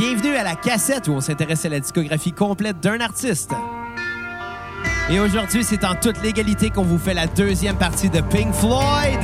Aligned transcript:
Bienvenue 0.00 0.34
à 0.34 0.42
la 0.42 0.56
cassette 0.56 1.08
où 1.08 1.12
on 1.12 1.20
s'intéresse 1.20 1.66
à 1.66 1.68
la 1.68 1.78
discographie 1.78 2.32
complète 2.32 2.80
d'un 2.80 3.00
artiste. 3.00 3.50
Et 5.10 5.20
aujourd'hui, 5.20 5.62
c'est 5.62 5.84
en 5.84 5.94
toute 5.94 6.22
légalité 6.22 6.70
qu'on 6.70 6.84
vous 6.84 6.96
fait 6.96 7.12
la 7.12 7.26
deuxième 7.26 7.76
partie 7.76 8.08
de 8.08 8.22
Pink 8.22 8.54
Floyd. 8.54 9.20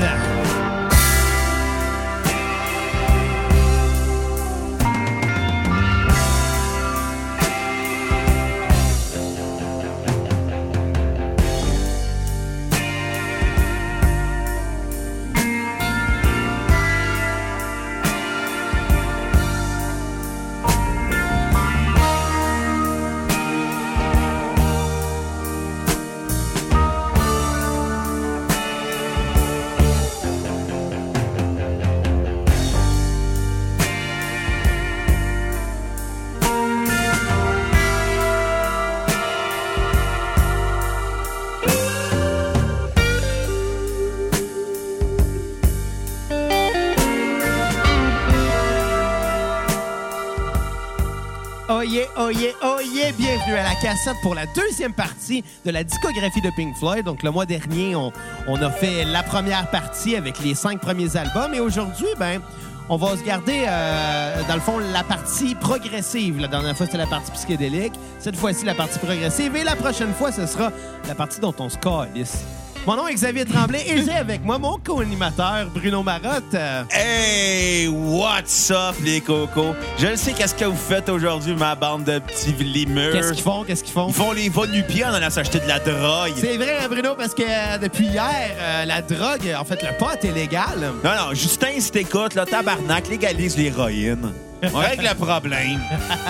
Oh 52.19 52.31
yeah, 52.31 52.53
oh 52.63 52.79
yeah! 52.81 53.13
Bienvenue 53.13 53.57
à 53.57 53.63
la 53.63 53.75
cassette 53.75 54.17
pour 54.23 54.35
la 54.35 54.47
deuxième 54.47 54.95
partie 54.95 55.45
de 55.67 55.71
la 55.71 55.85
discographie 55.85 56.41
de 56.41 56.51
Pink 56.57 56.75
Floyd. 56.79 57.05
Donc, 57.05 57.23
le 57.23 57.31
mois 57.31 57.45
dernier, 57.45 57.95
on, 57.95 58.11
on 58.49 58.63
a 58.63 58.71
fait 58.71 59.05
la 59.05 59.23
première 59.23 59.71
partie 59.71 60.17
avec 60.17 60.41
les 60.41 60.55
cinq 60.55 60.81
premiers 60.81 61.15
albums. 61.15 61.53
Et 61.53 61.61
aujourd'hui, 61.61 62.07
ben, 62.19 62.41
on 62.89 62.97
va 62.97 63.19
se 63.19 63.23
garder, 63.23 63.67
euh, 63.69 64.43
dans 64.49 64.55
le 64.55 64.61
fond, 64.63 64.79
la 64.79 65.05
partie 65.05 65.55
progressive. 65.57 66.41
La 66.41 66.49
dernière 66.49 66.75
fois, 66.75 66.87
c'était 66.87 66.97
la 66.97 67.07
partie 67.07 67.33
psychédélique. 67.33 67.93
Cette 68.19 68.37
fois-ci, 68.37 68.65
la 68.65 68.75
partie 68.75 68.99
progressive. 68.99 69.55
Et 69.55 69.63
la 69.63 69.77
prochaine 69.77 70.15
fois, 70.15 70.33
ce 70.33 70.47
sera 70.47 70.73
la 71.07 71.15
partie 71.15 71.41
dont 71.41 71.55
on 71.59 71.69
se 71.69 71.77
calisse. 71.77 72.45
Mon 72.87 72.95
nom 72.95 73.09
est 73.09 73.15
Xavier 73.15 73.45
Tremblay 73.45 73.85
et 73.85 74.05
j'ai 74.05 74.13
avec 74.13 74.45
moi 74.45 74.59
mon 74.59 74.79
co-animateur 74.79 75.67
Bruno 75.75 76.05
Marotte. 76.05 76.55
Hey, 76.93 77.89
what's 77.89 78.71
up, 78.71 78.95
les 79.03 79.21
cocos? 79.21 79.75
Je 79.99 80.07
ne 80.07 80.15
sais 80.15 80.33
qu'est-ce 80.33 80.55
que 80.55 80.67
vous 80.67 80.77
faites 80.77 81.09
aujourd'hui, 81.09 81.57
ma 81.57 81.75
bande 81.75 82.05
de 82.05 82.21
petits 82.21 82.53
limeurs? 82.53 83.13
Qu'est-ce 83.13 83.33
qu'ils 83.33 83.43
font? 83.43 83.65
Qu'est-ce 83.65 83.83
qu'ils 83.83 83.93
font? 83.93 84.07
Ils 84.07 84.15
font 84.15 84.31
les 84.31 84.49
va 84.49 84.69
nu-pieds 84.69 85.05
en 85.05 85.13
allant 85.13 85.31
s'acheter 85.31 85.59
de 85.59 85.67
la 85.67 85.81
drogue. 85.81 86.35
C'est 86.37 86.57
vrai, 86.57 86.79
hein, 86.81 86.87
Bruno, 86.89 87.17
parce 87.17 87.35
que 87.35 87.43
euh, 87.43 87.79
depuis 87.79 88.07
hier, 88.07 88.55
euh, 88.57 88.85
la 88.85 89.03
drogue, 89.03 89.53
en 89.59 89.65
fait, 89.65 89.83
le 89.83 89.99
pot 89.99 90.25
est 90.25 90.33
légal. 90.33 90.79
Non, 91.03 91.11
non, 91.11 91.35
Justin, 91.35 91.81
si 91.81 91.91
t'écoutes, 91.91 92.35
là, 92.35 92.47
tabarnak, 92.47 93.09
légalise 93.09 93.57
l'héroïne. 93.57 94.33
On 94.73 94.79
règle 94.79 95.09
le 95.11 95.15
problème. 95.17 95.81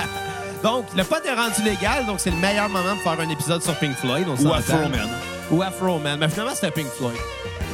Donc, 0.63 0.87
le 0.97 1.05
pot 1.05 1.23
est 1.23 1.35
rendu 1.35 1.63
légal, 1.63 2.07
donc 2.07 2.19
c'est 2.19 2.31
le 2.31 2.39
meilleur 2.39 2.69
moment 2.71 2.97
pour 3.03 3.13
faire 3.13 3.21
un 3.21 3.29
épisode 3.29 3.63
sur 3.63 3.75
Pink 3.75 3.95
Floyd. 3.95 4.27
On 4.27 4.43
Ou. 4.43 4.53
Afro 4.53 4.79
Man. 4.89 5.36
Ou 5.51 5.63
Afro 5.63 5.99
Man. 5.99 6.19
Mais 6.21 6.29
finalement, 6.29 6.55
c'était 6.55 6.71
Pink 6.71 6.89
Floyd. 6.97 7.17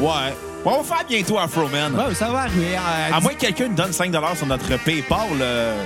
Ouais. 0.01 0.35
On 0.65 0.81
va 0.81 0.83
faire 0.97 1.07
bientôt 1.09 1.39
Afro 1.39 1.67
Man. 1.69 1.95
Ouais, 1.95 2.15
ça 2.15 2.29
va 2.29 2.41
arriver. 2.43 2.77
euh, 2.77 3.11
À 3.17 3.21
moins 3.21 3.33
que 3.33 3.39
quelqu'un 3.41 3.69
nous 3.69 3.75
donne 3.75 3.93
5 3.93 4.13
sur 4.37 4.47
notre 4.47 4.77
PayPal, 4.85 5.19
euh, 5.41 5.77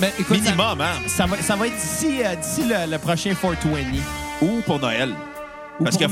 mais, 0.00 0.12
écoute, 0.18 0.36
ça- 0.38 0.42
minimum, 0.42 0.80
hein? 0.80 0.92
Ça, 1.06 1.26
va, 1.26 1.36
ça 1.42 1.56
va 1.56 1.66
être 1.66 1.76
d'ici 1.76 2.22
euh, 2.24 2.34
le, 2.62 2.90
le 2.90 2.98
prochain 2.98 3.34
420. 3.34 3.82
Ou 4.42 4.60
pour 4.64 4.78
Noël. 4.78 5.14
Parce 5.82 5.96
que 5.96 6.04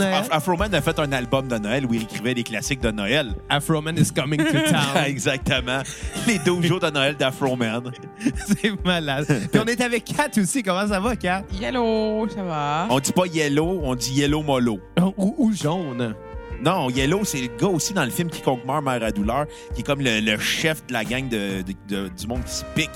a 0.74 0.80
fait 0.80 0.98
un 0.98 1.12
album 1.12 1.48
de 1.48 1.56
Noël 1.58 1.86
où 1.86 1.94
il 1.94 2.02
écrivait 2.02 2.34
des 2.34 2.42
classiques 2.42 2.80
de 2.80 2.90
Noël. 2.90 3.34
Afro 3.48 3.80
Man 3.80 3.96
is 3.98 4.10
coming 4.12 4.38
to 4.42 4.52
town. 4.70 5.04
Exactement. 5.06 5.80
Les 6.26 6.38
12 6.38 6.66
jours 6.66 6.80
de 6.80 6.90
Noël 6.90 7.16
d'Afro 7.16 7.56
Man. 7.56 7.90
c'est 8.62 8.84
malade. 8.84 9.26
Puis 9.50 9.60
on 9.62 9.66
est 9.66 9.80
avec 9.80 10.04
Kat 10.04 10.28
aussi. 10.38 10.62
Comment 10.62 10.86
ça 10.86 11.00
va, 11.00 11.16
Kat? 11.16 11.42
Yellow, 11.60 12.28
ça 12.28 12.42
va. 12.42 12.86
On 12.90 12.98
dit 13.00 13.12
pas 13.12 13.26
yellow, 13.26 13.80
on 13.82 13.94
dit 13.94 14.12
yellow 14.14 14.42
mollo. 14.42 14.78
Ou, 15.16 15.34
ou 15.38 15.52
jaune. 15.52 16.14
Non, 16.62 16.88
yellow, 16.90 17.24
c'est 17.24 17.40
le 17.40 17.48
gars 17.58 17.66
aussi 17.68 17.92
dans 17.92 18.04
le 18.04 18.10
film 18.10 18.30
Quiconque 18.30 18.64
meurt, 18.64 18.84
mère 18.84 19.02
à 19.02 19.10
douleur, 19.10 19.46
qui 19.74 19.80
est 19.80 19.84
comme 19.84 20.00
le, 20.00 20.20
le 20.20 20.38
chef 20.38 20.86
de 20.86 20.92
la 20.92 21.04
gang 21.04 21.28
de, 21.28 21.62
de- 21.62 21.74
de- 21.88 22.08
du 22.08 22.26
monde 22.26 22.44
qui 22.44 22.52
se 22.52 22.64
pique. 22.74 22.90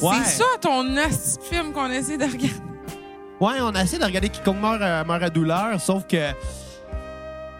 Ouais. 0.00 0.16
C'est 0.24 0.38
ça 0.38 0.44
ton 0.60 0.96
asti 0.96 1.38
film 1.50 1.72
qu'on 1.72 1.90
essaie 1.90 2.16
de 2.16 2.24
regarder. 2.24 2.50
Ouais, 3.44 3.60
on 3.60 3.74
a 3.74 3.82
essayé 3.82 3.98
de 3.98 4.04
regarder 4.04 4.28
quiconque 4.28 4.60
meurt, 4.60 4.80
euh, 4.80 5.04
meurt 5.04 5.22
à 5.22 5.30
douleur, 5.30 5.80
sauf 5.80 6.06
que. 6.06 6.30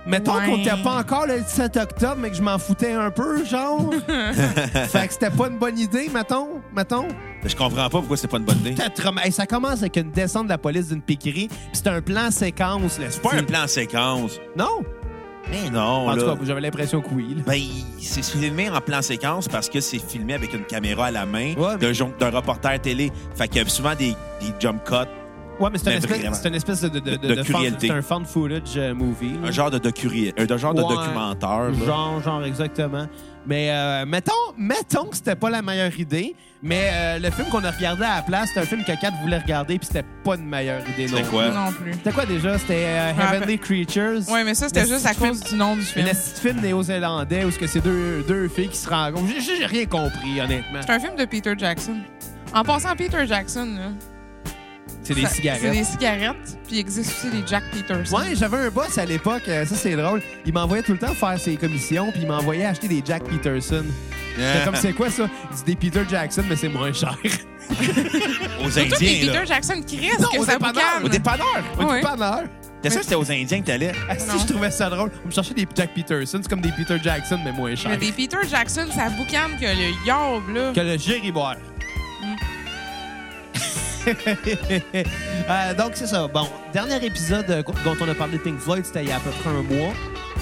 Mettons 0.06 0.34
Ouais. 0.36 0.44
qu'on 0.46 0.58
n'était 0.58 0.76
pas 0.82 0.98
encore 0.98 1.26
le 1.26 1.40
17 1.40 1.78
octobre, 1.78 2.16
mais 2.18 2.28
que 2.30 2.36
je 2.36 2.42
m'en 2.42 2.58
foutais 2.58 2.92
un 2.92 3.10
peu, 3.10 3.42
genre. 3.44 3.90
fait 4.88 5.06
que 5.08 5.12
c'était 5.14 5.30
pas 5.30 5.48
une 5.48 5.58
bonne 5.58 5.78
idée, 5.78 6.10
mettons. 6.12 6.60
Mettons. 6.76 7.08
Je 7.42 7.56
comprends 7.56 7.88
pas 7.88 7.98
pourquoi 8.00 8.16
c'est 8.18 8.28
pas 8.28 8.36
une 8.36 8.44
bonne 8.44 8.58
idée. 8.58 8.74
Hey, 9.22 9.32
ça 9.32 9.46
commence 9.46 9.78
avec 9.80 9.96
une 9.96 10.10
descente 10.10 10.44
de 10.44 10.50
la 10.50 10.58
police 10.58 10.88
d'une 10.88 11.00
piquerie, 11.00 11.48
puis 11.48 11.58
c'est 11.72 11.88
un 11.88 12.02
plan 12.02 12.30
séquence. 12.30 12.98
C'est 13.08 13.22
pas 13.22 13.34
un 13.34 13.44
plan 13.44 13.66
séquence. 13.66 14.38
Non? 14.56 14.82
Mais 15.50 15.70
non, 15.70 16.08
En 16.08 16.14
tout 16.16 16.24
cas, 16.24 16.36
j'avais 16.42 16.60
l'impression 16.62 17.00
que 17.02 17.08
oui. 17.12 17.34
là. 17.36 17.42
Ben, 17.46 17.60
c'est 18.00 18.24
filmé 18.24 18.68
en 18.70 18.80
plan 18.80 19.00
séquence 19.02 19.46
parce 19.48 19.68
que 19.70 19.80
c'est 19.80 19.98
filmé 19.98 20.32
avec 20.34 20.52
une 20.54 20.64
caméra 20.64 21.06
à 21.06 21.10
la 21.10 21.26
main 21.26 21.54
Ouais, 21.54 21.76
mais- 21.80 21.92
d'un 22.18 22.30
reporter 22.30 22.80
télé. 22.80 23.10
Fait 23.36 23.48
qu'il 23.48 23.62
y 23.62 23.64
a 23.64 23.68
souvent 23.68 23.94
des, 23.94 24.14
des 24.40 24.52
jump 24.58 24.82
cuts, 24.84 24.94
Ouais, 25.60 25.70
mais 25.72 25.78
c'est 25.78 25.90
une 25.90 25.98
espèce, 25.98 26.18
vraiment. 26.18 26.34
c'est 26.34 26.48
une 26.48 26.54
espèce 26.54 26.80
de, 26.82 26.88
de, 26.88 26.98
de, 26.98 27.16
De 27.34 27.42
c'est 27.78 27.90
un 27.90 28.02
fan 28.02 28.24
footage 28.24 28.76
euh, 28.76 28.94
movie. 28.94 29.34
là. 29.40 29.48
un 29.48 29.50
genre 29.50 29.70
de, 29.70 29.76
un 29.76 29.80
documentaire. 30.88 31.70
là. 31.70 31.86
Genre, 31.86 32.22
genre, 32.22 32.44
exactement. 32.44 33.06
Mais 33.46 33.70
euh, 33.70 34.06
mettons, 34.06 34.32
mettons 34.56 35.04
que 35.04 35.16
c'était 35.16 35.34
pas 35.36 35.50
la 35.50 35.60
meilleure 35.60 35.96
idée, 36.00 36.34
mais 36.62 36.88
euh, 36.92 37.18
le 37.18 37.30
film 37.30 37.46
qu'on 37.50 37.62
a 37.62 37.70
regardé 37.70 38.02
à 38.04 38.16
la 38.16 38.22
place, 38.22 38.48
c'était 38.48 38.60
un 38.60 38.64
film 38.64 38.82
que 38.84 38.98
Kat 38.98 39.10
voulait 39.22 39.36
regarder, 39.38 39.78
puis 39.78 39.86
c'était 39.86 40.06
pas 40.24 40.36
une 40.36 40.46
meilleure 40.48 40.80
idée 40.88 41.06
non 41.08 41.18
C'était 41.18 41.28
quoi? 41.28 41.48
Non 41.50 41.70
plus. 41.72 41.92
C'était 41.92 42.12
quoi 42.12 42.24
déjà? 42.24 42.58
C'était 42.58 42.84
euh. 42.86 43.12
Heavenly 43.12 43.58
Creatures. 43.58 44.28
Ouais, 44.30 44.44
mais 44.44 44.54
ça, 44.54 44.68
c'était 44.68 44.84
Le 44.84 44.88
juste 44.88 45.06
à 45.06 45.12
cause 45.14 45.40
du 45.40 45.56
nom 45.56 45.74
du 45.76 45.82
Un 45.82 45.84
film. 45.84 46.06
petit 46.08 46.40
film 46.40 46.60
néo-zélandais 46.62 47.44
où 47.44 47.50
ce 47.50 47.58
que 47.58 47.66
c'est 47.66 47.80
deux, 47.84 48.24
deux 48.26 48.48
filles 48.48 48.68
qui 48.70 48.78
se 48.78 48.88
rencontrent. 48.88 49.28
J'ai- 49.38 49.56
J'ai 49.58 49.66
rien 49.66 49.84
compris, 49.84 50.40
honnêtement. 50.40 50.80
C'est 50.80 50.92
un 50.92 50.98
film 51.00 51.14
de 51.16 51.26
Peter 51.26 51.52
Jackson. 51.56 51.96
En 52.54 52.62
passant, 52.64 52.96
Peter 52.96 53.26
Jackson, 53.26 53.66
là, 53.76 53.90
C'est 55.04 55.14
des 55.14 55.22
ça- 55.22 55.28
C'est 55.28 55.34
cigarettes. 55.36 55.70
des 55.72 55.84
cigarettes, 55.84 56.58
puis 56.66 56.76
il 56.76 56.78
existe 56.78 57.12
aussi 57.12 57.30
des 57.30 57.46
Jack 57.46 57.62
Peterson. 57.70 58.16
Ouais, 58.16 58.34
j'avais 58.34 58.56
un 58.56 58.70
boss 58.70 58.96
à 58.98 59.04
l'époque, 59.04 59.42
euh, 59.48 59.64
ça 59.66 59.74
c'est 59.76 59.94
drôle. 59.94 60.22
Il 60.46 60.52
m'envoyait 60.52 60.82
tout 60.82 60.92
le 60.92 60.98
temps 60.98 61.14
faire 61.14 61.38
ses 61.38 61.56
commissions, 61.56 62.10
puis 62.10 62.22
il 62.22 62.26
m'envoyait 62.26 62.64
acheter 62.64 62.88
des 62.88 63.02
Jack 63.04 63.22
Peterson. 63.24 63.84
C'était 64.36 64.64
comme 64.64 64.76
c'est 64.76 64.92
quoi 64.94 65.10
ça? 65.10 65.28
Il 65.50 65.56
dit 65.58 65.64
des 65.64 65.76
Peter 65.76 66.02
Jackson, 66.08 66.42
mais 66.48 66.56
c'est 66.56 66.68
moins 66.68 66.92
cher. 66.92 67.16
Aux 68.64 68.70
Surtout 68.70 68.94
Indiens, 68.94 69.26
là. 69.26 69.32
Peter 69.32 69.46
Jackson 69.46 69.82
qui 69.86 69.98
risquent 69.98 70.20
Non, 70.20 70.28
que 70.28 70.38
au 70.38 70.44
ça 70.44 70.52
dépanneur. 70.54 70.82
Au 71.04 71.08
dépanneur. 71.08 71.64
Au 71.78 71.84
Ouais. 71.84 72.00
dépanneur. 72.00 72.42
T'es 72.82 72.90
sûr 72.90 72.98
que 72.98 73.04
c'était 73.04 73.14
aux 73.16 73.30
Indiens 73.32 73.60
que 73.62 73.66
t'allais? 73.66 73.92
Ah, 74.10 74.18
si 74.18 74.38
je 74.38 74.46
trouvais 74.46 74.70
ça 74.70 74.90
drôle. 74.90 75.10
On 75.24 75.28
me 75.28 75.32
cherchait 75.32 75.54
des 75.54 75.66
Jack 75.74 75.94
Peterson, 75.94 76.38
c'est 76.42 76.48
comme 76.48 76.60
des 76.60 76.70
Peter 76.72 76.98
Jackson, 77.02 77.38
mais 77.42 77.52
moins 77.52 77.74
cher. 77.74 77.90
Mais 77.90 77.96
des 77.96 78.12
Peter 78.12 78.36
Jackson, 78.48 78.86
ça 78.94 79.08
boucane 79.08 79.58
que 79.58 79.64
le 79.64 80.06
yob, 80.06 80.48
là. 80.54 80.72
Que 80.74 80.80
le 80.80 80.98
gériboire. 80.98 81.56
Euh, 85.50 85.74
donc, 85.74 85.90
c'est 85.94 86.06
ça. 86.06 86.26
Bon, 86.26 86.48
dernier 86.72 87.04
épisode 87.04 87.44
euh, 87.50 87.62
dont 87.84 87.94
on 88.00 88.08
a 88.08 88.14
parlé 88.14 88.38
de 88.38 88.42
Pink 88.42 88.58
Floyd, 88.58 88.84
c'était 88.86 89.02
il 89.02 89.08
y 89.10 89.12
a 89.12 89.16
à 89.16 89.20
peu 89.20 89.28
près 89.30 89.50
un 89.50 89.62
mois. 89.62 89.92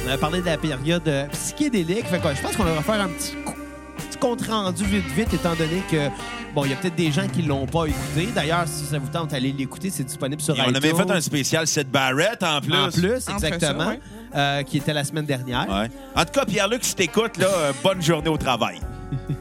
On 0.04 0.08
avait 0.08 0.18
parlé 0.18 0.40
de 0.40 0.46
la 0.46 0.56
période 0.56 1.06
euh, 1.08 1.26
psychédélique. 1.32 2.06
Fait 2.06 2.20
quoi, 2.20 2.34
je 2.34 2.40
pense 2.40 2.54
qu'on 2.56 2.62
va 2.62 2.80
faire 2.82 3.00
un 3.00 3.08
petit, 3.08 3.32
co- 3.44 3.54
petit 3.96 4.18
compte 4.18 4.46
rendu 4.46 4.84
vite, 4.84 5.04
vite, 5.16 5.34
étant 5.34 5.54
donné 5.56 5.82
que, 5.90 6.08
bon, 6.54 6.64
il 6.64 6.70
y 6.70 6.72
a 6.72 6.76
peut-être 6.76 6.94
des 6.94 7.10
gens 7.10 7.26
qui 7.26 7.42
l'ont 7.42 7.66
pas 7.66 7.86
écouté. 7.86 8.28
D'ailleurs, 8.32 8.62
si 8.66 8.84
ça 8.84 8.98
vous 9.00 9.08
tente 9.08 9.30
d'aller 9.30 9.50
l'écouter, 9.52 9.90
c'est 9.90 10.04
disponible 10.04 10.40
sur 10.40 10.56
Et 10.56 10.60
on 10.60 10.64
iTunes. 10.70 10.76
avait 10.76 10.94
fait 10.94 11.10
un 11.10 11.20
spécial 11.20 11.66
Sid 11.66 11.88
Barrett 11.88 12.40
en 12.44 12.60
plus. 12.60 12.74
En 12.74 12.90
plus, 12.90 13.28
exactement. 13.28 13.80
ça, 13.80 13.88
ouais. 13.88 14.00
euh, 14.36 14.62
qui 14.62 14.76
était 14.78 14.94
la 14.94 15.02
semaine 15.02 15.26
dernière. 15.26 15.66
Ouais. 15.68 15.90
En 16.14 16.24
tout 16.24 16.32
cas, 16.32 16.44
Pierre-Luc, 16.44 16.84
si 16.84 16.94
t'écoutes, 16.94 17.38
là, 17.38 17.48
bonne 17.82 18.00
journée 18.00 18.28
au 18.28 18.36
travail. 18.38 18.78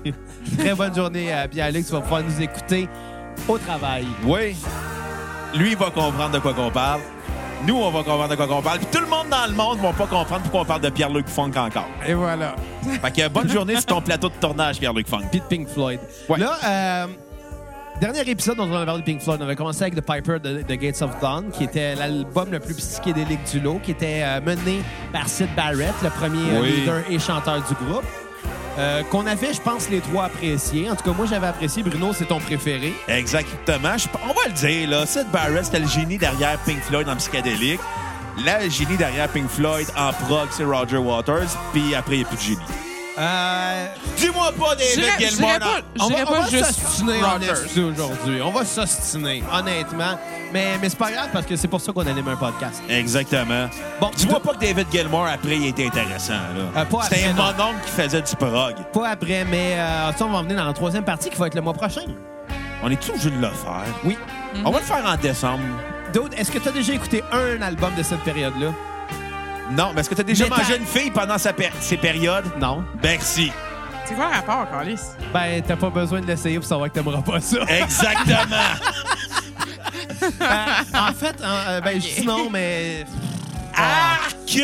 Très 0.58 0.74
bonne 0.74 0.94
journée 0.96 1.32
à 1.32 1.48
Pierre-Luc. 1.48 1.86
Tu 1.86 1.92
vas 1.92 2.02
pouvoir 2.02 2.24
nous 2.24 2.42
écouter 2.42 2.90
au 3.48 3.58
travail. 3.58 4.06
Oui. 4.24 4.56
Lui, 5.56 5.72
il 5.72 5.78
va 5.78 5.90
comprendre 5.90 6.32
de 6.32 6.40
quoi 6.40 6.54
qu'on 6.54 6.72
parle. 6.72 7.02
Nous, 7.68 7.76
on 7.76 7.92
va 7.92 8.00
comprendre 8.00 8.30
de 8.30 8.36
quoi 8.36 8.48
qu'on 8.48 8.62
parle. 8.62 8.80
Puis 8.80 8.88
tout 8.92 9.02
le 9.04 9.08
monde 9.10 9.28
dans 9.30 9.46
le 9.48 9.54
monde 9.54 9.80
va 9.80 9.92
pas 9.94 10.08
comprendre 10.08 10.42
pourquoi 10.42 10.62
on 10.62 10.66
parle 10.66 10.82
de 10.82 10.90
Pierre-Luc 10.90 11.28
Funk 11.28 11.52
encore. 11.58 11.88
Et 12.08 12.14
voilà. 12.14 12.56
Fait 13.02 13.12
que 13.12 13.28
bonne 13.28 13.50
journée 13.50 13.76
sur 13.76 13.86
ton 13.86 14.02
plateau 14.02 14.30
de 14.30 14.34
tournage, 14.40 14.80
Pierre-Luc 14.80 15.08
Funk. 15.08 15.24
Puis 15.30 15.42
de 15.42 15.46
Pink 15.46 15.68
Floyd. 15.68 16.00
Ouais. 16.30 16.40
Là, 16.40 16.58
euh, 16.66 17.08
dernier 18.00 18.22
épisode 18.28 18.58
dont 18.58 18.68
on 18.68 18.76
a 18.76 18.86
parlé 18.86 19.02
de 19.02 19.06
Pink 19.06 19.22
Floyd, 19.22 19.40
on 19.42 19.44
avait 19.44 19.56
commencé 19.56 19.84
avec 19.84 19.94
The 19.96 20.02
Piper 20.02 20.40
de 20.40 20.62
The 20.64 20.80
Gates 20.80 21.02
of 21.04 21.20
Dawn, 21.22 21.52
qui 21.52 21.66
était 21.66 21.94
l'album 21.94 22.50
le 22.52 22.60
plus 22.60 22.74
psychédélique 22.74 23.44
du 23.52 23.60
lot, 23.60 23.80
qui 23.84 23.92
était 23.92 24.22
euh, 24.24 24.42
mené 24.42 24.82
par 25.14 25.28
Sid 25.28 25.50
Barrett, 25.56 25.94
le 26.02 26.10
premier 26.10 26.56
euh, 26.56 26.62
Oui. 26.62 26.72
leader 26.72 27.04
et 27.12 27.20
chanteur 27.20 27.58
du 27.68 27.76
groupe. 27.86 28.06
Euh, 28.78 29.04
qu'on 29.04 29.26
avait, 29.28 29.54
je 29.54 29.62
pense, 29.62 29.90
les 29.90 30.00
trois 30.00 30.26
appréciés. 30.26 30.90
En 30.90 30.96
tout 30.96 31.04
cas, 31.04 31.12
moi, 31.12 31.26
j'avais 31.26 31.48
apprécié. 31.48 31.84
Bruno, 31.84 32.14
c'est 32.14 32.26
ton 32.26 32.40
préféré. 32.40 32.94
Exactement. 33.08 33.96
On 34.24 34.28
va 34.28 34.48
le 34.48 34.54
dire, 34.54 34.90
là. 34.90 35.06
Sid 35.06 35.28
Barrett, 35.32 35.66
c'était 35.66 35.80
le 35.80 35.88
génie 35.88 36.18
derrière 36.18 36.58
Pink 36.66 36.82
Floyd 36.82 37.08
en 37.10 37.16
psychédélique. 37.16 37.82
Là, 38.46 38.64
le 38.64 38.70
génie 38.70 38.98
derrière 38.98 39.28
Pink 39.30 39.50
Floyd 39.50 39.88
en 39.98 40.14
prog, 40.14 40.48
c'est 40.52 40.64
Roger 40.64 40.98
Waters. 40.98 41.50
Puis 41.74 41.94
après, 41.96 42.16
il 42.16 42.20
n'y 42.20 42.26
a 42.26 42.28
plus 42.28 42.38
de 42.38 42.42
génie. 42.42 42.91
Euh, 43.18 43.88
Dis-moi 44.18 44.52
pas 44.58 44.76
non. 45.60 45.60
pas- 45.60 45.82
on 46.00 46.08
va, 46.08 46.16
on 46.22 46.26
pas 46.26 46.40
va 46.42 46.50
juste 46.50 46.66
s'ostiner 46.66 47.20
aujourd'hui. 47.90 48.42
On 48.42 48.52
va 48.52 48.66
s'ostiner, 48.66 49.44
honnêtement. 49.52 50.18
Mais, 50.54 50.78
mais 50.82 50.90
c'est 50.90 50.98
pas 50.98 51.12
grave 51.12 51.30
parce 51.32 51.46
que 51.46 51.56
c'est 51.56 51.68
pour 51.68 51.80
ça 51.82 51.92
qu'on 51.92 52.06
anime 52.08 52.28
un 52.28 52.36
podcast. 52.36 52.82
Exactement. 52.90 53.68
Bon, 54.00 54.12
Dis-moi 54.16 54.40
pas 54.42 54.54
que 54.54 54.60
David 54.60 54.88
Gilmour, 54.92 55.26
après, 55.28 55.58
il 55.58 55.68
était 55.68 55.88
intéressant. 55.88 56.34
là. 56.34 56.82
Euh, 56.82 56.86
C'était 57.10 57.26
un 57.26 57.34
mononcle 57.34 57.80
qui 57.86 57.92
faisait 57.92 58.22
du 58.22 58.36
prog. 58.36 58.76
Pas 58.94 59.10
après, 59.10 59.46
mais 59.46 59.74
euh, 59.76 60.12
ça, 60.14 60.26
on 60.26 60.30
va 60.32 60.38
en 60.40 60.44
venir 60.44 60.58
dans 60.58 60.66
la 60.66 60.74
troisième 60.74 61.04
partie 61.06 61.30
qui 61.30 61.38
va 61.38 61.48
être 61.48 61.56
le 61.56 61.62
mois 61.62 61.74
prochain. 61.74 62.02
On 62.84 62.90
est-tu 62.90 63.12
obligé 63.12 63.30
de 63.30 63.36
le 63.36 63.48
faire? 63.48 63.84
Oui. 64.04 64.18
On 64.66 64.72
va 64.72 64.80
le 64.80 64.86
faire 64.86 65.06
en 65.06 65.16
décembre. 65.16 65.64
D'autres, 66.14 66.38
est-ce 66.38 66.52
que 66.52 66.58
tu 66.60 66.68
as 66.68 66.72
déjà 66.74 66.94
écouté 66.94 67.24
un 67.32 67.62
album 67.62 67.94
de 67.96 68.04
cette 68.04 68.22
période-là? 68.24 68.68
Non, 69.72 69.92
mais 69.94 70.02
est-ce 70.02 70.10
que 70.10 70.16
tu 70.16 70.22
as 70.22 70.26
déjà 70.26 70.44
Mais 70.46 70.50
mangé 70.52 70.64
t'as- 70.74 70.78
une 70.78 70.86
fille 70.86 71.12
pendant 71.12 71.38
sa 71.38 71.54
péri- 71.54 71.72
ces 71.80 71.98
périodes? 71.98 72.46
Non. 72.60 72.84
Merci. 73.02 73.52
C'est 74.06 74.16
quoi 74.16 74.26
le 74.28 74.36
rapport, 74.36 74.70
Carlis? 74.70 75.00
Ben, 75.34 75.62
t'as 75.66 75.76
pas 75.78 75.90
besoin 75.90 76.20
de 76.22 76.26
l'essayer 76.26 76.58
pour 76.60 76.68
savoir 76.68 76.90
que 76.90 76.94
t'aimeras 76.96 77.22
pas 77.22 77.40
ça. 77.40 77.58
Exactement. 77.68 78.36
Euh, 80.24 81.00
en 81.10 81.14
fait, 81.14 81.36
euh, 81.42 81.82
ben, 81.82 82.00
je 82.00 82.22
dis 82.22 82.26
non, 82.26 82.50
mais. 82.50 83.06
Arc! 83.76 84.60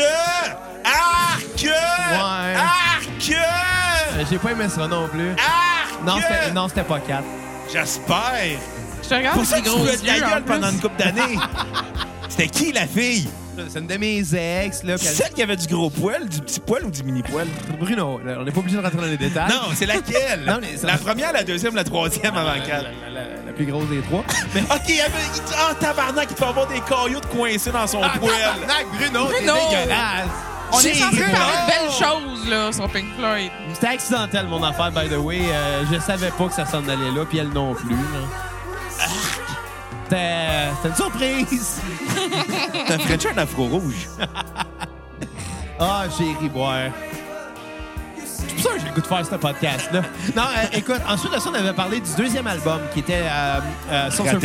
Arc! 0.85 1.63
Ouais. 1.63 2.55
Arc! 2.55 3.31
Euh, 3.31 4.23
J'ai 4.29 4.37
pas 4.37 4.51
aimé 4.51 4.69
ça 4.69 4.87
non 4.87 5.07
plus. 5.07 5.31
Arc! 5.31 6.03
Non, 6.05 6.15
c'était, 6.17 6.51
non, 6.53 6.67
c'était 6.67 6.83
pas 6.83 6.99
4. 6.99 7.23
J'espère. 7.71 8.59
Je 9.07 9.11
te 9.11 9.15
regarde 9.15 9.37
Pour 9.37 9.45
ça? 9.45 9.57
que 9.59 9.63
tu 9.63 9.69
gros 9.69 9.83
veux 9.83 9.97
de 9.97 10.05
la 10.05 10.19
gueule 10.19 10.43
pendant 10.43 10.69
une 10.69 10.79
couple 10.81 10.97
d'années. 11.01 11.37
C'était 12.29 12.47
qui, 12.47 12.71
la 12.73 12.85
fille? 12.87 13.29
C'est 13.71 13.79
une 13.79 13.87
de 13.87 13.97
mes 13.97 14.19
ex, 14.19 14.83
là. 14.83 14.93
elle- 14.93 14.99
Celle 14.99 15.29
qui 15.33 15.41
avait 15.41 15.55
du 15.55 15.65
gros 15.67 15.89
poil, 15.89 16.27
du 16.29 16.41
petit 16.41 16.59
poil 16.59 16.85
ou 16.85 16.91
du 16.91 17.01
mini 17.03 17.23
poil? 17.23 17.47
Bruno, 17.79 18.19
là, 18.23 18.35
on 18.39 18.43
n'est 18.43 18.51
pas 18.51 18.59
obligé 18.59 18.77
de 18.77 18.81
rentrer 18.83 18.97
dans 18.97 19.05
les 19.05 19.17
détails. 19.17 19.49
Non, 19.49 19.69
c'est 19.73 19.87
laquelle? 19.87 20.43
Non, 20.45 20.59
mais 20.61 20.77
ça- 20.77 20.85
La 20.87 20.97
première, 20.97 21.31
la 21.33 21.43
deuxième, 21.43 21.73
la 21.73 21.83
troisième 21.83 22.35
avant 22.37 22.49
la, 22.51 22.59
qu'elle. 22.59 22.91
la- 23.07 23.09
la- 23.21 23.45
la 23.47 23.53
plus 23.53 23.65
grosse 23.65 23.87
des 23.87 24.01
trois. 24.01 24.23
Mais 24.53 24.61
OK, 24.61 24.81
il 24.89 24.95
y 24.97 25.01
avait. 25.01 25.11
il- 25.35 25.41
Ah, 25.57 25.73
tabarnak, 25.73 26.27
il 26.29 26.35
peut 26.35 26.45
avoir 26.45 26.67
des 26.67 26.81
cailloux 26.81 27.19
de 27.19 27.25
coincés 27.25 27.71
dans 27.71 27.87
son 27.87 28.01
poil. 28.19 28.29
tabarnak, 28.39 28.85
Bruno, 28.95 29.27
c'est 29.31 29.37
Bruno! 29.45 29.53
dégueulasse. 29.71 30.27
On 30.71 30.79
est 30.79 30.81
C'est 30.81 30.93
censé 30.95 31.17
parler 31.21 31.21
de 31.23 31.67
belles 31.71 31.91
choses, 31.97 32.49
là, 32.49 32.71
sur 32.73 32.89
Pink 32.91 33.05
Floyd. 33.17 33.51
C'était 33.73 33.87
accidentel, 33.87 34.45
mon 34.47 34.61
affaire, 34.61 34.91
by 34.91 35.07
the 35.09 35.17
way. 35.17 35.39
Euh, 35.49 35.83
je 35.91 35.97
savais 35.99 36.29
pas 36.29 36.45
que 36.45 36.53
ça 36.53 36.65
s'en 36.65 36.83
allait 36.87 37.09
là, 37.15 37.25
puis 37.27 37.37
elle 37.39 37.49
non 37.49 37.73
plus. 37.73 37.89
là. 37.95 38.27
C'était 40.03 40.69
c'était 40.75 40.89
une 40.89 40.95
surprise. 40.95 41.81
T'as 42.87 42.97
French 42.99 43.25
un 43.25 43.37
afro 43.37 43.65
rouge. 43.67 44.07
Ah, 45.79 46.05
j'ai 46.17 46.33
ri 46.39 46.49
boire. 46.49 46.89
C'est 48.37 48.55
pour 48.55 48.63
ça 48.63 48.69
que 48.75 48.79
j'ai 48.79 48.87
le 48.87 48.93
goût 48.93 49.01
de 49.01 49.07
faire 49.07 49.25
ce 49.25 49.35
podcast-là. 49.35 50.01
Non, 50.35 50.43
euh, 50.43 50.77
écoute, 50.77 51.01
ensuite 51.07 51.33
de 51.33 51.39
ça, 51.39 51.49
on 51.49 51.53
avait 51.53 51.73
parlé 51.73 51.99
du 51.99 52.09
deuxième 52.15 52.47
album 52.47 52.79
qui 52.93 52.99
était 52.99 53.23
euh, 53.23 53.59
euh, 53.91 54.07
of 54.07 54.13
Secrets. 54.13 54.39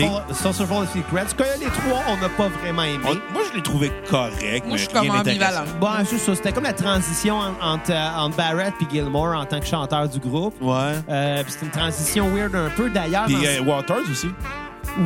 Que 1.36 1.42
les 1.60 1.66
trois, 1.66 2.02
on 2.08 2.16
n'a 2.16 2.28
pas 2.28 2.48
vraiment 2.48 2.82
aimé. 2.82 3.04
On- 3.04 3.32
Moi, 3.32 3.42
je 3.50 3.56
l'ai 3.56 3.62
trouvé 3.62 3.92
correct. 4.10 4.64
Moi, 4.66 4.72
mais 4.72 4.78
je 4.78 4.88
suis 4.88 4.98
rien 4.98 5.08
comme 5.10 5.20
ambivalent. 5.20 5.64
Bon, 5.80 5.88
c'est 6.06 6.18
ça. 6.18 6.34
C'était 6.34 6.52
comme 6.52 6.64
la 6.64 6.72
transition 6.72 7.36
en- 7.38 7.54
entre, 7.74 7.90
euh, 7.92 8.16
entre 8.18 8.36
Barrett 8.36 8.74
et 8.80 8.86
Gilmore 8.94 9.36
en 9.36 9.44
tant 9.46 9.60
que 9.60 9.66
chanteur 9.66 10.08
du 10.08 10.18
groupe. 10.18 10.54
Ouais. 10.60 10.94
Euh, 11.08 11.42
puis 11.42 11.52
c'était 11.52 11.66
une 11.66 11.72
transition 11.72 12.28
weird 12.34 12.54
un 12.54 12.70
peu. 12.70 12.90
D'ailleurs, 12.90 13.24
Puis 13.26 13.34
dans- 13.34 13.42
euh, 13.42 13.60
Waters 13.62 14.10
aussi. 14.10 14.28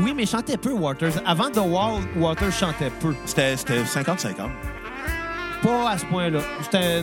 oui, 0.02 0.12
mais 0.16 0.24
il 0.24 0.28
chantait 0.28 0.56
peu, 0.56 0.72
Waters. 0.72 1.12
Avant 1.26 1.50
The 1.50 1.58
Wall, 1.58 2.02
Waters 2.16 2.52
chantait 2.52 2.90
peu. 3.00 3.14
C'était 3.24 3.56
c'était 3.56 3.84
50-50. 3.84 4.50
Pas 5.62 5.90
à 5.90 5.98
ce 5.98 6.04
point-là. 6.06 6.40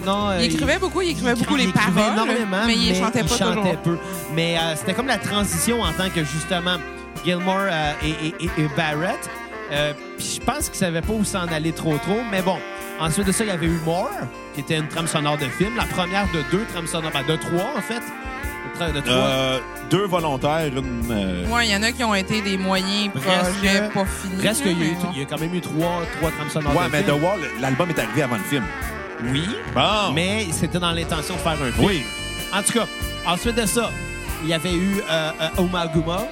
Non, 0.06 0.30
euh, 0.30 0.38
Il 0.42 0.54
écrivait 0.54 0.78
beaucoup, 0.80 1.02
il 1.02 1.10
écrivait 1.12 1.36
beaucoup 1.36 1.56
les 1.56 1.64
il 1.64 1.70
écrivait 1.70 1.92
paroles, 2.02 2.14
énormément, 2.14 2.64
mais 2.68 2.76
il 2.76 2.96
chantait 2.96 3.24
pas 3.24 3.28
chantait 3.38 3.76
toujours. 3.78 3.82
peu. 3.84 3.98
Mais 4.34 4.58
euh, 4.58 4.76
c'était 4.76 4.94
comme 4.94 5.08
la 5.08 5.18
transition 5.18 5.82
en 5.82 5.92
tant 5.94 6.10
que 6.10 6.24
justement 6.24 6.78
Gilmore 7.26 7.58
euh, 7.72 7.92
et, 8.04 8.10
et- 8.28 8.36
et- 8.46 8.64
et 8.64 8.68
Barrett. 8.78 9.30
Euh, 9.72 9.94
Puis 10.18 10.40
je 10.40 10.46
pense 10.46 10.70
qu'ils 10.70 10.78
savaient 10.80 11.02
pas 11.02 11.14
où 11.14 11.24
s'en 11.24 11.48
aller 11.48 11.72
trop 11.72 11.98
trop. 11.98 12.20
Mais 12.32 12.42
bon, 12.42 12.58
ensuite 13.00 13.26
de 13.28 13.32
ça, 13.32 13.44
il 13.44 13.48
y 13.48 13.52
avait 13.52 13.66
eu 13.66 13.80
More, 13.86 14.10
qui 14.54 14.62
était 14.62 14.78
une 14.78 14.88
trame 14.88 15.08
sonore 15.08 15.38
de 15.38 15.46
film. 15.48 15.76
La 15.76 15.86
première 15.86 16.26
de 16.32 16.44
deux 16.52 16.64
trames 16.72 16.88
sonores, 16.88 17.12
ben, 17.12 17.24
de 17.28 17.36
trois 17.38 17.72
en 17.78 17.82
fait. 17.82 18.02
De, 18.94 19.00
trois. 19.01 19.13
Euh, 19.13 19.60
deux 19.92 20.06
volontaires, 20.07 20.65
une. 20.65 21.04
euh, 21.12 21.48
Ouais, 21.48 21.68
il 21.68 21.71
y 21.71 21.75
en 21.75 21.83
a 21.83 21.92
qui 21.92 22.04
ont 22.04 22.15
été 22.15 22.42
des 22.42 22.57
moyens 22.57 23.10
Presque- 23.13 23.54
projets 23.60 23.89
pas 23.94 24.06
finis. 24.06 24.36
Presque, 24.44 24.63
il 24.65 24.71
y, 24.71 24.81
a 24.81 24.86
eu- 24.86 24.89
mais 24.89 24.95
bon. 25.04 25.10
il 25.13 25.19
y 25.19 25.21
a 25.21 25.25
quand 25.25 25.39
même 25.39 25.54
eu 25.56 25.62
trois, 25.62 26.01
trois 26.19 26.31
trames 26.31 26.50
sonores 26.50 26.75
Ouais, 26.75 26.86
de 26.88 26.92
mais 26.92 27.04
film. 27.04 27.19
The 27.19 27.21
Wall, 27.24 27.39
l'album 27.62 27.89
est 27.92 28.00
arrivé 28.00 28.24
avant 28.24 28.38
le 28.38 28.44
film. 28.44 28.63
Oui, 29.25 29.48
Bon. 29.75 30.12
mais 30.13 30.48
c'était 30.51 30.80
dans 30.80 30.92
l'intention 30.92 31.36
de 31.36 31.39
faire 31.39 31.51
un 31.54 31.71
film. 31.71 31.86
Oui. 31.88 32.04
En 32.54 32.62
tout 32.63 32.74
cas, 32.74 32.86
ensuite 33.27 33.56
de 33.56 33.65
ça, 33.65 33.92
il 34.44 34.50
y 34.50 34.54
avait 34.54 34.74
eu 34.74 35.01
euh, 35.09 35.31
euh, 35.42 35.48
Omaguma, 35.62 36.24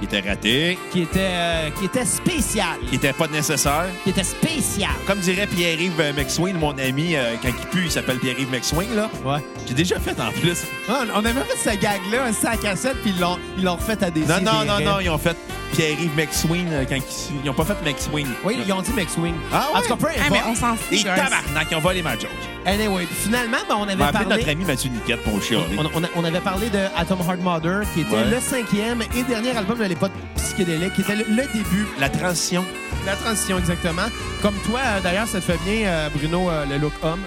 Il 0.00 0.04
était 0.04 0.28
raté. 0.28 0.78
qui 0.92 1.02
était, 1.02 1.18
euh, 1.20 1.70
qui 1.70 1.86
était 1.86 2.04
spécial. 2.04 2.76
Il 2.88 2.94
était 2.94 3.12
pas 3.12 3.26
nécessaire. 3.26 3.86
Qui 4.04 4.10
était 4.10 4.22
spécial. 4.22 4.90
Comme 5.06 5.18
dirait 5.18 5.46
Pierre-Yves 5.46 6.00
euh, 6.00 6.52
mon 6.54 6.76
ami, 6.78 7.16
euh, 7.16 7.34
quand 7.42 7.48
il 7.48 7.66
pue, 7.68 7.84
il 7.86 7.90
s'appelle 7.90 8.18
Pierre-Yves 8.18 8.50
McSween, 8.50 8.94
là. 8.94 9.10
Ouais. 9.24 9.40
J'ai 9.66 9.74
déjà 9.74 9.98
fait 9.98 10.18
en 10.20 10.30
plus. 10.30 10.64
Ah, 10.88 11.02
on 11.14 11.24
avait 11.24 11.40
fait 11.40 11.70
ce 11.70 11.76
gag-là, 11.76 12.24
un 12.26 12.32
sac 12.32 12.64
à 12.64 12.70
cassette, 12.70 12.96
puis 13.02 13.12
ils 13.14 13.20
l'ont, 13.20 13.38
ils 13.56 13.64
l'ont 13.64 13.76
refait 13.76 14.02
à 14.02 14.10
des 14.10 14.20
Non, 14.20 14.40
non, 14.40 14.64
non, 14.64 14.80
non, 14.80 15.00
ils 15.00 15.10
ont 15.10 15.18
fait 15.18 15.36
Pierre-Yves 15.72 16.14
McSween 16.16 16.68
euh, 16.72 16.84
quand 16.88 16.96
ils... 16.96 17.40
Ils 17.44 17.50
ont 17.50 17.54
pas 17.54 17.64
fait 17.64 17.76
McSween. 17.84 18.26
Oui, 18.44 18.58
ils 18.66 18.72
ont 18.72 18.82
dit 18.82 18.92
McSwing. 18.92 19.34
Ah 19.52 19.68
En 19.72 19.76
ouais? 19.76 19.82
tout 19.82 19.88
cas, 19.88 19.96
peu 19.96 20.14
Ah, 20.18 20.28
mais 20.30 20.40
on 20.48 20.54
s'en 20.54 20.74
fout, 20.76 20.92
Et 20.92 20.96
guys. 20.96 21.04
tabarnak, 21.04 21.68
ils 21.70 21.76
ont 21.76 21.80
volé 21.80 22.02
ma 22.02 22.12
joke. 22.18 22.30
Anyway, 22.66 23.04
puis 23.06 23.14
finalement, 23.16 23.58
ben, 23.68 23.74
on 23.76 23.80
On 23.80 23.82
avait 23.84 23.94
va 23.96 24.06
appeler 24.08 24.24
parlé... 24.24 24.36
notre 24.38 24.48
ami 24.50 24.64
Mathieu 24.64 24.90
Niquette 24.90 25.22
pour 25.24 25.42
chialer. 25.42 25.64
On, 25.78 25.84
on 25.86 26.02
on 26.16 26.24
avait 26.24 26.40
parlé 26.40 26.68
de 26.70 26.80
Atom 26.96 27.18
Heart 27.20 27.40
Mother, 27.40 27.82
qui 27.94 28.00
était 28.02 28.14
Ouais. 28.14 28.24
le 28.30 28.40
cinquième 28.40 29.02
et 29.16 29.22
dernier 29.22 29.56
album 29.56 29.78
de 29.78 29.84
l'époque 29.84 30.12
psychédélique, 30.36 30.94
qui 30.94 31.00
était 31.02 31.16
le, 31.16 31.24
le 31.28 31.42
début, 31.52 31.86
La 31.98 32.08
transition. 32.08 32.64
la 33.06 33.14
transition 33.16 33.58
exactement. 33.58 34.06
Comme 34.42 34.54
toi, 34.66 34.80
euh, 34.84 35.00
d'ailleurs, 35.00 35.28
ça 35.28 35.40
te 35.40 35.44
fait 35.44 35.58
bien, 35.64 35.86
euh, 35.88 36.08
Bruno, 36.14 36.50
euh, 36.50 36.64
le 36.66 36.78
look 36.78 36.92
homme. 37.02 37.20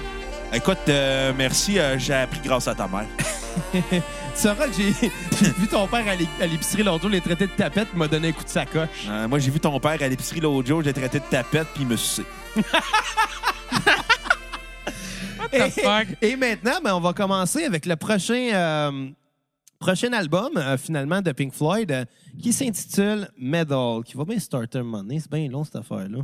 Écoute, 0.53 0.80
euh, 0.89 1.31
merci, 1.37 1.80
euh, 1.80 1.97
j'ai 1.97 2.13
appris 2.13 2.42
grâce 2.44 2.68
à 2.68 2.75
ta 2.75 2.87
mère. 2.87 3.06
Tu 4.35 4.42
sauras 4.47 4.68
que 4.68 4.73
j'ai 4.78 4.92
vu 4.92 5.68
ton 5.69 5.88
père 5.88 6.07
à 6.07 6.16
l'é- 6.16 6.28
à 6.42 6.45
l'épicerie 6.47 6.83
l'autre 6.83 7.02
jour 7.02 7.09
les 7.11 7.21
traiter 7.21 7.47
de 7.47 7.52
tapette, 7.52 7.88
il 7.94 8.00
m'a 8.00 8.07
donné 8.07 8.30
un 8.30 8.31
coup 8.31 8.44
de 8.44 8.50
sacoche. 8.50 9.07
Euh, 9.07 9.28
moi, 9.28 9.40
j'ai 9.40 9.52
vu 9.52 9.59
ton 9.59 9.80
père 9.80 10.02
à 10.02 10.07
l'épicerie 10.07 10.40
l'autre 10.40 10.68
jour, 10.68 10.81
j'ai 10.83 10.94
traité 10.94 11.19
de 11.19 11.26
tapette, 11.30 11.68
puis 11.73 11.83
il 11.83 11.88
me 11.88 11.95
suçait. 11.97 12.23
the 15.52 15.69
fuck? 15.81 16.07
Et 16.21 16.35
maintenant, 16.35 16.80
ben, 16.83 16.94
on 16.95 17.00
va 17.02 17.14
commencer 17.14 17.66
avec 17.66 17.85
le 17.85 17.95
prochain, 17.95 18.50
euh, 18.54 19.09
prochain 19.80 20.14
album, 20.14 20.50
euh, 20.57 20.78
finalement, 20.78 21.21
de 21.21 21.31
Pink 21.33 21.54
Floyd, 21.54 21.92
euh, 21.92 22.06
qui 22.42 22.54
s'intitule 22.54 23.28
Medal, 23.38 24.04
qui 24.06 24.16
va 24.16 24.23
bien 24.26 24.40
starter 24.40 24.80
un 24.80 24.83
moment 24.83 25.04
donné. 25.04 25.19
C'est 25.19 25.31
bien 25.31 25.50
long, 25.50 25.64
cette 25.64 25.76
affaire-là. 25.76 26.19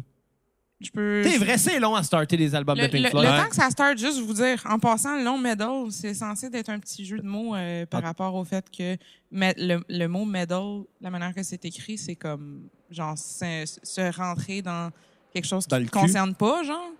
Je 0.79 0.91
peux... 0.91 1.23
C'est 1.23 1.37
vrai, 1.39 1.57
c'est 1.57 1.79
long 1.79 1.95
à 1.95 2.03
starter 2.03 2.37
les 2.37 2.53
albums 2.53 2.77
Le, 2.77 2.83
de 2.83 2.91
Pink 2.91 3.03
le- 3.05 3.09
Floyd. 3.09 3.29
le 3.31 3.35
temps 3.41 3.49
que 3.49 3.55
ça 3.55 3.69
start, 3.71 3.97
juste 3.97 4.19
vous 4.19 4.33
dire, 4.33 4.61
en 4.69 4.77
passant, 4.77 5.17
le 5.17 5.23
long 5.23 5.37
medal, 5.39 5.85
c'est 5.89 6.13
censé 6.13 6.49
être 6.53 6.69
un 6.69 6.77
petit 6.79 7.03
jeu 7.03 7.17
de 7.17 7.25
mots 7.25 7.55
euh, 7.55 7.85
par 7.87 8.01
Ah. 8.03 8.07
rapport 8.07 8.35
au 8.35 8.43
fait 8.45 8.65
que 8.69 8.95
le, 9.31 9.79
le 9.89 10.07
mot 10.07 10.23
medal, 10.25 10.81
la 11.01 11.09
manière 11.09 11.33
que 11.33 11.41
c'est 11.41 11.65
écrit, 11.65 11.97
c'est 11.97 12.15
comme 12.15 12.67
genre 12.91 13.17
se, 13.17 14.15
rentrer 14.15 14.61
dans 14.61 14.91
quelque 15.33 15.47
chose 15.47 15.65
qui 15.65 15.75
ne 15.75 15.87
concerne 15.87 16.35
pas, 16.35 16.61
genre. 16.63 16.91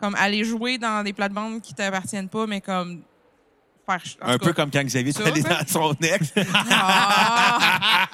Comme 0.00 0.14
aller 0.14 0.42
jouer 0.44 0.76
dans 0.78 1.02
des 1.04 1.12
plates-bandes 1.12 1.60
qui 1.62 1.72
t'appartiennent 1.74 2.28
pas, 2.28 2.46
mais 2.46 2.60
comme 2.62 3.02
faire. 3.86 4.02
Un 4.22 4.36
peu 4.38 4.46
cas. 4.46 4.52
comme 4.54 4.70
quand 4.70 4.82
Xavier 4.84 5.12
Ça, 5.12 5.26
allé 5.26 5.42
dans 5.42 5.66
son 5.66 5.92
ex. 6.02 6.32
Ah! 6.54 8.05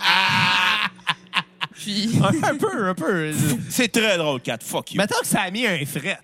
Puis, 1.82 2.18
un 2.42 2.56
peu, 2.56 2.88
un 2.88 2.94
peu. 2.94 3.32
C'est 3.68 3.90
très 3.90 4.16
drôle, 4.16 4.40
Kat. 4.40 4.58
Fuck 4.62 4.92
you. 4.92 4.98
Mettons 4.98 5.20
que 5.20 5.26
ça 5.26 5.42
a 5.42 5.50
mis 5.50 5.66
un 5.66 5.84
fret. 5.84 6.18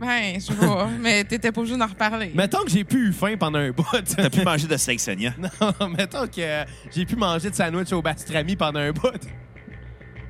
ben, 0.00 0.40
je 0.40 0.52
pas, 0.52 0.88
mais 1.00 1.24
t'étais 1.24 1.50
pas 1.50 1.60
obligé 1.60 1.76
d'en 1.76 1.86
reparler. 1.86 2.30
Mettons 2.34 2.62
que 2.62 2.70
j'ai 2.70 2.84
plus 2.84 3.08
eu 3.08 3.12
faim 3.12 3.34
pendant 3.38 3.58
un 3.58 3.70
bout. 3.70 3.84
T'as 4.16 4.30
pu 4.30 4.42
manger 4.42 4.66
de 4.66 4.76
steak 4.76 5.00
saignant. 5.00 5.34
non, 5.60 5.88
mettons 5.88 6.26
que 6.26 6.40
euh, 6.40 6.64
j'ai 6.94 7.04
pu 7.04 7.16
manger 7.16 7.50
de 7.50 7.54
sandwich 7.54 7.92
au 7.92 8.00
bastrami 8.02 8.54
pendant 8.56 8.80
un 8.80 8.92
bout. 8.92 9.20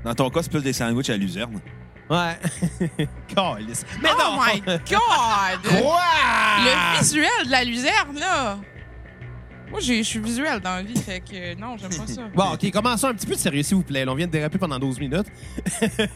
Dans 0.05 0.15
ton 0.15 0.31
cas, 0.31 0.43
c'est 0.43 0.51
plus 0.51 0.63
des 0.63 0.73
sandwichs 0.73 1.11
à 1.11 1.17
luzerne. 1.17 1.61
Ouais. 2.09 2.37
Mais 2.99 3.07
oh 3.37 4.19
non! 4.19 4.41
my 4.41 4.61
God! 4.61 5.63
Quoi? 5.63 6.01
Le 6.65 6.99
visuel 6.99 7.47
de 7.47 7.51
la 7.51 7.63
luzerne, 7.65 8.19
là! 8.19 8.59
Moi, 9.71 9.81
j'ai- 9.81 10.03
je 10.03 10.09
suis 10.09 10.19
visuelle 10.19 10.61
dans 10.61 10.77
la 10.77 10.83
vie, 10.83 10.97
fait 10.97 11.21
que 11.21 11.55
non, 11.59 11.77
j'aime 11.77 11.91
pas 11.91 12.07
ça. 12.07 12.23
Bon, 12.35 12.53
OK, 12.55 12.71
commençons 12.71 13.09
un 13.09 13.15
petit 13.15 13.27
peu 13.27 13.35
de 13.35 13.39
sérieux, 13.39 13.63
s'il 13.63 13.77
vous 13.77 13.83
plaît. 13.83 14.05
Là, 14.05 14.13
on 14.13 14.15
vient 14.15 14.27
de 14.27 14.33
déraper 14.33 14.59
pendant 14.59 14.79
12 14.79 14.99
minutes. 14.99 15.27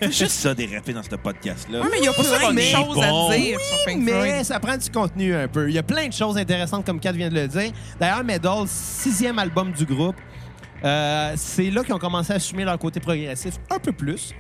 C'est 0.00 0.12
juste 0.12 0.30
ça, 0.30 0.54
des 0.54 0.66
rappels 0.66 0.94
dans 0.94 1.02
ce 1.02 1.08
podcast-là. 1.10 1.80
Ouais, 1.80 1.88
mais 1.90 1.98
il 1.98 2.04
y 2.04 2.08
a 2.08 2.12
plein 2.12 2.52
de 2.52 2.60
choses 2.60 2.94
bon. 2.96 3.30
à 3.30 3.36
dire 3.36 3.60
sur 3.60 3.84
Pink 3.86 4.02
Mais 4.02 4.44
ça 4.44 4.58
prend 4.58 4.76
du 4.76 4.90
contenu 4.90 5.34
un 5.34 5.48
peu. 5.48 5.68
Il 5.68 5.74
y 5.74 5.78
a 5.78 5.82
plein 5.82 6.08
de 6.08 6.12
choses 6.12 6.36
intéressantes, 6.36 6.84
comme 6.84 7.00
Kat 7.00 7.12
vient 7.12 7.28
de 7.28 7.34
le 7.34 7.48
dire. 7.48 7.72
D'ailleurs, 8.00 8.24
Medal, 8.24 8.64
sixième 8.66 9.38
album 9.38 9.72
du 9.72 9.84
groupe, 9.84 10.16
euh, 10.84 11.32
c'est 11.36 11.70
là 11.70 11.82
qu'ils 11.84 11.94
ont 11.94 11.98
commencé 11.98 12.32
à 12.32 12.36
assumer 12.36 12.64
leur 12.64 12.78
côté 12.78 13.00
progressif 13.00 13.54
un 13.70 13.78
peu 13.78 13.92
plus. 13.92 14.32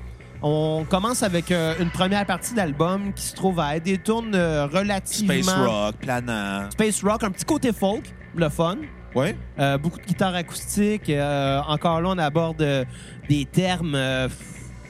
On 0.42 0.84
commence 0.86 1.22
avec 1.22 1.50
euh, 1.50 1.74
une 1.80 1.90
première 1.90 2.26
partie 2.26 2.52
d'album 2.52 3.14
qui 3.14 3.22
se 3.22 3.34
trouve 3.34 3.60
à 3.60 3.76
être 3.76 3.84
des 3.84 3.98
euh, 4.08 4.66
relativement... 4.66 5.42
Space 5.42 5.66
Rock, 5.66 5.94
Planant. 5.96 6.70
Space 6.70 7.02
Rock, 7.02 7.22
un 7.22 7.30
petit 7.30 7.46
côté 7.46 7.72
folk, 7.72 8.04
le 8.36 8.50
fun. 8.50 8.76
Ouais. 9.14 9.36
Euh, 9.58 9.78
beaucoup 9.78 9.98
de 9.98 10.04
guitares 10.04 10.34
acoustiques. 10.34 11.08
Euh, 11.10 11.60
encore 11.68 12.00
là, 12.00 12.08
on 12.10 12.18
aborde 12.18 12.60
euh, 12.62 12.84
des 13.28 13.44
termes, 13.44 13.94
euh, 13.94 14.28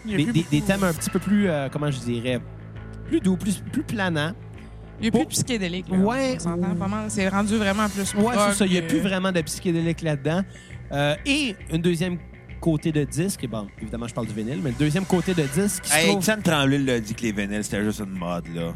des, 0.07 0.61
thèmes 0.63 0.85
un 0.85 0.93
petit 0.93 1.11
peu 1.11 1.19
plus, 1.19 1.49
euh, 1.49 1.69
comment 1.71 1.91
je 1.91 1.99
dirais, 1.99 2.41
plus 3.09 3.21
doux, 3.21 3.37
plus, 3.37 3.63
plus 3.73 3.83
planants. 3.83 4.33
Il 5.01 5.07
y 5.07 5.09
a 5.09 5.11
plus 5.11 5.25
de 5.25 5.29
psychédélique. 5.29 5.89
là. 5.91 5.97
Ouais. 5.99 6.39
On. 6.47 7.09
C'est 7.09 7.29
rendu 7.29 7.57
vraiment 7.57 7.89
plus 7.89 8.15
Ouais, 8.15 8.35
c'est 8.49 8.55
ça. 8.55 8.67
Il 8.67 8.73
n'y 8.73 8.79
a 8.79 8.83
plus 8.83 9.01
vraiment 9.01 9.33
de 9.33 9.41
psychédélique 9.43 10.03
là-dedans. 10.03 10.43
Euh, 10.93 11.17
et 11.27 11.57
une 11.73 11.83
deuxième 11.83 12.19
côté 12.61 12.93
de 12.93 13.05
disque. 13.05 13.47
Bon, 13.49 13.67
évidemment, 13.83 14.07
je 14.07 14.15
parle 14.15 14.29
du 14.29 14.33
vinyle, 14.33 14.61
mais 14.63 14.71
le 14.71 14.77
deuxième 14.77 15.05
côté 15.05 15.35
de 15.35 15.43
disque 15.43 15.83
qui 15.83 15.91
se 15.91 15.97
Hey, 15.97 16.07
trouve... 16.19 16.43
Tremblay 16.43 16.79
l'a 16.79 17.01
dit 17.01 17.15
que 17.15 17.23
les 17.23 17.33
vinyles, 17.33 17.65
c'était 17.65 17.85
juste 17.85 18.01
une 18.01 18.19
mode, 18.19 18.47
là. 18.55 18.73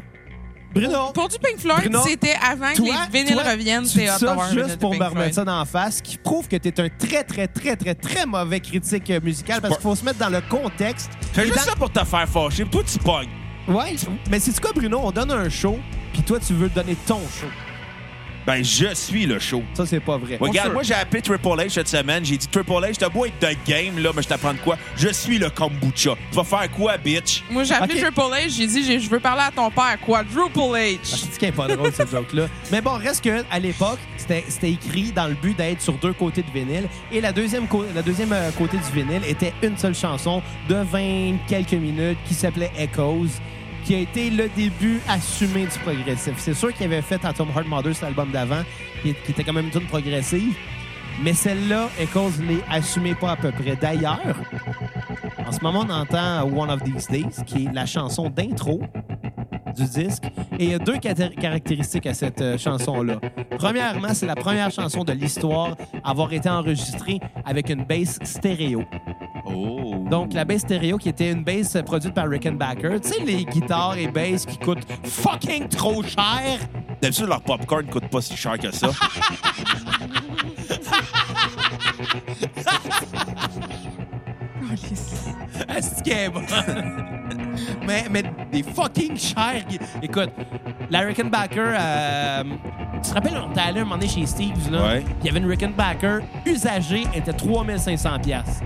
Bruno, 0.73 1.11
Pour 1.13 1.27
du 1.27 1.37
Pink 1.39 1.59
Floyd, 1.59 1.79
Bruno, 1.79 2.01
c'était 2.05 2.35
avant 2.41 2.71
que 2.71 2.77
toi, 2.77 2.95
les 3.11 3.19
vinyles 3.23 3.33
toi, 3.33 3.51
reviennent. 3.51 3.83
tu 3.83 3.89
C'est 3.89 3.99
dis 4.01 4.07
ça 4.07 4.35
vinyle 4.35 4.63
juste 4.65 4.77
pour 4.79 4.93
me 4.93 5.03
remettre 5.03 5.35
ça 5.35 5.43
d'en 5.45 5.65
face, 5.65 6.01
qui 6.01 6.17
prouve 6.17 6.47
que 6.47 6.55
tu 6.57 6.67
es 6.67 6.79
un 6.79 6.89
très, 6.89 7.23
très, 7.23 7.47
très, 7.47 7.75
très, 7.75 7.95
très 7.95 8.25
mauvais 8.25 8.59
critique 8.59 9.09
euh, 9.09 9.19
musical 9.23 9.61
parce 9.61 9.75
qu'il 9.75 9.83
faut 9.83 9.95
se 9.95 10.05
mettre 10.05 10.19
dans 10.19 10.29
le 10.29 10.41
contexte. 10.41 11.09
Fais 11.33 11.43
juste 11.45 11.55
dans- 11.55 11.61
ça 11.63 11.75
pour 11.75 11.91
te 11.91 12.03
faire 12.05 12.27
fâcher. 12.29 12.65
Toi, 12.65 12.83
tu 12.91 12.99
pognes. 12.99 13.29
Ouais, 13.67 13.95
mais 14.29 14.39
c'est 14.39 14.59
quoi, 14.59 14.71
Bruno? 14.73 14.99
On 15.03 15.11
donne 15.11 15.31
un 15.31 15.49
show, 15.49 15.77
puis 16.13 16.21
toi, 16.23 16.39
tu 16.39 16.53
veux 16.53 16.69
donner 16.69 16.95
ton 17.07 17.19
show. 17.19 17.47
Ben, 18.49 18.63
je 18.65 18.95
suis 18.95 19.27
le 19.27 19.37
show. 19.37 19.61
Ça, 19.75 19.85
c'est 19.85 19.99
pas 19.99 20.17
vrai. 20.17 20.37
Regarde, 20.41 20.73
moi, 20.73 20.81
j'ai 20.81 20.95
appelé 20.95 21.21
Triple 21.21 21.47
H 21.49 21.69
cette 21.69 21.87
semaine. 21.87 22.25
J'ai 22.25 22.35
dit, 22.35 22.47
Triple 22.47 22.71
H, 22.71 22.95
t'as 22.97 23.07
beau 23.07 23.25
être 23.27 23.39
de 23.39 23.49
game, 23.71 23.99
là, 23.99 24.09
mais 24.15 24.23
je 24.23 24.27
t'apprends 24.27 24.53
de 24.55 24.57
quoi? 24.57 24.75
Je 24.97 25.09
suis 25.09 25.37
le 25.37 25.51
kombucha. 25.51 26.15
Tu 26.31 26.35
vas 26.35 26.43
faire 26.43 26.71
quoi, 26.71 26.97
bitch? 26.97 27.43
Moi, 27.51 27.63
j'ai 27.63 27.75
appelé. 27.75 28.01
Triple 28.01 28.21
H, 28.21 28.49
j'ai 28.57 28.65
dit, 28.65 28.99
je 28.99 29.07
veux 29.07 29.19
parler 29.19 29.43
à 29.43 29.51
ton 29.51 29.69
père. 29.69 29.99
Quadruple 30.03 30.57
Ah, 30.73 30.77
H. 30.79 30.97
je 31.03 31.15
dis 31.31 31.37
qu'elle 31.37 31.49
est 31.49 31.51
pas 31.51 31.67
drôle, 31.67 31.93
cette 31.93 32.09
joke-là. 32.09 32.47
Mais 32.71 32.81
bon, 32.81 32.93
reste 32.93 33.23
que 33.23 33.43
à 33.51 33.59
l'époque, 33.59 33.99
c'était 34.17 34.43
écrit 34.71 35.11
dans 35.11 35.27
le 35.27 35.35
but 35.35 35.55
d'être 35.55 35.83
sur 35.83 35.93
deux 35.99 36.13
côtés 36.13 36.41
de 36.41 36.49
vinyle. 36.51 36.87
Et 37.11 37.21
la 37.21 37.31
deuxième, 37.31 37.67
co- 37.67 37.85
la 37.93 38.01
deuxième 38.01 38.33
euh, 38.33 38.49
côté 38.57 38.77
du 38.77 38.99
vinyle 38.99 39.21
était 39.27 39.53
une 39.61 39.77
seule 39.77 39.93
chanson 39.93 40.41
de 40.67 40.73
20 40.75 41.37
quelques 41.47 41.73
minutes 41.73 42.17
qui 42.27 42.33
s'appelait 42.33 42.71
Echoes, 42.79 43.27
qui 43.89 43.95
a 43.95 43.99
été 44.01 44.29
le 44.29 44.47
début 44.49 45.01
assumé 45.09 45.63
du 45.63 45.79
progressif. 45.79 46.35
C'est 46.37 46.53
sûr 46.53 46.71
qu'il 46.71 46.85
avait 46.85 47.01
fait 47.01 47.25
Atom 47.25 47.49
Heart 47.49 47.65
Mother, 47.67 47.95
cet 47.95 48.03
album 48.03 48.29
d'avant, 48.29 48.61
qui, 49.01 49.09
était 49.09 49.43
quand 49.43 49.53
même 49.53 49.71
une 49.73 49.87
progressive. 49.87 50.55
Mais 51.23 51.33
celle-là, 51.33 51.89
Echoes 51.99 52.33
ne 52.39 52.49
l'est 52.49 52.63
assumée 52.69 53.15
pas 53.15 53.31
à 53.31 53.35
peu 53.35 53.51
près. 53.51 53.75
D'ailleurs, 53.75 54.19
en 55.47 55.51
ce 55.51 55.59
moment, 55.61 55.85
on 55.87 55.89
entend 55.89 56.43
One 56.43 56.69
of 56.69 56.83
These 56.83 57.07
Days, 57.07 57.43
qui 57.45 57.65
est 57.65 57.73
la 57.73 57.85
chanson 57.85 58.29
d'intro 58.29 58.81
du 59.75 59.85
disque. 59.85 60.25
Et 60.57 60.65
il 60.65 60.71
y 60.71 60.73
a 60.73 60.79
deux 60.79 60.97
caractéristiques 60.97 62.05
à 62.05 62.13
cette 62.13 62.41
euh, 62.41 62.57
chanson-là. 62.57 63.19
Premièrement, 63.57 64.13
c'est 64.13 64.25
la 64.25 64.35
première 64.35 64.71
chanson 64.71 65.03
de 65.03 65.13
l'histoire 65.13 65.75
à 66.03 66.11
avoir 66.11 66.31
été 66.33 66.49
enregistrée 66.49 67.19
avec 67.45 67.69
une 67.69 67.83
bass 67.83 68.19
stéréo. 68.23 68.83
Oh. 69.45 70.05
Donc, 70.09 70.33
la 70.33 70.45
bass 70.45 70.61
stéréo 70.61 70.97
qui 70.97 71.09
était 71.09 71.31
une 71.31 71.43
bass 71.43 71.75
euh, 71.75 71.81
produite 71.81 72.13
par 72.13 72.29
Rickenbacker. 72.29 72.99
Tu 73.01 73.09
sais, 73.09 73.23
les 73.23 73.45
guitares 73.45 73.97
et 73.97 74.07
basses 74.07 74.45
qui 74.45 74.57
coûtent 74.57 74.87
fucking 75.03 75.67
trop 75.67 76.03
cher. 76.03 76.59
D'habitude, 77.01 77.27
leur 77.27 77.41
popcorn 77.41 77.85
coûte 77.85 78.09
pas 78.09 78.21
si 78.21 78.35
cher 78.35 78.57
que 78.57 78.71
ça. 78.71 78.89
Est-ce 85.75 86.01
qu'elle 86.03 86.17
est 86.25 86.29
bonne? 86.29 86.45
mais, 87.85 88.05
mais 88.09 88.23
des 88.51 88.63
fucking 88.63 89.17
chers. 89.17 89.63
gui- 89.69 89.79
Écoute, 90.01 90.29
la 90.89 90.99
Rickenbacker, 91.01 91.75
euh, 91.79 92.43
tu 93.03 93.09
te 93.09 93.13
rappelles, 93.13 93.37
on 93.45 93.51
était 93.51 93.61
allé 93.61 93.79
un 93.81 93.83
moment 93.83 93.95
donné 93.97 94.07
chez 94.09 94.25
Steve's, 94.25 94.69
là? 94.71 94.83
Ouais. 94.87 95.05
Il 95.21 95.27
y 95.27 95.29
avait 95.29 95.39
une 95.39 95.45
Rickenbacker 95.49 96.19
usagée, 96.45 97.03
elle 97.13 97.19
était 97.19 97.33
3500 97.33 98.19
pièces. 98.19 98.61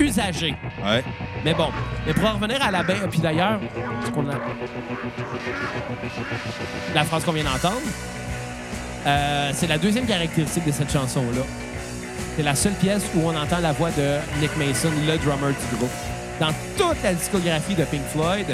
Usagée. 0.00 0.54
Ouais. 0.84 1.04
Mais 1.44 1.54
bon, 1.54 1.68
mais 2.06 2.12
pour 2.14 2.28
en 2.28 2.32
revenir 2.34 2.62
à 2.62 2.70
la 2.70 2.82
baie, 2.82 2.96
puis 3.10 3.20
d'ailleurs, 3.20 3.60
ce 4.04 4.10
qu'on 4.10 4.28
a... 4.28 4.34
la 6.94 7.04
phrase 7.04 7.24
qu'on 7.24 7.32
vient 7.32 7.44
d'entendre, 7.44 7.76
euh, 9.06 9.50
c'est 9.54 9.66
la 9.66 9.78
deuxième 9.78 10.06
caractéristique 10.06 10.64
de 10.66 10.72
cette 10.72 10.90
chanson-là. 10.92 11.42
C'est 12.36 12.42
la 12.42 12.54
seule 12.54 12.72
pièce 12.74 13.02
où 13.14 13.28
on 13.28 13.36
entend 13.36 13.60
la 13.60 13.72
voix 13.72 13.90
de 13.92 14.16
Nick 14.40 14.56
Mason, 14.56 14.90
le 15.06 15.16
drummer 15.18 15.50
du 15.50 15.76
groupe. 15.76 15.90
Dans 16.40 16.52
toute 16.76 17.00
la 17.04 17.14
discographie 17.14 17.74
de 17.74 17.84
Pink 17.84 18.02
Floyd, 18.12 18.46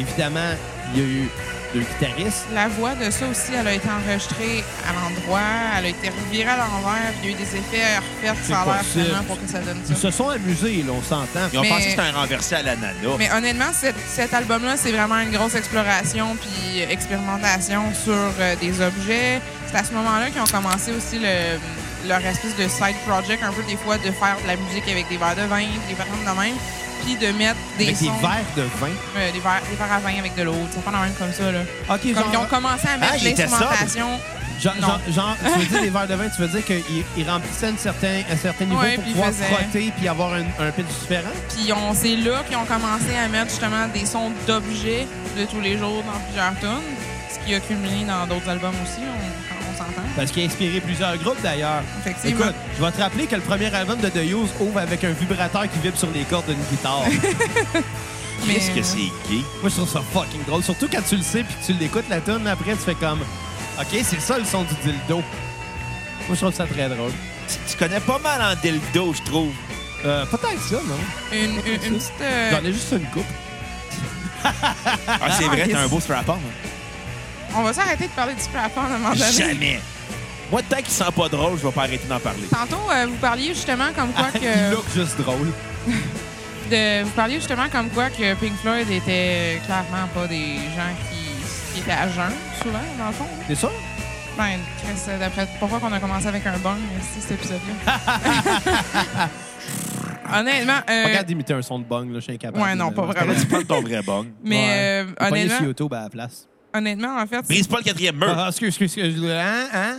évidemment, 0.00 0.54
il 0.92 1.00
y 1.00 1.02
a 1.04 1.06
eu 1.06 1.28
deux 1.72 1.80
guitaristes. 1.82 2.46
La 2.52 2.66
voix 2.66 2.96
de 2.96 3.08
ça 3.12 3.26
aussi, 3.30 3.52
elle 3.56 3.68
a 3.68 3.72
été 3.74 3.88
enregistrée 3.88 4.64
à 4.88 4.92
l'endroit, 4.92 5.38
elle 5.78 5.84
a 5.86 5.88
été 5.90 6.08
revirée 6.08 6.50
à 6.50 6.56
l'envers, 6.56 7.12
puis 7.20 7.22
il 7.22 7.30
y 7.30 7.32
a 7.32 7.36
eu 7.36 7.38
des 7.38 7.56
effets 7.56 7.98
refaits, 8.24 8.44
ça 8.48 8.62
a 8.62 8.64
l'air 8.66 8.82
vraiment 9.06 9.22
pour 9.22 9.40
que 9.40 9.48
ça 9.48 9.60
donne 9.60 9.78
Ils 9.88 9.94
ça. 9.94 10.02
se 10.02 10.10
sont 10.10 10.28
amusés, 10.30 10.82
là, 10.84 10.92
on 10.92 11.02
s'entend. 11.02 11.46
Ils 11.52 11.58
ont 11.60 11.62
Mais- 11.62 11.68
pensé 11.68 11.84
que 11.84 11.90
c'était 11.90 12.02
un 12.02 12.12
renversé 12.12 12.54
à 12.56 12.62
l'ananas. 12.64 12.94
Mais 13.16 13.30
honnêtement, 13.32 13.72
cet, 13.72 13.94
cet 14.08 14.34
album-là, 14.34 14.76
c'est 14.76 14.90
vraiment 14.90 15.20
une 15.20 15.30
grosse 15.30 15.54
exploration 15.54 16.36
puis 16.40 16.80
expérimentation 16.80 17.82
sur 17.94 18.12
euh, 18.40 18.56
des 18.60 18.80
objets. 18.80 19.40
C'est 19.70 19.76
à 19.78 19.84
ce 19.84 19.92
moment-là 19.92 20.30
qu'ils 20.30 20.40
ont 20.40 20.44
commencé 20.46 20.90
aussi 20.90 21.20
le, 21.20 21.60
leur 22.06 22.24
espèce 22.24 22.56
de 22.56 22.68
side 22.68 22.96
project, 23.06 23.42
un 23.42 23.52
peu 23.52 23.62
des 23.64 23.76
fois, 23.76 23.96
de 23.98 24.10
faire 24.10 24.36
de 24.42 24.46
la 24.46 24.56
musique 24.56 24.88
avec 24.88 25.08
des 25.08 25.16
verres 25.16 25.36
de 25.36 25.42
vin, 25.42 25.60
des 25.88 25.94
verres 25.94 26.06
de 26.06 26.40
même, 26.40 26.54
puis 27.04 27.16
de 27.16 27.32
mettre 27.36 27.56
des 27.78 27.84
Avec 27.88 27.98
des 27.98 28.06
verres 28.06 28.50
de 28.56 28.62
vin? 28.62 28.88
euh, 29.16 29.32
des, 29.32 29.40
verres, 29.40 29.62
des 29.70 29.76
verres 29.76 29.92
à 29.92 29.98
vin 30.00 30.18
avec 30.18 30.34
de 30.36 30.42
l'eau, 30.42 30.54
ça 30.74 30.80
pas 30.80 30.90
même 30.98 31.14
comme 31.18 31.32
ça, 31.32 31.50
là. 31.52 31.60
OK, 31.90 32.00
Comme 32.14 32.32
ils 32.32 32.36
ont 32.36 32.44
commencé 32.46 32.88
à 32.88 32.96
mettre 32.98 33.12
Ah, 33.14 33.18
de 33.18 33.22
il 33.22 33.28
était 33.28 33.42
l'instrumentation. 33.42 34.08
Genre, 34.60 34.74
Non. 34.78 34.88
genre, 34.88 35.00
genre, 35.08 35.36
tu 35.42 35.58
veux 35.60 35.64
dire 35.66 35.80
des 35.88 35.88
verres 35.90 36.06
de 36.08 36.14
vin, 36.14 36.28
tu 36.28 36.42
veux 36.42 36.48
dire 36.48 36.64
qu'ils 36.64 36.82
ils 37.16 37.30
remplissaient 37.30 37.68
un 37.68 37.76
certain, 37.78 38.20
un 38.30 38.36
certain 38.36 38.66
niveau 38.66 38.78
Ouais, 38.80 38.94
pour 38.96 39.04
puis 39.04 39.12
pouvoir 39.12 39.30
faisaient- 39.30 39.44
frotter 39.46 39.92
puis 39.96 40.06
avoir 40.08 40.34
un, 40.34 40.44
un 40.58 40.70
pitch 40.70 40.84
différent? 41.00 41.30
Puis 41.48 41.72
on- 41.72 41.94
c'est 41.94 42.16
là 42.16 42.42
qu'ils 42.46 42.58
ont 42.58 42.66
commencé 42.66 43.16
à 43.16 43.26
mettre 43.28 43.48
justement 43.48 43.88
des 43.88 44.04
sons 44.04 44.32
d'objets 44.46 45.06
de 45.38 45.44
tous 45.46 45.60
les 45.62 45.78
jours 45.78 46.02
dans 46.04 46.18
plusieurs 46.26 46.52
tunes, 46.60 46.84
ce 47.32 47.38
qui 47.46 47.54
a 47.54 47.60
culminé 47.60 48.04
dans 48.04 48.26
d'autres 48.26 48.50
albums 48.50 48.74
aussi, 48.82 49.00
on 49.00 49.49
s'entend. 49.84 50.06
Parce 50.16 50.30
qu'il 50.30 50.42
a 50.42 50.46
inspiré 50.46 50.80
plusieurs 50.80 51.16
groupes 51.18 51.40
d'ailleurs. 51.42 51.82
Effectivement. 52.00 52.40
Écoute, 52.46 52.54
je 52.78 52.84
vais 52.84 52.92
te 52.92 53.00
rappeler 53.00 53.26
que 53.26 53.34
le 53.36 53.42
premier 53.42 53.74
album 53.74 53.98
de 54.00 54.08
The 54.08 54.16
Used 54.24 54.54
ouvre 54.60 54.78
avec 54.78 55.02
un 55.04 55.10
vibrateur 55.10 55.62
qui 55.70 55.78
vibre 55.82 55.98
sur 55.98 56.10
les 56.12 56.22
cordes 56.24 56.46
d'une 56.46 56.62
guitare. 56.70 57.02
Mais- 58.46 58.54
Qu'est-ce 58.54 58.70
que 58.70 58.82
c'est 58.82 58.98
gay? 59.30 59.42
Moi, 59.60 59.68
je 59.70 59.74
trouve 59.76 59.88
ça 59.88 60.00
fucking 60.12 60.44
drôle. 60.46 60.62
Surtout 60.62 60.88
quand 60.90 61.02
tu 61.06 61.16
le 61.16 61.22
sais 61.22 61.42
puis 61.44 61.54
que 61.60 61.66
tu 61.66 61.72
l'écoutes 61.78 62.08
la 62.08 62.20
tune 62.20 62.46
après, 62.46 62.72
tu 62.72 62.78
fais 62.78 62.94
comme 62.94 63.20
OK, 63.78 63.86
c'est 64.02 64.20
ça 64.20 64.38
le 64.38 64.44
son 64.44 64.62
du 64.62 64.74
dildo. 64.82 65.16
Moi, 65.16 65.22
je 66.30 66.34
trouve 66.36 66.54
ça 66.54 66.66
très 66.66 66.88
drôle. 66.88 67.12
Tu, 67.48 67.54
tu 67.72 67.76
connais 67.76 68.00
pas 68.00 68.18
mal 68.18 68.40
en 68.40 68.54
dildo, 68.60 69.12
je 69.14 69.22
trouve. 69.30 69.50
Euh, 70.06 70.24
pas 70.26 70.38
tant 70.38 70.48
que 70.48 70.60
ça, 70.60 70.76
non? 70.86 70.96
Une, 71.32 71.50
une, 71.50 71.82
une 71.92 71.98
petite. 71.98 72.12
euh, 72.22 72.50
J'en 72.52 72.64
ai 72.66 72.72
juste 72.72 72.92
une 72.92 73.04
coupe. 73.10 73.24
Ah, 74.42 75.30
c'est 75.38 75.44
vrai, 75.44 75.68
t'as 75.70 75.80
un 75.82 75.88
beau 75.88 76.00
strap-on. 76.00 76.32
hein? 76.32 76.38
On 77.56 77.62
va 77.62 77.72
s'arrêter 77.72 78.04
de 78.06 78.12
parler 78.12 78.34
du 78.34 78.40
strap-on 78.40 78.80
à 78.80 78.84
un 78.84 78.88
moment 78.98 79.10
donné. 79.14 79.32
Jamais. 79.32 79.80
Moi, 80.50 80.62
tant 80.68 80.76
qu'il 80.78 80.88
sent 80.88 81.04
pas 81.14 81.28
drôle, 81.28 81.58
je 81.58 81.66
vais 81.66 81.72
pas 81.72 81.82
arrêter 81.82 82.06
d'en 82.08 82.18
parler. 82.18 82.42
Tantôt, 82.50 82.80
euh, 82.90 83.06
vous 83.06 83.16
parliez 83.16 83.48
justement 83.48 83.92
comme 83.94 84.12
quoi 84.12 84.28
Il 84.34 84.40
que. 84.40 84.70
look 84.74 84.84
juste 84.94 85.16
drôle. 85.20 85.52
de- 86.70 87.02
vous 87.04 87.10
parliez 87.10 87.36
justement 87.36 87.68
comme 87.70 87.88
quoi 87.90 88.10
que 88.10 88.34
Pink 88.34 88.56
Floyd 88.60 88.90
était 88.90 89.60
clairement 89.64 90.08
pas 90.14 90.26
des 90.26 90.56
gens 90.76 90.92
qui, 91.08 91.74
qui 91.74 91.80
étaient 91.80 91.92
à 91.92 92.08
jeun, 92.08 92.32
souvent, 92.62 92.78
dans 92.98 93.06
le 93.08 93.12
fond. 93.12 93.26
C'est 93.46 93.54
ça? 93.54 93.68
Ben, 94.36 94.58
Chris, 94.82 95.12
d'après 95.20 95.46
pourquoi 95.58 95.78
qu'on 95.80 95.92
a 95.92 96.00
commencé 96.00 96.26
avec 96.26 96.46
un 96.46 96.56
bang, 96.58 96.78
ici, 97.00 97.20
cet 97.20 97.32
épisode-là? 97.32 99.28
Honnêtement, 100.40 100.78
euh, 100.88 101.04
Regarde 101.06 101.26
d'imiter 101.26 101.54
un 101.54 101.62
son 101.62 101.80
de 101.80 101.84
bong, 101.84 102.08
là, 102.10 102.14
je 102.16 102.20
suis 102.20 102.32
incapable. 102.34 102.62
Ouais, 102.62 102.74
non, 102.76 102.92
pas 102.92 103.02
Euh, 103.02 103.06
vraiment. 103.12 103.34
tu 103.38 103.46
prends 103.46 103.62
ton 103.64 103.82
vrai 103.82 104.00
bong. 104.02 104.28
mais 104.44 104.56
Ouais. 104.56 104.68
euh, 105.20 105.26
honnêtement, 105.28 105.56
sur 105.56 105.66
YouTube 105.66 105.92
à 105.94 106.02
la 106.02 106.08
place. 106.10 106.46
Honnêtement, 106.74 107.16
en 107.18 107.26
fait, 107.26 107.42
Brise 107.42 107.66
pas 107.66 107.78
le 107.78 107.84
quatrième 107.84 108.16
mur. 108.16 108.34
Ah, 108.36 108.48
excuse, 108.48 108.68
excuse, 108.68 108.94
excuse. 109.04 109.24
Hein? 109.30 109.68
Hein? 109.72 109.96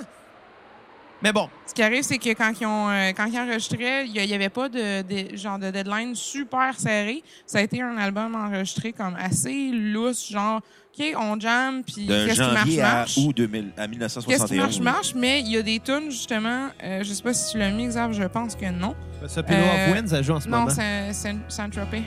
Mais 1.23 1.31
bon, 1.31 1.47
Ce 1.67 1.73
qui 1.75 1.83
arrive, 1.83 2.01
c'est 2.01 2.17
que 2.17 2.29
quand 2.33 2.51
ils 2.59 2.65
ont 2.65 2.89
euh, 2.89 3.11
quand 3.15 3.25
ils 3.27 3.37
enregistraient, 3.37 4.07
il 4.07 4.13
n'y 4.13 4.33
avait 4.33 4.49
pas 4.49 4.67
de, 4.69 5.03
de- 5.03 5.37
genre 5.37 5.59
de 5.59 5.69
deadline 5.69 6.15
super 6.15 6.79
serré. 6.79 7.21
Ça 7.45 7.59
a 7.59 7.61
été 7.61 7.79
un 7.79 7.95
album 7.97 8.33
enregistré 8.33 8.91
comme 8.91 9.15
assez 9.15 9.69
lousse, 9.71 10.31
genre 10.31 10.61
OK, 10.97 11.05
on 11.17 11.39
jam, 11.39 11.83
puis 11.83 12.07
qu'est-ce 12.07 12.33
qui 12.33 12.39
marche, 12.39 12.77
à 12.79 12.81
marche? 12.97 13.17
août 13.17 13.37
2000, 13.37 13.71
à 13.77 13.87
Qu'est-ce 13.87 13.87
qui 13.87 13.93
1971. 13.93 14.57
marche, 14.57 14.79
marche, 14.81 15.13
mais 15.15 15.39
il 15.41 15.47
y 15.51 15.57
a 15.57 15.61
des 15.61 15.79
tunes, 15.79 16.09
justement, 16.11 16.67
euh, 16.83 17.01
je 17.03 17.13
sais 17.13 17.23
pas 17.23 17.33
si 17.33 17.51
tu 17.51 17.59
l'as 17.59 17.69
mis, 17.71 17.87
Xav, 17.87 18.11
je 18.13 18.23
pense 18.23 18.55
que 18.55 18.65
non. 18.69 18.93
Ça, 19.27 19.41
Pillow 19.43 19.59
Euh, 19.59 19.87
of 19.89 19.95
Wind, 19.95 20.07
ça 20.09 20.21
joue 20.23 20.33
en 20.33 20.39
ce 20.41 20.49
Non, 20.49 20.61
moment. 20.61 20.71
c'est 20.71 21.13
c'est 21.13 21.35
Saint-Tropez. 21.47 22.01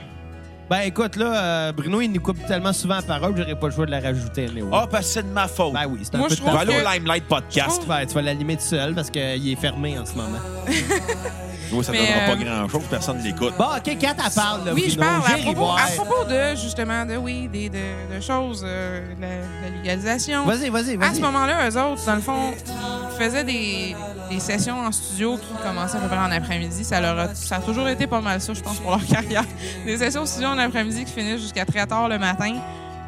Ben 0.75 0.81
écoute, 0.88 1.14
là, 1.14 1.69
euh, 1.69 1.73
Bruno, 1.73 2.00
il 2.00 2.11
nous 2.11 2.21
coupe 2.21 2.45
tellement 2.49 2.73
souvent 2.73 2.97
la 2.97 3.02
parole 3.02 3.33
que 3.33 3.43
j'aurais 3.43 3.54
pas 3.54 3.69
le 3.69 3.73
choix 3.73 3.87
de 3.87 3.93
la 3.93 4.00
rajouter. 4.00 4.47
anyway. 4.47 4.69
Ah, 4.73 4.88
parce 4.90 5.07
que 5.07 5.12
c'est 5.12 5.23
de 5.23 5.28
ma 5.33 5.47
faute. 5.47 5.73
Ben 5.73 5.87
oui, 5.88 6.00
c'est 6.02 6.16
un 6.16 6.19
Moi, 6.19 6.26
peu 6.26 6.35
je 6.35 6.40
de 6.40 6.45
ta 6.45 6.50
Va 6.50 6.64
trouve 6.64 6.75
aller 6.75 6.85
au 6.85 6.93
Limelight 6.95 7.28
Podcast. 7.28 7.83
Ben, 7.87 8.04
tu 8.04 8.12
vas 8.14 8.23
l'animer 8.23 8.57
tout 8.57 8.64
seul 8.64 8.93
parce 8.93 9.09
qu'il 9.09 9.49
est 9.52 9.54
fermé 9.54 9.97
en 9.97 10.04
ce 10.04 10.14
moment. 10.14 10.40
Oui, 11.75 11.85
ça 11.85 11.93
ne 11.93 11.99
Mais, 11.99 12.07
donnera 12.07 12.21
euh, 12.21 12.37
pas 12.37 12.45
grand-chose, 12.45 12.83
personne 12.88 13.19
ne 13.19 13.23
l'écoute. 13.23 13.54
Bon, 13.59 13.64
OK, 13.64 13.99
Kat, 13.99 14.14
elle 14.25 14.33
parle. 14.33 14.64
Là, 14.64 14.73
Oui, 14.75 14.90
je 14.90 14.99
parle 14.99 15.23
à 15.26 15.38
propos, 15.38 15.71
à 15.71 15.87
propos 15.97 16.25
de, 16.25 16.54
justement, 16.57 17.04
de, 17.04 17.16
oui, 17.16 17.49
des, 17.49 17.69
de, 17.69 18.14
de 18.14 18.21
choses, 18.21 18.62
euh, 18.64 19.02
la, 19.21 19.28
la 19.28 19.76
légalisation. 19.76 20.45
Vas-y, 20.45 20.71
vas-y, 20.71 20.97
vas-y. 20.97 21.11
À 21.11 21.14
ce 21.14 21.21
moment-là, 21.21 21.69
eux 21.69 21.78
autres, 21.78 22.04
dans 22.07 22.14
le 22.14 22.21
fond, 22.21 22.52
ils 22.54 23.25
faisaient 23.25 23.45
des, 23.45 23.97
des 24.31 24.40
sessions 24.40 24.78
en 24.78 24.93
studio 24.93 25.37
qui 25.37 25.62
commençaient 25.62 25.99
à 25.99 26.00
peu 26.00 26.09
près 26.09 26.19
en 26.19 26.31
après-midi. 26.31 26.85
Ça, 26.85 27.00
leur 27.00 27.19
a, 27.19 27.35
ça 27.35 27.57
a 27.57 27.61
toujours 27.61 27.88
été 27.88 28.07
pas 28.07 28.21
mal 28.21 28.40
ça, 28.40 28.52
je 28.54 28.61
pense, 28.61 28.78
pour 28.78 28.90
leur 28.90 29.07
carrière. 29.07 29.45
Des 29.85 29.97
sessions 29.99 30.23
en 30.23 30.26
studio 30.26 30.49
en 30.49 30.59
après-midi 30.59 31.04
qui 31.04 31.12
finissent 31.12 31.43
jusqu'à 31.43 31.64
très 31.64 31.87
tard 31.87 32.09
le 32.09 32.19
matin. 32.19 32.54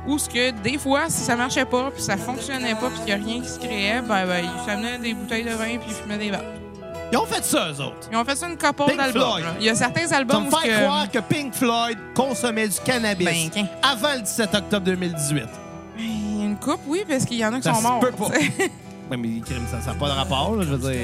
Ou 0.07 0.19
ce 0.19 0.29
que, 0.29 0.51
des 0.63 0.79
fois, 0.79 1.07
si 1.09 1.21
ça 1.23 1.35
marchait 1.35 1.65
pas, 1.65 1.91
puis 1.93 2.03
ça 2.03 2.17
fonctionnait 2.17 2.75
pas, 2.77 2.91
puis 2.91 2.99
qu'il 3.05 3.07
n'y 3.07 3.13
a 3.13 3.27
rien 3.27 3.41
qui 3.41 3.49
se 3.49 3.59
créait, 3.59 4.01
ben, 4.03 4.25
ben 4.27 4.45
ils 4.45 4.65
s'amenaient 4.65 4.99
des 4.99 5.15
bouteilles 5.15 5.43
de 5.45 5.51
vin, 5.51 5.79
puis 5.79 5.89
ils 5.89 5.95
fumaient 5.95 6.19
des 6.19 6.31
verres. 6.31 6.45
Ils 7.13 7.19
ont 7.19 7.25
fait 7.27 7.45
ça, 7.45 7.69
eux 7.71 7.81
autres. 7.83 8.09
Ils 8.11 8.17
ont 8.17 8.25
fait 8.25 8.35
ça 8.37 8.49
une 8.49 8.57
couple 8.59 8.97
d'albums. 8.97 9.21
Là. 9.41 9.55
Il 9.61 9.67
y 9.67 9.69
a 9.71 9.75
certains 9.75 10.07
Tu 10.07 10.13
albums 10.15 10.45
me 10.45 10.49
où 10.49 10.51
faire 10.51 10.63
que- 10.63 10.83
croire 10.85 11.11
que 11.11 11.19
Pink 11.21 11.55
Floyd 11.55 11.99
consommait 12.15 12.69
du 12.69 12.79
cannabis 12.85 13.51
Ben, 13.55 13.67
avant 13.83 14.15
le 14.15 14.21
17 14.23 14.55
octobre 14.55 14.85
2018. 14.87 15.45
Ben, 15.97 16.03
Une 16.05 16.57
coupe, 16.57 16.81
oui, 16.87 17.05
parce 17.09 17.25
qu'il 17.25 17.37
y 17.39 17.45
en 17.47 17.53
a 17.53 17.57
qui 17.59 17.63
Ça 17.63 17.75
sont 17.75 17.79
se 17.81 17.83
morts. 17.85 18.01
peut 18.01 18.13
pas. 18.13 18.29
Ouais, 19.09 19.17
mais 19.17 19.41
crime, 19.41 19.63
ça 19.71 19.93
n'a 19.93 19.97
pas 19.97 20.09
de 20.09 20.15
rapport. 20.15 20.57
là, 20.57 20.65
je 20.65 20.75
veux 20.75 20.91
dire, 20.91 21.01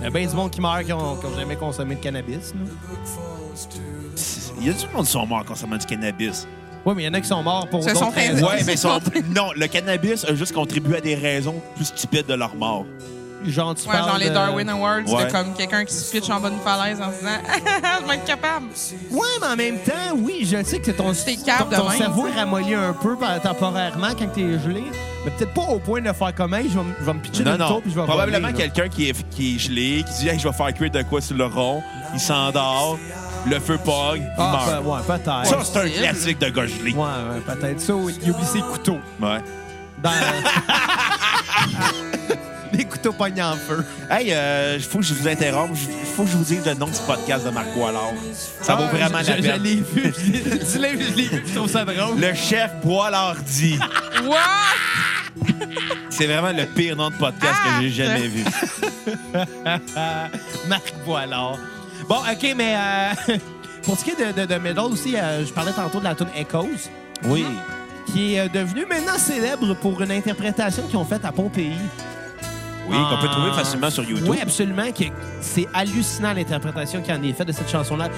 il 0.00 0.02
y 0.02 0.06
a 0.08 0.10
bien 0.10 0.26
du 0.26 0.34
monde 0.34 0.50
qui 0.50 0.60
meurt 0.60 0.82
qui 0.82 0.92
ont, 0.92 1.14
qui 1.14 1.26
ont 1.26 1.36
jamais 1.38 1.54
consommé 1.54 1.94
de 1.94 2.00
cannabis. 2.00 2.52
Là. 2.52 2.60
Il 4.60 4.66
y 4.66 4.70
a 4.70 4.72
du 4.72 4.86
monde 4.92 5.04
qui 5.06 5.12
sont 5.12 5.24
morts 5.24 5.38
en 5.40 5.44
consommant 5.44 5.76
du 5.76 5.86
cannabis. 5.86 6.48
Oui, 6.84 6.94
mais 6.96 7.02
il 7.02 7.06
y 7.06 7.08
en 7.08 7.14
a 7.14 7.20
qui 7.20 7.28
sont 7.28 7.42
morts 7.44 7.68
pour 7.68 7.82
Se 7.84 7.90
d'autres 7.90 8.00
sont 8.00 8.10
raisons. 8.10 8.46
Ouais, 8.46 8.62
mais 8.66 8.72
ils 8.72 8.78
sont- 8.78 9.00
non, 9.34 9.50
le 9.54 9.66
cannabis 9.68 10.24
a 10.24 10.34
juste 10.34 10.52
contribué 10.52 10.96
à 10.98 11.00
des 11.00 11.14
raisons 11.14 11.62
plus 11.76 11.84
stupides 11.86 12.26
de 12.26 12.34
leur 12.34 12.56
mort. 12.56 12.86
Genre, 13.44 13.74
tu 13.74 13.86
Ouais, 13.86 13.92
parles 13.94 14.08
genre 14.08 14.18
les 14.18 14.30
Darwin 14.30 14.68
Awards, 14.70 15.02
Ouais. 15.06 15.26
de 15.26 15.32
comme 15.32 15.52
quelqu'un 15.54 15.84
qui 15.84 15.94
se 15.94 16.10
pitch 16.10 16.30
en 16.30 16.40
bas 16.40 16.48
d'une 16.50 16.58
falaise 16.60 17.00
en 17.00 17.12
se 17.12 17.18
disant 17.18 17.30
Je 18.02 18.08
vais 18.08 18.14
être 18.16 18.24
capable. 18.24 18.66
Ouais, 19.10 19.26
mais 19.40 19.46
en 19.46 19.56
même 19.56 19.78
temps, 19.80 19.92
oui, 20.16 20.48
je 20.50 20.62
sais 20.64 20.78
que 20.78 20.90
ton, 20.92 21.12
ton, 21.12 21.76
ton 21.76 21.90
cerveau 21.90 22.26
est 22.26 22.32
ramolli 22.38 22.74
un 22.74 22.92
peu 22.94 23.16
par- 23.16 23.40
temporairement 23.40 24.10
quand 24.18 24.28
t'es 24.32 24.58
gelé. 24.58 24.84
Mais 25.24 25.30
peut-être 25.32 25.54
pas 25.54 25.62
au 25.62 25.78
point 25.78 26.00
de 26.02 26.12
faire 26.12 26.34
comme 26.34 26.54
hey, 26.54 26.68
je 26.68 26.78
vais, 26.78 26.84
me- 26.84 26.94
je 27.00 27.04
vais 27.04 27.14
me 27.14 27.20
pitcher 27.20 27.44
Non, 27.44 27.52
dans 27.52 27.56
le 27.56 27.62
non. 27.62 27.68
tour 27.68 27.82
puis 27.82 27.90
je 27.92 28.00
vais 28.00 28.06
Probablement 28.06 28.52
quelqu'un 28.52 28.88
qui 28.88 29.08
est, 29.08 29.28
qui 29.30 29.56
est 29.56 29.58
gelé, 29.58 30.04
qui 30.06 30.22
dit 30.22 30.28
hey, 30.28 30.38
je 30.38 30.46
vais 30.48 30.54
faire 30.54 30.72
cuire 30.74 30.90
de 30.90 31.02
quoi 31.02 31.20
sur 31.20 31.36
le 31.36 31.46
rond. 31.46 31.82
Il 32.12 32.20
s'endort, 32.20 32.98
le 33.46 33.58
feu 33.60 33.78
pogne, 33.78 34.22
il 34.22 34.28
Ah, 34.38 34.64
meurt. 34.66 34.84
ben, 34.84 34.90
ouais, 34.90 35.00
peut-être. 35.06 35.46
Ça, 35.46 35.58
c'est 35.64 35.78
un 35.78 35.88
classique 35.88 36.38
de 36.38 36.48
gars 36.50 36.66
gelé. 36.66 36.92
Ouais, 36.92 37.00
ouais, 37.00 37.54
peut-être 37.54 37.80
ça. 37.80 37.94
ou 37.94 38.10
Il 38.10 38.30
oublie 38.30 38.44
ses 38.46 38.60
couteaux. 38.60 38.98
Ouais. 39.20 39.40
Dans... 40.02 40.10
Les 42.76 42.84
couteaux 42.84 43.12
pognés 43.12 43.42
en 43.42 43.56
feu. 43.56 43.84
Hey, 44.10 44.34
il 44.76 44.82
faut 44.82 44.98
que 44.98 45.04
je 45.04 45.14
vous 45.14 45.28
interrompe. 45.28 45.70
Il 45.74 46.06
faut 46.06 46.24
que 46.24 46.30
je 46.30 46.36
vous 46.36 46.44
dise 46.44 46.64
le 46.66 46.74
nom 46.74 46.86
du 46.86 46.98
podcast 47.06 47.44
de 47.44 47.50
Marc 47.50 47.68
Boilard. 47.74 48.12
Ça 48.60 48.74
vaut 48.74 48.84
Ah, 48.88 48.96
vraiment 48.96 49.18
la 49.18 49.22
je- 49.22 49.42
Je 49.42 49.48
peine. 49.48 49.62
l'ai 49.62 49.74
vu. 49.76 50.12
je 50.72 50.78
l'ai- 50.78 50.96
Dis-le, 50.96 51.04
je 51.10 51.16
l'ai 51.16 51.28
vu. 51.28 51.42
Je 51.46 51.54
trouve 51.54 51.70
ça 51.70 51.84
drôle. 51.84 52.18
Le 52.18 52.34
chef 52.34 52.70
Boilard 52.82 53.36
dit. 53.46 53.78
What? 54.24 54.38
C'est 56.10 56.26
vraiment 56.26 56.52
le 56.56 56.64
pire 56.66 56.96
nom 56.96 57.10
de 57.10 57.16
podcast 57.16 57.54
Ah! 57.64 57.78
que 57.80 57.82
j'ai 57.88 57.90
jamais 58.04 58.28
vu. 58.28 58.44
Marc 60.68 60.94
Boilard. 61.04 61.58
Bon, 62.08 62.16
OK, 62.16 62.54
mais 62.56 62.74
euh, 62.76 63.36
pour 63.82 63.98
ce 63.98 64.04
qui 64.04 64.10
est 64.10 64.32
de, 64.34 64.46
de, 64.46 64.80
aussi, 64.80 65.16
euh, 65.16 65.44
je 65.44 65.52
parlais 65.52 65.72
tantôt 65.72 65.98
de 66.00 66.04
la 66.04 66.14
tune 66.14 66.28
Echoes, 66.36 66.88
Oui. 67.24 67.44
qui 68.12 68.34
est 68.34 68.40
euh, 68.40 68.48
devenue 68.48 68.86
maintenant 68.86 69.18
célèbre 69.18 69.74
pour 69.74 70.00
une 70.02 70.10
interprétation 70.12 70.82
qu'ils 70.86 70.98
ont 70.98 71.04
faite 71.04 71.24
à 71.24 71.32
Pompéi. 71.32 71.72
Oui, 72.88 72.96
qu'on 72.96 73.16
peut 73.20 73.28
trouver 73.28 73.52
facilement 73.52 73.90
sur 73.90 74.04
YouTube. 74.04 74.26
Oui, 74.28 74.38
absolument. 74.40 74.90
que 74.92 75.04
C'est 75.40 75.66
hallucinant 75.72 76.32
l'interprétation 76.34 77.00
qui 77.02 77.12
en 77.12 77.22
est 77.22 77.32
faite 77.32 77.48
de 77.48 77.52
cette 77.52 77.70
chanson-là. 77.70 78.08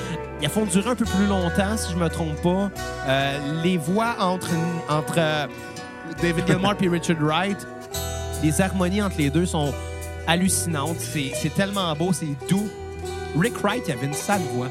Il 0.41 0.47
a 0.47 0.49
font 0.49 0.65
durer 0.65 0.91
un 0.91 0.95
peu 0.97 1.05
plus 1.05 1.27
longtemps, 1.27 1.77
si 1.77 1.93
je 1.93 1.97
me 1.97 2.09
trompe 2.09 2.41
pas. 2.43 2.71
Euh, 3.09 3.39
les 3.63 3.79
voix 3.79 4.17
entre, 4.19 4.51
entre 4.89 5.15
euh, 5.19 5.47
David 6.21 6.47
Gilmour 6.49 6.75
et 6.81 6.89
Richard 6.89 7.17
Wright, 7.21 7.67
les 8.43 8.61
harmonies 8.61 9.03
entre 9.03 9.19
les 9.19 9.31
deux 9.31 9.47
sont 9.47 9.73
hallucinantes. 10.27 10.99
C'est 11.01 11.55
tellement 11.55 11.95
beau, 11.95 12.13
c'est 12.13 12.27
doux. 12.49 12.69
Rick 13.39 13.59
Wright, 13.63 13.85
il 13.87 13.93
avait 13.93 14.07
une 14.07 14.15
sale 14.15 14.41
voix. 14.53 14.69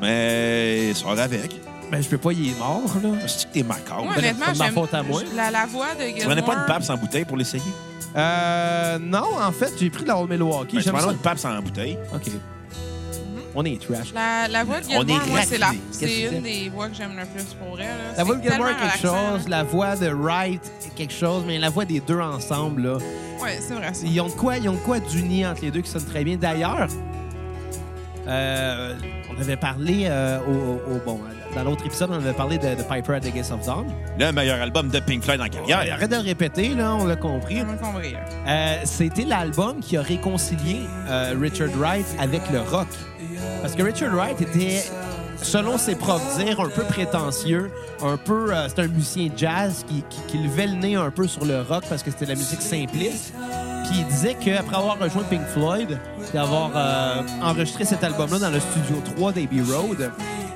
Mais 0.00 0.92
sort 0.94 1.18
avec. 1.18 1.60
Ben, 1.90 2.02
je 2.02 2.08
peux 2.08 2.18
pas, 2.18 2.32
il 2.32 2.50
est 2.50 2.58
mort, 2.58 2.82
là. 3.02 3.10
C'est 3.26 3.48
que 3.48 3.52
t'es 3.54 3.62
macabre. 3.62 4.04
Moi, 4.04 4.14
honnêtement, 4.16 4.46
ma 4.46 4.64
j'aime 4.64 4.74
faute 4.74 4.94
à 4.94 5.02
moi. 5.02 5.22
la, 5.34 5.50
la 5.50 5.66
voix 5.66 5.94
de 5.94 6.18
Tu 6.18 6.24
prenais 6.26 6.42
pas 6.42 6.54
une 6.54 6.66
pape 6.66 6.82
sans 6.82 6.96
bouteille 6.96 7.24
pour 7.24 7.36
l'essayer? 7.36 7.62
Euh, 8.16 8.98
non, 9.00 9.24
en 9.40 9.50
fait, 9.52 9.72
j'ai 9.78 9.90
pris 9.90 10.02
de 10.04 10.08
la 10.08 10.18
Old 10.18 10.30
Milwaukee. 10.30 10.76
Ben, 10.76 10.82
J'aime 10.82 10.98
ça. 11.00 11.10
une 11.10 11.18
pape 11.18 11.38
sans 11.38 11.60
bouteille. 11.60 11.98
OK. 12.14 12.30
On 13.56 13.64
est 13.64 13.80
trash. 13.80 14.12
La, 14.12 14.48
la 14.48 14.64
voix 14.64 14.80
de 14.80 14.86
On 14.86 15.00
Gilmore, 15.00 15.22
est 15.26 15.30
moi, 15.30 15.40
c'est 15.46 15.58
la- 15.58 15.66
raffiné. 15.66 15.82
Qu'est-ce 15.92 16.00
que 16.00 16.06
c'est 16.30 16.36
une 16.36 16.42
des 16.42 16.68
voix 16.70 16.88
que 16.88 16.94
j'aime 16.96 17.16
le 17.16 17.24
plus 17.24 17.44
pour 17.54 17.78
elle. 17.80 17.86
là. 17.86 17.94
La 18.16 18.24
voix 18.24 18.34
de 18.36 18.42
C'est 18.42 18.50
Gilmore 18.50 18.66
tellement 18.68 18.80
est 18.82 18.90
quelque 18.90 19.06
relaxant, 19.06 19.38
chose, 19.38 19.48
la 19.48 19.62
voix 19.62 19.96
de 19.96 20.08
Wright 20.08 20.72
est 20.86 20.94
quelque 20.94 21.12
chose, 21.14 21.44
mais 21.46 21.58
la 21.58 21.70
voix 21.70 21.84
des 21.84 22.00
deux 22.00 22.18
ensemble, 22.20 22.82
là. 22.82 22.96
Ouais, 23.40 23.58
c'est 23.60 23.74
vrai. 23.74 23.94
ça. 23.94 24.04
ils 24.06 24.20
ont 24.20 24.26
de 24.26 24.32
quoi, 24.32 24.56
ils 24.58 24.68
ont 24.68 24.72
de 24.74 24.78
quoi 24.78 24.98
d'uni 24.98 25.46
entre 25.46 25.62
les 25.62 25.70
deux 25.70 25.82
qui 25.82 25.90
sonne 25.90 26.04
très 26.04 26.24
bien. 26.24 26.36
D'ailleurs, 26.36 26.88
euh, 28.26 28.94
on 29.36 29.40
avait 29.40 29.56
parlé 29.56 30.06
euh, 30.08 30.38
au, 30.40 30.92
au- 30.94 30.98
bon, 31.04 31.20
dans 31.54 31.64
l'autre 31.64 31.86
épisode, 31.86 32.10
on 32.10 32.14
avait 32.14 32.32
parlé 32.32 32.58
de, 32.58 32.74
de 32.74 32.82
Piper 32.82 33.14
at 33.14 33.20
the 33.20 33.32
Gates 33.32 33.50
of 33.52 33.64
Dawn. 33.64 33.86
Le 34.18 34.32
meilleur 34.32 34.60
album 34.60 34.88
de 34.88 34.98
Pink 35.00 35.22
Floyd 35.22 35.40
en 35.40 35.46
carrière. 35.48 35.94
Arrête 35.94 36.10
de 36.10 36.16
le 36.16 36.22
répéter, 36.22 36.70
là, 36.70 36.94
on 36.94 37.04
l'a 37.06 37.16
compris. 37.16 37.56
Là. 37.60 37.66
Euh, 38.48 38.76
C'était 38.84 39.24
l'album 39.24 39.80
qui 39.80 39.96
a 39.96 40.02
réconcilié 40.02 40.80
euh, 41.08 41.34
Richard 41.40 41.70
Wright 41.76 42.06
avec 42.18 42.42
le 42.52 42.60
rock. 42.60 42.88
Parce 43.62 43.74
que 43.74 43.82
Richard 43.82 44.14
Wright 44.14 44.40
était, 44.40 44.82
selon 45.42 45.78
ses 45.78 45.94
propres 45.94 46.24
dires, 46.38 46.60
un 46.60 46.68
peu 46.68 46.82
prétentieux, 46.84 47.70
un 48.02 48.16
peu. 48.16 48.52
euh, 48.54 48.68
c'était 48.68 48.82
un 48.82 48.88
musicien 48.88 49.28
jazz 49.36 49.84
qui, 49.88 50.04
qui, 50.10 50.20
qui 50.28 50.38
levait 50.38 50.66
le 50.66 50.74
nez 50.74 50.94
un 50.96 51.10
peu 51.10 51.26
sur 51.26 51.44
le 51.44 51.60
rock 51.62 51.84
parce 51.88 52.02
que 52.02 52.10
c'était 52.10 52.26
de 52.26 52.30
la 52.32 52.36
musique 52.36 52.62
simpliste. 52.62 53.32
Puis 53.88 53.98
il 54.00 54.06
disait 54.06 54.34
qu'après 54.34 54.76
avoir 54.76 54.98
rejoint 54.98 55.22
Pink 55.24 55.46
Floyd 55.52 55.98
et 56.32 56.38
avoir 56.38 56.70
euh, 56.74 57.22
enregistré 57.42 57.84
cet 57.84 58.02
album-là 58.02 58.38
dans 58.38 58.50
le 58.50 58.60
studio 58.60 58.96
3 59.16 59.32
d'Abbey 59.32 59.60
Road, 59.60 60.10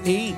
et 0.07 0.33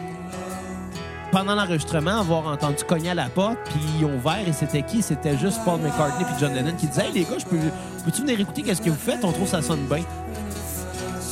pendant 1.30 1.54
l'enregistrement, 1.54 2.20
avoir 2.20 2.46
entendu 2.46 2.84
cogner 2.84 3.10
à 3.10 3.14
la 3.14 3.28
porte, 3.28 3.58
puis 3.64 3.80
ils 3.98 4.04
ont 4.04 4.16
ouvert 4.16 4.46
et 4.46 4.52
c'était 4.52 4.82
qui? 4.82 5.02
C'était 5.02 5.38
juste 5.38 5.60
Paul 5.64 5.80
McCartney 5.80 6.24
puis 6.24 6.34
John 6.40 6.54
Lennon 6.54 6.74
qui 6.76 6.86
disaient 6.86 7.06
Hey 7.06 7.12
les 7.12 7.22
gars, 7.22 7.38
je 7.38 7.44
peux, 7.44 7.56
peux-tu 8.04 8.22
venir 8.22 8.40
écouter 8.40 8.62
qu'est-ce 8.62 8.82
que 8.82 8.90
vous 8.90 8.96
faites? 8.96 9.24
On 9.24 9.32
trouve 9.32 9.48
ça 9.48 9.62
sonne 9.62 9.86
bien. 9.86 10.04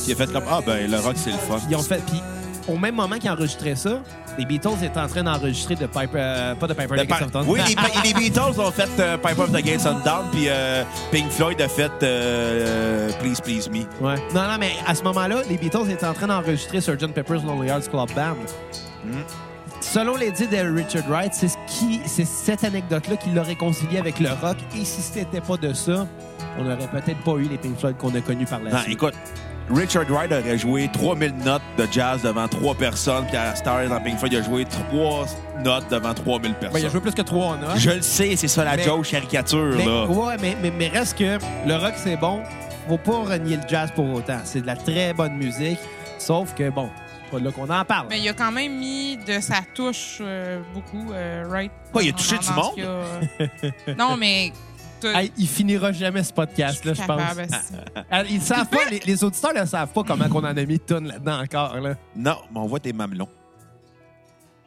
Il 0.06 0.12
a 0.12 0.16
fait 0.16 0.32
comme 0.32 0.44
Ah, 0.48 0.60
ben, 0.64 0.90
le 0.90 0.98
rock, 0.98 1.16
c'est 1.16 1.30
le 1.30 1.38
fun. 1.38 1.58
Ils 1.68 1.76
ont 1.76 1.82
fait, 1.82 2.02
puis 2.06 2.22
au 2.68 2.76
même 2.76 2.94
moment 2.94 3.16
qu'ils 3.16 3.30
enregistraient 3.30 3.76
ça, 3.76 4.00
les 4.38 4.44
Beatles 4.44 4.84
étaient 4.84 5.00
en 5.00 5.08
train 5.08 5.24
d'enregistrer 5.24 5.74
de 5.74 5.86
Piper, 5.86 6.08
euh, 6.14 6.54
pas 6.54 6.66
de 6.66 6.74
Piper 6.74 6.96
the 6.96 7.08
Gates 7.08 7.22
of 7.22 7.32
Dawn. 7.32 7.44
oui, 7.48 7.60
les, 8.04 8.14
Beatles 8.14 8.60
ont 8.60 8.70
fait 8.70 8.88
euh, 9.00 9.16
Pipe 9.16 9.38
of 9.38 9.50
the 9.50 9.62
Gates 9.62 9.86
on 9.86 9.98
Down, 10.04 10.26
puis 10.30 10.44
euh, 10.48 10.84
Pink 11.10 11.30
Floyd 11.30 11.60
a 11.60 11.68
fait 11.68 11.90
euh, 12.02 13.10
Please 13.20 13.40
Please 13.42 13.68
Me. 13.68 13.80
Ouais. 14.00 14.16
Non, 14.34 14.42
non, 14.42 14.58
mais 14.60 14.72
à 14.86 14.94
ce 14.94 15.02
moment-là, 15.02 15.42
les 15.48 15.56
Beatles 15.56 15.90
étaient 15.90 16.06
en 16.06 16.14
train 16.14 16.28
d'enregistrer 16.28 16.80
Sgt. 16.80 17.12
Pepper's 17.12 17.42
Lonely 17.42 17.68
Hearts 17.68 17.88
Club 17.90 18.12
Band. 18.14 18.36
Hmm. 19.04 19.22
Selon 19.90 20.16
les 20.16 20.30
dits 20.30 20.46
de 20.46 20.56
Richard 20.74 21.04
Wright, 21.08 21.32
c'est 21.32 21.48
ce 21.48 21.56
qui, 21.66 22.00
c'est 22.04 22.26
cette 22.26 22.62
anecdote-là 22.64 23.16
qui 23.16 23.30
l'a 23.30 23.42
réconcilié 23.42 23.98
avec 23.98 24.20
le 24.20 24.28
rock. 24.28 24.56
Et 24.76 24.84
si 24.84 25.00
c'était 25.00 25.40
pas 25.40 25.56
de 25.56 25.72
ça, 25.72 26.06
on 26.58 26.64
n'aurait 26.64 26.88
peut-être 26.88 27.22
pas 27.24 27.32
eu 27.36 27.48
les 27.48 27.56
Pink 27.56 27.78
Floyd 27.78 27.96
qu'on 27.96 28.14
a 28.14 28.20
connus 28.20 28.44
par 28.44 28.60
la 28.60 28.70
Non, 28.70 28.78
suite. 28.80 28.92
écoute, 28.92 29.14
Richard 29.70 30.04
Wright 30.10 30.30
aurait 30.30 30.58
joué 30.58 30.90
3000 30.92 31.34
notes 31.44 31.62
de 31.78 31.86
jazz 31.90 32.20
devant 32.22 32.46
trois 32.48 32.74
personnes, 32.74 33.24
puis 33.28 33.36
à 33.38 33.54
Star 33.56 33.88
dans 33.88 33.98
Pink 34.00 34.18
Floyd, 34.18 34.32
il 34.34 34.38
a 34.38 34.42
joué 34.42 34.66
3 34.66 35.26
notes 35.64 35.88
devant 35.90 36.12
3000 36.12 36.52
personnes. 36.54 36.72
Ben, 36.74 36.80
il 36.80 36.86
a 36.86 36.90
joué 36.90 37.00
plus 37.00 37.14
que 37.14 37.22
trois 37.22 37.56
notes. 37.56 37.78
Je 37.78 37.90
le 37.90 38.02
sais, 38.02 38.36
c'est 38.36 38.48
ça 38.48 38.64
la 38.64 38.76
Mais- 38.76 38.82
joke 38.84 39.06
caricature, 39.06 39.74
Mais, 39.76 39.86
là. 39.86 40.06
ouais, 40.06 40.36
mais, 40.40 40.56
mais, 40.62 40.70
mais 40.70 40.88
reste 40.88 41.16
que 41.18 41.38
le 41.66 41.76
rock, 41.76 41.94
c'est 41.96 42.16
bon. 42.16 42.42
Faut 42.88 42.98
pas 42.98 43.18
renier 43.34 43.56
le 43.56 43.62
jazz 43.68 43.90
pour 43.94 44.12
autant. 44.12 44.38
C'est 44.44 44.60
de 44.60 44.66
la 44.66 44.76
très 44.76 45.14
bonne 45.14 45.34
musique. 45.34 45.78
Sauf 46.18 46.54
que, 46.54 46.68
bon, 46.70 46.88
pas 47.30 47.38
là 47.38 47.50
qu'on 47.52 47.68
en 47.68 47.84
parle. 47.84 48.06
Mais 48.10 48.20
il 48.20 48.28
a 48.28 48.32
quand 48.32 48.52
même 48.52 48.78
mis 48.78 49.16
de 49.16 49.40
sa 49.40 49.60
touche 49.74 50.18
euh, 50.20 50.60
beaucoup, 50.74 51.12
euh, 51.12 51.44
right? 51.48 51.70
Quoi, 51.92 52.02
il 52.02 52.10
a 52.10 52.12
touché 52.12 52.38
du 52.38 52.50
monde? 52.52 52.78
a- 52.80 53.94
non, 53.98 54.16
mais. 54.16 54.52
Hey, 55.04 55.30
il 55.38 55.46
finira 55.46 55.92
jamais 55.92 56.24
ce 56.24 56.32
podcast-là, 56.32 56.92
je 56.92 56.98
pense. 57.02 57.06
capable, 57.06 57.40
esti. 57.42 57.74
Ah, 58.10 58.24
Ils 58.28 58.42
savent 58.42 58.66
pas, 58.68 58.84
les, 58.90 58.98
les 59.06 59.22
auditeurs 59.22 59.54
ne 59.54 59.64
savent 59.64 59.92
pas 59.92 60.02
comment 60.02 60.24
on 60.28 60.38
en 60.38 60.44
a 60.44 60.64
mis 60.64 60.80
tonnes 60.80 61.06
là-dedans 61.06 61.40
encore. 61.42 61.78
Là. 61.80 61.94
Non, 62.16 62.36
mais 62.52 62.58
on 62.58 62.66
voit 62.66 62.80
tes 62.80 62.92
mamelons. 62.92 63.28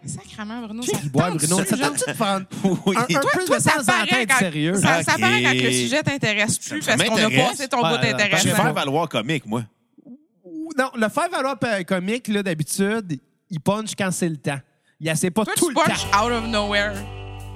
Sacrement, 0.05 0.61
Bruno. 0.65 0.81
Ça 0.83 0.97
boit, 1.11 1.29
tente 1.29 1.37
Bruno? 1.37 1.57
Ça 1.65 1.77
tente-tu 1.77 2.11
de 2.11 2.15
prendre 2.17 2.45
Oui. 2.85 2.95
un, 2.97 3.01
un 3.01 3.05
Toi, 3.19 3.31
peu 3.33 3.45
toi, 3.45 3.57
de 3.57 3.61
ça 3.61 3.71
en 3.77 3.83
quand, 4.25 4.37
sérieux? 4.39 4.75
ça, 4.75 5.03
ça 5.03 5.13
Ok. 5.15 5.19
paraît 5.21 5.43
quand 5.43 5.53
le 5.53 5.71
sujet 5.71 6.01
t'intéresse 6.01 6.57
plus 6.57 6.81
Ça 6.81 6.95
parce 6.97 7.09
qu'on 7.09 7.15
a 7.17 7.29
passé 7.29 7.67
ton 7.67 7.83
Ouais, 7.83 7.89
bout 7.97 8.03
ouais, 8.03 8.29
Je 8.37 8.43
vais 8.49 8.55
faire 8.55 8.73
valoir 8.73 9.09
comique, 9.09 9.45
moi. 9.45 9.63
Non, 10.77 10.89
le 10.95 11.09
faire 11.09 11.29
valoir 11.29 11.57
pa- 11.57 11.83
comique, 11.83 12.27
là, 12.27 12.43
d'habitude, 12.43 13.19
il 13.49 13.59
punch 13.59 13.91
quand 13.97 14.09
c'est 14.11 14.29
le 14.29 14.37
temps. 14.37 14.59
Il 14.99 15.07
essaie 15.07 15.31
pas 15.31 15.43
Toi, 15.45 15.53
tout 15.57 15.69
tu 15.69 15.73
le 15.73 15.83
punch 15.83 16.09
temps. 16.11 16.25
out 16.25 16.31
of 16.31 16.47
nowhere. 16.47 16.93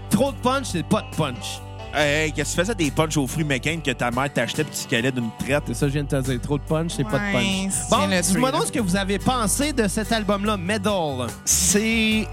Trop 0.10 0.32
de 0.32 0.38
punch, 0.38 0.66
c'est 0.72 0.84
pas 0.88 1.02
de 1.02 1.16
punch. 1.16 1.60
Hey, 1.94 2.26
hey, 2.26 2.32
qu'est-ce 2.34 2.52
que 2.52 2.62
tu 2.62 2.62
faisais 2.62 2.76
des 2.76 2.92
punchs 2.92 3.16
aux 3.16 3.26
fruits 3.28 3.46
McCain 3.46 3.80
que 3.80 3.92
ta 3.92 4.12
mère 4.12 4.32
t'achetait 4.34 4.66
puis 4.66 4.76
tu 4.82 4.88
calais 4.88 5.12
d'une 5.12 5.30
traite? 5.40 5.64
C'est 5.68 5.74
ça 5.76 5.82
que 5.86 5.88
je 5.90 5.94
viens 5.94 6.04
de 6.04 6.10
te 6.10 6.22
dire. 6.30 6.42
Trop 6.42 6.58
de 6.58 6.64
punch, 6.64 6.92
c'est 6.98 7.04
pas 7.06 7.20
de 7.20 7.32
punch. 7.32 7.74
Bon, 7.90 8.10
dis-moi 8.22 8.52
donc 8.52 8.64
ce 8.66 8.72
que 8.72 8.80
vous 8.80 8.96
avez 8.98 9.18
pensé 9.20 9.72
de 9.72 9.88
cet 9.88 10.12
album-là, 10.12 10.58
Medal. 10.58 11.28
C'est 11.46 12.28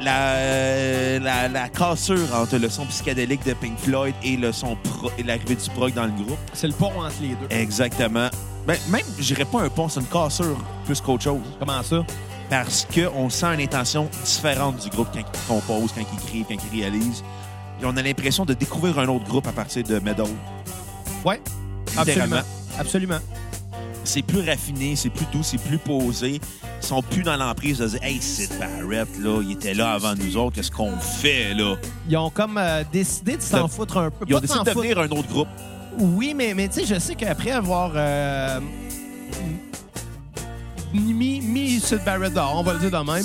la, 0.00 1.18
la, 1.18 1.48
la 1.48 1.68
cassure 1.68 2.32
entre 2.34 2.56
le 2.58 2.68
son 2.68 2.84
psychédélique 2.86 3.44
de 3.44 3.54
Pink 3.54 3.78
Floyd 3.78 4.14
et 4.22 4.36
le 4.36 4.52
son 4.52 4.76
pro- 4.76 5.10
et 5.18 5.22
l'arrivée 5.22 5.56
du 5.56 5.70
prog 5.70 5.92
dans 5.94 6.04
le 6.06 6.12
groupe. 6.12 6.38
C'est 6.52 6.68
le 6.68 6.74
pont 6.74 6.92
entre 7.00 7.14
les 7.20 7.28
deux. 7.30 7.46
Exactement. 7.50 8.28
Ben, 8.68 8.76
même, 8.90 9.00
je 9.18 9.34
dirais 9.34 9.46
pas 9.46 9.62
un 9.62 9.70
pont, 9.70 9.88
c'est 9.88 9.98
une 9.98 10.06
cassure 10.06 10.58
plus 10.84 11.00
qu'autre 11.00 11.24
chose. 11.24 11.40
Comment 11.58 11.82
ça? 11.82 12.04
Parce 12.50 12.86
qu'on 12.94 13.30
sent 13.30 13.54
une 13.54 13.62
intention 13.62 14.10
différente 14.22 14.76
du 14.76 14.90
groupe 14.90 15.08
quand 15.10 15.20
ils 15.20 15.48
composent, 15.48 15.92
quand 15.92 16.02
ils 16.02 16.22
écrivent, 16.22 16.44
quand 16.46 16.66
ils 16.70 16.80
réalisent. 16.82 17.24
Et 17.80 17.86
on 17.86 17.96
a 17.96 18.02
l'impression 18.02 18.44
de 18.44 18.52
découvrir 18.52 18.98
un 18.98 19.08
autre 19.08 19.24
groupe 19.24 19.46
à 19.46 19.52
partir 19.52 19.84
de 19.84 19.98
Medal. 20.00 20.26
Ouais, 21.24 21.40
absolument. 21.96 22.42
Absolument. 22.78 23.18
C'est 24.04 24.20
plus 24.20 24.46
raffiné, 24.46 24.96
c'est 24.96 25.08
plus 25.08 25.26
doux, 25.32 25.42
c'est 25.42 25.62
plus 25.62 25.78
posé. 25.78 26.38
Ils 26.82 26.86
sont 26.86 27.00
plus 27.00 27.22
dans 27.22 27.38
l'emprise 27.38 27.78
de 27.78 27.86
dire 27.86 28.02
Hey, 28.02 28.20
Sid 28.20 28.50
Barrett, 28.58 29.08
là, 29.18 29.40
il 29.42 29.52
était 29.52 29.72
là 29.72 29.92
avant 29.92 30.14
nous 30.14 30.36
autres, 30.36 30.56
qu'est-ce 30.56 30.70
qu'on 30.70 30.98
fait, 30.98 31.54
là? 31.54 31.76
Ils 32.06 32.18
ont 32.18 32.28
comme 32.28 32.58
euh, 32.58 32.84
décidé 32.92 33.38
de 33.38 33.42
s'en 33.42 33.66
foutre 33.66 33.96
un 33.96 34.10
peu. 34.10 34.26
Ils 34.28 34.34
ont 34.34 34.40
décidé 34.40 34.60
de 34.60 34.74
devenir 34.74 34.98
un 34.98 35.08
autre 35.08 35.28
groupe. 35.28 35.48
Oui, 35.98 36.32
mais, 36.34 36.54
mais 36.54 36.68
tu 36.68 36.80
sais, 36.80 36.86
je 36.94 36.98
sais 37.00 37.14
qu'après 37.14 37.50
avoir 37.50 37.92
euh, 37.96 38.60
mis, 40.92 41.40
mis 41.40 41.80
Sid 41.80 42.00
Barrett 42.04 42.32
dehors, 42.32 42.54
on 42.56 42.62
va 42.62 42.74
le 42.74 42.78
dire 42.78 42.90
de 42.90 43.04
même, 43.12 43.24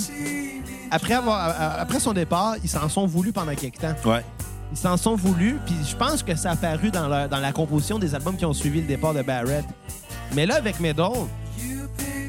après, 0.91 1.13
avoir, 1.13 1.53
après 1.79 1.99
son 1.99 2.13
départ, 2.13 2.55
ils 2.63 2.69
s'en 2.69 2.89
sont 2.89 3.05
voulus 3.05 3.31
pendant 3.31 3.53
quelques 3.55 3.79
temps. 3.79 3.95
Ouais. 4.05 4.23
Ils 4.71 4.77
s'en 4.77 4.97
sont 4.97 5.15
voulus, 5.15 5.57
puis 5.65 5.75
je 5.87 5.95
pense 5.95 6.23
que 6.23 6.35
ça 6.35 6.49
a 6.49 6.53
apparu 6.53 6.89
dans 6.89 7.07
la, 7.07 7.27
dans 7.27 7.39
la 7.39 7.51
composition 7.51 7.99
des 7.99 8.15
albums 8.15 8.35
qui 8.35 8.45
ont 8.45 8.53
suivi 8.53 8.81
le 8.81 8.87
départ 8.87 9.13
de 9.13 9.21
Barrett. 9.21 9.65
Mais 10.35 10.45
là, 10.47 10.55
avec 10.55 10.79
Medal, 10.79 11.11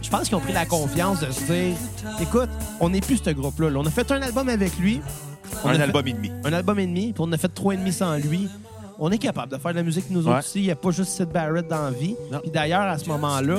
je 0.02 0.10
pense 0.10 0.28
qu'ils 0.28 0.36
ont 0.36 0.40
pris 0.40 0.52
la 0.52 0.66
confiance 0.66 1.20
de 1.20 1.30
se 1.30 1.40
dire 1.50 1.74
écoute, 2.20 2.50
on 2.80 2.90
n'est 2.90 3.00
plus 3.00 3.16
ce 3.24 3.30
groupe-là. 3.30 3.70
là. 3.70 3.80
On 3.80 3.86
a 3.86 3.90
fait 3.90 4.10
un 4.12 4.20
album 4.20 4.48
avec 4.50 4.76
lui. 4.78 5.00
On 5.64 5.68
a 5.68 5.72
Un 5.72 5.76
fait- 5.76 5.82
album 5.82 6.06
et 6.08 6.12
demi. 6.12 6.32
un 6.44 6.52
album 6.52 6.78
et 6.78 6.86
demi, 6.86 7.12
puis 7.14 7.24
on 7.26 7.32
a 7.32 7.38
fait 7.38 7.48
trois 7.48 7.72
et 7.74 7.76
demi 7.78 7.92
sans 7.92 8.14
lui. 8.16 8.48
On 8.98 9.10
est 9.10 9.18
capable 9.18 9.52
de 9.52 9.58
faire 9.58 9.72
de 9.72 9.76
la 9.76 9.82
musique 9.82 10.04
nous 10.10 10.22
Ouais. 10.24 10.28
autres 10.30 10.38
aussi. 10.40 10.60
Il 10.60 10.64
n'y 10.66 10.70
a 10.70 10.76
pas 10.76 10.90
juste 10.90 11.10
Sid 11.10 11.28
Barrett 11.30 11.66
dans 11.68 11.84
la 11.84 11.90
vie. 11.90 12.14
Puis 12.42 12.50
d'ailleurs, 12.52 12.82
à 12.82 12.98
ce 12.98 13.08
moment-là, 13.08 13.56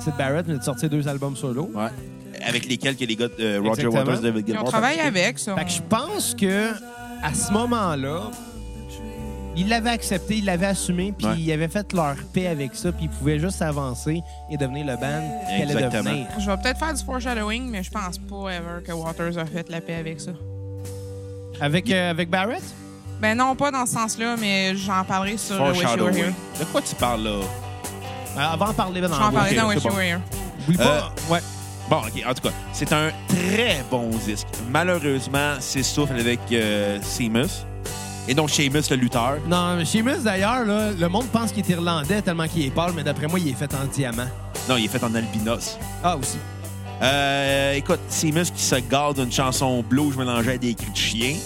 Sid 0.00 0.14
Barrett 0.18 0.46
venait 0.46 0.58
de 0.58 0.64
sortir 0.64 0.88
deux 0.90 1.06
albums 1.06 1.36
solo. 1.36 1.70
Ouais. 1.74 1.88
Avec 2.46 2.66
lesquels 2.66 2.96
que 2.96 3.04
les 3.04 3.16
gars 3.16 3.28
de 3.28 3.58
Roger 3.58 3.82
Exactement. 3.86 3.92
Waters, 4.04 4.20
David 4.20 4.46
Gilmour. 4.46 4.64
ont 4.64 4.68
travaillé 4.68 4.96
participaient. 4.98 5.24
avec, 5.24 5.38
ça. 5.38 5.54
Fait 5.56 5.64
que 5.64 5.70
je 5.70 5.82
pense 5.88 6.34
que 6.34 6.70
à 7.22 7.32
ce 7.32 7.52
moment-là, 7.52 8.30
ils 9.56 9.68
l'avaient 9.68 9.90
accepté, 9.90 10.38
ils 10.38 10.44
l'avaient 10.44 10.66
assumé, 10.66 11.14
puis 11.16 11.26
Ouais. 11.28 11.34
ils 11.38 11.52
avaient 11.52 11.68
fait 11.68 11.92
leur 11.92 12.16
paix 12.32 12.48
avec 12.48 12.74
ça, 12.74 12.90
puis 12.90 13.04
ils 13.04 13.08
pouvaient 13.10 13.38
juste 13.38 13.62
avancer 13.62 14.20
et 14.50 14.56
devenir 14.56 14.84
le 14.84 14.94
band 14.96 15.22
qu'elle 15.56 15.76
allait 15.76 15.88
devenir. 15.88 16.26
Je 16.40 16.50
vais 16.50 16.56
peut-être 16.56 16.78
faire 16.78 16.92
du 16.92 17.04
foreshadowing, 17.04 17.70
mais 17.70 17.82
je 17.84 17.90
pense 17.90 18.18
pas 18.18 18.48
ever 18.50 18.82
que 18.84 18.92
Waters 18.92 19.38
a 19.38 19.44
fait 19.46 19.68
la 19.70 19.80
paix 19.80 19.94
avec 19.94 20.20
ça. 20.20 20.32
Avec, 21.60 21.88
euh, 21.90 22.10
avec 22.10 22.28
Barrett? 22.30 22.62
Ben 23.24 23.38
non, 23.38 23.56
pas 23.56 23.70
dans 23.70 23.86
ce 23.86 23.94
sens-là, 23.94 24.36
mais 24.38 24.76
j'en 24.76 25.02
parlerai 25.02 25.38
sur 25.38 25.54
le 25.54 25.70
Wish 25.70 25.80
You 25.80 25.86
Were 25.86 25.96
Foreshadowing. 25.96 26.24
Here. 26.24 26.34
De 26.60 26.64
quoi 26.66 26.82
tu 26.82 26.94
parles, 26.94 27.22
là? 27.22 27.30
Euh, 27.30 28.52
avant 28.52 28.68
de 28.68 28.72
parler 28.74 29.00
dans 29.00 29.08
J'en 29.08 29.32
parlerai 29.32 29.54
dans 29.54 29.68
Wish 29.68 29.82
You 29.82 29.88
bon. 29.88 29.96
Were 29.96 30.02
Here. 30.04 30.20
Oublie 30.68 30.76
Euh, 30.78 30.84
pas. 30.84 31.12
Ouais. 31.30 31.40
Bon, 31.88 31.96
OK, 32.00 32.22
en 32.28 32.34
tout 32.34 32.42
cas, 32.42 32.54
c'est 32.74 32.92
un 32.92 33.08
très 33.26 33.82
bon 33.90 34.10
disque. 34.26 34.46
Malheureusement, 34.68 35.54
c'est 35.60 35.82
souffle 35.82 36.20
avec 36.20 36.38
euh, 36.52 36.98
Seamus. 37.00 37.64
Et 38.28 38.34
donc, 38.34 38.50
Seamus, 38.50 38.90
le 38.90 38.96
lutteur. 38.96 39.38
Non, 39.48 39.76
mais 39.76 39.86
Seamus, 39.86 40.22
d'ailleurs, 40.22 40.66
là, 40.66 40.90
le 40.90 41.08
monde 41.08 41.28
pense 41.28 41.50
qu'il 41.50 41.64
est 41.64 41.72
irlandais 41.72 42.20
tellement 42.20 42.46
qu'il 42.46 42.66
est 42.66 42.70
pâle, 42.70 42.92
mais 42.94 43.04
d'après 43.04 43.26
moi, 43.26 43.38
il 43.40 43.48
est 43.48 43.54
fait 43.54 43.74
en 43.74 43.86
diamant. 43.90 44.28
Non, 44.68 44.76
il 44.76 44.84
est 44.84 44.88
fait 44.88 45.02
en 45.02 45.14
albinos. 45.14 45.78
Ah, 46.02 46.18
aussi. 46.18 46.36
Euh, 47.00 47.72
écoute, 47.72 48.00
Seamus 48.10 48.50
qui 48.54 48.62
se 48.62 48.76
garde 48.76 49.18
d'une 49.18 49.32
chanson 49.32 49.82
blues 49.82 50.14
mélangée 50.14 50.52
à 50.52 50.58
des 50.58 50.74
cris 50.74 50.90
de 50.90 50.96
chien. 50.96 51.36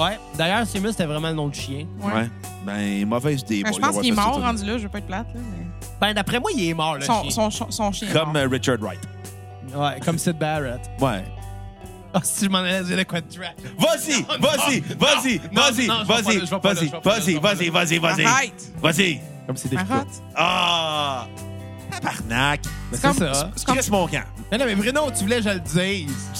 Ouais. 0.00 0.18
D'ailleurs, 0.36 0.66
Seamus, 0.66 0.90
c'était 0.92 1.06
vraiment 1.06 1.28
le 1.28 1.34
nom 1.34 1.48
de 1.48 1.54
chien. 1.54 1.86
Ouais. 2.00 2.28
Ben, 2.64 3.06
mauvaise 3.06 3.40
idée. 3.42 3.62
Ben, 3.62 3.72
je 3.72 3.78
pense 3.78 3.98
qu'il 3.98 4.08
est 4.08 4.16
mort 4.16 4.40
rendu 4.40 4.64
là, 4.64 4.78
je 4.78 4.82
veux 4.84 4.88
pas 4.88 4.98
être 4.98 5.06
plate. 5.06 5.26
Là, 5.34 5.40
mais... 5.40 5.66
Ben, 6.00 6.14
d'après 6.14 6.40
moi, 6.40 6.50
il 6.54 6.68
est 6.68 6.74
mort, 6.74 6.94
le 6.96 7.02
son, 7.02 7.22
chien. 7.22 7.30
son, 7.30 7.50
son, 7.50 7.70
son 7.70 7.92
chien. 7.92 8.08
est 8.08 8.12
Comme 8.12 8.32
mort. 8.32 8.42
euh, 8.42 8.48
Richard 8.48 8.78
Wright. 8.80 9.00
Ouais, 9.74 10.00
comme 10.04 10.18
Sid 10.18 10.38
Barrett. 10.38 10.80
Ouais. 11.00 11.24
Ah, 12.12 12.18
si 12.24 12.46
je 12.46 12.50
m'en 12.50 12.58
allais 12.58 12.82
dire 12.82 12.96
de 12.96 13.02
quoi 13.04 13.20
de 13.20 13.32
trash. 13.32 13.54
Vas-y, 13.78 14.22
Non, 14.22 14.26
vas-y, 14.40 14.80
non, 14.80 14.96
vas-y, 14.98 15.38
non, 15.38 15.62
vas-y, 15.62 15.86
non, 15.86 16.04
vas-y, 16.04 16.38
là, 16.38 16.44
là, 16.50 16.58
vas-y, 16.58 16.90
là, 16.90 17.00
vas-y, 17.04 17.34
vas-y, 17.38 17.64
là. 17.66 17.70
vas-y, 17.70 17.98
vas-y. 18.00 18.24
Arrête! 18.24 18.72
Vas-y. 18.82 19.20
Comme 19.46 19.56
c'est 19.56 19.68
difficile. 19.68 19.92
Arrête! 19.94 20.22
Ah! 20.34 21.26
Tabarnak. 21.92 22.62
C'est 22.90 23.12
ça. 23.12 23.50
c'est 23.54 23.90
mon 23.90 24.08
camp. 24.08 24.24
Mais 24.50 24.58
non, 24.58 24.64
mais 24.64 24.74
Bruno, 24.74 25.08
tu 25.16 25.22
voulais 25.22 25.36
que 25.36 25.42
je 25.42 25.48
le 25.50 25.60
dise. 25.60 26.32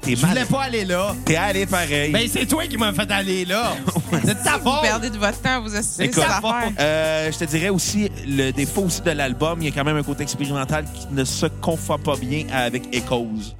T'es 0.00 0.16
Je 0.16 0.20
voulais 0.26 0.34
mal. 0.40 0.46
pas 0.46 0.62
aller 0.62 0.84
là. 0.84 1.14
T'es 1.24 1.36
allé 1.36 1.66
pareil. 1.66 2.10
Ben, 2.12 2.26
c'est 2.30 2.46
toi 2.46 2.66
qui 2.66 2.76
m'as 2.78 2.92
fait 2.92 3.10
aller 3.10 3.44
là. 3.44 3.74
c'est 4.10 4.38
de 4.38 4.44
ta 4.44 4.56
Vous 4.56 4.70
faute. 4.70 4.82
perdez 4.82 5.10
de 5.10 5.18
votre 5.18 5.40
temps, 5.40 5.60
vous 5.62 5.74
assistez 5.76 6.04
Écoute, 6.04 6.22
affaires. 6.24 6.72
Euh, 6.78 7.30
je 7.30 7.38
te 7.38 7.44
dirais 7.44 7.68
aussi, 7.68 8.10
le 8.26 8.50
défaut 8.50 8.82
aussi 8.82 9.02
de 9.02 9.10
l'album, 9.10 9.60
il 9.60 9.68
y 9.68 9.68
a 9.68 9.74
quand 9.74 9.84
même 9.84 9.96
un 9.96 10.02
côté 10.02 10.22
expérimental 10.22 10.84
qui 10.94 11.06
ne 11.12 11.24
se 11.24 11.46
confond 11.46 11.98
pas 11.98 12.16
bien 12.16 12.46
avec 12.52 12.84
Echoes. 12.94 13.54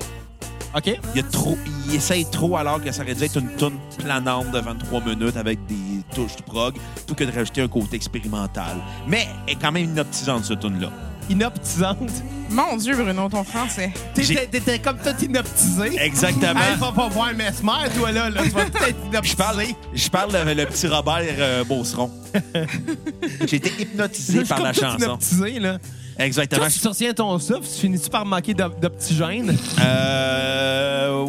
OK. 0.74 0.87
Il, 0.87 1.16
y 1.16 1.20
a 1.20 1.22
trop, 1.24 1.59
il 1.88 1.96
essaye 1.96 2.24
trop 2.31 2.57
alors 2.57 2.83
que 2.83 2.92
ça 2.92 3.03
aurait 3.03 3.14
dû 3.14 3.24
être 3.24 3.37
une 3.38 3.55
tune 3.57 3.79
planante 3.98 4.50
de 4.53 4.61
23 4.61 5.00
minutes 5.03 5.37
avec 5.37 5.59
des 5.66 5.74
touches 6.14 6.37
de 6.37 6.42
prog, 6.42 6.74
plutôt 6.94 7.14
que 7.14 7.24
de 7.24 7.33
rajouter 7.37 7.62
un 7.62 7.68
côté 7.68 7.96
expérimental. 7.96 8.76
Mais 9.09 9.26
elle 9.46 9.55
est 9.55 9.57
quand 9.61 9.72
même 9.72 9.85
inoptisante, 9.85 10.44
cette 10.44 10.61
tune 10.61 10.81
là 10.81 10.90
Inoptisante. 11.31 12.11
Mon 12.51 12.77
Dieu, 12.77 12.97
Bruno, 12.97 13.29
ton 13.29 13.45
français. 13.45 13.93
T'étais 14.14 14.47
t'étais 14.47 14.79
comme 14.81 14.99
tout 14.99 15.25
inoptisé. 15.25 15.93
Exactement. 16.03 16.61
Hey, 16.61 16.77
va 16.77 16.90
pas 16.90 17.09
voir 17.09 17.33
Mesmer, 17.33 17.88
toi, 17.97 18.11
là. 18.11 18.29
là. 18.29 18.43
Tu 18.43 18.49
vas 18.51 18.64
peut-être 18.64 18.97
Je 19.23 19.37
parle, 19.37 19.62
je 19.95 20.09
parle 20.09 20.33
de 20.33 20.51
le 20.61 20.66
petit 20.66 20.88
Robert 20.88 21.23
euh, 21.38 21.62
Beauceron. 21.64 22.11
J'ai 23.47 23.57
été 23.57 23.73
hypnotisé 23.83 24.45
par 24.45 24.61
la 24.61 24.73
chanson. 24.73 24.99
inoptisé, 24.99 25.61
là. 25.61 25.79
Exactement. 26.19 26.62
Toi, 26.62 26.71
si 26.71 26.81
tu 26.81 26.88
retiens 26.88 27.12
ton 27.14 27.38
souffle, 27.38 27.62
tu 27.62 27.81
finis-tu 27.81 28.11
par 28.11 28.27
manquer 28.27 28.53
d'op- 28.53 28.79
d'optigène? 28.81 29.57
Euh, 29.81 31.27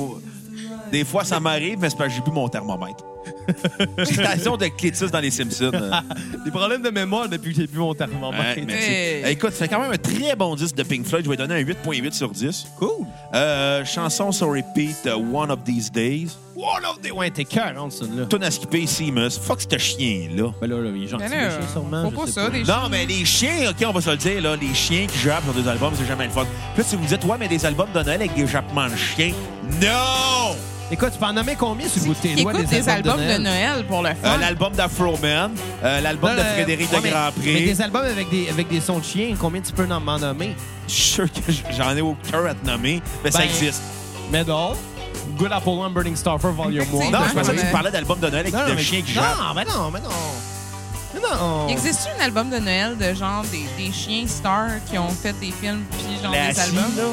des 0.91 1.05
fois, 1.05 1.23
ça 1.23 1.39
m'arrive, 1.39 1.79
mais 1.79 1.89
c'est 1.89 1.97
parce 1.97 2.09
que 2.09 2.15
j'ai 2.15 2.21
bu 2.21 2.31
mon 2.31 2.47
thermomètre. 2.47 3.03
Citation 4.03 4.57
de 4.57 4.65
Clétus 4.65 5.11
dans 5.11 5.19
Les 5.19 5.31
Simpsons. 5.31 5.71
Des 6.45 6.51
problèmes 6.51 6.81
de 6.81 6.89
mémoire 6.89 7.29
depuis 7.29 7.53
que 7.53 7.61
j'ai 7.61 7.67
bu 7.67 7.77
mon 7.77 7.93
thermomètre. 7.93 8.57
ouais, 8.57 8.63
merci. 8.65 8.89
Hey. 8.89 9.31
Écoute, 9.31 9.53
c'est 9.53 9.67
quand 9.67 9.79
même 9.79 9.91
un 9.91 9.97
très 9.97 10.35
bon 10.35 10.55
disque 10.55 10.75
de 10.75 10.83
Pink 10.83 11.05
Floyd. 11.05 11.23
Je 11.25 11.29
vais 11.29 11.37
donner 11.37 11.55
un 11.55 11.63
8.8 11.63 12.11
sur 12.11 12.29
10. 12.29 12.67
Cool. 12.77 13.05
Euh, 13.33 13.85
chanson 13.85 14.31
sur 14.31 14.49
repeat, 14.49 15.05
euh, 15.05 15.15
One 15.15 15.51
of 15.51 15.63
These 15.63 15.91
Days. 15.91 16.37
One 16.61 16.85
of 16.85 17.01
the... 17.01 17.11
Ouais, 17.11 17.31
t'es 17.31 17.43
cœur, 17.45 17.73
hein, 17.75 17.89
ça, 17.89 18.05
là. 18.05 18.25
Tune 18.29 18.43
à 18.43 18.51
skipper, 18.51 18.85
Seamus. 18.85 19.31
Fuck 19.41 19.61
ce 19.67 19.77
chien-là. 19.79 20.51
Ben 20.61 20.69
là, 20.69 20.77
là, 20.77 20.91
il 20.95 21.03
est 21.05 21.07
gentil, 21.07 21.23
le 21.23 21.29
chien, 21.29 21.49
sûrement. 21.73 22.03
faut 22.03 22.11
je 22.11 22.15
pas 22.15 22.25
sais 22.27 22.31
ça, 22.33 22.49
des 22.49 22.63
Non, 22.63 22.89
mais 22.91 23.05
les 23.07 23.25
chiens, 23.25 23.69
OK, 23.71 23.83
on 23.87 23.91
va 23.91 24.01
se 24.01 24.09
le 24.11 24.17
dire, 24.17 24.41
là, 24.41 24.55
les 24.55 24.73
chiens 24.75 25.07
qui 25.07 25.17
jappent 25.17 25.43
sur 25.43 25.53
des 25.53 25.67
albums, 25.67 25.93
c'est 25.97 26.05
jamais 26.05 26.25
le 26.25 26.31
fun. 26.31 26.45
Puis 26.75 26.83
là, 26.83 26.87
si 26.87 26.95
vous 26.95 27.01
me 27.01 27.07
dites, 27.07 27.23
ouais, 27.25 27.37
mais 27.39 27.47
des 27.47 27.65
albums 27.65 27.89
de 27.93 27.99
Noël 28.03 28.21
avec 28.21 28.35
des 28.35 28.45
jappements 28.45 28.87
de 28.87 28.95
chiens, 28.95 29.31
non! 29.81 30.55
Écoute, 30.91 31.11
tu 31.13 31.19
peux 31.19 31.25
en 31.25 31.33
nommer 31.33 31.55
combien 31.57 31.87
sur 31.87 32.01
le 32.01 32.07
bout 32.09 32.13
de 32.13 32.19
tes 32.19 32.35
doigts 32.41 32.51
Écoute 32.53 32.69
des 32.69 32.89
albums 32.89 33.17
de 33.25 33.37
Noël? 33.37 33.85
Pour 33.87 34.03
le 34.03 34.09
Euh, 34.09 34.13
fun. 34.21 34.37
l'album 34.37 34.73
d'Afro 34.73 35.17
Man, 35.21 35.51
euh, 35.83 36.01
l'album 36.01 36.35
de 36.35 36.39
euh, 36.41 36.53
Frédéric 36.53 36.91
ouais, 36.91 36.97
de 36.97 37.03
mais- 37.03 37.09
Grand 37.11 37.29
Mais 37.43 37.61
des 37.61 37.81
albums 37.81 38.01
avec 38.05 38.29
des, 38.29 38.49
avec 38.49 38.67
des 38.67 38.81
sons 38.81 38.99
de 38.99 39.03
chiens, 39.05 39.33
combien 39.39 39.61
tu 39.61 39.71
peux 39.71 39.87
en 39.89 40.01
m'en 40.01 40.19
nommer? 40.19 40.53
Je 40.87 40.93
suis 40.93 41.01
sûr 41.13 41.31
que 41.31 41.39
j'en 41.75 41.95
ai 41.95 42.01
aucun 42.01 42.45
à 42.45 42.53
te 42.53 42.67
nommer, 42.67 43.01
mais 43.23 43.31
ça 43.31 43.39
Ben, 43.39 43.45
existe. 43.45 43.81
Medal, 44.31 44.73
Good 45.37 45.51
Apple 45.51 45.69
One, 45.69 45.93
Burning 45.93 46.15
Starter, 46.15 46.49
Volume 46.51 46.81
1. 46.81 46.83
Effectivement. 46.83 47.19
Non, 47.19 47.25
je 47.27 47.33
pensais 47.33 47.51
que 47.51 47.55
mais- 47.57 47.65
tu 47.65 47.71
parlais 47.71 47.91
d'album 47.91 48.19
de 48.19 48.29
Noël 48.29 48.39
avec 48.41 48.53
Non, 48.53 48.65
des 48.65 48.73
mais- 48.75 48.83
chiens 48.83 49.01
qui 49.01 49.13
jappent. 49.13 49.37
Non, 49.37 49.53
mais 49.55 49.65
non, 49.65 49.91
mais 49.91 49.99
non. 49.99 50.09
Mais 51.13 51.19
non. 51.19 51.67
Il 51.67 51.73
existe 51.73 52.07
un 52.17 52.23
album 52.23 52.49
de 52.49 52.57
Noël 52.57 52.97
de 52.97 53.13
genre 53.13 53.43
des, 53.51 53.65
des 53.77 53.91
chiens 53.91 54.25
stars 54.27 54.83
qui 54.89 54.97
ont 54.97 55.09
fait 55.09 55.33
des 55.39 55.51
films 55.51 55.83
puis 55.91 56.21
genre 56.23 56.31
La 56.31 56.51
des 56.53 56.59
albums? 56.59 56.95
là. 56.97 57.03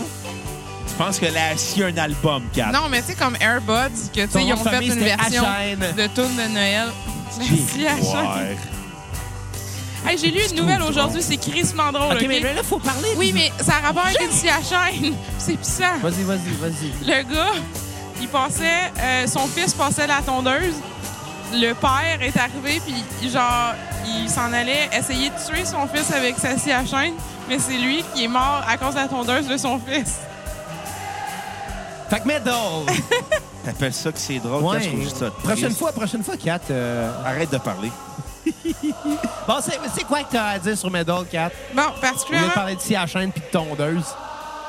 Je 0.87 1.05
pense 1.05 1.19
que 1.19 1.27
la 1.27 1.57
scie 1.57 1.83
a 1.83 1.87
un 1.87 1.97
album, 1.97 2.43
Kat? 2.55 2.71
Non, 2.73 2.89
mais 2.91 3.01
tu 3.03 3.09
sais, 3.09 3.15
comme 3.15 3.37
Airbuds, 3.41 4.09
que 4.15 4.21
tu 4.27 4.31
sais, 4.31 4.45
ils 4.45 4.53
ont 4.53 4.57
fait 4.57 4.85
une 4.85 4.95
version 4.99 5.43
de 5.97 6.07
tune 6.09 6.37
de 6.37 6.53
Noël. 6.55 6.89
Ouais. 7.39 8.57
Hey, 10.07 10.17
J'ai 10.19 10.31
lu 10.31 10.41
une 10.41 10.49
Tu 10.49 10.55
nouvelle 10.57 10.83
aujourd'hui, 10.83 11.23
c'est 11.23 11.37
crissement 11.37 11.93
drôle. 11.93 12.15
OK, 12.17 12.23
ok? 12.23 12.27
mais 12.29 12.41
là, 12.55 12.63
faut 12.63 12.79
parler. 12.79 13.09
Oui, 13.17 13.33
mais 13.35 13.53
ça 13.61 13.75
a 13.83 13.87
rapport 13.89 14.07
avec 14.07 14.21
une 14.21 14.31
scie 14.31 14.49
à 14.49 14.63
chaîne. 14.63 15.15
C'est 15.39 15.55
puissant. 15.57 15.99
Vas-y, 16.03 16.23
vas-y, 16.23 16.53
vas-y. 16.61 17.07
Le 17.07 17.23
gars, 17.35 17.53
il 18.21 18.29
passait, 18.29 18.93
euh, 19.01 19.27
son 19.27 19.47
fils 19.47 19.75
passait 19.75 20.07
la 20.07 20.21
tondeuse. 20.23 20.75
Le 21.53 21.73
père 21.73 22.21
est 22.21 22.37
arrivé, 22.37 22.81
puis 22.85 23.31
genre, 23.31 23.73
il 24.07 24.29
s'en 24.29 24.53
allait 24.53 24.89
essayer 24.93 25.31
de 25.31 25.35
tuer 25.47 25.65
son 25.65 25.87
fils 25.89 26.13
avec 26.13 26.39
sa 26.39 26.59
scie 26.59 26.73
à 26.73 26.85
chaîne, 26.85 27.15
mais 27.49 27.59
c'est 27.59 27.79
lui 27.79 28.05
qui 28.15 28.25
est 28.25 28.29
mort 28.29 28.63
à 28.69 28.77
cause 28.77 28.95
de 28.95 29.01
la 29.01 29.09
tondeuse 29.09 29.49
de 29.49 29.57
son 29.57 29.79
fils. 29.79 30.17
Fait 32.11 32.21
que 32.21 32.27
Medal. 32.27 32.55
T'appelles 33.65 33.93
ça 33.95 34.13
que 34.13 34.19
c'est 34.19 34.39
drôle? 34.39 34.63
Ouais. 34.63 34.77
Kat, 34.79 34.83
je 34.85 34.89
trouve 34.89 35.03
juste 35.03 35.17
ça 35.19 35.31
triste. 35.31 35.43
Prochaine 35.45 35.75
fois, 35.75 35.93
prochaine 35.93 36.23
fois, 36.25 36.37
Kat. 36.37 36.61
euh, 36.71 37.11
Arrête 37.25 37.51
de 37.51 37.59
parler. 37.59 37.91
Bon, 39.47 39.55
c'est 39.63 40.05
quoi 40.05 40.21
que 40.23 40.33
t'as 40.33 40.45
à 40.53 40.59
dire 40.59 40.77
sur 40.77 40.91
Medal, 40.91 41.25
Kat? 41.31 41.51
Bon, 41.75 41.83
Au 41.83 41.87
lieu 41.87 41.95
de 41.97 42.01
particulièrement. 42.01 42.51
parler 42.51 42.77
de 42.77 42.81
scie 42.81 42.97
à 42.97 43.07
chaîne 43.07 43.31
puis 43.31 43.41
de 43.43 43.47
tondeuse. 43.47 44.05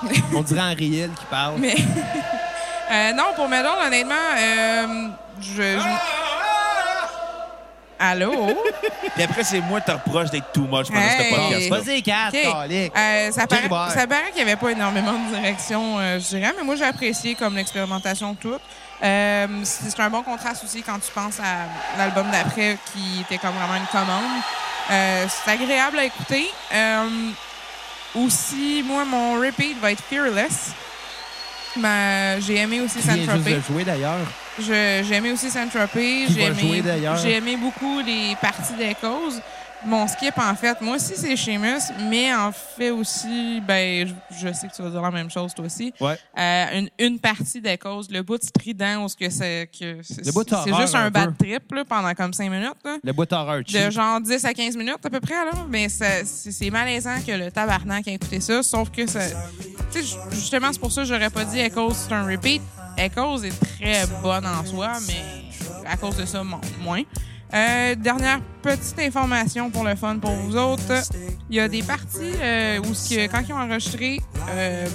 On 0.35 0.41
dirait 0.41 0.61
Henri 0.61 0.85
Hill 0.85 1.11
qui 1.17 1.25
parle. 1.29 1.55
Mais. 1.59 1.75
Euh, 2.91 3.13
non, 3.13 3.25
pour 3.35 3.47
Medal, 3.47 3.71
honnêtement, 3.85 4.15
euh, 4.37 5.07
je. 5.41 5.61
je- 5.79 5.79
Allô? 8.01 8.31
Puis 9.13 9.23
après, 9.23 9.43
c'est 9.43 9.59
moi 9.59 9.81
qui 9.81 9.87
te 9.87 9.91
reproche 9.91 10.29
d'être 10.29 10.53
too 10.53 10.61
much 10.61 10.87
pendant 10.87 11.01
Hey. 11.01 11.17
ce 11.29 11.35
podcast-là. 11.35 11.79
Vas-y, 11.81 12.01
Kat, 12.01 12.29
OK. 12.29 12.41
calique. 12.41 12.93
Euh, 12.97 13.31
ça, 13.31 13.45
paraît, 13.45 13.69
ça 13.93 14.07
paraît 14.07 14.27
qu'il 14.33 14.35
n'y 14.45 14.49
avait 14.51 14.55
pas 14.55 14.69
énormément 14.69 15.11
de 15.13 15.35
direction, 15.35 15.99
euh, 15.99 16.17
je 16.17 16.27
dirais, 16.37 16.53
mais 16.57 16.63
moi, 16.63 16.75
j'ai 16.77 16.85
apprécié 16.85 17.35
comme 17.35 17.57
l'expérimentation 17.57 18.35
toute. 18.35 18.61
Euh, 19.03 19.47
c'est 19.63 19.89
c'est 19.91 19.99
un 20.01 20.09
bon 20.09 20.23
contraste 20.23 20.63
aussi 20.63 20.81
quand 20.81 20.97
tu 20.99 21.11
penses 21.13 21.39
à 21.41 21.97
l'album 21.97 22.27
d'après 22.31 22.77
qui 22.93 23.19
était 23.21 23.37
comme 23.37 23.51
vraiment 23.55 23.75
une 23.75 23.87
commande. 23.87 24.41
Euh, 24.91 25.25
c'est 25.27 25.51
agréable 25.51 25.99
à 25.99 26.05
écouter. 26.05 26.49
Euh, 26.73 27.07
aussi, 28.15 28.81
moi, 28.87 29.03
mon 29.03 29.41
repeat 29.41 29.77
va 29.81 29.91
être 29.91 30.03
Fearless. 30.09 30.71
Mais 31.77 32.41
j'ai 32.41 32.57
aimé 32.57 32.81
aussi 32.81 33.01
Saint-Tropez. 33.01 33.61
jouer, 33.67 33.83
d'ailleurs. 33.83 34.17
J'ai 34.59 35.13
aimé 35.13 35.31
aussi 35.31 35.49
Saint-Tropez. 35.49 36.27
J'ai 36.29 36.43
aimé, 36.43 36.83
aimé 37.35 37.57
beaucoup 37.57 37.99
les 37.99 38.35
parties 38.41 38.73
d'Echoes. 38.73 39.39
Mon 39.85 40.05
skip, 40.07 40.37
en 40.37 40.55
fait, 40.55 40.81
moi 40.81 40.97
aussi, 40.97 41.13
c'est 41.15 41.37
Seamus, 41.37 41.79
mais 42.09 42.33
en 42.35 42.51
fait 42.51 42.89
aussi, 42.91 43.61
ben, 43.65 44.05
je, 44.29 44.47
je 44.47 44.53
sais 44.53 44.67
que 44.67 44.75
tu 44.75 44.81
vas 44.81 44.89
dire 44.89 45.01
la 45.01 45.09
même 45.11 45.29
chose, 45.29 45.53
toi 45.53 45.65
aussi. 45.65 45.93
Ouais. 46.01 46.17
Euh, 46.37 46.65
une, 46.79 46.89
une 46.99 47.17
partie 47.19 47.61
d'Echoes, 47.61 48.03
le 48.09 48.21
bout 48.21 48.43
strident, 48.43 49.03
où 49.05 49.07
ce 49.07 49.15
que 49.15 49.29
c'est 49.29 49.69
que 49.71 49.99
c'est 50.03 50.25
juste 50.75 50.95
un, 50.95 51.05
un 51.05 51.09
bad 51.09 51.33
peu. 51.37 51.45
trip 51.45 51.71
là, 51.73 51.85
pendant 51.85 52.13
comme 52.13 52.33
5 52.33 52.49
minutes. 52.51 52.73
Là. 52.83 52.97
Le 53.01 53.13
bout 53.13 53.31
horreur 53.31 53.61
De 53.63 53.89
genre 53.89 54.19
10 54.19 54.43
à 54.43 54.53
15 54.53 54.75
minutes 54.75 54.97
à 55.05 55.09
peu 55.09 55.21
près, 55.21 55.45
là. 55.45 55.51
Mais 55.69 55.87
ça- 55.87 56.25
c'est 56.25 56.51
c'est 56.51 56.69
malaisant 56.69 57.15
que 57.25 57.31
le 57.31 57.49
tabarnak 57.49 58.05
ait 58.09 58.15
écouté 58.15 58.41
ça, 58.41 58.61
sauf 58.61 58.89
que 58.91 59.07
ça. 59.07 59.21
Tu 59.93 60.03
sais, 60.03 60.17
justement, 60.31 60.73
c'est 60.73 60.79
pour 60.79 60.91
ça 60.91 61.03
que 61.03 61.07
j'aurais 61.07 61.29
pas 61.29 61.45
dit 61.45 61.57
Echoes, 61.59 61.93
c'est 61.93 62.13
un 62.13 62.25
repeat. 62.25 62.61
Echoes 62.97 63.43
est 63.45 63.57
très 63.79 64.05
bonne 64.21 64.45
en 64.45 64.65
soi, 64.65 64.91
mais 65.07 65.45
à 65.89 65.95
cause 65.95 66.17
de 66.17 66.25
ça, 66.25 66.43
mo- 66.43 66.59
moins. 66.81 67.01
Euh, 67.53 67.95
dernière 67.95 68.39
petite 68.61 68.99
information 68.99 69.71
pour 69.71 69.83
le 69.83 69.95
fun 69.95 70.17
pour 70.19 70.31
vous 70.31 70.55
autres. 70.55 71.03
Il 71.49 71.55
y 71.55 71.59
a 71.59 71.67
des 71.67 71.81
parties 71.81 72.31
euh, 72.41 72.79
où, 72.87 72.93
ce 72.93 73.09
que, 73.15 73.27
quand 73.27 73.41
ils 73.47 73.53
ont 73.53 73.57
enregistré 73.59 74.19
euh, 74.51 74.85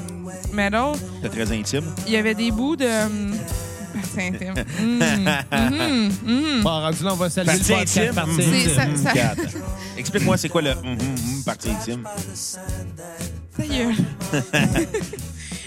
Metal, 0.52 0.92
T'es 1.22 1.28
très 1.30 1.50
intime. 1.52 1.84
il 2.06 2.12
y 2.12 2.16
avait 2.16 2.34
des 2.34 2.50
bouts 2.52 2.76
de. 2.76 2.84
hum, 3.06 3.34
parties 3.94 4.20
intimes. 4.20 4.64
Hum, 4.80 5.02
hum, 5.52 6.10
hum. 6.28 6.62
Bon, 6.62 6.70
rendu 6.70 7.02
là, 7.02 7.10
on 7.12 7.16
va 7.16 7.28
saluer 7.30 7.52
le 7.54 7.58
Partie 7.58 7.72
podcast 7.72 7.98
intime. 7.98 8.14
partie. 8.14 8.42
C'est- 8.42 8.80
intime. 8.80 8.96
ça- 8.98 9.12
ça-. 9.14 9.34
Explique-moi, 9.96 10.36
c'est 10.36 10.48
quoi 10.48 10.62
le 10.62 10.74
partie 11.44 11.70
intime? 11.70 12.04
Gueule. 13.58 13.94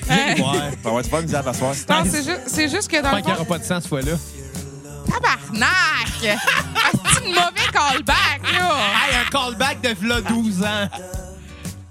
J'ai 0.09 0.13
Euh, 0.13 0.35
ouais. 0.37 0.77
On 0.85 0.95
va 0.95 1.03
te 1.03 1.07
faire 1.09 1.19
une 1.19 1.35
à 1.35 1.53
soir. 1.53 1.73
Non, 1.89 2.03
c'est 2.09 2.23
juste, 2.23 2.41
c'est 2.47 2.69
juste 2.69 2.87
que 2.89 2.95
dans 3.01 3.09
Tant 3.09 3.17
le 3.17 3.21
qu'il 3.23 3.31
n'y 3.31 3.35
fond, 3.37 3.41
aura 3.41 3.45
pas 3.45 3.59
de 3.59 3.63
sang 3.65 3.81
cette 3.81 3.89
fois-là. 3.89 4.13
Tabarnak! 5.09 6.07
C'est 6.21 7.25
une 7.25 7.33
mauvais 7.33 7.67
callback, 7.71 8.41
là! 8.53 8.75
Hey, 9.05 9.15
un 9.15 9.29
callback 9.29 9.81
de 9.81 9.89
v'là 9.89 10.21
12 10.21 10.63
ans. 10.63 11.26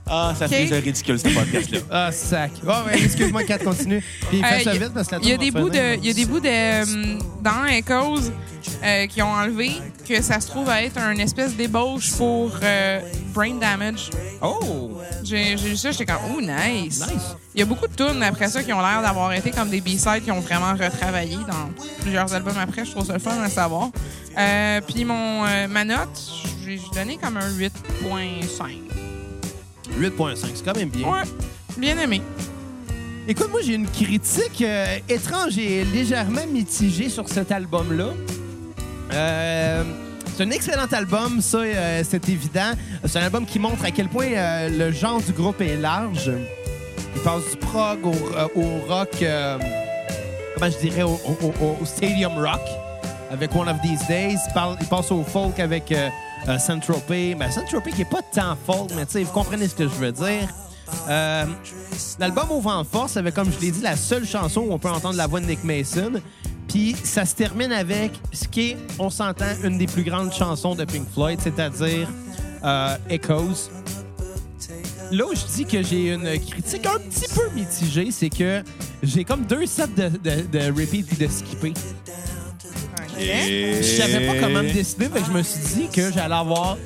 Ah, 0.09 0.33
ça 0.39 0.47
fait 0.47 0.67
de 0.67 0.75
ridicule, 0.77 1.19
ce 1.19 1.29
podcast-là. 1.29 1.79
Ah, 1.91 2.13
sac. 2.13 2.53
Oh, 2.65 2.71
ouais, 2.87 3.03
excuse-moi, 3.03 3.43
Kat, 3.45 3.59
continue. 3.59 4.03
Puis 4.29 4.41
Euh, 4.41 4.47
fais 4.47 4.65
ça 4.65 4.71
a- 4.71 4.75
vite 4.75 4.93
parce 4.95 5.09
que 5.09 5.17
la 5.17 5.21
Il 5.23 5.29
y 5.29 5.33
a 5.33 5.37
des 5.37 5.51
bouts 5.51 5.69
de, 5.69 5.97
il 5.99 6.07
y 6.07 6.11
a 6.11 6.13
des 6.15 6.25
bouts 6.27 6.39
de 6.41 7.43
dans 7.43 7.65
Echoes 7.67 8.31
euh, 8.85 9.07
qui 9.09 9.21
ont 9.23 9.33
enlevé 9.33 9.73
que 10.09 10.23
ça 10.23 10.41
se 10.41 10.47
trouve 10.47 10.69
à 10.71 10.83
être 10.85 10.99
un 10.99 11.17
espèce 11.17 11.55
d'ébauche 11.57 12.13
pour 12.13 12.53
euh, 12.63 13.01
Brain 13.35 13.55
Damage. 13.57 14.11
Oh! 14.43 14.93
J'ai 15.25 15.57
j'ai 15.59 15.71
lu 15.71 15.77
ça, 15.77 15.91
j'étais 15.91 16.07
comme 16.07 16.23
oh 16.37 16.41
nice. 16.41 17.01
Nice. 17.01 17.35
Il 17.55 17.59
y 17.61 17.63
a 17.63 17.67
beaucoup 17.67 17.89
de 17.89 17.95
tunes 17.95 18.23
après 18.23 18.47
ça 18.49 18.63
qui 18.63 18.73
ont 18.73 18.81
l'air 18.81 19.03
d'avoir 19.03 19.33
été 19.33 19.51
comme 19.51 19.71
des 19.71 19.81
B-sides 19.81 20.23
qui 20.25 20.31
ont 20.31 20.41
vraiment 20.41 20.73
retravaillé 20.73 21.37
dans 21.49 21.69
plusieurs 22.03 22.33
albums 22.33 22.59
après. 22.61 22.85
Je 22.85 22.93
trouve 22.93 23.07
ça 23.07 23.15
le 23.15 23.19
fun 23.19 23.41
à 23.43 23.49
savoir. 23.51 23.89
Euh, 24.39 24.81
Puis 24.87 25.05
mon 25.05 25.45
euh, 25.47 25.67
ma 25.67 25.85
note, 25.85 26.17
j'ai 26.65 26.77
j'ai 26.79 26.91
donné 27.01 27.17
comme 27.21 27.39
un 27.39 27.51
8.5. 27.51 28.79
8.5, 29.91 30.37
c'est 30.55 30.65
quand 30.65 30.77
même 30.77 30.89
bien. 30.89 31.07
Ouais, 31.09 31.23
bien 31.79 31.99
aimé. 31.99 32.21
Écoute, 33.29 33.49
moi, 33.51 33.61
j'ai 33.65 33.75
une 33.75 33.89
critique 33.89 34.63
euh, 34.63 34.99
étrange 35.09 35.59
et 35.59 35.85
légèrement 35.85 36.47
mitigée 36.51 37.09
sur 37.09 37.29
cet 37.29 37.51
album-là. 37.51 38.11
Euh, 39.13 39.83
c'est 40.37 40.43
un 40.45 40.51
excellent 40.51 40.87
album, 40.93 41.41
ça, 41.41 41.59
euh, 41.59 42.03
c'est 42.09 42.29
évident. 42.29 42.73
C'est 43.05 43.19
un 43.19 43.23
album 43.25 43.47
qui 43.47 43.59
montre 43.59 43.85
à 43.85 43.91
quel 43.91 44.09
point 44.09 44.27
euh, 44.33 44.69
le 44.69 44.93
genre 44.93 45.21
du 45.21 45.33
groupe 45.33 45.61
est 45.61 45.77
large. 45.77 46.31
Il 47.15 47.23
passe 47.23 47.51
du 47.51 47.57
prog 47.57 48.05
au, 48.07 48.11
euh, 48.13 48.47
au 48.55 48.87
rock, 48.93 49.09
euh, 49.23 49.59
comment 50.55 50.71
je 50.71 50.79
dirais, 50.79 51.03
au, 51.03 51.19
au- 51.27 51.65
au- 51.65 51.79
au 51.81 51.85
stadium 51.85 52.35
rock 52.39 52.61
avec 53.31 53.55
One 53.57 53.69
of 53.69 53.81
These 53.83 54.07
Days. 54.07 54.37
Il, 54.49 54.53
parle- 54.55 54.77
il 54.81 54.87
passe 54.87 55.11
au 55.11 55.23
folk 55.25 55.59
avec 55.59 55.91
euh, 56.49 56.59
Saint-Tropez. 56.59 57.35
Ben, 57.35 57.51
Saint-Tropez 57.51 57.93
qui 57.93 58.03
est 58.03 58.11
pas 58.11 58.23
tant 58.23 58.57
folk, 58.67 58.91
mais 58.95 59.05
vous 59.23 59.33
comprenez 59.33 59.69
ce 59.69 59.75
que 59.75 59.85
je 59.85 59.95
veux 59.95 60.13
dire. 60.13 60.49
Euh, 61.09 61.45
L'album 62.19 62.51
ouvre 62.51 62.71
en 62.71 62.85
force 62.85 63.17
avec, 63.17 63.35
comme 63.35 63.51
je 63.53 63.59
l'ai 63.61 63.71
dit, 63.71 63.81
la 63.81 63.97
seule 63.97 64.27
chanson 64.27 64.61
où 64.61 64.73
on 64.73 64.79
peut 64.79 64.89
entendre 64.89 65.17
la 65.17 65.27
voix 65.27 65.41
de 65.41 65.47
Nick 65.47 65.65
Mason. 65.65 66.13
Puis 66.69 66.97
ça 67.05 67.25
se 67.25 67.35
termine 67.35 67.73
avec 67.73 68.13
ce 68.33 68.49
qui 68.49 68.71
est, 68.71 68.77
on 68.99 69.11
s'entend, 69.11 69.47
une 69.63 69.79
des 69.79 69.87
plus 69.87 70.03
grandes 70.03 70.33
chansons 70.33 70.75
de 70.75 70.85
Pink 70.85 71.09
Floyd, 71.13 71.39
c'est-à-dire 71.43 72.09
euh, 72.65 72.97
Echoes. 73.09 73.71
Là 75.13 75.25
où 75.27 75.35
je 75.35 75.55
dis 75.55 75.65
que 75.65 75.83
j'ai 75.83 76.13
une 76.13 76.39
critique 76.41 76.85
un 76.87 76.99
petit 76.99 77.33
peu 77.33 77.49
mitigée, 77.55 78.11
c'est 78.11 78.29
que 78.31 78.63
j'ai 79.03 79.23
comme 79.23 79.45
deux 79.45 79.67
sets 79.67 79.87
de, 79.97 80.09
de, 80.09 80.43
de 80.59 80.81
repeat 80.81 81.13
et 81.13 81.27
de 81.27 81.31
skipper. 81.31 81.73
Je 83.19 83.83
savais 83.83 84.27
pas 84.27 84.35
comment 84.41 84.63
me 84.63 84.73
décider, 84.73 85.09
que 85.09 85.25
je 85.25 85.31
me 85.31 85.43
suis 85.43 85.61
dit 85.75 85.89
que 85.89 86.13
j'allais 86.13 86.35
avoir 86.35 86.77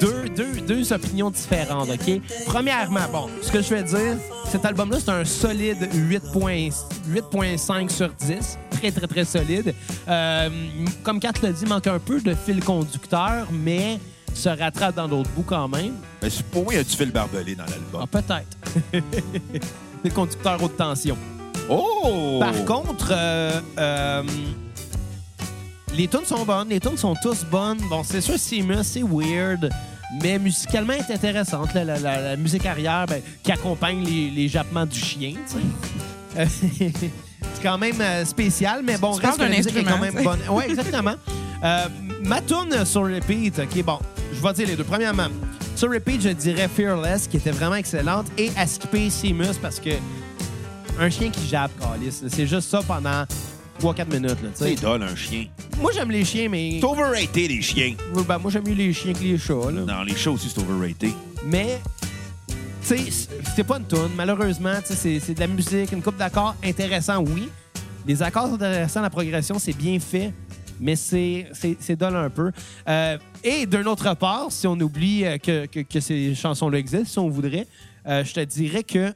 deux, 0.00 0.28
deux, 0.36 0.60
deux 0.66 0.92
opinions 0.92 1.30
différentes, 1.30 1.88
OK? 1.88 2.20
Premièrement, 2.46 3.00
bon, 3.10 3.26
ce 3.42 3.50
que 3.50 3.62
je 3.62 3.70
vais 3.74 3.82
dire, 3.82 4.16
cet 4.50 4.64
album-là, 4.64 4.98
c'est 5.00 5.10
un 5.10 5.24
solide 5.24 5.88
8.5 5.94 6.72
8.5 7.10 7.88
sur 7.90 8.08
10. 8.12 8.58
Très, 8.70 8.90
très, 8.92 9.06
très 9.06 9.24
solide. 9.24 9.74
Euh, 10.06 10.50
comme 11.02 11.18
Kat 11.18 11.32
l'a 11.42 11.50
dit, 11.52 11.62
il 11.62 11.68
manque 11.68 11.86
un 11.86 11.98
peu 11.98 12.20
de 12.20 12.34
fil 12.34 12.62
conducteur, 12.62 13.46
mais 13.50 13.98
se 14.34 14.50
rattrape 14.50 14.96
dans 14.96 15.08
d'autres 15.08 15.30
bouts 15.30 15.44
quand 15.46 15.66
même. 15.68 15.94
C'est- 16.28 16.42
pour 16.42 16.64
moi, 16.64 16.74
il 16.74 16.76
y 16.76 16.80
a 16.80 16.84
du 16.84 16.90
fil 16.94 17.10
barbelé 17.10 17.54
dans 17.54 17.64
Ah, 17.66 17.70
l'album. 17.70 18.06
peut-être. 18.08 19.02
Des 20.04 20.10
conducteurs 20.10 20.62
haute 20.62 20.76
tension. 20.76 21.16
Oh! 21.70 22.38
Par 22.38 22.64
contre, 22.66 23.08
euh, 23.12 23.60
euh, 23.78 24.22
les 25.94 26.08
tunes 26.08 26.24
sont 26.24 26.44
bonnes, 26.44 26.68
les 26.68 26.80
tunes 26.80 26.96
sont 26.96 27.14
tous 27.22 27.44
bonnes. 27.44 27.78
Bon, 27.88 28.02
c'est 28.04 28.20
sûr, 28.20 28.38
Seamus, 28.38 28.82
c'est 28.84 29.02
weird, 29.02 29.70
mais 30.22 30.38
musicalement, 30.38 30.92
elle 30.94 31.04
est 31.08 31.14
intéressante. 31.14 31.72
La, 31.74 31.84
la- 31.84 31.98
la- 31.98 32.20
la 32.20 32.36
musique 32.36 32.66
arrière 32.66 33.06
ben, 33.06 33.20
qui 33.42 33.52
accompagne 33.52 34.04
les, 34.04 34.30
les 34.30 34.48
jappements 34.48 34.86
du 34.86 34.98
chien, 34.98 35.32
tu 35.46 35.52
sais. 35.54 36.38
Euh, 36.38 36.46
c'est 37.54 37.62
quand 37.62 37.78
même 37.78 38.00
euh, 38.00 38.24
spécial, 38.24 38.82
mais 38.84 38.98
bon, 38.98 39.16
Tu 39.18 39.24
reste 39.24 39.38
que 39.38 39.42
la 39.42 39.48
musique 39.56 39.76
est 39.76 39.84
quand 39.84 39.98
même 39.98 40.22
bonne. 40.22 40.40
Oui, 40.50 40.64
exactement. 40.68 41.14
Euh, 41.64 41.86
ma 42.22 42.40
tune 42.42 42.84
sur 42.84 43.02
repeat, 43.04 43.58
OK, 43.58 43.82
bon, 43.82 43.98
je 44.34 44.42
vais 44.42 44.52
dire 44.52 44.66
les 44.68 44.76
deux. 44.76 44.84
Premièrement, 44.84 45.28
sur 45.74 45.90
repeat, 45.90 46.20
je 46.20 46.28
dirais 46.30 46.68
Fearless, 46.68 47.26
qui 47.26 47.38
était 47.38 47.50
vraiment 47.52 47.76
excellente, 47.76 48.26
et 48.36 48.50
à 48.56 48.66
skipper 48.66 49.08
Seamus 49.08 49.56
parce 49.62 49.80
que 49.80 49.90
un 51.00 51.08
chien 51.10 51.30
qui 51.30 51.46
jappe, 51.46 51.70
calice, 51.80 52.22
là, 52.22 52.28
c'est 52.30 52.46
juste 52.46 52.68
ça 52.70 52.80
pendant 52.86 53.24
3-4 53.80 54.06
minutes. 54.12 54.42
Là. 54.42 54.48
C'est 54.54 54.80
dole, 54.80 55.02
un 55.02 55.14
chien. 55.16 55.46
moi, 55.80 55.90
j'aime 55.94 56.10
les 56.10 56.24
chiens, 56.24 56.48
mais. 56.48 56.78
C'est 56.80 56.86
overrated, 56.86 57.50
les 57.50 57.62
chiens. 57.62 57.94
Ben, 58.26 58.38
moi, 58.38 58.50
j'aime 58.50 58.66
mieux 58.66 58.74
les 58.74 58.92
chiens 58.92 59.12
que 59.12 59.22
les 59.22 59.38
chats. 59.38 59.70
Là. 59.72 59.82
Dans 59.82 60.02
les 60.02 60.14
shows 60.16 60.32
aussi, 60.34 60.48
c'est 60.48 60.60
overrated. 60.60 61.10
Mais, 61.46 61.80
tu 62.48 62.96
sais, 62.96 63.28
c'est 63.54 63.64
pas 63.64 63.78
une 63.78 63.86
tune. 63.86 64.10
Malheureusement, 64.16 64.74
c'est 64.84 65.20
c'est 65.20 65.34
de 65.34 65.40
la 65.40 65.46
musique, 65.46 65.92
une 65.92 66.02
coupe 66.02 66.16
d'accords 66.16 66.54
intéressant, 66.64 67.22
oui. 67.22 67.48
Les 68.06 68.22
accords 68.22 68.46
sont 68.48 68.54
intéressants, 68.54 69.02
la 69.02 69.10
progression, 69.10 69.58
c'est 69.58 69.76
bien 69.76 69.98
fait. 69.98 70.32
mais 70.78 70.94
c'est 70.94 71.46
c'est- 71.54 71.76
c'est 71.80 71.96
dole 71.96 72.16
un 72.16 72.28
peu. 72.28 72.52
Euh, 72.86 73.16
et 73.42 73.64
d'un 73.64 73.84
autre 73.86 74.12
part, 74.14 74.48
si 74.50 74.66
on 74.66 74.78
oublie 74.78 75.24
euh, 75.24 75.38
que, 75.38 75.64
que- 75.64 75.80
que 75.80 76.00
ces 76.00 76.34
chansons-là 76.34 76.76
existent, 76.78 77.08
si 77.10 77.18
on 77.18 77.30
voudrait, 77.30 77.66
euh, 78.06 78.22
je 78.24 78.34
te 78.34 78.40
dirais 78.40 78.82
que 78.82 79.10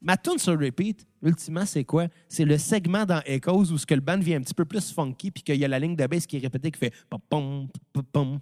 ma 0.00 0.16
tune 0.16 0.38
sur 0.38 0.58
repeat, 0.58 1.06
ultimement, 1.22 1.66
c'est 1.66 1.84
quoi? 1.84 2.06
C'est 2.28 2.44
le 2.44 2.58
segment 2.58 3.04
dans 3.04 3.20
Echoes 3.26 3.72
où 3.72 3.78
ce 3.78 3.86
que 3.86 3.94
le 3.94 4.00
band 4.00 4.18
vient 4.18 4.38
un 4.38 4.42
petit 4.42 4.54
peu 4.54 4.64
plus 4.64 4.92
funky 4.92 5.30
puis 5.30 5.42
qu'il 5.42 5.56
y 5.56 5.64
a 5.64 5.68
la 5.68 5.78
ligne 5.78 5.96
de 5.96 6.06
bass 6.06 6.26
qui 6.26 6.36
est 6.36 6.40
répétée 6.40 6.70
qui 6.70 6.78
fait 6.78 6.92
pom 7.10 7.20
pom 7.28 7.68
pom 8.12 8.38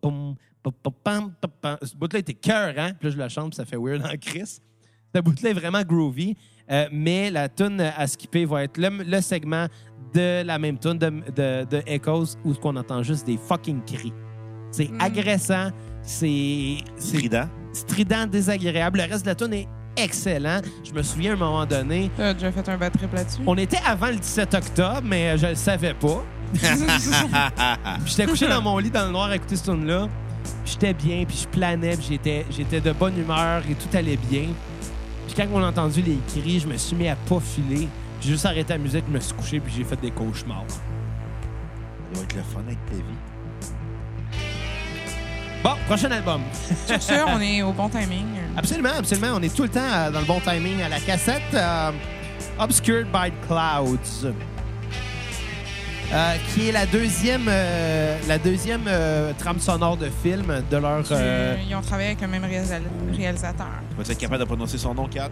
pom 0.00 0.36
pom 0.62 0.92
pom 1.60 1.76
Ce 1.82 1.94
bout-là 1.94 2.18
était 2.20 2.34
cœur, 2.34 2.74
hein? 2.78 2.92
Puis 2.98 3.08
là, 3.08 3.14
je 3.14 3.18
la 3.18 3.28
chante 3.28 3.50
puis 3.50 3.56
ça 3.56 3.64
fait 3.64 3.76
weird 3.76 4.04
en 4.04 4.16
Chris. 4.20 4.58
Ce 5.14 5.20
bout-là 5.20 5.50
est 5.50 5.54
vraiment 5.54 5.82
groovy, 5.82 6.36
euh, 6.70 6.88
mais 6.90 7.30
la 7.30 7.48
tune 7.48 7.80
à 7.80 8.06
skipper 8.06 8.46
va 8.46 8.64
être 8.64 8.78
le, 8.78 8.88
le 9.04 9.20
segment 9.20 9.66
de 10.14 10.42
la 10.42 10.58
même 10.58 10.78
tune 10.78 10.98
de, 10.98 11.10
de, 11.10 11.64
de 11.68 11.82
Echoes 11.86 12.36
où 12.44 12.54
ce 12.54 12.58
qu'on 12.58 12.74
entend 12.76 13.02
juste 13.02 13.26
des 13.26 13.36
fucking 13.36 13.82
cris. 13.84 14.12
C'est 14.70 14.90
Mm. 14.90 15.00
agressant, 15.00 15.70
c'est 16.02 16.78
c'est 16.96 17.16
Strident. 17.18 17.48
strident, 17.72 18.26
désagréable. 18.26 18.98
Le 18.98 19.04
reste 19.04 19.22
de 19.24 19.28
la 19.30 19.34
tune 19.36 19.52
est 19.52 19.68
excellent. 19.96 20.60
Je 20.84 20.92
me 20.92 21.02
souviens 21.02 21.32
à 21.32 21.34
un 21.34 21.38
moment 21.38 21.66
donné, 21.66 22.10
T'as 22.16 22.34
déjà 22.34 22.52
fait 22.52 22.68
un 22.68 22.76
bad 22.76 22.92
trip 22.96 23.12
là-dessus? 23.12 23.40
on 23.46 23.56
était 23.56 23.80
avant 23.86 24.08
le 24.08 24.16
17 24.16 24.54
octobre, 24.54 25.02
mais 25.04 25.36
je 25.38 25.46
le 25.48 25.54
savais 25.54 25.94
pas. 25.94 26.22
J'étais 28.06 28.26
couché 28.26 28.46
dans 28.48 28.62
mon 28.62 28.78
lit 28.78 28.90
dans 28.90 29.06
le 29.06 29.12
noir 29.12 29.28
à 29.30 29.36
écouter 29.36 29.56
ce 29.56 29.64
tune-là. 29.64 30.08
J'étais 30.64 30.92
bien, 30.94 31.24
puis 31.26 31.36
je 31.42 31.48
planais, 31.48 31.96
puis 31.96 32.06
j'étais, 32.10 32.46
j'étais 32.50 32.80
de 32.80 32.92
bonne 32.92 33.18
humeur 33.18 33.62
et 33.68 33.74
tout 33.74 33.88
allait 33.96 34.16
bien. 34.16 34.46
Puis 35.26 35.34
quand 35.36 35.46
on 35.52 35.62
a 35.62 35.68
entendu 35.68 36.02
les 36.02 36.18
cris, 36.28 36.60
je 36.60 36.66
me 36.68 36.76
suis 36.76 36.94
mis 36.96 37.08
à 37.08 37.16
pas 37.16 37.40
filer. 37.40 37.88
J'ai 38.20 38.30
juste 38.30 38.46
arrêté 38.46 38.72
la 38.72 38.78
musique, 38.78 39.04
je 39.08 39.12
me 39.12 39.20
suis 39.20 39.34
couché, 39.34 39.60
puis 39.60 39.72
j'ai 39.76 39.84
fait 39.84 40.00
des 40.00 40.10
cauchemars. 40.10 40.64
Ça 40.68 40.76
va 42.14 42.22
être 42.22 42.34
le 42.36 42.42
fun 42.42 42.60
avec 42.66 42.84
ta 42.86 42.94
vie. 42.94 43.02
Bon, 45.64 45.72
prochain 45.86 46.10
album. 46.10 46.42
Sur 46.86 47.00
ce, 47.02 47.14
on 47.26 47.40
est 47.40 47.62
au 47.62 47.72
bon 47.72 47.88
timing. 47.88 48.26
Absolument, 48.56 48.90
absolument. 48.98 49.28
On 49.36 49.42
est 49.42 49.54
tout 49.54 49.62
le 49.62 49.70
temps 49.70 49.80
euh, 49.80 50.10
dans 50.10 50.20
le 50.20 50.26
bon 50.26 50.38
timing 50.40 50.82
à 50.82 50.88
la 50.90 51.00
cassette. 51.00 51.40
euh, 51.54 51.90
Obscured 52.58 53.06
by 53.10 53.32
Clouds. 53.48 54.32
Euh, 56.12 56.34
qui 56.52 56.68
est 56.68 56.72
la 56.72 56.84
deuxième, 56.86 57.46
euh, 57.48 58.18
la 58.28 58.38
deuxième 58.38 58.82
euh, 58.86 59.32
trame 59.38 59.58
sonore 59.58 59.96
de 59.96 60.10
film 60.22 60.62
de 60.70 60.76
leur. 60.76 61.02
euh, 61.10 61.56
Ils 61.68 61.74
ont 61.74 61.80
travaillé 61.80 62.08
avec 62.10 62.20
le 62.20 62.28
même 62.28 62.44
réalisa- 62.44 62.78
réalisateur. 63.16 63.66
Vas-tu 63.96 64.12
être 64.12 64.18
capable 64.18 64.40
de 64.40 64.44
prononcer 64.44 64.76
son 64.78 64.94
nom, 64.94 65.08
Kat? 65.08 65.30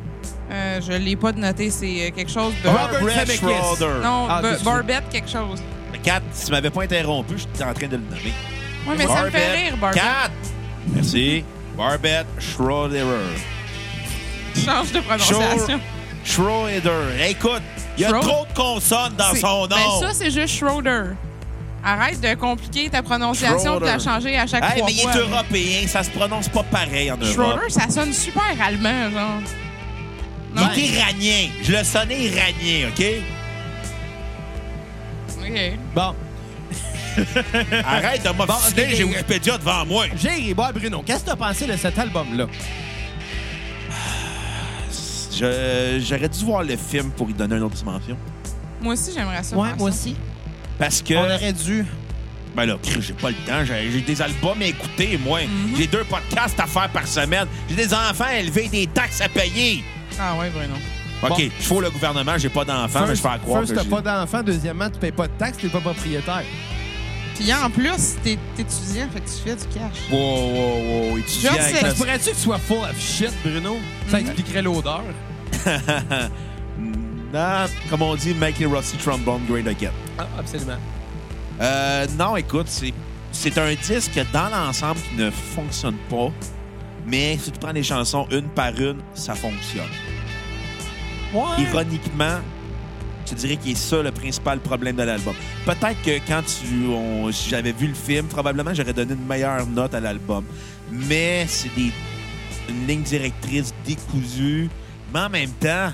Euh, 0.50 0.80
je 0.80 0.92
l'ai 0.92 1.14
pas 1.14 1.30
noté, 1.32 1.68
c'est 1.70 2.10
quelque 2.16 2.30
chose 2.32 2.54
de... 2.64 2.68
Robert 2.68 3.00
Zemeckis. 3.00 3.36
Schroeder. 3.36 4.00
Non, 4.02 4.26
Ah. 4.30 4.40
Barbette 4.64 5.04
quelque 5.10 5.28
chose. 5.30 5.62
Mais 5.92 5.98
Kat, 5.98 6.22
si 6.32 6.46
tu 6.46 6.52
m'avais 6.52 6.70
pas 6.70 6.82
interrompu, 6.82 7.34
j'étais 7.36 7.62
en 7.64 7.74
train 7.74 7.86
de 7.86 7.96
le 7.96 8.02
nommer. 8.02 8.32
Oui, 8.86 8.94
mais 8.98 9.06
ça 9.06 9.22
me 9.24 9.30
fait 9.30 9.52
rire, 9.52 9.76
Barbette. 9.76 10.02
Kat! 10.02 10.30
Merci. 10.88 11.44
Barbette 11.76 12.26
Schroeder. 12.38 13.04
Change 14.64 14.92
de 14.92 15.00
prononciation. 15.00 15.80
Schroeder. 16.24 17.28
Écoute, 17.28 17.62
il 17.96 18.02
y 18.02 18.04
a 18.04 18.10
Schro- 18.10 18.20
trop 18.20 18.46
de 18.46 18.54
consonnes 18.54 19.14
dans 19.16 19.34
son 19.34 19.62
nom. 19.62 19.66
Ben 19.68 20.00
ça, 20.08 20.12
c'est 20.12 20.30
juste 20.30 20.54
Schroeder. 20.56 21.14
Arrête 21.84 22.20
de 22.20 22.34
compliquer 22.34 22.88
ta 22.90 23.02
prononciation 23.02 23.80
de 23.80 23.86
la 23.86 23.98
changer 23.98 24.36
à 24.38 24.46
chaque 24.46 24.62
Hey, 24.62 24.76
trois 24.76 24.86
mais 24.86 24.92
il 24.92 25.00
est 25.00 25.02
fois. 25.02 25.16
européen, 25.16 25.86
ça 25.88 26.02
se 26.04 26.10
prononce 26.10 26.48
pas 26.48 26.62
pareil 26.62 27.10
en 27.10 27.16
Europe. 27.16 27.32
Schroeder, 27.32 27.70
ça 27.70 27.88
sonne 27.88 28.12
super 28.12 28.54
allemand, 28.64 29.10
genre. 29.10 29.40
Il 30.54 30.62
est 30.62 30.86
iranien. 30.88 31.48
Je 31.62 31.72
le 31.72 31.82
sonnais 31.84 32.20
iranien, 32.24 32.88
OK? 32.90 33.04
OK. 35.40 35.72
Bon, 35.94 36.14
Arrête 37.86 38.22
de 38.24 38.28
m'obstiner, 38.30 38.86
Bon, 38.86 38.96
j'ai. 38.96 39.04
Wikipédia 39.04 39.58
devant 39.58 39.84
moi. 39.86 40.06
j'ai 40.16 40.54
bon, 40.54 40.68
Bruno, 40.74 41.02
qu'est-ce 41.04 41.20
que 41.20 41.24
tu 41.26 41.30
as 41.32 41.36
pensé 41.36 41.66
de 41.66 41.76
cet 41.76 41.98
album-là? 41.98 42.46
Je- 45.34 46.02
J'aurais 46.06 46.28
dû 46.28 46.44
voir 46.44 46.62
le 46.62 46.76
film 46.76 47.10
pour 47.10 47.28
y 47.30 47.34
donner 47.34 47.56
une 47.56 47.62
autre 47.62 47.76
dimension. 47.76 48.16
Moi 48.80 48.94
aussi, 48.94 49.12
j'aimerais 49.14 49.42
ça. 49.42 49.56
Ouais, 49.56 49.68
moi 49.78 49.90
ça. 49.90 49.96
aussi. 49.96 50.16
Parce 50.78 51.02
que... 51.02 51.14
On 51.14 51.24
aurait 51.24 51.52
dû. 51.52 51.84
Ben 52.54 52.66
là, 52.66 52.76
j'ai 53.00 53.14
pas 53.14 53.30
le 53.30 53.36
temps. 53.46 53.64
J'ai 53.64 54.00
des 54.02 54.20
albums 54.22 54.60
à 54.60 54.66
écouter, 54.66 55.18
moi. 55.24 55.40
Mhm. 55.42 55.76
J'ai 55.76 55.86
deux 55.86 56.04
podcasts 56.04 56.58
à 56.60 56.66
faire 56.66 56.90
par 56.90 57.06
semaine. 57.06 57.46
J'ai 57.68 57.76
des 57.76 57.94
enfants 57.94 58.24
à 58.28 58.36
élever, 58.36 58.68
des 58.68 58.86
taxes 58.88 59.22
à 59.22 59.28
payer. 59.28 59.82
Ah 60.20 60.34
ouais, 60.36 60.50
Bruno. 60.50 60.74
OK, 61.22 61.28
Bon. 61.28 61.36
je 61.38 61.64
fous 61.64 61.80
le 61.80 61.88
gouvernement, 61.88 62.36
j'ai 62.36 62.48
pas 62.48 62.64
d'enfants, 62.64 63.06
mais 63.06 63.14
je 63.14 63.20
fais 63.20 63.28
à 63.28 63.38
croire 63.38 63.60
first, 63.62 63.74
que 63.74 63.78
t'as 63.80 63.88
pas 63.88 64.00
d'enfant. 64.02 64.42
Deuxièmement, 64.42 64.90
tu 64.90 64.98
payes 64.98 65.12
pas 65.12 65.28
de 65.28 65.32
taxes, 65.38 65.58
t'es 65.62 65.68
pas 65.68 65.80
propriétaire. 65.80 66.42
Puis 67.34 67.52
en 67.52 67.70
plus, 67.70 68.16
t'es 68.22 68.38
étudiant, 68.58 69.08
fait 69.12 69.20
que 69.20 69.26
tu 69.28 69.42
fais 69.44 69.56
du 69.56 69.64
cash. 69.74 70.10
Wow, 70.10 70.18
wow, 70.18 71.10
wow, 71.10 71.18
étudiant 71.18 71.52
Je 71.54 71.58
avec 71.60 71.76
sais. 71.76 71.80
Ça 71.88 71.94
pourrait-tu 71.94 72.30
que 72.30 72.34
tu 72.34 72.40
sois 72.40 72.58
full 72.58 72.78
of 72.78 73.00
shit, 73.00 73.30
Bruno? 73.44 73.76
Ça 74.08 74.20
Mhm. 74.20 74.26
expliquerait 74.26 74.62
l'odeur. 74.62 75.02
non, 76.78 77.66
comme 77.90 78.02
on 78.02 78.14
dit, 78.14 78.34
make 78.34 78.56
the 78.58 78.66
rusty 78.66 78.96
trombone 78.98 79.42
great 79.48 79.66
again. 79.66 79.92
Ah, 80.18 80.26
absolument. 80.38 80.78
Euh, 81.60 82.06
non, 82.18 82.36
écoute, 82.36 82.66
c'est, 82.68 82.92
c'est 83.30 83.56
un 83.58 83.74
disque 83.74 84.20
dans 84.32 84.48
l'ensemble 84.48 85.00
qui 85.00 85.16
ne 85.16 85.30
fonctionne 85.30 85.96
pas, 86.10 86.30
mais 87.06 87.38
si 87.42 87.50
tu 87.50 87.58
prends 87.58 87.72
les 87.72 87.82
chansons 87.82 88.26
une 88.30 88.48
par 88.48 88.78
une, 88.78 88.98
ça 89.14 89.34
fonctionne. 89.34 89.84
Ouais. 91.32 91.62
Ironiquement, 91.62 92.38
je 93.28 93.34
dirais 93.34 93.56
qu'il 93.56 93.72
est 93.72 93.74
ça 93.74 94.02
le 94.02 94.10
principal 94.12 94.58
problème 94.60 94.96
de 94.96 95.02
l'album. 95.02 95.34
Peut-être 95.64 96.02
que 96.02 96.18
quand 96.26 96.42
tu, 96.42 96.86
on- 96.88 97.30
si 97.32 97.48
j'avais 97.50 97.72
vu 97.72 97.88
le 97.88 97.94
film, 97.94 98.26
probablement 98.26 98.74
j'aurais 98.74 98.92
donné 98.92 99.14
une 99.14 99.26
meilleure 99.26 99.66
note 99.66 99.94
à 99.94 100.00
l'album. 100.00 100.44
Mais 100.90 101.46
c'est 101.48 101.74
des, 101.74 101.90
une 102.68 102.86
ligne 102.86 103.02
directrice 103.02 103.72
décousue, 103.86 104.68
mais 105.12 105.20
en 105.20 105.30
même 105.30 105.50
temps, 105.52 105.92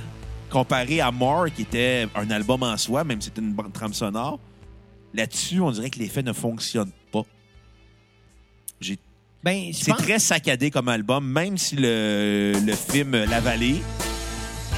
comparé 0.51 1.01
à 1.01 1.11
More, 1.11 1.47
qui 1.55 1.63
était 1.63 2.07
un 2.15 2.31
album 2.31 2.63
en 2.63 2.77
soi, 2.77 3.05
même 3.05 3.21
si 3.21 3.27
c'était 3.27 3.41
une 3.43 3.53
bonne 3.53 3.71
trame 3.71 3.93
sonore, 3.95 4.39
là-dessus, 5.15 5.61
on 5.61 5.71
dirait 5.71 5.91
que 5.91 5.99
l'effet 5.99 6.23
ne 6.23 6.33
fonctionne 6.33 6.91
pas. 7.13 7.23
J'ai 8.81 8.99
Ben, 9.45 9.71
c'est 9.73 9.91
pense... 9.93 10.03
très 10.03 10.19
saccadé 10.19 10.71
comme 10.71 10.89
album, 10.89 11.27
même 11.31 11.57
si 11.59 11.77
le, 11.77 12.55
le 12.65 12.73
film 12.75 13.13
La 13.13 13.41
Vallée 13.41 13.83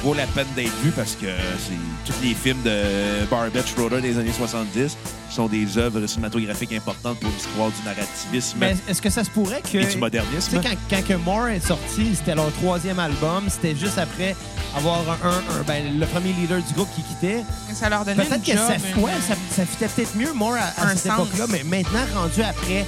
vaut 0.03 0.15
la 0.15 0.27
peine 0.27 0.47
d'être 0.57 0.75
vu 0.83 0.91
parce 0.93 1.13
que 1.13 1.27
c'est 1.27 2.11
tous 2.11 2.19
les 2.23 2.35
films 2.35 2.63
de 2.65 3.27
Barbette 3.31 3.69
Schroeder 3.69 4.01
des 4.01 4.19
années 4.19 4.33
70 4.33 4.97
sont 5.31 5.47
des 5.47 5.77
œuvres 5.79 6.07
cinématographiques 6.07 6.73
importantes 6.73 7.21
pour 7.21 7.31
l'histoire 7.31 7.69
du 7.71 7.83
narrativisme 7.85 8.57
Mais 8.61 8.75
est-ce 8.89 9.01
que 9.03 9.11
ça 9.11 9.23
se 9.25 9.31
pourrait 9.31 9.61
que... 9.63 9.77
et 9.79 9.85
du 9.85 9.93
Tu 9.93 9.99
modernisme. 9.99 10.51
sais, 10.51 10.61
quand, 10.69 10.75
quand 10.89 11.07
que 11.07 11.15
More 11.15 11.49
est 11.49 11.65
sorti, 11.67 12.15
c'était 12.17 12.35
leur 12.35 12.51
troisième 12.55 12.99
album. 12.99 13.45
C'était 13.49 13.77
juste 13.77 13.99
après 13.99 14.35
avoir 14.77 14.99
un, 15.23 15.29
un- 15.29 15.61
un- 15.61 15.63
ben, 15.67 15.99
le 15.99 16.07
premier 16.07 16.33
leader 16.33 16.61
du 16.63 16.73
groupe 16.75 16.89
qui 16.97 17.03
quittait. 17.03 17.45
Ça 17.75 17.89
leur 17.89 18.05
donnait 18.05 18.25
Peut-être 18.25 18.37
une 18.37 18.43
que 18.43 18.53
job, 18.59 18.67
ça, 18.67 19.01
ouais, 19.01 19.13
ça, 19.29 19.35
ça 19.55 19.67
fitait 19.67 19.89
peut-être 19.89 20.17
mieux 20.17 20.33
More 20.33 20.55
à, 20.55 20.89
cette 20.97 20.99
sens. 20.99 21.13
époque-là. 21.19 21.47
Mais 21.51 21.63
maintenant, 21.63 22.01
rendu 22.23 22.43
après, 22.43 22.87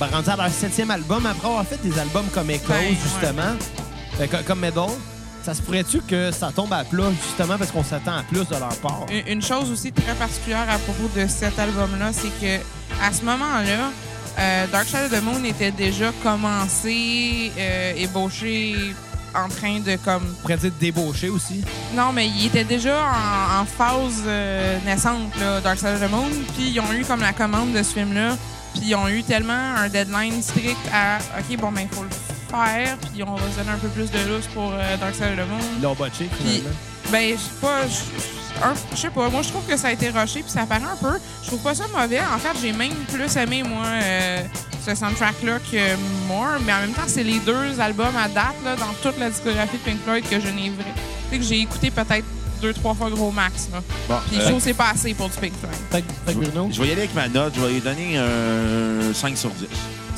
ben, 0.00 0.06
rendu 0.12 0.30
à 0.30 0.36
leur 0.36 0.50
septième 0.50 0.90
album, 0.90 1.26
après 1.26 1.48
avoir 1.48 1.66
fait 1.66 1.82
des 1.82 1.98
albums 1.98 2.26
comme 2.32 2.48
Echoes, 2.50 2.68
Ben, 2.68 2.94
justement, 3.02 3.56
euh, 4.20 4.26
co- 4.26 4.44
comme 4.46 4.60
Medal, 4.60 4.88
ça 5.48 5.54
se 5.54 5.62
pourrait-tu 5.62 6.00
que 6.02 6.30
ça 6.30 6.52
tombe 6.54 6.70
à 6.74 6.84
plat, 6.84 7.04
justement, 7.26 7.56
parce 7.56 7.70
qu'on 7.70 7.82
s'attend 7.82 8.18
à 8.18 8.22
plus 8.22 8.46
de 8.46 8.50
leur 8.54 8.76
part? 8.82 9.06
Une- 9.26 9.40
chose 9.40 9.70
aussi 9.70 9.92
très 9.92 10.12
particulière 10.12 10.66
à 10.68 10.76
propos 10.78 11.08
de 11.16 11.26
cet 11.26 11.58
album-là, 11.58 12.10
c'est 12.12 12.28
que 12.38 12.62
à 13.02 13.10
ce 13.10 13.24
moment-là, 13.24 13.90
euh, 14.38 14.66
Dark 14.66 14.86
Side 14.86 15.10
of 15.10 15.18
the 15.18 15.22
Moon 15.22 15.42
était 15.44 15.70
déjà 15.70 16.12
commencé, 16.22 17.50
euh, 17.58 17.92
ébauché, 17.96 18.76
en 19.34 19.48
train 19.48 19.78
de 19.80 19.96
comme. 20.04 20.34
On 20.38 20.42
pourrait 20.42 20.58
dire 20.58 20.72
débauché 20.78 21.30
aussi. 21.30 21.64
Non, 21.94 22.12
mais 22.12 22.26
il 22.28 22.44
était 22.46 22.64
déjà 22.64 22.98
en, 22.98 23.62
en 23.62 23.64
phase 23.64 24.22
euh, 24.26 24.78
naissante, 24.84 25.34
là, 25.40 25.62
Dark 25.62 25.78
Side 25.78 25.94
of 25.94 26.00
the 26.06 26.10
Moon. 26.10 26.28
Puis 26.56 26.72
ils 26.74 26.80
ont 26.80 26.92
eu 26.92 27.04
comme 27.06 27.20
la 27.20 27.32
commande 27.32 27.72
de 27.72 27.82
ce 27.82 27.94
film-là. 27.94 28.36
Puis 28.74 28.82
ils 28.88 28.94
ont 28.94 29.08
eu 29.08 29.22
tellement 29.22 29.54
un 29.78 29.88
deadline 29.88 30.42
strict 30.42 30.76
à 30.92 31.18
OK, 31.38 31.56
bon, 31.58 31.72
ben, 31.72 31.88
il 31.90 31.96
faut 31.96 32.02
le 32.02 32.10
faire. 32.50 32.96
Puis 33.12 33.22
on 33.22 33.34
va 33.34 33.50
se 33.50 33.56
donner 33.56 33.70
un 33.70 33.78
peu 33.78 33.88
plus 33.88 34.10
de 34.10 34.18
lousse 34.28 34.46
pour 34.54 34.72
euh, 34.72 34.96
Dark 34.96 35.14
Side 35.14 35.24
of 35.24 35.36
the 35.46 35.48
Moon. 35.48 35.58
Ils 35.78 35.82
l'ont 35.82 35.94
botché, 35.94 36.24
Puis, 36.24 36.44
finalement. 36.48 36.70
ben, 37.12 37.34
je 37.36 37.42
sais 37.42 37.50
pas, 37.60 37.80
je- 37.86 38.96
je 38.96 39.00
sais 39.00 39.10
pas. 39.10 39.28
Moi, 39.28 39.42
je 39.42 39.48
trouve 39.50 39.64
que 39.66 39.76
ça 39.76 39.88
a 39.88 39.92
été 39.92 40.10
rushé, 40.10 40.40
puis 40.42 40.50
ça 40.50 40.66
paraît 40.66 40.82
un 40.84 40.96
peu. 40.96 41.18
Je 41.42 41.46
trouve 41.48 41.60
pas 41.60 41.74
ça 41.74 41.84
mauvais. 41.96 42.20
En 42.20 42.38
fait, 42.38 42.58
j'ai 42.60 42.72
même 42.72 42.94
plus 43.12 43.36
aimé, 43.36 43.62
moi, 43.62 43.84
euh, 43.86 44.42
ce 44.84 44.94
soundtrack-là 44.94 45.58
que 45.70 45.96
More. 46.26 46.58
Mais 46.66 46.72
en 46.72 46.80
même 46.80 46.92
temps, 46.92 47.02
c'est 47.06 47.22
les 47.22 47.38
deux 47.40 47.78
albums 47.80 48.16
à 48.16 48.28
date, 48.28 48.56
là, 48.64 48.74
dans 48.76 48.92
toute 49.02 49.18
la 49.18 49.30
discographie 49.30 49.76
de 49.78 49.82
Pink 49.90 50.02
Floyd, 50.04 50.24
que 50.28 50.40
je 50.40 50.48
n'ai 50.48 50.70
vrai. 50.70 50.92
Tu 51.30 51.34
sais, 51.34 51.38
que 51.38 51.44
j'ai 51.44 51.60
écouté 51.60 51.90
peut-être 51.90 52.24
deux, 52.60 52.72
trois 52.72 52.94
fois 52.94 53.08
gros 53.10 53.30
max, 53.30 53.68
là. 53.72 53.80
Bon, 54.08 54.16
Puis 54.28 54.38
euh, 54.38 54.40
je 54.40 54.44
trouve 54.46 54.58
que 54.58 54.64
c'est 54.64 54.74
pas 54.74 54.90
assez 54.90 55.14
pour 55.14 55.28
du 55.28 55.36
Pink 55.38 55.52
Floyd. 55.60 56.04
Bruno, 56.36 56.68
je 56.72 56.80
vais 56.82 56.88
y 56.88 56.90
aller 56.92 57.02
avec 57.02 57.14
ma 57.14 57.28
note. 57.28 57.52
Je 57.54 57.60
vais 57.60 57.72
lui 57.74 57.80
donner 57.80 58.18
un 58.18 59.14
5 59.14 59.36
sur 59.38 59.50
10. 59.50 59.66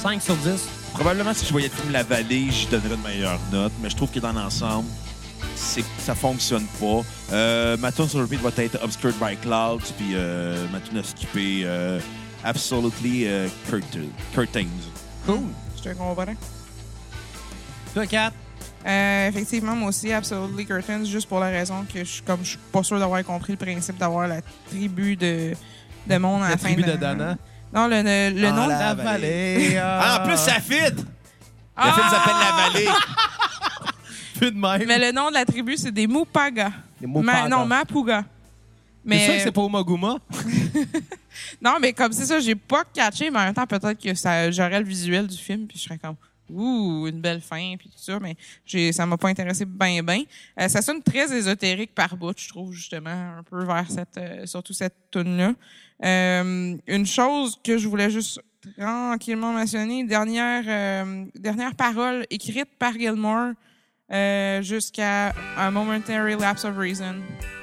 5 0.02 0.22
sur 0.22 0.36
10. 0.36 0.52
Probablement, 0.94 1.32
si 1.32 1.46
je 1.46 1.52
voyais 1.52 1.68
le 1.68 1.74
film 1.74 1.92
La 1.92 2.02
Vallée, 2.02 2.48
j'y 2.50 2.66
donnerais 2.66 2.94
une 2.94 3.02
meilleure 3.02 3.40
note, 3.52 3.72
mais 3.82 3.88
je 3.88 3.96
trouve 3.96 4.10
que 4.10 4.20
dans 4.20 4.32
l'ensemble, 4.32 4.88
c'est 5.56 5.84
ça 5.98 6.14
fonctionne 6.14 6.66
pas. 6.78 7.00
Euh, 7.32 7.76
ma 7.78 7.90
tune 7.92 8.08
sur 8.08 8.20
repeat 8.20 8.40
va 8.40 8.50
être 8.62 8.82
Obscured 8.82 9.14
by 9.14 9.36
Clouds, 9.36 9.80
puis 9.96 10.10
euh, 10.14 10.66
ma 10.72 10.80
tune 10.80 10.98
à 10.98 11.02
skipper 11.02 11.62
euh, 11.64 12.00
Absolutely 12.44 13.26
euh, 13.26 13.48
Curtain- 13.68 14.10
Curtains. 14.34 14.66
Cool. 15.26 15.40
Je 15.78 15.82
te 15.90 15.94
comprends. 15.96 16.26
Toi, 17.94 18.06
Kat? 18.06 18.32
Euh, 18.86 19.28
effectivement, 19.28 19.76
moi 19.76 19.88
aussi, 19.90 20.12
Absolutely 20.12 20.66
Curtains, 20.66 21.04
juste 21.04 21.28
pour 21.28 21.40
la 21.40 21.48
raison 21.48 21.84
que 21.92 22.00
je 22.00 22.04
suis 22.10 22.22
comme 22.22 22.40
je 22.42 22.50
suis 22.50 22.58
pas 22.72 22.82
sûr 22.82 22.98
d'avoir 22.98 23.22
compris 23.24 23.52
le 23.52 23.58
principe 23.58 23.96
d'avoir 23.98 24.26
la 24.28 24.40
tribu 24.68 25.16
de, 25.16 25.52
de 26.06 26.16
monde 26.18 26.42
à 26.42 26.44
la, 26.44 26.50
La 26.50 26.56
fin 26.58 26.72
tribu 26.72 26.82
de 26.82 26.96
Dana. 26.96 27.36
Non, 27.72 27.86
le, 27.86 28.02
le, 28.02 28.40
le 28.40 28.48
Ah, 28.48 28.52
nom. 28.52 28.66
la- 28.66 28.78
La 28.78 28.94
vallée. 28.94 29.76
Ah, 29.80 30.20
en 30.22 30.26
plus, 30.26 30.36
ça 30.36 30.60
fit! 30.60 30.74
Le 30.90 31.04
Ah! 31.76 31.92
film 31.92 32.08
s'appelle 32.10 32.34
La 32.38 32.68
Vallée. 32.68 32.88
Plus 34.36 34.50
de 34.52 34.56
même. 34.58 34.84
Mais 34.86 34.98
le 34.98 35.12
nom 35.12 35.28
de 35.28 35.34
la 35.34 35.44
tribu, 35.44 35.76
c'est 35.76 35.92
des 35.92 36.06
Mupaga. 36.06 36.72
Les 37.00 37.06
Mupaga. 37.06 37.42
Ma- 37.42 37.48
non, 37.48 37.64
Mapuga. 37.66 38.24
C'est 39.06 39.18
sûr 39.18 39.26
que 39.28 39.32
Mais 39.32 39.40
c'est 39.44 39.52
pas 39.52 39.60
Omaguma? 39.62 40.16
non, 41.62 41.76
mais 41.80 41.92
comme 41.92 42.12
c'est 42.12 42.26
ça, 42.26 42.38
j'ai 42.40 42.54
pas 42.54 42.84
catché, 42.92 43.30
mais 43.30 43.38
en 43.38 43.44
même 43.44 43.54
temps, 43.54 43.66
peut-être 43.66 43.98
que 44.02 44.14
ça 44.14 44.50
j'aurais 44.50 44.78
le 44.80 44.84
visuel 44.86 45.26
du 45.26 45.36
film, 45.38 45.66
puis 45.66 45.78
je 45.78 45.84
serais 45.84 45.98
comme 45.98 46.16
ouh, 46.50 47.06
une 47.08 47.20
belle 47.20 47.40
fin, 47.40 47.76
puis 47.78 47.88
tout 47.88 48.02
ça, 48.02 48.18
mais 48.20 48.36
j'ai 48.66 48.92
ça 48.92 49.06
m'a 49.06 49.16
pas 49.16 49.28
intéressé 49.28 49.64
bien 49.64 50.02
bien. 50.02 50.22
Euh, 50.60 50.68
ça 50.68 50.82
sonne 50.82 51.02
très 51.02 51.32
ésotérique 51.34 51.94
par 51.94 52.14
bout, 52.16 52.34
je 52.38 52.48
trouve 52.48 52.72
justement 52.74 53.38
un 53.38 53.42
peu 53.42 53.64
vers 53.64 53.86
cette 53.90 54.18
euh, 54.18 54.44
surtout 54.46 54.72
cette 54.74 54.96
tune 55.10 55.36
là. 55.38 55.52
Une 56.02 57.06
chose 57.06 57.56
que 57.62 57.78
je 57.78 57.88
voulais 57.88 58.10
juste 58.10 58.40
tranquillement 58.78 59.52
mentionner, 59.52 60.04
dernière 60.04 60.64
euh, 60.66 61.24
dernière 61.34 61.74
parole 61.74 62.26
écrite 62.30 62.68
par 62.78 62.92
Gilmore 62.92 63.52
euh, 64.12 64.60
jusqu'à 64.62 65.32
un 65.56 65.70
momentary 65.70 66.36
lapse 66.36 66.64
of 66.64 66.76
reason. 66.76 67.16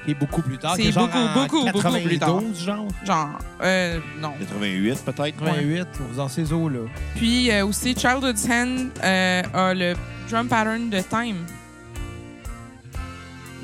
Qui 0.04 0.12
est 0.12 0.14
beaucoup 0.14 0.40
plus 0.40 0.58
tard. 0.58 0.74
C'est 0.76 0.90
beaucoup, 0.92 1.18
en 1.18 1.34
beaucoup, 1.34 1.64
beaucoup 1.64 1.82
92, 1.82 2.02
plus 2.08 2.18
tard. 2.18 2.40
genre? 2.54 2.88
Genre 3.04 3.38
euh, 3.62 4.00
non. 4.20 4.32
88, 4.38 5.04
peut-être. 5.04 5.36
88, 5.38 5.86
dans 6.16 6.28
ces 6.28 6.52
eaux-là. 6.52 6.86
Puis 7.16 7.50
euh, 7.50 7.66
aussi, 7.66 7.94
Childhood's 7.94 8.48
Hand 8.48 8.90
euh, 9.04 9.42
a 9.52 9.74
le 9.74 9.94
drum 10.30 10.48
pattern 10.48 10.88
de 10.88 11.00
Time. 11.00 11.44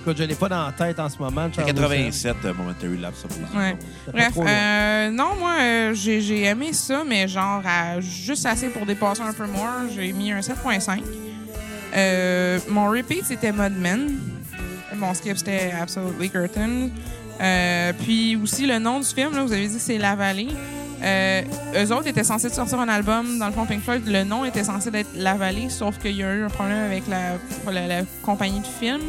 Écoute, 0.05 0.19
je 0.19 0.25
l'ai 0.25 0.35
pas 0.35 0.51
dans 0.51 0.67
la 0.67 0.73
tête 0.73 1.01
en 1.01 1.09
ce 1.09 1.17
moment. 1.17 1.49
C'est 1.51 1.63
Charles 1.63 1.73
87, 1.73 2.37
euh, 2.45 2.53
Momentary 2.53 2.99
Lapse 2.99 3.25
of 3.25 3.31
Reason. 3.39 3.59
Ouais. 3.59 3.75
Bref, 4.13 4.35
euh, 4.37 5.11
non, 5.11 5.35
moi, 5.39 5.55
euh, 5.63 5.95
j'ai 5.95 6.21
j'ai 6.21 6.43
aimé 6.45 6.75
ça, 6.75 7.05
mais 7.09 7.27
genre 7.27 7.63
à 7.65 8.03
juste 8.03 8.45
assez 8.45 8.69
pour 8.69 8.85
dépasser 8.85 9.23
un 9.23 9.33
peu 9.33 9.47
more, 9.47 9.89
j'ai 9.95 10.13
mis 10.13 10.31
un 10.31 10.41
7.5. 10.41 11.01
Euh, 11.97 12.59
mon 12.69 12.91
repeat, 12.91 13.25
c'était 13.25 13.51
Mudmen. 13.51 14.19
Mon 14.95 15.15
skip, 15.15 15.39
c'était 15.39 15.73
Absolutely 15.81 16.29
Curtain. 16.29 16.91
Euh, 17.41 17.93
puis 18.05 18.37
aussi, 18.37 18.67
le 18.67 18.79
nom 18.79 19.01
du 19.01 19.07
film, 19.07 19.35
là, 19.35 19.43
vous 19.43 19.55
avez 19.55 19.69
dit 19.69 19.77
que 19.77 19.81
c'est 19.81 19.97
La 19.97 20.17
Vallée. 20.17 20.49
Euh, 21.03 21.43
eux 21.77 21.93
autres 21.95 22.09
étaient 22.09 22.25
censés 22.25 22.51
sortir 22.51 22.79
un 22.79 22.89
album, 22.89 23.39
dans 23.39 23.47
le 23.47 23.53
fond 23.53 23.65
Pink 23.65 23.83
Floyd, 23.83 24.07
le 24.07 24.25
nom 24.25 24.45
était 24.45 24.65
censé 24.65 24.91
être 24.93 25.11
La 25.15 25.35
Vallée, 25.35 25.71
sauf 25.71 25.99
qu'il 25.99 26.17
y 26.17 26.23
a 26.23 26.35
eu 26.35 26.45
un 26.45 26.49
problème 26.49 26.85
avec 26.85 27.05
la, 27.09 27.39
la, 27.73 27.87
la 27.87 28.03
compagnie 28.23 28.61
de 28.61 28.67
film. 28.67 29.01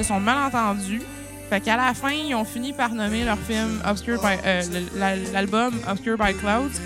Se 0.00 0.06
sont 0.06 0.18
mal 0.18 0.46
entendus. 0.46 1.02
Fait 1.50 1.60
qu'à 1.60 1.76
la 1.76 1.92
fin, 1.92 2.10
ils 2.10 2.34
ont 2.34 2.46
fini 2.46 2.72
par 2.72 2.94
nommer 2.94 3.22
leur 3.22 3.36
film 3.36 3.82
Obscured 3.86 4.18
by, 4.22 4.38
euh, 4.46 4.62
l'album 5.34 5.74
Obscured 5.86 6.18
by 6.18 6.32
Clouds, 6.32 6.80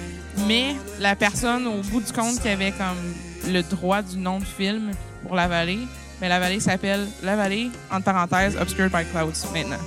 mais 0.49 0.75
la 0.99 1.15
personne 1.15 1.65
au 1.69 1.81
bout 1.83 2.01
du 2.01 2.13
compte 2.13 2.41
qui 2.41 2.49
avait 2.49 2.73
comme 2.73 3.53
le 3.53 3.63
droit 3.63 4.03
du 4.03 4.17
nom 4.17 4.41
de 4.41 4.45
film 4.45 4.91
pour 5.23 5.37
La 5.37 5.47
Vallée, 5.47 5.79
mais 6.21 6.29
La 6.29 6.41
Vallée 6.41 6.59
s'appelle 6.59 7.07
La 7.23 7.37
Vallée, 7.37 7.71
entre 7.93 8.03
parenthèses, 8.07 8.57
Obscured 8.61 8.91
by 8.91 9.05
Clouds 9.13 9.47
maintenant. 9.53 9.85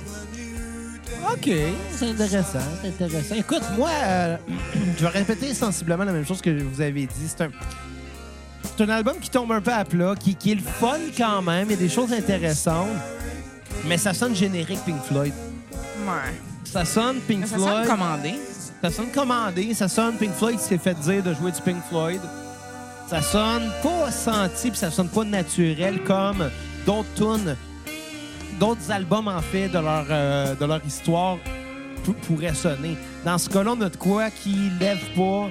OK, 1.30 1.50
c'est 1.90 2.08
intéressant, 2.08 2.58
c'est 2.80 3.04
intéressant. 3.04 3.34
Écoute, 3.34 3.64
moi, 3.76 3.90
euh, 4.04 4.36
je 4.96 5.02
vais 5.04 5.10
répéter 5.10 5.52
sensiblement 5.52 6.04
la 6.04 6.12
même 6.12 6.26
chose 6.26 6.40
que 6.40 6.62
vous 6.62 6.80
avez 6.80 7.04
dit. 7.04 7.26
C'est 7.26 7.44
un, 7.44 7.50
c'est 8.62 8.84
un 8.84 8.88
album 8.90 9.18
qui 9.20 9.30
tombe 9.30 9.50
un 9.52 9.60
peu 9.60 9.72
à 9.72 9.84
plat, 9.84 10.14
qui, 10.18 10.34
qui 10.34 10.52
est 10.52 10.56
le 10.56 10.62
fun 10.62 10.98
quand 11.16 11.42
même. 11.42 11.66
Il 11.68 11.72
y 11.72 11.74
a 11.74 11.78
des 11.78 11.88
choses 11.88 12.12
intéressantes, 12.12 12.88
mais 13.86 13.98
ça 13.98 14.12
sonne 14.14 14.34
générique 14.34 14.80
Pink 14.84 15.02
Floyd. 15.04 15.32
Ouais. 15.72 16.34
Ça 16.64 16.84
sonne 16.84 17.16
Pink 17.26 17.40
Mais 17.40 17.46
ça 17.46 17.56
Floyd. 17.56 17.72
semble 17.74 17.88
commandé. 17.88 18.34
Ça 18.82 18.90
sonne 18.90 19.10
commandé, 19.10 19.74
ça 19.74 19.88
sonne 19.88 20.16
Pink 20.16 20.32
Floyd 20.34 20.58
qui 20.58 20.64
s'est 20.64 20.78
fait 20.78 20.94
dire 21.00 21.22
de 21.22 21.34
jouer 21.34 21.50
du 21.50 21.60
Pink 21.62 21.78
Floyd. 21.88 22.20
Ça 23.08 23.22
sonne 23.22 23.70
pas 23.82 24.10
senti, 24.10 24.70
puis 24.70 24.78
ça 24.78 24.90
sonne 24.90 25.08
pas 25.08 25.24
naturel 25.24 26.00
comme 26.04 26.48
d'autres 26.86 27.08
tunes, 27.16 27.56
d'autres 28.60 28.90
albums 28.90 29.28
en 29.28 29.40
fait 29.40 29.68
de 29.68 29.78
leur, 29.78 30.04
euh, 30.10 30.54
de 30.54 30.64
leur 30.64 30.84
histoire 30.86 31.38
pou- 32.04 32.12
pourraient 32.12 32.54
sonner. 32.54 32.96
Dans 33.24 33.38
ce 33.38 33.48
cas-là, 33.48 33.72
on 33.76 33.80
a 33.80 33.88
de 33.88 33.96
quoi 33.96 34.30
qui 34.30 34.70
lève 34.78 35.00
pas. 35.16 35.48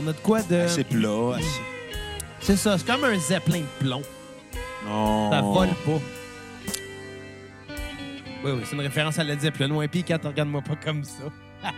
On 0.00 0.08
a 0.08 0.12
de 0.12 0.20
quoi 0.22 0.42
de. 0.42 0.56
Assez 0.56 0.84
plat, 0.84 1.36
assez... 1.36 1.46
C'est 2.48 2.56
ça, 2.56 2.78
c'est 2.78 2.86
comme 2.86 3.04
un 3.04 3.18
zeppelin 3.18 3.58
de 3.60 3.84
plomb. 3.86 4.00
Non. 4.86 5.30
Ça 5.30 5.42
vole 5.42 5.68
pas. 5.84 6.00
Oui, 8.42 8.52
oui, 8.52 8.62
c'est 8.64 8.74
une 8.74 8.80
référence 8.80 9.18
à 9.18 9.24
Led 9.24 9.38
Zeppelin. 9.40 9.70
Ouais, 9.74 9.86
puis 9.86 10.02
Kat, 10.02 10.18
regarde-moi 10.24 10.62
pas 10.62 10.76
comme 10.82 11.04
ça. 11.04 11.24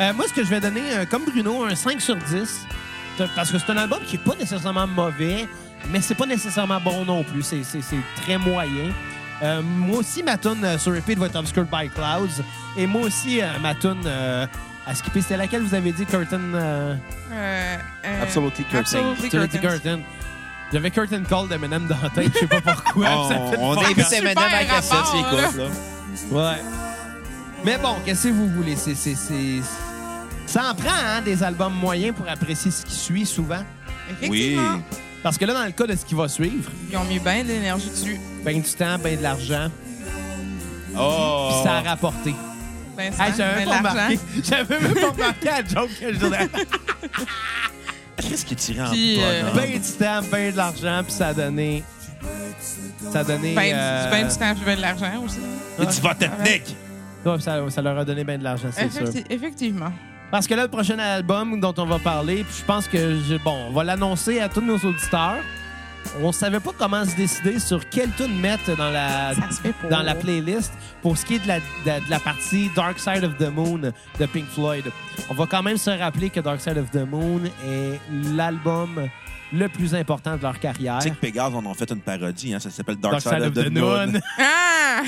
Euh, 0.00 0.10
moi, 0.14 0.24
ce 0.26 0.32
que 0.32 0.42
je 0.42 0.48
vais 0.48 0.60
donner, 0.60 0.80
euh, 0.92 1.04
comme 1.04 1.24
Bruno, 1.26 1.64
un 1.64 1.74
5 1.74 2.00
sur 2.00 2.16
10. 2.16 2.66
C'est- 3.18 3.28
Parce 3.36 3.50
que 3.52 3.58
c'est 3.58 3.70
un 3.72 3.76
album 3.76 3.98
qui 4.06 4.16
est 4.16 4.24
pas 4.24 4.34
nécessairement 4.36 4.86
mauvais, 4.86 5.46
mais 5.90 6.00
c'est 6.00 6.14
pas 6.14 6.24
nécessairement 6.24 6.80
bon 6.80 7.04
non 7.04 7.22
plus. 7.24 7.42
C'est, 7.42 7.62
c'est- 7.62 7.82
c'est 7.82 8.00
très 8.22 8.38
moyen. 8.38 8.90
Euh, 9.42 9.60
moi 9.62 9.98
aussi, 9.98 10.22
ma 10.22 10.38
tune 10.38 10.78
sur 10.78 10.94
repeat 10.94 11.18
va 11.18 11.26
être 11.26 11.36
Obscured 11.36 11.66
by 11.70 11.90
Clouds. 11.90 12.42
Et 12.78 12.86
moi 12.86 13.02
aussi, 13.02 13.40
ma 13.60 13.74
tune 13.74 14.00
à 14.86 14.94
skipper, 14.94 15.22
c'était 15.22 15.36
laquelle 15.36 15.62
vous 15.62 15.74
avez 15.74 15.92
dit, 15.92 16.04
Curtain... 16.06 16.40
euh, 16.54 16.94
Euh, 17.32 17.76
euh, 18.04 18.22
Absolutely 18.22 18.64
Curtains. 18.64 19.12
Absolutely. 19.12 19.60
Curtain. 19.60 20.00
J'avais 20.72 20.90
Curtain 20.90 21.22
Call 21.24 21.48
d'Eminem 21.48 21.86
dans 21.86 21.96
la 22.02 22.08
tête, 22.10 22.32
je 22.34 22.38
sais 22.40 22.46
pas 22.46 22.60
pourquoi. 22.60 23.06
On, 23.10 23.28
ça 23.28 23.34
fait 23.34 23.56
on 23.58 23.72
invite. 23.78 24.12
Eminem 24.12 24.38
c'est 24.80 25.18
écoute, 25.18 25.56
là. 25.56 25.64
Ouais. 26.30 26.56
Mais 27.64 27.78
bon, 27.78 27.94
qu'est-ce 28.04 28.24
que 28.24 28.32
vous 28.32 28.48
voulez? 28.48 28.74
C'est, 28.76 28.94
c'est, 28.94 29.14
c'est- 29.14 29.60
Ça 30.46 30.70
en 30.70 30.74
prend, 30.74 30.90
hein, 30.90 31.22
des 31.22 31.42
albums 31.42 31.74
moyens 31.74 32.14
pour 32.16 32.28
apprécier 32.28 32.70
ce 32.70 32.84
qui 32.84 32.94
suit 32.94 33.26
souvent. 33.26 33.62
Oui. 34.22 34.54
Effectivement. 34.54 34.82
Parce 35.22 35.38
que 35.38 35.44
là, 35.44 35.54
dans 35.54 35.64
le 35.64 35.70
cas 35.70 35.86
de 35.86 35.94
ce 35.94 36.04
qui 36.04 36.14
va 36.16 36.26
suivre, 36.28 36.70
Ils 36.90 36.96
ont 36.96 37.04
mis 37.04 37.20
bien 37.20 37.42
de 37.44 37.48
l'énergie 37.48 37.88
dessus. 37.90 38.18
ben 38.44 38.60
du 38.60 38.68
temps, 38.72 38.96
ben 39.02 39.16
de 39.16 39.22
l'argent, 39.22 39.68
Oh. 40.98 41.48
puis 41.50 41.62
ça 41.62 41.76
a 41.76 41.80
rapporté. 41.82 42.34
Ben, 42.96 43.12
Hey, 43.18 43.32
j'avais 43.36 43.56
même 43.56 43.68
pas 43.68 43.78
remarqué. 43.78 44.18
J'avais 44.44 44.78
même 44.80 44.94
pas 44.94 45.10
remarqué 45.10 45.46
la 45.46 45.64
joke 45.64 45.90
que 46.00 46.12
je 46.12 46.18
donnais. 46.18 46.48
Qu'est-ce 48.16 48.44
qui 48.44 48.56
tiré 48.56 48.82
en 48.82 48.90
Puis, 48.90 49.16
euh, 49.22 49.40
bonhomme? 49.42 49.56
Ben 49.56 49.72
du 49.80 49.88
temps, 49.92 50.20
ben 50.30 50.52
de 50.52 50.56
l'argent, 50.56 51.02
puis 51.02 51.12
ça 51.12 51.28
a 51.28 51.34
donné... 51.34 51.82
Ça 53.10 53.20
a 53.20 53.24
donné... 53.24 53.54
Ben, 53.54 53.72
euh, 53.74 54.04
du, 54.04 54.10
ben 54.10 54.28
du 54.28 54.36
temps 54.36 54.54
puis 54.54 54.64
ben 54.64 54.76
de 54.76 54.80
l'argent 54.82 55.22
aussi. 55.24 55.38
Et 55.80 55.86
du 55.86 56.00
vote 56.00 56.22
ethnique. 56.22 56.76
ouais, 57.24 57.40
ça, 57.40 57.58
ça 57.70 57.82
leur 57.82 57.98
a 57.98 58.04
donné 58.04 58.22
ben 58.24 58.38
de 58.38 58.44
l'argent, 58.44 58.68
c'est 58.72 58.90
sûr. 58.92 59.02
Effecti- 59.06 59.24
Effectivement. 59.30 59.92
Parce 60.30 60.46
que 60.46 60.54
là, 60.54 60.62
le 60.62 60.68
prochain 60.68 60.98
album 60.98 61.58
dont 61.60 61.74
on 61.78 61.86
va 61.86 61.98
parler, 61.98 62.44
puis 62.44 62.54
je 62.60 62.64
pense 62.64 62.86
que, 62.86 63.18
je- 63.28 63.36
bon, 63.42 63.66
on 63.68 63.72
va 63.72 63.84
l'annoncer 63.84 64.40
à 64.40 64.48
tous 64.48 64.60
nos 64.62 64.76
auditeurs. 64.78 65.38
On 66.22 66.30
savait 66.32 66.60
pas 66.60 66.72
comment 66.76 67.04
se 67.04 67.16
décider 67.16 67.58
sur 67.58 67.88
quelle 67.88 68.10
tune 68.12 68.38
mettre 68.38 68.76
dans 68.76 68.90
la, 68.90 69.32
pour. 69.80 69.88
dans 69.90 70.20
playlist 70.20 70.72
pour 71.00 71.16
ce 71.16 71.24
qui 71.24 71.36
est 71.36 71.38
de 71.38 71.48
la, 71.48 71.58
de, 71.60 72.04
de 72.04 72.10
la 72.10 72.18
partie 72.20 72.70
Dark 72.76 72.98
Side 72.98 73.24
of 73.24 73.36
the 73.38 73.50
Moon 73.50 73.78
de 73.78 74.26
Pink 74.26 74.46
Floyd. 74.46 74.84
On 75.30 75.34
va 75.34 75.46
quand 75.46 75.62
même 75.62 75.78
se 75.78 75.90
rappeler 75.90 76.30
que 76.30 76.40
Dark 76.40 76.60
Side 76.60 76.78
of 76.78 76.90
the 76.90 77.08
Moon 77.08 77.40
est 77.66 77.98
l'album 78.34 79.08
le 79.52 79.68
plus 79.68 79.94
important 79.94 80.36
de 80.36 80.42
leur 80.42 80.58
carrière. 80.58 80.98
Tu 80.98 81.08
sais 81.08 81.14
que 81.14 81.20
Pégase 81.20 81.54
en 81.54 81.64
ont 81.66 81.74
fait 81.74 81.90
une 81.90 82.00
parodie, 82.00 82.54
hein, 82.54 82.58
ça 82.58 82.70
s'appelle 82.70 82.96
Dark, 82.96 83.20
Side, 83.20 83.42
of 83.42 83.52
the, 83.54 83.70
Moon. 83.70 84.12
Ah! 84.38 85.02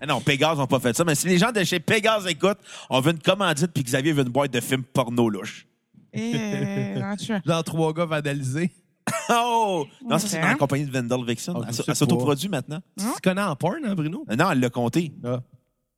Ah 0.00 0.06
non, 0.06 0.20
Pégase 0.20 0.58
n'ont 0.58 0.66
pas 0.66 0.80
fait 0.80 0.96
ça, 0.96 1.04
mais 1.04 1.14
si 1.14 1.26
les 1.28 1.38
gens 1.38 1.52
de 1.52 1.62
chez 1.64 1.78
Pégase 1.80 2.26
écoutent, 2.26 2.58
on 2.90 3.00
veut 3.00 3.12
une 3.12 3.20
commandite 3.20 3.72
puis 3.72 3.82
Xavier 3.84 4.12
veut 4.12 4.22
une 4.22 4.30
boîte 4.30 4.52
de 4.52 4.60
films 4.60 4.82
porno 4.84 5.28
louche. 5.28 5.66
Eh, 6.12 6.94
tu- 7.18 7.32
Genre 7.46 7.64
trois 7.64 7.92
gars 7.92 8.04
vandalisés. 8.04 8.70
Oh! 9.30 9.86
Non, 10.08 10.18
ça, 10.18 10.28
c'est 10.28 10.40
dans 10.40 10.46
la 10.48 10.54
compagnie 10.54 10.84
de 10.84 10.90
Vendel 10.90 11.24
Vixen. 11.26 11.54
Ah, 11.56 11.60
Elle 11.62 11.66
je 11.66 11.70
s- 11.70 11.76
sais 11.78 11.84
elle 11.88 11.96
s'autoproduit 11.96 12.48
maintenant. 12.48 12.80
Tu 12.98 13.04
te 13.04 13.20
connais 13.22 13.42
en 13.42 13.56
porn, 13.56 13.78
hein, 13.84 13.94
Bruno? 13.94 14.24
Non, 14.36 14.50
elle 14.50 14.60
l'a 14.60 14.70
compté. 14.70 15.12
Ah. 15.24 15.40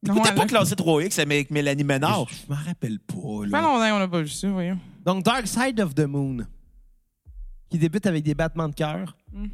Non, 0.07 0.15
T'écoutais 0.15 0.29
elle 0.31 0.35
pas 0.37 0.43
a- 0.43 0.47
classé 0.47 0.75
3X 0.75 1.19
avec 1.21 1.51
Mélanie 1.51 1.85
Ménard? 1.85 2.27
Je 2.29 2.53
m'en 2.53 2.61
rappelle 2.61 2.99
pas. 3.01 3.15
Ça 3.15 3.45
fait 3.45 3.51
Là. 3.51 3.61
longtemps 3.63 3.91
qu'on 3.91 3.99
n'a 3.99 4.09
pas 4.09 4.23
vu 4.23 4.29
ça, 4.29 4.49
voyons. 4.51 4.79
Donc, 5.05 5.25
Dark 5.25 5.47
Side 5.47 5.81
of 5.81 5.95
the 5.95 6.07
Moon, 6.07 6.39
qui 7.71 7.79
débute 7.79 8.07
avec 8.07 8.23
des 8.23 8.35
battements 8.35 8.69
de 8.69 8.75
cœur, 8.75 9.17
Mhm. 9.33 9.51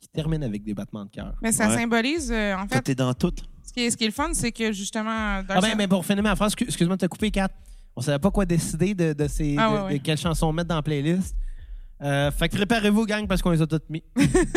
qui 0.00 0.08
termine 0.08 0.42
avec 0.42 0.64
des 0.64 0.74
battements 0.74 1.04
de 1.04 1.10
cœur. 1.10 1.34
Mais 1.42 1.52
ça 1.52 1.68
Ouais. 1.68 1.76
symbolise, 1.76 2.32
euh, 2.32 2.54
en 2.54 2.66
Toi, 2.66 2.76
fait, 2.78 2.82
t'es 2.82 2.94
dans 2.94 3.12
tout. 3.14 3.32
ce 3.64 3.72
qui 3.72 3.80
est, 3.80 3.90
ce 3.90 3.96
qui 3.96 4.04
est 4.04 4.08
le 4.08 4.12
fun, 4.12 4.30
c'est 4.32 4.52
que 4.52 4.72
justement. 4.72 5.42
Dark 5.42 5.46
Ah 5.50 5.60
ben, 5.60 5.68
Side- 5.68 5.76
mais 5.78 5.88
pour 5.88 6.04
finir 6.04 6.22
ma 6.22 6.34
phrase, 6.36 6.52
excuse- 6.52 6.68
excuse-moi 6.68 6.96
de 6.96 7.00
te 7.02 7.06
couper, 7.06 7.30
Kat. 7.30 7.48
On 7.94 8.00
savait 8.00 8.18
pas 8.18 8.30
quoi 8.30 8.46
décider 8.46 8.94
de, 8.94 9.12
de, 9.12 9.28
ces, 9.28 9.54
Ah, 9.58 9.68
de, 9.68 9.74
ouais, 9.74 9.82
ouais. 9.82 9.98
de 9.98 10.02
quelle 10.02 10.16
chanson 10.18 10.50
mettre 10.52 10.68
dans 10.68 10.76
la 10.76 10.82
playlist. 10.82 11.36
Euh, 12.02 12.30
fait 12.32 12.48
que 12.48 12.56
préparez-vous, 12.56 13.06
gang, 13.06 13.26
parce 13.26 13.40
qu'on 13.42 13.50
les 13.50 13.62
a 13.62 13.66
toutes 13.66 13.88
mis. 13.90 14.02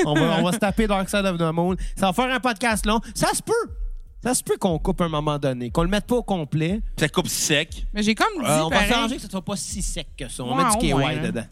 on, 0.06 0.14
va, 0.16 0.38
on 0.39 0.43
va 0.43 0.52
se 0.52 0.58
taper 0.58 0.88
Dark 0.88 1.08
Side 1.10 1.26
of 1.26 1.38
the 1.38 1.54
Moon. 1.54 1.76
Ça 1.96 2.08
va 2.08 2.14
faire 2.14 2.34
un 2.34 2.39
podcast 2.39 2.86
long. 2.86 3.00
Ça 3.14 3.34
se 3.34 3.41
peut. 3.43 3.54
Ça 4.24 4.34
se 4.34 4.41
peut 4.43 4.58
qu'on 4.58 4.80
coupe 4.80 5.02
à 5.02 5.06
un 5.06 5.10
moment 5.10 5.38
donné, 5.38 5.70
qu'on 5.70 5.84
le 5.84 5.89
mette 5.89 6.08
pas 6.08 6.16
au 6.16 6.24
complet. 6.24 6.82
Ça 6.98 7.08
coupe 7.08 7.28
sec. 7.28 7.86
Mais 7.93 8.02
j'ai 8.02 8.16
comme 8.16 8.41
dit, 8.43 8.50
Euh, 8.50 8.64
on 8.64 8.70
va 8.70 8.76
pareil, 8.78 8.89
s'arranger 8.91 9.16
que 9.18 9.22
ce 9.22 9.30
soit 9.30 9.43
pas 9.46 9.56
si 9.56 9.84
sec 9.84 10.08
que 10.18 10.28
ça. 10.28 10.43
On 10.43 10.58
Ouais, 10.58 10.64
met 10.64 10.72
du 10.72 10.78
KY 10.78 10.91
là. 10.91 11.18
dedans. 11.28 11.46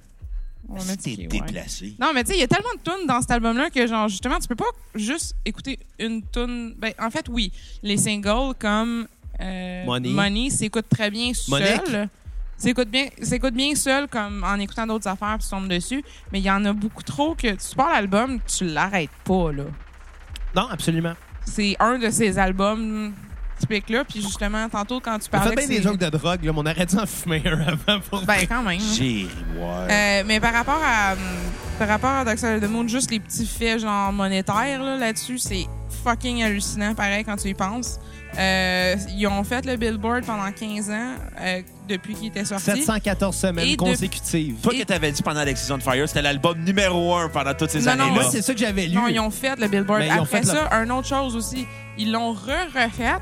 on 0.69 0.75
T'es 0.77 1.11
ouais. 1.11 1.27
déplacé. 1.27 1.93
Non, 2.01 2.11
mais 2.15 2.23
tu 2.23 2.31
sais, 2.31 2.37
il 2.37 2.41
y 2.41 2.43
a 2.43 2.47
tellement 2.47 2.73
de 2.73 2.81
tunes 2.89 3.05
dans 3.05 3.21
cet 3.21 3.29
album-là 3.29 3.69
que, 3.69 3.85
genre, 3.85 4.07
justement, 4.07 4.39
tu 4.39 4.47
peux 4.47 4.55
pas 4.55 4.71
juste 4.95 5.35
écouter 5.45 5.77
une 5.99 6.23
tune. 6.31 6.73
Ben, 6.79 6.93
en 6.99 7.11
fait, 7.11 7.27
oui. 7.29 7.51
Les 7.83 7.97
singles 7.97 8.55
comme 8.57 9.07
euh, 9.39 9.85
Money. 9.85 10.49
s'écoutent 10.49 10.89
très 10.89 11.11
bien 11.11 11.31
Monique. 11.49 11.67
S'écoute 12.63 12.89
bien, 12.89 13.07
bien 13.51 13.75
seul, 13.75 14.07
comme 14.07 14.43
en 14.45 14.55
écoutant 14.55 14.87
d'autres 14.87 15.07
affaires, 15.09 15.35
puis 15.37 15.43
tu 15.45 15.49
tombes 15.49 15.67
dessus. 15.67 16.01
Mais 16.31 16.39
il 16.39 16.45
y 16.45 16.49
en 16.51 16.63
a 16.63 16.71
beaucoup 16.71 17.03
trop 17.03 17.35
que 17.35 17.47
tu 17.55 17.75
pars 17.75 17.91
l'album, 17.91 18.39
tu 18.47 18.63
l'arrêtes 18.63 19.09
pas, 19.25 19.51
là. 19.51 19.63
Non, 20.55 20.69
absolument. 20.71 21.13
C'est 21.45 21.75
un 21.81 21.99
de 21.99 22.09
ces 22.09 22.39
albums 22.39 23.11
typiques-là. 23.59 24.05
Puis 24.05 24.21
justement, 24.21 24.69
tantôt, 24.69 25.01
quand 25.01 25.19
tu 25.19 25.29
parlais. 25.29 25.49
fait 25.49 25.55
bien 25.57 25.67
des 25.67 25.75
c'est- 25.75 25.81
jokes 25.83 25.97
de 25.97 26.09
drogue, 26.09 26.43
là, 26.43 26.53
mais 26.53 26.59
on 26.59 26.65
aurait 26.65 26.85
dû 26.85 26.95
en 26.97 27.05
fumer 27.05 27.41
un 27.45 27.59
avant 27.59 27.99
pour 28.09 28.21
Ben, 28.25 28.47
quand 28.47 28.63
même. 28.63 28.79
J'ai. 28.79 29.27
Euh, 29.59 30.23
mais 30.25 30.39
par 30.39 30.53
rapport 30.53 30.79
à 30.81 31.13
hum, 31.13 31.19
par 31.79 31.87
rapport 31.89 32.11
à 32.11 32.21
of 32.23 32.61
the 32.61 32.69
Moon, 32.69 32.87
juste 32.87 33.11
les 33.11 33.19
petits 33.19 33.45
faits 33.45 33.79
genre 33.81 34.13
monétaires 34.13 34.81
là, 34.81 34.95
là-dessus, 34.95 35.37
c'est 35.37 35.65
fucking 36.03 36.43
hallucinant 36.43 36.95
pareil 36.95 37.25
quand 37.25 37.35
tu 37.35 37.49
y 37.49 37.53
penses. 37.53 37.99
Euh, 38.37 38.95
ils 39.15 39.27
ont 39.27 39.43
fait 39.43 39.65
le 39.65 39.75
Billboard 39.75 40.25
pendant 40.25 40.51
15 40.51 40.89
ans 40.89 41.15
euh, 41.41 41.61
depuis 41.87 42.13
qu'il 42.15 42.27
était 42.27 42.45
sorti. 42.45 42.63
714 42.65 43.35
semaines 43.35 43.67
Et 43.67 43.71
de- 43.71 43.77
consécutives. 43.77 44.55
Toi 44.61 44.73
et- 44.73 44.79
que 44.79 44.83
t'avais 44.83 45.11
dit 45.11 45.21
pendant 45.21 45.43
la 45.43 45.55
Season 45.55 45.79
Fire, 45.79 46.07
c'était 46.07 46.21
l'album 46.21 46.57
numéro 46.59 47.15
un 47.15 47.29
pendant 47.29 47.53
toutes 47.53 47.71
ces 47.71 47.79
Non, 47.79 47.85
non, 47.85 47.91
années-là. 48.05 48.11
Moi, 48.13 48.23
c'est 48.31 48.41
ça 48.41 48.53
que 48.53 48.59
j'avais 48.59 48.85
lu. 48.87 48.95
Non, 48.95 49.07
ils 49.07 49.19
ont 49.19 49.29
fait 49.31 49.55
le 49.59 49.67
Billboard. 49.67 49.99
Mais 50.01 50.07
ils 50.07 50.11
ont 50.19 50.23
après 50.23 50.41
fait 50.43 50.53
le- 50.53 50.59
ça, 50.69 50.69
une 50.83 50.91
autre 50.91 51.07
chose 51.07 51.35
aussi, 51.35 51.67
ils 51.97 52.11
l'ont 52.11 52.33
re-refait 52.33 53.21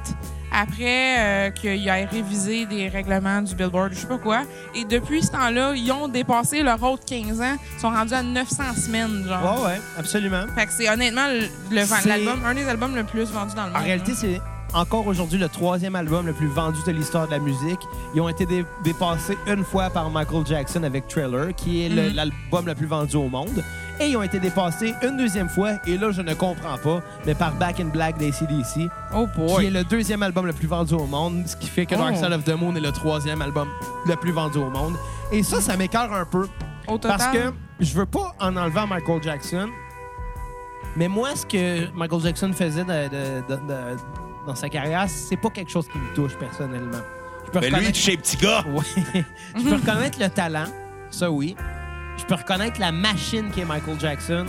après 0.53 1.16
euh, 1.18 1.49
qu'il 1.51 1.88
ait 1.88 2.05
révisé 2.05 2.66
des 2.66 2.89
règlements 2.89 3.41
du 3.41 3.55
Billboard, 3.55 3.93
je 3.93 3.99
sais 3.99 4.07
pas 4.07 4.18
quoi. 4.18 4.41
Et 4.76 4.84
depuis 4.84 5.24
ce 5.24 5.32
temps-là, 5.32 5.74
ils 5.76 5.89
ont 5.91 6.07
dépassé 6.09 6.62
leur 6.62 6.82
autre 6.84 7.05
15 7.05 7.39
ans. 7.41 7.55
Ils 7.78 7.80
sont 7.80 7.89
rendus 7.89 8.14
à 8.14 8.22
900 8.22 8.64
semaines, 8.76 9.26
genre. 9.28 9.62
Ouais, 9.62 9.68
ouais, 9.68 9.82
absolument. 9.97 10.43
Fait 10.55 10.66
que 10.66 10.74
c'est 10.78 10.89
honnêtement 10.89 11.28
le, 11.30 11.47
le- 11.74 11.86
C'est- 11.86 12.07
l'album, 12.09 12.41
un 12.45 12.53
des 12.53 12.68
albums 12.68 12.95
le 12.95 13.05
plus 13.05 13.24
vendus 13.32 13.55
dans 13.55 13.66
le 13.66 13.72
monde. 13.72 13.80
En 13.82 13.84
réalité, 13.84 14.12
là. 14.12 14.18
c'est 14.20 14.41
encore 14.74 15.05
aujourd'hui 15.07 15.38
le 15.38 15.49
troisième 15.49 15.95
album 15.95 16.26
le 16.26 16.34
plus 16.34 16.47
vendu 16.47 16.80
de 16.86 16.91
l'histoire 16.91 17.26
de 17.28 17.32
la 17.32 17.39
musique. 17.39 17.80
Ils 18.15 18.22
ont 18.22 18.30
été 18.30 18.45
dé- 18.45 18.65
dépassés 18.84 19.38
une 19.47 19.63
fois 19.65 19.89
par 19.89 20.09
Michael 20.09 20.45
Jackson 20.45 20.84
avec 20.84 21.07
Thriller, 21.07 21.53
qui 21.55 21.86
est 21.86 21.89
le- 21.89 22.09
Mhm. 22.09 22.15
l'album 22.15 22.65
le 22.65 22.76
plus 22.76 22.86
vendu 22.88 23.15
au 23.17 23.28
monde. 23.28 23.63
Et 23.99 24.07
ils 24.07 24.17
ont 24.17 24.24
été 24.24 24.39
dépassés 24.39 24.93
une 25.03 25.17
deuxième 25.17 25.49
fois, 25.49 25.74
et 25.86 25.97
là, 25.97 26.11
je 26.11 26.22
ne 26.22 26.34
comprends 26.34 26.78
pas, 26.78 27.01
mais 27.26 27.36
par 27.36 27.53
Back 27.55 27.80
in 27.80 27.86
Black 27.86 28.17
d'ACDC, 28.17 28.89
Oh 29.13 29.28
qui 29.59 29.65
est 29.65 29.69
le 29.69 29.84
deuxième 29.84 30.24
album 30.24 30.45
le 30.47 30.53
plus 30.53 30.67
vendu 30.67 30.93
au 30.93 31.05
monde, 31.05 31.43
ce 31.45 31.55
qui 31.55 31.67
fait 31.67 31.86
que 31.86 31.95
Dark 31.95 32.13
Oh. 32.17 32.24
Side 32.24 32.34
of 32.34 32.43
the 32.43 32.55
Moon 32.59 32.76
est 32.76 32.80
le 32.82 32.91
troisième 32.91 33.41
album 33.41 33.67
le 34.07 34.15
plus 34.15 34.32
vendu 34.32 34.57
au 34.57 34.69
monde. 34.69 34.95
Et 35.32 35.43
ça, 35.43 35.61
ça 35.61 35.76
m'écœure 35.78 36.11
un 36.13 36.26
peu. 36.26 36.47
Au 36.88 36.97
total? 36.97 37.17
Parce 37.17 37.28
que 37.28 37.51
je 37.80 37.93
veux 37.93 38.05
pas 38.07 38.34
en 38.39 38.55
enlever 38.57 38.80
à 38.80 38.86
Michael 38.88 39.22
Jackson, 39.22 39.67
mais 40.95 41.07
moi, 41.07 41.36
ce 41.36 41.45
que 41.45 41.93
Michael 41.93 42.22
Jackson 42.22 42.51
faisait 42.53 42.84
de- 42.84 43.09
de- 43.09 43.41
de- 43.49 43.55
de- 43.55 43.97
dans 44.47 44.55
sa 44.55 44.69
carrière, 44.69 45.05
c'est 45.09 45.37
pas 45.37 45.49
quelque 45.49 45.69
chose 45.71 45.87
qui 45.87 45.97
me 45.97 46.13
touche 46.15 46.35
personnellement. 46.37 46.99
Je 47.45 47.51
peux 47.51 47.59
Ben 47.59 47.61
lui, 47.61 47.67
il 47.67 47.73
reconnaître... 47.75 47.97
touchait 47.97 48.17
petit 48.17 48.37
gars. 48.37 48.63
Ouais. 48.67 49.23
je 49.55 49.61
peux 49.63 49.75
reconnaître 49.75 50.19
le 50.19 50.29
talent, 50.29 50.65
ça 51.09 51.29
oui. 51.31 51.55
Je 52.17 52.25
peux 52.25 52.35
reconnaître 52.35 52.79
la 52.79 52.91
machine 52.91 53.49
qui 53.51 53.61
est 53.61 53.65
Michael 53.65 53.99
Jackson, 53.99 54.45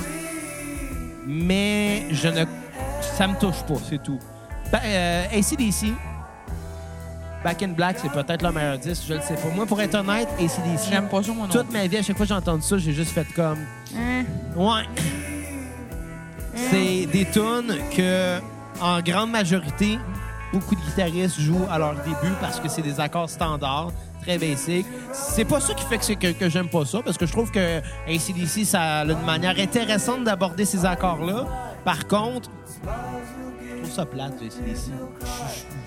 mais 1.26 2.07
je 2.11 2.28
ne, 2.28 2.45
ça 3.16 3.26
me 3.26 3.38
touche 3.38 3.62
pas, 3.66 3.74
c'est 3.88 4.03
tout. 4.03 4.18
Ben, 4.70 4.80
euh, 4.84 5.24
ACDC, 5.38 5.93
Back 7.45 7.62
in 7.62 7.68
Black, 7.68 7.99
c'est 8.01 8.11
peut-être 8.12 8.43
le 8.43 8.53
meilleur 8.53 8.78
disque, 8.78 9.03
je 9.09 9.14
le 9.14 9.20
sais 9.20 9.34
pas. 9.34 9.49
Moi, 9.55 9.66
pour 9.66 9.80
être 9.80 9.95
honnête, 9.97 10.28
ACDC, 10.38 10.90
J'aime 10.90 11.09
pas 11.09 11.22
ça, 11.22 11.32
mon 11.32 11.43
nom. 11.43 11.49
toute 11.49 11.72
ma 11.72 11.86
vie, 11.86 11.97
à 11.99 12.03
chaque 12.03 12.16
fois 12.16 12.24
que 12.24 12.28
j'ai 12.28 12.34
entendu 12.38 12.62
ça, 12.62 12.78
j'ai 12.78 12.93
juste 12.93 13.11
fait 13.12 13.26
comme. 13.34 13.59
Hein? 13.97 14.24
Ouais. 14.57 14.82
C'est 16.55 17.07
des 17.07 17.26
tunes 17.32 17.78
que, 17.97 18.38
en 18.81 19.01
grande 19.01 19.31
majorité, 19.31 19.99
beaucoup 20.53 20.75
de 20.75 20.81
guitaristes 20.81 21.41
jouent 21.41 21.66
à 21.70 21.79
leur 21.79 21.95
début 21.97 22.35
parce 22.41 22.61
que 22.61 22.68
c'est 22.68 22.83
des 22.83 22.99
accords 23.01 23.31
standards, 23.31 23.91
très 24.23 24.39
basiques. 24.39 24.87
C'est 25.12 25.45
pas 25.45 25.61
ça 25.61 25.75
qui 25.75 25.85
fait 25.87 25.99
que, 25.99 26.05
c'est 26.05 26.16
que, 26.16 26.33
que 26.33 26.49
j'aime 26.49 26.68
pas 26.68 26.85
ça, 26.85 27.01
parce 27.05 27.18
que 27.18 27.27
je 27.27 27.33
trouve 27.33 27.51
que 27.51 27.79
ACDC, 28.09 28.64
ça 28.64 29.01
a 29.01 29.05
une 29.05 29.25
manière 29.25 29.59
intéressante 29.59 30.25
d'aborder 30.25 30.64
ces 30.64 30.85
accords-là. 30.87 31.45
Par 31.85 32.07
contre, 32.07 32.49
je 32.83 33.77
trouve 33.83 33.91
ça 33.91 34.07
plate, 34.07 34.35
ACDC. 34.35 34.93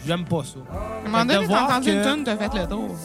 J'aime 0.05 0.25
pas 0.25 0.43
ça. 0.43 0.59
À 0.73 1.07
un 1.07 1.09
moment 1.09 1.17
Fait 1.19 1.27
que 1.27 1.27
de 1.27 1.33
donné, 1.33 1.39
t'as 1.39 1.45
voir 1.47 1.63
entendu 1.69 1.88
que- 1.91 1.95
une 2.09 2.15
tune, 2.15 2.23
t'as 2.25 2.38
fait 2.38 2.53
le 2.59 2.67
tour. 2.67 2.95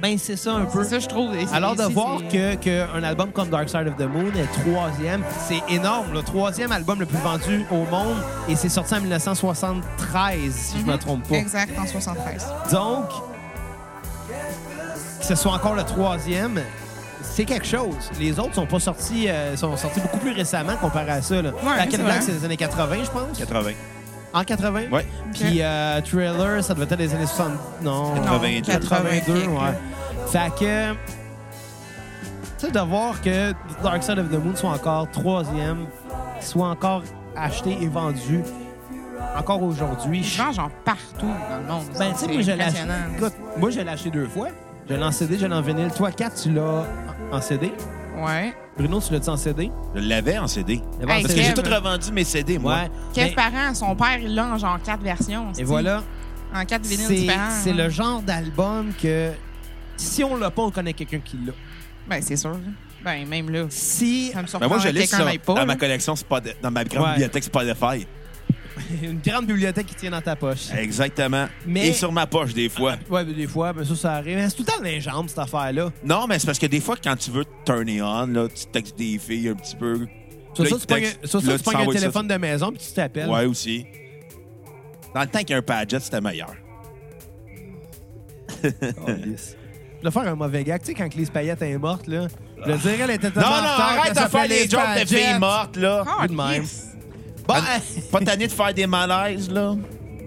Ben, 0.00 0.16
c'est 0.18 0.36
ça 0.36 0.52
un 0.54 0.64
peu. 0.64 0.82
C'est 0.82 0.90
ça, 0.90 0.98
je 1.00 1.06
trouve. 1.08 1.30
Alors 1.52 1.76
de 1.76 1.82
voir 1.82 2.18
que 2.30 2.54
qu'un 2.54 3.02
album 3.02 3.32
comme 3.32 3.48
Dark 3.50 3.68
Side 3.68 3.86
of 3.88 3.96
the 3.96 4.08
Moon 4.08 4.32
est 4.34 4.62
troisième, 4.64 5.22
c'est 5.46 5.60
énorme. 5.72 6.12
Le 6.14 6.22
troisième 6.22 6.72
album 6.72 7.00
le 7.00 7.06
plus 7.06 7.18
vendu 7.18 7.64
au 7.70 7.84
monde 7.90 8.16
et 8.48 8.56
c'est 8.56 8.68
sorti 8.70 8.94
en 8.94 9.00
1973, 9.00 10.52
si 10.54 10.78
je 10.80 10.84
me 10.86 10.92
Mhm. 10.92 10.98
trompe 10.98 11.28
pas. 11.28 11.36
Exact, 11.36 11.78
en 11.78 11.86
73. 11.86 12.46
Donc, 12.72 13.04
que 15.20 15.26
ce 15.26 15.34
soit 15.34 15.52
encore 15.52 15.74
le 15.74 15.84
troisième, 15.84 16.60
c'est 17.22 17.44
quelque 17.44 17.66
chose. 17.66 18.10
Les 18.18 18.38
autres 18.38 18.54
sont 18.54 18.66
pas 18.66 18.80
sortis, 18.80 19.28
euh, 19.28 19.54
sont 19.56 19.76
sortis 19.76 20.00
beaucoup 20.00 20.18
plus 20.18 20.32
récemment 20.32 20.76
comparé 20.80 21.10
à 21.10 21.22
ça. 21.22 21.42
Là. 21.42 21.50
C'est 21.90 22.02
Black, 22.02 22.22
c'est 22.22 22.32
des 22.32 22.44
années 22.44 22.56
80, 22.56 22.96
je 23.04 23.10
pense. 23.10 23.38
80. 23.38 23.70
En 24.32 24.44
80? 24.44 24.82
Ouais. 24.92 25.06
Puis 25.32 25.60
euh, 25.60 26.00
Thriller, 26.02 26.62
ça 26.62 26.74
devait 26.74 26.84
être 26.84 26.96
des 26.96 27.14
années 27.14 27.26
60. 27.26 27.52
Non, 27.82 28.14
82. 28.14 28.60
82, 28.72 29.20
quelques. 29.40 29.48
ouais. 29.48 29.78
Fait 30.28 30.52
que. 30.58 30.92
Tu 32.58 32.66
sais, 32.66 32.70
de 32.72 32.80
voir 32.80 33.20
que 33.22 33.52
Dark 33.82 34.02
Side 34.02 34.18
of 34.18 34.28
the 34.30 34.34
Moon 34.44 34.54
soit 34.54 34.70
encore 34.70 35.10
troisième, 35.10 35.86
soit 36.40 36.68
encore 36.68 37.02
acheté 37.34 37.76
et 37.80 37.88
vendu 37.88 38.42
encore 39.36 39.62
aujourd'hui. 39.62 40.22
Je- 40.22 40.42
vendent 40.42 40.54
genre 40.54 40.70
partout 40.84 41.26
dans 41.50 41.56
le 41.58 41.64
monde. 41.64 41.84
Ben, 41.98 42.12
tu 42.12 42.18
sais, 42.18 42.32
moi, 42.32 42.42
je 42.42 42.52
l'ai 42.52 42.62
acheté. 42.62 42.80
impressionnant. 42.80 42.94
Écoute, 43.16 43.32
moi, 43.56 43.70
je 43.70 43.80
l'ai 43.80 43.88
acheté 43.88 44.10
deux 44.10 44.26
fois. 44.26 44.48
Je 44.88 44.94
l'ai 44.94 45.02
en 45.02 45.10
CD, 45.12 45.38
je 45.38 45.46
l'ai 45.46 45.54
en 45.54 45.62
vinyle. 45.62 45.90
Toi, 45.96 46.10
4, 46.12 46.42
tu 46.42 46.50
l'as 46.52 46.62
en 47.32 47.36
en 47.36 47.40
CD. 47.40 47.72
Ouais. 48.18 48.54
Bruno, 48.80 48.98
tu 48.98 49.12
l'as-tu 49.12 49.28
en 49.28 49.36
CD? 49.36 49.70
Je 49.94 50.00
l'avais 50.00 50.38
en 50.38 50.46
CD. 50.46 50.74
Il 50.74 51.00
l'avait 51.00 51.12
en 51.12 51.16
Hey, 51.16 51.22
Parce 51.22 51.34
que 51.34 51.42
j'ai 51.42 51.52
tout 51.54 51.62
revendu 51.62 52.12
mes 52.12 52.24
CD, 52.24 52.58
moi. 52.58 52.74
Ouais. 52.76 52.90
Kev 53.12 53.26
Mais- 53.28 53.34
Parent, 53.34 53.74
son 53.74 53.94
père, 53.94 54.18
il 54.22 54.34
l'a 54.34 54.46
en 54.46 54.56
genre 54.56 54.78
quatre 54.82 55.02
versions. 55.02 55.52
Et 55.58 55.64
voilà. 55.64 56.02
En 56.54 56.64
quatre 56.64 56.86
vinyles 56.86 57.06
C'est 57.06 57.14
différents. 57.14 57.50
c'est 57.62 57.70
hein. 57.70 57.74
le 57.76 57.88
genre 57.90 58.22
d'album 58.22 58.92
que 59.00 59.32
si 59.98 60.24
on 60.24 60.34
l'a 60.36 60.50
pas, 60.50 60.62
on 60.62 60.70
connaît 60.70 60.94
quelqu'un 60.94 61.20
qui 61.20 61.36
l'a. 61.44 61.52
Ben, 62.08 62.22
c'est 62.22 62.36
sûr. 62.36 62.56
Ben, 63.04 63.26
même 63.28 63.50
là. 63.50 63.66
Si 63.68 64.30
Ça 64.32 64.40
me 64.42 64.46
surprend 64.46 64.66
Ben 64.66 64.74
moi, 64.74 64.78
je 64.78 64.88
l'ai 64.88 65.06
dans 65.46 65.66
ma 65.66 65.76
collection 65.76 66.16
Spot- 66.16 66.56
dans 66.62 66.70
ma 66.70 66.84
grande 66.84 67.04
Ouais. 67.04 67.10
bibliothèque 67.12 67.44
Spotify. 67.44 68.06
une 69.02 69.20
grande 69.20 69.46
bibliothèque 69.46 69.86
qui 69.86 69.94
tient 69.94 70.10
dans 70.10 70.20
ta 70.20 70.36
poche. 70.36 70.72
Exactement. 70.76 71.46
Mais- 71.66 71.88
Et 71.88 71.92
sur 71.92 72.12
ma 72.12 72.26
poche, 72.26 72.52
des 72.54 72.68
fois. 72.68 72.96
Ouais, 73.08 73.24
mais 73.24 73.32
des 73.32 73.46
fois, 73.46 73.72
mais 73.72 73.84
ça, 73.84 73.96
ça 73.96 74.12
arrive. 74.14 74.36
Mais 74.36 74.48
C'est 74.48 74.56
tout 74.56 74.62
le 74.62 74.72
temps 74.72 74.78
dans 74.78 74.84
les 74.84 75.00
jambes, 75.00 75.28
cette 75.28 75.38
affaire-là. 75.38 75.90
Non, 76.04 76.26
mais 76.28 76.38
c'est 76.38 76.46
parce 76.46 76.58
que 76.58 76.66
des 76.66 76.80
fois, 76.80 76.96
quand 77.02 77.16
tu 77.16 77.30
veux 77.30 77.44
te 77.44 77.50
turner 77.64 78.02
on, 78.02 78.26
là, 78.26 78.48
tu 78.48 78.66
textes 78.66 78.96
des 78.98 79.18
filles 79.18 79.48
un 79.50 79.54
petit 79.54 79.76
peu. 79.76 80.06
Sur 80.54 80.64
Là, 80.64 80.70
ça, 80.70 80.76
tu 80.78 81.28
ça, 81.28 81.38
Là, 81.50 81.58
tu 81.58 81.62
pognes 81.64 81.76
un 81.88 81.92
téléphone 81.92 82.26
de 82.28 82.34
maison 82.34 82.70
puis 82.72 82.80
tu 82.86 82.92
t'appelles. 82.92 83.28
Ouais, 83.28 83.44
aussi. 83.44 83.86
Dans 85.14 85.20
le 85.22 85.26
temps 85.28 85.38
qu'il 85.40 85.50
y 85.50 85.54
a 85.54 85.58
un 85.58 85.62
Padgett, 85.62 86.02
c'était 86.02 86.20
meilleur. 86.20 86.54
Oh, 88.64 89.10
lisse. 89.24 89.56
Je 90.02 90.04
vais 90.08 90.10
faire 90.10 90.32
un 90.32 90.34
mauvais 90.34 90.64
gag. 90.64 90.80
Tu 90.80 90.86
sais, 90.88 90.94
quand 90.94 91.14
Lise 91.14 91.30
Payette 91.30 91.60
est 91.62 91.76
morte, 91.78 92.06
là, 92.06 92.26
je 92.64 92.70
le 92.70 92.78
dirais, 92.78 92.98
elle 93.02 93.10
était 93.10 93.26
Non, 93.28 93.32
tellement 93.34 93.50
non, 93.50 93.68
arrête 93.68 94.14
de 94.14 94.20
faire 94.30 94.46
Lise 94.48 94.70
jokes 94.70 95.00
de 95.02 95.06
filles 95.06 95.38
mortes, 95.38 95.76
là. 95.76 96.04
Ah, 96.06 96.26
de 96.26 96.32
même. 96.34 96.62
yes. 96.62 96.89
Bon, 97.54 98.10
Pas 98.18 98.20
tanné 98.24 98.46
de 98.46 98.52
faire 98.52 98.72
des 98.74 98.86
malaises, 98.86 99.50
là. 99.50 99.74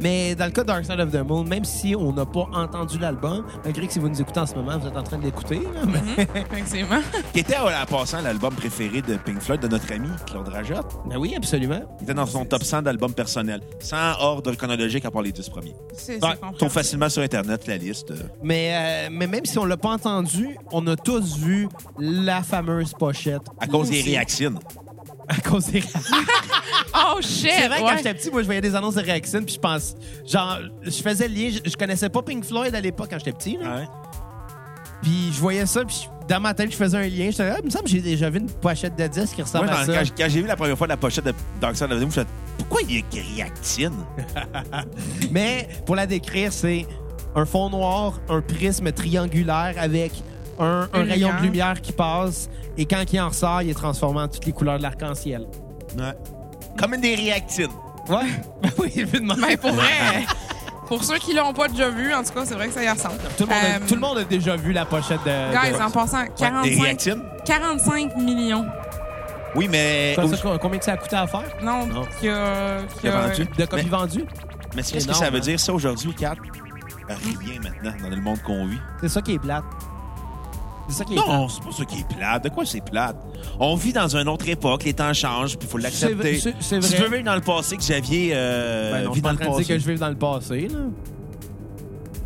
mais 0.01 0.36
dans 0.36 0.45
le 0.45 0.51
cas 0.51 0.61
de 0.63 0.67
Dark 0.67 0.86
Side 0.86 0.99
of 0.99 1.11
the 1.11 1.26
Moon, 1.26 1.43
même 1.45 1.63
si 1.63 1.95
on 1.95 2.11
n'a 2.11 2.26
pas 2.26 2.47
entendu 2.53 2.97
l'album, 2.97 3.45
malgré 3.63 3.88
que 3.88 3.93
si 3.93 3.99
vous 3.99 4.09
nous 4.09 4.19
écoutez 4.21 4.39
en 4.39 4.45
ce 4.47 4.55
moment, 4.55 4.78
vous 4.78 4.88
êtes 4.88 4.97
en 4.97 5.03
train 5.03 5.17
de 5.17 5.24
l'écouter, 5.24 5.59
là, 5.74 5.82
mais- 5.86 6.24
Effectivement. 6.51 6.99
Qui 7.34 7.39
était, 7.39 7.55
à 7.55 7.63
la 7.69 7.86
passant, 7.86 8.21
l'album 8.21 8.53
préféré 8.53 9.01
de 9.01 9.15
Pink 9.17 9.39
Floyd 9.39 9.61
de 9.61 9.67
notre 9.67 9.91
ami 9.93 10.09
Claude 10.26 10.47
Rajotte. 10.49 10.97
Ben 11.05 11.17
oui, 11.17 11.34
absolument. 11.38 11.82
Il 11.99 12.03
était 12.03 12.13
dans 12.13 12.26
son 12.26 12.43
top 12.45 12.63
100 12.63 12.82
d'albums 12.82 13.13
personnels. 13.13 13.61
Sans 13.80 14.19
ordre 14.19 14.51
chronologique 14.53 15.05
à 15.05 15.11
part 15.11 15.21
les 15.21 15.32
10 15.32 15.47
premiers. 15.49 15.76
C'est 15.93 16.19
compréhensible. 16.19 16.57
trouve 16.57 16.71
facilement 16.71 17.09
sur 17.09 17.21
Internet 17.21 17.67
la 17.67 17.78
liste. 17.78 18.11
Mais, 18.41 18.74
euh, 18.74 19.09
mais 19.11 19.28
même 19.28 19.45
si 19.45 19.57
on 19.57 19.65
l'a 19.65 19.78
pas 19.78 19.91
entendu, 19.91 20.57
on 20.71 20.86
a 20.88 20.95
tous 20.95 21.38
vu 21.38 21.69
la 21.97 22.41
fameuse 22.43 22.93
pochette. 22.93 23.43
À 23.59 23.67
cause 23.67 23.89
des 23.89 24.01
réactions. 24.01 24.55
À 25.28 25.39
cause 25.41 25.67
des 25.67 25.82
Oh, 26.95 27.19
shit! 27.21 27.49
C'est 27.57 27.67
vrai, 27.67 27.82
ouais. 27.82 27.89
quand 27.89 27.97
j'étais 27.97 28.13
petit, 28.13 28.30
moi, 28.30 28.41
je 28.41 28.45
voyais 28.45 28.61
des 28.61 28.76
annonces 28.76 28.95
de 28.95 29.01
Réaction, 29.01 29.43
puis 29.43 29.55
je 29.55 29.59
pense... 29.59 29.95
Genre, 30.26 30.59
je 30.84 30.91
faisais 30.91 31.28
le 31.28 31.34
lien... 31.34 31.49
Je, 31.49 31.69
je 31.69 31.76
connaissais 31.76 32.09
pas 32.09 32.21
Pink 32.21 32.43
Floyd 32.43 32.74
à 32.76 32.82
l'époque, 32.82 33.07
quand 33.09 33.17
j'étais 33.17 33.32
petit, 33.34 33.57
là. 33.57 33.76
Ouais. 33.78 33.88
Puis 35.01 35.32
je 35.34 35.39
voyais 35.39 35.65
ça, 35.65 35.84
puis 35.84 36.07
dans 36.30 36.39
ma 36.39 36.53
tête, 36.53 36.71
je 36.71 36.78
faisais 36.78 36.97
un 36.97 37.01
lien. 37.07 37.30
J'étais 37.30 37.45
là, 37.45 37.55
ah, 37.55 37.59
il 37.61 37.65
me 37.65 37.69
semble 37.69 37.86
que 37.86 37.89
j'ai 37.89 38.01
déjà 38.01 38.30
vu 38.30 38.39
une 38.39 38.49
pochette 38.49 38.95
de 38.95 39.07
disque 39.07 39.36
qui 39.36 39.41
ressemble 39.41 39.65
Moi, 39.65 39.76
à 39.76 39.86
ça. 39.86 39.93
quand, 39.93 40.03
quand 40.17 40.30
j'ai 40.30 40.41
vu 40.41 40.47
la 40.47 40.55
première 40.55 40.78
fois 40.78 40.88
la 40.88 40.97
pochette 40.97 41.26
de 41.26 41.34
Dark 41.59 41.76
Side 41.76 41.91
of 41.91 41.99
the 41.99 42.01
Moon, 42.01 42.01
je 42.01 42.05
me 42.05 42.11
suis 42.11 42.21
dit, 42.21 42.28
pourquoi 42.57 42.82
il 42.84 42.91
y 42.91 42.95
a 42.95 42.99
écrit 42.99 43.41
Actine? 43.41 44.05
Mais 45.32 45.67
pour 45.86 45.95
la 45.95 46.05
décrire, 46.07 46.53
c'est 46.53 46.88
un 47.36 47.45
fond 47.45 47.69
noir, 47.69 48.19
un 48.30 48.41
prisme 48.41 48.91
triangulaire 48.91 49.76
avec 49.78 50.13
un, 50.60 50.88
rayon 50.93 51.06
lumière. 51.30 51.38
de 51.38 51.43
lumière 51.43 51.82
qui 51.82 51.91
passe. 51.91 52.49
Et 52.78 52.86
quand 52.86 53.04
il 53.12 53.20
en 53.20 53.30
ressort, 53.30 53.62
il 53.62 53.70
est 53.70 53.74
transformé 53.76 54.22
en 54.22 54.28
toutes 54.28 54.45
les 54.45 54.51
couleurs 54.51 54.78
de 54.78 54.84
l'arc-en-ciel. 54.84 55.45
Ouais. 55.97 56.14
Comme 56.78 56.93
une 56.95 57.01
des 57.01 57.16
réactines. 57.16 57.68
Ouais. 58.10 58.18
Ben 58.62 58.70
oui, 58.80 58.91
évidemment. 58.95 59.36
Ben, 59.39 59.58
pour 59.58 59.72
vrai, 59.74 60.26
pour 60.88 61.04
ceux 61.04 61.18
qui 61.20 61.34
l'ont 61.34 61.54
pas 61.54 61.68
déjà 61.68 61.89
vu, 61.89 62.14
en 62.14 62.24
tout 62.24 62.34
cas, 62.34 62.45
c'est 62.45 62.56
vrai 62.56 62.68
que 62.68 62.74
ça 62.74 62.84
y 62.84 62.89
ressemble. 62.89 63.16
Tout 63.38 63.45
le, 63.45 63.49
monde 63.54 63.56
a, 63.64 63.76
Euh, 63.76 63.80
tout 63.88 63.95
le 63.95 64.01
monde 64.01 64.18
a 64.18 64.24
déjà 64.24 64.56
vu 64.56 64.74
la 64.74 64.86
pochette 64.86 65.24
de. 65.26 65.51
Guys, 65.54 65.78
de- 65.78 65.82
en 65.82 65.89
passant, 65.91 66.24
Des 66.24 66.30
45, 66.38 66.82
réactines? 66.82 67.24
45 67.45 68.16
millions. 68.18 68.66
Oui, 69.56 69.68
mais. 69.70 70.16
Ça, 70.16 70.24
combien 70.60 70.80
que 70.80 70.86
ça 70.86 70.93
a 70.93 70.97
coûté 70.97 71.16
à 71.16 71.28
faire? 71.28 71.43
Non, 71.62 71.86
Non. 71.86 72.01
qui 72.20 72.28
a, 72.28 72.80
qui 72.95 72.99
Qui 73.01 73.08
a 73.08 73.18
a- 73.20 73.28
vendu. 73.28 73.45
De 73.58 73.66
copies 73.66 73.84
Mais- 73.86 73.89
vendues? 73.97 74.26
Mais 74.76 74.82
c'est 74.84 74.93
qu'est-ce 74.93 75.08
que 75.08 75.14
ça 75.14 75.30
veut 75.30 75.38
hein? 75.38 75.41
dire, 75.41 75.60
ça, 75.60 75.72
aujourd'hui, 75.74 76.14
Kat? 76.16 76.34
Rien 77.08 77.60
maintenant, 77.62 77.93
dans 78.01 78.10
le 78.16 78.22
monde 78.22 78.41
qu'on 78.41 78.66
vit. 78.66 78.80
C'est 79.01 79.10
ça 79.10 79.22
qui 79.22 79.34
est 79.34 79.39
plate. 79.39 79.64
C'est 80.89 80.95
ça 80.95 81.05
qui 81.05 81.13
est 81.13 81.15
Non, 81.15 81.47
c'est 81.47 81.63
pas 81.63 81.71
ça 81.71 81.86
qui 81.86 81.99
est 81.99 82.07
plate. 82.17 82.43
De 82.43 82.49
quoi 82.49 82.65
c'est 82.65 82.81
plate? 82.84 83.15
On 83.59 83.75
vit 83.75 83.93
dans 83.93 84.15
une 84.15 84.27
autre 84.27 84.47
époque, 84.49 84.84
les 84.84 84.93
temps 84.93 85.13
changent, 85.13 85.57
puis 85.57 85.67
il 85.67 85.71
faut 85.71 85.77
l'accepter. 85.77 86.38
C'est 86.39 86.51
vrai- 86.51 86.55
c'est- 86.59 86.81
c'est 86.81 86.81
Si 86.81 86.95
tu 86.95 87.01
veux 87.01 87.09
vivre 87.09 87.23
dans 87.23 87.36
le 87.36 87.41
passé, 87.41 87.77
que 87.77 87.81
Xavier 87.81 88.31
euh, 88.34 88.91
Ben 88.91 88.97
non, 88.97 89.03
je 89.05 89.07
vit 89.09 89.13
suis 89.13 89.21
dans 89.21 89.29
en 89.29 89.31
le 89.31 89.38
train 89.38 89.45
de 89.45 89.51
passé. 89.51 89.63
dire 89.63 89.75
que 89.75 89.81
je 89.81 89.89
vive 89.89 89.99
dans 89.99 90.09
le 90.09 90.15
passé, 90.15 90.67
là. 90.67 90.79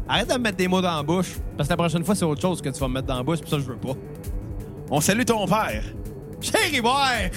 Arrête 0.09 0.27
de 0.29 0.33
me 0.33 0.39
mettre 0.39 0.57
des 0.57 0.67
mots 0.67 0.81
dans 0.81 0.95
la 0.95 1.03
bouche. 1.03 1.35
Parce 1.57 1.67
que 1.67 1.73
la 1.73 1.77
prochaine 1.77 2.03
fois, 2.03 2.15
c'est 2.15 2.25
autre 2.25 2.41
chose 2.41 2.61
que 2.61 2.69
tu 2.69 2.79
vas 2.79 2.87
me 2.87 2.93
mettre 2.95 3.07
dans 3.07 3.17
la 3.17 3.23
bouche, 3.23 3.39
puis 3.39 3.49
ça, 3.49 3.57
je 3.59 3.63
veux 3.63 3.75
pas. 3.77 3.93
On 4.89 5.01
salue 5.01 5.23
ton 5.23 5.45
père. 5.45 5.83
Chérie, 6.39 6.79
ouais! 6.79 7.31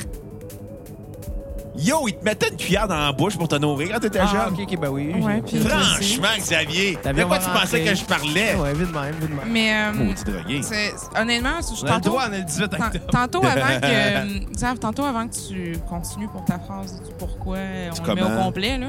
Yo, 1.82 2.06
il 2.08 2.14
te 2.14 2.24
mettait 2.24 2.48
une 2.50 2.56
cuillère 2.56 2.86
dans 2.88 2.98
la 2.98 3.12
bouche 3.12 3.36
pour 3.38 3.48
te 3.48 3.54
nourrir 3.56 3.90
quand 3.92 4.00
t'étais 4.00 4.18
Ah, 4.20 4.26
jeune. 4.26 4.52
ok, 4.54 4.60
ok, 4.72 4.80
ben 4.80 4.88
oui. 4.90 5.12
Ouais, 5.14 5.36
j'ai- 5.36 5.42
puis- 5.42 5.62
j'ai- 5.62 5.68
Franchement, 5.68 6.28
Xavier, 6.38 6.98
T'avais 7.02 7.22
de 7.22 7.26
quoi 7.26 7.38
tu 7.38 7.48
pensais 7.48 7.80
que 7.84 7.94
je 7.94 8.04
parlais? 8.04 8.54
Ouais, 8.54 8.72
vite 8.74 8.88
de 8.92 8.98
même, 8.98 9.14
vite 9.20 9.30
de 9.30 9.34
même. 9.34 9.48
Mais, 9.48 9.72
euh, 9.72 9.92
Maudit 9.94 10.24
drogué. 10.24 10.60
c'est- 10.62 10.92
honnêtement, 11.18 11.60
je 11.60 11.80
On 11.82 11.86
a 11.86 11.88
le 11.88 11.94
tantôt, 11.94 12.10
droit, 12.10 12.24
on 12.28 12.32
a 12.32 12.36
le 12.38 12.44
18 12.44 12.68
tan- 12.68 12.86
octobre. 12.86 13.04
tantôt 13.10 13.44
avant 13.44 13.80
que, 13.80 14.52
Xav, 14.56 14.78
tantôt 14.78 15.04
avant 15.04 15.28
que 15.28 15.34
tu 15.34 15.78
continues 15.88 16.28
pour 16.28 16.44
ta 16.44 16.58
phrase 16.58 17.00
du 17.02 17.14
pourquoi 17.18 17.56
on 17.56 18.06
le 18.06 18.14
met 18.14 18.22
au 18.22 18.42
complet, 18.42 18.76
là, 18.78 18.86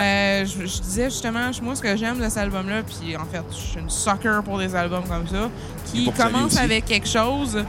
euh, 0.00 0.44
je, 0.46 0.66
je 0.66 0.80
disais 0.82 1.10
justement, 1.10 1.50
moi, 1.62 1.74
ce 1.74 1.82
que 1.82 1.96
j'aime 1.96 2.18
de 2.18 2.28
cet 2.28 2.38
album-là, 2.38 2.82
puis 2.84 3.16
en 3.16 3.24
fait, 3.26 3.42
je 3.50 3.56
suis 3.56 3.78
une 3.80 3.90
sucker 3.90 4.40
pour 4.44 4.58
des 4.58 4.74
albums 4.74 5.04
comme 5.08 5.26
ça, 5.28 5.48
Et 5.48 5.90
qui 5.90 6.04
pour 6.04 6.14
Xavier 6.14 6.32
commencent 6.32 6.52
aussi. 6.54 6.62
avec 6.62 6.84
quelque 6.86 7.08
chose 7.08 7.64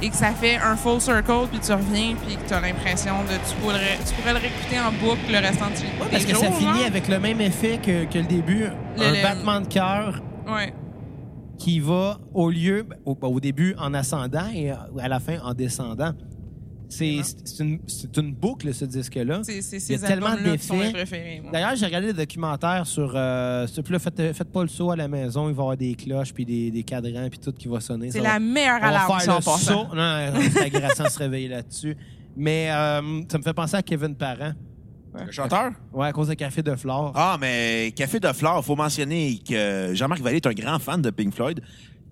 et 0.00 0.10
que 0.10 0.16
ça 0.16 0.30
fait 0.30 0.56
un 0.56 0.76
full 0.76 1.00
circle, 1.00 1.46
puis 1.50 1.58
tu 1.60 1.72
reviens, 1.72 2.14
puis 2.24 2.36
que 2.36 2.46
tu 2.48 2.54
as 2.54 2.60
l'impression 2.60 3.14
de 3.24 3.32
tu 3.48 3.54
pourrais, 3.60 3.98
tu 4.06 4.14
pourrais 4.14 4.32
le 4.34 4.38
réécouter 4.38 4.78
en 4.78 4.92
boucle 4.92 5.30
le 5.30 5.38
restant 5.38 5.66
du 5.66 5.72
Ouais, 5.72 6.04
des 6.04 6.10
parce 6.12 6.24
que 6.24 6.34
jours, 6.34 6.44
ça 6.44 6.52
finit 6.52 6.84
avec 6.84 7.08
le 7.08 7.18
même 7.18 7.40
effet 7.40 7.78
que, 7.84 8.04
que 8.04 8.18
le 8.18 8.24
début. 8.26 8.64
Le- 8.96 9.02
un 9.04 9.12
le- 9.12 9.22
battement 9.22 9.60
de 9.60 9.66
cœur 9.66 10.20
Ouais. 10.48 10.72
qui 11.58 11.80
va 11.80 12.18
au 12.32 12.50
lieu, 12.50 12.86
au, 13.04 13.16
au 13.20 13.40
début 13.40 13.74
en 13.78 13.92
ascendant 13.94 14.46
et 14.54 14.70
à 14.70 15.08
la 15.08 15.18
fin 15.20 15.38
en 15.44 15.52
descendant. 15.54 16.12
C'est 16.90 17.20
c'est 17.44 17.62
une, 17.62 17.78
une 18.16 18.32
boucle, 18.34 18.72
ce 18.72 18.84
disque-là. 18.86 19.42
Il 19.46 19.92
y 19.92 19.94
a 19.94 19.98
tellement 19.98 20.34
d'effets. 20.36 21.42
D'ailleurs, 21.52 21.76
j'ai 21.76 21.84
regardé 21.86 22.06
le 22.08 22.12
documentaire 22.14 22.86
sur. 22.86 23.12
Euh, 23.14 23.66
sur- 23.66 23.82
puis 23.82 23.92
là, 23.92 23.98
faites, 23.98 24.16
faites 24.32 24.50
pas 24.50 24.62
le 24.62 24.68
saut 24.68 24.90
à 24.90 24.96
la 24.96 25.06
maison, 25.06 25.48
il 25.48 25.54
va 25.54 25.60
y 25.60 25.64
avoir 25.64 25.76
des 25.76 25.94
cloches, 25.94 26.32
puis 26.32 26.44
des, 26.46 26.70
des 26.70 26.82
cadrans, 26.84 27.28
puis 27.28 27.38
tout 27.38 27.52
qui 27.52 27.68
va 27.68 27.80
sonner. 27.80 28.10
C'est 28.10 28.20
la 28.20 28.38
meilleure 28.38 28.78
on 28.78 28.80
va 28.80 28.88
alarme, 28.88 29.20
faire 29.20 29.36
le 29.36 29.42
saut. 29.42 29.72
Non, 29.94 30.32
non, 30.32 30.40
c'est 30.52 30.62
agressant 30.64 31.04
de 31.04 31.08
se 31.10 31.18
réveiller 31.18 31.48
là-dessus. 31.48 31.96
Mais 32.36 32.70
euh, 32.70 33.22
ça 33.30 33.36
me 33.38 33.42
fait 33.42 33.52
penser 33.54 33.76
à 33.76 33.82
Kevin 33.82 34.14
Parent. 34.14 34.52
Le 35.26 35.32
chanteur? 35.32 35.72
Ouais, 35.92 36.06
à 36.06 36.12
cause 36.12 36.28
de 36.28 36.34
Café 36.34 36.62
de 36.62 36.74
Flore. 36.76 37.12
Ah, 37.16 37.36
mais 37.40 37.92
Café 37.96 38.20
de 38.20 38.28
Flore, 38.32 38.64
faut 38.64 38.76
mentionner 38.76 39.40
que 39.46 39.90
Jean-Marc 39.94 40.20
Vallée 40.20 40.36
est 40.36 40.46
un 40.46 40.52
grand 40.52 40.78
fan 40.78 41.02
de 41.02 41.10
Pink 41.10 41.34
Floyd. 41.34 41.60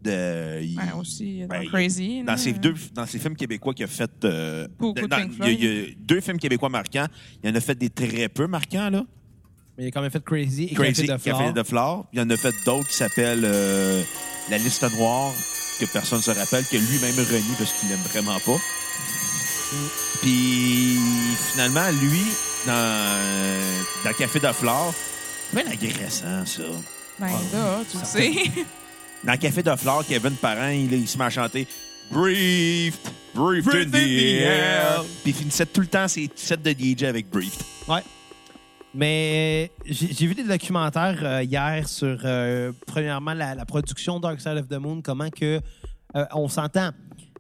De, 0.07 0.63
il- 0.63 0.77
Ouais, 0.79 0.85
aussi, 0.99 1.41
dans 1.43 1.49
ben, 1.49 1.63
il- 1.63 1.69
Crazy. 1.71 2.23
dans 2.25 2.37
ses 2.37 2.53
deux 2.53 2.75
dans 2.95 3.07
ses 3.07 3.19
films 3.19 3.37
québécois 3.37 3.75
qu'il 3.75 3.85
a 3.85 3.89
fait 3.89 4.11
euh, 4.25 4.67
Beaucoup 4.79 4.95
de 5.07 5.07
il 5.07 5.39
y 5.39 5.43
a- 5.43 5.51
il 5.51 5.65
y, 5.65 5.83
a 5.83 5.95
deux 5.99 6.21
films 6.21 6.39
québécois 6.39 6.69
marquants 6.69 7.07
il 7.43 7.51
en 7.51 7.55
a 7.55 7.61
fait 7.61 7.75
des 7.75 7.91
très 7.91 8.29
peu 8.29 8.47
marquants 8.47 8.89
là 8.91 9.05
Mais 9.77 9.85
il 9.85 9.89
a 9.89 9.91
quand 9.91 10.01
même 10.03 10.11
fait 10.11 10.25
Crazy 10.25 10.65
et 10.71 10.75
Crazy 10.75 11.07
Café 11.07 11.33
de 11.55 11.63
Flore. 11.63 12.07
Il 12.13 12.21
en 12.21 12.31
a 12.31 12.37
fait 12.37 12.55
d'autres 12.65 12.89
qui 12.89 12.95
s'appellent 12.97 13.45
euh, 13.45 14.03
La 14.51 14.59
liste 14.59 14.83
noire 14.97 15.33
que 15.81 15.85
personne 15.87 16.23
se 16.23 16.31
rappelle 16.31 16.65
que 16.65 16.77
lui-même 16.77 17.17
renie 17.31 17.55
parce 17.59 17.73
qu'il 17.75 17.89
l'aime 17.91 17.99
vraiment 18.11 18.39
pas 18.41 18.59
puis 20.23 20.97
finalement 21.53 21.91
lui 22.01 22.23
dans 22.67 24.05
dans 24.05 24.13
Café 24.17 24.41
de 24.41 24.47
Flore 24.53 24.95
c'est 25.53 25.63
bien 25.65 25.73
agressant 25.73 26.47
ça 26.47 26.63
Ben 27.19 27.27
là, 27.53 27.81
tu 27.91 27.99
le 27.99 28.05
sais. 28.05 28.33
Dans 29.25 29.37
Café 29.37 29.63
de 29.63 29.75
Flore, 29.77 30.05
Kevin 30.07 30.35
Parent, 30.35 30.69
il, 30.69 30.93
il 30.93 31.09
se 31.09 31.19
met 31.19 31.25
à 31.25 31.31
chanter 31.31 31.67
Breathed, 32.11 32.95
breathed, 33.35 33.65
Breathed 33.65 33.95
in 33.95 33.99
the 33.99 34.43
air. 34.43 35.05
Puis 35.23 35.33
il 35.33 35.35
finissait 35.35 35.67
tout 35.67 35.81
le 35.81 35.89
temps 35.89 36.07
ses 36.07 36.31
sets 36.35 36.57
de 36.59 36.71
DJ 36.71 37.05
avec 37.05 37.29
Breathed. 37.31 37.61
Ouais. 37.89 38.03
Mais 38.95 39.71
euh, 39.71 39.83
j'ai 39.85 40.13
j'ai 40.13 40.27
vu 40.27 40.35
des 40.35 40.45
documentaires 40.45 41.19
euh, 41.23 41.43
hier 41.43 41.87
sur, 41.89 42.19
euh, 42.25 42.73
premièrement, 42.87 43.35
la, 43.35 43.55
la 43.55 43.65
production 43.67 44.21
Dark 44.21 44.41
Side 44.41 44.57
of 44.59 44.69
the 44.69 44.79
Moon, 44.81 45.03
comment 45.03 45.29
que 45.31 45.61
euh, 46.15 46.25
on 46.33 46.49
s'entend. 46.49 46.91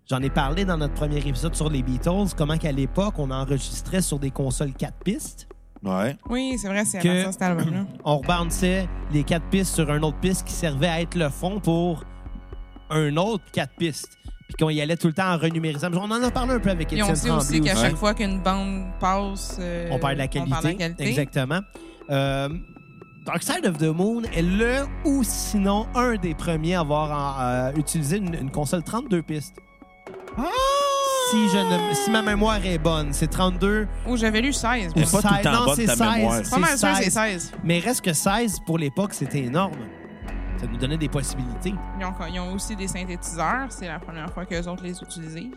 J'en 0.08 0.22
ai 0.22 0.30
parlé 0.30 0.64
dans 0.64 0.76
notre 0.76 0.94
premier 0.94 1.18
épisode 1.18 1.54
sur 1.56 1.68
les 1.70 1.82
Beatles, 1.82 2.34
comment 2.36 2.58
qu'à 2.58 2.72
l'époque, 2.72 3.14
on 3.18 3.30
enregistrait 3.30 4.02
sur 4.02 4.18
des 4.18 4.30
consoles 4.30 4.72
4 4.72 4.94
pistes. 5.02 5.48
Ouais. 5.84 6.16
Oui, 6.28 6.56
c'est 6.58 6.68
vrai, 6.68 6.84
c'est 6.84 6.98
à 6.98 7.00
Que- 7.00 7.08
partir 7.08 7.26
de 7.28 7.32
cet 7.32 7.42
album-là. 7.42 7.84
On 8.04 8.18
rebounçait 8.18 8.88
les 9.12 9.22
4 9.24 9.44
pistes 9.50 9.74
sur 9.74 9.90
un 9.90 10.02
autre 10.02 10.18
piste 10.18 10.46
qui 10.46 10.52
servait 10.52 10.88
à 10.88 11.00
être 11.00 11.14
le 11.14 11.28
fond 11.28 11.60
pour 11.60 12.04
un 12.90 13.16
autre 13.16 13.44
4 13.52 13.74
pistes. 13.76 14.16
Puis 14.48 14.54
qu'on 14.58 14.70
y 14.70 14.80
allait 14.80 14.96
tout 14.96 15.08
le 15.08 15.12
temps 15.12 15.32
en 15.34 15.38
renumérisant. 15.38 15.88
On 15.92 16.10
en 16.10 16.22
a 16.22 16.30
parlé 16.30 16.54
un 16.54 16.60
peu 16.60 16.70
avec 16.70 16.90
Ils 16.92 17.02
ont 17.02 17.08
Étienne 17.12 17.32
aussi, 17.34 17.56
aussi 17.56 17.60
qu'à 17.60 17.74
chaque 17.74 17.96
fois 17.96 18.14
qu'une 18.14 18.40
bande 18.40 18.84
passe, 19.00 19.56
euh, 19.60 19.88
On 19.90 19.98
perd 19.98 20.12
de 20.14 20.18
la 20.18 20.24
on 20.24 20.28
qualité. 20.28 20.50
perd 20.50 20.62
de 20.62 20.68
la 20.68 20.74
qualité. 20.74 21.08
Exactement. 21.08 21.60
Euh, 22.10 22.48
Dark 23.26 23.42
Side 23.42 23.66
of 23.66 23.78
the 23.78 23.82
Moon 23.92 24.22
est 24.32 24.42
le 24.42 24.84
ou 25.04 25.24
sinon 25.24 25.88
un 25.96 26.14
des 26.14 26.34
premiers 26.34 26.76
à 26.76 26.80
avoir 26.80 27.40
euh, 27.40 27.72
utilisé 27.76 28.18
une, 28.18 28.34
une 28.34 28.50
console 28.52 28.84
32 28.84 29.22
pistes. 29.22 29.56
Si, 31.30 31.48
je 31.48 31.58
ne, 31.58 31.94
si 31.94 32.10
ma 32.10 32.22
mémoire 32.22 32.64
est 32.64 32.78
bonne, 32.78 33.12
c'est 33.12 33.26
32 33.26 33.88
Oh, 34.06 34.16
j'avais 34.16 34.40
lu 34.40 34.52
16. 34.52 34.92
Ou 34.94 35.00
moi. 35.00 35.08
pas 35.10 35.28
tout 35.28 35.34
le 35.34 35.42
temps 35.42 35.52
non, 35.52 35.64
bonne, 35.66 35.74
c'est 35.76 35.86
ta 35.86 35.94
16. 35.96 36.16
mémoire. 36.16 36.40
Pas 36.50 36.58
mal 36.58 36.78
sûr, 36.78 36.88
c'est 36.96 37.10
16. 37.10 37.12
16. 37.12 37.52
Mais 37.64 37.78
reste 37.80 38.04
que 38.04 38.12
16 38.12 38.60
pour 38.64 38.78
l'époque, 38.78 39.12
c'était 39.14 39.40
énorme. 39.42 39.72
Ça 40.58 40.66
nous 40.66 40.78
donnait 40.78 40.96
des 40.96 41.08
possibilités, 41.10 41.74
Ils 42.00 42.04
ont, 42.06 42.12
ils 42.32 42.40
ont 42.40 42.54
aussi 42.54 42.74
des 42.76 42.88
synthétiseurs. 42.88 43.66
C'est 43.68 43.88
la 43.88 43.98
première 43.98 44.30
fois 44.32 44.46
qu'eux 44.46 44.62
autres 44.66 44.84
les 44.84 44.98
utilisent. 45.02 45.50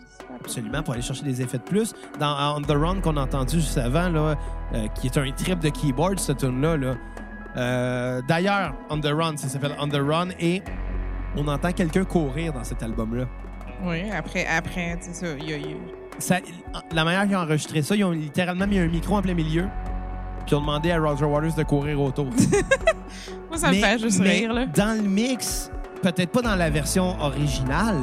absolument, 0.43 0.83
pour 0.83 0.93
aller 0.93 1.03
chercher 1.03 1.23
des 1.23 1.41
effets 1.41 1.57
de 1.57 1.63
plus. 1.63 1.93
Dans 2.19 2.57
On 2.57 2.61
the 2.61 2.71
Run 2.71 2.99
qu'on 2.99 3.15
a 3.15 3.21
entendu 3.21 3.61
juste 3.61 3.77
avant, 3.77 4.09
là, 4.09 4.35
euh, 4.73 4.87
qui 4.95 5.07
est 5.07 5.17
un 5.17 5.31
trip 5.31 5.59
de 5.59 5.69
keyboard, 5.69 6.19
cette 6.19 6.39
tune-là. 6.39 6.75
Là. 6.75 6.95
Euh, 7.55 8.21
D'ailleurs, 8.27 8.73
On 8.89 8.99
the 8.99 9.05
Run, 9.13 9.37
ça 9.37 9.47
s'appelle 9.47 9.75
On 9.79 9.87
the 9.87 10.01
Run, 10.01 10.29
et 10.39 10.61
on 11.37 11.47
entend 11.47 11.71
quelqu'un 11.71 12.03
courir 12.03 12.51
dans 12.51 12.63
cet 12.65 12.83
album-là. 12.83 13.25
Oui, 13.85 14.03
après, 14.11 14.45
après, 14.45 14.97
c'est 15.01 15.13
ça. 15.15 15.27
Il 15.39 15.49
y 15.49 15.53
a, 15.53 15.57
Ça- 16.17 16.39
la 16.91 17.03
manière 17.03 17.25
qu'ils 17.27 17.35
ont 17.35 17.39
enregistré 17.39 17.81
ça, 17.81 17.95
ils 17.95 18.03
ont 18.03 18.11
littéralement 18.11 18.67
mis 18.67 18.77
un 18.79 18.87
micro 18.87 19.15
en 19.17 19.21
plein 19.21 19.33
milieu, 19.33 19.63
puis 20.45 20.51
ils 20.51 20.55
ont 20.55 20.61
demandé 20.61 20.91
à 20.91 20.99
Roger 20.99 21.25
Waters 21.25 21.53
de 21.55 21.63
courir 21.63 22.01
autour. 22.01 22.25
Moi, 23.49 23.57
ça 23.57 23.69
me 23.69 23.75
fait 23.75 23.99
juste 23.99 24.19
rire, 24.21 24.53
là. 24.53 24.65
Dans 24.65 24.97
le 25.01 25.07
mix, 25.07 25.71
peut-être 26.01 26.31
pas 26.31 26.41
dans 26.41 26.55
la 26.55 26.69
version 26.69 27.19
originale, 27.21 27.97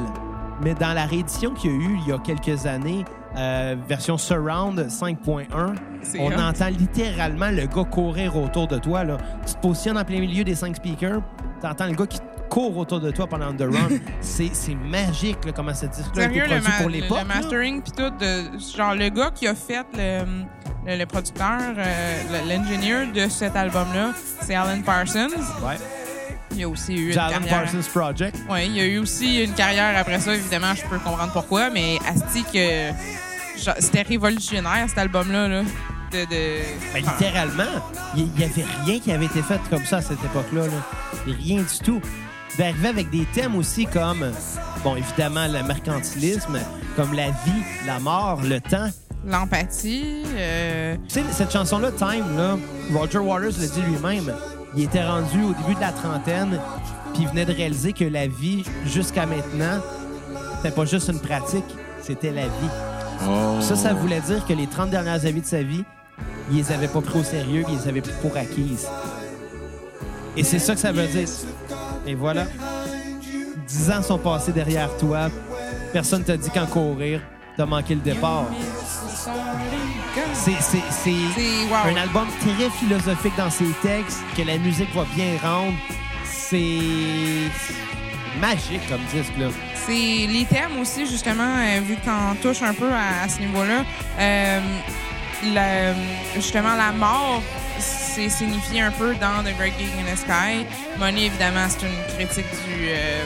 mais 0.63 0.73
dans 0.73 0.93
la 0.93 1.05
réédition 1.05 1.51
qu'il 1.53 1.71
y 1.71 1.73
a 1.73 1.77
eu 1.77 1.97
il 2.05 2.09
y 2.09 2.11
a 2.11 2.17
quelques 2.17 2.65
années, 2.65 3.05
euh, 3.37 3.75
version 3.87 4.17
Surround 4.17 4.79
5.1, 4.89 5.75
C'est 6.01 6.19
on 6.19 6.27
hot. 6.27 6.33
entend 6.39 6.69
littéralement 6.69 7.51
le 7.51 7.67
gars 7.67 7.83
courir 7.83 8.35
autour 8.35 8.67
de 8.67 8.77
toi. 8.79 9.03
Là. 9.03 9.17
Tu 9.45 9.53
te 9.53 9.59
positionnes 9.59 9.97
en 9.97 10.03
plein 10.03 10.19
milieu 10.19 10.43
des 10.43 10.55
cinq 10.55 10.75
speakers, 10.77 11.21
tu 11.61 11.67
entends 11.67 11.85
le 11.85 11.93
gars 11.93 12.07
qui 12.07 12.19
autour 12.61 12.99
de 12.99 13.11
toi 13.11 13.27
pendant 13.27 13.53
The 13.53 13.61
Run. 13.61 13.97
c'est 14.21 14.49
c'est 14.53 14.75
magique 14.75 15.45
là, 15.45 15.51
comment 15.55 15.73
ce 15.73 15.85
disque-là 15.85 16.23
a 16.23 16.27
été 16.27 16.39
produit 16.41 16.71
pour 16.79 16.89
l'époque. 16.89 17.19
le 17.21 17.27
mastering 17.27 17.81
puis 17.81 17.91
tout, 17.91 18.09
de, 18.19 18.59
genre 18.77 18.95
le 18.95 19.09
gars 19.09 19.31
qui 19.33 19.47
a 19.47 19.55
fait 19.55 19.85
le, 19.95 20.23
le, 20.85 20.97
le 20.97 21.05
producteur, 21.05 21.59
euh, 21.77 22.23
l'ingénieur 22.47 23.07
de 23.13 23.27
cet 23.29 23.55
album-là, 23.55 24.11
c'est 24.41 24.55
Alan 24.55 24.81
Parsons. 24.81 25.27
Ouais. 25.63 25.75
Il 26.51 26.57
y 26.59 26.63
a 26.63 26.69
aussi 26.69 26.93
eu 26.95 27.11
une 27.11 27.19
Alan 27.19 27.39
carrière. 27.39 27.63
Parsons 27.63 27.89
Project. 27.93 28.37
Ouais, 28.49 28.65
il 28.67 28.75
y 28.75 28.79
a 28.79 28.85
eu 28.85 28.97
aussi 28.97 29.43
une 29.43 29.53
carrière 29.53 29.95
après 29.97 30.19
ça, 30.19 30.33
évidemment, 30.33 30.73
je 30.73 30.81
peux 30.83 30.97
comprendre 30.97 31.31
pourquoi, 31.33 31.69
mais 31.69 31.97
Asti 32.07 32.43
que 32.43 32.91
c'était 33.79 34.01
révolutionnaire 34.03 34.85
cet 34.87 34.97
album-là. 34.97 35.47
Là, 35.47 35.61
de, 36.11 36.19
de... 36.19 36.59
Ben, 36.93 37.03
littéralement, 37.03 37.63
il 38.15 38.27
n'y 38.31 38.43
avait 38.43 38.65
rien 38.85 38.99
qui 38.99 39.11
avait 39.11 39.25
été 39.25 39.41
fait 39.41 39.59
comme 39.69 39.83
ça 39.85 39.97
à 39.97 40.01
cette 40.01 40.23
époque-là. 40.23 40.67
là. 40.67 40.71
Rien 41.25 41.57
du 41.61 41.79
tout. 41.83 42.01
D'arriver 42.57 42.87
avec 42.89 43.09
des 43.09 43.25
thèmes 43.33 43.55
aussi 43.55 43.85
comme. 43.85 44.31
bon, 44.83 44.95
évidemment, 44.95 45.45
le 45.47 45.61
mercantilisme, 45.63 46.57
comme 46.95 47.13
la 47.13 47.27
vie, 47.27 47.63
la 47.85 47.99
mort, 47.99 48.41
le 48.43 48.59
temps. 48.59 48.89
L'empathie. 49.25 50.23
euh, 50.37 50.95
Tu 51.07 51.15
sais, 51.15 51.23
cette 51.31 51.51
chanson-là, 51.51 51.91
Time, 51.91 52.37
là, 52.37 52.57
Roger 52.93 53.19
Waters 53.19 53.51
le 53.59 53.67
dit 53.67 53.81
lui-même. 53.81 54.33
Il 54.75 54.83
était 54.83 55.05
rendu 55.05 55.43
au 55.43 55.53
début 55.53 55.75
de 55.75 55.79
la 55.81 55.91
trentaine, 55.91 56.59
puis 57.13 57.23
il 57.23 57.27
venait 57.29 57.45
de 57.45 57.53
réaliser 57.53 57.93
que 57.93 58.05
la 58.05 58.27
vie, 58.27 58.63
jusqu'à 58.85 59.25
maintenant, 59.25 59.79
c'était 60.57 60.73
pas 60.75 60.85
juste 60.85 61.09
une 61.09 61.19
pratique, 61.19 61.65
c'était 62.01 62.31
la 62.31 62.43
vie. 62.43 62.69
Oh. 63.27 63.57
Ça, 63.61 63.75
ça 63.75 63.93
voulait 63.93 64.21
dire 64.21 64.45
que 64.45 64.53
les 64.53 64.67
30 64.67 64.89
dernières 64.89 65.25
années 65.25 65.41
de 65.41 65.45
sa 65.45 65.61
vie, 65.63 65.83
il 66.51 66.57
les 66.57 66.71
avait 66.71 66.87
pas 66.87 67.01
pris 67.01 67.19
au 67.19 67.23
sérieux, 67.23 67.63
il 67.67 67.75
les 67.77 67.87
avait 67.87 68.01
pris 68.01 68.13
pour 68.21 68.35
acquises. 68.37 68.87
Et 70.35 70.43
c'est 70.43 70.59
ça 70.59 70.73
que 70.75 70.79
ça 70.79 70.91
veut 70.91 71.07
dire. 71.07 71.27
Et 72.07 72.15
voilà. 72.15 72.45
10 73.67 73.91
ans 73.91 74.01
sont 74.01 74.17
passés 74.17 74.53
derrière 74.53 74.95
toi. 74.97 75.29
Personne 75.91 76.23
t'a 76.23 76.37
dit 76.37 76.49
qu'en 76.49 76.65
courir, 76.65 77.21
t'as 77.57 77.65
manqué 77.65 77.95
le 77.95 78.01
départ. 78.01 78.45
C'est, 80.33 80.51
wow. 81.69 81.91
un 81.91 81.95
album 81.97 82.27
très 82.39 82.69
philosophique 82.69 83.35
dans 83.37 83.49
ses 83.49 83.71
textes, 83.81 84.21
que 84.37 84.43
la 84.43 84.57
musique 84.57 84.93
va 84.95 85.05
bien 85.15 85.37
rendre. 85.41 85.73
C'est 86.23 87.49
magique 88.39 88.87
comme 88.87 89.01
disque, 89.13 89.37
là. 89.37 89.47
C'est 89.75 90.27
les 90.27 90.45
thèmes 90.49 90.79
aussi, 90.79 91.05
justement, 91.05 91.43
euh, 91.57 91.81
vu 91.81 91.95
que 91.95 92.05
t'en 92.05 92.35
touches 92.41 92.63
un 92.63 92.73
peu 92.73 92.89
à, 92.89 93.23
à 93.23 93.29
ce 93.29 93.39
niveau-là. 93.39 93.83
euh, 94.19 95.93
justement, 96.35 96.75
la 96.75 96.91
mort, 96.93 97.41
c'est 97.79 98.29
signifié 98.29 98.81
un 98.81 98.91
peu 98.91 99.13
dans 99.15 99.43
The 99.43 99.55
Great 99.57 99.73
Gig 99.77 99.89
in 99.99 100.13
the 100.13 100.17
Sky. 100.17 100.65
Money, 100.99 101.25
évidemment, 101.25 101.65
c'est 101.69 101.85
une 101.85 102.15
critique 102.27 102.49
du, 102.65 102.87
euh, 102.89 103.23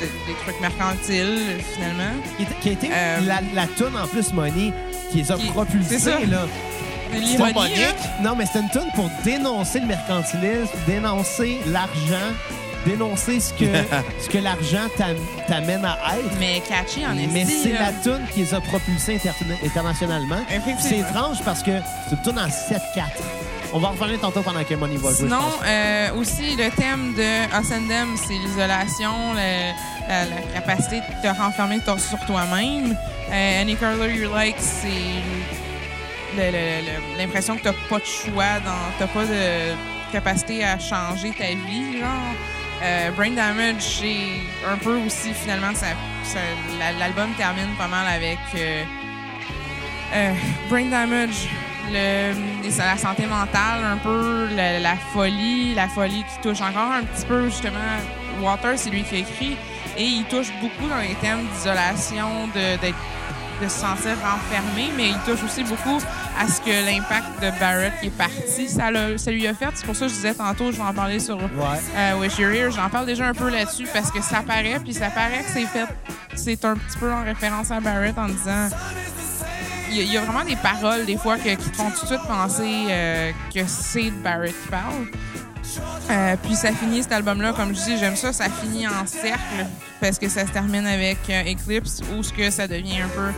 de- 0.00 0.06
des 0.26 0.38
trucs 0.44 0.60
mercantiles, 0.60 1.58
finalement. 1.74 2.12
Qui, 2.36 2.42
est- 2.42 2.60
qui 2.60 2.68
a 2.68 2.72
été 2.72 2.90
Euh, 2.92 3.20
la, 3.26 3.40
la 3.54 3.66
toune 3.66 3.96
en 3.96 4.06
plus, 4.06 4.32
Money, 4.32 4.72
qui 5.10 5.18
les 5.18 5.32
a 5.32 5.36
qui- 5.36 5.46
propulsés, 5.50 5.98
ça. 5.98 6.10
là. 6.20 6.46
C'est 7.12 7.20
C'est 7.20 7.20
l'ironie, 7.20 7.52
pas 7.54 7.60
Monique. 7.60 7.76
hein? 7.78 8.22
Non, 8.22 8.34
mais 8.36 8.44
c'est 8.52 8.58
une 8.60 8.70
tune 8.70 8.90
pour 8.96 9.08
dénoncer 9.24 9.78
le 9.78 9.86
mercantilisme, 9.86 10.68
dénoncer 10.86 11.60
l'argent, 11.66 12.32
dénoncer 12.84 13.38
ce 13.38 13.52
que, 13.52 13.64
ce 14.20 14.28
que 14.28 14.38
l'argent 14.38 14.88
t'am- 14.96 15.16
t'amène 15.46 15.84
à 15.84 15.96
être. 16.18 16.36
Mais 16.40 16.60
catchy, 16.68 17.06
en 17.06 17.14
Mais 17.14 17.42
esti, 17.42 17.56
c'est 17.62 17.72
la 17.72 17.92
tune 18.02 18.26
qui 18.32 18.40
les 18.40 18.52
a 18.54 18.60
propulsés 18.60 19.14
inter- 19.14 19.30
internationalement. 19.64 20.40
C'est 20.80 20.98
étrange 20.98 21.38
parce 21.44 21.62
que 21.62 21.70
c'est 22.08 22.16
une 22.16 22.22
tune 22.22 22.38
en 22.40 22.48
7-4. 22.48 23.22
On 23.76 23.80
va 23.80 23.88
en 23.88 23.90
revenir 23.90 24.20
tantôt 24.20 24.40
pendant 24.42 24.62
que 24.62 24.72
Money 24.74 24.94
va 24.96 25.08
jouer. 25.10 25.16
Sinon, 25.28 25.40
euh, 25.64 26.14
aussi, 26.14 26.54
le 26.54 26.70
thème 26.70 27.12
de 27.14 27.52
Ascendem, 27.52 28.14
c'est 28.16 28.34
l'isolation, 28.34 29.34
la, 29.34 30.24
la 30.26 30.36
capacité 30.54 31.00
de 31.00 31.28
te 31.28 31.36
renfermer 31.36 31.80
sur 31.98 32.24
toi-même. 32.24 32.96
Euh, 33.32 33.62
Any 33.62 33.74
Color 33.74 34.06
You 34.10 34.32
Like, 34.32 34.54
c'est 34.60 35.22
l'impression 37.18 37.56
que 37.56 37.62
t'as 37.64 37.72
pas 37.88 37.98
de 37.98 38.04
choix, 38.04 38.44
t'as 38.98 39.06
pas 39.08 39.24
de 39.24 39.74
capacité 40.12 40.62
à 40.64 40.78
changer 40.78 41.32
ta 41.36 41.46
vie, 41.46 41.98
genre. 41.98 42.08
Euh, 42.82 43.10
Brain 43.12 43.30
Damage, 43.30 43.82
c'est 44.00 44.68
un 44.70 44.76
peu 44.76 44.96
aussi, 44.98 45.32
finalement, 45.32 45.74
ça, 45.74 45.86
ça- 46.24 46.38
la- 46.78 46.92
l'album 46.92 47.30
termine 47.36 47.74
pas 47.78 47.88
mal 47.88 48.06
avec 48.06 48.38
euh, 48.56 50.32
Brain 50.68 50.86
Damage, 50.86 51.48
le, 51.92 52.32
la 52.78 52.96
santé 52.96 53.26
mentale, 53.26 53.84
un 53.84 53.96
peu 53.98 54.48
la, 54.54 54.78
la 54.80 54.96
folie, 55.12 55.74
la 55.74 55.88
folie 55.88 56.24
qui 56.24 56.48
touche 56.48 56.60
encore 56.60 56.92
un 56.92 57.02
petit 57.04 57.26
peu, 57.26 57.44
justement. 57.48 57.78
Water, 58.42 58.72
c'est 58.76 58.90
lui 58.90 59.02
qui 59.04 59.14
a 59.14 59.18
écrit, 59.18 59.56
et 59.96 60.02
il 60.04 60.24
touche 60.24 60.48
beaucoup 60.60 60.88
dans 60.88 60.98
les 60.98 61.14
thèmes 61.20 61.46
d'isolation, 61.54 62.48
de, 62.48 62.76
de 63.62 63.68
se 63.68 63.78
sentir 63.78 64.10
renfermé, 64.20 64.90
mais 64.96 65.10
il 65.10 65.18
touche 65.24 65.44
aussi 65.44 65.62
beaucoup 65.62 65.98
à 66.36 66.48
ce 66.48 66.60
que 66.60 66.70
l'impact 66.84 67.40
de 67.40 67.50
Barrett 67.60 67.92
qui 68.00 68.08
est 68.08 68.10
parti, 68.10 68.68
ça, 68.68 68.88
ça 69.16 69.30
lui 69.30 69.46
a 69.46 69.54
fait. 69.54 69.68
C'est 69.74 69.86
pour 69.86 69.94
ça 69.94 70.06
que 70.06 70.10
je 70.10 70.16
disais 70.16 70.34
tantôt, 70.34 70.72
je 70.72 70.76
vais 70.78 70.82
en 70.82 70.92
parler 70.92 71.20
sur 71.20 71.36
Ouais. 71.36 71.48
euh, 71.96 72.18
Wish 72.18 72.36
Your 72.40 72.50
Ear. 72.50 72.70
J'en 72.72 72.88
parle 72.90 73.06
déjà 73.06 73.28
un 73.28 73.34
peu 73.34 73.48
là-dessus 73.48 73.86
parce 73.94 74.10
que 74.10 74.20
ça 74.20 74.42
paraît, 74.44 74.80
puis 74.82 74.92
ça 74.92 75.10
paraît 75.10 75.44
que 75.44 75.50
c'est 75.52 75.66
fait, 75.66 75.86
c'est 76.34 76.64
un 76.64 76.74
petit 76.74 76.98
peu 76.98 77.12
en 77.12 77.22
référence 77.22 77.70
à 77.70 77.78
Barrett 77.78 78.18
en 78.18 78.26
disant. 78.26 78.68
Il 79.96 80.12
y, 80.12 80.16
a- 80.16 80.20
vraiment 80.22 80.44
des 80.44 80.56
paroles, 80.56 81.04
des 81.06 81.16
fois, 81.16 81.36
que- 81.36 81.54
qui 81.54 81.70
font 81.72 81.90
tout 81.90 82.02
de 82.02 82.06
suite 82.06 82.22
penser 82.26 82.86
euh, 82.90 83.30
que 83.54 83.60
c'est 83.66 84.10
Barrett 84.10 84.54
qui 84.62 84.68
parle. 84.68 85.06
Euh, 86.10 86.36
puis 86.42 86.54
ça 86.54 86.72
finit 86.72 87.02
cet 87.02 87.12
album-là, 87.12 87.52
comme 87.52 87.74
je 87.74 87.80
dis, 87.80 87.98
j'aime 87.98 88.16
ça, 88.16 88.32
ça 88.32 88.46
finit 88.48 88.86
en 88.86 89.06
cercle 89.06 89.66
parce 90.00 90.18
que 90.18 90.28
ça 90.28 90.46
se 90.46 90.52
termine 90.52 90.86
avec 90.86 91.18
euh, 91.30 91.42
Eclipse 91.50 92.02
où 92.16 92.22
ce 92.22 92.32
que 92.32 92.50
ça 92.50 92.68
devient 92.68 93.00
un 93.00 93.08
peu 93.08 93.32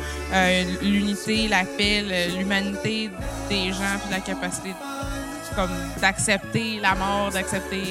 l'unité, 0.82 1.48
la 1.48 1.64
paix, 1.64 2.04
l'humanité 2.36 3.10
des 3.48 3.68
gens, 3.72 3.98
puis 4.02 4.10
la 4.10 4.20
capacité 4.20 4.74
comme 5.54 5.70
d'accepter 6.02 6.78
la 6.82 6.94
mort, 6.94 7.30
d'accepter 7.30 7.82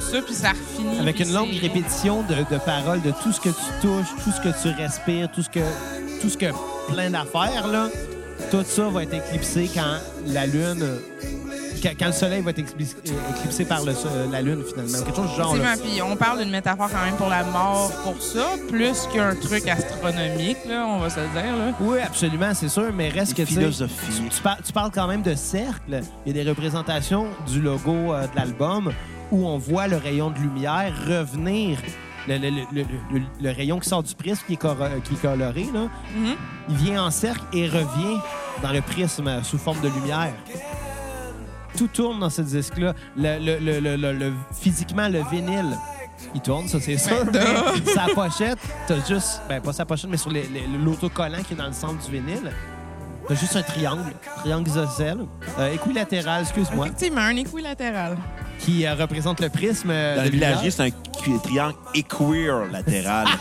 ça, 0.00 0.22
puis 0.22 0.34
ça. 0.34 0.52
Avec 1.00 1.20
une 1.20 1.32
longue 1.32 1.52
répétition 1.60 2.22
de, 2.22 2.34
de 2.34 2.58
paroles, 2.58 3.02
de 3.02 3.12
tout 3.22 3.32
ce 3.32 3.40
que 3.40 3.50
tu 3.50 3.64
touches, 3.82 4.08
tout 4.24 4.30
ce 4.30 4.40
que 4.40 4.62
tu 4.62 4.74
respires, 4.76 5.30
tout 5.30 5.42
ce 5.42 5.48
que, 5.50 5.60
tout 6.20 6.28
ce 6.28 6.36
que 6.36 6.46
plein 6.92 7.10
d'affaires, 7.10 7.68
là, 7.68 7.88
tout 8.50 8.64
ça 8.66 8.88
va 8.88 9.02
être 9.02 9.14
éclipsé 9.14 9.70
quand 9.72 9.96
la 10.26 10.46
Lune. 10.46 10.84
Quand, 11.98 12.06
le 12.06 12.12
Soleil 12.12 12.42
va 12.42 12.50
être 12.50 12.58
éclipsé, 12.58 13.64
par 13.64 13.82
le, 13.84 13.94
la 14.30 14.42
Lune, 14.42 14.62
finalement. 14.68 14.98
Quelque 15.02 15.16
chose 15.16 15.30
du 15.30 15.36
genre. 15.36 15.56
là. 15.56 15.76
Puis 15.82 16.02
on 16.02 16.14
parle 16.14 16.40
d'une 16.40 16.50
métaphore 16.50 16.90
quand 16.90 17.02
même 17.02 17.16
pour 17.16 17.30
la 17.30 17.42
mort, 17.44 17.90
pour 18.04 18.20
ça, 18.20 18.48
plus 18.68 19.06
qu'un 19.12 19.34
truc 19.34 19.66
astronomique, 19.66 20.58
là, 20.68 20.84
on 20.86 20.98
va 20.98 21.08
se 21.08 21.20
le 21.20 21.28
dire. 21.28 21.56
Là. 21.56 21.72
Oui, 21.80 21.98
absolument, 22.00 22.52
c'est 22.52 22.68
sûr, 22.68 22.92
mais 22.94 23.08
reste 23.08 23.34
que 23.34 23.46
philosophie. 23.46 24.28
tu 24.30 24.72
parles 24.72 24.90
quand 24.92 25.06
même 25.06 25.22
de 25.22 25.34
cercle. 25.34 26.02
Il 26.26 26.36
y 26.36 26.40
a 26.40 26.44
des 26.44 26.50
représentations 26.50 27.28
du 27.50 27.62
logo 27.62 28.12
euh, 28.12 28.26
de 28.26 28.36
l'album 28.36 28.92
où 29.30 29.46
on 29.46 29.58
voit 29.58 29.86
le 29.86 29.96
rayon 29.96 30.30
de 30.30 30.38
lumière 30.38 30.92
revenir. 31.06 31.78
Le, 32.28 32.36
le- 32.36 32.50
le- 32.50 32.64
le- 32.72 32.84
le- 33.18 33.22
le 33.40 33.50
rayon 33.50 33.78
qui 33.80 33.88
sort 33.88 34.02
du 34.02 34.14
prisme 34.14 34.42
qui 34.46 34.52
est, 34.52 34.56
cor- 34.56 34.76
qui 35.04 35.14
est 35.14 35.22
coloré, 35.22 35.66
là, 35.72 35.88
Mhm. 36.14 36.34
il 36.68 36.76
vient 36.76 37.04
en 37.04 37.10
cercle 37.10 37.42
et 37.52 37.66
revient 37.66 38.18
dans 38.62 38.72
le 38.72 38.82
prisme 38.82 39.42
sous 39.42 39.56
forme 39.58 39.80
de 39.80 39.88
lumière. 39.88 40.34
Tout 41.78 41.88
tourne 41.88 42.20
dans 42.20 42.28
ce 42.30 42.42
disque-là. 42.42 42.94
Physiquement, 44.60 45.08
le 45.08 45.22
vinyle, 45.30 45.76
il 46.34 46.40
tourne, 46.40 46.68
ça 46.68 46.78
c'est 46.80 46.98
sûr. 46.98 47.24
Ben, 47.32 47.42
mais 47.84 47.92
sa 47.94 48.06
pochette, 48.14 48.58
t'as 48.86 49.04
juste, 49.06 49.40
ben 49.48 49.60
pas 49.60 49.72
sa 49.72 49.84
pochette, 49.86 50.10
mais 50.10 50.16
sur 50.16 50.30
l'autocollant 50.84 51.42
qui 51.42 51.54
est 51.54 51.56
dans 51.56 51.66
le 51.68 51.72
centre 51.72 52.04
du 52.04 52.10
vinyle, 52.12 52.52
t'as 53.26 53.34
juste 53.34 53.56
un 53.56 53.62
triangle, 53.62 54.12
triangle 54.40 54.68
isocèle, 54.68 55.20
euh, 55.58 55.72
équilatéral, 55.72 56.42
excuse-moi, 56.42 56.86
Effectivement, 56.86 57.22
un 57.22 57.36
équilatéral. 57.36 58.16
Qui 58.60 58.86
euh, 58.86 58.94
représente 58.94 59.40
le 59.40 59.48
prisme. 59.48 59.90
euh, 59.90 60.16
Dans 60.16 60.22
de 60.22 60.26
le 60.26 60.32
villager, 60.32 60.70
c'est 60.70 60.82
un 60.84 61.38
triangle 61.42 61.74
équilatéral. 61.94 63.26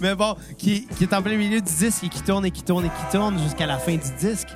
Mais 0.00 0.14
bon, 0.14 0.36
qui, 0.58 0.86
qui 0.86 1.04
est 1.04 1.14
en 1.14 1.22
plein 1.22 1.36
milieu 1.36 1.60
du 1.60 1.72
disque 1.72 2.04
et 2.04 2.08
qui 2.08 2.22
tourne 2.22 2.44
et 2.44 2.50
qui 2.50 2.62
tourne 2.62 2.84
et 2.84 2.88
qui 2.88 3.16
tourne 3.16 3.38
jusqu'à 3.42 3.66
la 3.66 3.78
fin 3.78 3.92
du 3.92 4.10
disque. 4.20 4.48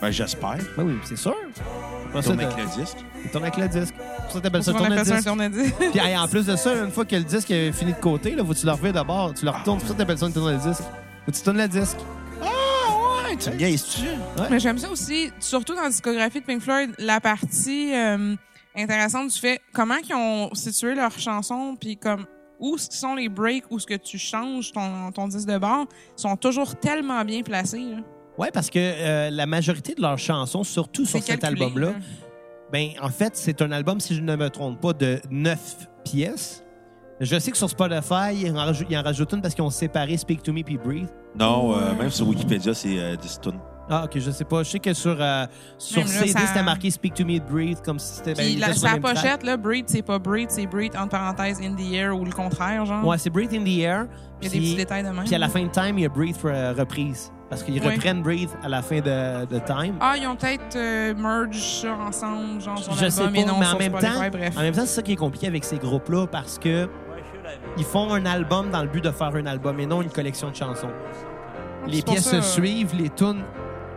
ben, 0.00 0.10
j'espère. 0.10 0.58
Ben 0.76 0.84
oui, 0.84 0.98
c'est 1.04 1.16
sûr. 1.16 1.34
Ça, 2.14 2.22
Tourne 2.22 2.40
avec 2.40 2.56
le 2.56 2.64
disque. 2.82 2.96
Il 3.24 3.30
tourne 3.30 3.44
avec 3.44 3.56
le 3.58 3.68
disque. 3.68 3.94
Pour 3.94 4.32
ça, 4.32 4.40
t'appelles 4.40 4.62
ça 4.64 4.70
On 4.72 4.74
tourner 4.74 4.94
le 4.94 5.00
appelle 5.00 5.06
ça 5.06 5.14
un 5.14 5.16
disque. 5.16 5.28
tourne-disque. 5.28 5.74
Puis 5.92 6.00
hey, 6.00 6.16
en 6.16 6.28
plus 6.28 6.46
de 6.46 6.56
ça, 6.56 6.74
une 6.74 6.90
fois 6.90 7.04
que 7.04 7.16
le 7.16 7.24
disque 7.24 7.50
est 7.50 7.72
fini 7.72 7.92
de 7.92 7.98
côté, 7.98 8.34
là, 8.34 8.44
faut 8.44 8.52
que 8.54 8.58
tu 8.58 8.66
le 8.66 8.72
reviens 8.72 8.92
d'abord. 8.92 9.34
Tu 9.34 9.44
le 9.44 9.50
retournes. 9.50 9.78
Pour 9.80 9.88
ça, 9.88 9.94
t'appelles 9.94 10.18
ça 10.18 10.26
une 10.26 10.32
tourne 10.32 10.52
le 10.52 10.58
disque. 10.58 10.82
Faut 11.24 11.32
que 11.32 11.36
tu 11.36 11.42
tournes 11.42 11.58
le 11.58 11.68
disque. 11.68 11.96
Ouais, 13.28 13.36
tu 13.36 13.50
me 13.50 13.56
niaises-tu? 13.56 14.02
Mais 14.50 14.60
j'aime 14.60 14.78
ça 14.78 14.90
aussi, 14.90 15.30
surtout 15.40 15.74
dans 15.74 15.82
la 15.82 15.88
discographie 15.88 16.40
de 16.40 16.46
Pink 16.46 16.60
Floyd, 16.62 16.94
la 16.98 17.20
partie 17.20 17.94
euh, 17.94 18.34
intéressante 18.76 19.30
du 19.32 19.38
fait 19.38 19.60
comment 19.72 19.96
ils 20.08 20.14
ont 20.14 20.54
situé 20.54 20.94
leurs 20.94 21.18
chansons, 21.18 21.76
puis 21.80 21.96
comme 21.96 22.26
où 22.60 22.78
ce 22.78 22.88
qui 22.88 22.96
sont 22.96 23.14
les 23.14 23.28
breaks, 23.28 23.64
où 23.70 23.78
ce 23.78 23.86
que 23.86 23.94
tu 23.94 24.18
changes 24.18 24.72
ton, 24.72 25.10
ton 25.12 25.28
disque 25.28 25.48
de 25.48 25.58
bord, 25.58 25.86
sont 26.14 26.36
toujours 26.36 26.76
tellement 26.76 27.24
bien 27.24 27.42
placés. 27.42 27.80
là. 27.80 27.96
Ouais, 28.38 28.50
parce 28.50 28.70
que 28.70 28.78
euh, 28.78 29.30
la 29.30 29.46
majorité 29.46 29.94
de 29.94 30.02
leurs 30.02 30.18
chansons, 30.18 30.62
surtout 30.62 31.04
sur 31.04 31.22
cet 31.22 31.42
album-là, 31.42 31.88
là. 31.88 31.94
ben 32.72 32.90
en 33.00 33.08
fait, 33.08 33.34
c'est 33.34 33.60
un 33.62 33.72
album, 33.72 33.98
si 33.98 34.14
je 34.14 34.20
ne 34.20 34.36
me 34.36 34.50
trompe 34.50 34.80
pas, 34.80 34.92
de 34.92 35.20
neuf 35.30 35.88
pièces. 36.04 36.62
Je 37.18 37.38
sais 37.38 37.50
que 37.50 37.56
sur 37.56 37.70
Spotify, 37.70 38.34
ils 38.34 38.50
en 38.52 38.56
rajoutent, 38.56 38.86
ils 38.90 38.98
en 38.98 39.02
rajoutent 39.02 39.32
une 39.32 39.40
parce 39.40 39.54
qu'ils 39.54 39.64
ont 39.64 39.70
séparé 39.70 40.16
Speak 40.18 40.42
to 40.42 40.52
Me 40.52 40.62
puis 40.62 40.76
Breathe. 40.76 41.08
Non, 41.38 41.76
euh, 41.76 41.94
même 41.94 42.10
sur 42.10 42.26
Wikipédia, 42.28 42.72
c'est 42.74 42.98
euh, 42.98 43.16
10 43.16 43.40
tonnes. 43.40 43.58
Ah, 43.88 44.02
ok, 44.04 44.18
je 44.18 44.30
sais 44.32 44.44
pas. 44.44 44.64
Je 44.64 44.70
sais 44.70 44.78
que 44.80 44.92
sur, 44.94 45.16
euh, 45.20 45.46
sur 45.78 45.98
Même 46.02 46.08
là, 46.12 46.12
CD, 46.20 46.32
ça- 46.32 46.46
c'était 46.48 46.62
marqué 46.64 46.90
Speak 46.90 47.14
to 47.14 47.24
Me 47.24 47.38
Breathe, 47.38 47.82
comme 47.84 48.00
si 48.00 48.14
c'était. 48.16 48.34
ben, 48.34 48.42
Puis 48.42 48.52
il 48.54 48.58
la, 48.60 48.66
était 48.68 48.78
sur 48.78 48.82
sa 48.82 48.88
le 48.88 48.92
même 48.94 49.02
track. 49.02 49.14
pochette, 49.22 49.42
là, 49.44 49.56
Breathe, 49.56 49.84
c'est 49.88 50.02
pas 50.02 50.18
Breathe, 50.18 50.50
c'est 50.50 50.66
Breathe, 50.66 50.96
entre 50.96 51.10
parenthèses, 51.10 51.60
in 51.62 51.74
the 51.76 51.92
air, 51.94 52.16
ou 52.18 52.24
le 52.24 52.32
contraire, 52.32 52.84
genre. 52.84 53.06
Ouais, 53.06 53.16
c'est 53.18 53.30
Breathe 53.30 53.54
in 53.54 53.62
the 53.62 53.78
Air. 53.78 54.06
Il 54.42 54.48
y 54.48 54.50
a 54.50 54.52
des 54.54 54.58
petits 54.58 54.74
détails 54.74 55.04
de 55.04 55.08
même. 55.10 55.24
Puis 55.24 55.34
à 55.34 55.38
la 55.38 55.48
fin 55.48 55.62
de 55.62 55.68
Time, 55.68 55.98
il 55.98 56.02
y 56.02 56.06
a 56.06 56.08
Breathe 56.08 56.36
euh, 56.44 56.74
reprise. 56.76 57.30
Parce 57.48 57.62
qu'ils 57.62 57.80
Ouais. 57.80 57.94
reprennent 57.94 58.22
Breathe 58.22 58.50
à 58.64 58.68
la 58.68 58.82
fin 58.82 58.98
de, 58.98 59.44
de 59.46 59.58
Time. 59.60 59.94
Ah, 60.00 60.14
ils 60.20 60.26
ont 60.26 60.34
peut-être 60.34 60.74
euh, 60.74 61.14
merge 61.14 61.56
ça 61.56 61.92
ensemble, 61.94 62.60
genre 62.60 62.76
sur 62.82 62.92
je 62.94 63.08
sais 63.08 63.22
l'album 63.22 63.34
pas, 63.34 63.40
et 63.40 63.44
non 63.44 63.58
mais 63.60 63.66
sur 63.66 63.74
en 63.76 63.78
même, 63.78 63.92
Spotify, 63.92 64.12
temps, 64.14 64.28
bref. 64.32 64.54
en 64.58 64.60
même 64.62 64.74
temps, 64.74 64.80
c'est 64.80 64.86
ça 64.96 65.02
qui 65.02 65.12
est 65.12 65.16
compliqué 65.16 65.46
avec 65.46 65.62
ces 65.62 65.78
groupes-là 65.78 66.26
parce 66.26 66.58
que 66.58 66.88
ils 67.76 67.84
font 67.84 68.12
un 68.12 68.24
album 68.26 68.70
dans 68.70 68.82
le 68.82 68.88
but 68.88 69.02
de 69.02 69.10
faire 69.10 69.34
un 69.34 69.46
album 69.46 69.78
et 69.80 69.86
non 69.86 70.02
une 70.02 70.10
collection 70.10 70.50
de 70.50 70.56
chansons. 70.56 70.90
Les 71.86 72.02
pièces 72.02 72.24
ça, 72.28 72.42
se 72.42 72.52
suivent, 72.60 72.94
les 72.96 73.10
tunes 73.10 73.44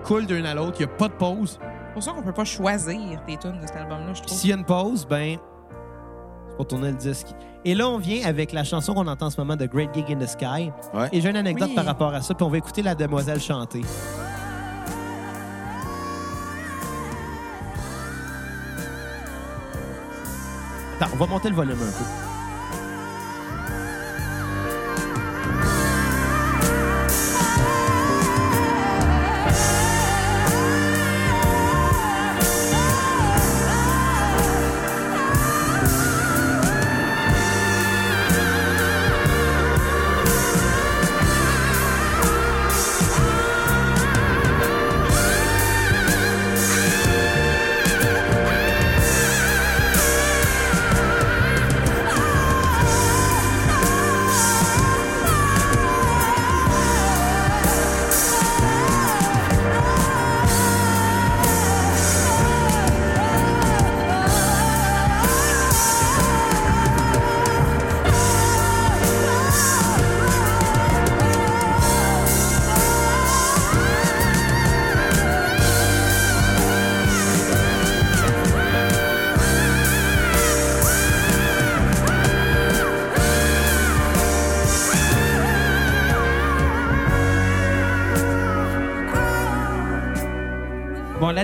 coulent 0.04 0.26
d'une 0.26 0.46
à 0.46 0.54
l'autre, 0.54 0.78
il 0.80 0.86
n'y 0.86 0.92
a 0.92 0.96
pas 0.96 1.08
de 1.08 1.14
pause. 1.14 1.60
C'est 1.62 1.94
pour 1.94 2.04
ça 2.04 2.12
qu'on 2.12 2.22
peut 2.22 2.32
pas 2.34 2.46
choisir 2.46 3.22
des 3.28 3.38
tunes 3.38 3.60
de 3.60 3.68
cet 3.68 3.76
album-là, 3.78 4.14
je 4.14 4.22
trouve. 4.22 4.38
s'il 4.38 4.50
y 4.52 4.54
a 4.54 4.58
une 4.58 4.66
pause, 4.66 5.08
ben, 5.08 5.38
c'est 6.50 6.56
pour 6.56 6.68
tourner 6.68 6.92
le 6.92 6.98
disque. 6.98 7.28
Et 7.66 7.74
là, 7.76 7.90
on 7.90 7.98
vient 7.98 8.26
avec 8.28 8.52
la 8.54 8.64
chanson 8.64 8.94
qu'on 8.94 9.08
entend 9.08 9.26
en 9.26 9.30
ce 9.30 9.42
moment 9.42 9.56
de 9.56 9.66
Great 9.66 9.94
Gig 9.94 10.06
in 10.12 10.18
the 10.18 10.28
Sky. 10.28 10.72
Ouais. 10.94 11.10
Et 11.12 11.20
j'ai 11.20 11.30
une 11.30 11.36
anecdote 11.36 11.70
Oui. 11.70 11.76
par 11.76 11.86
rapport 11.86 12.14
à 12.14 12.22
ça, 12.22 12.34
puis 12.34 12.46
on 12.46 12.50
va 12.50 12.58
écouter 12.58 12.82
la 12.84 12.96
demoiselle 12.96 13.42
chanter. 13.42 13.82
Attends, 21.00 21.12
on 21.14 21.18
va 21.18 21.26
monter 21.28 21.50
le 21.50 21.56
volume 21.56 21.78
un 21.82 21.92
peu. 21.92 22.29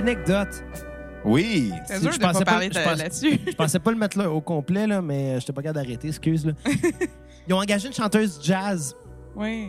L'anecdote. 0.00 0.64
Oui. 1.24 1.72
C'est 1.86 1.96
Si, 1.96 2.00
dur 2.02 2.12
je 2.12 2.18
de 2.18 2.22
pas 2.22 2.32
pensais 2.32 2.44
pas- 2.44 2.50
parler 2.52 2.70
je 2.72 2.78
de- 2.78 2.84
pense- 2.84 2.98
là-dessus. 2.98 3.40
Je 3.46 3.52
pensais 3.56 3.78
pas 3.80 3.90
le 3.90 3.96
mettre 3.98 4.16
là 4.18 4.30
au 4.30 4.40
complet, 4.40 4.86
là, 4.86 5.02
mais 5.02 5.30
je 5.32 5.34
n'étais 5.36 5.52
pas 5.52 5.62
capable 5.62 5.84
d'arrêter, 5.84 6.08
excuse. 6.08 6.46
Là. 6.46 6.52
Ils 7.48 7.54
ont 7.54 7.58
engagé 7.58 7.88
une 7.88 7.94
chanteuse 7.94 8.38
jazz 8.42 8.94
oui. 9.34 9.68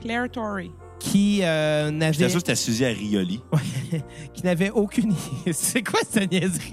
Claire 0.00 0.30
Torrey. 0.30 0.70
qui 1.00 1.42
euh, 1.42 1.86
J'étais 1.86 1.98
n'avait 1.98 2.14
sûr 2.28 2.32
que 2.34 2.38
c'était 2.38 2.54
Suzy 2.54 2.84
Arioli. 2.84 3.42
qui 4.34 4.44
n'avait 4.44 4.70
aucune. 4.70 5.12
C'est 5.52 5.82
quoi 5.82 6.00
cette 6.08 6.30
niaiserie? 6.30 6.72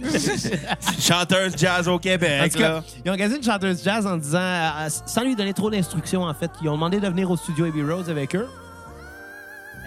Chanteuse 1.00 1.54
jazz 1.58 1.88
au 1.88 1.94
En 1.94 1.98
Québec, 1.98 2.52
tout 2.52 2.60
cas, 2.60 2.70
là. 2.70 2.84
ils 3.04 3.10
ont 3.10 3.14
engagé 3.14 3.36
une 3.38 3.44
chanteuse 3.44 3.84
jazz 3.84 4.06
en 4.08 4.18
disant, 4.18 4.40
euh, 4.40 4.90
sans 5.06 5.24
lui 5.24 5.36
donner 5.36 5.54
trop 5.54 5.70
d'instructions, 5.70 6.24
en 6.24 6.34
fait, 6.34 6.52
ils 6.62 6.70
ont 6.70 6.74
demandé 6.76 7.00
de 7.00 7.08
venir 7.08 7.30
au 7.32 7.36
studio 7.38 7.66
Abbey 7.66 7.84
Road 7.84 8.08
avec 8.10 8.36
eux. 8.36 8.48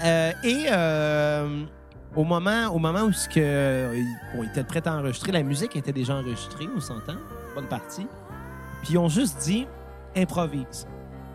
Euh, 0.05 0.33
et 0.45 0.67
euh, 0.71 1.65
au 2.17 2.25
moment, 2.25 2.69
au 2.73 2.79
moment 2.79 3.03
où 3.03 3.12
ce 3.12 3.29
que, 3.29 3.35
euh, 3.39 4.03
bon, 4.35 4.43
ils 4.43 4.49
étaient 4.49 4.64
prêts 4.64 4.87
à 4.87 4.97
enregistrer, 4.97 5.33
la 5.33 5.43
musique 5.43 5.77
était 5.77 5.93
déjà 5.93 6.14
enregistrée, 6.14 6.67
on 6.75 6.81
s'entend, 6.81 7.17
bonne 7.55 7.67
partie. 7.67 8.07
Puis 8.83 8.95
ils 8.95 8.99
ont 8.99 9.09
juste 9.09 9.39
dit, 9.43 9.67
improvise. 10.17 10.87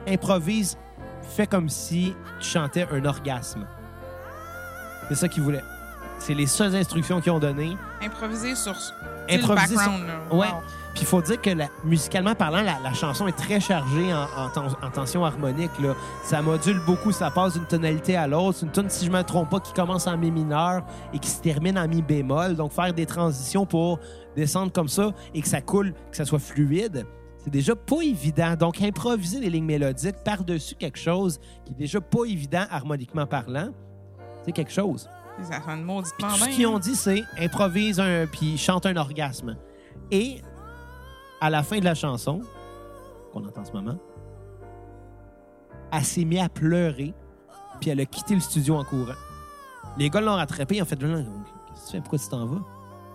Improvise, 0.08 0.78
fais 1.22 1.46
comme 1.48 1.70
si 1.70 2.16
tu 2.40 2.48
chantais 2.50 2.88
un 2.92 3.06
orgasme. 3.06 3.66
C'est 5.10 5.16
ça 5.16 5.28
qu'ils 5.28 5.44
voulaient. 5.44 5.64
C'est 6.20 6.34
les 6.34 6.46
seules 6.48 6.76
instructions 6.76 7.20
qu'ils 7.22 7.32
ont 7.32 7.40
données. 7.40 7.76
Improvisé 8.02 8.56
sur 8.56 8.74
le 8.74 9.34
Improviser 9.36 9.76
sur- 9.76 9.78
background. 9.78 10.10
Ouais. 10.32 10.48
Wow. 10.48 10.62
Puis 10.94 11.02
il 11.04 11.06
faut 11.08 11.22
dire 11.22 11.42
que 11.42 11.50
la- 11.50 11.70
musicalement 11.86 12.36
parlant, 12.36 12.62
la, 12.62 12.78
la 12.84 12.94
chanson 12.94 13.26
est 13.28 13.32
très 13.38 13.60
chargée 13.60 14.14
en, 14.14 14.24
en 14.38 14.50
ten- 14.50 14.76
en 14.82 14.90
tension 14.90 15.24
harmonique. 15.26 15.72
Là. 15.80 15.94
Ça 16.24 16.42
module 16.42 16.80
beaucoup, 16.86 17.12
ça 17.12 17.32
passe 17.32 17.54
d'une 17.54 17.66
tonalité 17.66 18.18
à 18.18 18.28
l'autre. 18.28 18.58
C'est 18.60 18.66
une 18.66 18.72
tune, 18.72 18.90
si 18.90 19.06
je 19.06 19.12
ne 19.12 19.18
me 19.18 19.24
trompe 19.24 19.50
pas, 19.50 19.60
qui 19.60 19.72
commence 19.74 20.08
en 20.08 20.18
mi 20.18 20.32
mineur 20.32 20.84
et 21.14 21.20
qui 21.20 21.30
se 21.30 21.42
termine 21.42 21.78
en 21.80 21.88
mi 21.88 22.02
bémol. 22.02 22.56
Donc 22.56 22.74
faire 22.74 22.94
des 22.94 23.06
transitions 23.06 23.66
pour 23.66 24.00
descendre 24.36 24.72
comme 24.72 24.90
ça 24.90 25.12
et 25.34 25.42
que 25.42 25.48
ça 25.48 25.62
coule, 25.62 25.94
que 26.12 26.18
ça 26.18 26.26
soit 26.26 26.40
fluide, 26.40 27.06
c'est 27.38 27.50
déjà 27.52 27.76
pas 27.76 28.02
évident. 28.04 28.56
Donc 28.56 28.82
improviser 28.82 29.40
des 29.40 29.50
lignes 29.50 29.66
mélodiques 29.66 30.24
par-dessus 30.26 30.76
quelque 30.76 31.00
chose 31.00 31.40
qui 31.66 31.72
est 31.72 31.78
déjà 31.78 32.02
pas 32.02 32.26
évident 32.28 32.66
harmoniquement 32.70 33.26
parlant, 33.26 33.70
c'est 34.46 34.52
quelque 34.52 34.72
chose. 34.72 35.10
Ça 35.44 35.62
sonne 35.66 35.84
mauditement 35.84 36.30
ce 36.32 36.50
qu'ils 36.50 36.68
ont 36.68 36.78
dit, 36.78 36.96
c'est 36.96 37.24
improvise 37.40 38.00
un, 38.00 38.28
puis 38.28 38.58
chante 38.58 38.86
un 38.86 38.96
orgasme. 38.98 39.56
Et 40.12 40.42
à 41.42 41.50
la 41.50 41.64
fin 41.64 41.80
de 41.80 41.86
la 41.86 41.96
chanson, 41.96 42.40
qu'on 43.34 43.44
entend 43.46 43.62
en 43.62 43.66
ce 43.66 43.72
moment, 43.74 43.98
elle 45.92 46.04
s'est 46.04 46.24
mise 46.24 46.40
à 46.40 46.48
pleurer, 46.50 47.14
puis 47.82 47.90
elle 47.90 48.00
a 48.00 48.06
quitté 48.06 48.36
le 48.36 48.40
studio 48.42 48.76
en 48.76 48.84
courant. 48.84 49.16
Les 49.98 50.10
gars 50.10 50.22
l'ont 50.22 50.36
rattrapé, 50.36 50.78
ils 50.78 50.82
ont 50.82 50.86
fait 50.86 50.98
Qu'est-ce 50.98 51.12
que 51.12 51.86
tu 51.86 51.92
fais? 51.92 52.00
Pourquoi 52.00 52.20
tu 52.20 52.30
t'en 52.30 52.46
vas? 52.46 52.62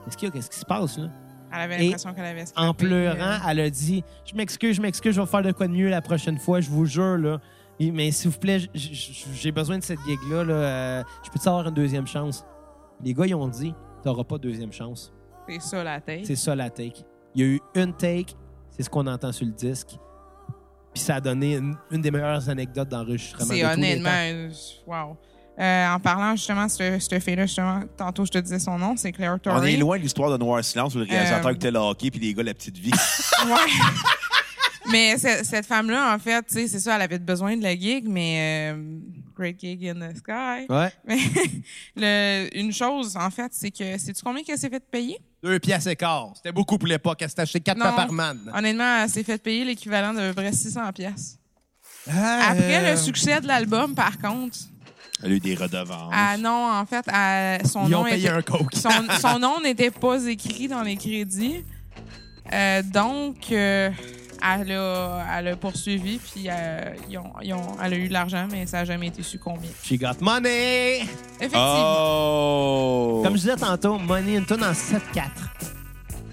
Qu'est-ce 0.04 0.16
qu'il 0.16 0.28
y 0.28 0.30
a 0.30 0.32
Qu'est-ce 0.34 0.50
qui 0.50 0.58
se 0.58 0.64
passe 0.64 0.98
là? 0.98 1.08
Elle 1.52 1.60
avait 1.60 1.78
l'impression 1.78 2.12
qu'elle 2.12 2.24
avait 2.24 2.42
En 2.42 2.46
scrappé, 2.46 2.84
pleurant, 2.86 3.16
euh, 3.20 3.48
elle 3.48 3.60
a 3.60 3.70
dit 3.70 4.02
Je 4.24 4.34
m'excuse, 4.34 4.76
je 4.76 4.82
m'excuse, 4.82 5.14
je 5.14 5.20
vais 5.20 5.26
faire 5.26 5.42
de 5.42 5.52
quoi 5.52 5.68
de 5.68 5.72
mieux 5.72 5.88
la 5.88 6.02
prochaine 6.02 6.38
fois, 6.38 6.60
je 6.60 6.68
vous 6.68 6.84
jure. 6.84 7.16
là. 7.16 7.38
Mais 7.78 8.10
s'il 8.10 8.30
vous 8.30 8.38
plaît, 8.38 8.58
j'ai 8.74 9.52
besoin 9.52 9.78
de 9.78 9.84
cette 9.84 10.00
gig-là. 10.06 10.44
là, 10.44 10.54
euh, 10.54 11.02
je 11.24 11.30
peux-tu 11.30 11.48
avoir 11.48 11.68
une 11.68 11.74
deuxième 11.74 12.06
chance 12.06 12.44
Les 13.02 13.14
gars, 13.14 13.26
ils 13.26 13.34
ont 13.34 13.48
dit 13.48 13.72
Tu 14.02 14.08
n'auras 14.08 14.24
pas 14.24 14.38
de 14.38 14.42
deuxième 14.42 14.72
chance. 14.72 15.12
C'est 15.48 15.60
ça 15.60 15.84
la 15.84 16.00
tête. 16.00 16.26
C'est 16.26 16.36
ça 16.36 16.56
la 16.56 16.68
take. 16.70 17.04
Il 17.36 17.42
y 17.42 17.44
a 17.44 17.48
eu 17.48 17.60
une 17.74 17.92
take, 17.92 18.34
c'est 18.70 18.82
ce 18.82 18.90
qu'on 18.90 19.06
entend 19.06 19.30
sur 19.30 19.44
le 19.46 19.52
disque. 19.52 19.88
Puis 20.94 21.02
ça 21.02 21.16
a 21.16 21.20
donné 21.20 21.56
une, 21.56 21.76
une 21.90 22.00
des 22.00 22.10
meilleures 22.10 22.48
anecdotes 22.48 22.88
d'enregistrement. 22.88 23.44
C'est 23.46 23.60
de 23.60 23.60
tous 23.60 23.66
les 23.66 23.72
honnêtement, 23.74 24.10
euh, 24.10 24.50
wow. 24.86 25.16
Euh, 25.58 25.88
en 25.88 26.00
parlant 26.00 26.36
justement 26.36 26.66
de 26.66 26.70
ce, 26.70 26.98
cette 26.98 27.22
fille-là, 27.22 27.46
justement, 27.46 27.80
tantôt 27.96 28.24
je 28.26 28.30
te 28.30 28.38
disais 28.38 28.58
son 28.58 28.78
nom, 28.78 28.94
c'est 28.96 29.12
Claire 29.12 29.38
Torrey. 29.40 29.58
On 29.60 29.64
est 29.64 29.76
loin 29.76 29.96
de 29.98 30.02
l'histoire 30.02 30.30
de 30.30 30.36
Noir 30.38 30.62
Silence 30.64 30.94
où 30.94 30.98
le 30.98 31.04
réalisateur 31.04 31.46
Euh, 31.46 31.50
écoutait 31.50 31.70
le 31.70 31.78
hockey 31.78 32.10
puis 32.10 32.20
les 32.20 32.34
gars 32.34 32.42
la 32.42 32.54
petite 32.54 32.76
vie. 32.78 32.90
Ouais. 33.46 34.90
mais 34.90 35.18
ce- 35.18 35.44
cette 35.44 35.66
femme-là, 35.66 36.14
en 36.14 36.18
fait, 36.18 36.42
tu 36.46 36.54
sais, 36.54 36.68
c'est 36.68 36.80
ça, 36.80 36.96
elle 36.96 37.02
avait 37.02 37.18
besoin 37.18 37.56
de 37.56 37.62
la 37.62 37.74
gig, 37.76 38.06
mais 38.08 38.72
euh, 38.74 38.98
Great 39.36 39.58
Gig 39.60 39.86
in 39.88 39.94
the 39.94 40.16
Sky. 40.16 40.66
Ouais. 40.70 40.90
Mais 41.04 41.18
le, 41.96 42.58
une 42.58 42.72
chose, 42.72 43.16
en 43.16 43.30
fait, 43.30 43.48
c'est 43.52 43.70
que, 43.70 43.98
sais-tu 43.98 44.22
combien 44.22 44.42
qu'elle 44.42 44.58
s'est 44.58 44.70
fait 44.70 44.82
payer? 44.90 45.18
Deux 45.46 45.60
pièces 45.60 45.86
et 45.86 45.94
quart. 45.94 46.30
C'était 46.34 46.50
beaucoup 46.50 46.76
pour 46.76 46.88
l'époque. 46.88 47.18
Elle 47.22 47.30
s'est 47.30 47.40
acheté 47.40 47.60
quatre 47.60 47.78
Non. 47.78 47.84
Paparman. 47.84 48.50
Honnêtement, 48.52 49.02
elle 49.04 49.08
s'est 49.08 49.22
fait 49.22 49.38
payer 49.38 49.64
l'équivalent 49.64 50.12
de 50.12 50.30
vrai 50.32 50.52
600 50.52 50.92
pièces. 50.92 51.38
Ah, 52.10 52.48
Après 52.50 52.84
euh, 52.84 52.90
le 52.92 52.96
succès 52.96 53.40
de 53.40 53.46
l'album, 53.46 53.94
par 53.94 54.18
contre, 54.18 54.56
Elle 55.22 55.32
a 55.32 55.34
eu 55.36 55.40
des 55.40 55.54
redevances. 55.54 56.12
ah 56.12 56.36
non, 56.36 56.70
en 56.72 56.84
fait, 56.84 57.04
elle- 57.12 57.64
son 57.66 57.84
Ils 57.86 57.90
nom 57.90 58.00
ont 58.00 58.04
payé 58.04 58.26
était- 58.26 58.28
un 58.28 58.42
coke. 58.42 58.74
son, 58.74 58.90
son 59.20 59.38
nom 59.38 59.60
n'était 59.60 59.90
pas 59.92 60.24
écrit 60.26 60.66
dans 60.68 60.82
les 60.82 60.96
crédits. 60.96 61.64
Euh, 62.52 62.82
donc, 62.82 63.50
euh, 63.52 63.90
elle, 64.42 64.72
a, 64.72 65.26
elle 65.38 65.48
a 65.48 65.56
poursuivi, 65.56 66.18
puis 66.18 66.46
euh, 66.48 66.94
ils 67.08 67.18
ont- 67.18 67.32
ils 67.42 67.52
ont- 67.54 67.76
elle 67.82 67.92
a 67.94 67.96
eu 67.96 68.08
de 68.08 68.12
l'argent, 68.12 68.46
mais 68.50 68.66
ça 68.66 68.78
n'a 68.78 68.84
jamais 68.84 69.08
été 69.08 69.22
su 69.22 69.38
combien. 69.38 69.70
She 69.84 69.94
got 69.98 70.20
money! 70.20 71.02
Effectivement. 71.40 71.94
Oh! 72.08 73.20
Comme 73.24 73.34
je 73.34 73.40
disais 73.40 73.56
tantôt, 73.56 73.98
Money 73.98 74.36
une 74.36 74.46
tune 74.46 74.62
en 74.64 74.72
7-4. 74.74 75.30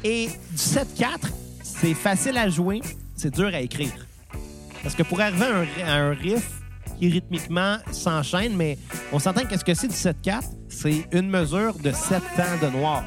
Et 0.04 0.28
du 0.28 0.58
7-4, 0.58 1.30
c'est 1.64 1.94
facile 1.94 2.38
à 2.38 2.50
jouer, 2.50 2.82
c'est 3.16 3.34
dur 3.34 3.48
à 3.54 3.60
écrire. 3.62 3.92
Parce 4.82 4.96
que 4.96 5.04
pour 5.04 5.22
arriver 5.22 5.46
à 5.46 5.56
un, 5.56 5.88
à 5.88 5.94
un 5.94 6.10
riff 6.14 6.50
qui 7.00 7.10
rythmiquement 7.10 7.78
s'enchaîne, 7.92 8.56
mais 8.56 8.78
on 9.12 9.20
s'entend 9.20 9.46
qu'est-ce 9.46 9.64
que 9.64 9.74
c'est 9.74 9.88
du 9.88 9.96
7-4? 9.96 10.42
C'est 10.70 11.08
une 11.12 11.30
mesure 11.30 11.74
de 11.76 11.92
7 11.92 12.22
temps 12.36 12.58
de 12.68 12.70
noir. 12.72 13.04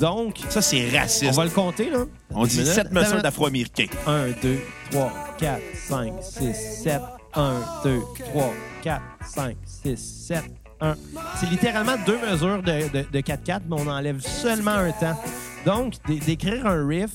Donc, 0.00 0.36
Ça, 0.48 0.62
c'est 0.62 0.88
on 0.92 0.96
raciste. 0.98 1.34
va 1.34 1.44
le 1.44 1.50
compter, 1.50 1.90
là. 1.90 2.04
On 2.30 2.44
dit 2.46 2.58
Minute. 2.58 2.72
sept 2.72 2.92
mesures 2.92 3.12
Attends, 3.14 3.22
d'afro-américains. 3.22 3.86
1, 4.06 4.28
2, 4.42 4.58
3, 4.92 5.12
4, 5.38 5.60
5, 5.88 6.12
6, 6.22 6.54
7. 6.84 7.00
1, 7.34 7.54
2, 7.84 8.00
3, 8.32 8.54
4, 8.82 9.02
5, 9.26 9.56
6, 9.84 10.24
7, 10.28 10.42
1. 10.80 10.94
C'est 11.40 11.50
littéralement 11.50 11.96
deux 12.06 12.18
mesures 12.18 12.62
de, 12.62 12.88
de, 12.98 13.06
de 13.10 13.20
4-4, 13.20 13.60
mais 13.68 13.76
on 13.80 13.86
enlève 13.88 14.20
seulement 14.20 14.70
un 14.72 14.92
temps. 14.92 15.20
Donc, 15.66 15.94
d'é- 16.06 16.20
d'écrire 16.20 16.66
un 16.66 16.86
riff 16.86 17.10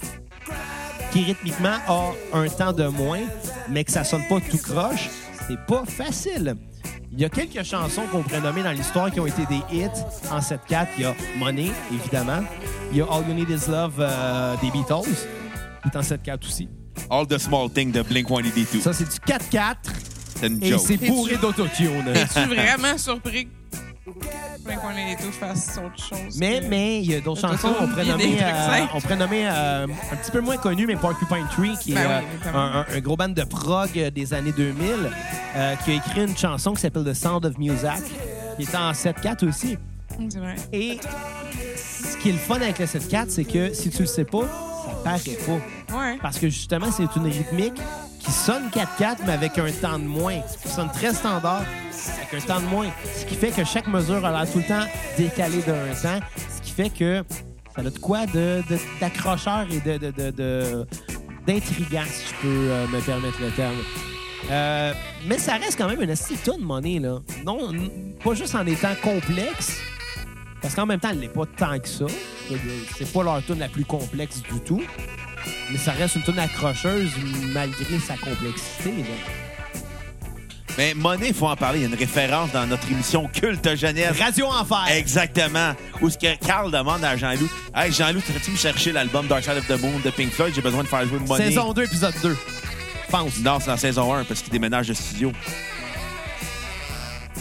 qui 1.12 1.24
rythmiquement 1.24 1.78
a 1.88 2.12
un 2.34 2.48
temps 2.48 2.74
de 2.74 2.88
moins, 2.88 3.22
mais 3.70 3.84
que 3.84 3.92
ça 3.92 4.04
sonne 4.04 4.24
pas 4.28 4.40
tout 4.42 4.58
croche, 4.58 5.10
c'est 5.48 5.60
pas 5.68 5.84
facile. 5.86 6.56
Il 7.16 7.22
y 7.22 7.26
a 7.26 7.30
quelques 7.30 7.64
chansons 7.64 8.02
qu'on 8.12 8.24
pourrait 8.24 8.42
nommer 8.42 8.64
dans 8.64 8.72
l'histoire 8.72 9.12
qui 9.12 9.20
ont 9.20 9.28
été 9.28 9.46
des 9.46 9.62
hits 9.72 9.88
en 10.32 10.40
7-4. 10.40 10.88
Il 10.98 11.04
y 11.04 11.06
a 11.06 11.16
Money, 11.38 11.70
évidemment. 11.94 12.44
Il 12.92 12.98
y 12.98 13.02
a 13.02 13.06
All 13.06 13.24
You 13.28 13.36
Need 13.36 13.52
Is 13.52 13.70
Love 13.70 13.98
euh, 14.00 14.56
des 14.64 14.72
Beatles, 14.72 15.14
qui 15.84 15.90
est 15.90 15.96
en 15.96 16.02
7-4 16.02 16.40
aussi. 16.48 16.70
All 17.12 17.28
the 17.28 17.38
small 17.38 17.70
things 17.70 17.92
de 17.92 18.02
Blink-182. 18.02 18.82
Ça, 18.82 18.94
c'est 18.94 19.04
du 19.04 19.18
4-4 19.32 19.76
C'est 20.40 20.48
une 20.48 20.64
et 20.64 20.72
joke. 20.72 20.82
c'est 20.84 20.98
bourré 20.98 21.38
d'autotune. 21.38 22.08
Es-tu 22.16 22.48
vraiment 22.48 22.98
surpris? 22.98 23.46
que 23.46 23.63
qu'on 24.06 24.90
ait 24.92 25.16
les 25.16 25.32
fassent 25.32 25.78
autre 25.84 25.98
chose? 26.04 26.38
Mais, 26.38 26.60
que- 26.60 26.66
mais 26.68 27.02
il 27.02 27.12
y 27.12 27.16
a 27.16 27.22
d'autres 27.22 27.42
chansons 27.42 27.56
façon, 27.58 27.74
qu'on 27.74 27.88
pourrait 27.88 28.06
nommer, 28.06 28.38
euh, 28.42 28.86
on 28.94 29.02
pourrait 29.02 29.16
nommer 29.16 29.48
euh, 29.48 29.88
un 30.12 30.16
petit 30.18 30.32
peu 30.32 30.42
moins 30.42 30.58
connu, 30.58 30.86
mais 30.86 30.96
Porcupine 30.96 31.46
Tree, 31.52 31.78
qui 31.82 31.92
est 31.92 31.96
Ben 31.96 32.22
oui, 32.22 32.50
euh, 32.54 32.84
un, 32.96 33.00
gros 33.00 33.16
band 33.16 33.30
de 33.30 33.44
prog 33.44 33.90
euh, 33.98 34.10
des 34.12 34.34
années 34.34 34.52
2000, 34.52 34.88
euh, 35.56 35.76
qui 35.84 35.92
a 35.92 35.94
écrit 35.96 36.24
une 36.26 36.38
chanson 36.38 36.74
qui 36.74 36.82
s'appelle 36.82 37.06
The 37.06 37.14
Sound 37.14 37.46
of 37.46 37.58
Music, 37.58 37.90
qui 38.58 38.64
est 38.64 38.76
en 38.76 38.92
7-4 38.92 39.48
aussi. 39.48 39.78
C'est 40.30 40.40
vrai. 40.40 40.56
Et 40.74 41.00
ce 41.78 42.18
qui 42.18 42.30
est 42.30 42.34
le 42.34 42.38
fun 42.38 42.56
avec 42.56 42.80
le 42.80 42.86
7-4, 42.86 43.30
c'est 43.30 43.46
que 43.46 43.74
si 43.74 43.90
tu 43.90 44.02
le 44.02 44.08
sais 44.08 44.26
pas, 44.26 44.42
ça 44.42 44.92
paraît 45.04 45.38
pas. 45.48 45.98
Ouais. 45.98 46.18
Parce 46.22 46.40
que 46.40 46.50
justement, 46.50 46.88
c'est 46.92 47.16
une 47.16 47.26
rythmique 47.26 47.80
qui 48.24 48.32
sonne 48.32 48.70
4-4, 48.70 49.18
mais 49.26 49.34
avec 49.34 49.58
un 49.58 49.72
temps 49.72 50.00
de 50.00 50.06
moins. 50.06 50.40
Qui 50.62 50.70
sonne 50.70 50.90
très 50.92 51.14
standard, 51.14 51.64
avec 52.18 52.44
un 52.44 52.48
temps 52.48 52.60
de 52.60 52.66
moins. 52.66 52.88
Ce 53.16 53.26
qui 53.26 53.36
fait 53.36 53.52
que 53.52 53.64
chaque 53.64 53.88
mesure 53.88 54.26
a 54.26 54.32
l'air 54.32 54.52
tout 54.52 54.60
le 54.60 54.66
temps 54.66 54.86
décalée 55.18 55.62
d'un 55.62 55.94
temps. 56.02 56.26
Ce 56.56 56.62
qui 56.62 56.72
fait 56.72 56.90
que 56.90 57.24
ça 57.76 57.82
a 57.82 57.84
de 57.84 58.00
quoi 58.00 58.26
d'accrocheur 59.00 59.66
et 59.72 59.80
de, 59.80 60.86
d'intriguant, 61.46 62.06
si 62.08 62.28
je 62.28 62.42
peux 62.42 62.70
euh, 62.70 62.88
me 62.88 63.02
permettre 63.02 63.42
le 63.42 63.52
terme. 63.52 63.76
Euh, 64.52 64.94
mais 65.26 65.38
ça 65.38 65.54
reste 65.56 65.78
quand 65.78 65.88
même 65.88 66.02
une 66.02 66.10
astuce 66.10 66.44
de 66.44 66.54
monnaie, 66.62 67.00
là. 67.00 67.20
Non, 67.46 67.72
pas 68.24 68.34
juste 68.34 68.56
en 68.56 68.66
étant 68.66 68.94
complexe, 69.02 69.78
parce 70.62 70.76
qu'en 70.76 70.86
même 70.86 71.00
temps, 71.00 71.10
elle 71.12 71.20
n'est 71.20 71.30
pas 71.30 71.46
tant 71.58 71.80
que 71.80 71.88
ça. 71.88 72.06
C'est 72.96 73.12
pas 73.12 73.24
leur 73.24 73.44
tune 73.46 73.60
la 73.60 73.70
plus 73.70 73.86
complexe 73.86 74.42
du 74.44 74.60
tout. 74.62 74.82
Mais 75.72 75.78
ça 75.78 75.92
reste 75.94 76.16
une 76.16 76.24
tune 76.24 76.40
accrocheuse 76.40 77.12
malgré 77.54 78.00
sa 78.00 78.16
complexité. 78.18 78.90
là. 79.00 79.34
Mais 80.78 80.96
Money, 80.96 81.28
il 81.28 81.34
faut 81.36 81.48
en 81.48 81.56
parler. 81.56 81.80
Il 81.80 81.82
y 81.84 81.86
a 81.86 81.88
une 81.90 81.94
référence 81.96 82.52
dans 82.52 82.66
notre 82.66 82.90
émission 82.92 83.28
Culte 83.32 83.76
Jeunesse. 83.76 84.20
Radio 84.20 84.48
Enfer. 84.48 84.86
Exactement. 84.90 85.74
Où 86.02 86.10
ce 86.10 86.18
que 86.18 86.36
Carl 86.44 86.72
demande 86.72 87.04
à 87.04 87.16
Jean-Loup 87.16 87.48
Hey, 87.76 87.92
Jean-Loup, 87.92 88.22
tu 88.44 88.50
me 88.52 88.58
chercher 88.58 88.92
l'album 88.92 89.28
Dark 89.28 89.44
Side 89.44 89.58
of 89.58 89.68
the 89.68 89.80
Moon 89.80 90.00
de 90.04 90.10
Pink 90.10 90.32
Floyd? 90.32 90.52
J'ai 90.56 90.62
besoin 90.62 90.82
de 90.82 90.88
faire 90.88 91.06
jouer 91.08 91.20
Money. 91.20 91.46
Saison 91.50 91.74
2, 91.74 91.84
épisode 91.84 92.16
2. 92.24 92.36
Pense. 93.12 93.38
Non, 93.42 93.60
c'est 93.60 93.68
dans 93.68 93.78
saison 93.78 94.12
1 94.16 94.24
parce 94.24 94.42
qu'il 94.42 94.52
déménage 94.52 94.88
de 94.88 94.96
studio. 94.96 95.32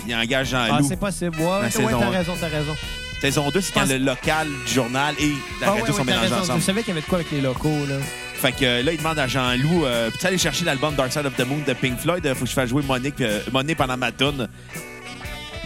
Il 0.07 0.15
engage 0.15 0.53
Ah, 0.53 0.67
Jean-Loup. 0.69 0.87
c'est 0.89 0.97
possible. 1.01 1.37
Ouais, 1.39 1.47
ouais, 1.47 1.69
t'as 1.71 2.09
raison, 2.11 2.35
t'as 2.39 2.49
raison. 2.49 2.75
Saison 3.23 3.51
2, 3.51 3.61
c'est 3.61 3.73
quand 3.73 3.81
pense- 3.81 3.91
le 3.91 3.99
local 3.99 4.49
du 4.67 4.73
journal 4.73 5.15
et 5.19 5.29
la 5.61 5.69
Ah, 5.69 5.71
radio 5.71 5.85
ouais, 5.85 5.91
sont 5.93 5.99
ouais, 5.99 6.05
mélangés 6.05 6.35
ensemble. 6.35 6.61
Je 6.61 6.65
savais 6.65 6.81
qu'il 6.83 6.89
y 6.89 6.93
avait 6.93 7.01
de 7.01 7.07
quoi 7.07 7.19
avec 7.19 7.31
les 7.31 7.41
locaux, 7.41 7.87
là. 7.89 7.97
Fait 8.35 8.51
que 8.53 8.65
euh, 8.65 8.83
là, 8.83 8.91
il 8.93 8.99
demande 8.99 9.19
à 9.21 9.29
Jean-Loup 9.29 9.85
euh, 9.85 10.11
Peux-tu 10.11 10.27
aller 10.27 10.39
chercher 10.39 10.65
l'album 10.65 10.95
Dark 10.97 11.13
Side 11.13 11.27
of 11.27 11.37
the 11.37 11.47
Moon 11.47 11.61
de 11.67 11.73
Pink 11.75 11.99
Floyd 12.01 12.27
Euh, 12.27 12.35
Faut 12.35 12.43
que 12.45 12.51
je 12.51 12.55
fasse 12.55 12.69
jouer 12.71 12.83
Money, 12.83 13.13
euh, 13.21 13.41
pendant 13.77 13.97
ma 13.97 14.11
tune 14.11 14.49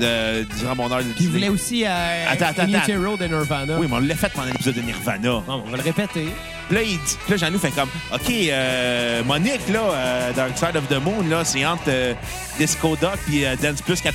euh, 0.00 0.44
durant 0.58 0.74
mon 0.76 0.90
heure 0.92 0.98
de 0.98 1.12
Puis 1.12 1.24
il 1.24 1.30
voulait 1.30 1.48
aussi 1.48 1.84
euh, 1.86 2.26
Attends, 2.28 2.46
attends, 2.46 2.62
In 2.62 2.74
attends. 2.74 2.92
Utero 2.92 3.16
de 3.16 3.24
Nirvana. 3.26 3.78
Oui, 3.78 3.86
mais 3.88 3.96
on 3.96 4.00
l'a 4.00 4.14
fait 4.14 4.28
pendant 4.32 4.46
l'épisode 4.46 4.74
de 4.74 4.80
Nirvana. 4.82 5.28
Non, 5.28 5.42
on 5.48 5.70
va 5.70 5.76
le 5.76 5.82
répéter. 5.82 6.28
Puis 6.68 6.74
là, 6.76 6.82
il 6.82 6.98
dit, 6.98 7.16
puis 7.24 7.30
là, 7.30 7.36
Jean-Loup 7.36 7.58
fait 7.60 7.70
comme, 7.70 7.88
OK, 8.12 8.30
euh, 8.30 9.22
Monique, 9.24 9.68
là, 9.72 9.80
euh, 9.92 10.32
Dark 10.32 10.58
Side 10.58 10.76
of 10.76 10.88
the 10.88 11.00
Moon, 11.02 11.22
là, 11.28 11.44
c'est 11.44 11.64
entre 11.64 11.84
euh, 11.88 12.12
Disco 12.58 12.96
Duck 12.96 13.18
puis 13.26 13.44
euh, 13.44 13.54
Dance 13.56 13.82
Plus 13.82 14.02
Mais 14.04 14.12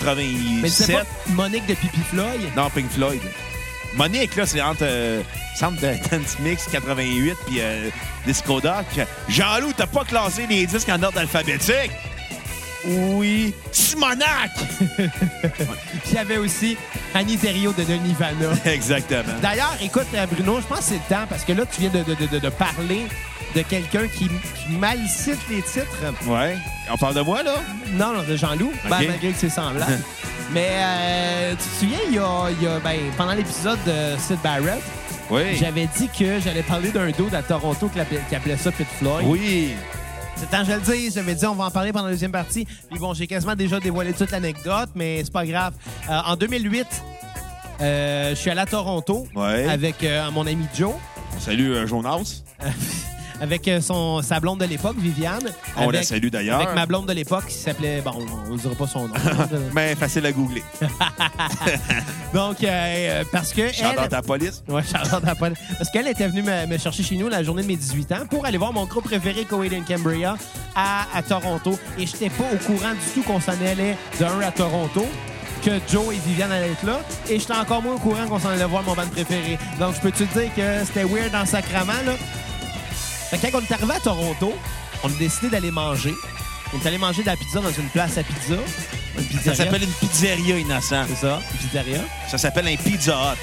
tu 0.70 0.70
sais 0.70 0.94
87. 0.94 0.96
pas 0.96 1.04
Monique 1.34 1.66
de 1.68 1.74
Pipi 1.76 2.02
Floyd? 2.10 2.42
Non, 2.58 2.70
Pink 2.70 2.90
Floyd. 2.92 3.22
Monique, 3.96 4.36
là, 4.36 4.46
c'est 4.46 4.62
entre, 4.62 4.84
euh, 4.84 5.22
c'est 5.56 5.66
entre 5.66 5.84
euh, 5.84 5.96
Dance 6.12 6.40
Mix 6.40 6.66
88 6.72 7.36
puis 7.48 7.58
euh, 7.62 7.90
Disco 8.26 8.60
Duck. 8.60 9.06
Jean-Loup, 9.30 9.74
t'as 9.76 9.88
pas 9.88 10.04
classé 10.04 10.46
les 10.50 10.66
disques 10.66 10.90
en 10.90 11.02
ordre 11.04 11.20
alphabétique? 11.20 11.92
Oui. 12.86 13.54
Simonac! 13.72 14.52
Puis 14.98 15.10
il 16.10 16.14
y 16.14 16.18
avait 16.18 16.38
aussi 16.38 16.78
Annie 17.14 17.38
Thériault 17.38 17.74
de 17.74 17.84
Nirvana. 17.84 18.54
Exactement. 18.66 19.34
D'ailleurs, 19.42 19.76
écoute, 19.82 20.08
euh, 20.16 20.26
Bruno, 20.26 20.60
je 20.62 20.66
pense 20.68 20.80
que 20.80 20.84
c'est 20.86 20.94
le 20.96 21.00
temps 21.16 21.26
parce 21.30 21.44
que 21.44 21.54
là, 21.54 21.64
tu 21.72 21.82
viens 21.82 21.90
de, 21.90 22.04
de- 22.04 22.40
de- 22.40 22.50
parler 22.50 23.06
de 23.56 23.62
quelqu'un 23.64 24.08
qui, 24.08 24.28
qui 24.30 24.72
mal 24.80 24.98
cite 25.08 25.40
les 25.50 25.62
titres. 25.62 25.88
Ouais. 26.26 26.56
On 26.92 26.98
parle 26.98 27.16
de 27.16 27.22
moi, 27.22 27.44
là? 27.44 27.56
Non, 27.94 28.14
non, 28.14 28.24
de 28.24 28.36
Jean-Loup, 28.36 28.72
ben, 28.90 28.90
malgré 29.08 29.32
que 29.32 29.38
c'est 29.38 29.50
semblable. 29.50 30.00
Mais 30.54 30.70
euh, 30.72 31.52
tu 31.52 31.58
te 31.58 31.80
souviens, 31.86 32.00
il 32.08 32.16
y 32.16 32.20
a, 32.20 32.48
il 32.52 32.64
y 32.64 32.68
a, 32.68 32.80
ben, 32.80 32.98
pendant 33.18 33.34
l'épisode 33.34 33.80
de 33.86 34.18
Sid 34.20 34.38
Barrett, 34.44 34.82
Oui. 35.30 35.56
j'avais 35.60 35.88
dit 35.98 36.10
que 36.18 36.40
j'allais 36.42 36.64
parler 36.64 36.90
d'un 36.92 37.08
dude 37.12 37.34
à 37.34 37.42
Toronto 37.44 37.88
qui 37.90 38.00
appelait, 38.00 38.22
qui 38.28 38.36
appelait 38.36 38.58
ça 38.58 38.72
Pit 38.72 38.88
Floyd. 39.00 39.26
Oui. 39.28 39.76
C'est 40.42 40.50
temps 40.50 40.66
que 40.66 40.72
je 40.72 40.76
le 40.76 40.82
dise. 40.98 41.14
J'avais 41.14 41.36
dit 41.36 41.46
on 41.46 41.54
va 41.54 41.66
en 41.66 41.70
parler 41.72 41.92
pendant 41.94 42.06
la 42.06 42.12
deuxième 42.14 42.32
partie. 42.32 42.66
Puis 42.89 42.98
bon, 43.00 43.14
j'ai 43.14 43.28
quasiment 43.28 43.56
déjà 43.56 43.80
dévoilé 43.80 44.12
toute 44.12 44.32
l'anecdote, 44.32 44.89
mais 44.96 45.22
c'est 45.24 45.32
pas 45.32 45.46
grave. 45.46 45.74
Euh, 46.10 46.20
en 46.26 46.36
2008, 46.36 46.88
euh, 47.82 48.30
je 48.32 48.36
suis 48.36 48.50
allé 48.50 48.62
à 48.62 48.66
Toronto 48.66 49.28
Ouais. 49.36 49.68
avec 49.70 50.04
euh, 50.04 50.32
mon 50.32 50.48
ami 50.48 50.66
Joe. 50.76 50.96
Salut, 51.39 51.76
euh, 51.76 51.86
Jonas. 51.86 52.42
avec 53.42 53.68
euh, 53.68 53.82
son, 53.82 54.22
sa 54.22 54.39
blonde 54.39 54.60
de 54.60 54.66
l'époque, 54.66 54.96
Viviane. 55.00 55.50
On 55.76 55.89
la 55.89 56.04
salue 56.04 56.28
d'ailleurs. 56.28 56.62
Avec 56.62 56.76
ma 56.76 56.86
blonde 56.86 57.08
de 57.08 57.14
l'époque 57.14 57.48
qui 57.48 57.56
s'appelait. 57.56 58.02
Bon, 58.02 58.12
on 58.48 58.54
ne 58.54 58.58
dira 58.58 58.76
pas 58.76 58.88
son 58.88 59.08
nom. 59.08 59.14
Mais 59.74 59.96
facile 59.96 60.26
à 60.28 60.32
googler. 60.32 60.64
Donc, 62.34 62.64
euh, 62.64 63.24
parce 63.32 63.52
que. 63.54 63.72
Chante 63.72 63.96
dans 63.96 64.04
elle- 64.04 64.10
ta 64.10 64.22
police. 64.22 64.64
Ouais, 64.68 64.82
Apple. 65.28 65.54
Parce 65.78 65.89
qu'elle 65.92 66.08
était 66.08 66.28
venue 66.28 66.44
me, 66.44 66.68
me 66.68 66.78
chercher 66.78 67.04
chez 67.04 67.16
nous 67.18 67.28
la 67.30 67.44
journée 67.44 67.64
de 67.64 67.68
mes 67.68 67.76
18 67.76 68.12
ans 68.14 68.26
pour 68.30 68.46
aller 68.46 68.58
voir 68.58 68.72
mon 68.74 68.86
groupe 68.86 69.06
préféré, 69.06 69.46
Coed 69.46 69.74
and 69.74 69.84
Cambria, 69.88 70.36
à, 70.76 71.06
à 71.14 71.22
Toronto. 71.24 71.78
Et 71.98 72.06
j'étais 72.06 72.30
pas 72.30 72.46
au 72.54 72.58
courant 72.58 72.92
du 72.94 73.12
tout 73.14 73.24
qu'on 73.24 73.39
s'en 73.39 73.54
allait 73.54 73.98
d'un 74.20 74.39
à 74.42 74.52
Toronto, 74.52 75.06
que 75.66 75.72
Joe 75.92 76.14
et 76.16 76.20
Viviane 76.28 76.52
allaient 76.52 76.72
être 76.72 76.86
là. 76.86 77.00
Et 77.30 77.39
j'étais 77.39 77.54
encore 77.54 77.82
moins 77.82 77.96
au 77.96 78.00
courant 78.00 78.28
qu'on 78.28 78.39
s'en 78.39 78.50
allait 78.50 78.66
voir 78.66 78.84
mon 78.84 78.94
band 78.94 79.08
préféré. 79.12 79.58
Donc, 79.80 79.96
je 79.96 80.00
peux 80.02 80.12
te 80.12 80.24
dire 80.24 80.54
que 80.56 80.86
c'était 80.86 81.04
weird 81.04 81.34
en 81.36 81.46
sacrament, 81.46 81.94
là. 82.06 82.14
Quand 83.32 83.38
on 83.54 83.62
est 83.62 83.72
arrivé 83.72 83.94
à 83.94 84.00
Toronto, 84.02 84.54
on 85.04 85.08
a 85.08 85.14
décidé 85.14 85.50
d'aller 85.50 85.72
manger. 85.72 86.14
On 86.74 86.80
est 86.80 86.86
allé 86.86 86.98
manger 86.98 87.22
de 87.22 87.28
la 87.28 87.38
pizza 87.38 87.62
dans 87.62 87.72
une 87.72 87.88
place 87.88 88.18
à 88.18 88.24
pizza. 88.24 88.56
Ça 89.43 89.55
s'appelle 89.55 89.84
une 89.84 90.07
pizzeria 90.07 90.57
innocent. 90.57 91.05
C'est 91.09 91.28
ça, 91.28 91.39
une 91.51 91.57
pizzeria. 91.59 91.99
Ça 92.30 92.38
s'appelle 92.38 92.68
un 92.68 92.76
Pizza 92.76 93.14
Hut. 93.34 93.38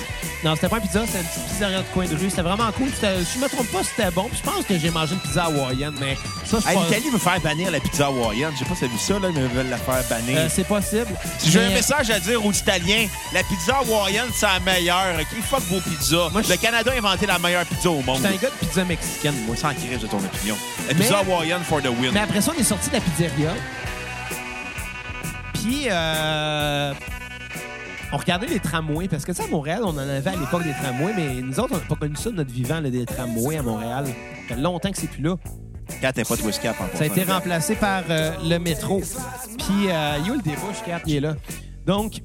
Non, 0.45 0.55
c'était 0.55 0.69
pas 0.69 0.77
un 0.77 0.81
pizza, 0.81 1.01
c'était 1.05 1.19
une 1.19 1.25
petite 1.27 1.47
pizzeria 1.49 1.79
de 1.79 1.85
coin 1.93 2.07
de 2.07 2.15
rue. 2.17 2.31
C'était 2.31 2.43
vraiment 2.43 2.71
cool. 2.73 2.89
C'était- 2.95 3.25
Si 3.25 3.39
je 3.39 3.45
me 3.45 3.49
trompe 3.49 3.67
pas, 3.73 3.81
c'était 3.83 4.11
bon. 4.13 4.29
Puis 4.29 4.39
je 4.45 4.49
pense 4.51 4.65
que 4.65 4.79
j'ai 4.79 4.91
mangé 4.91 5.15
une 5.15 5.21
pizza 5.21 5.45
hawaïenne, 5.47 5.95
mais 5.99 6.17
ça, 6.45 6.59
je 6.63 6.69
Hey, 6.69 6.75
pense- 6.75 6.85
L'Italie 6.89 7.11
veut 7.13 7.19
faire 7.19 7.41
bannir 7.41 7.71
la 7.73 7.81
pizza 7.81 8.07
hawaïenne. 8.07 8.51
Je 8.55 8.59
sais 8.61 8.65
pas 8.65 8.75
si 8.77 8.81
t'as 8.83 8.87
vu 8.87 8.99
ça, 8.99 9.15
là, 9.15 9.29
mais 9.35 9.41
ils 9.41 9.49
veulent 9.49 9.69
la 9.69 9.77
faire 9.79 10.03
bannir. 10.09 10.39
Euh, 10.39 10.49
c'est 10.49 10.67
possible. 10.67 11.09
si 11.39 11.51
j'ai 11.51 11.61
un 11.61 11.69
Mais- 11.69 11.75
message 11.75 12.11
à 12.11 12.21
dire 12.21 12.45
aux 12.45 12.53
Italiens, 12.53 13.09
la 13.33 13.43
pizza 13.43 13.77
hawaïenne, 13.79 14.29
c'est 14.33 14.47
la 14.47 14.61
meilleure. 14.61 15.15
OK, 15.21 15.43
fuck 15.51 15.63
vos 15.69 15.81
pizzas. 15.81 16.29
Moi, 16.31 16.43
je- 16.43 16.51
Le 16.51 16.57
Canada 16.57 16.93
a 16.95 16.97
inventé 16.99 17.27
la 17.27 17.39
meilleure 17.41 17.67
pizza 17.67 17.91
au 17.91 18.01
monde. 18.03 18.19
J'étais 18.23 18.29
un 18.29 18.41
gars 18.43 18.51
de 18.51 18.67
pizza 18.67 18.85
mexicaine, 18.85 19.35
moi. 19.47 19.57
Sans 19.57 19.75
crise 19.75 19.99
de 20.01 20.07
ton 20.07 20.19
opinion. 20.19 20.57
La 20.87 20.95
Mais- 20.95 21.01
pizza 21.01 21.19
hawaïenne 21.19 21.63
for 21.69 21.83
the 21.83 21.87
win. 21.87 22.13
Mais 22.13 22.21
après 22.21 22.41
ça, 22.41 22.53
on 22.57 22.61
est 22.61 22.65
sorti 22.65 22.89
de 22.91 22.95
la 22.95 23.01
pizzeria. 23.01 23.51
Puis, 25.69 25.87
euh, 25.91 26.95
on 28.11 28.17
regardait 28.17 28.47
les 28.47 28.59
tramways. 28.59 29.07
Parce 29.07 29.27
que, 29.27 29.33
tu 29.33 29.43
sais, 29.43 29.47
à 29.47 29.51
Montréal, 29.51 29.81
on 29.85 29.91
en 29.91 29.99
avait 29.99 30.31
à 30.31 30.37
l'époque 30.37 30.63
des 30.65 30.73
tramways, 30.73 31.13
mais 31.15 31.43
nous 31.43 31.61
autres, 31.61 31.75
on 31.75 31.77
n'a 31.77 31.85
pas 31.85 31.95
connu 31.95 32.17
ça 32.17 32.31
de 32.31 32.37
notre 32.37 32.51
vivant, 32.51 32.81
là, 32.81 32.89
des 32.89 33.05
tramways 33.05 33.59
à 33.59 33.63
Montréal. 33.63 34.07
Ça 34.49 34.55
fait 34.55 34.61
longtemps 34.63 34.91
que 34.91 34.97
c'est 34.97 35.11
plus 35.11 35.23
là. 35.23 35.37
Quand 36.01 36.11
t'es 36.13 36.25
pas 36.25 36.37
cap 36.63 36.77
en 36.81 36.97
Ça 36.97 37.05
a 37.05 37.07
été 37.07 37.23
remplacé 37.25 37.75
par 37.75 38.03
euh, 38.09 38.31
le 38.45 38.59
métro. 38.59 39.03
Puis, 39.59 39.91
euh, 39.91 40.17
yo, 40.27 40.35
le 40.37 40.41
débouche, 40.43 40.83
Kat, 40.87 41.01
il 41.07 41.17
est 41.17 41.21
là. 41.21 41.37
Donc, 41.85 42.23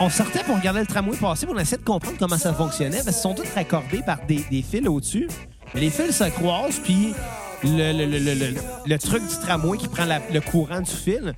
on 0.00 0.10
sortait 0.10 0.42
pour 0.42 0.56
regarder 0.56 0.80
le 0.80 0.86
tramway 0.86 1.16
passer, 1.16 1.46
puis 1.46 1.54
on 1.56 1.60
essayait 1.60 1.78
de 1.78 1.84
comprendre 1.84 2.16
comment 2.18 2.36
ça 2.38 2.52
fonctionnait. 2.52 2.96
Parce 3.04 3.16
qu'ils 3.16 3.22
sont 3.22 3.34
tous 3.34 3.48
raccordés 3.54 4.02
par 4.04 4.18
des, 4.26 4.44
des 4.50 4.62
fils 4.62 4.88
au-dessus. 4.88 5.28
Mais 5.72 5.80
les 5.82 5.90
fils 5.90 6.16
se 6.16 6.24
croisent, 6.30 6.80
puis 6.82 7.14
le, 7.62 7.92
le- 7.92 8.06
le- 8.06 8.18
le- 8.18 8.34
le- 8.34 8.54
le 8.86 8.98
truc 8.98 9.22
du 9.22 9.36
tramway 9.40 9.78
qui 9.78 9.86
prend 9.86 10.04
la- 10.04 10.20
le 10.32 10.40
courant 10.40 10.80
du 10.80 10.90
fil, 10.90 11.32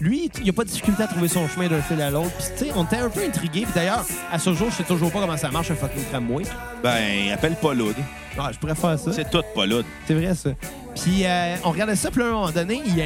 lui, 0.00 0.30
il 0.36 0.44
n'y 0.44 0.50
a 0.50 0.52
pas 0.52 0.64
de 0.64 0.68
difficulté 0.68 1.02
à 1.02 1.06
trouver 1.06 1.28
son 1.28 1.48
chemin 1.48 1.68
d'un 1.68 1.82
fil 1.82 2.00
à 2.00 2.10
l'autre. 2.10 2.30
Puis, 2.38 2.46
tu 2.56 2.64
sais, 2.66 2.70
on 2.76 2.84
était 2.84 2.96
un 2.96 3.08
peu 3.10 3.20
intrigués. 3.24 3.62
Puis 3.62 3.72
d'ailleurs, 3.74 4.06
à 4.30 4.38
ce 4.38 4.52
jour, 4.54 4.68
je 4.70 4.76
sais 4.76 4.84
toujours 4.84 5.10
pas 5.10 5.20
comment 5.20 5.36
ça 5.36 5.50
marche 5.50 5.70
un 5.70 5.74
fucking 5.74 6.04
tramway. 6.10 6.44
Ben, 6.82 7.32
appelle 7.32 7.56
pas 7.56 7.74
Loud. 7.74 7.96
Ah, 8.38 8.50
je 8.52 8.58
pourrais 8.58 8.74
faire 8.74 8.98
ça. 8.98 9.12
C'est 9.12 9.28
tout 9.30 9.42
pas 9.54 9.66
Loud. 9.66 9.84
C'est 10.06 10.14
vrai, 10.14 10.34
ça. 10.34 10.50
Puis 10.94 11.24
euh, 11.24 11.56
on 11.64 11.70
regardait 11.70 11.96
ça, 11.96 12.10
puis 12.10 12.22
à 12.22 12.26
un 12.26 12.30
moment 12.30 12.50
donné, 12.50 12.80
il 12.84 12.96
y 12.96 13.02
a 13.02 13.04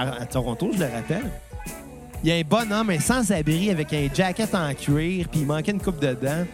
un... 0.00 0.12
à 0.20 0.26
Toronto, 0.26 0.70
je 0.74 0.78
le 0.78 0.86
rappelle, 0.86 1.30
il 2.22 2.30
y 2.30 2.32
a 2.32 2.36
un 2.36 2.42
bonhomme, 2.42 2.90
un 2.90 3.00
sans-abri, 3.00 3.70
avec 3.70 3.92
un 3.92 4.08
jacket 4.12 4.54
en 4.54 4.72
cuir, 4.74 5.28
puis 5.28 5.40
il 5.40 5.46
manquait 5.46 5.72
une 5.72 5.80
coupe 5.80 5.98
de 6.00 6.12
dents. 6.14 6.44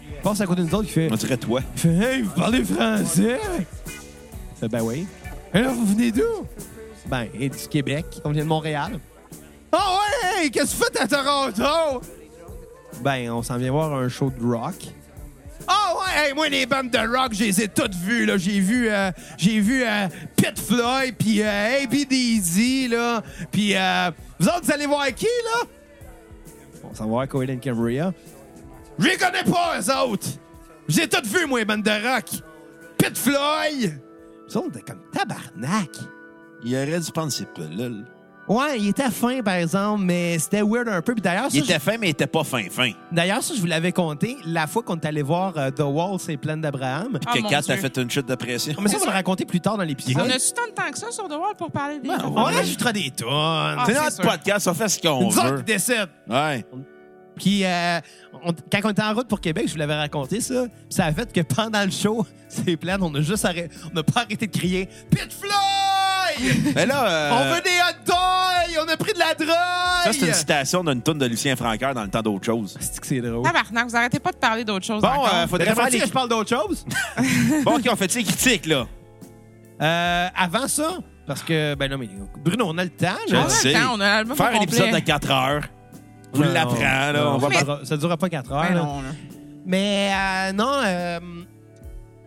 Puis, 0.00 0.10
Il 0.16 0.22
passe 0.22 0.40
à 0.40 0.46
côté 0.46 0.62
de 0.62 0.66
nous 0.66 0.74
autres, 0.74 0.88
il 0.88 0.92
fait, 0.92 1.08
On 1.12 1.16
dirait 1.16 1.36
toi. 1.36 1.60
il 1.74 1.80
fait 1.80 1.88
Hey, 1.88 2.22
vous 2.22 2.30
parlez 2.30 2.64
français? 2.64 3.38
Ben 4.62 4.80
oui. 4.82 5.06
Là, 5.52 5.68
vous 5.68 5.86
venez 5.86 6.10
d'où? 6.10 6.46
Ben, 7.08 7.26
et 7.34 7.48
du 7.48 7.68
Québec. 7.68 8.06
On 8.24 8.30
vient 8.30 8.44
de 8.44 8.48
Montréal. 8.48 8.98
Ah 9.72 9.98
ouais! 10.40 10.50
Qu'est-ce 10.50 10.76
que 10.76 10.86
tu 10.86 10.92
fais 10.92 11.02
à 11.02 11.08
Toronto? 11.08 12.02
Ben, 13.00 13.30
on 13.30 13.42
s'en 13.42 13.56
vient 13.56 13.72
voir 13.72 13.92
un 13.94 14.08
show 14.08 14.30
de 14.30 14.44
rock. 14.44 14.74
Ah 15.66 15.94
ouais! 15.94 16.28
Hey, 16.28 16.34
moi, 16.34 16.48
les 16.48 16.66
bandes 16.66 16.90
de 16.90 16.98
rock, 16.98 17.32
je 17.32 17.44
les 17.44 17.62
ai 17.62 17.68
toutes 17.68 17.94
vues. 17.94 18.26
là. 18.26 18.36
J'ai 18.36 18.60
vu, 18.60 18.88
euh, 18.90 19.10
j'ai 19.36 19.60
vu 19.60 19.84
euh, 19.84 20.08
Floyd, 20.68 21.14
puis 21.18 21.42
euh, 21.42 21.82
ABDZ, 21.82 22.88
là. 22.90 23.22
Puis, 23.50 23.74
euh, 23.74 24.10
vous 24.38 24.48
autres, 24.48 24.64
vous 24.64 24.72
allez 24.72 24.86
voir 24.86 25.06
qui, 25.14 25.24
là? 25.24 25.66
On 26.84 26.94
s'en 26.94 27.04
va 27.04 27.10
voir 27.10 27.28
Cohen 27.28 27.46
and 27.50 27.60
Cambria. 27.62 28.12
Je 28.98 29.06
les 29.06 29.16
connais 29.16 29.44
pas, 29.44 29.78
eux 29.80 29.94
autres! 30.04 30.28
J'ai 30.88 31.08
toutes 31.08 31.26
vu, 31.26 31.46
moi, 31.46 31.60
les 31.60 31.64
bandes 31.64 31.82
de 31.82 31.90
rock. 31.90 32.24
Pit 32.98 33.16
Floyd! 33.16 34.00
Ils 34.46 34.52
sont 34.52 34.70
comme 34.86 35.02
tabarnak. 35.12 35.90
Il 36.64 36.74
aurait 36.74 37.00
dû 37.00 37.10
prendre 37.12 37.30
ses 37.32 37.44
pilules. 37.44 38.04
Ouais, 38.48 38.78
il 38.78 38.88
était 38.88 39.10
fin, 39.10 39.42
par 39.42 39.54
exemple, 39.56 40.04
mais 40.04 40.38
c'était 40.38 40.62
weird 40.62 40.88
un 40.88 41.02
peu. 41.02 41.12
Puis 41.12 41.20
d'ailleurs, 41.20 41.50
ça, 41.50 41.58
Il 41.58 41.64
était 41.64 41.78
fin, 41.78 41.98
mais 41.98 42.06
il 42.06 42.10
était 42.12 42.26
pas 42.26 42.44
fin, 42.44 42.62
fin. 42.70 42.92
d'ailleurs, 43.12 43.42
ça, 43.42 43.52
je 43.54 43.60
vous 43.60 43.66
l'avais 43.66 43.92
compté 43.92 44.38
la 44.46 44.66
fois 44.66 44.82
qu'on 44.82 44.96
est 44.96 45.04
allé 45.04 45.20
voir 45.20 45.52
euh, 45.58 45.70
The 45.70 45.80
Wall, 45.80 46.18
c'est 46.18 46.38
plein 46.38 46.56
d'Abraham. 46.56 47.18
Ah, 47.26 47.32
que 47.34 47.40
mon 47.42 47.48
Kat 47.50 47.58
a 47.58 47.60
Dieu. 47.60 47.76
fait 47.76 47.96
une 47.98 48.10
chute 48.10 48.26
de 48.26 48.34
pression. 48.36 48.72
Mais 48.80 48.88
ça, 48.88 48.96
on 48.96 49.00
va 49.00 49.06
le 49.08 49.12
raconter 49.12 49.44
plus 49.44 49.60
tard 49.60 49.76
dans 49.76 49.84
l'épisode. 49.84 50.22
On 50.26 50.30
a-tu 50.30 50.52
tant 50.54 50.66
de 50.66 50.72
temps 50.72 50.90
que 50.90 50.98
ça 50.98 51.10
sur 51.10 51.28
The 51.28 51.32
Wall 51.32 51.56
pour 51.58 51.70
parler 51.70 51.98
des 52.00 52.08
Ben? 52.08 52.18
On 52.24 52.42
rajoutera 52.44 52.90
des 52.94 53.10
tonnes. 53.10 53.28
Ah, 53.30 53.82
C'est 53.84 53.92
c'est 53.92 54.00
notre 54.02 54.16
sûr. 54.16 54.24
podcast, 54.24 54.66
on 54.66 54.74
fait 54.74 54.88
ce 54.88 54.98
qu'on 54.98 55.26
autres 55.26 55.44
veut. 55.44 55.58
qui 55.58 55.64
décide. 55.64 56.08
Ouais. 56.26 56.64
Puis, 57.36 57.64
euh, 57.66 58.00
on- 58.42 58.52
quand 58.72 58.80
on 58.84 58.90
était 58.90 59.02
en 59.02 59.12
route 59.12 59.28
pour 59.28 59.42
Québec, 59.42 59.64
je 59.66 59.72
vous 59.74 59.78
l'avais 59.78 59.94
raconté, 59.94 60.40
ça. 60.40 60.62
Puis 60.64 60.72
ça 60.88 61.04
a 61.04 61.12
fait 61.12 61.30
que 61.30 61.42
pendant 61.42 61.84
le 61.84 61.90
show, 61.90 62.26
c'est 62.48 62.78
plein, 62.78 62.96
on 63.02 63.14
a 63.14 63.20
juste 63.20 63.44
arrêté, 63.44 63.68
on 63.90 63.94
n'a 63.94 64.02
pas 64.02 64.22
arrêté 64.22 64.46
de 64.46 64.56
crier 64.58 64.88
Pit 65.10 65.30
Floyd! 65.38 65.52
Mais 66.74 66.86
là, 66.86 67.08
euh, 67.08 67.30
On 67.32 67.54
veut 67.54 67.60
des 67.62 67.70
hot 67.70 68.04
dogs! 68.06 68.84
On 68.84 68.88
a 68.92 68.96
pris 68.96 69.12
de 69.12 69.18
la 69.18 69.34
drogue! 69.34 69.48
ça, 70.04 70.12
c'est 70.12 70.26
une 70.26 70.32
citation 70.34 70.84
d'une 70.84 71.02
toune 71.02 71.18
de 71.18 71.26
Lucien 71.26 71.56
Francaire 71.56 71.94
dans 71.94 72.02
le 72.04 72.08
temps 72.10 72.22
d'autre 72.22 72.44
chose. 72.46 72.76
C'est 72.80 73.00
que 73.00 73.06
c'est 73.06 73.20
drôle? 73.20 73.42
Tabarnak, 73.42 73.88
vous 73.88 73.96
arrêtez 73.96 74.18
pas 74.20 74.30
de 74.32 74.36
parler 74.36 74.64
d'autre 74.64 74.84
chose 74.86 75.02
Bon, 75.02 75.08
encore. 75.08 75.30
euh, 75.34 75.46
faudrait 75.46 75.74
faire 75.74 75.90
les... 75.90 75.98
que 76.00 76.06
je 76.06 76.12
parle 76.12 76.28
d'autre 76.28 76.48
chose? 76.50 76.84
Bon, 77.64 77.76
OK, 77.76 77.88
on 77.90 77.96
fait 77.96 78.14
les 78.14 78.24
critiques, 78.24 78.66
là. 78.66 78.86
Euh, 79.80 80.28
avant 80.36 80.66
ça, 80.68 80.98
parce 81.26 81.42
que, 81.42 81.74
ben 81.74 81.90
non, 81.90 81.98
mais 81.98 82.08
Bruno, 82.44 82.66
on 82.68 82.78
a 82.78 82.84
le 82.84 82.90
temps. 82.90 83.06
Je. 83.28 83.34
On 83.34 83.38
a 83.38 83.42
le 83.42 83.48
le 83.48 83.50
sais. 83.50 83.72
temps, 83.72 83.90
on 83.94 84.00
a 84.00 84.06
l'album 84.08 84.36
Faire 84.36 84.52
au 84.54 84.58
un 84.58 84.60
épisode 84.62 84.86
de 84.86 84.96
complet. 84.96 85.02
4 85.02 85.30
heures. 85.30 85.62
Vous 86.32 86.44
Non, 86.44 86.52
l'apprend, 86.52 86.78
là. 86.78 87.12
non, 87.12 87.34
On 87.34 87.38
va 87.38 87.40
ça, 87.42 87.48
mettre- 87.48 87.64
durera, 87.64 87.84
ça 87.84 87.96
durera 87.96 88.16
pas 88.16 88.28
4 88.28 88.52
heures. 88.52 88.62
Ben 88.68 88.74
là. 88.74 88.82
non, 88.82 89.00
là. 89.02 89.08
Mais 89.66 90.12
euh, 90.14 90.52
non, 90.52 90.72
euh, 90.84 91.18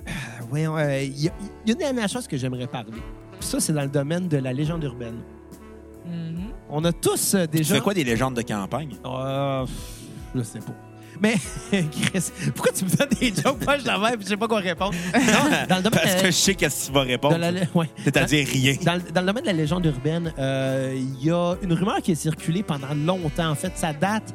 euh, 0.07 0.12
voyons, 0.49 0.78
euh, 0.78 1.01
il 1.01 1.24
y, 1.24 1.28
a- 1.28 1.32
il 1.66 1.70
y 1.70 1.72
a 1.72 1.74
une 1.74 1.78
dernière 1.80 2.09
chose 2.09 2.28
que 2.28 2.38
j'aimerais 2.38 2.68
parler. 2.68 2.91
Puis 3.41 3.49
ça, 3.49 3.59
c'est 3.59 3.73
dans 3.73 3.81
le 3.81 3.89
domaine 3.89 4.27
de 4.27 4.37
la 4.37 4.53
légende 4.53 4.83
urbaine. 4.83 5.15
Mhm. 6.05 6.51
On 6.69 6.83
a 6.85 6.91
tous 6.93 7.33
euh, 7.35 7.45
Tu 7.51 7.57
déjà... 7.57 7.75
fais 7.75 7.81
quoi 7.81 7.93
des 7.93 8.03
légendes 8.03 8.35
de 8.35 8.41
campagne? 8.43 8.95
Euh, 9.05 9.65
je 10.35 10.41
sais 10.43 10.59
pas. 10.59 10.73
Mais, 11.19 11.33
Chris, 11.71 12.31
pourquoi 12.55 12.71
tu 12.71 12.85
me 12.85 12.89
donnes 12.95 13.09
des 13.19 13.33
jokes 13.35 13.59
pas 13.65 13.77
je 13.77 13.85
l'avais 13.85 14.15
puis 14.15 14.23
je 14.25 14.29
sais 14.29 14.37
pas 14.37 14.47
quoi 14.47 14.59
répondre? 14.59 14.93
Non, 15.13 15.49
dans 15.67 15.75
le 15.77 15.81
domaine... 15.83 15.99
Parce 16.01 16.13
euh, 16.15 16.21
que 16.21 16.25
je 16.27 16.31
sais 16.31 16.53
qu'est-ce 16.55 16.83
que 16.83 16.87
tu 16.87 16.93
vas 16.93 17.01
répondre. 17.01 17.37
la- 17.37 17.51
ouais. 17.51 17.89
C'est-à-dire 18.03 18.47
rien. 18.47 18.75
Dans, 18.83 18.93
le- 18.95 19.11
dans 19.11 19.21
le 19.21 19.27
domaine 19.27 19.43
de 19.43 19.47
la 19.49 19.53
légende 19.53 19.85
urbaine, 19.85 20.31
euh, 20.39 20.93
il 20.95 21.23
y 21.25 21.31
a 21.31 21.55
une 21.63 21.73
rumeur 21.73 21.97
qui 22.01 22.11
a 22.11 22.15
circulé 22.15 22.63
pendant 22.63 22.93
longtemps. 22.93 23.49
En 23.49 23.55
fait, 23.55 23.73
ça 23.75 23.91
date 23.91 24.33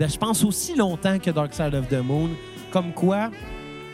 de, 0.00 0.06
je 0.06 0.16
pense, 0.18 0.42
aussi 0.44 0.74
longtemps 0.74 1.18
que 1.18 1.30
Dark 1.30 1.54
Side 1.54 1.74
of 1.74 1.88
the 1.88 2.02
Moon. 2.04 2.30
Comme 2.70 2.92
quoi, 2.92 3.30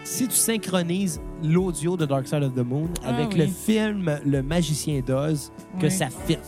si 0.05 0.27
tu 0.29 0.35
synchronises 0.37 1.21
l'audio 1.43 1.97
de 1.97 2.07
Dark 2.07 2.27
Side 2.27 2.43
of 2.43 2.55
the 2.55 2.65
Moon 2.67 2.89
Ah 3.05 3.09
avec 3.11 3.29
oui. 3.33 3.39
le 3.39 3.47
film 3.47 4.19
Le 4.25 4.43
Magicien 4.43 5.01
d'Oz, 5.07 5.51
que 5.79 5.87
Oui. 5.87 5.91
ça 5.91 6.09
fit. 6.27 6.39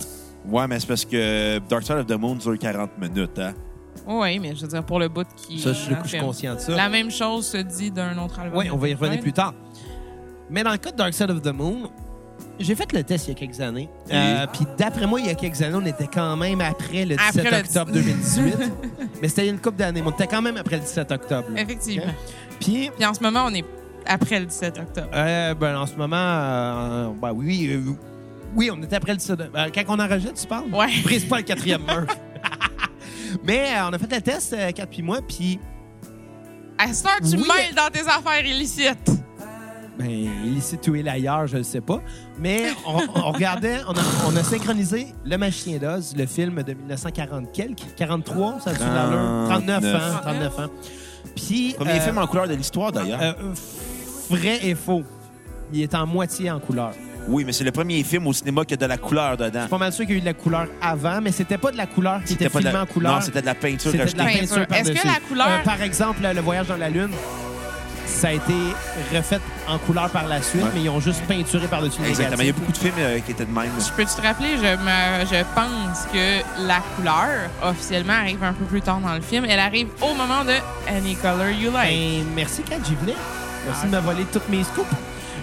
Ouais, 0.47 0.67
mais 0.69 0.79
c'est 0.81 0.87
parce 0.87 1.05
que 1.05 1.59
Dark 1.69 1.83
Side 1.85 1.97
of 1.97 2.07
the 2.07 2.19
Moon 2.19 2.35
dure 2.37 2.59
40 2.59 2.91
minutes, 2.99 3.39
hein. 3.39 3.55
Oui, 4.07 4.39
mais 4.39 4.55
je 4.55 4.63
veux 4.63 4.69
dire, 4.69 4.85
pour 4.85 4.99
le 4.99 5.09
bout 5.09 5.27
qui. 5.37 5.59
Ça, 5.59 5.73
je, 5.73 5.95
je 6.03 6.09
suis 6.09 6.19
conscient 6.19 6.55
de 6.57 6.61
ça. 6.61 6.75
La 6.77 6.89
même 6.91 7.11
chose 7.11 7.47
se 7.47 7.57
dit 7.59 7.91
d'un 7.91 8.19
autre 8.19 8.39
album. 8.41 8.59
Oui, 8.59 8.69
on 8.71 8.77
va 8.77 8.89
y 8.89 8.95
revenir 8.95 9.13
Ouais. 9.15 9.23
plus 9.23 9.33
tard. 9.33 9.55
Mais 10.51 10.63
dans 10.63 10.73
le 10.73 10.77
cas 10.79 10.91
de 10.91 10.97
Dark 10.97 11.15
Side 11.15 11.31
of 11.31 11.41
the 11.41 11.53
Moon, 11.55 11.91
j'ai 12.59 12.75
fait 12.75 12.93
le 12.93 13.03
test 13.03 13.27
il 13.27 13.31
y 13.31 13.33
a 13.33 13.35
quelques 13.39 13.61
années. 13.61 13.89
Euh, 14.13 14.47
Puis 14.53 14.67
d'après 14.77 15.07
moi, 15.07 15.21
il 15.21 15.27
y 15.27 15.31
a 15.31 15.35
quelques 15.35 15.63
années, 15.63 15.79
on 15.81 15.87
était 15.87 16.09
quand 16.13 16.37
même 16.37 16.61
après 16.61 17.07
le 17.07 17.17
17 17.17 17.39
Après 17.39 17.51
le 17.51 17.57
octobre 17.59 17.93
2018. 17.93 18.55
Mais 19.23 19.29
c'était 19.29 19.43
il 19.43 19.47
y 19.47 19.49
a 19.49 19.53
une 19.53 19.61
couple 19.61 19.79
d'années. 19.79 20.03
mais 20.03 20.09
On 20.09 20.11
était 20.11 20.27
quand 20.27 20.43
même 20.43 20.57
après 20.59 20.77
le 20.77 20.83
17 20.83 21.11
octobre. 21.13 21.49
là. 21.55 21.63
Effectivement. 21.63 22.13
Puis, 22.61 22.91
Puis 22.95 23.07
en 23.07 23.15
ce 23.15 23.23
moment, 23.23 23.47
on 23.49 23.55
est 23.55 23.65
après 24.07 24.41
le 24.41 24.47
17 24.47 24.79
octobre? 24.79 25.09
euh, 25.15 25.55
ben, 25.55 25.77
en 25.77 25.87
ce 25.87 25.95
moment, 25.97 26.17
euh, 26.17 27.09
ben 27.21 27.33
oui, 27.33 27.69
euh, 27.71 27.93
oui, 28.57 28.71
on 28.73 28.83
était 28.83 28.97
après 28.97 29.13
le 29.13 29.19
17 29.19 29.41
euh, 29.41 29.69
Quand 29.75 29.83
on 29.89 29.99
enregistre, 29.99 30.41
tu 30.41 30.47
parles? 30.47 30.73
Ouais. 30.73 30.89
Brise 31.03 31.25
pas 31.25 31.39
le 31.39 31.43
quatrième 31.45 31.83
mur. 31.83 32.07
Mais 33.45 33.69
euh, 33.77 33.89
on 33.89 33.93
a 33.93 33.99
fait 33.99 34.15
le 34.15 34.21
test, 34.21 34.53
euh, 34.53 34.71
Kat 34.73 34.87
puis 34.87 35.03
moi, 35.03 35.19
puis 35.27 35.59
À 36.79 36.93
ce 36.93 37.03
temps, 37.03 37.09
tu 37.21 37.37
Oui. 37.37 37.49
mêles 37.49 37.75
dans 37.75 37.91
tes 37.93 38.01
affaires 38.01 38.45
illicites. 38.45 39.11
Ben, 39.99 40.11
illicite 40.11 40.87
ou 40.89 40.95
ailleurs, 40.95 41.47
je 41.47 41.59
ne 41.59 41.63
sais 41.63 41.81
pas. 41.81 42.01
Mais 42.39 42.67
on, 42.87 43.01
on 43.15 43.31
regardait, 43.31 43.79
on 43.87 43.93
a, 43.93 44.03
on 44.29 44.37
a 44.37 44.43
synchronisé 44.43 45.07
Le 45.25 45.37
Magicien 45.37 45.79
d'Oz, 45.79 46.15
le 46.17 46.27
film 46.27 46.63
de 46.65 46.75
1940 46.75 47.53
quelques, 47.53 47.95
43, 47.97 48.59
ça 48.61 48.73
l'allure? 48.73 49.49
39 49.51 49.85
ans, 49.85 50.19
39 50.23 50.59
ans. 50.59 50.67
Puis, 51.37 51.75
Premier 51.77 51.93
euh, 51.93 52.01
film 52.01 52.19
en 52.19 52.27
couleur 52.27 52.49
de 52.49 52.55
l'histoire, 52.55 52.91
d'ailleurs. 52.93 53.21
euh, 53.23 53.33
vrai 54.31 54.59
et 54.63 54.75
faux. 54.75 55.03
Il 55.73 55.83
est 55.83 55.95
en 55.95 56.07
moitié 56.07 56.51
en 56.51 56.61
couleur. 56.61 56.93
Oui, 57.27 57.43
mais 57.47 57.53
c'est 57.53 57.65
le 57.65 57.73
premier 57.73 58.03
film 58.05 58.27
au 58.27 58.33
cinéma 58.35 58.65
qui 58.67 58.75
a 58.75 58.77
de 58.77 58.85
la 58.87 58.99
couleur 58.99 59.37
dedans. 59.39 59.51
Je 59.55 59.61
suis 59.61 59.69
pas 59.71 59.79
mal 59.79 59.93
sûr 59.93 60.05
qu'il 60.05 60.13
y 60.15 60.17
a 60.17 60.19
eu 60.19 60.21
de 60.21 60.27
la 60.27 60.35
couleur 60.35 60.67
avant, 60.83 61.21
mais 61.23 61.33
c'était 61.33 61.57
pas 61.57 61.71
de 61.73 61.77
la 61.79 61.87
couleur 61.87 62.19
qui 62.25 62.35
était 62.35 62.45
C'était 62.45 62.51
pas 62.51 62.59
de 62.59 62.65
filmée 62.65 62.73
la- 62.75 62.83
en 62.83 62.87
couleur. 62.87 63.15
Non, 63.15 63.21
c'était 63.23 63.41
de 63.41 63.47
la 63.47 63.55
peinture 63.55 63.91
C'était 63.91 64.05
de 64.13 64.17
la 64.19 64.25
rajoutée. 64.25 64.41
Peinture. 64.47 64.67
peinture 64.67 64.77
Est-ce 64.77 64.91
que 64.91 64.95
par-dessus. 65.03 65.07
la 65.23 65.29
couleur- 65.29 65.49
Euh, 65.49 65.65
par 65.65 65.81
exemple, 65.83 66.19
Le 66.35 66.41
Voyage 66.43 66.67
dans 66.67 66.77
la 66.77 66.91
Lune, 66.91 67.09
ça 68.05 68.29
a 68.29 68.33
été 68.33 68.53
refait 69.15 69.41
en 69.67 69.79
couleur 69.79 70.11
par 70.11 70.29
la 70.29 70.43
suite, 70.43 70.63
Ouais. 70.63 70.69
mais 70.75 70.83
ils 70.83 70.91
ont 70.91 71.01
juste 71.01 71.23
peinturé 71.27 71.67
par-dessus 71.67 72.03
le 72.03 72.09
Exactement. 72.09 72.43
Il 72.43 72.47
y 72.47 72.51
a 72.51 72.53
négatif. 72.53 72.61
beaucoup 72.61 72.73
de 72.73 72.79
films 72.79 72.95
euh, 72.99 73.19
qui 73.21 73.33
étaient 73.33 73.47
de 73.47 73.51
même. 73.51 73.71
Je 73.79 73.91
peux 73.93 74.05
te 74.05 74.21
rappeler, 74.21 74.57
je, 74.59 74.77
me, 74.77 75.25
je 75.27 75.45
pense 75.55 76.07
que 76.13 76.67
la 76.69 76.81
couleur, 76.97 77.49
officiellement, 77.63 78.13
arrive 78.13 78.45
un 78.45 78.53
peu 78.53 78.67
plus 78.67 78.83
tard 78.83 79.01
dans 79.01 79.15
le 79.15 79.23
film. 79.23 79.47
Elle 79.49 79.59
arrive 79.59 79.89
au 80.03 80.13
moment 80.15 80.45
de 80.45 80.53
Any 80.95 81.17
Color 81.17 81.49
You 81.59 81.73
Like. 81.73 81.91
Ben, 81.91 82.25
merci, 82.37 82.61
Kat, 82.63 82.77
j'y 82.87 82.95
venais. 82.97 83.17
Merci 83.67 83.87
de 83.87 83.91
me 83.91 84.01
voler 84.01 84.25
toutes 84.33 84.49
mes 84.49 84.65
scoops. 84.65 84.87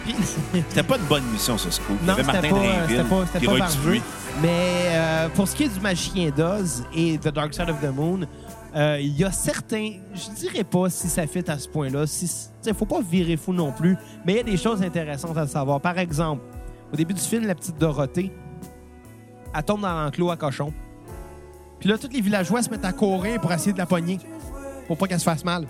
Puis- 0.03 0.15
C'était 0.69 0.84
pas 0.84 0.97
une 0.97 1.05
bonne 1.05 1.24
mission, 1.32 1.57
ce 1.57 1.69
scoop. 1.69 2.01
Non, 2.03 2.13
avait 2.13 2.24
c'était 2.24 2.49
pas, 2.49 2.57
c'était 2.88 3.03
pas, 3.03 3.26
c'était 3.34 3.45
pas 3.45 3.57
barbeux. 3.57 3.99
Mais 4.41 4.49
euh, 4.89 5.30
pour 5.36 5.47
ce 5.47 5.55
qui 5.55 5.63
est 5.63 5.69
du 5.74 5.80
Magicien 5.80 6.30
d'Oz 6.36 6.84
et 6.95 7.17
The 7.17 7.30
Dark 7.30 7.53
Side 7.53 7.69
of 7.69 7.82
the 7.82 7.93
Moon, 7.93 8.22
euh, 8.76 8.97
il 9.01 9.15
y 9.17 9.24
a 9.24 9.32
certains... 9.32 9.95
Je 10.13 10.32
dirais 10.39 10.63
pas 10.63 10.89
si 10.89 11.09
ça 11.09 11.28
fit 11.28 11.43
à 11.49 11.57
ce 11.59 11.67
point-là. 11.67 12.05
Il 12.63 12.69
ne 12.69 12.74
faut 12.74 12.86
pas 12.86 13.01
virer 13.01 13.36
fou 13.38 13.51
non 13.53 13.72
plus, 13.72 13.97
mais 14.26 14.34
il 14.34 14.38
y 14.38 14.39
a 14.39 14.43
des 14.43 14.57
choses 14.57 14.82
intéressantes 14.82 15.38
à 15.38 15.45
savoir. 15.45 15.82
Par 15.82 15.97
exemple, 15.99 16.41
au 16.91 16.95
début 16.95 17.13
du 17.13 17.22
film, 17.22 17.45
la 17.45 17.55
petite 17.55 17.78
Dorothée, 17.78 18.32
elle 19.53 19.63
tombe 19.63 19.82
dans 19.82 19.93
l'enclos 20.05 20.32
à 20.32 20.38
cochon. 20.38 20.74
Puis 21.80 21.89
là, 21.89 21.97
tous 21.97 22.09
les 22.11 22.22
villageois 22.22 22.61
se 22.63 22.69
mettent 22.69 22.86
à 22.86 22.93
courir 22.93 23.41
pour 23.41 23.51
essayer 23.51 23.74
de 23.74 23.78
la 23.78 23.86
pogner, 23.86 24.19
pour 24.88 24.97
pas 24.97 25.07
qu'elle 25.07 25.19
se 25.19 25.26
fasse 25.26 25.43
mal. 25.43 25.65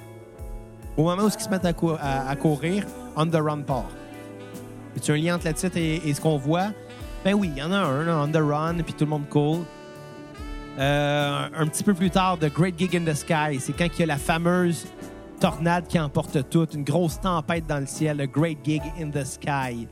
Au 0.98 1.04
moment 1.04 1.24
où 1.24 1.28
ils 1.30 1.42
se 1.42 1.50
mettent 1.50 1.66
à, 1.66 1.74
cou- 1.74 1.92
à- 2.00 2.30
à 2.30 2.36
courir, 2.36 2.86
On 3.16 3.26
the 3.26 3.36
Run 3.36 3.62
part. 3.62 3.86
Y 4.96 5.10
a 5.10 5.14
un 5.14 5.18
lien 5.18 5.36
entre 5.36 5.48
le 5.48 5.54
titre 5.54 5.78
et, 5.78 6.14
ce 6.14 6.20
qu'on 6.22 6.38
voit? 6.38 6.68
Ben 7.24 7.34
oui, 7.34 7.50
il 7.56 7.60
y 7.60 7.64
en 7.64 7.72
a 7.72 7.78
un, 7.78 8.04
là, 8.04 8.18
On 8.20 8.28
the 8.28 8.38
Run, 8.44 8.76
puis 8.84 8.94
tout 8.94 9.06
le 9.06 9.10
monde 9.10 9.28
cool. 9.30 9.60
Euh, 10.80 11.48
un 11.56 11.68
petit 11.68 11.84
peu 11.84 11.94
plus 11.94 12.10
tard, 12.10 12.38
The 12.40 12.52
Great 12.54 12.78
Gig 12.78 12.96
in 12.96 13.04
the 13.04 13.14
Sky, 13.14 13.60
c'est 13.60 13.74
quand 13.74 13.88
il 13.94 14.00
y 14.00 14.04
a 14.04 14.08
la 14.08 14.18
fameuse 14.18 14.86
tornade 15.40 15.88
qui 15.88 16.00
emporte 16.00 16.50
tout, 16.50 16.68
une 16.74 16.84
grosse 16.84 17.20
tempête 17.20 17.66
dans 17.68 17.80
le 17.80 17.86
ciel, 17.86 18.18
The 18.18 18.32
Great 18.32 18.60
Gig 18.64 18.82
in 19.00 19.10
the 19.10 19.26
Sky. 19.26 19.88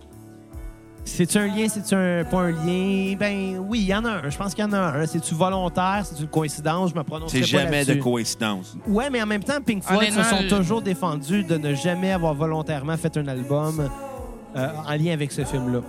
C'est-tu 1.05 1.37
un 1.37 1.47
lien, 1.47 1.67
c'est-tu 1.67 1.95
un, 1.95 2.23
pas 2.23 2.41
un 2.41 2.51
lien? 2.51 3.15
Ben 3.19 3.57
oui, 3.67 3.79
il 3.81 3.85
y 3.87 3.95
en 3.95 4.05
a 4.05 4.09
un. 4.11 4.29
Je 4.29 4.37
pense 4.37 4.53
qu'il 4.53 4.63
y 4.63 4.67
en 4.67 4.73
a 4.73 4.77
un. 4.79 5.05
C'est-tu 5.05 5.33
volontaire? 5.33 6.03
C'est-tu 6.05 6.21
une 6.23 6.27
coïncidence? 6.29 6.91
Je 6.91 6.95
me 6.95 7.03
prononcerai 7.03 7.39
C'est 7.39 7.47
jamais 7.47 7.83
de 7.83 7.95
coïncidence. 7.95 8.75
Ouais, 8.87 9.09
mais 9.09 9.21
en 9.21 9.25
même 9.25 9.43
temps, 9.43 9.59
Pink 9.65 9.83
Floyd 9.83 10.11
se 10.13 10.23
sont 10.23 10.47
toujours 10.47 10.81
défendus 10.81 11.43
de 11.43 11.57
ne 11.57 11.73
jamais 11.73 12.11
avoir 12.11 12.33
volontairement 12.35 12.95
fait 12.95 13.15
un 13.17 13.27
album 13.27 13.89
euh, 14.55 14.67
en 14.87 14.91
lien 14.93 15.13
avec 15.13 15.31
ce 15.31 15.43
film-là. 15.43 15.79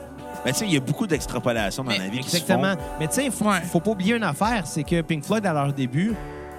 Ben, 0.45 0.53
tu 0.53 0.61
sais, 0.61 0.65
il 0.67 0.73
y 0.73 0.77
a 0.79 0.81
beaucoup 0.81 1.07
d'extrapolations 1.07 1.85
dans 1.85 1.91
Mais 1.91 1.99
la 1.99 2.09
vie 2.09 2.21
qui 2.21 2.31
se 2.31 2.37
Exactement. 2.39 2.73
font. 2.73 2.79
Mais 2.99 3.09
tu 3.09 3.15
sais, 3.17 3.25
il 3.27 3.31
faut, 3.31 3.45
Ouais. 3.45 3.61
faut 3.61 3.81
pas 3.81 3.91
oublier 3.91 4.17
une 4.17 4.23
affaire, 4.23 4.67
c'est 4.67 4.85
que 4.85 5.03
Pink 5.03 5.23
Floyd, 5.23 5.45
à 5.45 5.53
leur 5.53 5.73
début, 5.75 6.15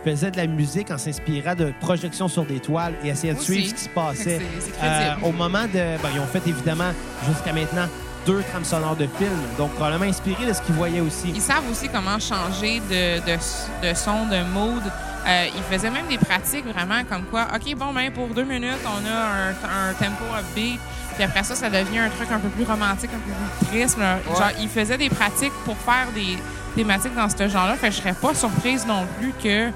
faisait 0.05 0.29
de 0.29 0.37
la 0.37 0.45
musique 0.45 0.91
en 0.91 0.97
s'inspirant 0.99 1.55
de 1.55 1.73
projections 1.81 2.27
sur 2.27 2.45
des 2.45 2.59
toiles 2.59 2.93
et 3.03 3.07
essayait 3.09 3.33
de 3.33 3.39
suivre 3.39 3.67
ce 3.69 3.73
qui 3.73 3.81
se 3.81 3.89
passait. 3.89 4.39
c'est- 4.59 4.71
c'est 4.79 4.85
Euh, 4.85 5.27
au 5.27 5.31
moment 5.31 5.63
de... 5.63 5.73
Ben, 5.73 6.09
ils 6.13 6.19
ont 6.19 6.25
fait 6.25 6.45
évidemment, 6.47 6.91
jusqu'à 7.27 7.53
maintenant, 7.53 7.87
deux 8.25 8.43
trames 8.43 8.65
sonores 8.65 8.95
de 8.95 9.07
films, 9.17 9.29
donc 9.57 9.71
probablement 9.73 10.05
inspirés 10.09 10.45
de 10.45 10.53
ce 10.53 10.61
qu'ils 10.61 10.75
voyaient 10.75 10.99
aussi. 11.01 11.29
Ils 11.33 11.41
savent 11.41 11.69
aussi 11.71 11.89
comment 11.89 12.19
changer 12.19 12.79
de, 12.81 13.19
de, 13.25 13.89
de 13.89 13.93
son, 13.95 14.25
de 14.27 14.43
mood 14.53 14.83
Euh, 15.27 15.45
il 15.55 15.61
faisait 15.71 15.91
même 15.91 16.07
des 16.07 16.17
pratiques 16.17 16.65
vraiment 16.65 17.03
comme 17.07 17.25
quoi, 17.25 17.45
OK, 17.53 17.75
bon, 17.75 17.93
ben 17.93 18.09
pour 18.11 18.27
deux 18.29 18.43
minutes, 18.43 18.81
on 18.85 19.05
a 19.07 19.49
un, 19.49 19.89
un 19.89 19.93
tempo 19.93 20.23
upbeat, 20.39 20.79
puis 21.13 21.23
après 21.23 21.43
ça, 21.43 21.53
ça 21.53 21.69
devient 21.69 21.99
un 21.99 22.09
truc 22.09 22.31
un 22.31 22.39
peu 22.39 22.49
plus 22.49 22.63
romantique, 22.63 23.11
un 23.13 23.19
peu 23.19 23.31
plus 23.59 23.67
triste. 23.67 23.99
là. 23.99 24.17
Genre, 24.35 24.49
il 24.59 24.67
faisait 24.67 24.97
des 24.97 25.09
pratiques 25.09 25.53
pour 25.63 25.77
faire 25.77 26.07
des 26.15 26.37
thématiques 26.75 27.13
dans 27.15 27.29
ce 27.29 27.47
genre-là. 27.47 27.75
Fait 27.75 27.89
que 27.89 27.93
je 27.93 27.99
serais 27.99 28.15
pas 28.15 28.33
surprise 28.33 28.87
non 28.87 29.05
plus 29.19 29.31
que, 29.43 29.69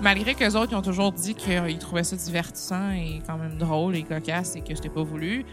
malgré 0.00 0.34
que 0.34 0.40
les 0.44 0.56
autres 0.56 0.72
ils 0.72 0.76
ont 0.76 0.82
toujours 0.82 1.12
dit 1.12 1.34
qu'ils 1.34 1.78
trouvaient 1.78 2.02
ça 2.04 2.16
divertissant 2.16 2.88
et 2.92 3.20
quand 3.26 3.36
même 3.36 3.58
drôle 3.58 3.96
et 3.96 4.02
cocasse 4.02 4.56
et 4.56 4.62
que 4.62 4.74
c'était 4.74 4.88
pas 4.88 5.02
voulu, 5.02 5.44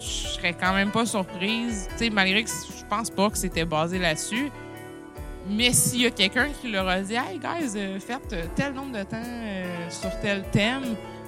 je 0.00 0.04
serais 0.06 0.54
quand 0.54 0.72
même 0.72 0.90
pas 0.90 1.04
surprise, 1.06 1.88
tu 1.92 1.98
sais, 2.04 2.10
malgré 2.10 2.42
que 2.44 2.50
je 2.50 2.84
pense 2.88 3.10
pas 3.10 3.28
que 3.30 3.38
c'était 3.38 3.64
basé 3.64 3.98
là-dessus. 3.98 4.50
Mais 5.48 5.72
s'il 5.72 6.02
y 6.02 6.06
a 6.06 6.10
quelqu'un 6.10 6.48
qui 6.60 6.70
leur 6.70 6.86
a 6.88 7.00
dit 7.00 7.14
Hey 7.14 7.38
guys, 7.38 7.72
euh, 7.76 7.98
faites 7.98 8.34
tel 8.54 8.72
nombre 8.72 8.98
de 8.98 9.02
temps 9.04 9.16
euh, 9.24 9.64
sur 9.90 10.10
tel 10.20 10.42
thème, 10.52 10.82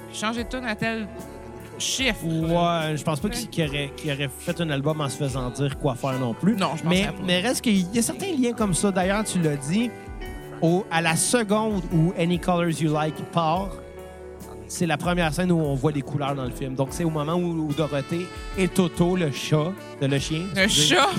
puis 0.09 0.17
changez 0.19 0.43
de 0.43 0.49
tune 0.49 0.65
à 0.65 0.75
tel 0.75 1.07
chiffre. 1.79 2.23
Ouais, 2.25 2.95
je 2.95 3.03
pense 3.03 3.19
pas 3.19 3.29
qu'il 3.29 3.49
qu'il 3.49 3.67
aurait, 3.67 3.91
qu'il 3.97 4.11
aurait 4.11 4.29
fait 4.39 4.59
un 4.61 4.69
album 4.69 5.01
en 5.01 5.09
se 5.09 5.17
faisant 5.17 5.49
dire 5.49 5.77
quoi 5.79 5.95
faire 5.95 6.17
non 6.19 6.33
plus. 6.33 6.55
Non, 6.55 6.71
je 6.77 6.83
pense 6.83 6.91
mais, 6.93 7.05
pas. 7.05 7.13
mais 7.25 7.39
reste 7.41 7.61
qu'il 7.61 7.93
y 7.93 7.99
a 7.99 8.01
certains 8.01 8.31
liens 8.31 8.53
comme 8.53 8.73
ça. 8.73 8.91
D'ailleurs, 8.91 9.23
tu 9.23 9.39
l'as 9.41 9.57
dit, 9.57 9.89
au- 10.61 10.85
à 10.91 11.01
la 11.01 11.15
seconde 11.15 11.81
où 11.91 12.13
Any 12.17 12.39
Colors 12.39 12.79
You 12.81 12.93
Like 12.93 13.15
part, 13.31 13.71
c'est 14.67 14.85
la 14.85 14.97
première 14.97 15.33
scène 15.33 15.51
où 15.51 15.59
on 15.59 15.75
voit 15.75 15.91
des 15.91 16.01
couleurs 16.01 16.35
dans 16.35 16.45
le 16.45 16.51
film. 16.51 16.75
Donc, 16.75 16.89
c'est 16.91 17.03
au 17.03 17.09
moment 17.09 17.33
où, 17.35 17.67
où 17.67 17.73
Dorothée 17.73 18.27
et 18.57 18.67
Toto, 18.67 19.15
le 19.15 19.31
chat, 19.31 19.71
de 20.01 20.07
le 20.07 20.19
chien. 20.19 20.41
Le 20.55 20.67
chat! 20.67 21.09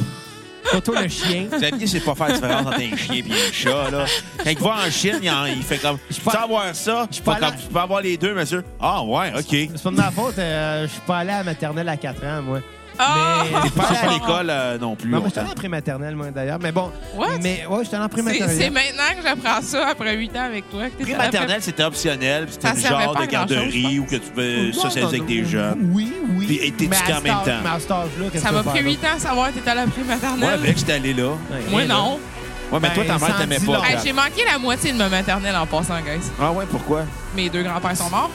Toto, 0.72 0.94
le 0.94 1.08
chien. 1.08 1.46
Xavier, 1.52 1.86
c'est 1.86 2.00
pas 2.00 2.14
faire 2.14 2.28
la 2.28 2.34
différence 2.34 2.66
entre 2.66 2.80
un 2.80 2.96
chien 2.96 3.14
et 3.16 3.32
un 3.32 3.52
chat. 3.52 3.90
Là. 3.90 4.04
Quand 4.42 4.50
il 4.50 4.58
va 4.58 4.70
en 4.86 4.90
Chine, 4.90 5.18
il, 5.22 5.30
en- 5.30 5.44
il 5.44 5.62
fait 5.62 5.76
comme. 5.78 5.98
Je 6.10 6.16
peux 6.18 6.30
pas- 6.30 6.38
avoir 6.44 6.74
ça? 6.74 7.06
Je 7.10 7.20
peux 7.20 7.32
je 7.32 7.68
peux 7.72 7.78
avoir 7.78 8.00
les 8.00 8.16
deux, 8.16 8.34
monsieur? 8.34 8.64
Ah, 8.80 9.02
ouais, 9.04 9.30
OK. 9.38 9.44
C'est 9.50 9.82
pas 9.82 9.90
de 9.90 9.96
ma 9.96 10.10
faute. 10.10 10.38
euh, 10.38 10.86
je 10.86 10.92
suis 10.92 11.00
pas 11.02 11.18
allé 11.18 11.30
à 11.32 11.38
la 11.38 11.44
maternelle 11.44 11.88
à 11.88 11.96
4 11.98 12.24
ans, 12.24 12.42
moi. 12.42 12.60
Ah! 12.98 13.42
Mais- 13.62 13.70
pas 13.70 13.88
à 13.88 14.06
l'école 14.12 14.50
euh, 14.50 14.78
non 14.78 14.94
plus. 14.96 15.10
Non, 15.10 15.18
on 15.18 15.20
mais 15.22 15.28
j'étais 15.28 15.40
allé 15.40 15.50
en 15.50 15.54
prématernelle, 15.54 16.16
moi, 16.16 16.30
d'ailleurs. 16.30 16.58
Mais 16.62 16.72
bon. 16.72 16.90
What? 17.16 17.26
Mais 17.42 17.64
ouais, 17.68 17.84
j'étais 17.84 17.96
allé 17.96 18.04
en 18.04 18.08
C'est 18.08 18.22
c'est 18.22 18.22
prématernelle. 18.22 18.72
maintenant 18.72 19.16
que 19.16 19.22
j'apprends 19.28 19.62
ça, 19.62 19.88
après 19.88 20.16
huit 20.16 20.36
ans 20.36 20.44
avec 20.44 20.70
toi. 20.70 20.82
Prématernelle, 21.00 21.62
c'était 21.62 21.84
optionnel. 21.84 22.46
C'était 22.50 22.68
Ça 22.68 22.74
le 22.74 22.80
genre 23.02 23.16
de 23.20 23.24
garderie 23.26 23.98
où 23.98 24.04
que 24.06 24.16
tu 24.16 24.30
peux 24.34 24.72
socialiser 24.72 25.16
avec 25.16 25.26
des 25.26 25.44
jeunes. 25.44 25.90
Oui, 25.92 26.12
oui. 26.36 26.76
Mais 26.90 26.96
à 26.96 27.18
en 27.18 27.20
même 27.20 27.32
temps? 27.44 27.62
Mais 27.62 27.70
à 27.70 27.80
cet 27.80 27.90
âge-là, 27.90 28.26
qu'est-ce 28.32 28.44
Ça 28.44 28.52
m'a 28.52 28.62
pris 28.62 28.82
huit 28.82 29.04
ans 29.04 29.16
à 29.16 29.18
savoir 29.18 29.48
que 29.48 29.54
t'étais 29.54 29.70
à 29.70 29.74
la 29.74 29.86
prématernelle. 29.86 30.48
avec, 30.54 30.78
j'étais 30.78 30.92
allé 30.92 31.14
là. 31.14 31.28
Ouais, 31.30 31.36
Moi, 31.70 31.84
non. 31.86 32.18
Ouais, 32.72 32.80
mais 32.80 32.88
Ben, 32.88 32.94
toi, 32.94 33.04
ta 33.04 33.18
mère 33.18 33.28
sans 33.36 33.38
t'aimait 33.40 33.58
pas. 33.60 33.82
J'ai 34.02 34.12
manqué 34.12 34.42
la 34.50 34.58
moitié 34.58 34.92
de 34.92 34.96
ma 34.98 35.08
maternelle 35.08 35.54
en 35.54 35.66
passant, 35.66 35.98
guys. 36.00 36.30
Ah 36.40 36.50
ouais, 36.50 36.64
pourquoi? 36.70 37.02
Mes 37.36 37.48
deux 37.48 37.62
grands-pères 37.62 37.96
sont 37.96 38.10
morts. 38.10 38.30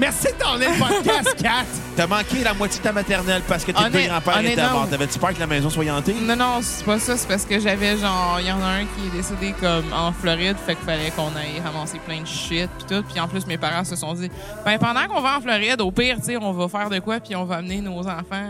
Merci 0.00 0.26
de 0.28 0.58
le 0.64 0.78
podcast, 0.78 1.36
Kat. 1.42 1.64
T'as 1.96 2.06
manqué 2.06 2.42
la 2.42 2.54
moitié 2.54 2.78
de 2.78 2.84
ta 2.84 2.92
maternelle 2.92 3.42
parce 3.46 3.64
que 3.64 3.72
tes 3.72 3.90
deux 3.90 4.06
grands-pères 4.08 4.40
étaient 4.44 4.62
morts. 4.62 4.88
T'avais-tu 4.88 5.18
peur 5.18 5.34
que 5.34 5.40
la 5.40 5.46
maison 5.46 5.70
soit 5.70 5.88
hantée? 5.90 6.14
Non, 6.22 6.36
non, 6.36 6.58
c'est 6.62 6.84
pas 6.84 6.98
ça. 6.98 7.16
C'est 7.16 7.28
parce 7.28 7.44
que 7.44 7.60
j'avais 7.60 7.96
genre. 7.98 8.38
Il 8.40 8.46
y 8.46 8.52
en 8.52 8.60
a 8.62 8.66
un 8.66 8.84
qui 8.84 9.06
est 9.06 9.16
décédé 9.16 9.54
comme 9.60 9.92
en 9.92 10.12
Floride, 10.12 10.56
fait 10.66 10.74
qu'il 10.74 10.84
fallait 10.84 11.10
qu'on 11.10 11.28
aille 11.36 11.60
ramasser 11.64 11.98
plein 11.98 12.20
de 12.22 12.26
shit 12.26 12.68
puis 12.78 12.86
tout. 12.96 13.04
Puis 13.08 13.20
en 13.20 13.28
plus, 13.28 13.46
mes 13.46 13.58
parents 13.58 13.84
se 13.84 13.96
sont 13.96 14.14
dit 14.14 14.30
ben 14.64 14.78
pendant 14.78 15.06
qu'on 15.06 15.20
va 15.20 15.36
en 15.38 15.40
Floride, 15.40 15.80
au 15.80 15.90
pire, 15.90 16.16
tu 16.16 16.24
sais, 16.24 16.36
on 16.36 16.52
va 16.52 16.68
faire 16.68 16.88
de 16.90 16.98
quoi 16.98 17.20
puis 17.20 17.36
on 17.36 17.44
va 17.44 17.56
amener 17.56 17.80
nos 17.80 18.00
enfants 18.00 18.48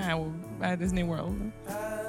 à, 0.62 0.66
à 0.66 0.76
Disney 0.76 1.02
World. 1.02 1.34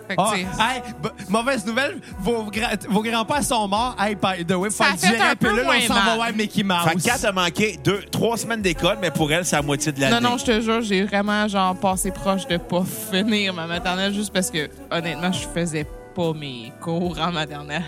Fait 0.08 0.16
que, 0.16 0.22
Ah, 0.22 0.34
hey, 0.36 0.82
b- 1.02 1.10
mauvaise 1.30 1.66
nouvelle, 1.66 2.02
vos, 2.20 2.44
gra- 2.52 2.78
vos 2.90 3.02
grands-pères 3.02 3.44
sont 3.44 3.68
morts. 3.68 3.96
Hey, 4.00 4.16
by 4.16 4.46
the 4.46 4.52
way, 4.56 4.70
Ça 4.70 4.86
faire 4.86 4.94
a 4.94 4.98
fait 4.98 5.08
du 5.16 5.22
un 5.22 5.36
peu 5.36 5.48
rappel, 5.48 5.56
là, 5.56 5.64
moins 5.64 5.78
on 5.78 5.88
s'en 5.88 5.94
va 5.94 6.04
mal. 6.06 6.16
voir 6.18 6.34
Mickey 6.34 6.64
Mouse. 6.64 6.84
Fait 6.88 6.96
que 6.96 7.02
Kat 7.04 7.28
a 7.28 7.32
manqué 7.32 7.80
deux, 7.84 8.02
trois 8.12 8.38
semaines 8.38 8.62
d'école, 8.62 8.98
mais 9.02 9.12
pour 9.12 9.32
elle, 9.32 9.46
c'est 9.46 9.56
la 9.56 9.62
moitié 9.62 9.92
de 9.92 10.02
l'année. 10.02 10.20
Non, 10.20 10.32
non, 10.32 10.38
je 10.38 10.46
te 10.46 10.62
jure, 10.62 10.82
j'ai 10.82 11.04
vraiment 11.04 11.48
genre 11.48 11.76
passé 11.76 12.12
proche 12.12 12.46
de 12.48 12.58
pas 12.58 12.84
finir 13.12 13.54
ma 13.54 13.66
maternelle 13.68 14.14
juste 14.14 14.34
parce 14.34 14.52
que 14.52 14.70
honnêtement, 14.92 15.32
je 15.32 15.48
faisais 15.48 15.88
pas 16.16 16.34
mes 16.34 16.72
cours 16.82 17.18
en 17.20 17.32
maternelle. 17.32 17.86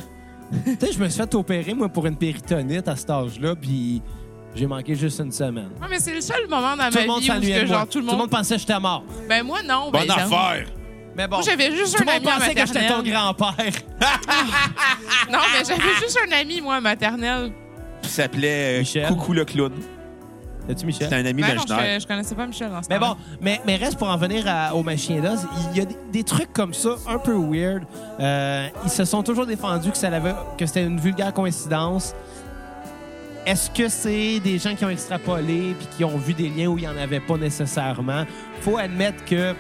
Tu 0.64 0.76
sais, 0.88 0.94
je 0.94 1.00
me 1.00 1.10
suis 1.10 1.22
fait 1.22 1.36
opérer, 1.36 1.74
moi, 1.74 1.90
pour 1.90 2.06
une 2.06 2.16
péritonite 2.16 2.88
à 2.88 2.96
cet 2.96 3.10
âge-là, 3.10 3.56
puis 3.56 4.02
j'ai 4.56 4.68
manqué 4.68 4.96
juste 4.96 5.20
une 5.20 5.32
semaine. 5.32 5.70
Ouais, 5.82 5.88
mais 5.90 6.00
c'est 6.00 6.14
le 6.14 6.22
seul 6.22 6.48
moment 6.48 6.78
dans 6.78 6.90
Tout 6.90 6.96
le 7.00 7.02
ma 7.02 7.08
monde 7.08 7.22
vie 7.22 7.30
où 7.30 7.34
s'ennuyait 7.34 7.56
que, 7.58 7.62
de 7.64 7.68
moi. 7.68 7.78
genre 7.80 7.88
tout 7.90 8.00
le 8.00 8.06
monde. 8.06 8.30
pensait 8.30 8.56
que 8.56 8.62
j'étais 8.62 8.80
mort. 8.80 9.04
Ben 9.28 9.44
moi 9.44 9.60
non. 9.68 9.90
Bonne 9.92 10.08
ben, 10.08 10.14
j'avoue. 10.16 10.36
affaire! 10.36 10.68
Mais 11.18 11.28
bon, 11.28 11.38
Moi, 11.38 11.46
j'avais 11.48 11.72
juste 11.76 11.96
tout 11.98 12.04
un 12.04 12.06
le 12.06 12.12
ami 12.18 12.28
en 12.28 12.32
pensait 12.32 12.54
que 12.56 12.66
j'étais 12.66 12.88
ton 12.88 13.02
grand-père. 13.04 13.74
Non, 15.32 15.40
mais 15.54 15.64
j'avais 15.66 15.94
juste 16.00 16.20
un 16.28 16.32
ami, 16.36 16.62
moi, 16.62 16.80
maternelle. 16.82 17.52
Il 18.04 18.10
s'appelait 18.10 18.76
euh, 18.76 18.80
Michel. 18.80 19.08
Coucou 19.08 19.34
le 19.34 19.46
clown. 19.46 19.72
As-tu, 20.70 20.86
Michel? 20.86 21.04
C'était 21.10 21.22
un 21.22 21.26
ami 21.26 21.42
Ben 21.42 21.56
non, 21.56 21.64
imaginaire. 21.64 21.96
je, 22.00 22.04
je 22.04 22.08
connaissais 22.08 22.36
pas 22.36 22.46
Michel 22.48 22.70
dans 22.70 22.82
ce 22.84 22.90
Mais 22.90 22.98
temps-là. 23.00 23.14
bon, 23.14 23.38
mais, 23.42 23.62
mais 23.66 23.76
reste 23.76 23.98
pour 23.98 24.10
en 24.10 24.18
venir 24.18 24.44
à- 24.48 24.74
au 24.76 24.82
machin 24.84 25.22
là, 25.22 25.36
il 25.72 25.78
y 25.78 25.82
a 25.82 25.86
des, 25.86 25.96
des 26.12 26.24
trucs 26.24 26.52
comme 26.54 26.74
ça, 26.74 26.96
un 27.08 27.18
peu 27.20 27.34
weird. 27.36 27.84
Euh, 28.20 28.68
ils 28.84 28.90
se 28.90 29.06
sont 29.06 29.22
toujours 29.24 29.46
défendus 29.46 29.92
que, 29.92 29.98
ça 29.98 30.10
que 30.58 30.66
c'était 30.66 30.84
une 30.84 31.00
vulgaire 31.00 31.34
coïncidence. 31.34 32.14
Est-ce 33.46 33.70
que 33.70 33.88
c'est 33.90 34.40
des 34.40 34.58
gens 34.58 34.74
qui 34.76 34.84
ont 34.86 34.90
extrapolé 34.90 35.76
puis 35.78 35.88
qui 35.98 36.04
ont 36.04 36.18
vu 36.18 36.34
des 36.34 36.50
liens 36.50 36.66
où 36.68 36.78
il 36.80 36.82
n'y 36.82 36.88
en 36.88 36.98
avait 36.98 37.20
pas 37.20 37.38
nécessairement? 37.38 38.26
faut 38.62 38.78
admettre 38.78 39.24
que 39.26 39.54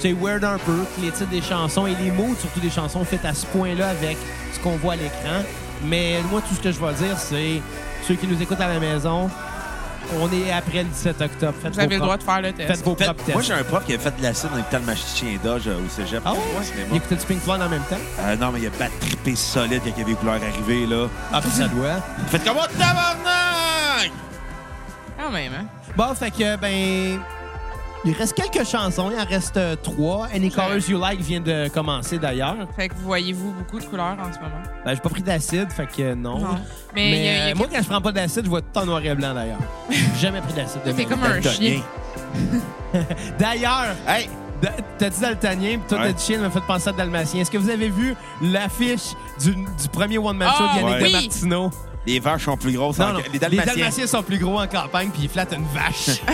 c'est 0.00 0.12
weird 0.12 0.44
un 0.44 0.58
peu, 0.58 0.84
que 0.96 1.00
les 1.02 1.10
titres 1.10 1.30
des 1.30 1.42
chansons 1.42 1.86
et 1.86 1.94
les 1.94 2.10
mots, 2.10 2.34
surtout 2.40 2.60
des 2.60 2.70
chansons, 2.70 3.04
faites 3.04 3.24
à 3.24 3.34
ce 3.34 3.46
point-là 3.46 3.88
avec 3.90 4.16
ce 4.52 4.58
qu'on 4.60 4.76
voit 4.76 4.94
à 4.94 4.96
l'écran. 4.96 5.42
Mais 5.84 6.16
moi, 6.30 6.40
tout 6.48 6.54
ce 6.54 6.60
que 6.60 6.72
je 6.72 6.78
vais 6.80 6.92
dire, 6.94 7.16
c'est 7.18 7.60
ceux 8.06 8.14
qui 8.14 8.26
nous 8.26 8.40
écoutent 8.40 8.60
à 8.60 8.68
la 8.68 8.80
maison, 8.80 9.30
on 10.20 10.32
est 10.32 10.50
après 10.50 10.78
le 10.84 10.88
17 10.88 11.20
octobre. 11.20 11.54
Faites 11.62 11.74
Vous 11.74 11.80
avez 11.80 11.88
vos 11.88 11.94
le 11.94 11.98
droit 12.00 12.16
propres- 12.18 12.38
de 12.40 12.42
faire 12.42 12.42
le 12.42 12.52
test. 12.56 12.68
Faites 12.76 12.84
vos 12.84 12.96
Fait- 12.96 13.04
propres 13.04 13.24
tests. 13.24 13.34
moi, 13.34 13.42
j'ai 13.42 13.52
un 13.52 13.62
prof 13.64 13.84
qui 13.84 13.94
a 13.94 13.98
fait 13.98 14.16
de 14.16 14.22
l'acide 14.22 14.50
écoutant 14.58 14.78
le 14.78 14.84
magicien 14.86 15.28
d'âge 15.44 15.62
euh, 15.68 15.76
au 15.84 15.88
cégep. 15.90 16.22
Ah 16.24 16.32
ouais? 16.32 16.38
Il 16.90 16.96
écoutait 16.96 17.16
du 17.16 17.26
Pink 17.26 17.42
Floyd 17.42 17.60
en 17.62 17.68
même 17.68 17.82
temps? 17.82 17.96
Euh, 18.20 18.36
non, 18.36 18.50
mais 18.52 18.60
il 18.60 18.66
a 18.66 18.70
battu 18.70 18.92
trippé 19.00 19.36
solide 19.36 19.82
quand 19.84 19.90
il 19.94 19.98
y 19.98 20.02
avait 20.02 20.10
les 20.12 20.16
couleurs 20.16 20.34
arrivées, 20.42 20.86
là. 20.86 21.06
Ah, 21.32 21.40
puis 21.42 21.50
ça 21.50 21.68
doit. 21.68 22.00
Faites 22.28 22.42
comme 22.44 22.56
un 22.56 22.66
tabarnak! 22.78 24.10
Quand 25.20 25.30
même, 25.30 25.52
hein? 25.60 25.64
Bon, 25.96 26.14
fait 26.14 26.30
que, 26.30 26.56
ben... 26.56 27.20
Il 28.04 28.12
reste 28.12 28.34
quelques 28.34 28.66
chansons. 28.66 29.10
Il 29.12 29.20
en 29.20 29.24
reste 29.24 29.56
euh, 29.56 29.74
trois. 29.82 30.28
Any 30.34 30.50
Colors 30.50 30.88
You 30.88 30.98
Like 31.00 31.20
vient 31.20 31.40
de 31.40 31.68
commencer, 31.68 32.18
d'ailleurs. 32.18 32.56
Fait 32.76 32.88
que 32.88 32.94
vous 32.94 33.04
voyez-vous 33.04 33.52
beaucoup 33.52 33.80
de 33.80 33.84
couleurs 33.84 34.16
en 34.20 34.32
ce 34.32 34.38
moment? 34.38 34.62
Ben, 34.84 34.94
j'ai 34.94 35.00
pas 35.00 35.08
pris 35.08 35.22
d'acide, 35.22 35.70
fait 35.72 35.86
que 35.86 36.14
non. 36.14 36.38
Non. 36.38 36.46
Mais, 36.94 37.10
Mais, 37.10 37.10
il 37.10 37.24
y 37.24 37.28
a- 37.28 37.32
il 37.32 37.36
y 37.38 37.40
a 37.40 37.52
euh, 37.52 37.54
moi, 37.56 37.66
quand 37.72 37.82
je 37.82 37.88
prends 37.88 38.00
pas 38.00 38.12
d'acide, 38.12 38.44
je 38.44 38.48
vois 38.48 38.62
tout 38.62 38.78
en 38.78 38.86
noir 38.86 39.04
et 39.04 39.14
blanc, 39.14 39.34
d'ailleurs. 39.34 39.58
J'ai 39.90 40.20
jamais 40.20 40.40
pris 40.40 40.52
d'acide 40.52 40.80
de 40.86 40.92
T'es 40.92 41.04
comme 41.04 41.22
un 41.24 41.40
chien. 41.42 41.80
D'ailleurs, 43.38 43.94
Hey! 44.06 44.28
t'as 44.98 45.10
dit 45.10 45.20
daltonien, 45.20 45.78
puis 45.78 45.88
toi, 45.88 45.98
Ouais. 45.98 46.06
t'as 46.06 46.12
dit 46.12 46.24
chien, 46.24 46.38
m'a 46.40 46.50
fait 46.50 46.60
penser 46.66 46.88
à 46.88 46.92
dalmatien. 46.92 47.40
Est-ce 47.42 47.50
que 47.50 47.58
vous 47.58 47.70
avez 47.70 47.88
vu 47.90 48.14
l'affiche 48.42 49.10
du, 49.40 49.54
du 49.54 49.88
premier 49.92 50.18
one-man 50.18 50.48
show 50.56 50.64
Ah, 50.68 50.76
de 50.76 50.80
Yannick 50.88 51.02
oui. 51.02 51.12
Martineau? 51.12 51.70
Les 52.06 52.20
vaches 52.20 52.44
sont 52.46 52.56
plus 52.56 52.72
grosses. 52.72 52.98
Non, 52.98 53.06
en- 53.06 53.12
non. 53.14 53.20
Les 53.32 53.38
dalmatiens. 53.38 53.72
Les 53.74 53.80
dalmatiens 53.80 54.06
sont 54.06 54.22
plus 54.22 54.38
gros 54.38 54.58
en 54.60 54.66
campagne, 54.66 55.10
puis 55.12 55.22
ils 55.24 55.28
flattent 55.28 55.52
une 55.54 55.66
vache. 55.74 56.20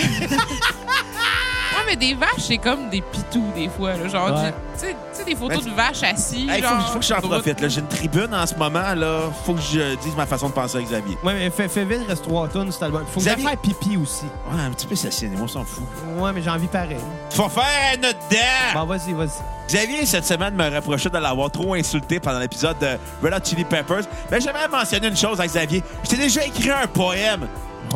Mais 1.86 1.96
des 1.96 2.14
vaches, 2.14 2.30
c'est 2.38 2.58
comme 2.58 2.88
des 2.90 3.00
pitous, 3.02 3.44
des 3.54 3.68
fois. 3.68 3.92
là. 3.96 4.08
Genre, 4.08 4.26
Ouais. 4.42 4.52
tu 4.74 4.80
sais- 4.86 4.96
tu 5.12 5.18
sais, 5.18 5.24
des 5.24 5.34
photos 5.36 5.62
Ben, 5.64 5.70
de 5.70 5.76
vaches 5.76 6.02
assises. 6.02 6.48
Hey, 6.50 6.62
faut, 6.62 6.68
genre, 6.68 6.78
que- 6.78 6.92
faut 6.92 6.98
que 6.98 7.04
j'en 7.04 7.18
sur 7.20 7.22
route. 7.22 7.30
profite. 7.30 7.60
là. 7.60 7.68
J'ai 7.68 7.80
une 7.80 7.88
tribune 7.88 8.34
en 8.34 8.46
ce 8.46 8.54
moment. 8.54 8.94
là. 8.94 9.20
Faut 9.44 9.54
que 9.54 9.60
je 9.60 9.94
dise 9.96 10.14
ma 10.16 10.26
façon 10.26 10.48
de 10.48 10.54
penser 10.54 10.78
à 10.78 10.82
Xavier. 10.82 11.16
ouais, 11.22 11.34
mais 11.34 11.50
fais, 11.50 11.68
fais 11.68 11.84
vite, 11.84 12.00
reste 12.08 12.24
trois 12.24 12.48
tonnes, 12.48 12.72
cet 12.72 12.82
album. 12.84 13.04
Faut 13.12 13.20
que 13.20 13.24
j'aille 13.26 13.34
Xavier- 13.36 13.48
faire 13.50 13.58
pipi 13.58 13.96
aussi. 13.96 14.24
Ouais, 14.50 14.60
un 14.60 14.70
petit 14.70 14.86
peu 14.86 14.94
assassiné, 14.94 15.36
moi, 15.36 15.44
on 15.44 15.48
s'en 15.48 15.64
fout. 15.64 15.84
Ouais, 16.18 16.32
mais 16.32 16.42
j'ai 16.42 16.50
envie 16.50 16.66
pareil. 16.66 16.96
Faut 17.30 17.48
faire 17.48 17.98
notre 18.02 18.18
dent! 18.30 18.80
Bon, 18.80 18.84
vas-y, 18.86 19.12
vas-y. 19.12 19.28
Xavier, 19.68 20.06
cette 20.06 20.26
semaine, 20.26 20.54
me 20.54 20.74
reprochait 20.74 21.08
de 21.10 21.18
l'avoir 21.18 21.50
trop 21.50 21.74
insulté 21.74 22.20
pendant 22.20 22.38
l'épisode 22.38 22.76
de 22.78 22.98
Red 23.22 23.32
Hot 23.34 23.44
Chili 23.44 23.64
Peppers. 23.64 24.04
Mais 24.30 24.40
j'aimerais 24.40 24.68
mentionner 24.68 25.08
une 25.08 25.16
chose 25.16 25.40
à 25.40 25.46
Xavier. 25.46 25.82
Je 26.04 26.08
t'ai 26.10 26.16
déjà 26.16 26.44
écrit 26.44 26.70
un 26.70 26.86
poème. 26.86 27.46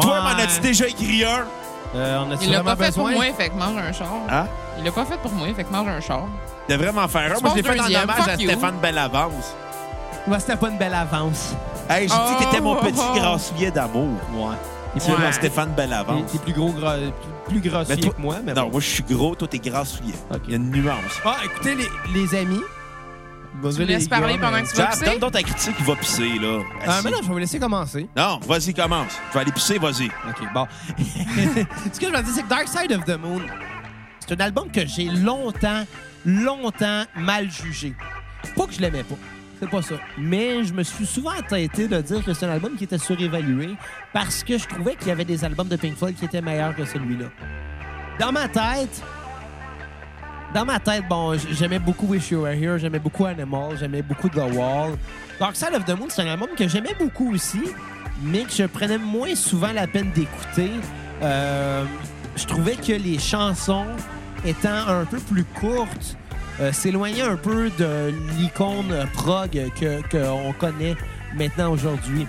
Toi, 0.01 0.13
Ouais. 0.13 0.21
m'en 0.21 0.39
as-tu 0.43 0.61
déjà 0.61 0.87
écrit 0.87 1.25
un? 1.25 1.45
Euh, 1.95 2.19
on 2.27 2.31
a 2.33 2.37
Il 2.43 2.51
l'a 2.51 2.63
pas 2.63 2.77
fait 2.77 2.87
besoin? 2.87 3.05
pour 3.13 3.13
moi, 3.23 3.33
fait 3.37 3.49
que 3.49 3.55
mange 3.55 3.77
un 3.79 3.93
char. 3.93 4.09
Hein? 4.31 4.47
Il 4.79 4.85
l'a 4.85 4.93
pas 4.93 5.05
fait 5.05 5.17
pour 5.19 5.33
moi, 5.33 5.47
fait 5.55 5.65
que 5.65 5.73
mange 5.73 5.89
un 5.89 6.01
char. 6.01 6.23
De 6.69 6.75
vraiment 6.75 7.09
faire 7.09 7.37
un. 7.37 7.41
Moi, 7.41 7.51
je 7.57 7.57
l'ai 7.57 7.63
fait 7.63 7.81
en 7.81 8.03
hommage 8.03 8.29
à 8.29 8.35
you. 8.37 8.49
Stéphane 8.51 8.77
Bellavance. 8.83 9.55
Ouais, 10.27 10.39
c'était 10.41 10.57
pas 10.57 10.69
une 10.69 10.77
belle 10.77 10.93
avance. 10.95 11.55
Hey, 11.89 12.07
j'ai 12.09 12.15
dit 12.15 12.35
que 12.39 12.45
t'étais 12.45 12.61
mon 12.61 12.73
Oh, 12.77 12.81
petit 12.83 12.99
oh, 12.99 13.13
oh. 13.15 13.19
grassouillet 13.19 13.71
d'amour. 13.71 14.09
Ouais. 14.35 14.55
C'est 14.99 15.11
Ouais. 15.13 15.19
mon 15.19 15.33
Stéphane 15.33 15.71
Bellavance. 15.71 16.31
t'es 16.33 16.39
plus 16.39 16.53
gros, 16.53 16.71
gras, 16.73 16.97
plus, 17.47 17.61
plus 17.61 17.71
grossier 17.71 17.95
Mais 17.97 18.03
toi- 18.03 18.13
que 18.15 18.21
moi, 18.21 18.37
mais 18.45 18.53
Non, 18.53 18.65
bon. 18.65 18.71
moi, 18.73 18.81
je 18.81 18.87
suis 18.89 19.03
gros, 19.05 19.35
toi, 19.35 19.49
t'es 19.49 19.59
grassouillet. 19.59 20.15
Ok. 20.31 20.41
Il 20.47 20.51
y 20.51 20.55
a 20.55 20.57
une 20.57 20.71
nuance. 20.71 20.97
Ah, 21.25 21.37
écoutez, 21.45 21.75
les, 21.77 21.89
les 22.13 22.35
amis. 22.39 22.61
Tu 23.61 23.81
me 23.81 23.85
laisses 23.87 24.03
les 24.05 24.09
parler 24.09 24.35
gars, 24.35 24.41
pendant 24.41 24.57
mais- 24.59 24.63
que 24.65 24.71
tu 24.71 24.77
vas 24.77 24.87
pisser? 24.89 25.05
donne 25.05 25.19
donc 25.19 25.33
ta 25.33 25.43
critique, 25.43 25.75
il 25.79 25.85
va 25.85 25.97
pisser, 25.97 26.39
là. 26.39 26.61
Ah, 26.87 26.91
Assis. 26.93 27.05
mais 27.05 27.11
non, 27.11 27.17
je 27.19 27.23
vais 27.27 27.33
vous 27.33 27.39
laisser 27.39 27.59
commencer. 27.59 28.09
Non, 28.17 28.39
vas-y, 28.47 28.73
commence. 28.75 29.13
Je 29.29 29.35
vais 29.35 29.41
aller 29.41 29.53
pisser, 29.53 29.79
vas-y. 29.79 30.07
OK, 30.07 30.53
bon. 30.55 30.67
Ce 31.93 32.01
que 32.01 32.07
je 32.07 32.13
veux 32.13 32.23
dire, 32.23 32.33
c'est 32.35 32.43
que 32.43 32.49
Dark 32.49 32.69
Side 32.69 32.93
of 32.93 33.05
the 33.05 33.19
Moon, 33.21 33.43
c'est 34.21 34.41
un 34.41 34.45
album 34.45 34.71
que 34.71 34.87
j'ai 34.87 35.05
longtemps, 35.07 35.85
longtemps 36.25 37.05
mal 37.17 37.51
jugé. 37.51 37.95
Pas 38.57 38.67
que 38.67 38.73
je 38.75 38.81
l'aimais 38.81 39.03
pas. 39.05 39.17
C'est 39.61 39.69
pas 39.71 39.83
ça. 39.83 39.97
Mais 40.17 40.63
je 40.65 40.73
me 40.73 40.85
suis 40.85 41.05
souvent 41.05 41.33
entêté 41.37 41.89
de 41.89 42.01
dire 42.01 42.25
que 42.25 42.33
c'est 42.33 42.47
un 42.47 42.51
album 42.51 42.77
qui 42.77 42.85
était 42.85 42.99
surévalué 42.99 43.71
parce 44.13 44.45
que 44.45 44.57
je 44.57 44.67
trouvais 44.69 44.95
qu'il 44.95 45.09
y 45.09 45.11
avait 45.11 45.25
des 45.25 45.45
albums 45.45 45.67
de 45.67 45.75
Pink 45.75 45.97
Floyd 45.97 46.15
qui 46.17 46.27
étaient 46.27 46.41
meilleurs 46.41 46.77
que 46.77 46.85
celui-là. 46.85 47.27
Dans 48.21 48.31
ma 48.31 48.47
tête, 48.49 49.03
dans 50.55 50.65
ma 50.65 50.79
tête, 50.79 51.05
bon, 51.09 51.37
j'aimais 51.53 51.79
beaucoup 51.79 52.07
Wish 52.07 52.31
You 52.31 52.43
Were 52.43 52.53
Here, 52.53 52.79
j'aimais 52.79 52.99
beaucoup 52.99 53.27
Animal, 53.27 53.77
j'aimais 53.79 54.03
beaucoup 54.03 54.29
The 54.29 54.55
Wall. 54.55 54.97
Dark 55.39 55.55
Side 55.55 55.75
of 55.75 55.85
the 55.85 55.97
Moon, 55.99 56.09
c'est 56.09 56.23
un 56.23 56.33
album 56.33 56.49
que 56.57 56.67
j'aimais 56.67 56.95
beaucoup 56.99 57.35
aussi, 57.35 57.61
mais 58.23 58.45
que 58.45 58.53
je 58.53 58.65
prenais 58.65 58.99
moins 58.99 59.35
souvent 59.35 59.73
la 59.73 59.87
peine 59.87 60.11
d'écouter. 60.13 60.71
Euh, 61.23 61.85
je 62.37 62.47
trouvais 62.47 62.77
que 62.77 62.93
les 62.93 63.19
chansons, 63.19 63.87
étant 64.45 64.89
un 64.89 65.05
peu 65.05 65.19
plus 65.19 65.45
courtes, 65.45 66.17
euh, 66.61 66.73
s'éloignaient 66.73 67.23
un 67.23 67.37
peu 67.37 67.71
de 67.79 68.13
l'icône 68.39 69.07
prog 69.13 69.51
qu'on 70.11 70.53
connaît 70.55 70.97
maintenant 71.37 71.71
aujourd'hui. 71.73 72.27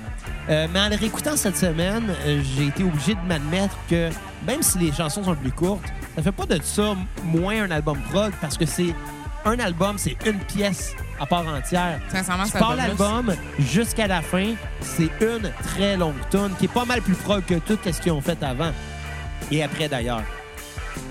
Euh, 0.50 0.68
mais 0.74 0.80
en 0.80 0.90
les 0.90 0.98
réécoutant 0.98 1.38
cette 1.38 1.58
semaine, 1.58 2.14
j'ai 2.56 2.68
été 2.68 2.84
obligé 2.84 3.16
de 3.16 3.22
m'admettre 3.28 3.78
que 3.90 4.10
même 4.46 4.62
si 4.62 4.78
les 4.78 4.92
chansons 4.92 5.24
sont 5.24 5.36
plus 5.36 5.52
courtes, 5.52 5.92
ça 6.20 6.24
fait 6.24 6.32
pas 6.34 6.46
de 6.46 6.62
ça 6.62 6.98
moins 7.24 7.64
un 7.64 7.72
album 7.72 7.98
prog 8.12 8.34
parce 8.42 8.58
que 8.58 8.66
c'est 8.66 8.94
un 9.46 9.58
album, 9.60 9.98
c'est 9.98 10.18
une 10.26 10.38
pièce 10.40 10.94
à 11.18 11.26
part 11.26 11.48
entière. 11.48 12.02
Sincèrement, 12.10 12.44
Tu 12.44 12.52
pars 12.52 12.76
l'album 12.76 13.34
jusqu'à 13.58 14.06
la 14.06 14.22
fin, 14.22 14.54
c'est 14.82 15.10
une 15.22 15.50
très 15.64 15.96
longue 15.96 16.20
tune 16.30 16.50
qui 16.60 16.66
est 16.66 16.74
pas 16.74 16.84
mal 16.84 17.02
plus 17.02 17.16
prog 17.16 17.46
que 17.46 17.56
tout 17.56 17.78
ce 17.86 18.02
qu'ils 18.02 18.12
ont 18.12 18.20
fait 18.20 18.42
avant 18.44 18.74
et 19.50 19.64
après 19.64 19.88
d'ailleurs. 19.88 20.24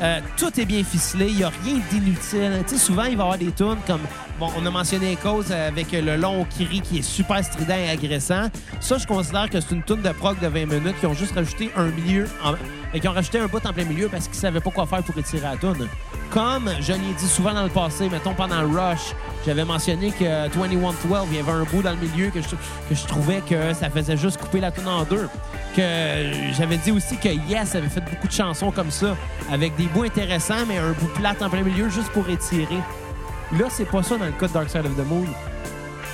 Euh, 0.03 0.21
tout 0.37 0.61
est 0.61 0.67
bien 0.67 0.85
ficelé, 0.85 1.29
il 1.29 1.37
n'y 1.37 1.43
a 1.43 1.51
rien 1.65 1.81
d'inutile. 1.91 2.63
Tu 2.67 2.77
sais, 2.77 2.79
souvent, 2.79 3.05
il 3.05 3.17
va 3.17 3.23
y 3.23 3.27
avoir 3.27 3.39
des 3.39 3.53
tunes 3.53 3.79
comme. 3.87 4.03
Bon, 4.39 4.49
on 4.57 4.65
a 4.65 4.71
mentionné 4.71 5.13
Echoes 5.13 5.51
avec 5.51 5.91
le 5.91 6.17
long 6.17 6.45
cri 6.45 6.81
qui 6.81 6.99
est 6.99 7.03
super 7.03 7.43
strident 7.45 7.75
et 7.75 7.91
agressant. 7.91 8.49
Ça, 8.79 8.99
je 8.99 9.07
considère 9.07 9.51
que 9.51 9.61
c'est 9.61 9.75
une 9.75 9.83
tune 9.83 10.03
de 10.03 10.11
prog 10.11 10.39
de 10.39 10.47
20 10.47 10.67
minutes 10.67 11.01
qui 11.01 11.07
ont 11.07 11.15
juste 11.15 11.35
rajouté 11.35 11.71
un 11.75 11.87
milieu. 11.87 12.27
En... 12.45 12.53
et 12.95 13.01
qui 13.01 13.09
ont 13.09 13.13
rajouté 13.13 13.39
un 13.39 13.47
bout 13.47 13.65
en 13.65 13.73
plein 13.73 13.85
milieu 13.85 14.09
parce 14.09 14.27
qu'ils 14.29 14.39
savaient 14.39 14.61
pas 14.61 14.71
quoi 14.71 14.87
faire 14.87 15.03
pour 15.03 15.17
étirer 15.19 15.43
la 15.43 15.57
tune. 15.57 15.89
Comme 16.31 16.71
je 16.81 16.93
l'ai 16.93 17.15
dit 17.17 17.27
souvent 17.27 17.55
dans 17.55 17.63
le 17.63 17.71
passé, 17.71 18.09
mettons 18.09 18.35
pendant 18.35 18.61
Rush, 18.61 19.15
j'avais 19.47 19.65
mentionné 19.65 20.11
que 20.11 20.49
2112, 20.53 21.29
il 21.31 21.37
y 21.37 21.41
avait 21.41 21.53
un 21.53 21.65
bout 21.65 21.83
dans 21.83 21.93
le 21.93 21.97
milieu 21.97 22.31
que 22.31 22.41
je, 22.43 23.07
trouvais 23.07 23.41
que 23.41 23.73
ça 23.73 23.89
faisait 23.89 24.17
juste 24.17 24.39
couper 24.39 24.61
la 24.61 24.71
tune 24.71 24.89
en 24.89 25.05
deux. 25.05 25.29
Que 25.75 26.53
j'avais 26.53 26.77
dit 26.77 26.91
aussi 26.91 27.17
que 27.17 27.29
Yes 27.29 27.75
avait 27.75 27.89
fait 27.89 28.01
beaucoup 28.01 28.27
de 28.27 28.33
chansons 28.33 28.71
comme 28.71 28.91
ça, 28.91 29.17
avec 29.51 29.75
des 29.77 29.87
bouts 29.87 30.05
intéressants, 30.05 30.67
mais 30.67 30.79
un 30.79 30.93
bout 30.93 31.09
plate 31.15 31.41
en 31.41 31.49
plein 31.49 31.63
milieu 31.63 31.89
juste 31.89 32.11
pour 32.11 32.29
étirer. 32.29 32.79
Là, 33.59 33.67
c'est 33.71 33.87
pas 33.87 34.03
ça 34.03 34.19
dans 34.19 34.27
le 34.27 34.33
cas 34.33 34.49
de 34.49 34.53
Dark 34.53 34.69
Side 34.69 34.85
of 34.85 34.97
the 34.97 35.09
Moon. 35.09 35.27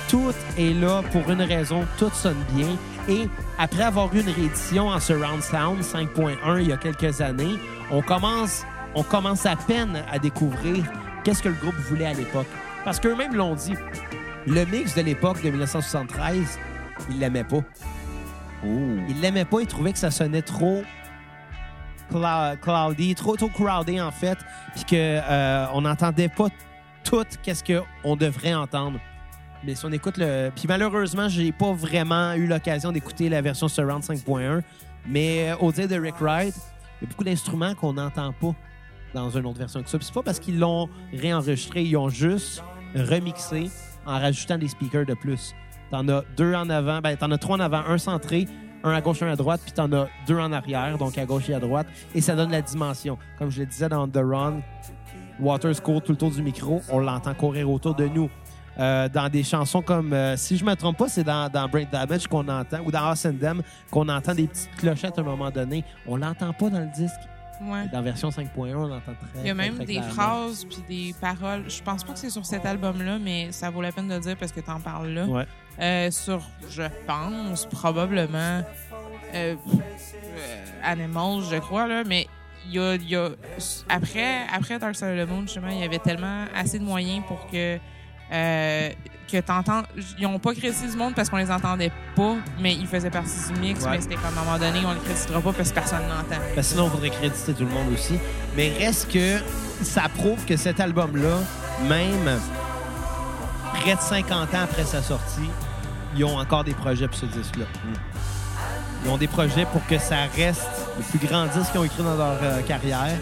Tout 0.07 0.33
est 0.57 0.73
là 0.73 1.01
pour 1.11 1.29
une 1.29 1.41
raison, 1.41 1.85
tout 1.97 2.11
sonne 2.13 2.41
bien. 2.53 2.69
Et 3.09 3.27
après 3.57 3.83
avoir 3.83 4.13
eu 4.13 4.19
une 4.21 4.29
réédition 4.29 4.87
en 4.89 4.99
Surround 4.99 5.41
Sound 5.41 5.81
5.1 5.81 6.61
il 6.61 6.67
y 6.67 6.73
a 6.73 6.77
quelques 6.77 7.21
années, 7.21 7.57
on 7.91 8.01
commence, 8.01 8.63
on 8.95 9.03
commence 9.03 9.45
à 9.45 9.55
peine 9.55 10.03
à 10.11 10.19
découvrir 10.19 10.83
qu'est-ce 11.23 11.41
que 11.41 11.49
le 11.49 11.55
groupe 11.55 11.75
voulait 11.75 12.07
à 12.07 12.13
l'époque. 12.13 12.47
Parce 12.83 12.99
qu'eux-mêmes 12.99 13.35
l'ont 13.35 13.55
dit. 13.55 13.73
Le 14.47 14.63
mix 14.65 14.93
de 14.95 15.01
l'époque 15.01 15.41
de 15.41 15.49
1973, 15.49 16.59
ils 17.09 17.19
l'aimaient 17.19 17.43
pas. 17.43 17.61
Oh. 18.63 18.67
Ils 19.09 19.19
l'aimaient 19.21 19.45
pas, 19.45 19.61
ils 19.61 19.67
trouvaient 19.67 19.93
que 19.93 19.97
ça 19.99 20.11
sonnait 20.11 20.43
trop 20.43 20.83
clou- 22.11 22.57
cloudy, 22.61 23.15
trop, 23.15 23.35
trop 23.35 23.49
crowded 23.49 23.99
en 24.01 24.11
fait, 24.11 24.37
puis 24.75 24.83
que 24.85 24.95
euh, 24.95 25.65
on 25.73 25.81
n'entendait 25.81 26.29
pas 26.29 26.47
tout 27.03 27.25
qu'est-ce 27.41 27.63
qu'on 27.63 28.15
devrait 28.15 28.53
entendre. 28.53 28.99
Mais 29.65 29.73
si 29.73 29.85
on 29.85 29.91
écoute 29.91 30.17
le... 30.17 30.51
Puis 30.55 30.65
malheureusement, 30.67 31.27
j'ai 31.27 31.51
pas 31.51 31.73
vraiment 31.73 32.33
eu 32.33 32.45
l'occasion 32.45 32.91
d'écouter 32.91 33.29
la 33.29 33.41
version 33.41 33.67
Surround 33.67 34.03
5.1, 34.03 34.61
mais 35.07 35.49
euh, 35.49 35.57
au 35.57 35.71
dire 35.71 35.87
de 35.87 35.95
Rick 35.95 36.15
Wright, 36.21 36.53
il 37.01 37.05
y 37.05 37.07
a 37.07 37.09
beaucoup 37.09 37.23
d'instruments 37.23 37.73
qu'on 37.73 37.93
n'entend 37.93 38.31
pas 38.33 38.53
dans 39.15 39.29
une 39.31 39.45
autre 39.47 39.57
version 39.57 39.81
que 39.81 39.89
ça. 39.89 39.97
Puis 39.97 40.05
c'est 40.05 40.13
pas 40.13 40.21
parce 40.21 40.39
qu'ils 40.39 40.59
l'ont 40.59 40.87
réenregistré, 41.13 41.83
ils 41.83 41.97
ont 41.97 42.09
juste 42.09 42.63
remixé 42.95 43.71
en 44.05 44.19
rajoutant 44.19 44.59
des 44.59 44.67
speakers 44.67 45.05
de 45.05 45.15
plus. 45.15 45.55
T'en 45.89 46.07
as 46.09 46.23
deux 46.37 46.53
en 46.53 46.69
avant, 46.69 46.99
ben 47.01 47.15
t'en 47.15 47.31
as 47.31 47.37
trois 47.37 47.57
en 47.57 47.59
avant, 47.59 47.83
un 47.87 47.97
centré, 47.97 48.47
un 48.83 48.91
à 48.91 49.01
gauche, 49.01 49.23
un 49.23 49.31
à 49.31 49.35
droite, 49.35 49.61
puis 49.63 49.71
t'en 49.71 49.91
as 49.93 50.07
deux 50.27 50.37
en 50.37 50.51
arrière, 50.51 50.97
donc 50.99 51.17
à 51.17 51.25
gauche 51.25 51.49
et 51.49 51.55
à 51.55 51.59
droite, 51.59 51.87
et 52.13 52.21
ça 52.21 52.35
donne 52.35 52.51
la 52.51 52.61
dimension. 52.61 53.17
Comme 53.39 53.49
je 53.49 53.61
le 53.61 53.65
disais 53.65 53.89
dans 53.89 54.07
The 54.07 54.17
Run, 54.17 54.61
Waters 55.39 55.81
court 55.81 56.01
tout 56.01 56.11
le 56.11 56.17
tour 56.17 56.31
du 56.31 56.41
micro, 56.41 56.81
on 56.89 56.99
l'entend 56.99 57.33
courir 57.33 57.69
autour 57.69 57.95
de 57.95 58.07
nous. 58.07 58.29
Euh, 58.77 59.07
dans 59.07 59.29
des 59.29 59.43
chansons 59.43 59.81
comme, 59.81 60.11
euh, 60.13 60.35
si 60.35 60.57
je 60.57 60.65
me 60.65 60.75
trompe 60.75 60.97
pas, 60.97 61.07
c'est 61.07 61.23
dans, 61.23 61.49
dans 61.49 61.67
Brain 61.69 61.85
Damage 61.89 62.27
qu'on 62.27 62.47
entend, 62.47 62.79
ou 62.85 62.91
dans 62.91 63.11
Us 63.13 63.25
and 63.25 63.35
Them, 63.39 63.61
qu'on 63.89 64.07
entend 64.09 64.33
des 64.35 64.47
petites 64.47 64.75
clochettes 64.77 65.17
à 65.17 65.21
un 65.21 65.25
moment 65.25 65.49
donné. 65.49 65.83
On 66.05 66.17
l'entend 66.17 66.51
pas 66.53 66.69
dans 66.69 66.79
le 66.81 66.91
disque. 66.93 67.15
Ouais. 67.61 67.87
Dans 67.93 68.01
version 68.01 68.27
5.1, 68.29 68.75
on 68.75 68.87
l'entend 68.87 69.13
très 69.13 69.39
Il 69.41 69.47
y 69.47 69.49
a 69.49 69.53
même 69.53 69.75
très 69.75 69.85
des 69.85 69.93
clairement. 69.93 70.11
phrases 70.13 70.65
puis 70.65 70.83
des 70.89 71.15
paroles. 71.21 71.63
Je 71.69 71.81
pense 71.81 72.03
pas 72.03 72.11
que 72.11 72.19
c'est 72.19 72.29
sur 72.29 72.45
cet 72.45 72.65
album-là, 72.65 73.17
mais 73.17 73.53
ça 73.53 73.69
vaut 73.69 73.81
la 73.81 73.93
peine 73.93 74.09
de 74.09 74.15
le 74.15 74.19
dire 74.19 74.35
parce 74.35 74.51
que 74.51 74.59
t'en 74.59 74.81
parles 74.81 75.07
là. 75.11 75.25
Ouais. 75.25 75.45
Euh, 75.79 76.11
sur, 76.11 76.41
je 76.69 76.83
pense, 77.07 77.65
probablement 77.67 78.61
euh, 79.33 79.55
euh, 79.55 79.55
Animals, 80.83 81.43
je 81.49 81.55
crois, 81.59 81.87
là, 81.87 82.03
mais 82.05 82.27
il 82.67 82.73
y 82.75 82.79
a, 82.79 82.95
y 82.95 83.15
a- 83.15 83.29
après, 83.87 84.41
après 84.53 84.77
Dark 84.79 84.95
Side 84.95 85.17
of 85.19 85.25
the 85.27 85.31
Moon, 85.31 85.41
justement, 85.43 85.69
il 85.69 85.79
y 85.79 85.83
avait 85.83 85.99
tellement 85.99 86.45
assez 86.53 86.79
de 86.79 86.83
moyens 86.83 87.23
pour 87.27 87.47
que 87.49 87.77
euh, 88.31 88.89
que 89.31 89.37
t'entends. 89.39 89.81
Ils 90.19 90.25
ont 90.27 90.37
pas 90.39 90.53
crédité 90.53 90.87
du 90.87 90.95
monde 90.97 91.13
parce 91.15 91.29
qu'on 91.29 91.37
les 91.37 91.49
entendait 91.51 91.91
pas, 92.15 92.35
mais 92.59 92.73
ils 92.75 92.87
faisaient 92.87 93.09
partie 93.09 93.31
du 93.53 93.59
mix, 93.59 93.83
Ouais. 93.83 93.91
mais 93.91 94.01
c'était 94.01 94.15
comme 94.15 94.37
à 94.37 94.41
un 94.41 94.45
moment 94.45 94.57
donné, 94.59 94.79
on 94.85 94.93
les 94.93 94.99
créditera 94.99 95.41
pas 95.41 95.53
parce 95.53 95.69
que 95.69 95.75
personne 95.75 96.01
n'entend. 96.07 96.41
Parce 96.55 96.55
que 96.55 96.61
sinon, 96.73 96.85
il 96.85 96.91
faudrait 96.91 97.09
créditer 97.09 97.53
tout 97.53 97.63
le 97.65 97.71
monde 97.71 97.93
aussi. 97.93 98.19
Mais 98.55 98.71
reste 98.77 99.11
que 99.11 99.39
ça 99.83 100.03
prouve 100.15 100.43
que 100.45 100.55
cet 100.57 100.79
album-là, 100.79 101.39
même 101.89 102.39
près 103.73 103.95
de 103.95 103.99
50 104.01 104.53
ans 104.53 104.61
après 104.63 104.85
sa 104.85 105.01
sortie, 105.01 105.49
ils 106.15 106.23
ont 106.23 106.37
encore 106.37 106.63
des 106.63 106.73
projets 106.73 107.07
pour 107.07 107.17
ce 107.17 107.25
disque-là. 107.25 107.65
Ils 109.03 109.11
ont 109.11 109.17
des 109.17 109.27
projets 109.27 109.65
pour 109.65 109.85
que 109.85 109.97
ça 109.99 110.15
reste 110.35 110.67
le 110.97 111.03
plus 111.17 111.27
grand 111.27 111.45
disque 111.47 111.71
qu'ils 111.71 111.79
ont 111.81 111.83
écrit 111.83 112.03
dans 112.03 112.15
leur 112.15 112.37
euh, 112.41 112.61
carrière. 112.61 113.17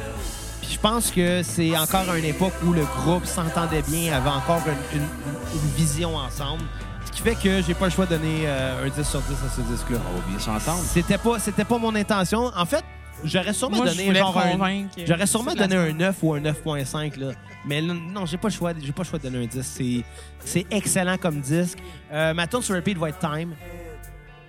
Je 0.73 0.79
pense 0.79 1.11
que 1.11 1.43
c'est 1.43 1.77
encore 1.77 2.13
une 2.15 2.25
époque 2.25 2.53
où 2.65 2.73
le 2.73 2.83
groupe 2.83 3.25
s'entendait 3.25 3.83
bien, 3.83 4.11
avait 4.17 4.29
encore 4.29 4.61
une, 4.65 4.99
une- 4.99 5.07
une 5.53 5.69
vision 5.77 6.15
ensemble. 6.15 6.63
Ce 7.05 7.11
qui 7.11 7.21
fait 7.21 7.35
que 7.35 7.61
j'ai 7.61 7.75
pas 7.75 7.85
le 7.85 7.91
choix 7.91 8.05
de 8.07 8.15
donner 8.17 8.41
euh, 8.45 8.85
un 8.85 8.89
10 8.89 9.07
sur 9.07 9.21
10 9.21 9.31
à 9.33 9.49
ce 9.55 9.61
disque-là. 9.61 9.99
On 10.11 10.19
va 10.19 10.27
bien 10.27 10.39
s'entendre. 10.39 10.81
C'était 10.83 11.19
pas, 11.19 11.37
c'était 11.37 11.63
pas 11.63 11.77
mon 11.77 11.93
intention. 11.93 12.51
En 12.57 12.65
fait, 12.65 12.83
j'aurais 13.23 13.53
sûrement 13.53 13.77
Moi, 13.77 13.85
donné 13.85 14.15
genre 14.15 14.35
un. 14.37 14.87
J'aurais 15.05 15.27
sûrement 15.27 15.53
donné 15.53 15.75
un 15.75 15.93
9 15.93 16.15
ou 16.23 16.33
un 16.33 16.39
9.5 16.41 17.19
là. 17.19 17.31
Mais 17.67 17.79
là, 17.79 17.93
non, 17.93 18.25
j'ai 18.25 18.37
pas 18.37 18.47
le 18.47 18.53
choix, 18.53 18.73
j'ai 18.81 18.91
pas 18.91 19.03
le 19.03 19.07
choix 19.07 19.19
de 19.19 19.23
donner 19.29 19.43
un 19.43 19.47
10. 19.47 19.61
C'est, 19.61 20.03
c'est 20.43 20.65
excellent 20.71 21.17
comme 21.17 21.39
disque. 21.39 21.77
Euh, 22.11 22.33
ma 22.33 22.47
tune 22.47 22.61
sur 22.63 22.75
repeat 22.75 22.97
va 22.97 23.09
être 23.09 23.19
Time. 23.19 23.53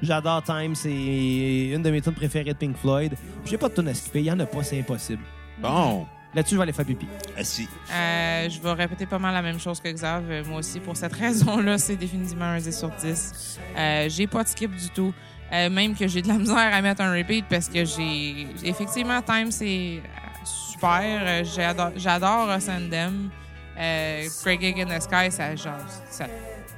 J'adore 0.02 0.42
Time, 0.42 0.74
c'est 0.74 0.90
une 0.90 1.82
de 1.82 1.90
mes 1.90 2.00
tunes 2.00 2.12
préférées 2.14 2.52
de 2.54 2.58
Pink 2.58 2.76
Floyd. 2.78 3.14
J'ai 3.44 3.58
pas 3.58 3.68
de 3.68 3.74
tune 3.74 3.88
à 3.88 3.94
skipper, 3.94 4.20
il 4.20 4.24
y 4.26 4.32
en 4.32 4.40
a 4.40 4.46
pas, 4.46 4.62
c'est 4.62 4.78
impossible. 4.80 5.22
Bon. 5.60 6.06
Là-dessus, 6.34 6.54
je 6.54 6.56
vais 6.56 6.62
aller 6.64 6.72
faire 6.72 6.84
pipi. 6.84 7.06
Assis. 7.36 7.68
Euh, 7.92 8.48
je 8.48 8.60
vais 8.60 8.72
répéter 8.72 9.06
pas 9.06 9.18
mal 9.18 9.32
la 9.34 9.42
même 9.42 9.60
chose 9.60 9.80
que 9.80 9.88
Xav. 9.88 10.24
Euh, 10.28 10.44
Moi 10.44 10.58
aussi, 10.58 10.80
pour 10.80 10.96
cette 10.96 11.12
raison-là, 11.24 11.78
c'est 11.78 11.96
définitivement 11.96 12.46
un 12.46 12.58
10 12.58 12.76
sur 12.76 12.90
10. 12.90 13.58
Euh, 13.76 14.08
j'ai 14.08 14.26
pas 14.26 14.42
de 14.42 14.48
skip 14.48 14.74
du 14.74 14.90
tout. 14.90 15.14
Euh, 15.52 15.70
même 15.70 15.94
que 15.94 16.08
j'ai 16.08 16.22
de 16.22 16.28
la 16.28 16.34
misère 16.38 16.56
à 16.74 16.82
mettre 16.82 17.02
un 17.02 17.12
repeat 17.12 17.44
parce 17.48 17.68
que 17.68 17.84
j'ai... 17.84 18.48
Effectivement, 18.64 19.22
Time, 19.22 19.50
c'est 19.50 20.02
super. 20.44 21.44
J'adore, 21.44 22.58
Them. 22.90 23.30
Euh, 23.78 24.28
Greg 24.42 24.60
Gig 24.60 24.80
in 24.80 24.86
the 24.86 25.02
Sky, 25.02 25.30
ça, 25.30 25.56
genre, 25.56 25.74
ça, 26.08 26.26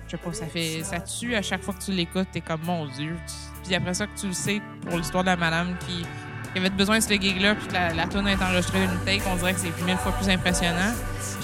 je 0.06 0.10
sais 0.12 0.16
pas, 0.16 0.32
ça 0.32 0.46
fait, 0.46 0.82
ça 0.82 1.00
tue 1.00 1.34
à 1.34 1.42
chaque 1.42 1.62
fois 1.62 1.74
que 1.74 1.82
tu 1.84 1.92
l'écoutes. 1.92 2.28
T'es 2.32 2.40
comme, 2.40 2.62
mon 2.64 2.86
Dieu. 2.86 3.16
Puis 3.64 3.74
après 3.74 3.94
ça, 3.94 4.06
que 4.06 4.18
tu 4.18 4.28
le 4.28 4.32
sais 4.32 4.62
pour 4.82 4.96
l'histoire 4.96 5.24
de 5.24 5.28
la 5.28 5.36
madame 5.36 5.76
qui, 5.86 6.06
qui 6.52 6.58
avait 6.58 6.70
besoin 6.70 6.98
de 6.98 7.02
ce 7.02 7.14
gig-là, 7.14 7.54
puis 7.54 7.66
que 7.68 7.72
la, 7.72 7.92
la 7.92 8.06
tune 8.06 8.26
est 8.28 8.42
enregistrée 8.42 8.80
d'une 8.80 8.98
take, 9.04 9.22
on 9.30 9.36
dirait 9.36 9.54
que 9.54 9.60
c'est 9.60 9.84
mille 9.84 9.96
fois 9.96 10.12
plus 10.12 10.28
impressionnant. 10.30 10.92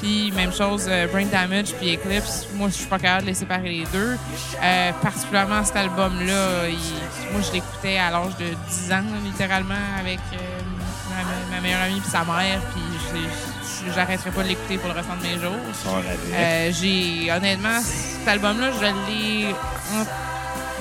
Puis 0.01 0.33
même 0.33 0.53
chose, 0.53 0.87
euh, 0.89 1.07
Brain 1.07 1.27
Damage 1.27 1.75
puis 1.79 1.95
Eclipse, 1.95 2.49
moi 2.55 2.69
je 2.69 2.75
suis 2.75 2.87
pas 2.87 2.99
capable 2.99 3.23
de 3.23 3.29
les 3.29 3.35
séparer 3.35 3.69
les 3.69 3.87
deux. 3.93 4.17
Euh, 4.63 4.91
particulièrement 5.01 5.65
cet 5.65 5.77
album-là, 5.77 6.69
moi 7.33 7.41
je 7.47 7.53
l'écoutais 7.53 7.99
à 7.99 8.11
l'âge 8.11 8.37
de 8.39 8.47
10 8.69 8.93
ans, 8.93 9.05
littéralement, 9.25 9.75
avec 10.01 10.19
euh, 10.33 10.37
ma, 11.11 11.55
ma 11.57 11.61
meilleure 11.63 11.83
amie 11.83 12.01
puis 12.01 12.11
sa 12.11 12.25
mère, 12.25 12.61
puis 12.75 13.21
j'arrêterai 13.95 14.31
pas 14.31 14.43
de 14.43 14.49
l'écouter 14.49 14.79
pour 14.79 14.89
le 14.89 14.95
restant 14.95 15.17
de 15.17 15.23
mes 15.23 15.39
jours. 15.41 15.57
Euh, 16.33 16.71
j'ai 16.73 17.31
honnêtement 17.33 17.81
cet 17.81 18.27
album-là, 18.29 18.71
je 18.81 18.85
l'ai 19.11 19.55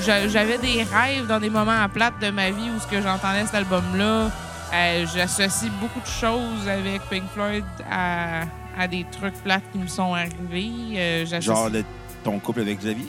j'avais 0.02 0.58
des 0.58 0.84
rêves 0.84 1.28
dans 1.28 1.40
des 1.40 1.50
moments 1.50 1.80
à 1.82 1.88
plate 1.90 2.20
de 2.22 2.30
ma 2.30 2.50
vie 2.52 2.70
où 2.76 2.80
ce 2.80 2.88
que 2.88 3.02
j'entendais 3.02 3.46
cet 3.46 3.56
album-là. 3.56 4.30
Euh, 4.74 5.06
J'associe 5.14 5.72
beaucoup 5.82 6.00
de 6.00 6.06
choses 6.06 6.68
avec 6.68 7.02
Pink 7.10 7.24
Floyd 7.34 7.66
à, 7.90 8.42
à 8.78 8.88
des 8.88 9.06
trucs 9.12 9.36
plates 9.44 9.64
qui 9.72 9.78
me 9.80 9.88
sont 9.88 10.14
arrivés. 10.14 10.72
Euh, 10.96 11.26
Genre 11.42 11.70
le 11.70 11.84
ton 12.24 12.40
couple 12.40 12.62
avec 12.62 12.80
Xavier? 12.80 13.08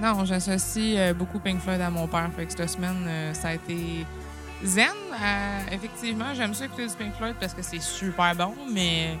Non, 0.00 0.24
j'associe 0.24 0.94
euh, 0.98 1.14
beaucoup 1.14 1.38
Pink 1.38 1.60
Floyd 1.60 1.80
à 1.80 1.90
mon 1.90 2.06
père. 2.06 2.28
Fait 2.36 2.46
que 2.46 2.52
cette 2.52 2.70
semaine, 2.70 3.08
ça 3.34 3.48
a 3.48 3.54
été 3.54 4.04
zen. 4.64 4.86
Euh, 5.22 5.58
effectivement, 5.72 6.32
j'aime 6.34 6.54
ça 6.54 6.64
écouter 6.64 6.86
du 6.86 6.94
Pink 6.94 7.14
Floyd 7.16 7.34
parce 7.38 7.54
que 7.54 7.62
c'est 7.62 7.80
super 7.80 8.34
bon, 8.34 8.54
mais 8.72 9.16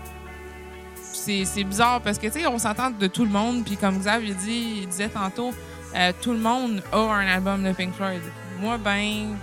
c'est 1.12 1.64
bizarre 1.64 2.00
parce 2.00 2.18
que, 2.18 2.26
tu 2.28 2.40
sais, 2.40 2.46
on 2.46 2.58
s'entend 2.58 2.90
de 2.90 3.06
tout 3.06 3.24
le 3.24 3.30
monde. 3.30 3.64
Puis 3.64 3.76
comme 3.76 3.98
Xavier 3.98 4.34
dit, 4.34 4.78
il 4.82 4.88
disait 4.88 5.08
tantôt, 5.08 5.52
euh, 5.96 6.12
tout 6.20 6.32
le 6.32 6.38
monde 6.38 6.82
a 6.92 6.98
un 6.98 7.26
album 7.26 7.62
de 7.64 7.72
Pink 7.72 7.94
Floyd. 7.94 8.22
Moi, 8.60 8.78
ben, 8.78 9.36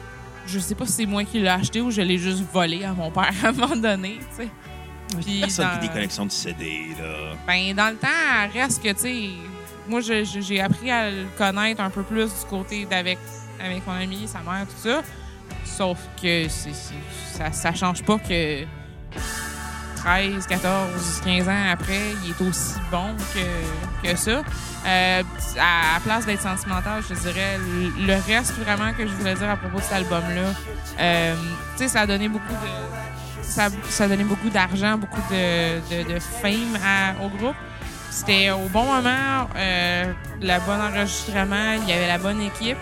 je 0.45 0.59
sais 0.59 0.75
pas 0.75 0.85
si 0.85 0.91
c'est 0.93 1.05
moi 1.05 1.23
qui 1.23 1.39
l'ai 1.39 1.47
acheté 1.47 1.81
ou 1.81 1.91
je 1.91 2.01
l'ai 2.01 2.17
juste 2.17 2.43
volé 2.53 2.83
à 2.85 2.93
mon 2.93 3.11
père 3.11 3.31
à 3.43 3.47
un 3.47 3.51
moment 3.51 3.75
donné, 3.75 4.19
tu 4.37 4.43
sais. 4.43 4.49
Puis 5.21 5.39
Personne 5.41 5.69
qui 5.71 5.75
dans- 5.75 5.81
des 5.81 5.89
collections 5.89 6.25
de 6.25 6.31
CD, 6.31 6.87
là. 6.99 7.33
ben, 7.47 7.73
dans 7.73 7.89
le 7.89 7.95
temps, 7.95 8.53
reste 8.53 8.83
que, 8.83 8.89
tu 8.91 8.99
sais, 8.99 9.29
moi, 9.87 10.01
j'ai 10.01 10.59
appris 10.61 10.91
à 10.91 11.09
le 11.09 11.25
connaître 11.37 11.81
un 11.81 11.89
peu 11.89 12.03
plus 12.03 12.25
du 12.25 12.45
côté 12.49 12.85
d'avec 12.85 13.17
avec 13.59 13.87
mon 13.87 13.93
ami, 13.93 14.27
sa 14.27 14.39
mère, 14.39 14.65
tout 14.67 14.89
ça. 14.89 15.01
Sauf 15.63 15.97
que 16.21 16.47
ça, 16.49 17.51
ça 17.51 17.73
change 17.73 18.03
pas 18.03 18.17
que 18.19 18.63
13, 20.07 20.47
14, 20.47 21.21
15 21.25 21.49
ans 21.49 21.69
après, 21.69 22.13
il 22.23 22.31
est 22.31 22.49
aussi 22.49 22.75
bon 22.89 23.13
que, 23.33 24.07
que 24.07 24.15
ça. 24.15 24.41
Euh, 24.85 25.23
à, 25.59 25.99
place 25.99 26.25
d'être 26.25 26.41
sentimental, 26.41 27.03
je 27.09 27.13
dirais, 27.13 27.57
le, 27.59 28.13
reste 28.25 28.53
vraiment 28.53 28.93
que 28.93 29.05
je 29.05 29.11
voulais 29.11 29.33
dire 29.33 29.49
à 29.49 29.57
propos 29.57 29.79
de 29.79 29.83
cet 29.83 29.91
album-là, 29.91 30.53
euh, 31.01 31.35
tu 31.75 31.83
sais, 31.83 31.87
ça 31.89 32.01
a 32.01 32.07
donné 32.07 32.29
beaucoup 32.29 32.53
de 32.53 33.43
ça, 33.43 33.65
a 33.65 34.07
donné 34.07 34.23
beaucoup 34.23 34.49
d'argent, 34.49 34.97
beaucoup 34.97 35.21
de, 35.29 36.13
de, 36.13 36.19
fame 36.19 36.79
au 37.21 37.27
groupe. 37.27 37.55
C'était 38.09 38.51
au 38.51 38.69
bon 38.69 38.85
moment, 38.85 39.49
euh, 39.57 40.05
le 40.41 40.65
bon 40.65 40.81
enregistrement, 40.81 41.73
il 41.81 41.89
y 41.89 41.91
avait 41.91 42.07
la 42.07 42.17
bonne 42.17 42.41
équipe. 42.41 42.77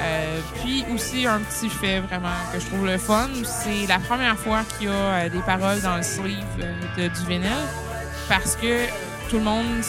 Euh, 0.00 0.40
puis 0.60 0.84
aussi, 0.94 1.26
un 1.26 1.38
petit 1.40 1.68
fait 1.70 2.00
vraiment 2.00 2.28
que 2.52 2.58
je 2.60 2.66
trouve 2.66 2.84
le 2.86 2.98
fun, 2.98 3.28
c'est 3.44 3.86
la 3.88 3.98
première 3.98 4.36
fois 4.36 4.60
qu'il 4.78 4.88
y 4.88 4.90
a 4.90 4.94
euh, 4.94 5.28
des 5.28 5.40
paroles 5.40 5.80
dans 5.80 5.96
le 5.96 6.02
sleeve 6.02 6.44
euh, 6.60 6.72
de- 6.96 7.08
du 7.08 7.26
vinyle 7.26 7.50
parce 8.28 8.56
que 8.56 8.86
tout 9.30 9.36
le 9.38 9.44
monde 9.44 9.82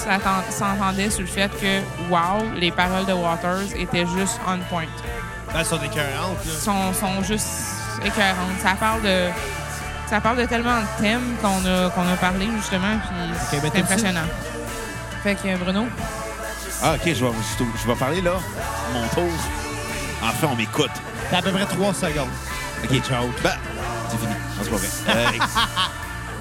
s'entendait 0.49 1.09
sur 1.09 1.21
le 1.21 1.27
fait 1.27 1.49
que, 1.59 1.79
wow, 2.09 2.43
les 2.55 2.71
paroles 2.71 3.05
de 3.05 3.13
Waters 3.13 3.75
étaient 3.75 4.05
juste 4.17 4.39
on 4.47 4.57
point 4.69 4.85
Ben, 5.51 5.59
elles 5.59 5.65
sont 5.65 5.77
écœurantes, 5.81 6.45
là. 6.45 6.53
sont, 6.59 6.93
sont 6.93 7.23
juste 7.23 7.47
écœurantes. 8.03 8.59
Ça 8.61 8.75
parle 8.79 9.01
de 9.01 9.27
ça 10.07 10.21
parle 10.21 10.37
de 10.37 10.45
tellement 10.45 10.79
de 10.81 11.01
thèmes 11.01 11.35
qu'on 11.41 11.65
a 11.65 11.89
qu'on 11.89 12.07
a 12.07 12.15
parlé 12.17 12.47
justement 12.57 12.97
puis 13.07 13.09
ben, 13.17 13.35
c'est 13.49 13.61
t'as-tu- 13.61 13.79
impressionnant. 13.83 14.27
Fait 15.23 15.35
que 15.35 15.57
Bruno, 15.57 15.87
Ah, 16.83 16.93
OK, 16.95 17.01
je 17.05 17.25
vais, 17.25 17.31
je 17.81 17.87
vais 17.87 17.95
parler, 17.95 18.21
là. 18.21 18.33
Mon 18.93 19.07
tour. 19.07 19.31
Enfin, 20.29 20.47
on 20.51 20.55
m'écoute. 20.55 20.91
T'as 21.29 21.37
à 21.39 21.41
peu 21.41 21.51
près 21.51 21.65
trois 21.65 21.93
secondes. 21.93 22.29
OK, 22.83 23.01
ciao. 23.07 23.27
Ben, 23.43 23.51
c'est 24.09 24.17
fini. 24.17 24.33
Non, 24.33 24.63
c'est 24.63 24.69
pas 24.69 24.77
vrai. 24.77 24.87
Euh, 25.15 25.45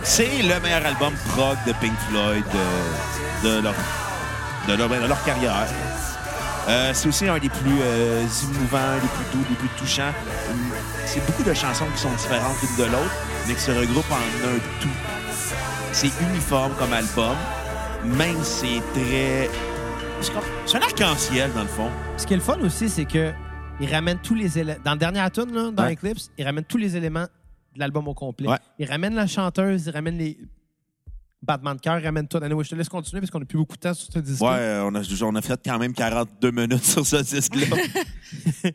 c'est 0.02 0.42
le 0.42 0.60
meilleur 0.60 0.84
album 0.84 1.14
prog 1.30 1.56
de 1.66 1.72
Pink 1.80 1.94
Floyd 2.08 2.44
de, 2.52 3.48
de 3.48 3.62
leur, 3.62 3.74
de, 4.68 4.74
leur, 4.74 4.88
de 4.88 5.06
leur 5.06 5.24
carrière. 5.24 5.66
Euh, 6.68 6.90
c'est 6.94 7.08
aussi 7.08 7.28
un 7.28 7.38
des 7.38 7.48
plus 7.48 7.80
euh, 7.82 8.22
émouvants, 8.42 8.94
des 9.00 9.08
plus 9.08 9.24
doux, 9.32 9.44
des 9.48 9.54
plus 9.54 9.68
touchants. 9.78 10.12
C'est 11.06 11.24
beaucoup 11.26 11.42
de 11.42 11.52
chansons 11.54 11.86
qui 11.94 12.00
sont 12.02 12.12
différentes 12.12 12.56
l'une 12.62 12.86
de 12.86 12.90
l'autre, 12.90 13.14
mais 13.46 13.54
qui 13.54 13.60
se 13.60 13.70
regroupent 13.70 14.10
en 14.10 14.48
un 14.48 14.58
tout. 14.80 14.88
C'est 15.92 16.10
uniforme 16.20 16.72
comme 16.78 16.92
album, 16.92 17.36
même 18.04 18.42
si 18.42 18.82
c'est 18.94 19.00
très... 19.00 19.50
C'est 20.66 20.78
un 20.78 20.80
arc-en-ciel, 20.80 21.52
dans 21.54 21.62
le 21.62 21.68
fond. 21.68 21.90
Ce 22.16 22.26
qui 22.26 22.32
est 22.32 22.36
le 22.36 22.42
fun 22.42 22.56
aussi, 22.62 22.88
c'est 22.88 23.04
que 23.04 23.32
il 23.80 23.92
ramène 23.92 24.18
tous 24.20 24.34
les 24.34 24.58
éléments. 24.58 24.78
Dans 24.84 24.92
le 24.92 24.98
dernier 24.98 25.30
tune, 25.30 25.52
là, 25.52 25.70
dans 25.70 25.84
Ouais. 25.84 25.94
Eclipse, 25.94 26.30
il 26.38 26.44
ramène 26.44 26.64
tous 26.64 26.76
les 26.78 26.96
éléments 26.96 27.24
de 27.74 27.78
l'album 27.80 28.06
au 28.08 28.14
complet. 28.14 28.48
Ouais. 28.48 28.58
Il 28.78 28.88
ramène 28.88 29.14
la 29.14 29.26
chanteuse, 29.26 29.86
il 29.86 29.90
ramène 29.92 30.16
les 30.18 30.38
battements 31.42 31.74
de 31.74 31.80
cœur, 31.80 31.98
il 31.98 32.04
ramène 32.04 32.26
tout. 32.28 32.38
Anyway, 32.38 32.64
je 32.64 32.70
te 32.70 32.74
laisse 32.74 32.88
continuer 32.88 33.20
parce 33.20 33.30
qu'on 33.30 33.40
n'a 33.40 33.44
plus 33.44 33.58
beaucoup 33.58 33.76
de 33.76 33.80
temps 33.80 33.92
sur 33.94 34.12
ce 34.12 34.18
disque. 34.20 34.40
Ouais, 34.42 34.50
euh, 34.52 34.84
on 34.84 34.94
a, 34.94 35.02
on 35.24 35.34
a 35.34 35.42
fait 35.42 35.60
quand 35.64 35.78
même 35.78 35.92
42 35.92 36.50
minutes 36.50 36.84
sur 36.84 37.04
ce 37.06 37.16
disque-là. 37.16 37.76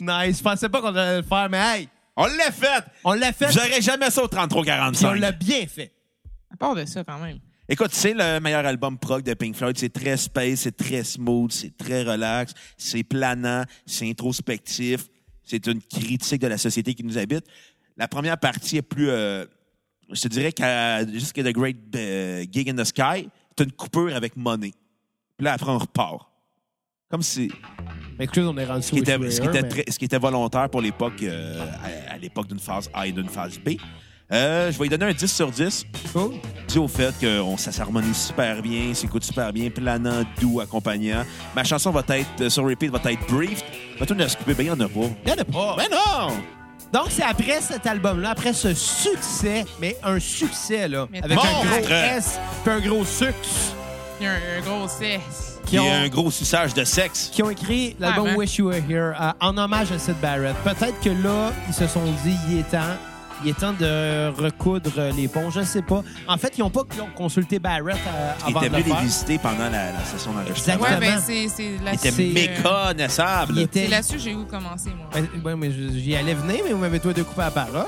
Nice. 0.00 0.38
Je 0.38 0.42
pensais 0.42 0.68
pas 0.68 0.80
qu'on 0.80 0.94
allait 0.94 1.18
le 1.18 1.22
faire, 1.22 1.48
mais 1.48 1.58
hey, 1.58 1.88
on 2.16 2.24
l'a 2.26 2.50
fait! 2.50 2.84
on 3.04 3.12
l'a 3.12 3.32
fait. 3.32 3.52
J'aurais 3.52 3.80
jamais 3.80 4.10
ça 4.10 4.24
au 4.24 4.28
Puis 4.28 4.38
on 4.40 4.46
33-45. 4.46 5.14
l'a 5.20 5.30
bien 5.30 5.66
fait. 5.68 5.92
à 6.52 6.56
part 6.56 6.74
de 6.74 6.84
ça 6.84 7.04
quand 7.04 7.18
même. 7.20 7.38
Écoute, 7.68 7.90
c'est 7.92 8.14
le 8.14 8.40
meilleur 8.40 8.64
album 8.64 8.96
prog 8.98 9.22
de 9.22 9.34
Pink 9.34 9.54
Floyd. 9.54 9.76
C'est 9.76 9.92
très 9.92 10.16
space, 10.16 10.60
c'est 10.60 10.76
très 10.76 11.04
smooth, 11.04 11.52
c'est 11.52 11.76
très 11.76 12.02
relax, 12.02 12.54
c'est 12.78 13.02
planant, 13.04 13.62
c'est 13.84 14.08
introspectif. 14.08 15.06
C'est 15.44 15.66
une 15.66 15.82
critique 15.82 16.40
de 16.40 16.46
la 16.46 16.56
société 16.58 16.94
qui 16.94 17.04
nous 17.04 17.18
habite. 17.18 17.44
La 17.96 18.08
première 18.08 18.38
partie 18.38 18.78
est 18.78 18.82
plus, 18.82 19.08
euh, 19.10 19.44
je 20.10 20.20
te 20.22 20.28
dirais 20.28 20.52
qu'à 20.52 21.06
jusqu'à 21.06 21.42
The 21.42 21.52
Great 21.52 21.76
euh, 21.96 22.44
Gig 22.50 22.70
in 22.70 22.74
the 22.76 22.84
Sky, 22.84 23.28
t'as 23.56 23.64
une 23.64 23.72
coupure 23.72 24.14
avec 24.14 24.36
Money. 24.36 24.72
Puis 25.36 25.44
là, 25.44 25.52
après, 25.54 25.70
on 25.70 25.78
repart. 25.78 26.26
Comme 27.10 27.22
si, 27.22 27.50
Mais 28.18 28.24
écoutez, 28.26 28.42
on 28.42 28.56
est 28.58 28.64
rendu 28.66 28.82
ce 28.82 28.92
qui 28.92 28.98
était, 28.98 29.30
ce 29.30 29.40
qui 29.40 29.46
était 29.46 29.62
mais- 29.62 29.68
très- 29.68 29.84
ce 29.90 29.98
qui 29.98 30.04
était 30.04 30.18
volontaire 30.18 30.68
pour 30.68 30.82
l'époque, 30.82 31.22
euh, 31.22 31.66
à, 32.08 32.12
à 32.14 32.18
l'époque 32.18 32.48
d'une 32.48 32.58
phase 32.58 32.90
A 32.92 33.06
et 33.06 33.12
d'une 33.12 33.28
phase 33.30 33.58
B. 33.58 33.70
Euh, 34.30 34.70
je 34.70 34.76
vais 34.76 34.84
lui 34.84 34.90
donner 34.90 35.10
un 35.10 35.14
10 35.14 35.26
sur 35.26 35.50
10 35.50 35.86
Cool. 36.12 36.34
dû 36.68 36.78
au 36.78 36.86
fait 36.88 37.18
que 37.18 37.40
on, 37.40 37.56
ça 37.56 37.72
s'harmonise 37.72 38.16
super 38.26 38.60
bien, 38.60 38.92
s'écoute 38.92 39.24
super 39.24 39.52
bien, 39.54 39.70
planant, 39.70 40.22
doux, 40.38 40.60
accompagnant. 40.60 41.24
Ma 41.56 41.64
chanson 41.64 41.90
va 41.90 42.02
être, 42.10 42.26
euh, 42.42 42.50
sur 42.50 42.64
repeat, 42.66 42.90
va 42.90 43.00
être 43.10 43.26
Briefed. 43.32 43.64
Ma 43.98 44.04
tune 44.04 44.18
de 44.18 44.28
Scoopy, 44.28 44.52
ben, 44.52 44.64
il 44.64 44.64
n'y 44.66 44.70
en 44.70 44.80
a 44.80 44.88
pas. 44.88 45.14
Il 45.24 45.30
y 45.30 45.32
en 45.32 45.38
a 45.38 45.44
pas. 45.44 45.76
Ben 45.76 45.88
non! 45.90 46.34
Donc, 46.92 47.06
c'est 47.10 47.22
après 47.22 47.60
cet 47.62 47.86
album-là, 47.86 48.30
après 48.30 48.52
ce 48.52 48.74
succès, 48.74 49.64
mais 49.80 49.96
un 50.02 50.18
succès, 50.20 50.88
là, 50.88 51.06
Mais 51.10 51.22
avec 51.22 51.38
un 51.38 51.42
gros 51.42 51.88
S 51.88 52.38
puis 52.64 52.72
un 52.72 52.80
gros 52.80 53.04
succès, 53.04 53.72
Il 54.20 54.24
y 54.24 54.28
a 54.28 54.32
un, 54.32 54.60
gros 54.60 54.88
cesse. 54.88 55.58
Qui 55.64 55.70
qui 55.72 55.78
a 55.78 55.82
ont, 55.82 55.92
un 55.92 56.08
gros 56.08 56.30
suçage 56.30 56.74
de 56.74 56.84
sexe. 56.84 57.30
qui 57.32 57.42
ont 57.42 57.50
écrit 57.50 57.94
l'album 57.98 58.24
Ouais, 58.24 58.30
ben. 58.32 58.38
Wish 58.38 58.58
You 58.58 58.68
Were 58.68 58.82
Here 58.88 59.14
euh, 59.18 59.32
en 59.40 59.56
hommage 59.56 59.90
à 59.92 59.98
Sid 59.98 60.16
Barrett. 60.20 60.56
Peut-être 60.64 60.98
que 61.00 61.10
là, 61.10 61.52
ils 61.66 61.74
se 61.74 61.86
sont 61.86 62.04
dit, 62.24 62.34
il 62.50 62.58
est 62.60 62.70
temps. 62.70 62.96
Il 63.44 63.50
est 63.50 63.58
temps 63.58 63.72
de 63.72 64.28
recoudre 64.42 65.12
les 65.16 65.28
ponts, 65.28 65.50
je 65.50 65.62
sais 65.62 65.82
pas. 65.82 66.02
En 66.26 66.36
fait, 66.36 66.54
ils 66.58 66.60
n'ont 66.60 66.70
pas 66.70 66.82
consulté 67.16 67.58
Barrett 67.58 67.96
euh, 68.06 68.32
Il 68.48 68.50
avant 68.50 68.60
était 68.60 68.70
de 68.70 68.76
le 68.76 68.82
venu 68.82 68.94
les 68.94 69.00
visiter 69.02 69.38
pendant 69.38 69.64
la, 69.70 69.92
la 69.92 70.04
session 70.04 70.32
d'enregistrement. 70.32 70.82
Ouais, 70.84 70.96
ben 70.98 71.18
c'est 71.24 71.46
là-dessus. 71.84 72.08
était 72.08 72.10
c'est- 72.10 72.32
méconnaissable. 72.32 73.52
Il 73.56 73.62
était... 73.62 73.84
C'est 73.84 73.90
là-dessus 73.90 74.12
que 74.14 74.18
j'ai 74.18 74.32
eu 74.32 74.44
commencer 74.44 74.90
moi? 74.96 75.08
Ouais, 75.44 75.56
mais 75.56 75.70
j'y 75.70 76.16
allais 76.16 76.34
venir, 76.34 76.60
mais 76.64 76.72
vous 76.72 76.78
m'avez 76.78 76.98
toi 77.00 77.12
de 77.12 77.22
couper 77.22 77.42
la 77.42 77.50
parole. 77.50 77.86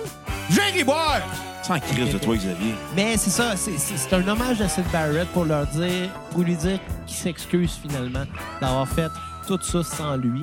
Jerry 0.51 0.85
boire! 0.85 1.21
Sans 1.63 1.79
crise 1.79 2.13
de 2.13 2.19
toi, 2.19 2.37
Xavier. 2.37 2.75
Mais 2.97 3.17
c'est 3.17 3.31
ça, 3.31 3.55
c'est- 3.57 4.15
un 4.15 4.27
hommage 4.29 4.61
à 4.63 4.69
Sid 4.69 4.85
Barrett 4.93 5.29
pour 5.29 5.45
leur 5.45 5.67
dire, 5.67 6.09
pour 6.31 6.43
lui 6.43 6.57
dire 6.57 6.79
qu'il 7.07 7.17
s'excuse 7.17 7.79
finalement 7.87 8.25
d'avoir 8.61 8.89
fait 8.89 9.09
tout 9.47 9.59
ça 9.63 9.83
sans 9.85 10.17
lui. 10.17 10.43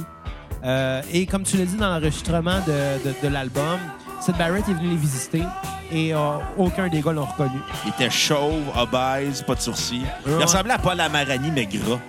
Euh, 0.63 1.01
et 1.11 1.25
comme 1.25 1.43
tu 1.43 1.57
l'as 1.57 1.65
dit 1.65 1.75
dans 1.75 1.89
l'enregistrement 1.89 2.59
de, 2.67 3.09
de- 3.09 3.15
de 3.23 3.27
l'album, 3.34 3.79
Sid 4.19 4.35
Barrett 4.38 4.68
est 4.68 4.73
venu 4.73 4.89
les 4.89 4.95
visiter 4.98 5.44
et 5.91 6.14
euh, 6.14 6.18
aucun 6.57 6.88
des 6.89 7.02
gars 7.02 7.14
l'ont 7.14 7.26
reconnu. 7.26 7.60
Il 7.85 7.89
était 7.91 8.10
chauve, 8.10 8.64
obèse, 8.77 9.41
pas 9.44 9.56
de 9.56 9.61
sourcils. 9.61 10.02
Il 10.26 10.34
Ouais. 10.34 10.44
ressemblait 10.44 10.73
à 10.73 10.77
Paul 10.80 10.99
Amarani, 10.99 11.52
mais 11.52 11.65
gras. 11.65 11.99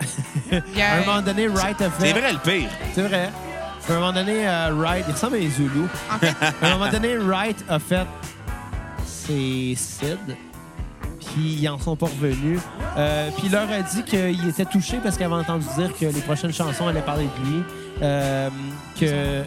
Il 0.74 0.80
À 0.82 0.94
un 0.97 1.01
moment 1.01 1.22
donné, 1.22 1.47
Wright 1.48 1.80
a 1.82 1.90
fait. 1.90 2.06
C'est 2.12 2.18
vrai 2.18 2.32
le 2.32 2.39
pire. 2.39 2.70
C'est 2.94 3.02
vrai. 3.02 3.30
À 3.89 3.93
un 3.93 3.94
moment 4.01 4.12
donné, 4.12 4.47
euh, 4.48 4.70
Wright, 4.74 5.05
il 5.09 5.12
ressemble 5.12 5.36
à 5.36 5.39
les 5.39 5.48
Zoulous. 5.51 5.89
En 6.12 6.18
fait, 6.18 6.35
À 6.62 6.66
un 6.66 6.70
moment 6.78 6.90
donné, 6.90 7.16
Wright 7.16 7.64
a 7.68 7.78
fait 7.78 8.06
c'est 9.05 9.74
Sid. 9.76 10.36
Puis 11.20 11.59
ils 11.60 11.68
en 11.68 11.78
sont 11.78 11.97
pas 11.97 12.06
revenus. 12.06 12.60
Euh, 12.97 13.30
puis 13.36 13.44
il 13.47 13.52
leur 13.52 13.70
a 13.70 13.82
dit 13.82 14.02
qu'il 14.02 14.48
était 14.48 14.64
touché 14.64 14.98
parce 15.02 15.16
qu'il 15.16 15.26
avait 15.26 15.35
entendu 15.35 15.66
dire 15.76 15.90
que 15.98 16.06
les 16.06 16.20
prochaines 16.22 16.52
chansons 16.52 16.89
allaient 16.89 17.01
parler 17.02 17.28
de 17.39 17.47
lui. 17.48 17.62
Euh, 18.02 18.48
que, 18.98 19.43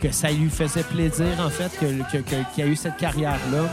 que 0.00 0.10
ça 0.12 0.30
lui 0.30 0.50
faisait 0.50 0.82
plaisir, 0.82 1.26
en 1.44 1.50
fait, 1.50 1.70
que, 1.78 1.86
que- 2.10 2.22
que- 2.22 2.54
qu'il 2.54 2.64
y 2.64 2.66
a 2.66 2.70
eu 2.70 2.76
cette 2.76 2.96
carrière-là. 2.96 3.64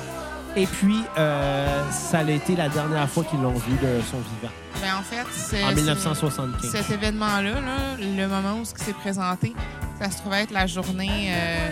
Et 0.55 0.65
puis, 0.65 1.03
euh, 1.17 1.81
ça 1.91 2.19
a 2.19 2.29
été 2.31 2.55
la 2.55 2.67
dernière 2.69 3.07
fois 3.09 3.23
qu'ils 3.23 3.41
l'ont 3.41 3.51
vu 3.53 3.73
de 3.73 4.01
son 4.09 4.17
vivant, 4.17 4.53
ben, 4.81 4.95
en 4.99 5.03
fait, 5.03 5.25
c'est 5.31 5.63
en 5.63 5.69
c'est- 5.69 5.75
1975. 5.75 6.71
Cet 6.71 6.89
événement-là, 6.91 7.53
là, 7.61 7.77
le 7.99 8.27
moment 8.27 8.59
où 8.61 8.65
ce 8.65 8.73
qui 8.73 8.83
s'est 8.83 8.93
présenté, 8.93 9.53
ça 10.01 10.09
se 10.09 10.17
trouvait 10.17 10.43
être 10.43 10.51
la 10.51 10.65
journée 10.67 11.29
euh, 11.31 11.69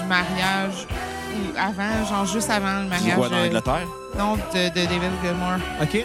du 0.00 0.06
mariage 0.08 0.86
ou 1.34 1.58
avant, 1.58 2.04
genre 2.08 2.24
juste 2.26 2.48
avant 2.50 2.80
le 2.82 2.88
mariage. 2.88 3.16
vois 3.16 3.28
dans 3.28 3.38
l'Angleterre? 3.38 3.86
non, 4.18 4.36
de, 4.36 4.68
de 4.70 4.86
David 4.86 5.10
Gilmour. 5.22 5.58
OK? 5.82 6.04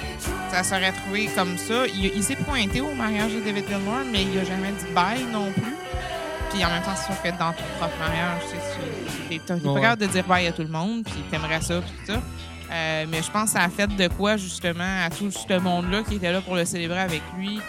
Ça 0.51 0.63
serait 0.63 0.91
trouvé 0.91 1.29
comme 1.33 1.57
ça. 1.57 1.85
Il, 1.87 2.11
il 2.13 2.23
s'est 2.23 2.35
pointé 2.35 2.81
au 2.81 2.93
mariage 2.93 3.31
de 3.33 3.39
David 3.39 3.65
Gilmour, 3.69 3.99
mais 4.11 4.23
il 4.23 4.37
a 4.37 4.43
jamais 4.43 4.71
dit 4.73 4.85
bye 4.93 5.23
non 5.31 5.49
plus. 5.53 5.75
Puis 6.51 6.65
en 6.65 6.69
même 6.69 6.83
temps, 6.83 6.91
c'est 6.95 7.13
sûr 7.13 7.21
que 7.21 7.29
dans 7.29 7.53
ton 7.53 7.63
propre 7.79 7.97
mariage, 7.99 8.41
tu 9.29 9.39
t'es 9.39 9.53
pas 9.59 9.81
capable 9.81 10.01
de 10.01 10.07
dire 10.07 10.25
bye 10.25 10.47
à 10.47 10.51
tout 10.51 10.63
le 10.63 10.67
monde, 10.67 11.03
puis 11.03 11.23
t'aimerais 11.29 11.61
ça, 11.61 11.79
puis 11.81 11.91
tout 12.05 12.13
ça. 12.13 12.19
Euh, 12.71 13.05
mais 13.09 13.21
je 13.21 13.29
pense 13.31 13.45
que 13.45 13.59
ça 13.59 13.65
a 13.65 13.69
fait 13.69 13.87
de 13.87 14.07
quoi, 14.07 14.37
justement, 14.37 15.03
à 15.05 15.09
tout 15.09 15.29
ce 15.29 15.59
monde-là 15.59 16.03
qui 16.03 16.15
était 16.15 16.31
là 16.31 16.41
pour 16.41 16.55
le 16.55 16.65
célébrer 16.65 16.99
avec 16.99 17.21
lui. 17.37 17.59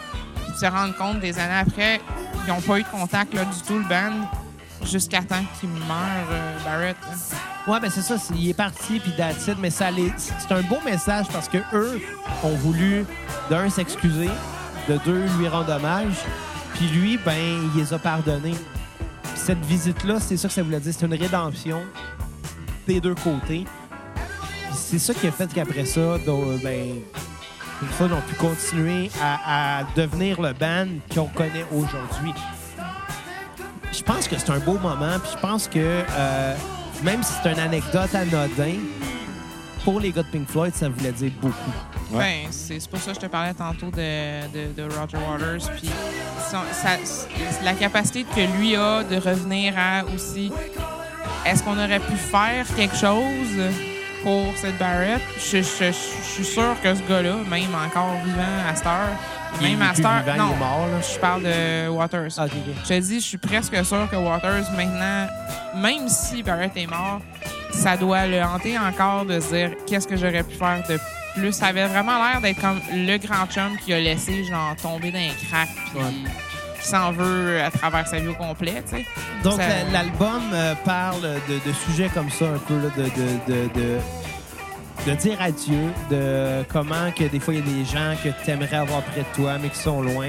Puis 0.44 0.52
de 0.52 0.56
se 0.56 0.66
rendre 0.66 0.96
compte 0.96 1.20
des 1.20 1.38
années 1.38 1.60
après, 1.60 2.00
ils 2.46 2.52
n'ont 2.52 2.60
pas 2.60 2.78
eu 2.78 2.82
de 2.82 2.88
contact 2.88 3.34
là, 3.34 3.44
du 3.44 3.60
tout, 3.66 3.78
le 3.78 3.88
band, 3.88 4.28
jusqu'à 4.84 5.22
temps 5.22 5.44
qu'il 5.58 5.68
meure, 5.70 6.28
euh, 6.30 6.58
Barrett. 6.64 6.96
là. 7.02 7.72
Ouais, 7.72 7.78
ben 7.78 7.90
c'est 7.90 8.02
ça. 8.02 8.16
Il 8.34 8.48
est 8.48 8.54
parti, 8.54 8.98
puis 8.98 9.12
it, 9.12 9.56
Mais 9.60 9.70
ça 9.70 9.88
c'est 10.38 10.52
un 10.52 10.62
beau 10.62 10.78
message 10.84 11.26
parce 11.32 11.48
que 11.48 11.58
eux 11.72 12.00
ont 12.42 12.56
voulu, 12.56 13.04
d'un, 13.50 13.70
s'excuser, 13.70 14.30
de 14.88 14.98
deux, 15.04 15.26
lui 15.38 15.46
rendre 15.46 15.72
hommage. 15.72 16.14
Puis 16.74 16.88
lui, 16.88 17.18
ben, 17.18 17.38
il 17.74 17.80
les 17.80 17.92
a 17.92 17.98
pardonnés. 17.98 18.56
Cette 19.44 19.64
visite-là, 19.64 20.20
c'est 20.20 20.36
ça 20.36 20.46
que 20.46 20.54
ça 20.54 20.62
voulait 20.62 20.78
dire. 20.78 20.94
C'est 20.96 21.04
une 21.04 21.14
rédemption 21.14 21.80
des 22.86 23.00
deux 23.00 23.16
côtés. 23.16 23.64
C'est 24.72 25.00
ça 25.00 25.12
qui 25.12 25.26
a 25.26 25.32
fait 25.32 25.52
qu'après 25.52 25.84
ça, 25.84 26.16
donc, 26.18 26.62
ben, 26.62 26.94
une 27.82 27.88
fois, 27.88 28.06
ils 28.06 28.12
ont 28.12 28.20
pu 28.20 28.36
continuer 28.36 29.10
à, 29.20 29.80
à 29.80 29.84
devenir 29.96 30.40
le 30.40 30.52
band 30.52 30.86
qu'on 31.12 31.26
connaît 31.26 31.66
aujourd'hui. 31.72 32.32
Je 33.92 34.02
pense 34.04 34.28
que 34.28 34.38
c'est 34.38 34.50
un 34.50 34.60
beau 34.60 34.78
moment, 34.78 35.18
puis 35.20 35.32
je 35.34 35.38
pense 35.40 35.66
que 35.66 36.04
euh, 36.08 36.54
même 37.02 37.24
si 37.24 37.32
c'est 37.42 37.52
une 37.52 37.58
anecdote 37.58 38.14
anodin, 38.14 38.78
pour 39.84 40.00
les 40.00 40.10
gars 40.12 40.22
de 40.22 40.28
Pink 40.28 40.48
Floyd, 40.48 40.74
ça 40.74 40.88
voulait 40.88 41.12
dire 41.12 41.32
beaucoup. 41.40 41.56
Ouais. 42.12 42.42
Ben, 42.44 42.52
c'est 42.52 42.88
pour 42.88 42.98
ça 43.00 43.10
que 43.12 43.16
je 43.16 43.20
te 43.20 43.30
parlais 43.30 43.54
tantôt 43.54 43.86
de, 43.90 44.42
de, 44.52 44.72
de 44.76 44.82
Roger 44.82 45.16
Waters. 45.16 45.70
Puis 45.78 45.90
son- 46.50 46.58
sa- 46.72 47.64
la 47.64 47.72
capacité 47.74 48.24
que 48.24 48.40
lui 48.58 48.76
a 48.76 49.02
de 49.02 49.16
revenir 49.16 49.74
à 49.78 50.04
aussi. 50.14 50.52
Est-ce 51.46 51.62
qu'on 51.62 51.76
aurait 51.76 52.00
pu 52.00 52.14
faire 52.16 52.66
quelque 52.76 52.96
chose 52.96 53.72
pour 54.22 54.44
cette 54.56 54.78
Barrett? 54.78 55.20
Je, 55.38 55.58
je- 55.62 55.84
je 55.86 55.92
suis 56.34 56.44
sûr 56.44 56.74
que 56.82 56.94
ce 56.94 57.02
gars-là, 57.02 57.36
même 57.50 57.74
encore 57.74 58.14
vivant 58.24 58.42
à 58.70 58.74
cette 58.76 58.86
heure, 58.86 59.08
Il 59.60 59.66
est 59.66 59.70
même 59.70 59.82
à 59.82 59.86
plus 59.88 59.96
cette 59.96 60.06
heure. 60.06 60.22
vivant, 60.22 60.36
non, 60.36 60.50
il 60.50 60.54
est 60.54 60.58
mort, 60.58 60.86
là. 60.86 61.00
je 61.14 61.18
parle 61.18 61.42
de 61.42 61.88
Waters. 61.88 62.30
Ah. 62.38 62.46
Je 62.84 62.88
te 62.88 63.00
dis, 63.00 63.20
je 63.20 63.24
suis 63.26 63.38
presque 63.38 63.84
sûr 63.84 64.08
que 64.10 64.16
Waters, 64.16 64.70
maintenant, 64.76 65.26
même 65.76 66.08
si 66.08 66.42
Barrett 66.42 66.72
est 66.76 66.86
mort, 66.86 67.20
ça 67.72 67.96
doit 67.96 68.26
le 68.26 68.42
hanter 68.42 68.78
encore 68.78 69.24
de 69.24 69.40
se 69.40 69.54
dire 69.54 69.70
qu'est-ce 69.86 70.06
que 70.06 70.16
j'aurais 70.16 70.42
pu 70.42 70.54
faire 70.56 70.82
de 70.88 70.98
plus? 71.34 71.52
Ça 71.52 71.66
avait 71.66 71.86
vraiment 71.86 72.18
l'air 72.18 72.40
d'être 72.40 72.60
comme 72.60 72.80
le 72.92 73.16
grand 73.18 73.46
chum 73.46 73.76
qui 73.84 73.92
a 73.92 74.00
laissé 74.00 74.44
genre 74.44 74.74
tomber 74.80 75.10
dans 75.10 75.18
un 75.18 75.48
crack 75.48 75.68
puis 75.90 75.98
Ouais. 76.02 76.10
qui 76.80 76.86
s'en 76.88 77.12
veut 77.12 77.62
à 77.62 77.70
travers 77.70 78.06
sa 78.06 78.18
vie 78.18 78.28
au 78.28 78.34
complet, 78.34 78.82
tu 78.88 78.96
sais. 78.96 79.06
Donc, 79.42 79.60
Ça- 79.60 79.90
l'album 79.92 80.42
euh, 80.52 80.74
parle 80.84 81.20
de, 81.22 81.54
de 81.68 81.72
sujets 81.86 82.10
comme 82.12 82.30
ça, 82.30 82.46
un 82.46 82.58
peu, 82.58 82.74
là, 82.76 82.88
de, 82.96 83.02
de, 83.04 83.54
de, 83.54 83.80
de, 83.80 83.98
de 85.10 85.14
dire 85.16 85.40
adieu, 85.40 85.92
de 86.10 86.64
comment 86.72 87.10
que 87.16 87.24
des 87.24 87.40
fois, 87.40 87.54
il 87.54 87.60
y 87.60 87.62
a 87.62 87.74
des 87.74 87.84
gens 87.84 88.14
que 88.22 88.28
tu 88.44 88.50
aimerais 88.50 88.76
avoir 88.76 89.00
près 89.02 89.20
de 89.20 89.34
toi, 89.34 89.56
mais 89.62 89.68
qui 89.68 89.78
sont 89.78 90.02
loin. 90.02 90.28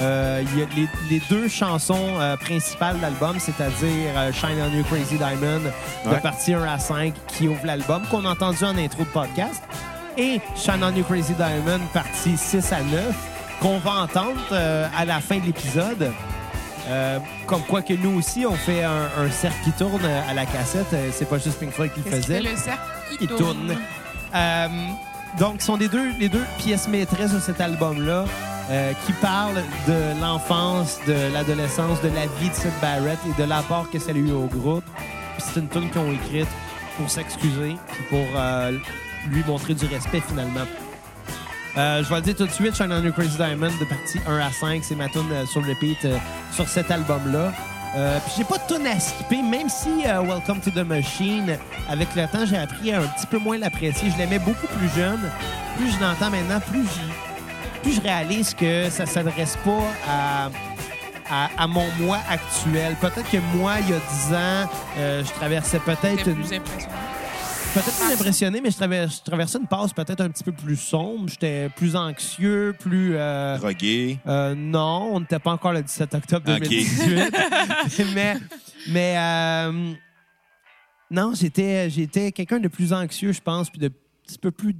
Euh, 0.00 0.42
il 0.52 0.58
y 0.58 0.62
a 0.62 0.66
les, 0.76 0.88
les 1.10 1.20
deux 1.28 1.48
chansons 1.48 2.14
euh, 2.18 2.36
principales 2.36 2.96
de 2.96 3.02
l'album, 3.02 3.36
c'est-à-dire 3.38 4.12
euh, 4.16 4.32
Shine 4.32 4.56
on 4.62 4.74
You 4.76 4.82
Crazy 4.84 5.16
Diamond, 5.16 5.60
de 6.06 6.10
Ouais. 6.10 6.20
partie 6.20 6.54
1 6.54 6.62
à 6.62 6.78
5, 6.78 7.12
qui 7.28 7.48
ouvre 7.48 7.64
l'album, 7.66 8.02
qu'on 8.10 8.24
a 8.24 8.30
entendu 8.30 8.64
en 8.64 8.76
intro 8.78 9.04
de 9.04 9.08
podcast, 9.10 9.62
et 10.16 10.40
Shine 10.56 10.82
on 10.82 10.94
You 10.96 11.04
Crazy 11.04 11.34
Diamond, 11.34 11.80
partie 11.92 12.36
6 12.36 12.72
à 12.72 12.80
9, 12.82 13.14
qu'on 13.60 13.78
va 13.78 13.90
entendre 14.02 14.40
euh, 14.52 14.86
à 14.96 15.04
la 15.04 15.20
fin 15.20 15.38
de 15.38 15.44
l'épisode. 15.44 16.10
Euh, 16.88 17.18
comme 17.46 17.60
quoi 17.62 17.82
que 17.82 17.92
nous 17.92 18.18
aussi, 18.18 18.46
on 18.46 18.54
fait 18.54 18.82
un, 18.82 19.08
un 19.18 19.30
cercle 19.30 19.58
qui 19.64 19.72
tourne 19.72 20.00
à 20.28 20.32
la 20.32 20.46
cassette. 20.46 20.86
C'est 21.12 21.28
pas 21.28 21.36
juste 21.38 21.60
Pink 21.60 21.72
Floyd 21.72 21.92
qui 21.92 22.00
le 22.00 22.10
faisait. 22.16 22.40
fait 22.42 22.50
le 22.50 22.56
cercle? 22.56 22.80
Il 23.20 23.28
tourne? 23.28 23.76
Euh, 24.34 24.66
donc, 25.38 25.56
ce 25.60 25.66
sont 25.66 25.76
les 25.76 25.88
deux, 25.88 26.10
les 26.18 26.28
deux 26.30 26.44
pièces 26.58 26.88
maîtresses 26.88 27.32
de 27.32 27.38
cet 27.38 27.60
album-là 27.60 28.24
euh, 28.70 28.92
qui 29.04 29.12
parlent 29.14 29.62
de 29.88 30.20
l'enfance, 30.20 31.00
de 31.06 31.32
l'adolescence, 31.32 32.00
de 32.02 32.08
la 32.08 32.26
vie 32.38 32.50
de 32.50 32.54
Sid 32.54 32.70
Barrett 32.80 33.18
et 33.28 33.42
de 33.42 33.48
l'apport 33.48 33.90
que 33.90 33.98
ça 33.98 34.12
a 34.12 34.14
eu 34.14 34.30
au 34.30 34.46
groupe. 34.46 34.84
C'est 35.38 35.58
une 35.58 35.68
tune 35.68 35.90
qu'ils 35.90 36.00
ont 36.00 36.12
écrite 36.12 36.48
pour 36.96 37.10
s'excuser 37.10 37.76
pour 38.10 38.26
euh, 38.36 38.72
lui 39.28 39.42
montrer 39.46 39.74
du 39.74 39.86
respect 39.86 40.20
finalement. 40.20 40.66
Euh, 41.76 42.02
je 42.04 42.08
vais 42.08 42.16
le 42.16 42.22
dire 42.22 42.36
tout 42.36 42.46
de 42.46 42.52
suite, 42.52 42.76
Shine 42.76 42.92
on 42.92 43.02
Your 43.02 43.14
Crazy 43.14 43.36
Diamond 43.36 43.70
de 43.80 43.84
partie 43.86 44.18
1 44.26 44.38
à 44.38 44.50
5, 44.50 44.84
c'est 44.84 44.96
ma 44.96 45.08
tune 45.08 45.28
sur 45.46 45.66
repeat 45.66 46.04
euh, 46.04 46.16
sur 46.52 46.68
cet 46.68 46.90
album-là. 46.90 47.52
Puis 48.24 48.34
j'ai 48.36 48.44
pas 48.44 48.58
de 48.58 48.72
tune 48.72 48.86
à 48.86 49.00
skipper, 49.00 49.42
même 49.42 49.68
si 49.68 50.04
Welcome 50.04 50.60
to 50.60 50.70
the 50.70 50.86
Machine, 50.86 51.58
avec 51.88 52.14
le 52.14 52.28
temps, 52.28 52.46
j'ai 52.46 52.58
appris 52.58 52.92
à 52.92 53.00
un 53.00 53.06
petit 53.06 53.26
peu 53.26 53.38
moins 53.38 53.58
l'apprécier. 53.58 54.10
Je 54.12 54.16
l'aimais 54.16 54.38
beaucoup 54.38 54.68
plus 54.68 54.88
jeune. 54.94 55.18
Plus 55.76 55.90
je 55.90 56.00
l'entends 56.00 56.30
maintenant, 56.30 56.60
plus 56.60 56.84
je, 56.84 57.29
plus 57.82 57.94
je 57.96 58.00
réalise 58.00 58.54
que 58.54 58.88
ça 58.90 59.06
s'adresse 59.06 59.56
pas 59.64 59.82
à, 60.08 60.50
à, 61.30 61.50
à 61.56 61.66
mon 61.66 61.86
moi 62.00 62.18
actuel. 62.28 62.94
Peut-être 63.00 63.30
que 63.30 63.38
moi, 63.56 63.74
il 63.80 63.90
y 63.90 63.92
a 63.94 63.98
10 63.98 64.34
ans, 64.34 64.70
euh, 64.98 65.24
je 65.24 65.30
traversais 65.32 65.78
peut-être 65.80 66.26
une, 66.28 66.42
peut-être 66.42 67.98
plus 67.98 68.12
impressionné, 68.12 68.60
mais 68.60 68.70
je, 68.70 68.76
travers- 68.76 69.08
je 69.08 69.22
traversais 69.22 69.58
une 69.58 69.66
passe 69.66 69.92
peut-être 69.92 70.20
un 70.20 70.28
petit 70.30 70.44
peu 70.44 70.52
plus 70.52 70.76
sombre. 70.76 71.28
J'étais 71.28 71.68
plus 71.76 71.94
anxieux, 71.96 72.74
plus... 72.78 73.12
euh, 73.16 73.56
Drogué. 73.58 74.18
euh, 74.26 74.54
non, 74.56 75.10
on 75.14 75.20
n'était 75.20 75.38
pas 75.38 75.52
encore 75.52 75.72
le 75.72 75.82
17 75.82 76.14
octobre 76.14 76.52
Ok. 76.52 76.60
2018. 76.62 77.34
mais 78.14 78.36
mais 78.88 79.14
euh, 79.18 79.92
non, 81.10 81.32
j'étais 81.34 81.88
j'étais 81.90 82.32
quelqu'un 82.32 82.58
de 82.60 82.68
plus 82.68 82.92
anxieux, 82.92 83.32
je 83.32 83.40
pense, 83.40 83.70
puis 83.70 83.78
de 83.80 83.86
un 83.88 83.90
petit 84.32 84.38
peu 84.38 84.50
plus 84.50 84.74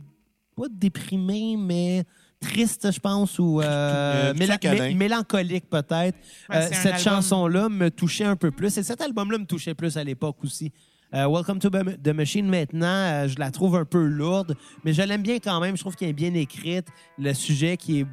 pas 0.57 0.67
déprimé, 0.71 1.57
mais 1.59 2.05
triste, 2.51 2.91
je 2.91 2.99
pense, 2.99 3.39
ou 3.39 3.61
euh, 3.61 4.33
Euh, 4.33 4.95
mélancolique 4.95 5.69
peut-être. 5.69 6.17
Ouais, 6.49 6.57
Euh, 6.57 6.69
cette 6.73 6.87
album- 6.87 6.99
chanson-là 6.99 7.69
me 7.69 7.91
touchait 7.91 8.25
un 8.25 8.37
peu 8.37 8.51
plus, 8.51 8.77
et 8.79 8.83
cet 8.83 9.01
album-là 9.01 9.39
me 9.39 9.45
touchait 9.47 9.75
plus 9.75 9.97
à 9.97 10.05
l'époque 10.05 10.37
aussi. 10.43 10.73
Euh, 11.13 11.27
Welcome 11.29 11.59
to 11.59 11.69
the 11.71 12.09
Machine, 12.09 12.49
maintenant, 12.49 12.87
euh, 12.87 13.29
je 13.29 13.39
la 13.39 13.51
trouve 13.51 13.77
un 13.77 13.85
peu 13.85 14.03
lourde, 14.05 14.57
mais 14.85 14.93
je 14.93 15.03
l'aime 15.03 15.23
bien 15.23 15.39
quand 15.39 15.61
même. 15.61 15.77
Je 15.77 15.83
trouve 15.83 15.97
qu'elle 15.97 16.11
est 16.11 16.13
bien 16.15 16.33
écrite. 16.35 16.87
Le 17.19 17.35
sujet 17.35 17.77
qui 17.77 18.01
est 18.01 18.07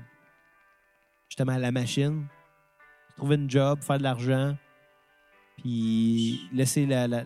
justement 1.30 1.54
à 1.54 1.60
la 1.60 1.72
machine, 1.72 2.26
trouver 3.16 3.36
une 3.36 3.50
job, 3.50 3.80
faire 3.82 3.98
de 4.00 4.04
l'argent, 4.04 4.58
puis 5.58 6.42
laisser 6.54 6.86
la, 6.86 7.08
la- 7.08 7.26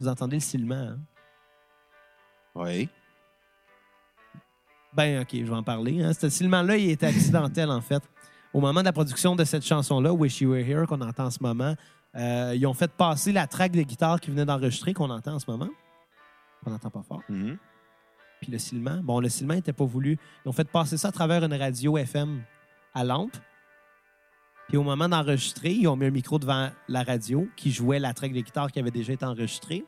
Vous 0.00 0.08
entendez 0.08 0.36
le 0.36 0.40
silement, 0.40 0.74
hein? 0.74 0.98
Oui. 2.54 2.88
Ben, 4.96 5.20
OK, 5.20 5.28
je 5.32 5.44
vais 5.44 5.50
en 5.52 5.62
parler. 5.62 6.02
Hein. 6.02 6.12
Ce 6.14 6.30
silement-là, 6.30 6.78
il 6.78 6.90
était 6.90 7.06
accidentel, 7.06 7.70
en 7.70 7.82
fait. 7.82 8.02
Au 8.54 8.60
moment 8.60 8.80
de 8.80 8.86
la 8.86 8.92
production 8.92 9.36
de 9.36 9.44
cette 9.44 9.64
chanson-là, 9.64 10.14
Wish 10.14 10.40
You 10.40 10.52
Were 10.52 10.66
Here, 10.66 10.86
qu'on 10.86 11.02
entend 11.02 11.26
en 11.26 11.30
ce 11.30 11.42
moment, 11.42 11.74
euh, 12.16 12.54
ils 12.56 12.66
ont 12.66 12.72
fait 12.72 12.90
passer 12.90 13.30
la 13.30 13.46
track 13.46 13.72
de 13.72 13.82
guitare 13.82 14.18
qu'ils 14.20 14.32
venaient 14.32 14.46
d'enregistrer, 14.46 14.94
qu'on 14.94 15.10
entend 15.10 15.34
en 15.34 15.38
ce 15.38 15.50
moment. 15.50 15.68
On 16.64 16.70
n'entend 16.70 16.88
pas 16.88 17.02
fort. 17.02 17.20
Mhm. 17.28 17.58
Puis 18.40 18.50
le 18.50 18.58
silement. 18.58 19.00
Bon, 19.02 19.20
le 19.20 19.28
silement 19.28 19.52
n'était 19.52 19.74
pas 19.74 19.84
voulu. 19.84 20.16
Ils 20.44 20.48
ont 20.48 20.52
fait 20.52 20.68
passer 20.68 20.96
ça 20.96 21.08
à 21.08 21.12
travers 21.12 21.44
une 21.44 21.54
radio 21.54 21.98
FM 21.98 22.42
à 22.94 23.04
lampe. 23.04 23.36
Puis 24.68 24.78
au 24.78 24.82
moment 24.82 25.10
d'enregistrer, 25.10 25.72
ils 25.72 25.86
ont 25.88 25.96
mis 25.96 26.06
un 26.06 26.10
micro 26.10 26.38
devant 26.38 26.70
la 26.88 27.02
radio 27.02 27.46
qui 27.54 27.70
jouait 27.70 27.98
la 27.98 28.14
track 28.14 28.32
de 28.32 28.40
guitare 28.40 28.72
qui 28.72 28.78
avait 28.78 28.90
déjà 28.90 29.12
été 29.12 29.26
enregistrée. 29.26 29.84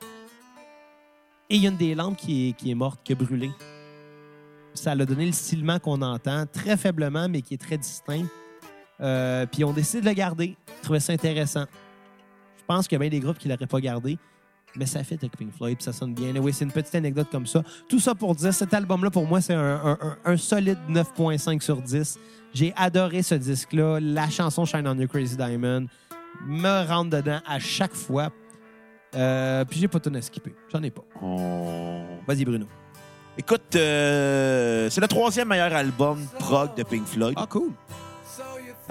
Et 1.49 1.55
il 1.55 1.63
y 1.63 1.65
a 1.65 1.71
une 1.71 1.77
des 1.77 1.95
lampes 1.95 2.15
qui 2.15 2.49
est, 2.49 2.53
qui 2.53 2.69
est 2.69 2.75
morte, 2.75 3.01
qui 3.03 3.13
a 3.13 3.15
brûlé. 3.15 3.49
Ça 4.73 4.91
a 4.91 4.95
donné 4.95 5.25
le 5.25 5.31
silement 5.31 5.79
qu'on 5.79 6.01
entend, 6.01 6.45
très 6.51 6.77
faiblement, 6.77 7.27
mais 7.29 7.41
qui 7.41 7.55
est 7.55 7.57
très 7.57 7.77
distinct. 7.77 8.25
Euh, 9.01 9.45
puis 9.45 9.61
ils 9.61 9.65
ont 9.65 9.73
décidé 9.73 10.01
de 10.01 10.05
le 10.07 10.13
garder. 10.13 10.55
Ils 10.67 10.81
trouvaient 10.83 10.99
ça 10.99 11.13
intéressant. 11.13 11.65
Je 12.57 12.63
pense 12.67 12.87
qu'il 12.87 12.95
y 12.95 12.97
a 12.97 12.99
bien 12.99 13.09
des 13.09 13.19
groupes 13.19 13.37
qui 13.37 13.47
ne 13.47 13.53
l'auraient 13.53 13.67
pas 13.67 13.79
gardé. 13.81 14.17
Mais 14.75 14.85
ça 14.85 15.03
fait 15.03 15.15
avec 15.15 15.35
Pink 15.35 15.51
Floyd, 15.51 15.77
puis 15.77 15.83
ça 15.83 15.91
sonne 15.93 16.13
bien. 16.13 16.35
Oui, 16.35 16.53
c'est 16.53 16.63
une 16.63 16.71
petite 16.71 16.93
anecdote 16.93 17.27
comme 17.31 17.47
ça. 17.47 17.63
Tout 17.89 17.99
ça 17.99 18.13
pour 18.13 18.35
dire, 18.35 18.53
cet 18.53 18.71
album-là, 18.73 19.09
pour 19.09 19.25
moi, 19.25 19.41
c'est 19.41 19.55
un, 19.55 19.75
un- 19.83 19.97
un- 19.99 20.17
un 20.25 20.37
solide 20.37 20.77
9.5 20.87 21.61
sur 21.63 21.81
10. 21.81 22.19
J'ai 22.53 22.71
adoré 22.75 23.23
ce 23.23 23.33
disque-là. 23.35 23.99
La 23.99 24.29
chanson 24.29 24.65
Shine 24.65 24.87
on 24.87 24.95
You 24.99 25.07
Crazy 25.07 25.35
Diamond 25.35 25.87
me 26.45 26.87
rentre 26.87 27.09
dedans 27.09 27.39
à 27.47 27.57
chaque 27.57 27.95
fois. 27.95 28.29
Euh, 29.15 29.65
puis 29.65 29.79
j'ai 29.79 29.87
pas 29.87 29.99
tout 29.99 30.11
à 30.13 30.21
skipper. 30.21 30.53
J'en 30.71 30.83
ai 30.83 30.91
pas. 30.91 31.01
On- 31.19 32.05
Vas-y, 32.27 32.45
Bruno. 32.45 32.67
Écoute, 33.39 33.73
euh, 33.77 34.89
c'est 34.89 34.99
le 34.99 35.07
troisième 35.07 35.47
meilleur 35.47 35.73
album 35.73 36.25
prog 36.39 36.75
de 36.75 36.83
Pink 36.83 37.07
Floyd. 37.07 37.35
Ah, 37.37 37.45
cool. 37.49 37.71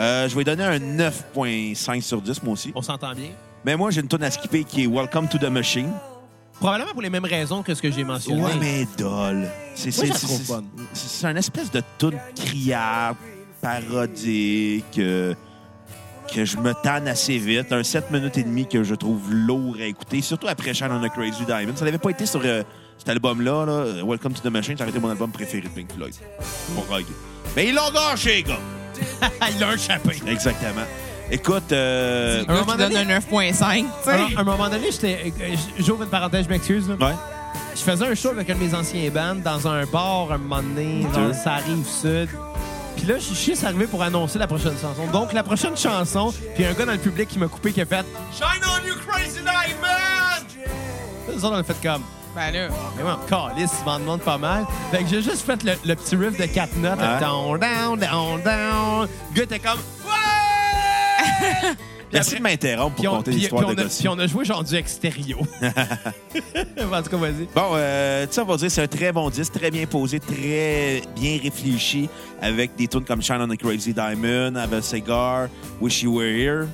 Euh, 0.01 0.27
je 0.27 0.35
vais 0.35 0.43
donner 0.43 0.65
un 0.65 0.79
9.5 0.79 2.01
sur 2.01 2.23
10, 2.23 2.43
moi 2.43 2.55
aussi. 2.55 2.73
On 2.75 2.81
s'entend 2.81 3.13
bien. 3.15 3.29
Mais 3.67 3.77
moi, 3.77 3.91
j'ai 3.91 4.01
une 4.01 4.09
tonne 4.09 4.23
à 4.23 4.31
skipper 4.31 4.65
qui 4.65 4.85
est 4.85 4.87
Welcome 4.87 5.29
to 5.29 5.37
the 5.37 5.51
Machine. 5.51 5.91
Probablement 6.59 6.93
pour 6.93 7.03
les 7.03 7.11
mêmes 7.11 7.27
raisons 7.27 7.63
que 7.63 7.75
ce 7.75 7.83
que 7.83 7.91
j'ai 7.91 8.05
mentionné. 8.05 8.43
Ouais, 8.43 8.53
mais 8.59 8.87
dole. 8.97 9.49
C'est 9.75 9.91
c'est- 9.91 10.07
c'est- 10.15 10.27
c'est- 10.27 10.55
c'est 10.95 11.27
un 11.27 11.37
espèce 11.37 11.71
de 11.71 11.83
tune 11.99 12.19
criarde, 12.35 13.17
parodique. 13.61 14.99
euh, 14.99 15.35
que 16.35 16.45
je 16.45 16.57
me 16.59 16.73
tanne 16.83 17.07
assez 17.09 17.39
vite. 17.39 17.73
Un 17.73 17.83
7 17.83 18.11
minutes 18.11 18.37
et 18.39 18.43
demie 18.43 18.67
que 18.69 18.83
je 18.83 18.95
trouve 18.95 19.33
lourd 19.33 19.77
à 19.81 19.85
écouter, 19.85 20.21
surtout 20.21 20.47
après 20.47 20.75
Shine 20.75 20.89
on 20.91 21.03
a 21.03 21.09
Crazy 21.09 21.45
Diamond. 21.47 21.73
Ça 21.75 21.85
n'avait 21.87 21.97
pas 21.99 22.11
été 22.11 22.27
sur 22.27 22.43
euh, 22.45 22.63
cet 22.99 23.09
album-là, 23.11 23.65
là, 23.65 24.05
Welcome 24.05 24.33
to 24.35 24.41
the 24.43 24.53
Machine, 24.53 24.77
ça 24.77 24.85
aurait 24.85 24.91
été 24.91 25.01
mon 25.01 25.11
album 25.11 25.31
préféré 25.31 25.63
de 25.63 25.69
Pink 25.69 25.93
Floyd. 25.95 26.15
Pour 26.75 26.87
Rogue. 26.89 27.05
Mais 27.57 27.69
ils 27.69 27.75
l'ont 27.75 27.91
gâché, 27.91 28.37
les 28.37 28.43
gars! 28.43 28.59
Il 29.53 29.61
l'a 29.61 29.75
échappé. 29.75 30.17
Exactement. 30.27 30.83
Écoute, 31.31 31.71
euh, 31.73 32.45
gars 32.45 32.53
moment 32.55 32.77
donne 32.77 32.93
donné- 32.93 33.13
un 33.15 33.19
9.5, 33.21 33.85
tu 33.85 33.87
sais. 34.05 34.11
Alors, 34.11 34.29
à 34.37 34.41
un 34.41 34.45
moment 34.45 34.69
donné, 34.69 34.91
j'étais. 34.91 35.33
euh, 35.41 35.55
J'ouvre 35.79 36.03
une 36.03 36.09
parenthèse, 36.09 36.45
je 36.47 36.49
m'excuse. 36.51 36.89
là. 36.89 36.95
ouais. 37.07 37.15
Je 37.77 37.81
faisais 37.83 38.07
un 38.07 38.15
show 38.17 38.31
avec 38.31 38.51
un 38.51 38.55
de 38.57 38.59
mes 38.61 38.75
anciens 38.75 39.09
bands 39.11 39.37
dans 39.37 39.69
un 39.69 39.85
bar 39.87 40.33
un 40.33 40.39
moment 40.39 40.63
donné, 40.63 41.07
dans 41.15 41.33
ça 41.33 41.55
arrive 41.55 41.87
sud. 41.87 42.29
Puis 42.97 43.07
là, 43.07 43.15
je 43.19 43.33
suis 43.33 43.53
juste 43.53 43.63
arrivé 43.63 43.87
pour 43.87 44.03
annoncer 44.03 44.39
la 44.41 44.49
prochaine 44.49 44.73
chanson. 44.81 45.07
Donc, 45.13 45.33
la 45.33 45.45
prochaine 45.45 45.77
chanson, 45.77 46.35
puis 46.57 46.65
un 46.65 46.73
gars 46.73 46.87
dans 46.87 46.93
le 46.93 46.99
public 46.99 47.29
qui 47.29 47.39
m'a 47.39 47.47
coupé 47.47 47.73
qui 47.73 47.81
a 47.81 47.87
fait 47.87 48.05
Shine 48.33 48.61
on 48.65 48.85
you 48.89 48.95
crazy 49.07 49.39
diamond! 49.43 50.45
Nous 51.29 51.45
autres, 51.45 51.55
on 51.55 51.59
a 51.59 51.63
fait 51.63 51.77
comme. 51.81 52.03
Ben 52.39 52.53
là. 52.53 52.69
Mais 52.97 53.03
moi, 53.03 53.19
calice, 53.29 53.73
ils 53.81 53.85
m'en 53.85 53.99
demandent 53.99 54.21
pas 54.21 54.39
mal. 54.39 54.65
Fait 54.93 55.03
que 55.03 55.09
j'ai 55.09 55.23
juste 55.23 55.45
fait 55.45 55.61
le, 55.65 55.73
le 55.85 55.95
petit 55.97 56.15
riff 56.15 56.39
de 56.39 56.47
4 56.47 56.77
notes. 56.77 56.99
Ouais. 57.01 57.21
Down, 57.21 57.59
down, 57.59 57.99
down, 57.99 58.43
down. 58.43 59.09
Le 59.31 59.37
gars 59.37 59.43
était 59.43 59.59
comme 59.59 59.79
Ouais! 60.07 61.69
Merci 62.13 62.37
de 62.37 62.41
m'interrompre 62.43 62.95
pour 62.97 63.05
on, 63.07 63.17
compter 63.17 63.33
puis- 63.33 63.41
l'histoire 63.41 63.63
de 63.63 63.67
on 63.67 63.79
a, 63.79 63.83
Gossi. 63.83 63.99
puis 63.99 64.09
on 64.09 64.19
a 64.19 64.27
joué 64.29 64.45
genre 64.45 64.63
du 64.65 64.75
extérieur. 64.77 65.41
en 65.61 67.03
tout 67.03 67.11
cas, 67.11 67.17
vas-y. 67.17 67.49
Bon, 67.55 67.71
euh, 67.75 68.25
tu 68.27 68.33
sais, 68.35 68.41
on 68.41 68.45
va 68.45 68.57
dire 68.57 68.71
c'est 68.71 68.83
un 68.83 68.87
très 68.87 69.13
bon 69.13 69.29
disque, 69.31 69.53
très 69.55 69.71
bien 69.71 69.85
posé, 69.85 70.19
très 70.21 71.03
bien 71.17 71.39
réfléchi, 71.43 72.09
avec 72.41 72.77
des 72.77 72.87
tunes 72.87 73.05
comme 73.05 73.21
Shine 73.21 73.43
on 73.43 73.49
the 73.49 73.59
Crazy 73.59 73.93
Diamond, 73.93 74.55
Have 74.55 74.73
a 74.73 74.81
Cigar, 74.81 75.49
Wish 75.81 76.03
You 76.03 76.15
Were 76.17 76.31
Here. 76.33 76.67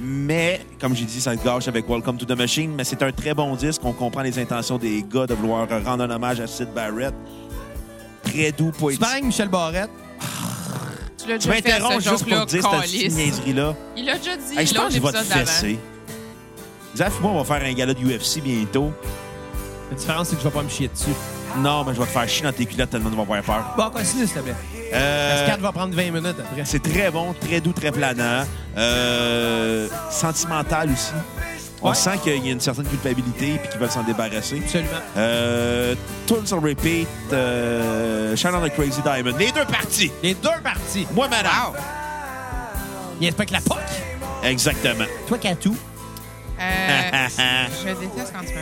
Mais, 0.00 0.60
comme 0.80 0.94
j'ai 0.94 1.04
dit, 1.06 1.20
ça 1.20 1.36
se 1.36 1.42
gâche 1.42 1.68
avec 1.68 1.88
Welcome 1.88 2.18
to 2.18 2.26
the 2.26 2.36
Machine, 2.36 2.72
mais 2.74 2.84
c'est 2.84 3.02
un 3.02 3.12
très 3.12 3.32
bon 3.34 3.54
disque. 3.56 3.80
On 3.84 3.92
comprend 3.92 4.22
les 4.22 4.38
intentions 4.38 4.76
des 4.76 5.02
gars 5.02 5.26
de 5.26 5.34
vouloir 5.34 5.66
rendre 5.84 6.04
un 6.04 6.10
hommage 6.10 6.38
à 6.40 6.46
Sid 6.46 6.68
Barrett. 6.74 7.14
Très 8.22 8.52
doux, 8.52 8.72
poétique. 8.72 9.00
pareil, 9.00 9.22
Michel 9.22 9.48
Barrette. 9.48 9.90
Tu 11.18 11.28
l'as 11.28 11.38
Tu 11.38 11.48
déjà 11.48 11.52
fait, 11.62 11.62
m'interromps 11.70 12.04
ce 12.04 12.10
juste 12.10 12.22
pour 12.24 12.32
joke-là, 12.38 12.44
dire 12.46 12.62
cette 12.62 12.80
petite 12.80 13.00
calice. 13.00 13.16
niaiserie-là. 13.16 13.74
Il 13.96 14.04
l'a 14.04 14.18
déjà 14.18 14.36
dit 14.36 14.58
Hey, 14.58 14.66
je 14.66 14.74
pense 14.74 14.84
que 14.88 14.94
je 14.94 15.00
vais 15.00 15.12
te 15.12 15.16
épisode 15.16 15.28
d'avant. 15.28 15.46
fesser. 15.46 15.78
Zaf, 16.96 17.20
moi, 17.20 17.30
on 17.32 17.42
va 17.42 17.44
faire 17.58 17.66
un 17.68 17.72
gala 17.72 17.94
de 17.94 18.00
UFC 18.00 18.40
bientôt. 18.42 18.92
La 19.90 19.96
différence, 19.96 20.28
c'est 20.28 20.36
que 20.36 20.42
je 20.42 20.46
vais 20.48 20.54
pas 20.54 20.62
me 20.62 20.68
chier 20.68 20.88
dessus. 20.88 21.10
Non, 21.58 21.84
mais 21.84 21.94
je 21.94 22.00
vais 22.00 22.06
te 22.06 22.10
faire 22.10 22.28
chier 22.28 22.42
dans 22.44 22.52
tes 22.52 22.66
culottes 22.66 22.90
tellement 22.90 23.08
tu 23.10 23.16
vas 23.16 23.22
avoir 23.22 23.42
peur. 23.42 23.74
Bon, 23.76 23.90
continue, 23.90 24.26
s'il 24.26 24.34
te 24.36 24.40
plaît. 24.40 24.54
Euh, 24.92 25.30
Parce 25.30 25.42
que 25.42 25.46
4 25.48 25.60
va 25.60 25.72
prendre 25.72 25.94
20 25.94 26.10
minutes 26.12 26.36
après. 26.38 26.64
C'est 26.64 26.82
très 26.82 27.10
bon, 27.10 27.34
très 27.40 27.60
doux, 27.60 27.72
très 27.72 27.90
planant. 27.90 28.44
Euh, 28.76 29.88
sentimental 30.10 30.90
aussi. 30.92 31.12
On 31.82 31.90
Ouais. 31.90 31.94
sent 31.94 32.18
qu'il 32.22 32.44
y 32.44 32.48
a 32.48 32.52
une 32.52 32.60
certaine 32.60 32.86
culpabilité 32.86 33.54
et 33.54 33.68
qu'ils 33.68 33.78
veulent 33.78 33.90
s'en 33.90 34.02
débarrasser. 34.02 34.60
Absolument. 34.64 34.90
Euh, 35.16 35.94
Tunes 36.26 36.36
on 36.52 36.60
repeat, 36.60 37.06
euh, 37.32 38.34
Shine 38.34 38.50
on 38.54 38.66
the 38.66 38.72
Crazy 38.72 39.02
Diamond. 39.02 39.36
Les 39.38 39.52
deux 39.52 39.64
parties. 39.66 40.10
Les 40.22 40.34
deux 40.34 40.48
parties. 40.62 41.06
Moi, 41.14 41.28
madame. 41.28 41.72
Il 43.20 43.28
inspecte 43.28 43.50
la 43.50 43.60
POC. 43.60 43.78
Exactement. 44.44 45.04
Toi, 45.28 45.38
Katou. 45.38 45.76
Euh, 46.58 46.62
je 47.84 47.92
déteste 48.00 48.32
quand 48.32 48.44
tu 48.46 48.54
le 48.54 48.60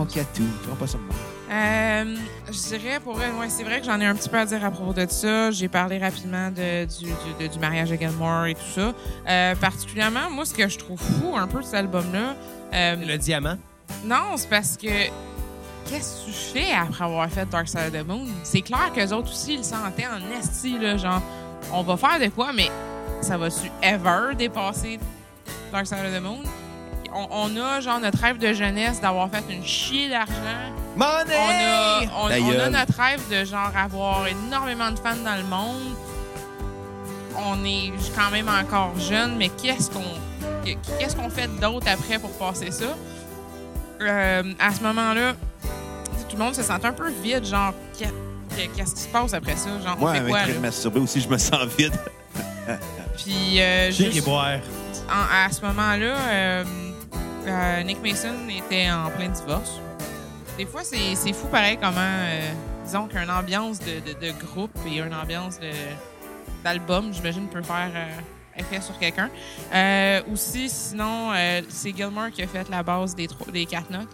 Oh, 0.00 0.04
Katou. 0.06 0.42
Tu 0.62 0.68
vois 0.68 0.76
pas 0.78 0.86
ça 0.86 0.98
de 0.98 1.02
moi. 1.02 1.14
Euh, 1.54 2.16
je 2.50 2.76
dirais 2.76 2.98
pour 2.98 3.20
elle, 3.22 3.32
ouais, 3.34 3.48
c'est 3.48 3.62
vrai 3.62 3.78
que 3.78 3.86
j'en 3.86 4.00
ai 4.00 4.06
un 4.06 4.14
petit 4.16 4.28
peu 4.28 4.38
à 4.38 4.44
dire 4.44 4.64
à 4.64 4.70
propos 4.72 4.92
de 4.92 5.06
ça. 5.08 5.52
J'ai 5.52 5.68
parlé 5.68 5.98
rapidement 5.98 6.50
de, 6.50 6.84
du, 6.84 7.04
du, 7.04 7.44
de- 7.48 7.52
du 7.52 7.58
mariage 7.60 7.90
de 7.90 7.96
Gilmore 7.96 8.46
et 8.46 8.54
tout 8.54 8.60
ça. 8.74 8.92
Euh, 9.28 9.54
particulièrement, 9.54 10.30
moi, 10.30 10.44
ce 10.44 10.52
que 10.54 10.66
je 10.68 10.76
trouve 10.78 10.98
fou 10.98 11.36
un 11.36 11.46
peu 11.46 11.60
de 11.60 11.64
cet 11.64 11.74
album-là, 11.74 12.34
euh, 12.72 12.96
Le 12.96 13.16
diamant. 13.18 13.56
non, 14.04 14.36
c'est 14.36 14.48
parce 14.50 14.76
que 14.76 14.88
qu'est-ce 15.88 16.22
que 16.22 16.26
tu 16.26 16.32
fais 16.32 16.72
après 16.72 17.04
avoir 17.04 17.28
fait 17.30 17.48
Dark 17.48 17.68
Side 17.68 17.94
of 17.94 18.02
the 18.02 18.06
Moon? 18.06 18.26
C'est 18.42 18.62
clair 18.62 18.90
qu'eux 18.92 19.12
autres 19.12 19.30
aussi, 19.30 19.54
ils 19.54 19.64
sentaient 19.64 20.06
en 20.08 20.36
esti, 20.36 20.76
là, 20.78 20.96
genre, 20.96 21.22
on 21.72 21.82
va 21.82 21.96
faire 21.96 22.18
de 22.18 22.28
quoi, 22.34 22.52
mais 22.52 22.68
ça 23.20 23.36
va-tu 23.38 23.70
ever 23.80 24.34
dépasser 24.36 24.98
Dark 25.70 25.86
Side 25.86 25.98
of 26.04 26.12
the 26.18 26.20
Moon? 26.22 26.42
On, 27.12 27.26
on 27.30 27.56
a, 27.60 27.80
genre, 27.80 28.00
notre 28.00 28.18
rêve 28.20 28.38
de 28.38 28.52
jeunesse 28.52 29.00
d'avoir 29.00 29.28
fait 29.30 29.44
une 29.48 29.64
chier 29.64 30.08
d'argent. 30.08 30.32
Money! 30.96 32.08
On 32.16 32.26
a, 32.28 32.38
on, 32.40 32.58
a 32.60 32.70
notre 32.70 33.00
rêve 33.00 33.20
de 33.30 33.44
genre 33.44 33.70
avoir 33.76 34.26
énormément 34.26 34.90
de 34.90 34.98
fans 34.98 35.16
dans 35.24 35.36
le 35.36 35.44
monde. 35.44 35.94
On 37.36 37.64
est 37.64 37.92
quand 38.16 38.30
même 38.30 38.48
encore 38.48 38.98
jeune, 38.98 39.36
mais 39.36 39.48
qu'est-ce 39.48 39.90
qu'on 39.90 40.04
qu'est-ce 40.98 41.14
qu'on 41.16 41.28
fait 41.30 41.48
d'autre 41.60 41.86
après 41.92 42.18
pour 42.18 42.30
passer 42.38 42.70
ça? 42.70 42.84
Euh, 44.00 44.42
à 44.58 44.72
ce 44.72 44.80
moment-là, 44.82 45.32
tout 46.28 46.36
le 46.36 46.42
monde 46.44 46.54
se 46.54 46.62
sent 46.62 46.72
un 46.82 46.92
peu 46.92 47.10
vide, 47.22 47.44
genre 47.44 47.72
qu'est- 47.98 48.12
qu'est-ce 48.76 48.94
qui 48.94 49.00
se 49.02 49.08
passe 49.08 49.34
après 49.34 49.56
ça? 49.56 49.68
Genre, 49.84 49.94
on 49.96 50.00
Moi, 50.00 50.12
fait 50.12 50.18
avec 50.18 50.30
quoi? 50.30 50.40
Craig 50.42 50.54
là? 50.54 50.60
masturbé 50.60 51.00
aussi, 51.00 51.20
je 51.20 51.28
me 51.28 51.38
sens 51.38 51.66
vide. 51.76 51.92
Puis 53.22 53.60
euh, 53.60 53.90
juste- 53.90 54.24
boire. 54.24 54.58
en- 55.08 55.46
à 55.46 55.50
ce 55.52 55.60
moment-là, 55.62 56.14
euh, 56.30 56.64
euh, 57.46 57.82
Nick 57.82 58.02
Mason 58.02 58.34
était 58.48 58.90
en 58.90 59.10
plein 59.10 59.28
divorce. 59.28 59.80
Des 60.56 60.66
fois, 60.66 60.82
c'est 60.84 61.32
fou 61.32 61.46
pareil 61.48 61.78
comment, 61.80 61.96
euh, 62.00 62.52
disons 62.84 63.06
qu'une 63.08 63.30
ambiance 63.30 63.78
de, 63.80 64.00
de- 64.00 64.26
de 64.26 64.32
groupe 64.32 64.70
et 64.86 64.98
une 65.00 65.14
ambiance 65.14 65.58
d'album, 66.62 67.12
j'imagine, 67.12 67.48
peut 67.48 67.62
faire 67.62 67.90
euh, 67.94 68.06
effet 68.56 68.80
sur 68.80 68.96
quelqu'un. 68.98 69.30
Aussi, 70.32 70.68
sinon, 70.68 71.32
c'est 71.68 71.94
Gilmore 71.96 72.30
qui 72.30 72.42
a 72.42 72.46
fait 72.46 72.68
la 72.68 72.82
base 72.84 73.14
des, 73.16 73.26
trois- 73.26 73.50
des 73.52 73.66
quatre 73.66 73.90
notes 73.90 74.10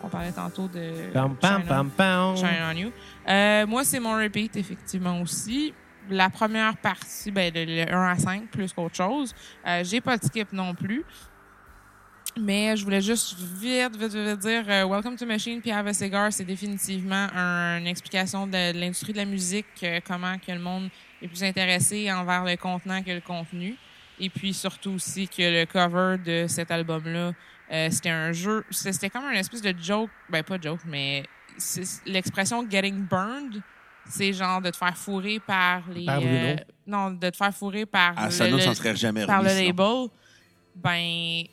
qu'on 0.00 0.08
parlait 0.08 0.32
tantôt 0.32 0.66
de 0.68 1.10
Pam, 1.12 1.36
pam, 1.36 1.62
pam, 1.64 1.90
pam. 1.90 2.36
Shine 2.36 2.48
on 2.70 2.76
You. 2.76 3.66
Moi, 3.68 3.84
c'est 3.84 4.00
mon 4.00 4.14
repeat, 4.16 4.56
effectivement, 4.56 5.20
aussi. 5.20 5.74
La 6.10 6.30
première 6.30 6.76
partie, 6.78 7.30
ben, 7.30 7.52
le, 7.54 7.64
le 7.64 7.92
1 7.94 8.08
à 8.08 8.18
5, 8.18 8.48
plus 8.50 8.72
qu'autre 8.72 8.96
chose. 8.96 9.32
Euh, 9.66 9.84
J'ai 9.84 10.00
pas 10.00 10.16
de 10.16 10.24
skip 10.24 10.52
non 10.52 10.74
plus. 10.74 11.04
Mais 12.40 12.76
je 12.76 12.84
voulais 12.84 13.00
juste 13.02 13.36
vite, 13.38 13.94
vite, 13.96 14.14
vite 14.14 14.38
dire 14.38 14.64
euh, 14.68 14.86
Welcome 14.86 15.16
to 15.16 15.26
Machine 15.26 15.60
puis 15.60 15.70
Have 15.70 15.86
a 15.86 15.92
Cigar, 15.92 16.32
c'est 16.32 16.44
définitivement 16.44 17.28
un- 17.34 17.78
une 17.78 17.86
explication 17.86 18.46
de, 18.46 18.72
de 18.72 18.78
l'industrie 18.80 19.12
de 19.12 19.18
la 19.18 19.26
musique, 19.26 19.66
euh, 19.82 20.00
comment 20.06 20.38
que 20.38 20.50
le 20.50 20.58
monde 20.58 20.88
est 21.20 21.28
plus 21.28 21.42
intéressé 21.44 22.10
envers 22.10 22.44
le 22.44 22.56
contenant 22.56 23.02
que 23.02 23.10
le 23.10 23.20
contenu. 23.20 23.76
Et 24.18 24.30
puis 24.30 24.54
surtout 24.54 24.92
aussi 24.92 25.28
que 25.28 25.42
le 25.42 25.66
cover 25.66 26.16
de 26.24 26.46
cet 26.48 26.70
album-là, 26.70 27.32
euh, 27.70 27.88
c'était 27.90 28.10
un 28.10 28.32
jeu, 28.32 28.64
c'était 28.70 29.10
comme 29.10 29.24
un 29.24 29.32
espèce 29.32 29.62
de 29.62 29.74
joke, 29.78 30.10
ben 30.30 30.42
pas 30.42 30.58
joke, 30.60 30.80
mais 30.86 31.24
l'expression 32.06 32.66
getting 32.68 33.06
burned, 33.06 33.60
c'est 34.08 34.32
genre 34.32 34.60
de 34.62 34.70
te 34.70 34.76
faire 34.76 34.96
fourrer 34.96 35.38
par 35.38 35.82
les. 35.90 36.06
Par 36.06 36.20
euh, 36.22 36.56
non, 36.86 37.10
de 37.10 37.28
te 37.30 37.36
faire 37.36 37.54
fourrer 37.54 37.84
par 37.86 38.14
Ah, 38.16 38.30
ça, 38.30 38.48
nous, 38.48 38.56
le- 38.56 38.62
ça 38.62 38.74
serait 38.74 38.96
jamais 38.96 39.26
par 39.26 39.42
le 39.42 39.48
sinon. 39.50 39.66
label, 39.66 40.08
ben 40.74 41.44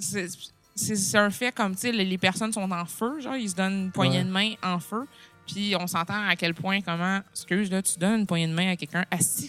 c'est 0.00 1.18
un 1.18 1.30
fait 1.30 1.52
comme 1.52 1.74
tu 1.74 1.82
sais 1.82 1.92
les, 1.92 2.18
personnes 2.18 2.52
sont 2.52 2.70
en 2.70 2.84
feu, 2.86 3.20
genre 3.20 3.36
ils 3.36 3.50
se 3.50 3.54
donnent 3.54 3.84
une 3.84 3.90
poignée 3.92 4.18
Ouais. 4.18 4.24
de 4.24 4.30
main 4.30 4.52
en 4.62 4.78
feu, 4.80 5.06
puis 5.46 5.74
on 5.78 5.86
s'entend 5.86 6.26
à 6.26 6.36
quel 6.36 6.54
point 6.54 6.80
comment 6.80 7.20
excuse 7.32 7.70
là 7.70 7.82
tu 7.82 7.98
donnes 7.98 8.20
une 8.20 8.26
poignée 8.26 8.46
de 8.48 8.54
main 8.54 8.70
à 8.72 8.76
quelqu'un, 8.76 9.04
asti 9.10 9.48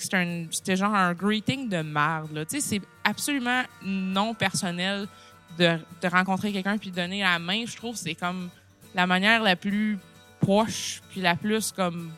c'était 0.52 0.76
genre 0.76 0.94
un 0.94 1.14
greeting 1.14 1.70
de 1.70 1.82
merde 1.82 2.32
là, 2.34 2.46
tu 2.46 2.60
sais 2.60 2.62
c'est 2.62 2.82
absolument 3.04 3.62
non 3.84 4.34
personnel 4.34 5.08
de, 5.58 5.78
de 6.02 6.08
rencontrer 6.08 6.52
quelqu'un 6.52 6.78
puis 6.78 6.92
de 6.92 6.96
donner 6.96 7.22
la 7.22 7.40
main, 7.40 7.66
je 7.66 7.76
trouve 7.76 7.96
c'est 7.96 8.16
comme 8.16 8.50
la 8.96 9.08
manière 9.08 9.42
la 9.44 9.56
plus 9.56 9.98
proche 10.40 11.02
puis 11.12 11.22
la 11.22 11.36
plus 11.36 11.72
comme 11.72 12.12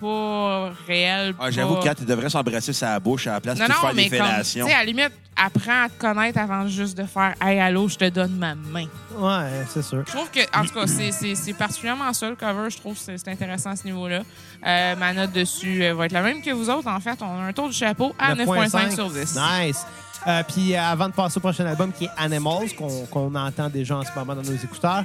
pas 0.00 0.70
réelle. 0.86 1.34
Ah, 1.40 1.50
J'avoue, 1.50 1.74
pas- 1.74 1.82
Kat, 1.82 1.94
il 1.98 2.06
devrait 2.06 2.30
s'embrasser 2.30 2.72
sa 2.72 3.00
bouche 3.00 3.26
à 3.26 3.32
la 3.32 3.40
place 3.40 3.58
de 3.58 3.64
non, 3.64 3.74
faire 3.74 3.94
mais 3.94 4.08
des 4.08 4.16
comme, 4.16 4.26
tu 4.26 4.32
fellations. 4.32 4.66
sais, 4.68 4.72
à 4.72 4.78
la 4.78 4.84
limite, 4.84 5.12
apprends 5.38 5.84
à 5.84 5.88
te 5.88 5.98
connaître 6.00 6.38
avant 6.38 6.66
juste 6.66 6.96
de 6.98 7.04
faire 7.04 7.34
Hey, 7.40 7.58
allô, 7.60 7.88
je 7.88 7.96
te 7.96 8.08
donne 8.08 8.32
ma 8.36 8.54
main. 8.54 8.86
Ouais, 9.16 9.64
c'est 9.68 9.82
sûr. 9.82 10.02
Je 10.06 10.12
trouve 10.12 10.30
que, 10.30 10.40
en 10.58 10.64
tout 10.64 10.74
cas, 10.74 10.86
c'est- 10.86 11.52
particulièrement 11.58 12.12
ça, 12.12 12.28
le 12.28 12.36
cover. 12.36 12.70
Je 12.70 12.76
trouve 12.78 12.94
que 12.94 13.16
c'est 13.16 13.28
intéressant 13.28 13.70
à 13.70 13.76
ce 13.76 13.84
niveau-là. 13.84 14.22
Euh, 14.66 14.96
ma 14.96 15.12
note 15.12 15.32
dessus 15.32 15.82
euh, 15.82 15.94
va 15.94 16.06
être 16.06 16.12
la 16.12 16.22
même 16.22 16.42
que 16.42 16.50
vous 16.50 16.68
autres. 16.70 16.88
En 16.88 17.00
fait, 17.00 17.18
on 17.22 17.40
a 17.40 17.44
un 17.44 17.52
tour 17.52 17.68
du 17.68 17.74
chapeau 17.74 18.14
à 18.18 18.34
9,5 18.34 18.94
sur 18.94 19.10
10. 19.10 19.36
Nice. 19.36 19.84
Euh, 20.26 20.42
Puis 20.48 20.74
avant 20.74 21.08
de 21.08 21.14
passer 21.14 21.38
au 21.38 21.40
prochain 21.40 21.64
album 21.66 21.92
qui 21.92 22.04
est 22.04 22.10
Animals, 22.16 22.74
qu'on 23.10 23.34
entend 23.34 23.68
déjà 23.68 23.96
en 23.96 24.02
ce 24.02 24.10
moment 24.16 24.34
dans 24.34 24.42
nos 24.42 24.56
écouteurs, 24.56 25.04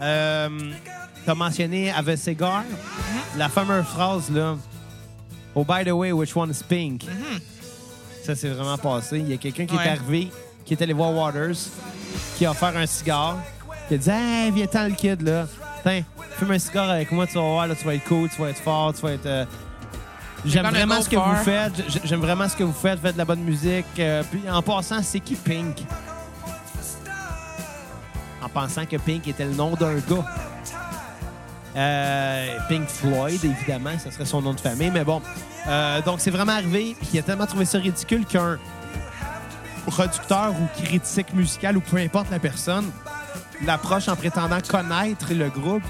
euh, 0.00 0.48
tu 1.24 1.30
as 1.30 1.34
mentionné 1.34 1.90
Have 1.90 2.08
a 2.08 2.16
Cigar. 2.16 2.62
Mm-hmm. 2.62 3.38
La 3.38 3.48
fameuse 3.48 3.84
phrase, 3.86 4.30
là, 4.30 4.56
Oh, 5.54 5.64
by 5.64 5.84
the 5.84 5.90
way, 5.92 6.12
which 6.12 6.36
one 6.36 6.50
is 6.50 6.62
pink? 6.62 7.04
Mm-hmm. 7.04 7.38
Ça, 8.26 8.34
c'est 8.34 8.48
vraiment 8.48 8.76
passé. 8.78 9.18
Il 9.18 9.28
y 9.30 9.34
a 9.34 9.36
quelqu'un 9.36 9.66
qui 9.66 9.76
Ouais. 9.76 9.84
est 9.86 9.90
arrivé, 9.90 10.30
qui 10.64 10.74
est 10.74 10.82
allé 10.82 10.92
voir 10.92 11.12
Waters, 11.14 11.54
qui 12.36 12.44
a 12.46 12.50
offert 12.50 12.76
un 12.76 12.86
cigare, 12.86 13.38
qui 13.88 13.94
a 13.94 13.98
dit 13.98 14.10
Hey, 14.10 14.50
viens-t'en 14.50 14.84
le 14.88 14.94
kid, 14.94 15.22
là. 15.22 15.46
Tiens, 15.82 16.02
fume 16.38 16.50
un 16.50 16.58
cigare 16.58 16.90
avec 16.90 17.12
moi, 17.12 17.26
tu 17.26 17.34
vas 17.34 17.40
voir, 17.42 17.66
là, 17.68 17.74
tu 17.76 17.84
vas 17.84 17.94
être 17.94 18.04
cool, 18.04 18.28
tu 18.28 18.40
vas 18.42 18.50
être 18.50 18.58
fort, 18.62 18.92
tu 18.94 19.02
vas 19.02 19.12
être. 19.12 19.26
euh, 19.26 19.44
J'aime 20.44 20.66
vraiment 20.66 21.00
ce 21.00 21.08
que 21.08 21.16
vous 21.16 21.36
faites. 21.44 21.72
J'aime 22.04 22.20
vraiment 22.20 22.48
ce 22.48 22.56
que 22.56 22.62
vous 22.64 22.72
faites. 22.72 23.00
Faites 23.00 23.14
de 23.14 23.18
la 23.18 23.24
bonne 23.24 23.40
musique. 23.40 23.86
Euh, 23.98 24.22
puis 24.30 24.42
en 24.50 24.62
passant, 24.62 25.02
c'est 25.02 25.18
qui 25.20 25.34
Pink? 25.34 25.82
En 28.42 28.48
pensant 28.48 28.86
que 28.86 28.96
Pink 28.96 29.26
était 29.26 29.44
le 29.44 29.54
nom 29.54 29.74
d'un 29.74 29.94
gars. 29.94 30.24
Euh, 31.76 32.56
Pink 32.68 32.88
Floyd, 32.88 33.44
évidemment, 33.44 33.90
ce 34.02 34.10
serait 34.10 34.24
son 34.24 34.40
nom 34.40 34.54
de 34.54 34.60
famille, 34.60 34.90
mais 34.90 35.04
bon. 35.04 35.20
Euh, 35.68 36.00
donc, 36.02 36.20
c'est 36.20 36.30
vraiment 36.30 36.52
arrivé, 36.52 36.96
puis 36.98 37.10
il 37.14 37.18
a 37.18 37.22
tellement 37.22 37.46
trouvé 37.46 37.64
ça 37.66 37.78
ridicule 37.78 38.24
qu'un 38.24 38.58
producteur 39.86 40.52
ou 40.60 40.82
critique 40.82 41.32
musical 41.34 41.76
ou 41.76 41.80
peu 41.80 41.98
importe 41.98 42.30
la 42.30 42.38
personne 42.38 42.90
l'approche 43.64 44.08
en 44.08 44.16
prétendant 44.16 44.58
connaître 44.66 45.32
le 45.32 45.48
groupe 45.48 45.82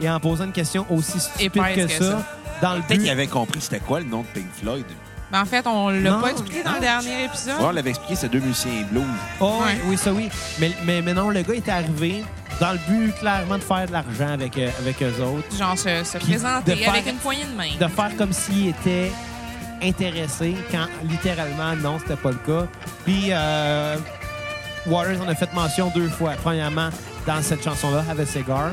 et 0.00 0.08
en 0.08 0.20
posant 0.20 0.44
une 0.44 0.52
question 0.52 0.86
aussi 0.90 1.20
stupide 1.20 1.62
que, 1.74 1.80
que 1.86 1.88
ça, 1.88 1.98
ça? 1.98 2.26
dans 2.62 2.74
le 2.76 2.82
Peut-être 2.82 3.00
qu'il 3.00 3.10
avait 3.10 3.26
compris 3.26 3.60
c'était 3.60 3.80
quoi 3.80 4.00
le 4.00 4.06
nom 4.06 4.20
de 4.22 4.26
Pink 4.28 4.46
Floyd. 4.60 4.84
Ben, 5.32 5.42
en 5.42 5.44
fait, 5.44 5.66
on 5.66 5.90
l'a 5.90 6.14
pas 6.14 6.30
expliqué 6.30 6.62
dans 6.62 6.70
non. 6.70 6.76
le 6.76 6.80
dernier 6.80 7.24
épisode. 7.24 7.58
Ouais, 7.60 7.66
on 7.66 7.70
l'avait 7.70 7.90
expliqué, 7.90 8.14
c'est 8.16 8.28
deux 8.28 8.40
musiciens 8.40 8.84
blues. 8.90 9.04
Oh, 9.40 9.58
oui, 9.60 9.64
Ouais. 9.66 9.80
oui, 9.86 9.96
ça 9.96 10.12
oui. 10.12 10.28
Mais, 10.58 10.72
mais, 10.84 11.02
mais 11.02 11.14
non, 11.14 11.30
le 11.30 11.42
gars 11.42 11.54
est 11.54 11.68
arrivé 11.68 12.24
dans 12.60 12.72
le 12.72 12.78
but 12.88 13.14
clairement 13.18 13.56
de 13.58 13.62
faire 13.62 13.86
de 13.86 13.92
l'argent 13.92 14.28
avec, 14.34 14.56
euh, 14.58 14.68
avec 14.78 15.02
eux 15.02 15.14
autres, 15.22 15.56
Genre 15.58 15.76
se, 15.78 16.04
se 16.04 16.18
Puis 16.18 16.32
présenter 16.32 16.72
de 16.72 16.76
faire- 16.76 16.90
avec 16.90 17.06
une 17.08 17.16
poignée 17.16 17.44
de 17.44 17.56
main. 17.56 17.70
de 17.80 17.86
faire 17.88 18.16
comme 18.16 18.32
s'il 18.32 18.68
était 18.68 19.10
intéressé 19.82 20.54
quand 20.70 20.86
littéralement 21.04 21.74
non, 21.76 21.98
c'était 21.98 22.16
pas 22.16 22.30
le 22.30 22.36
cas. 22.36 22.66
Puis 23.04 23.28
euh, 23.30 23.96
Waters 24.86 25.20
en 25.22 25.28
a 25.28 25.34
fait 25.34 25.52
mention 25.54 25.90
deux 25.94 26.08
fois. 26.08 26.32
Premièrement, 26.42 26.90
dans 27.26 27.42
cette 27.42 27.62
chanson-là, 27.64 28.04
Have 28.10 28.20
a 28.20 28.26
Cigar. 28.26 28.70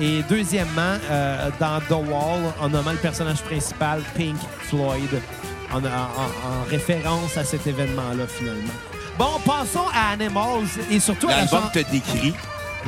Et 0.00 0.22
deuxièmement, 0.28 0.96
euh, 1.10 1.50
dans 1.58 1.80
The 1.88 1.92
Wall, 2.08 2.40
en 2.60 2.68
nommant 2.68 2.92
le 2.92 2.98
personnage 2.98 3.42
principal 3.42 4.00
Pink 4.16 4.36
Floyd, 4.60 5.20
en, 5.72 5.78
en- 5.78 5.86
en- 5.86 5.88
en 5.88 6.70
référence 6.70 7.36
à 7.36 7.44
cet 7.44 7.66
événement-là, 7.66 8.24
finalement. 8.28 8.72
Bon, 9.18 9.40
passons 9.44 9.86
à 9.92 10.12
Animals 10.12 10.68
et 10.90 11.00
surtout 11.00 11.26
à 11.28 11.32
la 11.32 11.36
L'album 11.38 11.64
te 11.72 11.80
décrit. 11.90 12.32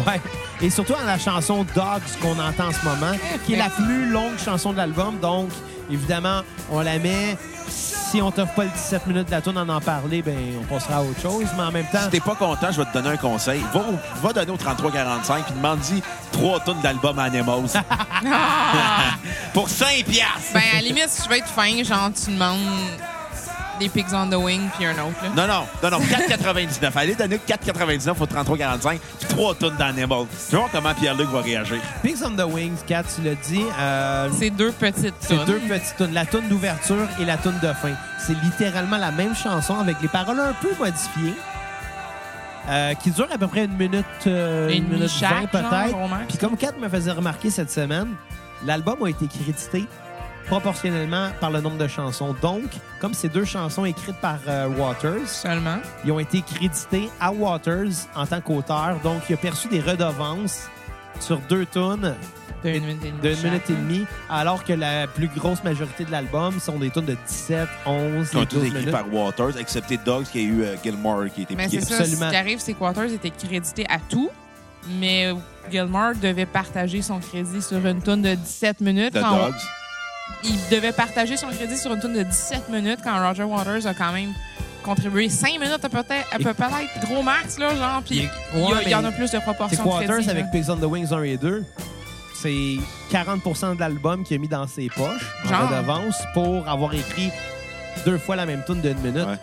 Ouais. 0.06 0.20
Et 0.60 0.70
surtout 0.70 0.94
à 0.94 1.04
la 1.04 1.18
chanson 1.18 1.64
Dogs 1.74 2.02
qu'on 2.20 2.38
entend 2.38 2.68
en 2.68 2.72
ce 2.72 2.84
moment, 2.84 3.16
qui 3.46 3.54
est 3.54 3.58
la 3.58 3.70
plus 3.70 4.10
longue 4.10 4.38
chanson 4.42 4.72
de 4.72 4.76
l'album. 4.78 5.18
Donc, 5.20 5.48
évidemment, 5.90 6.40
on 6.70 6.80
la 6.80 6.98
met. 6.98 7.36
Si 7.68 8.20
on 8.20 8.32
t'offre 8.32 8.54
pas 8.54 8.64
le 8.64 8.70
17 8.70 9.06
minutes 9.06 9.26
de 9.26 9.30
la 9.30 9.40
tune 9.40 9.56
en 9.56 9.68
en 9.68 9.80
parler, 9.80 10.20
ben 10.20 10.36
on 10.60 10.64
passera 10.64 10.96
à 10.96 11.00
autre 11.02 11.20
chose. 11.20 11.46
Mais 11.56 11.62
en 11.62 11.70
même 11.70 11.86
temps, 11.92 12.00
Si 12.02 12.08
t'es 12.10 12.18
pas 12.20 12.34
content, 12.34 12.66
je 12.72 12.78
vais 12.80 12.84
te 12.86 12.92
donner 12.92 13.10
un 13.10 13.16
conseil. 13.16 13.62
Va, 13.72 13.80
au- 13.80 14.20
va 14.26 14.32
donner 14.32 14.50
au 14.50 14.56
3345 14.56 15.44
puis 15.44 15.54
demande-y 15.54 16.02
trois 16.32 16.58
tonnes 16.58 16.80
d'album 16.82 17.16
Animals. 17.20 17.68
Pour 19.54 19.68
5 19.68 20.04
piastres. 20.06 20.52
Ben, 20.54 20.60
à 20.72 20.76
la 20.76 20.82
limite, 20.82 21.08
si 21.08 21.22
tu 21.22 21.28
veux 21.28 21.36
être 21.36 21.46
fin, 21.48 21.82
genre, 21.84 22.10
tu 22.12 22.32
demandes 22.32 22.58
des 23.80 23.88
Pigs 23.88 24.06
on 24.14 24.28
the 24.28 24.34
Wing 24.34 24.60
puis 24.76 24.86
un 24.86 24.92
autre. 24.92 25.16
Là. 25.22 25.30
Non, 25.34 25.46
non, 25.52 25.90
non, 25.90 25.98
non, 25.98 26.04
4,99. 26.04 26.90
Allez 26.94 27.14
donner 27.16 27.38
4,99 27.48 28.10
au 28.20 28.26
3345 28.26 29.00
puis 29.18 29.28
trois 29.28 29.54
tonnes 29.54 29.76
d'Animal. 29.76 30.24
Vais 30.50 30.56
voir 30.56 30.68
comment 30.70 30.94
Pierre-Luc 30.94 31.28
va 31.30 31.40
réagir? 31.40 31.78
Pigs 32.02 32.18
on 32.24 32.30
the 32.36 32.44
Wings, 32.52 32.76
Kat, 32.86 33.02
tu 33.14 33.22
l'as 33.22 33.34
dit. 33.34 33.64
euh, 33.78 34.28
C'est 34.38 34.50
deux 34.50 34.70
petites 34.70 35.14
c'est 35.20 35.34
tunes. 35.34 35.44
deux 35.46 35.58
petites 35.60 35.96
tunes, 35.96 36.12
la 36.12 36.26
tune 36.26 36.48
d'ouverture 36.48 37.08
et 37.20 37.24
la 37.24 37.36
tune 37.38 37.58
de 37.62 37.72
fin. 37.72 37.94
C'est 38.24 38.36
littéralement 38.42 38.98
la 38.98 39.10
même 39.10 39.34
chanson 39.34 39.78
avec 39.80 39.96
les 40.02 40.08
paroles 40.08 40.38
un 40.38 40.52
peu 40.52 40.68
modifiées, 40.78 41.34
euh, 42.68 42.94
qui 42.94 43.10
dure 43.10 43.26
à 43.32 43.38
peu 43.38 43.46
près 43.48 43.64
une 43.64 43.76
minute, 43.76 44.04
euh, 44.26 44.68
une 44.68 44.86
minute 44.88 45.08
chaque, 45.10 45.50
peut-être. 45.50 45.96
Puis 46.28 46.38
comme 46.38 46.56
Kat 46.56 46.72
me 46.80 46.88
faisait 46.88 47.10
remarquer 47.12 47.50
cette 47.50 47.70
semaine, 47.70 48.08
l'album 48.66 48.96
a 49.04 49.08
été 49.08 49.26
crédité 49.26 49.86
proportionnellement 50.46 51.28
par 51.40 51.50
le 51.50 51.60
nombre 51.60 51.78
de 51.78 51.88
chansons. 51.88 52.34
Donc, 52.42 52.64
comme 53.00 53.14
c'est 53.14 53.28
deux 53.28 53.44
chansons 53.44 53.84
écrites 53.84 54.16
par 54.20 54.38
euh, 54.48 54.68
Waters, 54.68 55.26
Seulement. 55.28 55.78
ils 56.04 56.12
ont 56.12 56.18
été 56.18 56.42
crédités 56.42 57.08
à 57.20 57.32
Waters 57.32 58.08
en 58.14 58.26
tant 58.26 58.40
qu'auteur. 58.40 58.96
Donc, 59.02 59.22
il 59.28 59.34
a 59.34 59.36
perçu 59.36 59.68
des 59.68 59.80
redevances 59.80 60.68
sur 61.20 61.38
deux 61.48 61.66
tunes 61.66 62.14
De 62.64 62.70
une 62.70 62.84
minute 62.84 63.04
et 63.04 63.10
demie. 63.10 63.20
d'une 63.22 63.34
chaque. 63.36 63.44
minute 63.44 63.70
et 63.70 63.72
demie, 63.74 64.06
alors 64.28 64.64
que 64.64 64.72
la 64.72 65.06
plus 65.06 65.28
grosse 65.28 65.62
majorité 65.62 66.04
de 66.04 66.10
l'album 66.10 66.58
sont 66.60 66.78
des 66.78 66.90
tunes 66.90 67.04
de 67.06 67.16
17, 67.26 67.68
11 67.86 68.30
Qui 68.30 68.36
ont 68.36 68.44
tous 68.46 68.56
12 68.56 68.64
écrits 68.66 68.78
minutes. 68.78 68.90
par 68.92 69.12
Waters, 69.12 69.56
excepté 69.58 69.98
Dogs, 69.98 70.24
qui 70.24 70.38
a 70.38 70.42
eu 70.42 70.62
euh, 70.62 70.76
Gilmore 70.82 71.24
qui 71.34 71.40
a 71.40 71.44
été 71.44 71.54
Mais 71.56 71.68
c'est 71.68 71.80
ça. 71.80 71.96
Absolument. 71.98 72.26
Ce 72.26 72.30
qui 72.30 72.36
arrive, 72.36 72.58
c'est 72.60 72.72
que 72.72 72.80
Waters 72.82 73.12
était 73.12 73.30
crédité 73.30 73.86
à 73.88 73.98
tout, 73.98 74.30
mais 74.98 75.30
Gilmore 75.70 76.14
devait 76.20 76.46
partager 76.46 77.02
son 77.02 77.18
crédit 77.20 77.60
sur 77.62 77.84
une 77.86 78.02
tune 78.02 78.22
de 78.22 78.34
17 78.34 78.80
minutes. 78.80 79.14
De 79.14 79.20
quand 79.20 79.34
on- 79.34 79.46
Dogs. 79.46 79.54
Il 80.44 80.58
devait 80.70 80.92
partager 80.92 81.36
son 81.36 81.48
crédit 81.48 81.76
sur 81.76 81.92
une 81.92 82.00
tune 82.00 82.14
de 82.14 82.22
17 82.22 82.68
minutes 82.68 83.00
quand 83.02 83.18
Roger 83.26 83.44
Waters 83.44 83.86
a 83.86 83.94
quand 83.94 84.12
même 84.12 84.32
contribué 84.82 85.28
5 85.28 85.52
minutes 85.60 85.84
à 85.84 85.88
peut-être 85.88 86.26
à 86.32 86.38
peu 86.38 86.54
peut-être 86.54 87.06
gros 87.06 87.22
max 87.22 87.58
là 87.58 87.74
genre 87.76 88.02
puis 88.02 88.28
Il 88.54 88.88
y, 88.88 88.94
en 88.94 89.04
a 89.04 89.12
plus 89.12 89.24
de 89.24 89.26
C'est 89.28 89.40
proportions 89.40 89.84
de 89.84 89.88
Waters, 89.88 90.08
crédit, 90.16 90.30
avec 90.30 90.44
là. 90.44 90.50
Pigs 90.52 90.70
on 90.70 90.76
the 90.76 90.84
Wings 90.84 91.12
1 91.12 91.22
et 91.24 91.36
2, 91.36 91.64
c'est 92.34 92.76
40% 93.12 93.74
de 93.74 93.80
l'album 93.80 94.24
qu'il 94.24 94.36
a 94.36 94.40
mis 94.40 94.48
dans 94.48 94.66
ses 94.66 94.88
poches 94.88 95.34
en 95.44 95.48
Genre. 95.48 95.68
redevance 95.68 96.16
pour 96.32 96.66
avoir 96.68 96.94
écrit 96.94 97.30
deux 98.06 98.18
fois 98.18 98.36
la 98.36 98.46
même 98.46 98.62
tune 98.66 98.80
d'une 98.80 98.98
minute. 98.98 99.26
Ouais. 99.26 99.36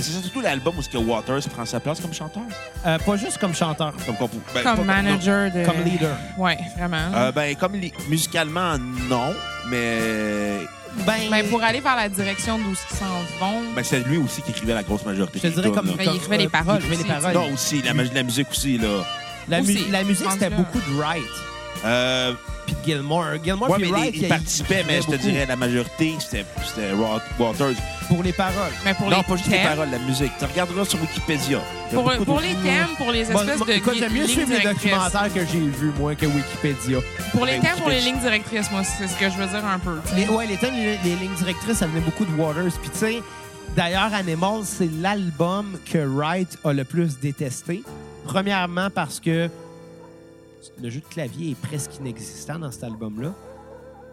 Mais 0.00 0.06
c'est 0.06 0.22
surtout 0.22 0.40
l'album 0.40 0.78
où 0.78 0.82
ce 0.82 0.88
que 0.88 0.96
Waters 0.96 1.42
prend 1.52 1.66
sa 1.66 1.78
place 1.78 2.00
comme 2.00 2.14
chanteur. 2.14 2.42
Euh, 2.86 2.98
pas 2.98 3.16
juste 3.16 3.36
comme 3.38 3.54
chanteur, 3.54 3.92
Comme, 4.06 4.16
compo- 4.16 4.40
ben, 4.54 4.62
comme 4.62 4.76
pas- 4.78 4.82
manager 4.84 5.50
de 5.52 5.64
comme 5.66 5.82
leader. 5.84 6.16
ouais 6.38 6.56
vraiment. 6.76 7.10
Euh, 7.14 7.32
ben, 7.32 7.54
comme 7.56 7.74
li- 7.74 7.92
musicalement, 8.08 8.78
non. 9.08 9.34
Mais 9.68 10.60
Ben, 11.06 11.30
Ben, 11.30 11.46
pour 11.48 11.62
aller 11.62 11.80
vers 11.80 11.96
la 11.96 12.08
direction 12.08 12.58
d'où 12.58 12.70
ils 12.70 12.96
s'en 12.96 13.04
vont 13.38 13.60
ben, 13.76 13.84
c'est 13.84 14.00
lui 14.06 14.16
aussi 14.16 14.40
qui 14.42 14.50
écrivait 14.52 14.74
la 14.74 14.82
grosse 14.82 15.04
majorité 15.04 15.38
je 15.42 15.48
te 15.48 15.54
dirais 15.60 15.70
comme. 15.70 15.86
Ben, 15.86 15.96
il 16.04 16.16
écrivait 16.16 16.38
les 16.38 16.46
euh, 16.46 16.48
paroles 16.48 16.80
il 16.80 16.92
écrivait 16.92 16.96
les 16.96 17.10
aussi, 17.14 17.22
paroles. 17.22 17.34
Non, 17.48 17.54
aussi, 17.54 17.82
la, 17.82 17.92
la 17.92 18.22
musique 18.22 18.50
aussi, 18.50 18.78
là. 18.78 18.88
La, 19.48 19.60
mu- 19.60 19.74
Aussi, 19.74 19.88
la 19.90 20.02
musique, 20.04 20.30
c'était 20.32 20.50
beaucoup 20.50 20.78
de 20.78 20.94
Wright 20.96 21.22
Euh, 21.84 22.32
puis 22.66 22.76
Gilmore. 22.84 23.42
Gilmore 23.42 23.70
ouais, 23.70 23.76
puis 23.78 23.90
mais 23.90 23.98
Wright, 23.98 24.12
il, 24.16 24.22
il 24.22 24.28
participait, 24.28 24.84
mais 24.86 25.00
je 25.02 25.06
te 25.08 25.16
dirais 25.16 25.46
la 25.46 25.56
majorité, 25.56 26.14
c'était 26.20 26.44
c'était 26.66 26.92
Wa- 26.92 27.20
Waters. 27.38 27.74
Pour 28.10 28.22
les 28.22 28.32
paroles. 28.34 28.72
mais 28.84 28.92
pour 28.92 29.08
non, 29.08 29.16
les 29.18 29.22
pas 29.22 29.36
juste 29.36 29.48
les 29.50 29.56
thèmes 29.56 29.68
paroles, 29.68 29.90
la 29.90 29.98
musique. 30.00 30.32
Tu 30.38 30.44
regarderas 30.44 30.84
sur 30.84 31.00
Wikipédia. 31.00 31.40
Il 31.48 31.52
y 31.54 31.56
a 31.56 32.02
pour, 32.02 32.02
beaucoup 32.12 32.24
pour 32.24 32.36
de- 32.38 32.42
les 32.42 32.54
thèmes 32.56 32.88
pour 32.98 33.10
les 33.12 33.20
espèces 33.20 33.60
de 33.60 33.72
écoute, 33.72 33.92
gui- 33.94 33.98
j'aime 34.00 34.12
mieux 34.12 34.18
lignes 34.20 34.28
suivre 34.28 34.50
les 34.50 34.60
directrices. 34.60 34.90
documentaires 34.92 35.32
que 35.34 35.40
j'ai 35.46 35.60
vus, 35.60 35.92
moi, 35.98 36.14
que 36.14 36.26
Wikipédia. 36.26 36.98
pour 37.32 37.46
les 37.46 37.52
Ben, 37.52 37.62
thèmes 37.62 37.78
pour 37.78 37.88
les 37.88 38.00
lignes 38.00 38.18
directrices 38.18 38.70
moi 38.70 38.82
c'est 38.84 39.06
ce 39.08 39.16
que 39.18 39.30
je 39.30 39.36
veux 39.36 39.46
dire 39.46 39.64
un 39.64 39.78
peu 39.78 39.98
tu 40.04 40.10
sais. 40.10 40.16
Les, 40.16 40.28
ouais, 40.28 40.46
les 40.46 40.56
thèmes, 40.58 40.74
les, 40.74 40.98
les 40.98 41.16
lignes 41.16 41.34
directrices, 41.36 41.78
ça 41.78 41.86
venait 41.86 42.00
beaucoup 42.00 42.24
de 42.26 42.32
Waters. 42.36 42.72
Puis, 42.82 42.90
tu 42.90 42.98
sais, 42.98 43.22
d'ailleurs, 43.76 44.12
Animals, 44.12 44.64
c'est 44.64 44.90
l'album 45.00 45.78
que 45.90 45.98
Wright 45.98 46.58
a 46.64 46.72
le 46.72 46.84
plus 46.84 47.18
détesté. 47.20 47.82
Premièrement, 48.24 48.90
parce 48.90 49.20
que 49.20 49.48
le 50.82 50.90
jeu 50.90 51.00
de 51.00 51.06
clavier 51.14 51.52
est 51.52 51.54
presque 51.68 51.96
inexistant 52.00 52.58
dans 52.58 52.70
cet 52.70 52.84
album-là. 52.84 53.32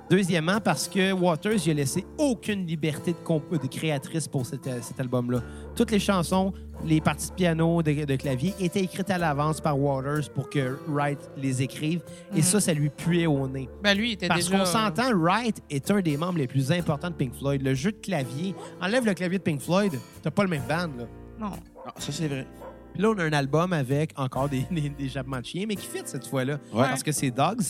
Deuxièmement, 0.09 0.59
parce 0.61 0.87
que 0.87 1.11
Waters 1.11 1.57
il 1.65 1.71
a 1.71 1.73
laissé 1.73 2.05
aucune 2.17 2.65
liberté 2.65 3.11
de, 3.11 3.17
comp- 3.25 3.51
de 3.51 3.67
créatrice 3.67 4.27
pour 4.27 4.45
cet, 4.45 4.65
euh, 4.67 4.79
cet 4.81 4.99
album-là. 5.01 5.41
Toutes 5.75 5.91
les 5.91 5.99
chansons, 5.99 6.53
les 6.85 7.01
parties 7.01 7.29
de 7.29 7.33
piano, 7.35 7.81
de, 7.83 8.05
de 8.05 8.15
clavier 8.15 8.53
étaient 8.59 8.79
écrites 8.83 9.09
à 9.09 9.17
l'avance 9.17 9.59
par 9.59 9.77
Waters 9.77 10.29
pour 10.33 10.49
que 10.49 10.77
Wright 10.87 11.19
les 11.35 11.61
écrive. 11.61 12.01
Et 12.33 12.37
Mhm. 12.37 12.41
ça, 12.43 12.59
ça 12.61 12.73
lui 12.73 12.89
puait 12.89 13.25
au 13.25 13.47
nez. 13.49 13.67
ben 13.83 13.97
lui 13.97 14.11
il 14.11 14.13
était 14.13 14.27
Parce 14.29 14.45
déjà 14.45 14.59
qu'on 14.59 14.65
s'entend, 14.65 15.11
Wright 15.13 15.61
est 15.69 15.91
un 15.91 15.99
des 15.99 16.15
membres 16.15 16.37
les 16.37 16.47
plus 16.47 16.71
importants 16.71 17.09
de 17.09 17.15
Pink 17.15 17.33
Floyd. 17.35 17.61
Le 17.61 17.73
jeu 17.73 17.91
de 17.91 17.97
clavier, 17.97 18.55
enlève 18.81 19.05
le 19.05 19.13
clavier 19.13 19.39
de 19.39 19.43
Pink 19.43 19.59
Floyd, 19.61 19.91
t'as 20.21 20.31
pas 20.31 20.43
le 20.43 20.49
même 20.49 20.63
band. 20.69 20.87
Là. 20.97 21.05
non 21.39 21.51
Ah, 21.85 21.93
ça, 21.97 22.11
c'est 22.13 22.27
vrai. 22.27 22.47
Puis 22.93 23.03
là, 23.03 23.09
on 23.09 23.17
a 23.19 23.23
un 23.25 23.33
album 23.33 23.73
avec 23.73 24.13
encore 24.15 24.47
des, 24.47 24.65
des, 24.71 24.89
de 24.89 25.43
chiens, 25.43 25.65
mais 25.67 25.75
qui 25.75 25.85
fit 25.85 26.01
cette 26.05 26.25
fois-là. 26.27 26.53
Ouais. 26.73 26.83
Parce 26.83 27.03
que 27.03 27.11
c'est 27.11 27.29
Dogs. 27.31 27.61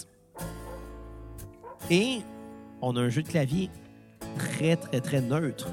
Et 1.90 2.22
on 2.82 2.96
a 2.96 3.02
un 3.02 3.10
jeu 3.10 3.24
de 3.24 3.28
clavier 3.28 3.70
très, 4.38 4.76
très, 4.76 5.02
très 5.02 5.22
neutre. 5.22 5.68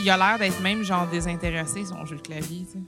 Il 0.00 0.10
a 0.10 0.16
l'air 0.16 0.38
d'être 0.38 0.60
même 0.60 0.82
genre 0.82 1.06
désintéressé 1.06 1.84
son 1.84 2.04
jeu 2.04 2.16
de 2.16 2.22
clavier 2.22 2.66
tu 2.66 2.72
sais. 2.72 2.84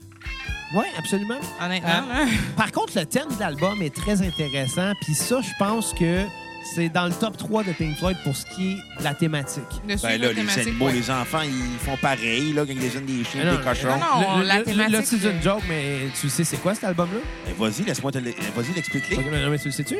Oui, 0.73 0.85
absolument. 0.97 1.39
honnêtement 1.61 2.05
là. 2.07 2.25
Par 2.57 2.71
contre, 2.71 2.97
le 2.97 3.05
thème 3.05 3.29
de 3.29 3.39
l'album 3.39 3.81
est 3.81 3.95
très 3.95 4.21
intéressant. 4.21 4.91
Puis 5.01 5.13
ça, 5.13 5.39
je 5.41 5.51
pense 5.57 5.93
que 5.93 6.25
c'est 6.73 6.89
dans 6.89 7.05
le 7.05 7.13
top 7.13 7.37
3 7.37 7.63
de 7.63 7.71
Pink 7.73 7.97
Floyd 7.97 8.17
pour 8.23 8.35
ce 8.35 8.45
qui 8.47 8.71
est 8.73 8.99
de 8.99 9.03
la 9.03 9.13
thématique. 9.13 9.63
suivre 9.71 10.01
Ben 10.01 10.21
là, 10.21 10.33
la 10.33 10.41
les 10.43 10.59
animaux, 10.59 10.85
ouais. 10.87 10.93
les 10.93 11.11
enfants, 11.11 11.41
ils 11.43 11.85
font 11.85 11.95
pareil, 11.97 12.53
là, 12.53 12.63
quand 12.65 12.73
ils 12.73 12.91
donnent 12.91 13.05
des 13.05 13.23
chiens, 13.23 13.43
non, 13.45 13.57
des 13.57 13.63
cochons. 13.63 13.87
non, 13.89 14.21
non. 14.21 14.37
Le- 14.39 14.45
la 14.45 14.53
le- 14.55 14.59
le- 14.59 14.65
thématique, 14.65 14.91
Là, 14.93 15.01
c'est 15.05 15.25
euh, 15.25 15.31
une 15.31 15.41
joke, 15.43 15.61
mais 15.69 15.99
tu 16.19 16.29
sais 16.29 16.43
c'est 16.43 16.57
quoi 16.57 16.73
cet 16.75 16.85
album-là? 16.85 17.19
Ben, 17.45 17.53
vas-y, 17.57 17.83
laisse-moi 17.83 18.11
te 18.11 18.17
l'- 18.17 18.33
vas-y, 18.55 18.73
l'expliquer. 18.75 19.15
Ok, 19.15 19.25
mais 19.31 19.41
non, 19.43 19.49
mais 19.51 19.59
tu 19.59 19.65
le 19.65 19.71
sais-tu? 19.71 19.97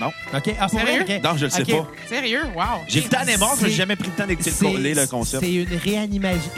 Non. 0.00 0.08
OK. 0.34 0.54
Ah? 0.58 0.68
Sérieux? 0.68 1.02
OK. 1.02 1.22
Non, 1.22 1.36
je 1.36 1.44
le 1.46 1.50
sais 1.50 1.64
pas. 1.64 1.88
sérieux? 2.08 2.42
Wow 2.54 2.62
J'ai 2.88 3.00
écouté 3.00 3.16
Animals, 3.16 3.48
mais 3.62 3.68
j'ai 3.68 3.74
jamais 3.74 3.96
pris 3.96 4.08
le 4.08 4.14
temps 4.14 4.26
d'écouter 4.26 4.50
le, 4.62 4.94
le 5.00 5.06
concept. 5.06 5.42
c'est 5.42 5.52
une 5.52 5.76
réanimation. 5.76 6.50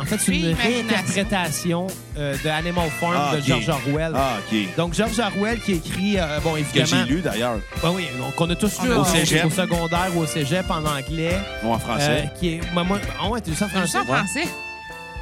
En 0.00 0.04
fait, 0.04 0.18
c'est 0.18 0.34
une 0.36 0.54
réinterprétation 0.54 1.86
euh, 2.18 2.36
de 2.42 2.48
Animal 2.48 2.88
Farm 3.00 3.14
Ah, 3.16 3.34
de 3.34 3.38
ok. 3.40 3.44
George 3.46 3.68
Orwell. 3.68 4.12
Ah, 4.14 4.38
OK. 4.40 4.56
Donc, 4.76 4.94
George 4.94 5.18
Orwell 5.20 5.60
qui 5.60 5.72
écrit, 5.74 6.18
euh, 6.18 6.40
bon, 6.42 6.54
Que 6.54 6.58
évidemment... 6.58 7.04
j'ai 7.06 7.14
lu, 7.14 7.20
d'ailleurs, 7.20 7.58
Ben 7.82 7.90
oui, 7.94 8.06
donc 8.18 8.32
on 8.38 8.50
a 8.50 8.54
tous 8.56 8.82
lu 8.82 8.90
au, 8.92 9.04
tous. 9.04 9.10
cégep. 9.10 9.44
au 9.44 9.50
secondaire 9.50 10.08
ou 10.16 10.20
au 10.22 10.26
cégep 10.26 10.68
en 10.70 10.84
anglais. 10.84 11.38
ou 11.62 11.68
en 11.70 11.76
euh, 11.76 11.78
français. 11.78 12.28
qui 12.38 12.54
est, 12.54 12.60
moi, 12.72 12.82
moi, 12.84 12.98
ah 13.20 13.28
ouais, 13.28 13.40
tu 13.40 13.50
lis 13.50 13.56
ça 13.56 13.66
en 13.66 13.68
français? 13.68 13.98
en 13.98 14.04
français? 14.04 14.48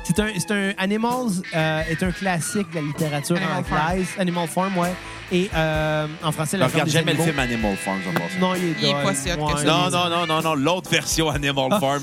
C'est 0.04 0.18
un, 0.18 0.28
c'est 0.36 0.50
un 0.50 0.72
Animals 0.78 1.42
euh, 1.54 1.82
est 1.88 2.02
un 2.02 2.10
classique 2.10 2.68
de 2.70 2.76
la 2.76 2.80
littérature 2.82 3.36
Animal 3.36 3.64
anglaise. 3.90 4.08
Animal 4.18 4.48
Farm, 4.48 4.76
ouais. 4.78 4.92
Et 5.32 5.50
euh, 5.54 6.06
en 6.22 6.30
français, 6.30 6.58
la 6.58 6.66
regarde 6.66 6.90
jamais 6.90 7.14
le 7.14 7.22
film 7.24 7.38
Animal 7.38 7.74
Farm, 7.76 7.98
en 8.06 8.12
passant. 8.12 8.38
Non, 8.38 8.54
il 8.54 8.64
est, 8.64 8.74
Il 8.82 8.88
est 8.90 9.02
pas 9.02 9.14
si 9.14 9.32
hot 9.32 9.46
que 9.46 9.60
ça. 9.60 9.64
Non, 9.64 9.90
non, 9.90 10.08
non, 10.10 10.26
non, 10.26 10.42
non, 10.42 10.54
l'autre 10.54 10.90
version 10.90 11.30
Animal 11.30 11.70
Farm. 11.80 12.00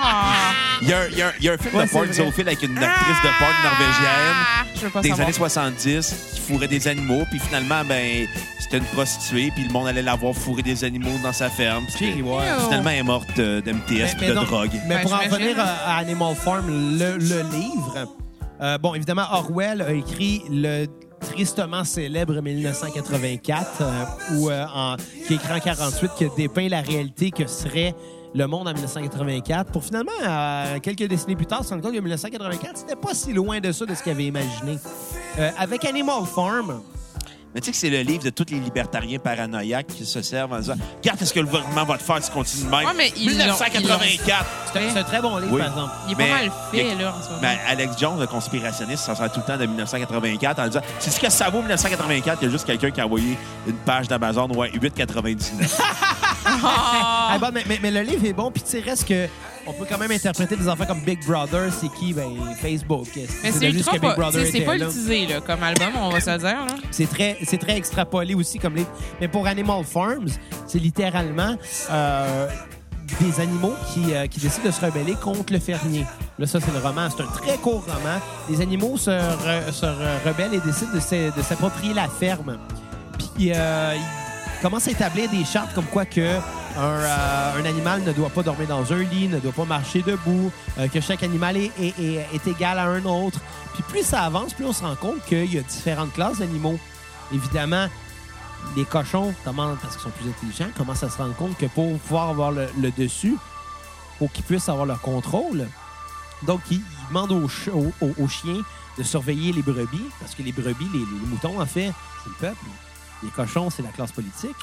Ah. 0.00 0.52
Il 0.80 0.88
y, 0.88 0.92
a, 0.92 1.00
un- 1.00 1.06
il 1.10 1.18
y 1.18 1.22
a 1.22 1.26
un- 1.28 1.32
il 1.40 1.44
y 1.44 1.48
a 1.48 1.52
un 1.54 1.58
film 1.58 1.74
Ouais, 1.74 1.86
de 1.86 1.90
porn 1.90 2.12
zoophile 2.12 2.46
avec 2.48 2.62
une 2.62 2.78
actrice 2.78 3.16
de 3.24 3.38
porn 3.38 3.52
norvégienne 3.64 4.36
Ah, 4.94 5.00
des 5.02 5.08
savoir. 5.08 5.26
années 5.26 5.32
70 5.32 6.14
qui 6.34 6.40
fourrait 6.40 6.68
des 6.68 6.86
animaux, 6.86 7.24
puis 7.28 7.40
finalement, 7.40 7.82
ben, 7.84 8.26
c'était 8.60 8.78
une 8.78 8.84
prostituée, 8.84 9.50
puis 9.52 9.64
le 9.64 9.72
monde 9.72 9.88
allait 9.88 10.02
la 10.02 10.14
voir 10.14 10.34
fourrer 10.34 10.62
des 10.62 10.84
animaux 10.84 11.18
dans 11.24 11.32
sa 11.32 11.50
ferme. 11.50 11.84
puis. 11.96 12.12
Finalement, 12.12 12.90
elle 12.90 12.98
est 12.98 13.02
morte 13.02 13.38
euh, 13.40 13.60
d'MTS 13.60 14.14
puis 14.16 14.28
de 14.28 14.34
donc- 14.34 14.46
drogue. 14.46 14.70
Mais 14.86 14.96
Ben, 14.96 15.02
pour 15.02 15.14
en 15.14 15.18
revenir 15.18 15.58
à, 15.58 15.94
à 15.94 15.96
Animal 15.98 16.36
Farm, 16.36 16.68
le, 16.68 17.16
le 17.18 17.42
livre, 17.50 18.16
euh, 18.60 18.78
bon, 18.78 18.94
évidemment, 18.94 19.26
Orwell 19.32 19.82
a 19.82 19.90
écrit 19.92 20.42
le 20.48 20.86
tristement 21.20 21.84
célèbre 21.84 22.40
1984, 22.40 23.82
euh, 23.82 24.04
où, 24.36 24.50
euh, 24.50 24.96
qui 25.26 25.34
écrit 25.34 25.52
en 25.52 25.60
48, 25.60 26.10
qui 26.16 26.26
dépeint 26.36 26.68
la 26.68 26.80
réalité 26.80 27.30
que 27.30 27.46
serait 27.46 27.94
le 28.34 28.46
monde 28.46 28.68
en 28.68 28.72
1984. 28.72 29.72
Pour 29.72 29.84
finalement, 29.84 30.12
euh, 30.22 30.78
quelques 30.80 31.04
décennies 31.04 31.36
plus 31.36 31.46
tard, 31.46 31.64
se 31.64 31.70
rendre 31.70 31.82
compte 31.82 31.94
que 31.94 32.00
1984, 32.00 32.76
c'était 32.76 32.96
pas 32.96 33.14
si 33.14 33.32
loin 33.32 33.60
de 33.60 33.72
ça 33.72 33.86
de 33.86 33.94
ce 33.94 34.02
qu'il 34.02 34.12
avait 34.12 34.26
imaginé. 34.26 34.78
Euh, 35.38 35.50
avec 35.58 35.84
Animal 35.84 36.24
Farm, 36.24 36.80
Mais 37.54 37.60
tu 37.60 37.66
sais 37.66 37.72
que 37.72 37.76
c'est 37.78 37.90
le 37.90 38.00
livre 38.02 38.22
de 38.24 38.30
tous 38.30 38.46
les 38.50 38.60
libertariens 38.60 39.18
paranoïaques 39.18 39.86
qui 39.88 40.04
se 40.04 40.20
servent 40.22 40.52
en 40.52 40.58
disant 40.60 40.74
Regarde 41.02 41.24
ce 41.24 41.32
que 41.32 41.40
le 41.40 41.46
gouvernement 41.46 41.84
va 41.84 41.96
te 41.98 42.02
faire 42.02 42.22
si 42.22 42.28
tu 42.30 42.36
continues 42.36 42.64
de 42.64 42.68
même? 42.70 42.86
Ouais, 42.86 42.92
mais 42.96 43.12
ils 43.16 43.26
l'ont- 43.26 43.36
1984 43.38 44.46
c'est 44.72 44.78
un- 44.78 44.90
c'est 44.92 44.98
un 44.98 45.02
très 45.04 45.22
bon 45.22 45.36
livre, 45.38 45.52
Oui. 45.52 45.60
par 45.60 45.68
exemple. 45.70 45.92
Il 46.08 46.12
est 46.12 46.16
Mais- 46.16 46.28
pas 46.28 46.34
mal 46.36 46.50
fait, 46.70 46.94
là, 46.94 47.14
en 47.18 47.22
ce 47.22 47.28
moment. 47.30 47.40
Ben, 47.40 47.56
Alex 47.68 47.98
Jones, 47.98 48.20
le 48.20 48.26
conspirationniste, 48.26 49.04
ça 49.04 49.14
sert 49.14 49.32
tout 49.32 49.40
le 49.40 49.46
temps 49.46 49.56
de 49.56 49.66
1984 49.66 50.58
en 50.60 50.66
disant 50.68 50.80
C'est 50.98 51.10
ce 51.10 51.18
que 51.20 51.30
ça 51.30 51.48
vaut 51.48 51.60
1984 51.60 52.38
Il 52.42 52.44
y 52.44 52.48
a 52.48 52.50
juste 52.50 52.66
quelqu'un 52.66 52.90
qui 52.90 53.00
a 53.00 53.06
envoyé 53.06 53.36
une 53.66 53.76
page 53.76 54.08
d'Amazon, 54.08 54.48
ouais, 54.50 54.70
8,99. 54.74 55.80
Ah. 56.44 57.36
Bon, 57.40 57.48
mais, 57.52 57.62
mais- 57.68 57.78
mais 57.80 57.90
le 57.90 58.00
livre 58.02 58.24
est 58.26 58.32
bon, 58.32 58.50
puis 58.50 58.62
tu 58.62 58.70
sais, 58.70 58.80
reste 58.80 59.06
que 59.06 59.28
on 59.66 59.72
peut 59.74 59.84
quand 59.88 59.98
même 59.98 60.10
interpréter 60.10 60.56
des 60.56 60.66
enfants 60.68 60.86
comme 60.86 61.00
Big 61.02 61.24
Brother, 61.26 61.70
c'est 61.78 61.88
qui? 61.92 62.12
Ben, 62.14 62.28
Facebook. 62.60 63.06
Mais 63.42 63.52
c'est 63.52 63.70
ultra 63.70 63.92
que 63.92 63.98
Big 64.00 64.14
pas, 64.16 64.30
c'est 64.32 64.60
pas 64.62 64.76
utilisé 64.76 65.26
là, 65.26 65.40
comme 65.40 65.62
album, 65.62 65.88
on 66.00 66.08
va 66.10 66.20
se 66.20 66.30
le 66.30 66.38
dire. 66.38 66.48
Là. 66.66 66.74
C'est 66.90 67.08
très, 67.08 67.36
c'est 67.44 67.58
très 67.58 67.76
extrapolé 67.76 68.34
aussi 68.34 68.58
comme 68.58 68.74
livre. 68.76 68.88
Mais 69.20 69.28
pour 69.28 69.46
Animal 69.46 69.84
Farms, 69.84 70.28
c'est 70.66 70.78
littéralement 70.78 71.54
euh, 71.90 72.48
des 73.20 73.40
animaux 73.40 73.74
qui, 73.92 74.14
euh, 74.14 74.26
qui 74.26 74.40
décident 74.40 74.66
de 74.66 74.70
se 74.72 74.80
rebeller 74.84 75.14
contre 75.22 75.52
le 75.52 75.58
fermier. 75.60 76.06
Là, 76.38 76.46
ça, 76.46 76.60
c'est 76.60 76.72
le 76.72 76.78
roman. 76.78 77.08
C'est 77.14 77.22
un 77.22 77.26
très 77.26 77.56
court 77.58 77.84
roman. 77.86 78.18
Les 78.48 78.60
animaux 78.62 78.96
se, 78.96 79.10
re- 79.10 79.70
se 79.72 79.84
re- 79.86 80.26
rebellent 80.26 80.54
et 80.54 80.60
décident 80.60 80.92
de 80.94 81.42
s'approprier 81.42 81.92
la 81.94 82.08
ferme. 82.08 82.58
Puis, 83.36 83.52
euh, 83.54 83.94
ils 84.58 84.62
commencent 84.62 84.88
à 84.88 84.90
établir 84.90 85.30
des 85.30 85.44
chartes 85.44 85.72
comme 85.74 85.84
quoi 85.86 86.04
que 86.04 86.36
un, 86.76 86.80
euh, 86.80 87.60
un 87.60 87.64
animal 87.64 88.02
ne 88.02 88.12
doit 88.12 88.30
pas 88.30 88.42
dormir 88.42 88.68
dans 88.68 88.92
un 88.92 88.98
lit, 89.02 89.28
ne 89.28 89.38
doit 89.38 89.52
pas 89.52 89.64
marcher 89.64 90.02
debout, 90.02 90.50
euh, 90.78 90.88
que 90.88 91.00
chaque 91.00 91.22
animal 91.22 91.56
est, 91.56 92.46
égal 92.46 92.78
à 92.78 92.84
un 92.86 93.04
autre. 93.04 93.40
Puis 93.74 93.82
plus 93.84 94.02
ça 94.04 94.22
avance, 94.22 94.52
plus 94.54 94.64
on 94.64 94.72
se 94.72 94.82
rend 94.84 94.96
compte 94.96 95.24
qu'il 95.24 95.52
y 95.52 95.58
a 95.58 95.62
différentes 95.62 96.12
classes 96.12 96.38
d'animaux. 96.38 96.78
Évidemment, 97.32 97.86
les 98.76 98.84
cochons, 98.84 99.34
parce 99.44 99.94
qu'ils 99.94 100.02
sont 100.02 100.10
plus 100.10 100.28
intelligents, 100.28 100.70
commencent 100.76 101.02
à 101.04 101.10
se 101.10 101.18
rendre 101.18 101.34
compte 101.36 101.56
que 101.56 101.66
pour 101.66 101.98
pouvoir 101.98 102.28
avoir 102.30 102.50
le, 102.50 102.68
dessus, 102.96 103.36
pour 104.18 104.30
qu'ils 104.32 104.44
puissent 104.44 104.68
avoir 104.68 104.86
le 104.86 104.94
contrôle, 104.96 105.66
donc 106.42 106.60
ils, 106.70 106.82
demandent 107.08 107.32
aux, 107.32 107.48
ch- 107.48 107.74
aux- 107.74 107.92
aux- 108.04 108.14
aux 108.24 108.28
chiens 108.28 108.60
de 108.98 109.02
surveiller 109.04 109.52
les 109.52 109.62
brebis, 109.62 110.04
parce 110.20 110.34
que 110.34 110.42
les 110.42 110.52
brebis, 110.52 110.88
les 110.92 111.04
moutons, 111.28 111.60
en 111.60 111.66
fait, 111.66 111.92
c'est 112.24 112.28
le 112.30 112.34
peuple. 112.40 112.64
Les 113.22 113.30
cochons, 113.30 113.70
c'est 113.70 113.82
la 113.82 113.90
classe 113.90 114.12
politique. 114.12 114.56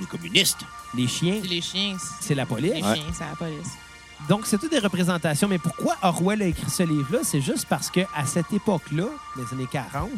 Les 0.00 0.06
communistes. 0.06 0.60
Les 0.94 1.06
chiens, 1.08 1.40
les 1.44 1.60
chiens, 1.60 1.96
c'est 2.20 2.34
la 2.34 2.46
police. 2.46 2.74
les 2.74 2.82
Ouais. 2.82 2.94
chiens, 2.96 3.04
c'est 3.12 3.24
la 3.24 3.36
police. 3.36 3.68
Donc, 4.28 4.46
c'est 4.46 4.58
toutes 4.58 4.70
des 4.70 4.78
représentations. 4.78 5.48
Mais 5.48 5.58
pourquoi 5.58 5.96
Orwell 6.02 6.42
a 6.42 6.46
écrit 6.46 6.70
ce 6.70 6.82
livre-là? 6.82 7.20
C'est 7.22 7.40
juste 7.40 7.66
parce 7.68 7.90
qu'à 7.90 8.06
cette 8.26 8.52
époque-là, 8.52 9.06
les 9.36 9.44
années 9.52 9.68
40, 9.70 10.10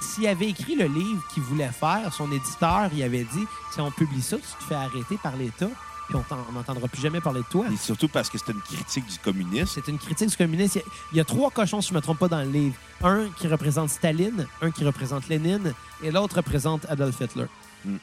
s'il 0.00 0.26
avait 0.26 0.48
écrit 0.48 0.74
le 0.74 0.86
livre 0.86 1.22
qu'il 1.32 1.42
voulait 1.42 1.68
faire, 1.70 2.12
son 2.12 2.30
éditeur, 2.32 2.90
il 2.92 3.02
avait 3.02 3.24
dit 3.24 3.46
si 3.72 3.80
on 3.80 3.90
publie 3.90 4.22
ça, 4.22 4.36
tu 4.36 4.42
te 4.42 4.64
fais 4.68 4.74
arrêter 4.74 5.18
par 5.22 5.36
l'État, 5.36 5.68
puis 6.08 6.16
on 6.16 6.22
t'en- 6.22 6.44
on 6.48 6.52
n'entendra 6.52 6.86
plus 6.88 7.00
jamais 7.00 7.20
parler 7.20 7.40
de 7.40 7.46
toi. 7.46 7.66
Et 7.72 7.76
surtout 7.76 8.08
parce 8.08 8.28
que 8.30 8.38
c'était 8.38 8.52
une 8.52 8.60
critique 8.60 9.06
du 9.06 9.18
communisme. 9.18 9.70
C'est 9.74 9.88
une 9.90 9.98
critique 9.98 10.28
du 10.30 10.36
communisme. 10.36 10.78
Il 10.78 10.80
y 10.80 10.82
a- 10.82 10.92
Il 11.12 11.16
y, 11.18 11.20
a 11.20 11.24
trois 11.24 11.50
cochons, 11.50 11.80
si 11.80 11.88
je 11.88 11.94
ne 11.94 11.98
me 11.98 12.02
trompe 12.02 12.18
pas, 12.18 12.28
dans 12.28 12.40
le 12.42 12.50
livre. 12.50 12.74
Un 13.02 13.28
qui 13.38 13.46
représente 13.48 13.90
Staline, 13.90 14.46
un 14.62 14.70
qui 14.70 14.84
représente 14.84 15.28
Lénine, 15.28 15.74
et 16.02 16.10
l'autre 16.10 16.36
représente 16.36 16.84
Adolf 16.88 17.20
Hitler. 17.20 17.46
Hmm. 17.84 17.96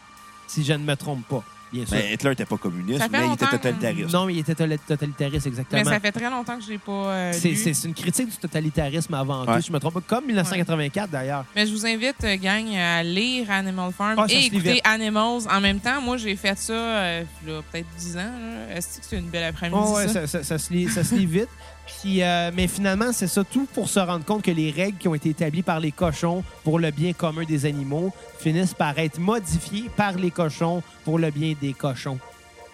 Si 0.47 0.63
je 0.63 0.73
ne 0.73 0.83
me 0.83 0.95
trompe 0.95 1.25
pas, 1.27 1.43
bien 1.71 1.85
sûr. 1.85 1.95
Mais 1.97 2.13
Hitler 2.13 2.29
n'était 2.31 2.45
pas 2.45 2.57
communiste, 2.57 2.99
Ça 2.99 3.05
fait 3.05 3.11
mais 3.11 3.17
il 3.27 3.33
était 3.33 3.45
longtemps- 3.45 3.57
totalitariste. 3.57 4.13
Non, 4.13 4.25
mais 4.25 4.33
il 4.33 4.39
était 4.39 4.53
totali- 4.53 4.79
totalitariste, 4.87 5.47
exactement. 5.47 5.81
Mais 5.83 5.89
ça 5.89 5.99
fait 5.99 6.11
très 6.11 6.29
longtemps 6.29 6.57
que 6.57 6.63
je 6.63 6.69
l'ai 6.69 6.77
pas 6.77 6.91
euh, 6.91 7.31
C'est 7.33 7.49
lu. 7.49 7.55
c'est- 7.55 7.73
c'est 7.73 7.87
une 7.87 7.93
critique 7.93 8.29
du 8.29 8.37
totalitarisme 8.37 9.13
avant 9.13 9.45
tout, 9.45 9.51
Ouais. 9.51 9.61
si 9.61 9.67
je 9.67 9.73
me 9.73 9.79
trompe 9.79 9.93
pas. 9.95 10.01
Comme 10.01 10.25
1984, 10.25 11.09
d'ailleurs. 11.09 11.45
Mais 11.55 11.65
je 11.65 11.71
vous 11.71 11.85
invite, 11.85 12.23
euh, 12.23 12.37
gang, 12.37 12.75
à 12.75 13.03
lire 13.03 13.49
Animal 13.51 13.91
Farm 13.91 14.15
Ah, 14.19 14.27
ça 14.27 14.33
et 14.33 14.37
se 14.37 14.41
lit 14.41 14.45
écouter 14.57 14.73
vite. 14.73 14.81
Animals 14.87 15.41
en 15.49 15.61
même 15.61 15.79
temps. 15.79 16.01
Moi, 16.01 16.17
j'ai 16.17 16.35
fait 16.35 16.57
ça 16.57 16.73
euh, 16.73 17.23
là, 17.47 17.61
peut-être 17.71 17.87
10 17.97 18.17
ans. 18.17 18.19
là. 18.19 18.75
Est-ce 18.75 18.99
que 18.99 19.05
c'est 19.05 19.17
une 19.17 19.29
belle 19.29 19.45
après-midi, 19.45 19.81
Oh, 19.85 19.95
ouais, 19.95 20.07
ça? 20.07 20.13
ça, 20.13 20.27
ça- 20.27 20.43
ça 20.43 20.57
se 20.57 20.73
lit, 20.73 20.89
ça 20.89 21.03
se 21.03 21.15
lit 21.15 21.25
vite. 21.25 21.47
Puis, 21.99 22.23
euh, 22.23 22.49
mais 22.53 22.67
finalement, 22.67 23.11
c'est 23.13 23.27
ça 23.27 23.43
tout 23.43 23.67
pour 23.73 23.87
se 23.89 23.99
rendre 23.99 24.25
compte 24.25 24.41
que 24.41 24.51
les 24.51 24.71
règles 24.71 24.97
qui 24.97 25.07
ont 25.07 25.13
été 25.15 25.29
établies 25.29 25.61
par 25.61 25.79
les 25.79 25.91
cochons 25.91 26.43
pour 26.63 26.79
le 26.79 26.89
bien 26.91 27.13
commun 27.13 27.43
des 27.43 27.65
animaux 27.65 28.11
finissent 28.39 28.73
par 28.73 28.97
être 28.97 29.19
modifiées 29.19 29.89
par 29.95 30.13
les 30.13 30.31
cochons 30.31 30.81
pour 31.05 31.19
le 31.19 31.29
bien 31.29 31.53
des 31.61 31.73
cochons. 31.73 32.17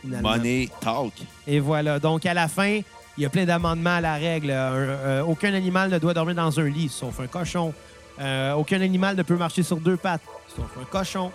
finalement. 0.02 0.30
Money 0.38 0.70
talk. 0.80 1.14
Et 1.46 1.60
voilà. 1.60 2.00
Donc, 2.00 2.26
à 2.26 2.34
la 2.34 2.48
fin, 2.48 2.80
il 3.18 3.24
y 3.24 3.26
a 3.26 3.30
plein 3.30 3.46
d'amendements 3.46 3.96
à 3.96 4.02
la 4.02 4.16
règle. 4.16 4.52
Un- 4.52 4.54
euh, 4.56 5.24
aucun 5.24 5.54
animal 5.54 5.90
ne 5.90 5.98
doit 6.00 6.14
dormir 6.14 6.36
dans 6.36 6.58
un 6.60 6.70
lit, 6.70 6.88
sauf 6.90 7.20
un 7.20 7.28
cochon. 7.28 7.74
Euh, 8.20 8.54
aucun 8.54 8.80
animal 8.82 9.16
ne 9.18 9.24
peut 9.24 9.36
marcher 9.36 9.64
sur 9.64 9.78
deux 9.78 9.98
pattes, 9.98 10.22
sauf 10.56 10.66
un 10.82 10.86
cochon. 10.86 11.32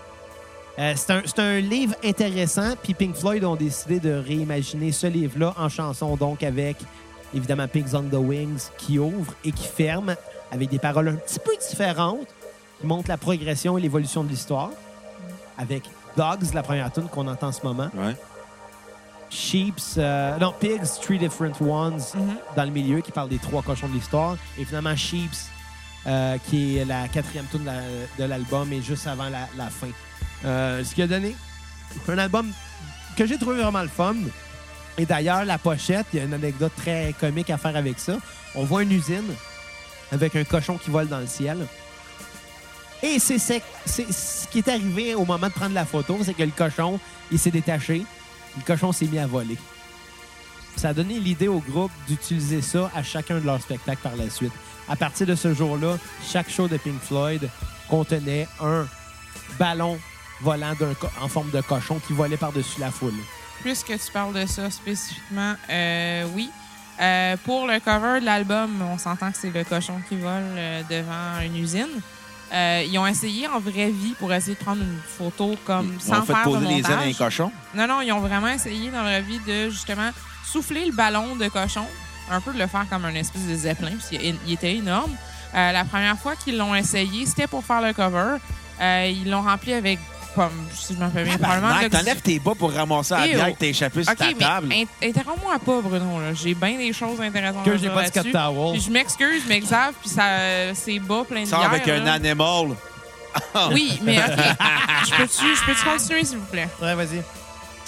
Euh, 0.78 0.94
c'est 0.96 1.12
un, 1.12 1.22
c'est 1.26 1.38
un 1.38 1.60
livre 1.60 1.94
intéressant, 2.02 2.74
puis 2.82 2.94
Pink 2.94 3.14
Floyd 3.14 3.44
ont 3.44 3.56
décidé 3.56 4.00
de 4.00 4.12
réimaginer 4.14 4.90
ce 4.90 5.06
livre-là 5.06 5.52
en 5.58 5.68
chanson, 5.68 6.16
donc 6.16 6.42
avec 6.42 6.78
évidemment 7.34 7.68
Pigs 7.68 7.94
on 7.94 8.02
the 8.02 8.14
Wings 8.14 8.68
qui 8.78 8.98
ouvre 8.98 9.34
et 9.44 9.52
qui 9.52 9.66
ferme, 9.66 10.14
avec 10.50 10.68
des 10.70 10.78
paroles 10.78 11.08
un 11.08 11.14
petit 11.14 11.38
peu 11.38 11.52
différentes, 11.68 12.26
qui 12.80 12.86
montrent 12.86 13.08
la 13.08 13.16
progression 13.18 13.78
et 13.78 13.80
l'évolution 13.80 14.24
de 14.24 14.28
l'histoire, 14.28 14.70
avec 15.58 15.84
Dogs, 16.16 16.52
la 16.54 16.62
première 16.62 16.92
tune 16.92 17.08
qu'on 17.08 17.26
entend 17.26 17.48
en 17.48 17.52
ce 17.52 17.62
moment. 17.62 17.88
Ouais. 17.94 18.14
Sheeps, 19.30 19.94
euh, 19.96 20.36
non, 20.38 20.52
Pigs, 20.60 21.00
Three 21.00 21.18
Different 21.18 21.54
Ones 21.62 22.02
Mhm. 22.14 22.36
dans 22.54 22.64
le 22.64 22.70
milieu 22.70 23.00
qui 23.00 23.10
parle 23.12 23.30
des 23.30 23.38
trois 23.38 23.62
cochons 23.62 23.88
de 23.88 23.94
l'histoire. 23.94 24.36
Et 24.58 24.64
finalement, 24.66 24.94
Sheeps, 24.94 25.48
euh, 26.06 26.36
qui 26.50 26.76
est 26.76 26.84
la 26.84 27.08
quatrième 27.08 27.46
tune 27.50 27.60
de 27.62 27.66
la- 27.66 27.80
de 28.18 28.24
l'album 28.24 28.70
et 28.72 28.82
juste 28.82 29.06
avant 29.06 29.30
la, 29.30 29.48
la 29.56 29.70
fin. 29.70 29.88
Euh, 30.44 30.84
ce 30.84 30.94
qui 30.94 31.00
a 31.00 31.06
donné 31.06 31.34
un 32.08 32.18
album 32.18 32.50
que 33.16 33.24
j'ai 33.26 33.38
trouvé 33.38 33.62
vraiment 33.62 33.80
le 33.82 33.88
fun. 33.88 34.16
Et 34.98 35.06
d'ailleurs, 35.06 35.44
la 35.44 35.58
pochette, 35.58 36.06
il 36.12 36.18
y 36.18 36.22
a 36.22 36.24
une 36.24 36.34
anecdote 36.34 36.72
très 36.76 37.14
comique 37.18 37.50
à 37.50 37.58
faire 37.58 37.76
avec 37.76 37.98
ça. 37.98 38.16
On 38.54 38.64
voit 38.64 38.82
une 38.82 38.92
usine 38.92 39.34
avec 40.10 40.36
un 40.36 40.44
cochon 40.44 40.76
qui 40.76 40.90
vole 40.90 41.08
dans 41.08 41.20
le 41.20 41.26
ciel. 41.26 41.66
Et 43.02 43.18
c'est 43.18 43.38
ce 43.38 44.46
qui 44.48 44.58
est 44.58 44.68
arrivé 44.68 45.14
au 45.14 45.24
moment 45.24 45.48
de 45.48 45.52
prendre 45.52 45.74
la 45.74 45.84
photo, 45.84 46.18
c'est 46.24 46.34
que 46.34 46.42
le 46.42 46.50
cochon, 46.50 47.00
il 47.30 47.38
s'est 47.38 47.50
détaché. 47.50 48.04
Le 48.56 48.62
cochon 48.64 48.92
s'est 48.92 49.06
mis 49.06 49.18
à 49.18 49.26
voler. 49.26 49.56
Ça 50.76 50.90
a 50.90 50.94
donné 50.94 51.18
l'idée 51.18 51.48
au 51.48 51.58
groupe 51.58 51.90
d'utiliser 52.06 52.62
ça 52.62 52.90
à 52.94 53.02
chacun 53.02 53.40
de 53.40 53.46
leurs 53.46 53.60
spectacles 53.60 54.02
par 54.02 54.16
la 54.16 54.30
suite. 54.30 54.52
À 54.88 54.96
partir 54.96 55.26
de 55.26 55.34
ce 55.34 55.54
jour-là, 55.54 55.98
chaque 56.30 56.50
show 56.50 56.68
de 56.68 56.76
Pink 56.76 57.00
Floyd 57.00 57.48
contenait 57.88 58.46
un 58.60 58.86
ballon 59.58 59.98
volant 60.40 60.74
en 61.20 61.28
forme 61.28 61.50
de 61.50 61.60
cochon 61.60 62.00
qui 62.06 62.12
volait 62.12 62.36
par-dessus 62.36 62.80
la 62.80 62.90
foule. 62.90 63.12
Puisque 63.62 63.86
tu 63.86 64.12
parles 64.12 64.34
de 64.34 64.46
ça 64.46 64.70
spécifiquement, 64.70 65.54
euh, 65.70 66.24
oui. 66.34 66.50
Euh, 67.00 67.36
pour 67.44 67.66
le 67.66 67.80
cover 67.80 68.20
de 68.20 68.26
l'album, 68.26 68.82
on 68.82 68.98
s'entend 68.98 69.32
que 69.32 69.38
c'est 69.38 69.50
le 69.50 69.64
cochon 69.64 69.94
qui 70.08 70.16
vole 70.16 70.42
euh, 70.56 70.82
devant 70.90 71.40
une 71.44 71.56
usine. 71.56 71.88
Euh, 72.52 72.84
ils 72.86 72.98
ont 72.98 73.06
essayé 73.06 73.48
en 73.48 73.60
vraie 73.60 73.90
vie 73.90 74.14
pour 74.18 74.32
essayer 74.32 74.54
de 74.54 74.62
prendre 74.62 74.82
une 74.82 74.98
photo 75.06 75.56
comme 75.64 75.94
Ils 75.94 76.02
sans 76.02 76.18
ont 76.18 76.22
fait 76.22 76.34
faire 76.34 76.46
de 76.46 76.50
poser 76.50 76.66
les 76.66 76.80
ailes 76.80 76.92
à 76.92 77.00
un 77.00 77.12
cochon? 77.12 77.50
Non, 77.74 77.86
non, 77.86 78.02
ils 78.02 78.12
ont 78.12 78.20
vraiment 78.20 78.48
essayé 78.48 78.90
dans 78.90 79.02
la 79.02 79.20
vie 79.20 79.40
de 79.46 79.70
justement 79.70 80.10
souffler 80.44 80.84
le 80.84 80.92
ballon 80.92 81.34
de 81.36 81.48
cochon 81.48 81.86
un 82.30 82.40
peu 82.40 82.52
de 82.52 82.58
le 82.58 82.66
faire 82.66 82.86
comme 82.90 83.04
un 83.04 83.14
espèce 83.14 83.46
de 83.46 83.54
zeppelin, 83.54 83.92
parce 83.92 84.08
qu'il 84.08 84.36
il 84.46 84.52
était 84.52 84.76
énorme. 84.76 85.12
Euh, 85.54 85.72
la 85.72 85.84
première 85.84 86.18
fois 86.18 86.36
qu'ils 86.36 86.56
l'ont 86.56 86.74
essayé, 86.74 87.26
c'était 87.26 87.46
pour 87.46 87.64
faire 87.64 87.80
le 87.80 87.92
cover. 87.92 88.36
Euh, 88.80 89.12
ils 89.12 89.30
l'ont 89.30 89.42
rempli 89.42 89.72
avec, 89.72 89.98
comme, 90.34 90.50
si 90.74 90.94
je 90.94 90.98
m'en 90.98 91.06
rappelle 91.06 91.24
bien, 91.24 91.36
probablement... 91.38 91.68
Tabarnak, 91.68 91.90
de- 91.92 91.96
T'enlèves 91.98 92.20
tes 92.22 92.38
bas 92.38 92.52
pour 92.58 92.72
ramasser 92.72 93.14
la 93.14 93.26
bière 93.26 93.46
oh. 93.50 93.52
que 93.54 93.58
t'as 93.58 93.66
échappé 93.66 94.04
sur 94.04 94.14
ta 94.16 94.32
table. 94.32 94.72
in- 94.72 95.06
interromps-moi 95.08 95.58
pas, 95.64 95.80
Bruno. 95.80 96.20
là. 96.20 96.34
J'ai 96.34 96.54
bien 96.54 96.76
des 96.78 96.92
choses 96.92 97.20
intéressantes 97.20 97.64
Que 97.64 97.70
à 97.70 97.76
j'ai 97.76 97.88
pas 97.88 98.08
de. 98.08 98.32
Towel. 98.32 98.80
Je 98.80 98.90
m'excuse, 98.90 99.42
mais 99.48 99.60
Xav, 99.60 99.92
puis 100.00 100.10
ça, 100.10 100.24
c'est 100.74 100.98
bas 100.98 101.24
plein 101.28 101.42
de 101.42 101.48
Sors 101.48 101.58
bière. 101.60 101.70
avec 101.70 101.88
un 101.88 102.06
animal. 102.06 102.68
Oui, 103.72 103.98
mais 104.02 104.18
OK. 104.18 104.24
je 105.06 105.14
peux-tu 105.16 105.56
je 105.56 105.64
peux-tu 105.64 105.84
continuer, 105.84 106.24
s'il 106.24 106.36
vous 106.38 106.44
plaît? 106.46 106.68
Ouais, 106.82 106.94
vas-y. 106.94 107.22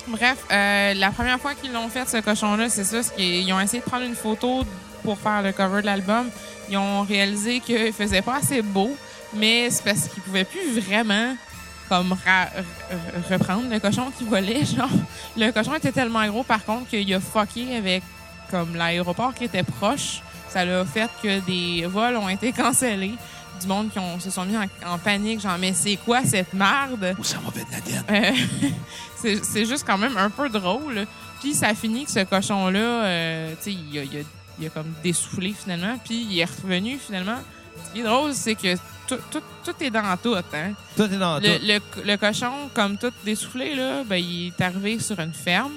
Bref, 0.06 0.38
euh, 0.50 0.94
la 0.94 1.10
première 1.10 1.38
fois 1.38 1.54
qu'ils 1.54 1.72
l'ont 1.72 1.88
fait, 1.88 2.08
ce 2.08 2.18
cochon-là, 2.22 2.68
c'est 2.70 2.84
ça. 2.84 3.02
c'est 3.02 3.14
qu'ils- 3.14 3.46
Ils 3.46 3.52
ont 3.52 3.60
essayé 3.60 3.80
de 3.80 3.84
prendre 3.88 4.04
une 4.04 4.14
photo 4.14 4.64
pour 5.02 5.18
faire 5.18 5.42
le 5.42 5.52
cover 5.52 5.80
de 5.82 5.86
l'album. 5.86 6.30
Ils 6.70 6.78
ont 6.78 7.02
réalisé 7.02 7.60
qu'il 7.60 7.92
faisait 7.92 8.22
pas 8.22 8.36
assez 8.36 8.62
beau, 8.62 8.96
mais 9.34 9.68
c'est 9.70 9.84
parce 9.84 10.08
qu'ils 10.08 10.22
pouvaient 10.22 10.44
plus 10.44 10.80
vraiment 10.80 11.34
comme 11.88 12.14
reprendre 13.30 13.68
le 13.70 13.78
cochon 13.78 14.10
qui 14.16 14.24
volait. 14.24 14.64
Genre, 14.76 14.88
le 15.36 15.50
cochon 15.50 15.74
était 15.74 15.92
tellement 15.92 16.26
gros, 16.26 16.42
par 16.42 16.64
contre, 16.64 16.88
qu'il 16.88 17.12
a 17.14 17.20
fucké 17.20 17.76
avec 17.76 18.02
comme 18.50 18.74
l'aéroport 18.76 19.34
qui 19.34 19.44
était 19.44 19.62
proche. 19.62 20.20
Ça 20.48 20.64
l'a 20.64 20.84
fait 20.84 21.10
que 21.22 21.40
des 21.40 21.86
vols 21.86 22.16
ont 22.16 22.28
été 22.28 22.52
cancellés. 22.52 23.14
Du 23.60 23.66
monde 23.68 23.90
qui 23.90 23.98
ont- 23.98 24.18
se 24.18 24.30
sont 24.30 24.44
mis 24.44 24.56
en, 24.56 24.64
en 24.86 24.98
panique, 24.98 25.40
genre, 25.40 25.56
mais 25.58 25.72
c'est 25.72 25.96
quoi 25.96 26.24
cette 26.24 26.52
merde? 26.52 27.14
Où 27.18 27.24
ça 27.24 27.36
va? 27.38 28.14
Euh, 28.14 28.32
c'est 29.16 29.44
c'est 29.44 29.64
juste 29.64 29.84
quand 29.86 29.96
même 29.98 30.16
un 30.16 30.28
peu 30.30 30.48
drôle. 30.48 31.06
Puis 31.40 31.54
ça 31.54 31.74
finit 31.74 32.04
que 32.04 32.10
ce 32.10 32.24
cochon-là, 32.24 32.78
euh, 32.78 33.54
tu 33.62 33.72
sais, 33.72 33.72
il 33.92 33.98
a, 33.98 34.02
il 34.02 34.18
a- 34.18 34.24
il 34.60 34.66
a 34.66 34.70
comme 34.70 34.92
dessoufflé 35.02 35.52
finalement, 35.60 35.96
puis 36.04 36.26
il 36.30 36.38
est 36.38 36.44
revenu 36.44 36.98
finalement. 37.04 37.38
Ce 37.88 37.92
qui 37.92 38.00
est 38.00 38.04
drôle, 38.04 38.32
c'est 38.34 38.54
que 38.54 38.74
tout, 39.06 39.18
tout- 39.30 39.42
tout 39.64 39.74
est 39.84 39.90
dans 39.90 40.16
tout. 40.16 40.34
Hein? 40.34 40.72
Tout 40.96 41.02
est 41.04 41.18
dans 41.18 41.38
Le, 41.38 41.58
tout. 41.58 41.64
le- 42.04 42.12
le 42.12 42.16
cochon, 42.16 42.70
comme 42.74 42.96
tout 42.98 43.12
dessoufflé, 43.24 43.74
là, 43.74 44.02
ben, 44.04 44.16
il 44.16 44.48
est 44.48 44.60
arrivé 44.62 44.98
sur 44.98 45.18
une 45.20 45.32
ferme 45.32 45.72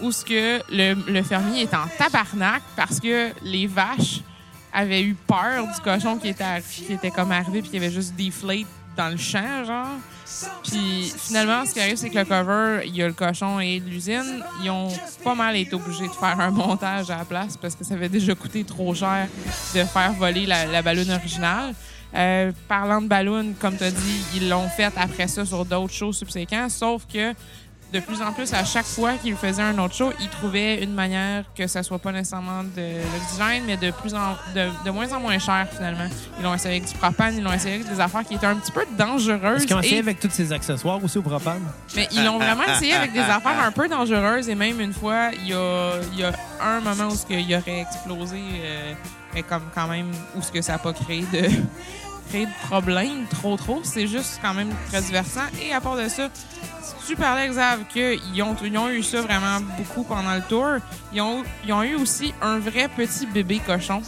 où 0.00 0.10
ce 0.12 0.24
que 0.24 0.60
le, 0.70 0.94
le 1.12 1.22
fermier 1.22 1.62
est 1.62 1.74
en 1.74 1.86
tabarnak 1.98 2.62
parce 2.76 2.98
que 3.00 3.30
les 3.42 3.66
vaches 3.66 4.20
avaient 4.72 5.02
eu 5.02 5.14
peur 5.14 5.64
du 5.66 5.80
cochon 5.82 6.16
qui 6.16 6.28
était, 6.28 6.62
qui 6.70 6.92
était 6.92 7.10
comme 7.10 7.32
arrivé 7.32 7.60
puis 7.60 7.70
qui 7.70 7.76
avait 7.76 7.90
juste 7.90 8.14
deflate 8.16 8.66
dans 8.96 9.08
le 9.08 9.16
champ, 9.16 9.64
genre. 9.64 9.86
Puis 10.62 11.12
finalement, 11.18 11.66
ce 11.66 11.72
qui 11.74 11.80
arrive, 11.80 11.96
c'est 11.96 12.08
que 12.08 12.18
le 12.18 12.24
cover, 12.24 12.82
il 12.86 12.94
y 12.96 13.02
a 13.02 13.06
le 13.08 13.12
cochon 13.12 13.58
et 13.60 13.80
l'usine. 13.80 14.42
Ils 14.62 14.70
ont 14.70 14.88
pas 15.24 15.34
mal 15.34 15.56
été 15.56 15.74
obligés 15.74 16.06
de 16.06 16.12
faire 16.12 16.38
un 16.38 16.50
montage 16.50 17.10
à 17.10 17.18
la 17.18 17.24
place 17.24 17.56
parce 17.56 17.74
que 17.74 17.84
ça 17.84 17.94
avait 17.94 18.08
déjà 18.08 18.34
coûté 18.34 18.62
trop 18.64 18.94
cher 18.94 19.26
de 19.74 19.84
faire 19.84 20.12
voler 20.12 20.46
la, 20.46 20.66
la 20.66 20.82
balloune 20.82 21.10
originale. 21.10 21.74
Euh, 22.14 22.50
parlant 22.68 23.00
de 23.00 23.06
ballon, 23.06 23.54
comme 23.60 23.76
tu 23.76 23.84
as 23.84 23.90
dit, 23.90 24.20
ils 24.34 24.48
l'ont 24.48 24.68
fait 24.68 24.90
après 24.96 25.28
ça 25.28 25.44
sur 25.44 25.64
d'autres 25.64 25.92
shows 25.94 26.12
subséquents, 26.12 26.68
sauf 26.68 27.02
que 27.12 27.34
de 27.92 27.98
plus 27.98 28.22
en 28.22 28.32
plus, 28.32 28.52
à 28.54 28.64
chaque 28.64 28.86
fois 28.86 29.14
qu'ils 29.14 29.34
faisaient 29.34 29.62
un 29.62 29.76
autre 29.78 29.94
show, 29.96 30.12
ils 30.20 30.28
trouvaient 30.28 30.80
une 30.80 30.94
manière 30.94 31.42
que 31.56 31.66
ça 31.66 31.82
soit 31.82 31.98
pas 31.98 32.12
nécessairement 32.12 32.62
de 32.62 33.00
design, 33.30 33.64
mais 33.66 33.76
de 33.76 33.90
plus 33.90 34.14
en 34.14 34.36
de, 34.54 34.68
de 34.84 34.90
moins 34.90 35.12
en 35.12 35.18
moins 35.18 35.40
cher 35.40 35.66
finalement. 35.74 36.06
Ils 36.38 36.44
l'ont 36.44 36.54
essayé 36.54 36.76
avec 36.76 36.88
du 36.88 36.96
propane, 36.96 37.34
ils 37.36 37.42
l'ont 37.42 37.52
essayé 37.52 37.74
avec 37.76 37.88
des 37.92 37.98
affaires 37.98 38.22
qui 38.24 38.34
étaient 38.34 38.46
un 38.46 38.54
petit 38.56 38.70
peu 38.70 38.84
dangereuses. 38.96 39.56
Est-ce 39.56 39.66
qu'ils 39.66 39.74
ont 39.76 39.80
essayé 39.80 39.96
et- 39.96 40.00
avec 40.00 40.20
tous 40.20 40.30
ces 40.30 40.52
accessoires 40.52 41.02
aussi 41.02 41.18
au 41.18 41.22
propane? 41.22 41.62
mais 41.96 42.08
ils 42.12 42.24
l'ont 42.24 42.38
vraiment 42.38 42.62
essayé 42.64 42.92
avec 42.94 43.12
des 43.12 43.18
affaires 43.20 43.60
un 43.60 43.72
peu 43.72 43.88
dangereuses 43.88 44.48
et 44.48 44.54
même 44.54 44.80
une 44.80 44.92
fois, 44.92 45.30
il 45.32 45.48
y 45.48 45.52
a, 45.52 45.92
il 46.12 46.18
y 46.20 46.22
a 46.24 46.32
un 46.62 46.78
moment 46.80 47.08
où 47.12 47.16
qu'il 47.26 47.54
aurait 47.56 47.80
explosé, 47.80 48.38
euh, 48.62 48.92
mais 49.34 49.42
comme 49.42 49.62
quand 49.74 49.86
même 49.86 50.10
où 50.36 50.42
ce 50.42 50.50
que 50.50 50.62
ça 50.62 50.72
n'a 50.72 50.78
pas 50.78 50.92
créé 50.92 51.24
de 51.32 51.48
créé 52.28 52.46
de 52.46 52.66
problème 52.68 53.26
trop 53.28 53.56
trop. 53.56 53.80
C'est 53.82 54.06
juste 54.06 54.38
quand 54.42 54.54
même 54.54 54.70
très 54.88 55.02
divertissant. 55.02 55.46
Et 55.62 55.72
à 55.72 55.80
part 55.80 55.96
de 55.96 56.08
ça, 56.08 56.28
si 56.82 57.06
tu 57.06 57.16
parlais, 57.16 57.48
Xav, 57.48 57.84
qu'ils 57.92 58.42
ont, 58.42 58.56
ils 58.62 58.78
ont 58.78 58.88
eu 58.88 59.02
ça 59.02 59.20
vraiment 59.20 59.60
beaucoup 59.76 60.04
pendant 60.04 60.34
le 60.34 60.42
tour, 60.42 60.76
ils 61.12 61.20
ont, 61.20 61.42
ils 61.64 61.72
ont 61.72 61.82
eu 61.82 61.96
aussi 61.96 62.32
un 62.40 62.58
vrai 62.58 62.88
petit 62.88 63.26
bébé 63.26 63.60
cochon 63.64 64.02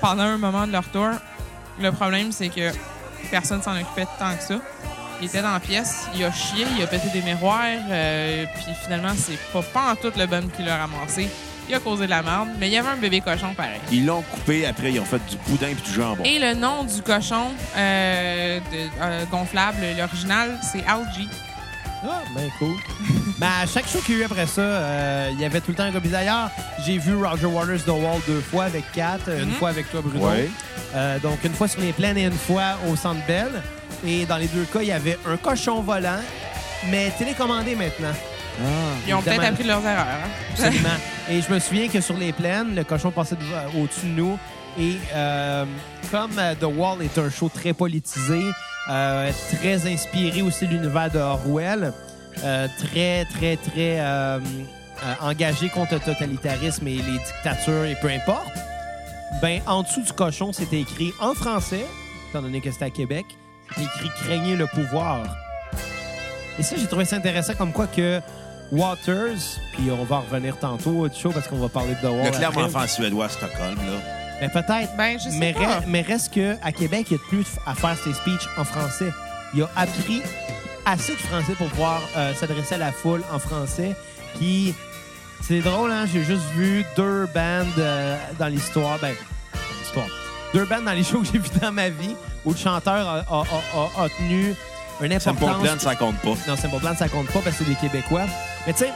pendant 0.00 0.22
un 0.22 0.38
moment 0.38 0.66
de 0.66 0.72
leur 0.72 0.88
tour. 0.88 1.10
Le 1.80 1.90
problème, 1.92 2.32
c'est 2.32 2.48
que 2.48 2.70
personne 3.30 3.62
s'en 3.62 3.74
occupait 3.74 4.06
tant 4.18 4.34
que 4.36 4.42
ça. 4.42 4.60
Il 5.20 5.26
était 5.26 5.42
dans 5.42 5.52
la 5.52 5.60
pièce, 5.60 6.06
il 6.14 6.24
a 6.24 6.30
chié, 6.30 6.64
il 6.76 6.82
a 6.82 6.86
pété 6.86 7.08
des 7.08 7.22
miroirs, 7.22 7.64
euh, 7.90 8.44
puis 8.54 8.72
finalement, 8.84 9.14
c'est 9.16 9.38
pas, 9.52 9.62
pas 9.62 9.92
en 9.92 9.96
tout 9.96 10.16
le 10.16 10.26
bun 10.26 10.46
qui 10.48 10.62
l'a 10.62 10.76
ramassé. 10.76 11.28
Il 11.68 11.74
a 11.74 11.80
causé 11.80 12.04
de 12.06 12.10
la 12.10 12.22
merde, 12.22 12.48
mais 12.58 12.68
il 12.68 12.72
y 12.72 12.78
avait 12.78 12.88
un 12.88 12.96
bébé 12.96 13.20
cochon 13.20 13.52
pareil. 13.54 13.80
Ils 13.92 14.06
l'ont 14.06 14.22
coupé, 14.22 14.64
après, 14.66 14.90
ils 14.92 15.00
ont 15.00 15.04
fait 15.04 15.20
du 15.28 15.36
boudin 15.46 15.68
et 15.68 15.74
du 15.74 15.92
jambon. 15.92 16.22
Et 16.24 16.38
le 16.38 16.54
nom 16.54 16.84
du 16.84 17.02
cochon 17.02 17.48
euh, 17.76 18.58
de- 18.58 18.88
euh, 19.02 19.24
gonflable, 19.30 19.78
l'original, 19.98 20.58
c'est 20.62 20.84
Algie. 20.86 21.28
Ah, 22.04 22.22
ben 22.34 22.48
cool. 22.58 22.76
ben, 23.38 23.48
à 23.62 23.66
chaque 23.66 23.86
show 23.88 23.98
qu'il 24.00 24.14
y 24.14 24.18
a 24.18 24.20
eu 24.22 24.24
après 24.24 24.46
ça, 24.46 24.60
euh, 24.62 25.30
il 25.32 25.40
y 25.40 25.44
avait 25.44 25.60
tout 25.60 25.72
le 25.72 25.74
temps 25.74 25.82
un 25.82 25.90
gars. 25.90 26.00
Puis 26.00 26.08
D'ailleurs, 26.10 26.48
j'ai 26.86 26.96
vu 26.96 27.14
Roger 27.16 27.46
Waters 27.46 27.84
The 27.84 27.88
Wall 27.88 28.20
deux 28.26 28.40
fois 28.40 28.64
avec 28.64 28.90
Kat, 28.92 29.18
une 29.26 29.46
Mhm. 29.46 29.52
fois 29.54 29.68
avec 29.70 29.90
toi, 29.90 30.00
Bruno. 30.02 30.26
Ouais. 30.28 30.48
Euh, 30.94 31.18
donc, 31.18 31.42
une 31.44 31.52
fois 31.54 31.68
sur 31.68 31.80
les 31.80 31.92
plaines 31.92 32.16
et 32.16 32.24
une 32.24 32.32
fois 32.32 32.78
au 32.88 32.96
Centre 32.96 33.20
Bell. 33.26 33.50
Et 34.06 34.24
dans 34.26 34.36
les 34.36 34.46
deux 34.46 34.64
cas, 34.72 34.78
il 34.80 34.88
y 34.88 34.92
avait 34.92 35.18
un 35.26 35.36
cochon 35.36 35.80
volant, 35.82 36.20
mais 36.88 37.10
télécommandé 37.18 37.74
maintenant. 37.74 38.14
Ils 39.06 39.14
ont 39.14 39.22
peut-être 39.22 39.44
appris 39.52 39.62
de 39.64 39.68
leurs 39.68 39.84
erreurs. 39.86 40.06
hein. 40.06 40.28
Absolument. 40.52 40.88
et 41.30 41.40
je 41.42 41.52
me 41.52 41.58
souviens 41.58 41.88
que 41.88 42.00
sur 42.00 42.16
les 42.16 42.32
plaines, 42.32 42.74
le 42.74 42.84
cochon 42.84 43.10
passait 43.10 43.36
de- 43.36 43.78
au-dessus 43.80 44.06
de 44.06 44.12
nous. 44.20 44.38
Et 44.78 44.96
euh, 45.14 45.64
comme 46.10 46.38
euh, 46.38 46.54
The 46.54 46.64
Wall 46.64 47.02
est 47.02 47.18
un 47.18 47.30
show 47.30 47.50
très 47.52 47.72
politisé, 47.72 48.42
euh, 48.90 49.30
très 49.60 49.92
inspiré 49.92 50.42
aussi 50.42 50.66
de 50.66 50.72
l'univers 50.72 51.10
de 51.10 51.18
Orwell, 51.18 51.92
euh, 52.44 52.68
très, 52.78 53.24
très, 53.26 53.56
très 53.56 53.98
euh, 54.00 54.38
euh, 54.38 55.14
engagé 55.20 55.68
contre 55.68 55.94
le 55.94 56.00
totalitarisme 56.00 56.86
et 56.86 56.96
les 56.96 57.18
dictatures 57.18 57.84
et 57.86 57.96
peu 58.00 58.08
importe, 58.08 58.52
ben, 59.42 59.60
en 59.66 59.82
dessous 59.82 60.02
du 60.02 60.12
cochon, 60.12 60.52
c'était 60.52 60.80
écrit 60.80 61.12
en 61.20 61.34
français, 61.34 61.84
étant 62.30 62.42
donné 62.42 62.60
que 62.60 62.70
c'était 62.70 62.86
à 62.86 62.90
Québec, 62.90 63.26
c'était 63.70 63.82
écrit 63.82 64.10
«Craignez 64.24 64.56
le 64.56 64.66
pouvoir». 64.66 65.22
Et 66.58 66.62
ça, 66.62 66.76
j'ai 66.76 66.86
trouvé 66.86 67.04
ça 67.04 67.16
intéressant 67.16 67.54
comme 67.54 67.72
quoi 67.72 67.86
que 67.86 68.20
Waters, 68.70 69.38
puis 69.72 69.90
on 69.90 70.04
va 70.04 70.16
en 70.16 70.20
revenir 70.20 70.58
tantôt 70.58 70.90
au 70.90 71.08
show 71.10 71.30
parce 71.30 71.48
qu'on 71.48 71.56
va 71.58 71.68
parler 71.68 71.94
de 71.94 72.00
The 72.00 72.04
Wall. 72.04 72.24
Le 72.24 72.30
clairement 72.30 72.64
après. 72.64 72.76
enfant 72.80 72.86
suédois 72.86 73.26
à 73.26 73.28
Stockholm, 73.28 73.76
là. 73.76 73.98
Ben, 74.40 74.50
peut-être. 74.50 74.96
Ben, 74.96 75.18
je 75.18 75.30
sais 75.30 75.38
Mais, 75.38 75.52
pas. 75.52 75.60
re- 75.80 75.82
mais 75.86 76.02
reste 76.02 76.32
qu'à 76.34 76.72
Québec, 76.72 77.06
il 77.10 77.14
y 77.14 77.16
a 77.16 77.22
plus 77.28 77.46
à 77.66 77.74
faire 77.74 77.96
ses 77.96 78.12
speeches 78.12 78.48
en 78.56 78.64
français. 78.64 79.10
Il 79.54 79.62
a 79.62 79.70
appris 79.74 80.22
assez 80.84 81.12
de 81.12 81.18
français 81.18 81.54
pour 81.56 81.68
pouvoir 81.68 82.00
euh, 82.16 82.32
s'adresser 82.34 82.74
à 82.76 82.78
la 82.78 82.92
foule 82.92 83.22
en 83.32 83.38
français. 83.38 83.96
Puis 84.38 84.74
c'est 85.42 85.60
drôle, 85.60 85.90
hein? 85.90 86.04
J'ai 86.12 86.22
juste 86.22 86.44
vu 86.54 86.84
deux 86.96 87.26
bandes 87.34 87.66
euh, 87.78 88.16
dans 88.38 88.46
l'histoire. 88.48 88.98
Ben, 89.00 89.14
l'histoire. 89.80 90.06
Deux 90.54 90.66
bandes 90.66 90.84
dans 90.84 90.92
les 90.92 91.04
shows 91.04 91.20
que 91.22 91.28
j'ai 91.32 91.38
vus 91.38 91.50
dans 91.60 91.72
ma 91.72 91.88
vie 91.88 92.14
où 92.44 92.52
le 92.52 92.56
chanteur 92.56 93.08
a, 93.08 93.18
a- 93.18 93.42
a- 93.42 94.02
a- 94.02 94.04
a 94.04 94.08
tenu 94.10 94.54
Simple 95.00 95.44
importance. 95.44 95.62
Plan, 95.62 95.78
ça 95.78 95.94
compte 95.96 96.16
pas. 96.18 96.34
Non, 96.46 96.56
Simple 96.56 96.78
Plan, 96.80 96.94
ça 96.96 97.08
compte 97.08 97.26
pas 97.28 97.40
parce 97.40 97.56
que 97.56 97.64
c'est 97.64 97.70
des 97.70 97.76
Québécois. 97.76 98.26
Mais 98.68 98.74
tu 98.74 98.80
sais, 98.80 98.92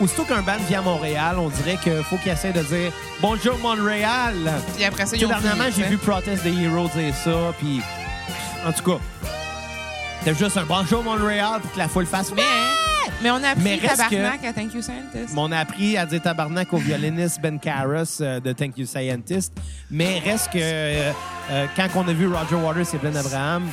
aussitôt 0.00 0.24
qu'un 0.24 0.42
band 0.42 0.58
vient 0.68 0.80
à 0.80 0.82
Montréal, 0.82 1.36
on 1.38 1.48
dirait 1.48 1.76
qu'il 1.76 2.02
faut 2.02 2.16
qu'il 2.16 2.32
essaie 2.32 2.52
de 2.52 2.60
dire 2.60 2.90
Bonjour 3.20 3.56
Montréal. 3.58 4.34
Puis 4.74 4.84
après 4.84 5.06
ça, 5.06 5.14
ils 5.14 5.24
ont 5.24 5.28
dernièrement, 5.28 5.66
j'ai 5.76 5.84
vu 5.84 5.96
Protest 5.96 6.42
the 6.42 6.48
Heroes 6.48 6.88
dire 6.88 7.14
ça, 7.14 7.54
puis 7.56 7.80
en 8.66 8.72
tout 8.72 8.82
cas, 8.82 8.98
c'était 10.18 10.36
juste 10.36 10.56
un 10.56 10.64
bonjour 10.64 11.04
Montréal 11.04 11.60
pour 11.60 11.70
que 11.70 11.78
la 11.78 11.86
foule 11.86 12.04
fasse. 12.04 12.32
Mais, 12.34 12.42
mais 13.22 13.30
on 13.30 13.44
a 13.44 13.50
appris 13.50 13.62
Mais 13.62 13.78
tabarnak 13.78 14.44
à 14.44 14.52
Thank 14.52 14.74
You 14.74 14.82
Scientist. 14.82 15.32
Mais 15.32 15.40
On 15.40 15.52
a 15.52 15.58
appris 15.58 15.96
à 15.96 16.04
dire 16.04 16.20
tabarnak 16.20 16.72
au 16.72 16.78
violoniste 16.78 17.40
Ben 17.40 17.60
Karras 17.60 18.18
euh, 18.20 18.40
de 18.40 18.52
Thank 18.52 18.76
You 18.76 18.86
Scientist. 18.86 19.52
Mais 19.88 20.18
reste 20.18 20.50
que 20.50 20.58
euh, 20.58 21.12
euh, 21.52 21.66
quand 21.76 21.86
on 21.94 22.08
a 22.08 22.12
vu 22.12 22.26
Roger 22.26 22.56
Waters 22.56 22.92
et 22.92 22.98
Glenn 22.98 23.16
Abraham, 23.16 23.68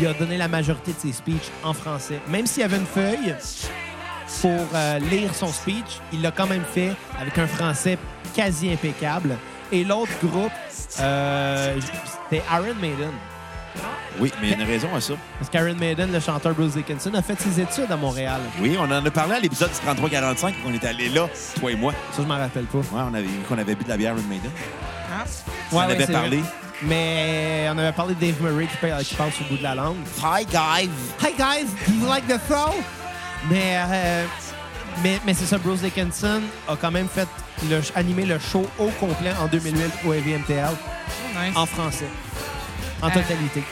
il 0.00 0.04
a 0.08 0.12
donné 0.12 0.38
la 0.38 0.48
majorité 0.48 0.92
de 0.92 0.98
ses 0.98 1.12
speeches 1.12 1.52
en 1.62 1.72
français. 1.72 2.18
Même 2.26 2.46
s'il 2.46 2.62
y 2.62 2.64
avait 2.64 2.78
une 2.78 2.86
feuille 2.86 3.36
pour 4.40 4.66
euh, 4.74 4.98
lire 4.98 5.34
son 5.34 5.48
speech, 5.48 6.00
il 6.12 6.22
l'a 6.22 6.30
quand 6.30 6.46
même 6.46 6.64
fait 6.64 6.92
avec 7.20 7.36
un 7.38 7.46
français 7.46 7.98
quasi 8.34 8.70
impeccable. 8.72 9.36
Et 9.72 9.84
l'autre 9.84 10.12
groupe, 10.22 10.52
euh, 11.00 11.76
c'était 12.30 12.42
Iron 12.52 12.74
Maiden. 12.80 13.10
Oui, 14.20 14.32
mais 14.40 14.48
il 14.48 14.50
y 14.50 14.52
a 14.54 14.62
une 14.64 14.70
raison 14.70 14.88
à 14.94 15.00
ça. 15.00 15.14
Parce 15.38 15.50
qu'Iron 15.50 15.74
Maiden, 15.78 16.12
le 16.12 16.20
chanteur 16.20 16.54
Bruce 16.54 16.74
Dickinson, 16.74 17.12
a 17.14 17.22
fait 17.22 17.40
ses 17.40 17.60
études 17.60 17.90
à 17.90 17.96
Montréal. 17.96 18.40
Oui, 18.60 18.76
on 18.78 18.84
en 18.84 19.04
a 19.04 19.10
parlé 19.10 19.34
à 19.34 19.40
l'épisode 19.40 19.70
du 19.70 20.02
33-45 20.02 20.54
on 20.66 20.72
était 20.72 20.86
allé 20.88 21.08
là, 21.08 21.26
toi 21.58 21.72
et 21.72 21.74
moi. 21.74 21.92
Ça, 22.12 22.22
je 22.22 22.28
m'en 22.28 22.38
rappelle 22.38 22.66
pas. 22.66 22.78
Ouais, 22.78 22.84
on 23.10 23.14
avait, 23.14 23.26
qu'on 23.48 23.58
avait 23.58 23.74
bu 23.74 23.82
de 23.84 23.88
la 23.88 23.96
bière 23.96 24.12
Iron 24.14 24.22
Maiden. 24.28 24.50
Ah. 25.12 25.24
On 25.72 25.76
en 25.76 25.80
Ouais, 25.80 25.86
ouais, 25.86 25.92
avait 26.02 26.12
parlé. 26.12 26.36
vrai. 26.38 26.48
Mais 26.82 27.66
on 27.72 27.78
avait 27.78 27.92
parlé 27.92 28.14
de 28.14 28.20
Dave 28.20 28.40
Murray 28.42 28.66
qui, 28.66 28.76
parle- 28.76 29.02
qui 29.02 29.14
parle 29.16 29.32
sur 29.32 29.42
le 29.44 29.50
bout 29.50 29.56
de 29.58 29.62
la 29.64 29.74
langue. 29.74 29.96
Hi, 30.22 30.44
guys! 30.44 30.90
Hi 31.20 31.32
guys, 31.36 31.66
do 31.88 31.94
you 31.94 32.06
like 32.06 32.26
the 32.28 32.38
show? 32.48 32.74
Mais 33.50 33.76
euh, 33.76 34.24
Mais, 35.02 35.20
mais 35.26 35.34
c'est 35.34 35.46
ça, 35.46 35.58
Bruce 35.58 35.80
Dickinson 35.80 36.40
a 36.68 36.76
quand 36.76 36.90
même 36.92 37.08
fait 37.08 37.28
le, 37.68 37.80
animé 37.96 38.24
le 38.24 38.38
show 38.38 38.64
au 38.78 38.88
complet 39.00 39.32
en 39.40 39.46
2008 39.48 39.92
au 40.06 40.12
AVMTL 40.12 40.68
Oh, 40.70 41.38
nice. 41.40 41.56
en 41.56 41.66
français, 41.66 42.06
en 43.02 43.08
Euh. 43.08 43.10
totalité. 43.10 43.62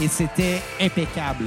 Et 0.00 0.08
c'était 0.08 0.62
impeccable. 0.80 1.46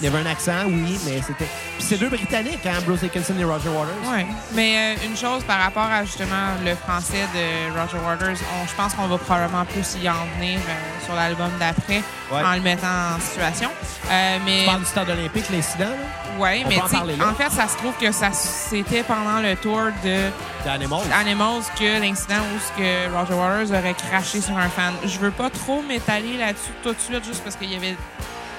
Il 0.00 0.04
y 0.04 0.06
avait 0.08 0.18
un 0.26 0.30
accent, 0.30 0.52
oui, 0.66 0.98
mais 1.04 1.20
c'était. 1.20 1.44
Puis 1.76 1.86
c'est 1.86 1.98
deux 1.98 2.08
Britanniques, 2.08 2.64
hein, 2.64 2.78
Bruce 2.86 3.00
Dickinson 3.00 3.34
et 3.38 3.44
Roger 3.44 3.68
Waters. 3.68 3.94
Oui, 4.06 4.24
mais 4.54 4.96
euh, 4.96 5.06
une 5.06 5.16
chose 5.16 5.44
par 5.44 5.58
rapport 5.60 5.82
à 5.84 6.04
justement 6.06 6.54
le 6.64 6.74
français 6.74 7.26
de 7.34 7.78
Roger 7.78 7.98
Waters, 8.06 8.36
on- 8.62 8.66
je 8.66 8.74
pense 8.74 8.94
qu'on 8.94 9.06
va 9.08 9.18
probablement 9.18 9.64
plus 9.66 9.96
y 10.02 10.08
en 10.08 10.14
venir 10.38 10.58
euh, 10.58 11.04
sur 11.04 11.14
l'album 11.14 11.50
d'après 11.58 12.02
Ouais. 12.32 12.42
en 12.44 12.54
le 12.54 12.60
mettant 12.60 12.86
en 13.16 13.20
situation. 13.20 13.68
Euh, 14.10 14.38
mais 14.44 14.60
Tu 14.60 14.66
parles 14.66 14.80
du 14.80 14.86
stade 14.86 15.10
olympique, 15.10 15.44
l'incident, 15.50 15.84
là? 15.86 16.36
on 16.38 16.68
mais 16.68 16.76
en 17.22 17.34
fait, 17.34 17.50
ça 17.50 17.66
se 17.68 17.76
trouve 17.76 17.92
que 18.00 18.10
ça 18.12 18.30
c'était 18.32 19.02
pendant 19.02 19.40
le 19.40 19.54
tour 19.56 19.80
de 20.04 20.30
D'Animals. 20.64 21.00
Animals 21.12 21.62
que 21.78 22.00
l'incident 22.00 22.36
où 22.54 22.58
ce 22.58 22.80
que 22.80 23.12
Roger 23.14 23.34
Waters 23.34 23.70
aurait 23.78 23.94
craché 23.94 24.40
sur 24.40 24.56
un 24.56 24.68
fan. 24.68 24.94
Je 25.04 25.18
veux 25.18 25.30
pas 25.32 25.50
trop 25.50 25.82
m'étaler 25.82 26.36
là-dessus 26.38 26.70
tout 26.82 26.92
de 26.94 27.00
suite 27.00 27.24
juste 27.24 27.42
parce 27.42 27.56
qu'il 27.56 27.70
y 27.72 27.76
avait 27.76 27.96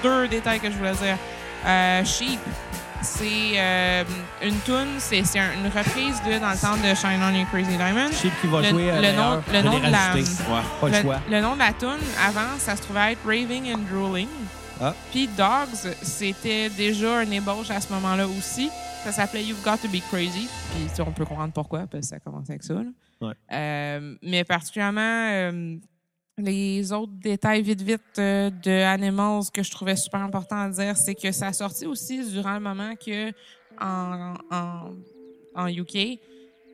deux 0.02 0.28
détails 0.28 0.60
que 0.60 0.70
je 0.70 0.76
voulais 0.76 0.92
dire. 0.92 1.16
Euh, 1.66 2.04
Sheep, 2.04 2.40
c'est 3.02 3.52
euh, 3.56 4.04
une 4.42 4.58
tune, 4.60 4.98
c'est 4.98 5.24
c'est 5.24 5.38
un- 5.38 5.52
une 5.54 5.66
reprise 5.66 6.20
de 6.26 6.38
dans 6.38 6.50
le 6.50 6.58
temps 6.58 6.76
de 6.76 6.94
Shine 6.94 7.20
On 7.22 7.34
You 7.34 7.46
Crazy 7.52 7.76
Diamond. 7.76 8.10
Chip 8.12 8.32
qui 8.40 8.46
va 8.46 8.60
Le- 8.62 8.68
jouer. 8.68 8.90
euh, 8.90 8.96
le 8.96 9.02
d'ailleurs. 9.02 9.30
nom- 9.36 9.42
le 9.52 9.62
nom 9.62 9.78
de 9.78 9.82
la-. 9.90 10.14
Ouais. 10.14 10.22
Pas 10.80 10.88
le, 10.88 10.94
le, 10.96 11.02
choix. 11.02 11.20
le 11.30 11.40
nom 11.40 11.54
de 11.54 11.58
la 11.60 11.72
tune 11.72 12.04
avant, 12.24 12.58
ça 12.58 12.76
se 12.76 12.82
trouvait 12.82 13.12
être 13.12 13.24
Raving 13.24 13.72
and 13.74 13.80
Drooling. 13.92 14.28
Ah. 14.80 14.94
Puis 15.12 15.28
Dogs, 15.28 15.94
c'était 16.02 16.68
déjà 16.70 17.22
une 17.22 17.32
ébauche 17.32 17.70
à 17.70 17.80
ce 17.80 17.92
moment-là 17.92 18.26
aussi. 18.26 18.68
Ça 19.04 19.12
s'appelait 19.12 19.44
You've 19.44 19.62
Got 19.64 19.76
to 19.78 19.88
Be 19.88 20.00
Crazy. 20.10 20.48
Puis 20.74 21.02
on 21.04 21.12
peut 21.12 21.24
comprendre 21.24 21.52
pourquoi, 21.52 21.80
parce 21.90 22.02
que 22.02 22.06
ça 22.08 22.18
commence 22.20 22.48
avec 22.50 22.62
ça. 22.62 22.74
là. 22.74 22.80
Ouais. 23.20 23.34
Euh, 23.52 24.14
mais 24.22 24.42
particulièrement, 24.42 25.00
euh, 25.30 25.76
les 26.38 26.92
autres 26.92 27.12
détails 27.12 27.62
vite 27.62 27.82
vite 27.82 28.00
euh, 28.18 28.50
de 28.50 28.82
Animals 28.84 29.50
que 29.52 29.62
je 29.62 29.70
trouvais 29.70 29.96
super 29.96 30.20
important 30.20 30.56
à 30.56 30.68
dire, 30.70 30.96
c'est 30.96 31.14
que 31.14 31.30
ça 31.32 31.48
a 31.48 31.52
sorti 31.52 31.86
aussi 31.86 32.28
durant 32.30 32.54
le 32.54 32.60
moment 32.60 32.94
que 32.96 33.30
en, 33.80 34.34
en, 34.50 34.90
en 35.54 35.68
UK, 35.68 36.18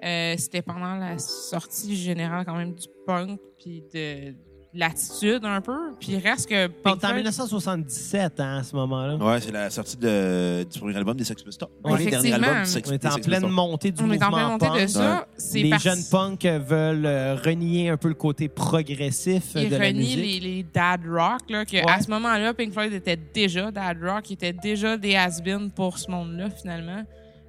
euh, 0.03 0.35
c'était 0.39 0.63
pendant 0.63 0.95
la 0.95 1.19
sortie 1.19 1.97
générale 1.97 2.45
quand 2.45 2.57
même 2.57 2.75
du 2.75 2.87
punk 3.07 3.41
puis 3.59 3.83
de 3.93 4.35
l'attitude 4.75 5.45
un 5.45 5.61
peu. 5.61 5.77
Puis 5.99 6.19
reste 6.19 6.49
que 6.49 6.67
Pink 6.67 6.97
en 6.97 6.99
Floyd- 6.99 7.15
1977, 7.17 8.39
hein, 8.41 8.59
à 8.59 8.63
ce 8.63 8.77
moment-là. 8.77 9.17
Ouais, 9.17 9.41
c'est 9.41 9.51
la 9.51 9.71
sortie 9.71 9.97
de, 9.97 10.65
du 10.71 10.79
premier 10.79 10.95
album 10.97 11.17
des 11.17 11.25
Sex 11.25 11.43
Pistols. 11.43 11.69
Ouais, 11.85 11.93
Le 12.05 12.11
dernier 12.11 12.29
effectivement. 12.29 12.47
album 12.49 12.63
du 12.65 12.71
Sex- 12.71 12.89
On 12.89 12.93
est 12.93 12.99
des 12.99 13.07
en 13.09 13.11
Sex 13.13 13.27
pleine 13.27 13.41
Pistols. 13.41 13.51
montée 13.55 13.91
du 13.93 14.03
on 14.03 14.13
est 14.13 14.23
en 14.23 14.31
pleine 14.31 14.47
montée 14.47 14.67
punk. 14.67 14.81
de 14.83 14.87
ça. 14.87 15.27
C'est 15.37 15.63
Les 15.63 15.71
parce- 15.71 15.83
jeunes 15.83 16.03
punks 16.11 16.45
veulent 16.45 17.07
euh, 17.07 17.35
renier 17.37 17.89
un 17.89 17.97
peu 17.97 18.09
le 18.09 18.15
côté 18.15 18.49
progressif 18.49 19.45
Ils 19.55 19.71
de 19.71 19.77
la 19.77 19.87
renient 19.87 19.99
musique. 19.99 20.43
les, 20.43 20.57
les 20.57 20.63
dad 20.75 21.01
rock, 21.09 21.41
là, 21.49 21.65
que 21.65 21.77
Ouais. 21.77 21.91
à 21.91 22.01
ce 22.01 22.11
moment-là, 22.11 22.53
Pink 22.55 22.73
Floyd 22.73 22.93
était 22.93 23.19
déjà 23.35 23.71
dad 23.71 23.97
rock, 24.03 24.29
ils 24.31 24.35
étaient 24.35 24.53
déjà 24.53 24.97
des 24.97 25.17
has 25.17 25.41
pour 25.75 25.99
ce 25.99 26.11
monde-là, 26.11 26.51
finalement. 26.51 27.03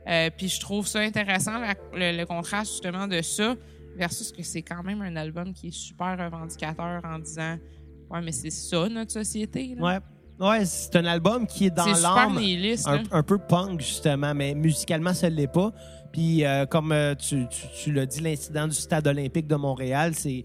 Euh, 0.07 0.29
puis 0.35 0.47
je 0.47 0.59
trouve 0.59 0.87
ça 0.87 0.99
intéressant, 0.99 1.59
la- 1.59 1.75
le, 2.11 2.17
le 2.17 2.25
contraste, 2.25 2.71
justement, 2.71 3.07
de 3.07 3.21
ça 3.21 3.55
versus 3.99 4.31
que 4.31 4.41
c'est 4.41 4.61
quand 4.63 4.81
même 4.83 5.01
un 5.01 5.15
album 5.15 5.53
qui 5.53 5.67
est 5.67 5.71
super 5.75 6.17
revendicateur 6.17 7.01
en 7.03 7.19
disant 7.19 7.57
«Ouais, 8.09 8.21
mais 8.23 8.31
c'est 8.31 8.49
ça, 8.49 8.89
notre 8.89 9.11
société. 9.11 9.75
là. 9.77 10.01
Ouais, 10.39 10.47
ouais 10.47 10.65
c'est 10.65 10.95
un 10.95 11.05
album 11.05 11.45
qui 11.45 11.65
est 11.65 11.69
dans 11.69 11.85
l'âme, 11.85 12.37
un, 12.37 12.97
là. 12.97 13.03
un 13.11 13.23
peu 13.23 13.37
punk, 13.37 13.81
justement, 13.81 14.33
mais 14.33 14.55
musicalement, 14.55 15.13
ça 15.13 15.29
ne 15.29 15.35
l'est 15.35 15.47
pas. 15.51 15.71
Puis, 16.11 16.43
euh, 16.43 16.65
comme 16.65 16.91
euh, 16.91 17.13
tu, 17.13 17.47
tu- 17.49 17.67
tu 17.83 17.91
l'as 17.91 18.07
dit, 18.07 18.21
l'incident 18.21 18.67
du 18.67 18.73
Stade 18.73 19.05
olympique 19.05 19.45
de 19.47 19.55
Montréal, 19.55 20.13
c'est 20.15 20.43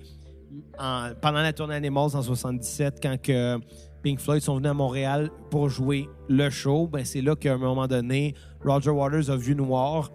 en- 0.78 1.10
pendant 1.20 1.40
la 1.40 1.52
tournée 1.52 1.74
Animals 1.74 2.14
en 2.16 2.22
77, 2.22 2.98
quand 3.02 3.16
que 3.22 3.58
Pink 4.02 4.20
Floyd 4.20 4.42
sont 4.42 4.56
venus 4.56 4.70
à 4.70 4.74
Montréal 4.74 5.30
pour 5.50 5.70
jouer 5.70 6.08
le 6.28 6.50
show, 6.50 6.86
ben 6.86 7.04
c'est 7.06 7.22
là 7.22 7.34
qu'à 7.34 7.54
un 7.54 7.58
moment 7.58 7.86
donné, 7.86 8.34
Roger 8.62 8.90
Waters 8.90 9.30
a 9.30 9.36
vu 9.36 9.54
noir, 9.54 10.10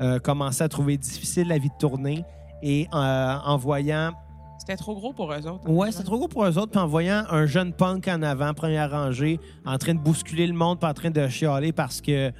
euh, 0.00 0.20
commencé 0.20 0.62
à 0.62 0.68
trouver 0.68 0.96
difficile 0.96 1.48
la 1.48 1.58
vie 1.58 1.68
de 1.68 1.74
tournée 1.80 2.24
et 2.62 2.86
euh, 2.94 3.36
en 3.44 3.56
voyant 3.56 4.12
C'était 4.58 4.76
trop 4.76 4.94
gros 4.94 5.12
pour 5.12 5.32
eux 5.32 5.46
autres. 5.46 5.68
Ouais, 5.68 5.90
c'est 5.90 6.04
trop 6.04 6.18
gros 6.18 6.28
pour 6.28 6.44
eux 6.44 6.58
autres. 6.58 6.70
Puis 6.70 6.80
en 6.80 6.86
voyant 6.86 7.24
un 7.30 7.46
jeune 7.46 7.72
punk 7.72 8.08
en 8.08 8.22
avant, 8.22 8.54
première 8.54 8.90
rangée, 8.90 9.40
en 9.66 9.78
train 9.78 9.94
de 9.94 10.00
bousculer 10.00 10.46
le 10.46 10.54
monde, 10.54 10.78
puis 10.78 10.88
en 10.88 10.94
train 10.94 11.10
de 11.10 11.28
chialer 11.28 11.72
parce 11.72 12.00
que 12.00 12.30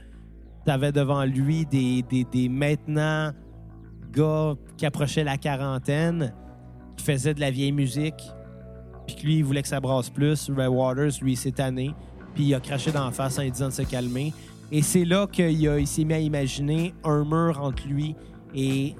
t'avais 0.65 0.93
devant 0.93 1.24
lui 1.24 1.66
des, 1.66 2.03
des, 2.03 2.24
des 2.24 2.49
maintenant 2.49 3.32
gars 4.12 4.55
qui 4.77 4.86
approchaient 4.86 5.24
la 5.24 5.36
quarantaine, 5.36 6.32
qui 6.97 7.05
faisaient 7.05 7.35
de 7.35 7.40
la 7.40 7.51
vieille 7.51 7.73
musique, 7.73 8.23
puis 9.07 9.16
que 9.16 9.23
lui, 9.23 9.36
il 9.39 9.44
voulait 9.44 9.62
que 9.62 9.69
ça 9.69 9.81
brasse 9.81 10.11
plus. 10.11 10.51
Ray 10.55 10.69
Waters, 10.69 11.12
lui, 11.20 11.35
s'est 11.35 11.53
tanné, 11.53 11.93
puis 12.35 12.44
il 12.44 12.55
a 12.55 12.61
craché 12.61 12.93
dans 12.93 13.05
la 13.05 13.11
face 13.11 13.39
en 13.39 13.43
lui 13.43 13.51
disant 13.51 13.69
de 13.69 13.73
se 13.73 13.82
calmer. 13.82 14.32
Et 14.70 14.82
c'est 14.82 15.05
là 15.05 15.27
qu'il 15.27 15.51
il 15.51 15.86
s'est 15.86 16.05
mis 16.05 16.15
à 16.15 16.19
imaginer 16.19 16.94
un 17.05 17.24
mur 17.24 17.61
entre 17.61 17.86
lui 17.86 18.15
et, 18.55 18.94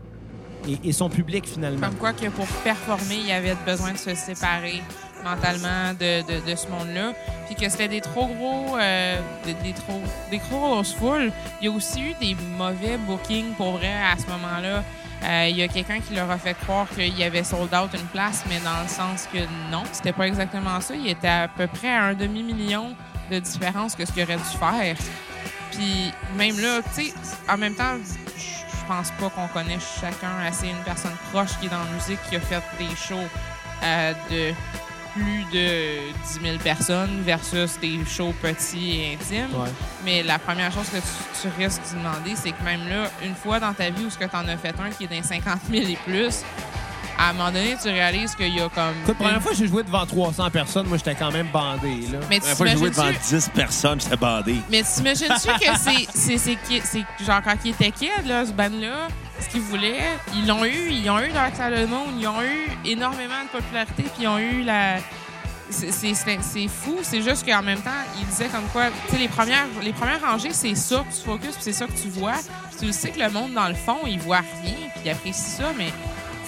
et, 0.85 0.93
son 0.93 1.09
public, 1.09 1.47
finalement. 1.47 1.89
Comme 1.89 1.97
quoi 1.97 2.13
que 2.13 2.27
pour 2.29 2.47
performer, 2.65 3.17
il 3.17 3.27
y 3.27 3.33
avait 3.33 3.57
besoin 3.67 3.93
de 3.93 3.99
se 3.99 4.15
séparer 4.15 4.83
mentalement 5.25 5.95
de, 5.99 6.57
ce 6.57 6.69
monde-là. 6.69 7.13
Puis 7.47 7.55
que 7.55 7.69
c'était 7.69 7.89
des 7.89 8.01
trop 8.01 8.27
gros, 8.27 8.77
euh, 8.79 9.21
des, 9.45 9.55
des 9.55 9.73
trop, 9.73 10.01
des 10.31 10.39
grosses 10.39 10.95
foules. 10.95 11.31
Il 11.61 11.67
y 11.67 11.69
a 11.69 11.73
aussi 11.73 12.01
eu 12.01 12.15
des 12.21 12.37
mauvais 12.57 12.97
bookings 12.99 13.55
pour 13.55 13.73
vrai 13.73 13.93
à 13.93 14.17
ce 14.19 14.27
moment-là. 14.27 14.83
Euh, 15.25 15.47
il 15.49 15.57
y 15.57 15.63
a 15.63 15.69
quelqu'un 15.69 16.01
qui 16.01 16.15
leur 16.15 16.31
a 16.31 16.39
fait 16.39 16.55
croire 16.55 16.89
qu'il 16.89 17.17
y 17.17 17.23
avait 17.23 17.45
sold 17.45 17.73
out 17.73 17.91
une 17.95 18.07
place, 18.07 18.43
mais 18.49 18.59
dans 18.61 18.83
le 18.83 18.89
sens 18.89 19.29
que 19.33 19.39
non, 19.71 19.85
c'était 19.93 20.13
pas 20.13 20.27
exactement 20.27 20.81
ça. 20.81 20.95
Il 20.97 21.09
était 21.09 21.29
à 21.29 21.49
peu 21.49 21.69
près 21.69 21.91
à 21.91 22.07
un 22.07 22.15
demi-million 22.15 22.95
de 23.31 23.39
différence 23.39 23.95
que 23.95 24.05
ce 24.05 24.13
qu'il 24.13 24.25
aurait 24.25 24.37
dû 24.37 24.59
faire. 24.59 24.97
Puis 25.71 26.13
même 26.37 26.59
là, 26.59 26.81
tu 26.95 27.05
sais, 27.05 27.15
en 27.49 27.57
même 27.57 27.75
temps, 27.75 27.95
je 28.83 28.87
pense 28.87 29.11
pas 29.13 29.31
qu'on 29.31 29.49
connaît 29.49 29.79
chacun 30.01 30.39
assez 30.47 30.69
une 30.69 30.83
personne 30.85 31.15
proche 31.31 31.59
qui 31.61 31.67
est 31.67 31.69
dans 31.69 31.79
la 31.79 31.91
musique 31.91 32.19
qui 32.29 32.37
a 32.37 32.41
fait 32.41 32.63
des 32.79 32.95
shows 32.97 33.29
euh, 33.83 34.13
de 34.31 34.55
plus 35.13 35.45
de 35.53 36.13
10 36.41 36.41
000 36.43 36.59
personnes 36.59 37.21
versus 37.23 37.79
des 37.81 38.05
shows 38.07 38.35
petits 38.41 39.01
et 39.01 39.15
intimes. 39.15 39.55
Ouais. 39.55 39.69
Mais 40.05 40.23
la 40.23 40.39
première 40.39 40.73
chose 40.73 40.89
que 40.89 40.97
tu, 40.97 41.43
tu 41.43 41.63
risques 41.63 41.83
de 41.93 41.99
demander, 41.99 42.35
c'est 42.35 42.53
que 42.53 42.63
même 42.65 42.89
là, 42.89 43.11
une 43.23 43.35
fois 43.35 43.61
dans 43.61 43.75
ta 43.75 43.91
vie 43.91 44.07
où 44.07 44.11
ce 44.11 44.17
que 44.17 44.25
tu 44.25 44.37
en 44.37 44.49
as 44.49 44.57
fait 44.57 44.75
un 44.81 44.91
qui 44.91 45.05
est 45.05 45.09
dans 45.09 45.23
50 45.23 45.61
000 45.71 45.87
et 45.89 45.97
plus, 45.97 46.43
à 47.19 47.31
un 47.31 47.33
moment 47.33 47.51
donné, 47.53 47.77
tu 47.83 47.89
réalises 47.89 48.35
qu'il 48.35 48.55
y 48.55 48.61
a 48.61 48.69
comme. 48.69 48.95
Écoute, 49.03 49.09
la 49.09 49.15
première 49.15 49.35
une- 49.37 49.41
fois 49.41 49.53
que 49.53 49.57
j'ai 49.59 49.67
joué 49.69 49.83
devant 49.83 50.07
300 50.07 50.51
personnes, 50.51 50.87
moi, 50.87 50.97
j'étais 50.99 51.15
quand 51.15 51.31
même 51.31 51.49
bandé. 51.53 52.07
Là. 52.13 52.19
Mais 52.31 52.41
tu 52.41 52.47
La 52.49 52.55
fois 52.55 52.67
que 52.67 52.73
j'ai 52.73 52.79
joué 52.79 52.91
devant 52.91 53.03
t'imagines-tu- 53.03 53.35
10 53.37 53.49
personnes, 53.55 54.01
j'étais 54.01 54.17
bandé. 54.17 54.57
Mais 54.71 54.83
t'imagines-tu 54.83 55.49
que 55.49 55.79
c'est, 55.79 56.07
c'est, 56.15 56.39
c'est, 56.39 56.57
qui- 56.57 56.83
c'est 56.85 57.05
genre 57.25 57.41
quand 57.45 57.55
il 57.65 57.71
était 57.73 57.91
kid, 57.91 58.11
là, 58.27 58.45
ce 58.47 58.53
band-là, 58.53 59.09
ce 59.41 59.49
qu'ils 59.49 59.61
voulaient, 59.63 60.03
ils 60.35 60.47
l'ont 60.47 60.65
eu, 60.65 60.91
ils 60.91 61.11
ont 61.11 61.19
eu 61.21 61.31
Side 61.31 61.73
of 61.73 61.81
the 61.87 61.89
Moon, 61.89 62.07
ils 62.19 62.27
ont 62.29 62.43
eu 62.43 62.69
énormément 62.85 63.43
de 63.45 63.59
popularité, 63.59 64.03
puis 64.05 64.23
ils 64.23 64.29
ont 64.29 64.39
eu 64.39 64.63
la. 64.63 64.97
C'est, 65.71 65.91
c'est, 65.91 66.13
c'est, 66.13 66.39
c'est 66.43 66.69
fou, 66.69 66.99
c'est 67.01 67.23
juste 67.23 67.47
qu'en 67.47 67.63
même 67.63 67.81
temps, 67.81 67.91
ils 68.21 68.27
disaient 68.27 68.49
comme 68.49 68.67
quoi, 68.75 68.89
tu 69.07 69.13
sais, 69.13 69.19
les 69.19 69.29
premières, 69.29 69.65
les 69.83 69.95
premières 69.95 70.21
rangées, 70.21 70.53
c'est 70.53 70.75
ça 70.75 70.97
que 71.09 71.15
tu 71.17 71.23
focuses, 71.25 71.55
puis 71.55 71.63
c'est 71.63 71.73
ça 71.73 71.87
que 71.87 71.93
tu 71.93 72.09
vois. 72.11 72.35
Puis 72.71 72.81
tu 72.81 72.87
le 72.87 72.93
sais 72.93 73.11
que 73.11 73.19
le 73.19 73.31
monde, 73.31 73.55
dans 73.55 73.69
le 73.69 73.75
fond, 73.75 73.97
il 74.07 74.19
voit 74.19 74.43
rien, 74.63 74.75
puis 74.93 75.01
il 75.07 75.11
apprécie 75.11 75.41
ça, 75.53 75.73
mais 75.79 75.91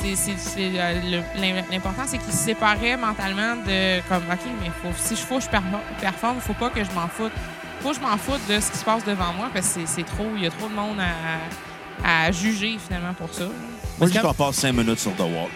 euh, 0.03 1.23
l'important, 1.71 2.03
c'est 2.07 2.19
qu'ils 2.19 2.33
se 2.33 2.39
séparaient 2.39 2.97
mentalement 2.97 3.57
de 3.57 4.01
comme, 4.09 4.23
OK, 4.31 4.41
mais 4.61 4.71
faut, 4.83 4.95
si 4.97 5.17
je 5.17 5.21
faut 5.21 5.39
que 5.39 5.45
je 5.45 6.01
performe, 6.01 6.41
faut 6.41 6.55
pas 6.55 6.71
que 6.71 6.83
je 6.85 6.91
m'en 6.93 7.09
foute. 7.09 7.33
Faut 7.81 7.91
que 7.91 7.97
je 7.97 8.01
m'en 8.01 8.17
foute 8.17 8.41
de 8.49 8.61
ce 8.61 8.71
qui 8.71 8.79
se 8.79 8.85
passe 8.85 9.05
devant 9.05 9.33
moi 9.35 9.51
parce 9.53 9.75
que 9.75 9.81
c'est, 9.87 10.05
trop, 10.05 10.27
il 10.37 10.45
y 10.45 10.47
a 10.47 10.51
trop 10.51 10.69
de 10.69 10.75
monde 10.75 10.99
à, 11.01 12.27
à 12.27 12.33
juger 12.33 12.77
finalement 12.79 13.15
pour 13.15 13.33
ça. 13.33 13.45
Moi, 13.99 14.09
je 14.13 14.21
qu'on 14.21 14.35
passe 14.35 14.57
5 14.57 14.73
minutes 14.73 14.99
sur 15.01 15.15
The 15.15 15.21
Wall. 15.21 15.51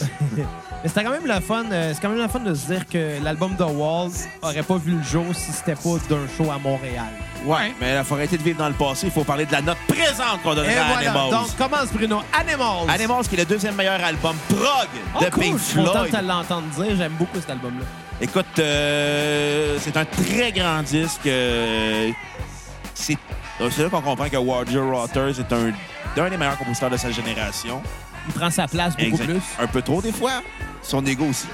Mais 0.82 0.88
c'était 0.88 1.04
quand 1.04 1.10
même 1.10 1.26
le 1.26 1.40
fun. 1.40 1.64
euh, 1.70 1.92
c'est 1.94 2.00
quand 2.00 2.08
même 2.08 2.18
le 2.22 2.28
fun 2.28 2.40
de 2.40 2.54
se 2.54 2.66
dire 2.66 2.86
que 2.88 3.22
l'album 3.22 3.54
The 3.56 3.60
Wall 3.68 4.10
aurait 4.42 4.62
pas 4.62 4.76
vu 4.78 4.92
le 4.96 5.02
jour 5.02 5.26
si 5.34 5.52
c'était 5.52 5.74
pas 5.74 5.98
d'un 6.08 6.26
show 6.36 6.50
à 6.50 6.58
Montréal. 6.58 7.08
Ouais, 7.44 7.72
mais 7.80 7.96
il 7.98 8.04
faut 8.04 8.14
arrêter 8.14 8.36
de 8.38 8.42
vivre 8.42 8.58
dans 8.58 8.68
le 8.68 8.74
passé. 8.74 9.06
Il 9.06 9.12
faut 9.12 9.24
parler 9.24 9.46
de 9.46 9.52
la 9.52 9.60
note 9.62 9.76
présente 9.88 10.42
qu'on 10.42 10.54
donnerait 10.54 10.76
à 10.76 10.84
voilà. 10.92 11.10
Animals. 11.10 11.30
Donc, 11.30 11.56
commence, 11.56 11.88
Bruno. 11.92 12.20
Animals. 12.38 12.88
Animals, 12.90 13.28
qui 13.28 13.34
est 13.34 13.38
le 13.38 13.44
deuxième 13.46 13.74
meilleur 13.74 14.02
album 14.02 14.36
prog 14.48 14.88
Oh, 15.14 15.24
de 15.24 15.30
cool. 15.30 15.42
Pink 15.42 15.58
Je 15.58 15.62
suis 15.64 15.76
content 15.76 16.02
de 16.02 16.08
Floyd. 16.08 16.24
l'entendre 16.26 16.66
dire. 16.68 16.96
J'aime 16.96 17.12
beaucoup 17.18 17.40
cet 17.40 17.50
album-là. 17.50 17.84
Écoute, 18.22 18.58
euh, 18.58 19.78
c'est 19.80 19.96
un 19.96 20.04
très 20.04 20.52
grand 20.52 20.82
disque. 20.82 21.26
euh, 21.26 22.10
c'est 22.94 23.16
euh, 23.60 23.68
c'est 23.70 23.82
là 23.84 23.88
qu'on 23.90 24.00
comprend 24.02 24.28
que 24.28 24.36
Roger 24.36 24.78
Waters 24.80 25.40
est 25.40 25.52
un, 25.52 25.72
un 26.22 26.30
des 26.30 26.36
meilleurs 26.36 26.58
compositeurs 26.58 26.90
de 26.90 26.96
sa 26.98 27.10
génération. 27.10 27.82
Il 28.28 28.34
prend 28.34 28.50
sa 28.50 28.66
place 28.68 28.94
beaucoup 28.96 29.08
Exact. 29.10 29.26
plus. 29.26 29.42
Un 29.58 29.66
peu 29.66 29.82
trop, 29.82 30.00
des 30.02 30.12
fois. 30.12 30.42
Son 30.82 31.04
ego 31.06 31.24
aussi. 31.26 31.48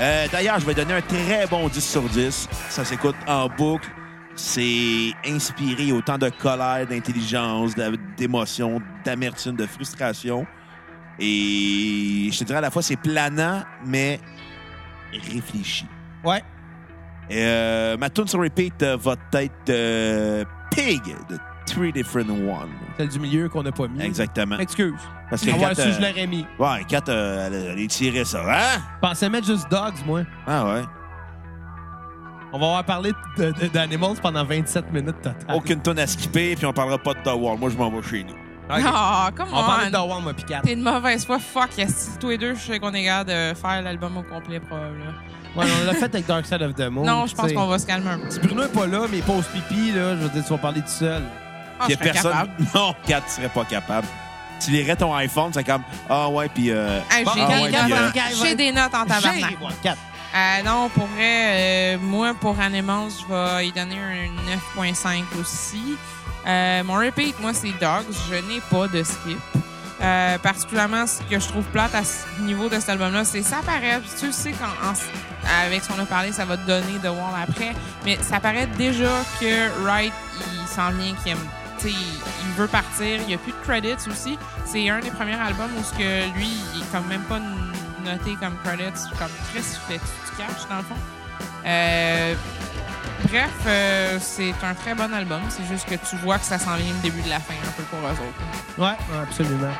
Euh, 0.00 0.26
D'ailleurs, 0.30 0.60
je 0.60 0.66
vais 0.66 0.74
donner 0.74 0.94
un 0.94 1.00
très 1.00 1.46
bon 1.46 1.68
10 1.68 1.80
sur 1.84 2.02
10. 2.02 2.48
Ça 2.68 2.84
s'écoute 2.84 3.16
en 3.26 3.48
boucle. 3.48 3.88
c'est 4.36 5.12
inspiré 5.26 5.90
autant 5.90 6.16
de 6.18 6.28
colère, 6.30 6.86
d'intelligence, 6.86 7.72
d'émotion, 8.16 8.80
d'amertume, 9.04 9.56
de 9.56 9.66
frustration. 9.66 10.46
Et 11.18 12.28
je 12.32 12.38
te 12.38 12.44
dirais 12.44 12.58
à 12.58 12.62
la 12.62 12.70
fois, 12.70 12.80
c'est 12.82 12.94
planant, 12.96 13.62
mais 13.84 14.20
réfléchi. 15.12 15.86
Ouais. 16.24 16.42
Euh, 17.32 17.96
ma 17.96 18.08
tune 18.08 18.28
sur 18.28 18.40
repeat 18.40 18.82
euh, 18.82 18.96
va 18.96 19.14
être 19.34 19.70
euh, 19.70 20.44
Pig 20.70 21.02
de 21.28 21.36
Three 21.68 21.92
Different 21.92 22.28
One. 22.30 22.68
Celle 22.96 23.08
du 23.08 23.18
milieu 23.20 23.48
qu'on 23.48 23.62
n'a 23.62 23.72
pas 23.72 23.86
mis. 23.88 24.02
Exactement. 24.02 24.58
Excuse. 24.58 24.94
Parce 25.30 25.42
que 25.42 25.50
Ah 25.50 25.54
ouais, 25.56 25.74
Kat, 25.74 25.82
euh, 25.82 25.92
je 25.92 26.00
l'aurais 26.00 26.26
mis. 26.26 26.46
ouais, 26.58 26.84
Kat, 26.88 27.02
euh, 27.08 27.46
elle, 27.46 27.54
elle 27.78 27.84
a 27.84 27.86
tiré 27.88 28.24
ça. 28.24 28.40
Hein? 28.46 28.80
Je 29.02 29.08
pensais 29.08 29.28
mettre 29.28 29.46
juste 29.46 29.70
Dogs, 29.70 30.04
moi. 30.06 30.22
Ah 30.46 30.64
ouais. 30.66 30.82
On 32.52 32.58
va 32.58 32.66
avoir 32.66 32.84
parlé 32.84 33.12
d'Animals 33.74 34.16
pendant 34.22 34.44
27 34.44 34.90
minutes 34.90 35.20
total. 35.20 35.54
Aucune 35.54 35.80
tonne 35.82 35.98
à 35.98 36.06
skipper, 36.06 36.56
puis 36.56 36.64
on 36.64 36.72
parlera 36.72 36.96
pas 36.98 37.12
de 37.12 37.18
The 37.20 37.34
Wall. 37.34 37.58
Moi, 37.58 37.68
je 37.70 37.76
m'en 37.76 37.90
vais 37.90 38.02
chez 38.02 38.24
nous. 38.24 38.32
Ok. 38.74 38.82
Ah, 38.86 39.30
come 39.36 39.48
On 39.52 39.60
va 39.60 39.66
parler 39.66 39.90
de 39.90 39.96
on. 39.96 40.08
Wall, 40.08 40.22
moi, 40.22 40.32
Kat. 40.32 40.60
T'es 40.64 40.72
une 40.72 40.82
mauvaise 40.82 41.26
foi. 41.26 41.38
Fuck, 41.38 41.76
yes. 41.76 42.16
Tous 42.18 42.30
les 42.30 42.38
deux, 42.38 42.54
je 42.54 42.60
sais 42.60 42.78
qu'on 42.78 42.92
est 42.94 43.04
capable 43.04 43.30
de 43.30 43.54
faire 43.54 43.82
l'album 43.82 44.16
au 44.16 44.22
complet, 44.22 44.60
probablement. 44.60 45.12
Ouais, 45.56 45.64
on 45.82 45.86
l'a 45.86 45.94
fait 45.94 46.04
avec 46.04 46.26
Dark 46.26 46.46
Side 46.46 46.62
of 46.62 46.74
the 46.74 46.88
Moon. 46.88 47.04
non, 47.04 47.26
je 47.26 47.34
pense 47.34 47.52
qu'on 47.52 47.66
va 47.66 47.78
se 47.78 47.86
calmer 47.86 48.10
un 48.10 48.18
peu. 48.18 48.30
Si 48.30 48.38
Bruno 48.40 48.62
est 48.62 48.72
pas 48.72 48.86
là, 48.86 49.00
mais 49.10 49.20
pose 49.20 49.46
pipi, 49.46 49.92
là, 49.92 50.14
je 50.16 50.22
veux 50.22 50.28
dire, 50.30 50.44
tu 50.44 50.50
vas 50.50 50.58
parler 50.58 50.80
tout 50.82 50.88
seul. 50.88 51.22
Ah, 51.80 51.84
Puis 51.86 51.94
je 52.00 52.04
y 52.04 52.08
a 52.08 52.12
serais 52.12 52.12
personne. 52.12 52.32
capable. 52.32 52.52
Non, 52.74 52.94
Kat 53.06 53.22
serait 53.28 53.48
pas 53.48 53.64
capable. 53.64 54.06
Tu 54.64 54.70
lirais 54.72 54.96
ton 54.96 55.14
iPhone, 55.14 55.52
c'est 55.54 55.62
comme 55.64 55.82
Ah 56.10 56.28
ouais, 56.28 56.48
puis. 56.48 56.70
Euh... 56.70 57.00
Hey, 57.10 57.24
Bon, 57.24 57.30
J'ai 57.34 57.42
ah 57.42 57.48
ouais, 57.48 57.78
en- 57.78 57.90
euh, 57.92 58.10
j'ai 58.42 58.54
des 58.56 58.72
notes 58.72 58.94
en 58.94 59.04
tabarnak. 59.04 59.56
Euh, 60.34 60.62
non, 60.62 60.88
pour 60.90 61.06
vrai, 61.06 61.94
euh, 61.94 61.98
moi, 62.00 62.34
pour 62.38 62.58
Animals, 62.60 63.10
je 63.20 63.32
vais 63.34 63.68
y 63.68 63.72
donner 63.72 63.96
un 63.98 64.82
9.5 64.82 65.24
aussi. 65.40 65.96
Euh, 66.46 66.82
mon 66.84 66.94
repeat, 66.94 67.38
moi, 67.40 67.52
c'est 67.54 67.72
Dogs. 67.80 68.04
Je 68.28 68.34
n'ai 68.34 68.60
pas 68.70 68.88
de 68.88 69.02
skip. 69.02 69.38
Euh, 70.00 70.38
particulièrement, 70.38 71.06
ce 71.06 71.22
que 71.22 71.40
je 71.40 71.48
trouve 71.48 71.64
plate 71.64 71.94
à 71.94 72.04
ce 72.04 72.40
niveau 72.42 72.68
de 72.68 72.74
cet 72.78 72.90
album-là, 72.90 73.24
c'est 73.24 73.42
ça 73.42 73.56
paraît. 73.64 74.00
Tu 74.20 74.30
sais, 74.32 74.52
quand, 74.52 74.66
en- 74.88 74.92
avec 75.66 75.82
ce 75.82 75.88
qu'on 75.88 76.00
a 76.02 76.04
parlé, 76.04 76.30
ça 76.32 76.44
va 76.44 76.56
te 76.56 76.66
donner 76.66 76.98
The 77.02 77.06
Wall 77.06 77.34
après. 77.48 77.72
Mais 78.04 78.18
ça 78.22 78.38
paraît 78.38 78.66
déjà 78.76 79.22
que 79.40 79.82
Wright, 79.82 80.12
il 80.52 80.68
s'en 80.68 80.90
vient, 80.90 81.14
qu'il 81.22 81.32
aime. 81.32 81.38
Il 81.84 81.90
il 81.90 82.52
veut 82.56 82.66
partir. 82.68 83.20
Il 83.20 83.26
n'y 83.26 83.34
a 83.34 83.38
plus 83.38 83.52
de 83.52 83.58
credits 83.62 84.08
aussi. 84.10 84.38
C'est 84.64 84.88
un 84.88 85.00
des 85.00 85.10
premiers 85.10 85.38
albums 85.38 85.70
où 85.78 85.84
ce 85.84 85.92
que 85.92 86.34
lui, 86.36 86.48
il 86.74 86.82
est 86.82 86.92
comme 86.92 87.06
même 87.06 87.22
pas 87.22 87.40
noté 88.04 88.36
comme 88.40 88.56
credits. 88.64 89.02
Comme 89.18 89.30
Chris, 89.52 89.62
tu 89.62 89.92
fais 89.92 89.98
tu 89.98 90.36
caches 90.36 90.68
dans 90.68 90.78
le 90.78 90.82
fond. 90.82 90.96
Euh, 91.66 92.34
bref, 93.24 93.50
euh, 93.66 94.18
c'est 94.20 94.54
un 94.62 94.74
très 94.74 94.94
bon 94.94 95.12
album. 95.12 95.40
C'est 95.48 95.66
juste 95.66 95.88
que 95.88 95.94
tu 95.94 96.16
vois 96.16 96.38
que 96.38 96.44
ça 96.44 96.58
s'en 96.58 96.76
vient 96.76 96.92
le 96.92 97.02
début 97.02 97.22
de 97.22 97.28
la 97.28 97.40
fin 97.40 97.54
un 97.66 97.72
peu 97.72 97.82
pour 97.84 97.98
eux 98.00 98.12
autres. 98.12 98.78
Ouais, 98.78 98.96
absolument. 99.22 99.72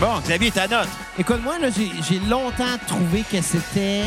Bon, 0.00 0.18
Xavier, 0.20 0.50
ta 0.50 0.68
note. 0.68 0.88
Écoute, 1.18 1.42
moi, 1.42 1.58
là, 1.58 1.68
j'ai 1.70 1.90
j'ai 2.02 2.20
longtemps 2.20 2.78
trouvé 2.86 3.22
que 3.22 3.40
c'était, 3.40 4.02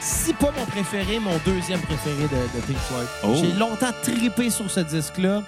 si 0.00 0.32
pas 0.34 0.50
mon 0.56 0.66
préféré, 0.66 1.18
mon 1.18 1.38
deuxième 1.44 1.80
préféré 1.80 2.22
de, 2.24 2.58
de 2.58 2.64
Pink 2.66 2.78
Floyd. 2.78 3.08
Oh. 3.22 3.34
J'ai 3.40 3.52
longtemps 3.52 3.92
tripé 4.02 4.50
sur 4.50 4.70
ce 4.70 4.80
disque-là. 4.80 5.42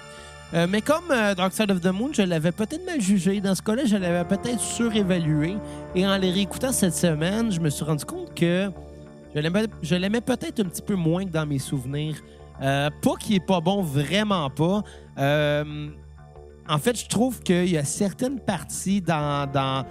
Euh, 0.53 0.65
mais 0.69 0.81
comme 0.81 1.11
euh, 1.11 1.35
Dark 1.35 1.53
Side 1.53 1.71
of 1.71 1.81
the 1.81 1.87
Moon, 1.87 2.11
je 2.13 2.21
l'avais 2.21 2.51
peut-être 2.51 2.85
mal 2.85 3.01
jugé. 3.01 3.41
Dans 3.41 3.53
ce 3.53 3.61
cas-là, 3.61 3.83
je 3.85 3.97
l'avais 3.97 4.23
peut-être 4.23 4.61
surévalué. 4.61 5.57
Et 5.93 6.07
en 6.07 6.17
les 6.17 6.31
réécoutant 6.31 6.71
cette 6.71 6.95
semaine, 6.95 7.51
je 7.51 7.59
me 7.59 7.69
suis 7.69 7.83
rendu 7.83 8.05
compte 8.05 8.33
que 8.33 8.71
je 9.35 9.95
l'aimais 9.95 10.21
peut-être 10.21 10.61
un 10.61 10.65
petit 10.65 10.81
peu 10.81 10.95
moins 10.95 11.25
que 11.25 11.31
dans 11.31 11.45
mes 11.45 11.59
souvenirs. 11.59 12.15
Euh, 12.61 12.89
pas 13.01 13.15
qu'il 13.19 13.35
est 13.35 13.45
pas 13.45 13.59
bon, 13.59 13.81
vraiment 13.81 14.49
pas. 14.49 14.83
Euh, 15.19 15.89
en 16.67 16.77
fait, 16.77 16.97
je 16.97 17.07
trouve 17.07 17.41
qu'il 17.41 17.69
y 17.69 17.77
a 17.77 17.83
certaines 17.83 18.39
parties 18.39 19.01
dans, 19.01 19.85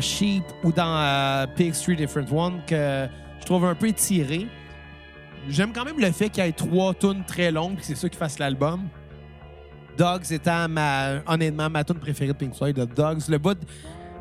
Sheep 0.00 0.44
ou 0.64 0.72
dans 0.72 1.46
Pig 1.56 1.74
Street 1.74 1.96
Different 1.96 2.32
One 2.32 2.60
que 2.66 3.06
je 3.38 3.44
trouve 3.44 3.64
un 3.66 3.74
peu 3.74 3.88
étirées. 3.88 4.46
J'aime 5.48 5.72
quand 5.72 5.84
même 5.84 5.98
le 5.98 6.10
fait 6.10 6.28
qu'il 6.30 6.44
y 6.44 6.48
ait 6.48 6.52
trois 6.52 6.94
tunes 6.94 7.24
très 7.26 7.50
longues, 7.50 7.78
c'est 7.80 7.94
ça 7.94 8.08
qui 8.08 8.16
fasse 8.16 8.38
l'album. 8.38 8.80
Dogs 10.00 10.32
étant 10.32 10.66
ma, 10.66 11.20
honnêtement 11.26 11.68
ma 11.68 11.84
tune 11.84 11.98
préférée 11.98 12.32
de 12.32 12.38
Pink 12.38 12.54
Floyd, 12.54 12.74
le 12.78 12.86
Dogs. 12.86 13.28
Le 13.28 13.36
bout, 13.36 13.58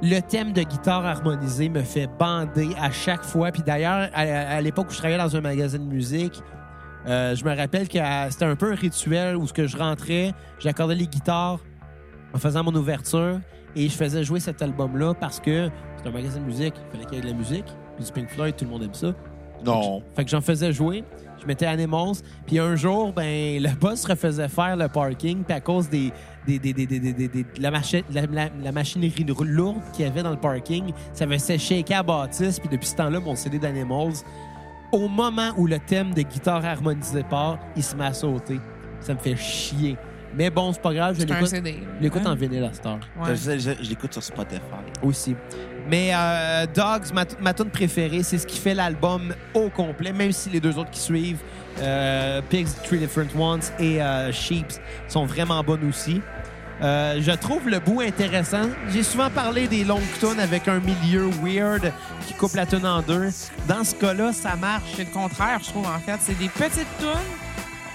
le 0.01 0.19
thème 0.19 0.51
de 0.51 0.61
guitare 0.61 1.05
harmonisé 1.05 1.69
me 1.69 1.83
fait 1.83 2.09
bander 2.19 2.75
à 2.77 2.91
chaque 2.91 3.23
fois. 3.23 3.49
Puis 3.53 3.63
d'ailleurs, 3.63 4.09
à, 4.13 4.23
à 4.23 4.59
l'époque 4.59 4.87
où 4.89 4.91
je 4.91 4.97
travaillais 4.97 5.17
dans 5.17 5.33
un 5.33 5.39
magazine 5.39 5.87
de 5.87 5.93
musique, 5.93 6.43
euh, 7.07 7.33
je 7.33 7.45
me 7.45 7.55
rappelle 7.55 7.87
que 7.87 7.97
euh, 7.97 8.29
c'était 8.29 8.43
un 8.43 8.57
peu 8.57 8.73
un 8.73 8.75
rituel 8.75 9.37
où 9.37 9.47
ce 9.47 9.53
que 9.53 9.67
je 9.67 9.77
rentrais, 9.77 10.33
j'accordais 10.59 10.95
les 10.95 11.07
guitares 11.07 11.59
en 12.33 12.39
faisant 12.39 12.61
mon 12.61 12.75
ouverture 12.75 13.39
et 13.73 13.87
je 13.87 13.95
faisais 13.95 14.25
jouer 14.25 14.41
cet 14.41 14.61
album-là 14.61 15.13
parce 15.13 15.39
que 15.39 15.69
c'est 15.95 16.09
un 16.09 16.11
magazine 16.11 16.41
de 16.41 16.47
musique, 16.47 16.73
il 16.75 16.91
fallait 16.91 17.05
qu'il 17.05 17.15
y 17.15 17.17
ait 17.19 17.23
de 17.23 17.27
la 17.27 17.37
musique. 17.37 17.67
Puis 17.95 18.03
du 18.03 18.11
Pink 18.11 18.29
Floyd, 18.29 18.53
tout 18.57 18.65
le 18.65 18.71
monde 18.71 18.83
aime 18.83 18.93
ça. 18.93 19.13
Non. 19.65 20.01
Fait 20.15 20.23
que 20.25 20.29
j'en 20.29 20.41
faisais 20.41 20.71
jouer. 20.73 21.03
Je 21.41 21.45
mettais 21.47 21.65
Animals. 21.65 22.15
Puis 22.45 22.59
un 22.59 22.75
jour, 22.75 23.13
ben, 23.13 23.61
le 23.63 23.69
boss 23.79 24.03
refaisait 24.05 24.49
faire 24.49 24.75
le 24.75 24.87
parking. 24.89 25.43
Puis 25.43 25.53
à 25.55 25.61
cause 25.61 25.89
des, 25.89 26.11
des, 26.45 26.59
des, 26.59 26.73
des, 26.73 26.85
des- 26.85 26.99
des- 26.99 27.13
des- 27.13 27.27
des- 27.29 27.43
de 27.43 27.61
la, 27.61 27.71
machi- 27.71 28.03
la, 28.11 28.25
la- 28.25 28.49
la 28.61 28.71
machinerie 28.73 29.23
lourde 29.23 29.77
qu'il 29.93 30.05
y 30.05 30.07
avait 30.07 30.21
dans 30.23 30.31
le 30.31 30.37
parking, 30.37 30.91
ça 31.13 31.25
faisait 31.25 31.57
shaker 31.57 31.99
à 31.99 32.03
bâtisse. 32.03 32.59
Puis 32.59 32.67
depuis 32.69 32.87
ce 32.87 32.95
temps-là, 32.97 33.19
mon 33.21 33.35
CD 33.35 33.57
d'Animals, 33.57 34.13
au 34.91 35.07
moment 35.07 35.51
où 35.57 35.65
le 35.65 35.79
thème 35.79 36.13
de 36.13 36.23
guitare 36.23 36.65
harmonisé 36.65 37.23
part, 37.23 37.57
il 37.75 37.83
se 37.83 37.95
met 37.95 38.05
à 38.05 38.13
sauter. 38.13 38.59
Ça 38.99 39.13
me 39.13 39.19
fait 39.19 39.35
chier. 39.37 39.95
Mais 40.35 40.49
bon, 40.49 40.73
c'est 40.73 40.81
pas 40.81 40.93
grave, 40.93 41.15
je 41.19 41.25
l'écoute 41.25 41.47
CD. 41.47 41.79
je 41.97 42.03
l'écoute 42.03 42.25
en 42.27 42.35
vinyle 42.35 42.63
à 42.65 42.73
cette 42.73 42.85
heure 42.85 42.99
Ouais. 43.19 43.35
Je, 43.35 43.57
je- 43.57 43.81
je 43.83 43.89
l'écoute 43.89 44.11
sur 44.13 44.21
Spotify. 44.21 44.61
aussi. 45.01 45.35
Mais 45.89 46.11
euh, 46.13 46.67
Dogs, 46.67 47.11
ma, 47.13 47.25
ma 47.41 47.53
tune 47.53 47.71
préférée, 47.71 48.21
c'est 48.21 48.37
ce 48.37 48.45
qui 48.45 48.57
fait 48.59 48.75
l'album 48.75 49.33
au 49.55 49.69
complet, 49.69 50.13
même 50.13 50.31
si 50.31 50.49
les 50.49 50.59
deux 50.59 50.77
autres 50.77 50.91
qui 50.91 50.99
suivent, 50.99 51.39
euh, 51.81 52.41
Pigs, 52.47 52.67
Three 52.83 52.99
Different 52.99 53.35
Ones 53.35 53.61
et 53.79 54.01
euh, 54.01 54.31
Sheeps, 54.31 54.79
sont 55.07 55.25
vraiment 55.25 55.63
bonnes 55.63 55.87
aussi. 55.89 56.21
Je 56.81 57.35
trouve 57.35 57.67
le 57.67 57.79
bout 57.79 58.01
intéressant. 58.01 58.69
J'ai 58.93 59.03
souvent 59.03 59.29
parlé 59.29 59.67
des 59.67 59.83
longues 59.83 60.01
tunes 60.19 60.39
avec 60.39 60.67
un 60.67 60.79
milieu 60.79 61.29
weird 61.43 61.91
qui 62.25 62.33
coupe 62.35 62.53
la 62.53 62.65
tune 62.65 62.85
en 62.85 63.01
deux. 63.01 63.29
Dans 63.67 63.83
ce 63.83 63.93
cas-là, 63.95 64.31
ça 64.31 64.55
marche. 64.55 64.83
C'est 64.95 65.03
le 65.03 65.11
contraire, 65.11 65.59
je 65.61 65.69
trouve, 65.71 65.87
en 65.87 65.99
fait. 65.99 66.17
C'est 66.21 66.37
des 66.37 66.47
petites 66.47 66.87
tunes 66.99 67.48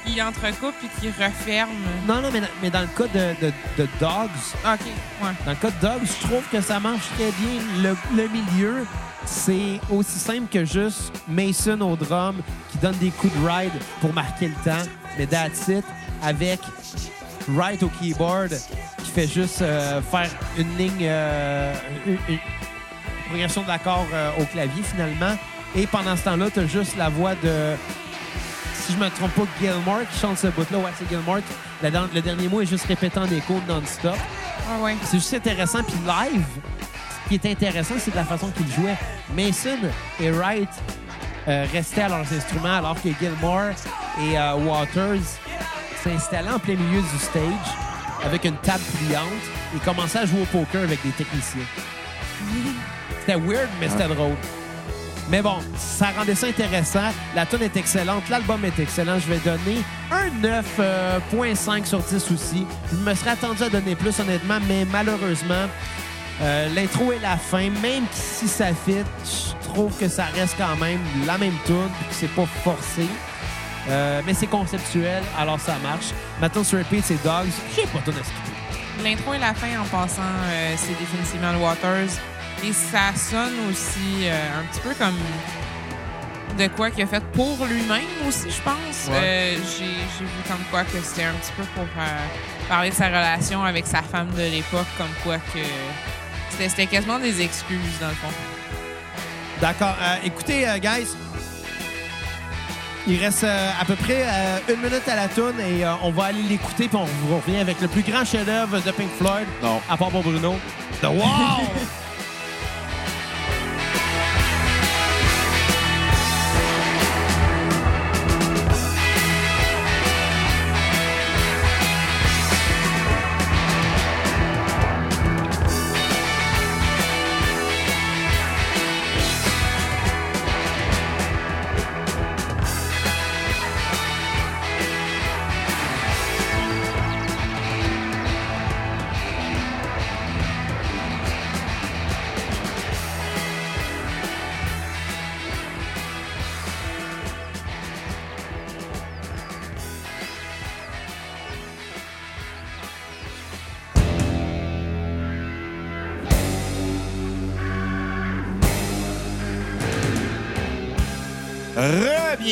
qui 0.04 0.20
entrecoupent 0.22 0.74
et 0.84 1.00
qui 1.00 1.08
referment. 1.08 1.72
Non, 2.06 2.20
non, 2.20 2.30
mais, 2.32 2.40
dans- 2.40 2.46
mais 2.62 2.70
dans 2.70 2.80
le 2.82 2.86
cas 2.88 3.04
de, 3.06 3.46
de- 3.46 3.52
de 3.78 3.88
Dogs, 4.00 4.30
OK, 4.64 4.80
ouais. 5.22 5.30
Dans 5.44 5.50
le 5.52 5.56
cas 5.56 5.70
de 5.70 5.80
Dogs, 5.80 6.02
je 6.20 6.26
trouve 6.26 6.42
que 6.52 6.60
ça 6.60 6.78
marche 6.80 7.06
très 7.16 7.30
bien. 7.32 7.60
Le, 7.82 7.96
le 8.22 8.28
milieu, 8.28 8.86
c'est 9.24 9.80
aussi 9.90 10.18
simple 10.18 10.46
que 10.50 10.64
juste 10.64 11.12
Mason 11.28 11.80
au 11.80 11.96
drum 11.96 12.36
qui 12.70 12.78
donne 12.78 12.96
des 12.98 13.10
coups 13.10 13.32
de 13.34 13.48
ride 13.48 13.72
pour 14.00 14.12
marquer 14.12 14.48
le 14.48 14.54
temps. 14.70 14.86
Mais 15.18 15.26
that's 15.26 15.68
it. 15.68 15.84
Avec 16.22 16.60
Wright 17.48 17.82
au 17.82 17.88
keyboard 17.88 18.50
qui 19.02 19.10
fait 19.10 19.28
juste 19.28 19.60
euh, 19.62 20.00
faire 20.02 20.30
une 20.58 20.76
ligne, 20.76 20.92
euh, 21.02 21.74
une, 22.06 22.18
une 22.28 22.38
progression 23.28 23.62
d'accords 23.62 24.06
euh, 24.12 24.30
au 24.40 24.44
clavier 24.44 24.82
finalement. 24.82 25.36
Et 25.76 25.86
pendant 25.86 26.16
ce 26.16 26.22
temps-là, 26.22 26.50
tu 26.52 26.60
as 26.60 26.66
juste 26.66 26.96
la 26.96 27.08
voix 27.08 27.34
de. 27.42 27.74
Si 28.74 28.92
je 28.92 28.98
me 28.98 29.08
trompe 29.08 29.32
pas, 29.34 29.42
Gilmore 29.60 30.00
qui 30.12 30.18
chante 30.20 30.38
ce 30.38 30.48
bout-là. 30.48 30.78
Ouais, 30.78 30.90
c'est 30.98 31.08
Gilmore. 31.08 31.38
Le, 31.82 31.90
le 32.14 32.20
dernier 32.20 32.48
mot 32.48 32.60
est 32.60 32.66
juste 32.66 32.86
répétant 32.86 33.26
des 33.26 33.40
codes 33.40 33.66
non-stop. 33.68 34.16
Ah 34.68 34.82
ouais. 34.82 34.96
C'est 35.04 35.18
juste 35.18 35.34
intéressant. 35.34 35.82
Puis 35.82 35.96
live, 36.06 36.44
ce 37.24 37.28
qui 37.28 37.34
est 37.34 37.50
intéressant, 37.50 37.94
c'est 37.98 38.10
de 38.10 38.16
la 38.16 38.24
façon 38.24 38.50
qu'ils 38.50 38.70
jouaient. 38.72 38.96
Mason 39.34 39.78
et 40.20 40.30
Wright 40.30 40.68
euh, 41.48 41.66
restaient 41.72 42.02
à 42.02 42.08
leurs 42.08 42.32
instruments 42.32 42.78
alors 42.78 43.00
que 43.00 43.08
Gilmore 43.20 43.70
et 44.20 44.38
euh, 44.38 44.54
Waters 44.54 45.20
s'installaient 46.02 46.50
en 46.50 46.58
plein 46.58 46.76
milieu 46.76 47.00
du 47.00 47.18
stage 47.18 47.74
avec 48.24 48.44
une 48.44 48.56
table 48.56 48.84
pliante 48.98 49.24
et 49.74 49.78
commençaient 49.80 50.20
à 50.20 50.26
jouer 50.26 50.42
au 50.42 50.46
poker 50.46 50.82
avec 50.82 51.02
des 51.02 51.10
techniciens. 51.10 51.62
C'était 53.20 53.38
weird, 53.38 53.68
mais 53.80 53.88
c'était 53.88 54.08
drôle. 54.08 54.36
Mais 55.30 55.40
bon, 55.40 55.56
ça 55.76 56.08
rendait 56.16 56.34
ça 56.34 56.48
intéressant. 56.48 57.10
La 57.34 57.46
tune 57.46 57.62
est 57.62 57.76
excellente, 57.76 58.28
l'album 58.28 58.64
est 58.64 58.78
excellent. 58.78 59.18
Je 59.18 59.26
vais 59.26 59.38
donner 59.38 59.82
un 60.10 60.28
9.5 60.40 61.86
sur 61.86 62.00
10 62.00 62.30
aussi. 62.30 62.66
Je 62.92 62.96
me 62.96 63.14
serais 63.14 63.30
attendu 63.30 63.62
à 63.62 63.70
donner 63.70 63.96
plus, 63.96 64.18
honnêtement, 64.20 64.58
mais 64.68 64.84
malheureusement, 64.84 65.66
euh, 66.42 66.68
l'intro 66.74 67.12
et 67.12 67.18
la 67.20 67.36
fin, 67.36 67.70
même 67.70 68.04
si 68.12 68.48
ça 68.48 68.66
fit, 68.74 69.04
je 69.24 69.68
trouve 69.68 69.96
que 69.96 70.08
ça 70.08 70.24
reste 70.34 70.56
quand 70.58 70.76
même 70.76 71.00
la 71.26 71.38
même 71.38 71.54
tune, 71.64 71.88
c'est 72.10 72.30
pas 72.34 72.46
forcé. 72.62 73.06
Euh, 73.88 74.22
mais 74.26 74.34
c'est 74.34 74.46
conceptuel, 74.46 75.22
alors 75.38 75.60
ça 75.60 75.76
marche. 75.82 76.06
Maintenant, 76.40 76.64
sur 76.64 76.78
repeat, 76.78 77.04
c'est 77.04 77.22
Dogs. 77.22 77.52
J'ai 77.74 77.86
pas 77.86 78.00
tune 78.04 78.14
à. 78.14 79.02
L'intro 79.02 79.34
et 79.34 79.38
la 79.38 79.54
fin, 79.54 79.68
en 79.80 79.84
passant, 79.84 80.22
euh, 80.22 80.74
c'est 80.76 80.98
définitivement 80.98 81.52
le 81.52 81.58
Waters. 81.58 82.33
Et 82.66 82.72
ça 82.72 83.12
sonne 83.16 83.54
aussi 83.70 84.24
euh, 84.26 84.60
un 84.60 84.64
petit 84.72 84.80
peu 84.80 84.94
comme 84.94 85.18
de 86.58 86.66
quoi 86.68 86.90
qu'il 86.90 87.02
a 87.02 87.06
fait 87.06 87.22
pour 87.32 87.58
lui-même 87.66 88.04
aussi, 88.28 88.50
je 88.50 88.62
pense. 88.62 89.08
Ouais. 89.10 89.16
Euh, 89.16 89.56
J'ai 89.78 90.24
vu 90.24 90.30
comme 90.48 90.64
quoi 90.70 90.84
que 90.84 90.98
c'était 91.02 91.24
un 91.24 91.32
petit 91.34 91.52
peu 91.56 91.64
pour 91.74 91.82
euh, 91.84 92.06
parler 92.68 92.90
de 92.90 92.94
sa 92.94 93.08
relation 93.08 93.62
avec 93.64 93.86
sa 93.86 94.02
femme 94.02 94.30
de 94.30 94.42
l'époque, 94.42 94.86
comme 94.96 95.08
quoi 95.24 95.36
que 95.38 95.58
c'était 96.56 96.86
quasiment 96.86 97.18
des 97.18 97.42
excuses, 97.42 97.98
dans 98.00 98.08
le 98.08 98.14
fond. 98.14 98.28
D'accord. 99.60 99.96
Euh, 100.00 100.16
écoutez, 100.24 100.68
euh, 100.68 100.78
guys, 100.78 101.08
il 103.06 103.18
reste 103.22 103.44
euh, 103.44 103.70
à 103.80 103.84
peu 103.84 103.96
près 103.96 104.22
euh, 104.24 104.58
une 104.74 104.76
minute 104.80 105.06
à 105.08 105.16
la 105.16 105.28
tune 105.28 105.58
et 105.60 105.84
euh, 105.84 105.92
on 106.02 106.10
va 106.12 106.26
aller 106.26 106.42
l'écouter 106.42 106.88
puis 106.88 106.96
on 106.96 107.04
vous 107.04 107.36
revient 107.36 107.58
avec 107.58 107.80
le 107.80 107.88
plus 107.88 108.02
grand 108.02 108.24
chef-d'œuvre 108.24 108.80
de 108.80 108.90
Pink 108.92 109.10
Floyd, 109.18 109.46
Non. 109.62 109.80
à 109.90 109.96
part 109.96 110.08
pour 110.08 110.22
Bruno. 110.22 110.54
The 111.02 111.06
Wall! 111.06 111.66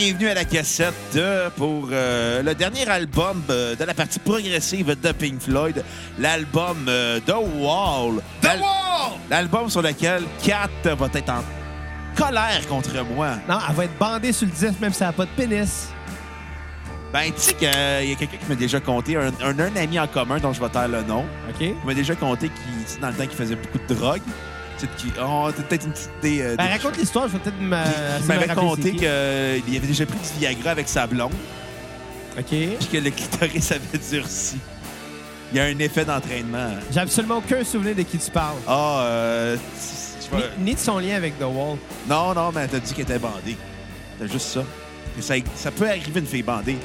Re-bienvenue 0.03 0.31
à 0.31 0.35
la 0.35 0.45
cassette 0.45 0.95
euh, 1.15 1.49
pour 1.57 1.89
euh, 1.93 2.43
le 2.43 2.57
dernier 2.57 2.89
album 2.89 3.41
euh, 3.51 3.77
de 3.77 3.85
la 3.85 3.95
partie 3.95 4.19
progressive 4.19 4.97
de 5.01 5.13
Pink 5.13 5.41
Floyd, 5.41 5.85
l'album 6.19 6.87
euh, 6.89 7.21
The 7.25 7.35
Wall. 7.61 8.21
L'al- 8.43 8.61
L'album 9.31 9.71
sur 9.71 9.81
lequel 9.81 10.25
Kat 10.43 10.69
va 10.97 11.07
être 11.15 11.31
en 11.31 11.45
colère 12.17 12.67
contre 12.69 12.91
moi. 13.15 13.37
non, 13.49 13.59
elle 13.69 13.75
va 13.77 13.85
être 13.85 13.97
bandée 13.97 14.33
sur 14.33 14.47
le 14.49 14.53
disque 14.53 14.81
même 14.81 14.93
si 14.93 15.05
elle 15.05 15.11
n'a 15.11 15.13
pas 15.13 15.25
de 15.25 15.31
pénis. 15.37 15.89
Ben, 17.13 17.27
tu 17.27 17.33
sais 17.41 17.55
qu'il 17.55 17.69
y 17.69 18.13
a 18.13 18.17
quelqu'un 18.17 18.39
qui 18.39 18.49
m'a 18.49 18.55
déjà 18.57 18.81
conté, 18.81 19.17
un, 19.17 19.29
un, 19.41 19.57
un 19.57 19.77
ami 19.77 20.01
en 20.01 20.09
commun 20.09 20.39
dont 20.41 20.53
je 20.53 20.61
vais 20.61 20.69
taire 20.69 20.89
le 20.89 21.03
nom, 21.05 21.25
OK? 21.49 21.59
qui 21.59 21.75
m'a 21.87 21.95
déjà 21.95 22.17
tu 22.17 22.51
sais, 22.87 22.99
dans 22.99 23.09
le 23.09 23.15
temps 23.15 23.27
qu'il 23.27 23.37
faisait 23.37 23.55
beaucoup 23.55 23.79
de 23.79 23.95
drogue. 23.95 24.23
Sais, 24.83 24.89
qui- 24.97 25.13
oh, 25.23 25.49
t'as 25.57 25.63
peut-être 25.63 25.87
une 25.87 25.93
petite 25.93 26.11
idée. 26.23 26.43
euh, 26.43 26.57
Ben, 26.57 26.69
raconte 26.69 26.97
l'histoire, 26.99 27.29
je 27.29 27.33
vais 27.35 27.39
peut-être 27.39 27.61
me. 27.61 27.77
Il 27.77 28.19
de 28.19 28.23
me 28.23 28.29
m'avait 28.29 28.47
rappeler 28.47 28.67
conté 28.67 28.83
c'est 28.83 28.91
qui. 28.91 28.97
qu'il 28.99 29.77
avait 29.77 29.87
déjà 29.87 30.07
pris 30.07 30.19
du 30.19 30.39
Viagra 30.41 30.71
avec 30.71 30.89
sa 30.89 31.07
blonde, 31.07 31.33
OK. 32.39 32.45
puis 32.47 32.89
que 32.93 32.97
le 32.99 33.11
clitoris 33.11 33.71
avait 33.73 33.99
durci. 34.11 34.57
Il 35.53 35.59
y 35.59 35.61
a 35.61 35.65
un 35.65 35.79
effet 35.79 36.05
d'entraînement. 36.05 36.71
J'ai 36.91 37.01
absolument 37.01 37.37
aucun 37.39 37.63
souvenir 37.63 37.95
de 37.95 38.03
qui 38.03 38.17
tu 38.19 38.31
parles. 38.31 38.57
Ah, 38.67 39.03
euh. 39.05 39.57
tu- 39.57 40.27
tu 40.27 40.31
vas- 40.35 40.43
Ni, 40.59 40.65
ni 40.71 40.75
de 40.75 40.79
son 40.81 40.99
lien 40.99 41.15
avec 41.17 41.39
The 41.39 41.43
Wall. 41.43 41.77
Non, 42.09 42.33
non, 42.35 42.51
mais 42.55 42.67
t'as 42.69 42.79
dit 42.79 42.93
qu'elle 42.95 43.05
était 43.05 43.19
bandée. 43.19 43.57
C'est 44.19 44.33
juste 44.33 44.47
ça. 44.49 44.65
Et 45.19 45.23
ça. 45.23 45.35
Ça 45.55 45.71
peut 45.71 45.87
arriver 45.89 46.21
une 46.21 46.27
fille 46.27 46.43
bandée. 46.43 46.79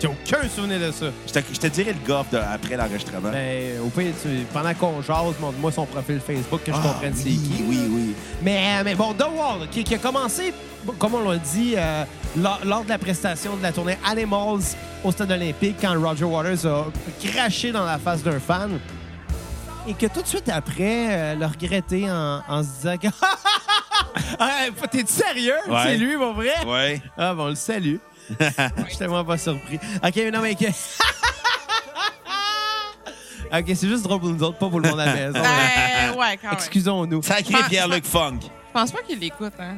J'ai 0.00 0.06
aucun 0.06 0.48
souvenir 0.48 0.78
de 0.80 0.92
ça. 0.92 1.06
Je 1.26 1.32
te, 1.32 1.38
je 1.52 1.58
te 1.58 1.66
dirai 1.66 1.92
le 1.92 1.98
de- 2.06 2.36
après 2.38 2.76
l'enregistrement. 2.76 3.30
Ben, 3.30 3.80
au 3.84 3.88
pire, 3.88 4.12
tu- 4.22 4.44
pendant 4.52 4.72
qu'on 4.74 5.02
jase, 5.02 5.34
montre-moi 5.40 5.72
son 5.72 5.86
profil 5.86 6.20
Facebook 6.24 6.60
que 6.64 6.72
je 6.72 6.76
Ah, 6.78 6.88
comprenne 6.88 7.14
c'est 7.16 7.24
oui, 7.24 7.36
qui. 7.56 7.62
Oui, 7.68 7.78
oui. 7.90 8.14
Mais, 8.42 8.82
mais 8.84 8.94
bon, 8.94 9.12
The 9.14 9.22
Wall, 9.34 9.68
qui, 9.70 9.82
qui 9.82 9.94
a 9.94 9.98
commencé, 9.98 10.54
comme 10.98 11.14
on 11.14 11.28
l'a 11.30 11.38
dit, 11.38 11.74
euh, 11.76 12.04
lors, 12.36 12.60
lors 12.64 12.84
de 12.84 12.88
la 12.90 12.98
prestation 12.98 13.56
de 13.56 13.62
la 13.62 13.72
tournée 13.72 13.98
Animals 14.08 14.62
au 15.02 15.10
Stade 15.10 15.32
olympique, 15.32 15.76
quand 15.80 16.00
Roger 16.00 16.24
Waters 16.24 16.64
a 16.66 16.86
craché 17.24 17.72
dans 17.72 17.84
la 17.84 17.98
face 17.98 18.22
d'un 18.22 18.38
fan. 18.38 18.78
Et 19.88 19.94
que 19.94 20.06
tout 20.06 20.22
de 20.22 20.26
suite 20.28 20.48
après, 20.50 21.08
euh, 21.10 21.34
le 21.34 21.46
regretté 21.46 22.08
en, 22.10 22.42
en 22.46 22.62
se 22.62 22.68
disant 22.82 22.96
que. 22.98 23.08
Ah, 24.40 24.66
T'es-tu 24.90 25.12
sérieux? 25.12 25.54
Ouais. 25.68 25.76
C'est 25.84 25.96
lui, 25.96 26.16
mon 26.16 26.32
vrai? 26.32 26.52
Ouais. 26.66 27.00
Ah, 27.16 27.34
bon, 27.34 27.44
on 27.44 27.48
le 27.48 27.54
salue. 27.54 27.96
Je 28.40 28.88
suis 28.88 28.96
tellement 28.98 29.24
pas 29.24 29.38
surpris. 29.38 29.76
OK, 29.76 30.12
mais 30.16 30.30
non, 30.30 30.40
mais... 30.40 30.54
que- 30.54 30.64
OK, 33.50 33.64
c'est 33.74 33.88
juste 33.88 34.02
drôle 34.04 34.20
pour 34.20 34.28
nous 34.28 34.42
autres, 34.42 34.58
pas 34.58 34.68
pour 34.68 34.80
le 34.80 34.90
monde 34.90 35.00
à 35.00 35.06
la 35.06 35.14
maison. 35.14 35.32
Ben, 35.40 36.10
ouais, 36.18 36.36
quand 36.36 36.48
même. 36.48 36.52
Excusons-nous. 36.52 37.22
Sacré 37.22 37.54
Pierre-Luc 37.68 38.04
Funk. 38.04 38.40
Je 38.42 38.72
pense 38.72 38.92
pas 38.92 39.00
qu'il 39.06 39.18
l'écoute, 39.18 39.54
hein. 39.58 39.76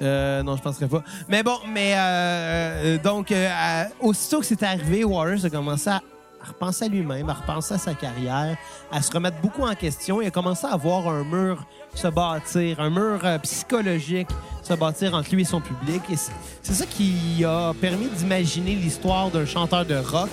Euh, 0.00 0.42
non, 0.42 0.56
je 0.56 0.62
penserais 0.62 0.88
pas. 0.88 1.02
Mais 1.28 1.42
bon, 1.42 1.58
mais 1.68 1.92
euh, 1.94 1.98
euh, 1.98 2.98
donc, 2.98 3.30
euh, 3.32 3.50
à- 3.52 3.88
aussitôt 4.00 4.40
que 4.40 4.46
c'est 4.46 4.62
arrivé, 4.62 5.04
Waters 5.04 5.44
a 5.44 5.50
commencé 5.50 5.90
à 5.90 6.00
à 6.42 6.48
repenser 6.48 6.86
à 6.86 6.88
lui-même, 6.88 7.28
à 7.28 7.34
repenser 7.34 7.74
à 7.74 7.78
sa 7.78 7.94
carrière, 7.94 8.56
à 8.90 9.02
se 9.02 9.12
remettre 9.12 9.40
beaucoup 9.40 9.62
en 9.62 9.74
question. 9.74 10.20
Il 10.20 10.28
a 10.28 10.30
commencé 10.30 10.66
à 10.66 10.76
voir 10.76 11.08
un 11.08 11.24
mur 11.24 11.64
se 11.94 12.08
bâtir, 12.08 12.80
un 12.80 12.90
mur 12.90 13.20
euh, 13.24 13.38
psychologique 13.38 14.28
se 14.62 14.74
bâtir 14.74 15.14
entre 15.14 15.34
lui 15.34 15.42
et 15.42 15.44
son 15.44 15.60
public. 15.60 16.02
Et 16.10 16.16
c'est 16.62 16.74
ça 16.74 16.86
qui 16.86 17.44
a 17.44 17.72
permis 17.80 18.08
d'imaginer 18.08 18.74
l'histoire 18.74 19.30
d'un 19.30 19.44
chanteur 19.44 19.84
de 19.84 19.96
rock 19.96 20.30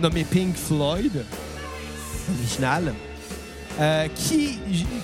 nommé 0.00 0.24
Pink 0.24 0.54
Floyd, 0.56 1.24
original, 2.38 2.94
euh, 3.80 4.08
qui, 4.14 4.58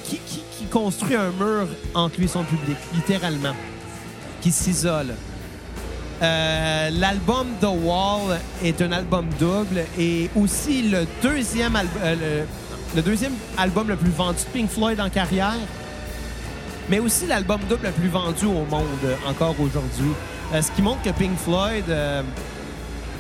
qui 0.05 0.65
construit 0.67 1.17
un 1.17 1.31
mur 1.31 1.69
entre 1.95 2.17
lui 2.19 2.25
et 2.25 2.29
son 2.29 2.45
public, 2.45 2.77
littéralement, 2.95 3.55
qui 4.41 4.51
s'isole. 4.51 5.15
Euh, 6.21 6.91
L'album 6.91 7.47
The 7.61 7.67
Wall 7.85 8.39
est 8.65 8.81
un 8.83 8.91
album 8.93 9.27
double 9.39 9.85
et 9.99 10.29
aussi 10.35 10.83
le 10.83 11.07
deuxième, 11.23 11.75
alb- 11.75 11.87
euh, 12.03 12.45
le, 12.97 13.03
deuxième 13.03 13.35
album 13.57 13.89
le 13.89 13.97
plus 13.97 14.11
vendu 14.11 14.39
de 14.39 14.59
Pink 14.59 14.69
Floyd 14.71 15.01
en 15.01 15.09
carrière, 15.11 15.55
mais 16.91 16.99
aussi 16.99 17.27
l'album 17.27 17.61
double 17.69 17.87
le 17.87 17.93
plus 17.93 18.09
vendu 18.09 18.47
au 18.47 18.65
monde 18.69 19.17
encore 19.29 19.55
aujourd'hui. 19.61 20.11
Euh, 20.55 20.61
ce 20.63 20.73
qui 20.73 20.83
montre 20.83 21.03
que 21.03 21.11
Pink 21.11 21.39
Floyd, 21.39 21.85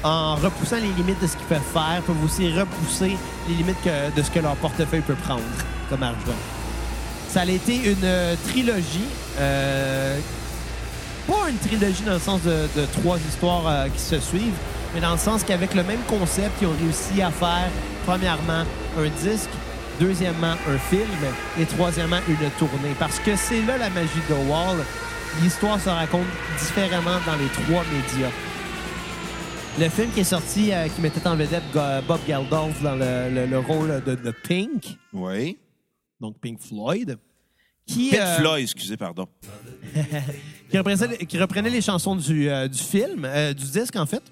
en 0.02 0.34
repoussant 0.36 0.76
les 0.76 0.92
limites 0.96 1.20
de 1.22 1.26
ce 1.28 1.36
qu'ils 1.36 1.46
peuvent 1.46 1.60
faire, 1.72 2.02
peuvent 2.04 2.24
aussi 2.24 2.52
repousser 2.52 3.16
les 3.48 3.54
limites 3.54 3.76
de 4.16 4.22
ce 4.22 4.30
que 4.30 4.40
leur 4.40 4.56
portefeuille 4.56 5.02
peut 5.02 5.14
prendre 5.14 5.42
comme 5.90 6.02
argent. 6.02 6.16
Ça 7.30 7.42
a 7.42 7.44
été 7.46 7.76
une 7.76 8.36
trilogie. 8.50 9.06
Pas 11.28 11.50
une 11.50 11.58
trilogie 11.58 12.02
dans 12.02 12.14
le 12.14 12.18
sens 12.18 12.42
de, 12.42 12.66
de 12.80 12.86
trois 13.00 13.18
histoires 13.18 13.66
euh, 13.66 13.88
qui 13.88 14.00
se 14.00 14.18
suivent, 14.18 14.56
mais 14.94 15.00
dans 15.00 15.12
le 15.12 15.18
sens 15.18 15.44
qu'avec 15.44 15.74
le 15.74 15.84
même 15.84 16.00
concept, 16.08 16.52
ils 16.60 16.66
ont 16.66 16.74
réussi 16.80 17.20
à 17.22 17.30
faire, 17.30 17.68
premièrement, 18.06 18.64
un 18.98 19.08
disque, 19.22 19.50
deuxièmement, 20.00 20.54
un 20.68 20.78
film, 20.90 21.06
et 21.60 21.66
troisièmement, 21.66 22.20
une 22.28 22.50
tournée. 22.58 22.94
Parce 22.98 23.18
que 23.20 23.36
c'est 23.36 23.62
là 23.62 23.76
la 23.78 23.90
magie 23.90 24.22
de 24.28 24.34
Wall. 24.50 24.78
L'histoire 25.42 25.78
se 25.78 25.90
raconte 25.90 26.26
différemment 26.58 27.18
dans 27.26 27.36
les 27.36 27.48
trois 27.48 27.84
médias. 27.92 28.30
Le 29.78 29.88
film 29.90 30.10
qui 30.10 30.20
est 30.20 30.24
sorti, 30.24 30.72
euh, 30.72 30.88
qui 30.88 31.00
mettait 31.00 31.24
en 31.28 31.36
vedette 31.36 31.62
Bob 32.08 32.18
Geldof 32.26 32.82
dans 32.82 32.96
le, 32.96 33.30
le- 33.32 33.46
le 33.46 33.58
rôle 33.60 34.02
de, 34.04 34.14
de 34.16 34.30
Pink, 34.32 34.96
Oui. 35.12 35.56
donc 36.20 36.36
Pink 36.40 36.58
Floyd, 36.60 37.16
qui, 37.86 38.10
Pink 38.10 38.20
euh, 38.20 38.36
Floyd, 38.38 38.62
excusez, 38.64 38.96
pardon. 38.96 39.28
Qui, 40.70 40.78
reprenait, 40.78 41.16
qui 41.18 41.38
reprenait 41.38 41.70
les 41.70 41.80
chansons 41.80 42.16
du, 42.16 42.48
euh, 42.48 42.68
du 42.68 42.78
film, 42.78 43.24
euh, 43.24 43.52
du 43.54 43.64
disque 43.64 43.96
en 43.96 44.06
fait, 44.06 44.22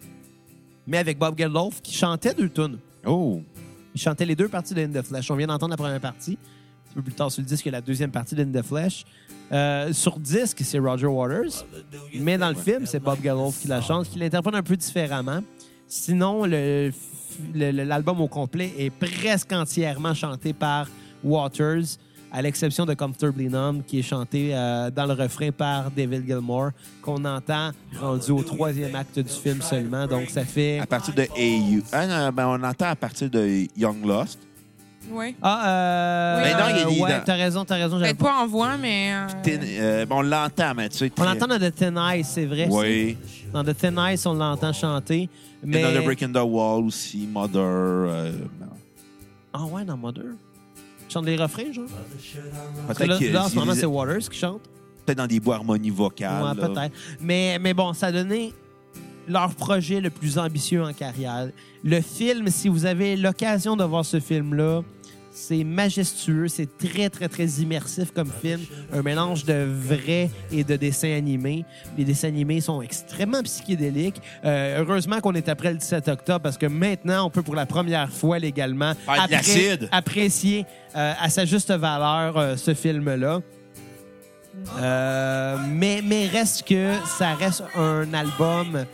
mais 0.86 0.98
avec 0.98 1.18
Bob 1.18 1.39
Geldof 1.39 1.81
qui 1.82 1.94
chantait 1.94 2.35
deux 2.35 2.48
tunes. 2.48 2.78
Oh. 3.05 3.40
Il 3.94 4.01
chantait 4.01 4.24
les 4.27 4.36
deux 4.36 4.48
parties 4.48 4.74
de 4.74 4.82
In 4.82 4.89
the 4.89 5.02
Flesh. 5.05 5.31
On 5.31 5.36
vient 5.36 5.47
d'entendre 5.47 5.70
la 5.70 5.77
première 5.77 6.01
partie. 6.01 6.39
Un 6.90 6.94
peu 6.97 7.02
plus 7.02 7.14
tard 7.14 7.31
sur 7.32 7.43
le 7.43 7.47
disque, 7.47 7.64
il 7.64 7.68
y 7.68 7.74
a 7.74 7.78
la 7.78 7.81
deuxième 7.81 8.10
partie 8.10 8.35
de 8.35 8.43
In 8.43 8.60
the 8.60 8.64
Flesh. 8.64 9.05
Euh, 9.52 9.93
sur 9.93 10.18
disque, 10.18 10.59
c'est 10.62 10.78
Roger 10.78 11.06
Waters. 11.06 11.64
Mais 12.14 12.36
dans 12.36 12.48
le 12.51 12.55
film, 12.56 12.85
c'est 12.85 13.01
Bob 13.01 13.18
Geldof 13.23 13.60
qui 13.60 13.68
la 13.68 13.81
chante, 13.81 14.09
qui 14.10 14.18
l'interprète 14.18 14.55
un 14.55 14.62
peu 14.62 14.77
différemment. 14.77 15.40
Sinon, 15.86 16.44
le- 16.44 16.90
le- 17.55 17.70
le- 17.70 17.85
l'album 17.85 18.20
au 18.20 18.28
complet 18.28 18.73
est 18.77 18.90
presque 18.90 19.52
entièrement 19.52 20.14
chanté 20.14 20.52
par 20.52 20.89
Waters, 21.24 21.85
à 22.36 22.42
l'exception 22.42 22.84
de 22.84 22.92
Comfortably 22.92 23.48
Numb, 23.48 23.82
qui 23.86 23.98
est 24.00 24.02
chanté 24.02 24.50
euh, 24.52 24.90
dans 24.90 25.06
le 25.06 25.14
refrain 25.14 25.50
par 25.50 25.90
David 25.90 26.26
Gilmour, 26.26 26.70
qu'on 27.00 27.24
entend 27.24 27.70
rendu 27.98 28.30
au 28.30 28.42
troisième 28.42 28.94
acte 28.94 29.18
du 29.18 29.32
film 29.32 29.62
seulement. 29.62 30.06
Donc, 30.06 30.28
ça 30.28 30.44
fait... 30.44 30.78
À 30.80 30.86
partir 30.86 31.14
de 31.14 31.22
AU. 31.22 31.82
Ah, 31.92 32.06
non, 32.06 32.30
ben, 32.34 32.46
on 32.46 32.62
entend 32.62 32.88
à 32.90 32.94
partir 32.96 33.30
de 33.30 33.66
Young 33.74 34.04
Lost. 34.04 34.38
Oui. 35.10 35.34
Ah, 35.40 35.68
euh. 35.68 36.42
Oui. 36.42 36.50
Ben 36.52 36.58
non, 36.58 36.76
il 36.90 36.94
des- 36.96 37.00
ouais, 37.00 37.10
dans- 37.12 37.24
t'as 37.24 37.34
raison, 37.36 37.64
t'as 37.64 37.76
raison. 37.76 37.98
j'avais 37.98 38.12
Peut-être 38.12 38.28
pas 38.30 38.42
en 38.42 38.46
voix, 38.48 38.76
mais. 38.76 39.14
euh, 39.14 39.26
euh, 39.80 40.04
bon, 40.06 40.16
on 40.18 40.22
l'entend, 40.22 40.74
mais 40.76 40.88
tu 40.90 40.98
sais. 40.98 41.12
On 41.16 41.24
l'entend 41.24 41.46
dans 41.46 41.58
The 41.58 41.74
Thin 41.74 42.14
Ice, 42.16 42.28
c'est 42.34 42.44
vrai. 42.44 42.66
Oui. 42.68 43.16
Dans 43.52 43.62
The 43.64 43.74
Thin 43.76 44.10
Ice, 44.12 44.26
on 44.26 44.34
l'entend 44.34 44.72
chanter. 44.72 45.28
Mais... 45.64 45.82
Another 45.82 46.02
Break 46.04 46.22
in 46.22 46.32
the 46.32 46.44
Wall 46.44 46.84
aussi, 46.84 47.26
Mother. 47.32 47.60
euh, 47.62 48.32
Ah 49.54 49.64
ouais, 49.64 49.84
dans 49.84 49.96
Mother? 49.96 50.24
Chante 51.09 51.27
les 51.27 51.37
refrains, 51.37 51.73
genre? 51.73 51.85
Parce 52.87 52.99
que 52.99 53.05
peut-être 53.05 53.09
là, 53.09 53.19
qu'il- 53.19 53.33
là, 53.33 53.45
en 53.45 53.49
ce 53.49 53.53
il- 53.55 53.59
moment, 53.59 53.74
c'est 53.74 53.87
Waters 53.87 54.28
qui 54.28 54.39
chante. 54.39 54.61
peut-être 55.05 55.19
dans 55.19 55.27
des 55.27 55.39
bois 55.41 55.57
harmonie 55.57 55.91
vocales. 55.91 56.43
Ouais, 56.43 56.61
là. 56.61 56.69
peut-être. 56.69 56.95
Mais, 57.20 57.59
mais 57.61 57.74
bon, 57.74 57.93
ça 57.93 58.07
a 58.09 58.12
donné 58.12 58.53
leur 59.28 59.55
projet 59.55 60.01
le 60.01 60.11
plus 60.11 60.39
ambitieux 60.39 60.83
en 60.85 60.93
carrière. 60.93 61.51
Le 61.85 62.01
film, 62.01 62.49
si 62.49 62.69
vous 62.69 62.87
avez 62.87 63.16
l'occasion 63.16 63.77
de 63.77 63.85
voir 63.85 64.05
ce 64.05 64.19
film-là, 64.20 64.83
c'est 65.36 65.64
majestueux, 65.64 66.48
c'est 66.48 66.78
très, 66.78 67.10
très, 67.10 67.28
très 67.28 67.44
immersif 67.44 68.10
comme 68.10 68.30
film. 68.42 68.60
Un 68.90 69.02
mélange 69.02 69.44
de 69.44 69.68
vrai 69.68 70.30
et 70.50 70.64
de 70.64 70.76
dessins 70.76 71.12
animés. 71.12 71.66
Les 71.98 72.04
dessins 72.04 72.28
animés 72.28 72.62
sont 72.62 72.80
extrêmement 72.80 73.42
psychédéliques. 73.42 74.20
Euh, 74.46 74.80
heureusement 74.80 75.20
qu'on 75.20 75.34
est 75.34 75.50
après 75.50 75.72
le 75.72 75.78
17 75.78 76.08
octobre 76.08 76.40
parce 76.40 76.56
que 76.56 76.64
maintenant, 76.64 77.26
on 77.26 77.30
peut 77.30 77.42
pour 77.42 77.54
la 77.54 77.66
première 77.66 78.10
fois 78.10 78.38
légalement 78.38 78.94
apprécier 79.92 80.64
euh, 80.96 81.12
à 81.20 81.28
sa 81.28 81.44
juste 81.44 81.70
valeur 81.70 82.38
euh, 82.38 82.56
ce 82.56 82.72
film-là. 82.72 83.42
Mais, 85.68 86.00
mais 86.02 86.28
reste 86.28 86.66
que 86.66 86.94
ça 87.18 87.34
reste 87.34 87.62
un 87.76 88.14
album 88.14 88.86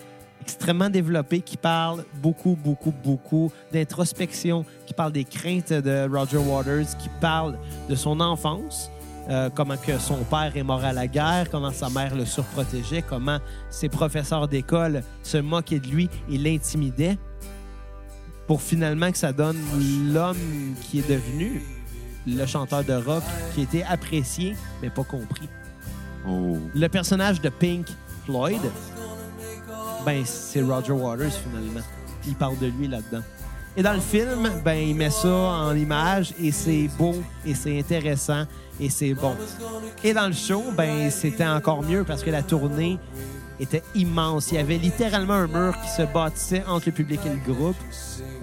extrêmement 0.42 0.90
développé 0.90 1.40
qui 1.40 1.56
parle 1.56 2.04
beaucoup, 2.14 2.58
beaucoup, 2.62 2.92
beaucoup 3.04 3.52
d'introspection, 3.72 4.64
qui 4.86 4.92
parle 4.92 5.12
des 5.12 5.24
craintes 5.24 5.72
de 5.72 6.08
Roger 6.12 6.38
Waters, 6.38 6.96
qui 6.98 7.08
parle 7.20 7.56
de 7.88 7.94
son 7.94 8.18
enfance, 8.18 8.90
euh, 9.30 9.50
comment 9.54 9.76
que 9.76 9.98
son 9.98 10.24
père 10.24 10.56
est 10.56 10.64
mort 10.64 10.84
à 10.84 10.92
la 10.92 11.06
guerre, 11.06 11.48
comment 11.48 11.70
sa 11.70 11.88
mère 11.90 12.16
le 12.16 12.24
surprotégeait, 12.24 13.02
comment 13.02 13.38
ses 13.70 13.88
professeurs 13.88 14.48
d'école 14.48 15.04
se 15.22 15.38
moquaient 15.38 15.78
de 15.78 15.86
lui 15.86 16.10
et 16.28 16.38
l'intimidaient, 16.38 17.16
pour 18.48 18.60
finalement 18.60 19.12
que 19.12 19.18
ça 19.18 19.32
donne 19.32 19.60
l'homme 20.12 20.74
qui 20.82 20.98
est 20.98 21.08
devenu 21.08 21.62
le 22.26 22.46
chanteur 22.46 22.82
de 22.82 22.94
rock, 22.94 23.22
qui 23.54 23.62
était 23.62 23.84
apprécié, 23.84 24.56
mais 24.82 24.90
pas 24.90 25.04
compris. 25.04 25.48
Oh. 26.28 26.58
Le 26.74 26.88
personnage 26.88 27.40
de 27.40 27.48
Pink 27.48 27.86
Floyd, 28.24 28.60
ben 30.04 30.22
c'est 30.24 30.62
Roger 30.62 30.92
Waters 30.92 31.32
finalement. 31.32 31.80
Il 32.26 32.34
parle 32.34 32.58
de 32.58 32.66
lui 32.66 32.88
là-dedans. 32.88 33.22
Et 33.76 33.82
dans 33.82 33.94
le 33.94 34.00
film, 34.00 34.50
ben 34.64 34.74
il 34.74 34.94
met 34.94 35.10
ça 35.10 35.28
en 35.28 35.74
image 35.74 36.34
et 36.40 36.52
c'est 36.52 36.88
beau 36.98 37.14
et 37.46 37.54
c'est 37.54 37.78
intéressant 37.78 38.44
et 38.78 38.90
c'est 38.90 39.14
bon. 39.14 39.34
Et 40.04 40.12
dans 40.12 40.26
le 40.26 40.34
show, 40.34 40.62
ben 40.76 41.10
c'était 41.10 41.46
encore 41.46 41.82
mieux 41.82 42.04
parce 42.04 42.22
que 42.22 42.30
la 42.30 42.42
tournée 42.42 42.98
était 43.58 43.82
immense. 43.94 44.52
Il 44.52 44.56
y 44.56 44.58
avait 44.58 44.76
littéralement 44.76 45.34
un 45.34 45.46
mur 45.46 45.74
qui 45.80 45.88
se 45.88 46.02
bâtissait 46.02 46.64
entre 46.66 46.86
le 46.86 46.92
public 46.92 47.20
et 47.24 47.30
le 47.30 47.54
groupe 47.54 47.76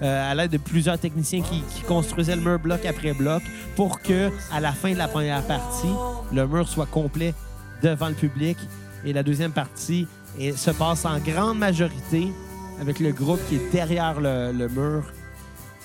euh, 0.02 0.30
à 0.30 0.34
l'aide 0.34 0.50
de 0.50 0.58
plusieurs 0.58 0.98
techniciens 0.98 1.42
qui, 1.42 1.62
qui 1.62 1.82
construisaient 1.82 2.36
le 2.36 2.42
mur 2.42 2.58
bloc 2.58 2.84
après 2.86 3.12
bloc 3.12 3.42
pour 3.76 4.00
que 4.00 4.30
à 4.52 4.60
la 4.60 4.72
fin 4.72 4.92
de 4.92 4.98
la 4.98 5.08
première 5.08 5.42
partie, 5.46 5.92
le 6.32 6.46
mur 6.46 6.68
soit 6.68 6.86
complet 6.86 7.34
devant 7.82 8.08
le 8.08 8.14
public 8.14 8.56
et 9.04 9.12
la 9.12 9.22
deuxième 9.22 9.52
partie 9.52 10.06
et 10.40 10.56
se 10.56 10.70
passe 10.70 11.04
en 11.04 11.18
grande 11.18 11.58
majorité 11.58 12.32
avec 12.80 12.98
le 12.98 13.12
groupe 13.12 13.40
qui 13.48 13.56
est 13.56 13.70
derrière 13.72 14.20
le, 14.20 14.52
le 14.52 14.68
mur. 14.68 15.04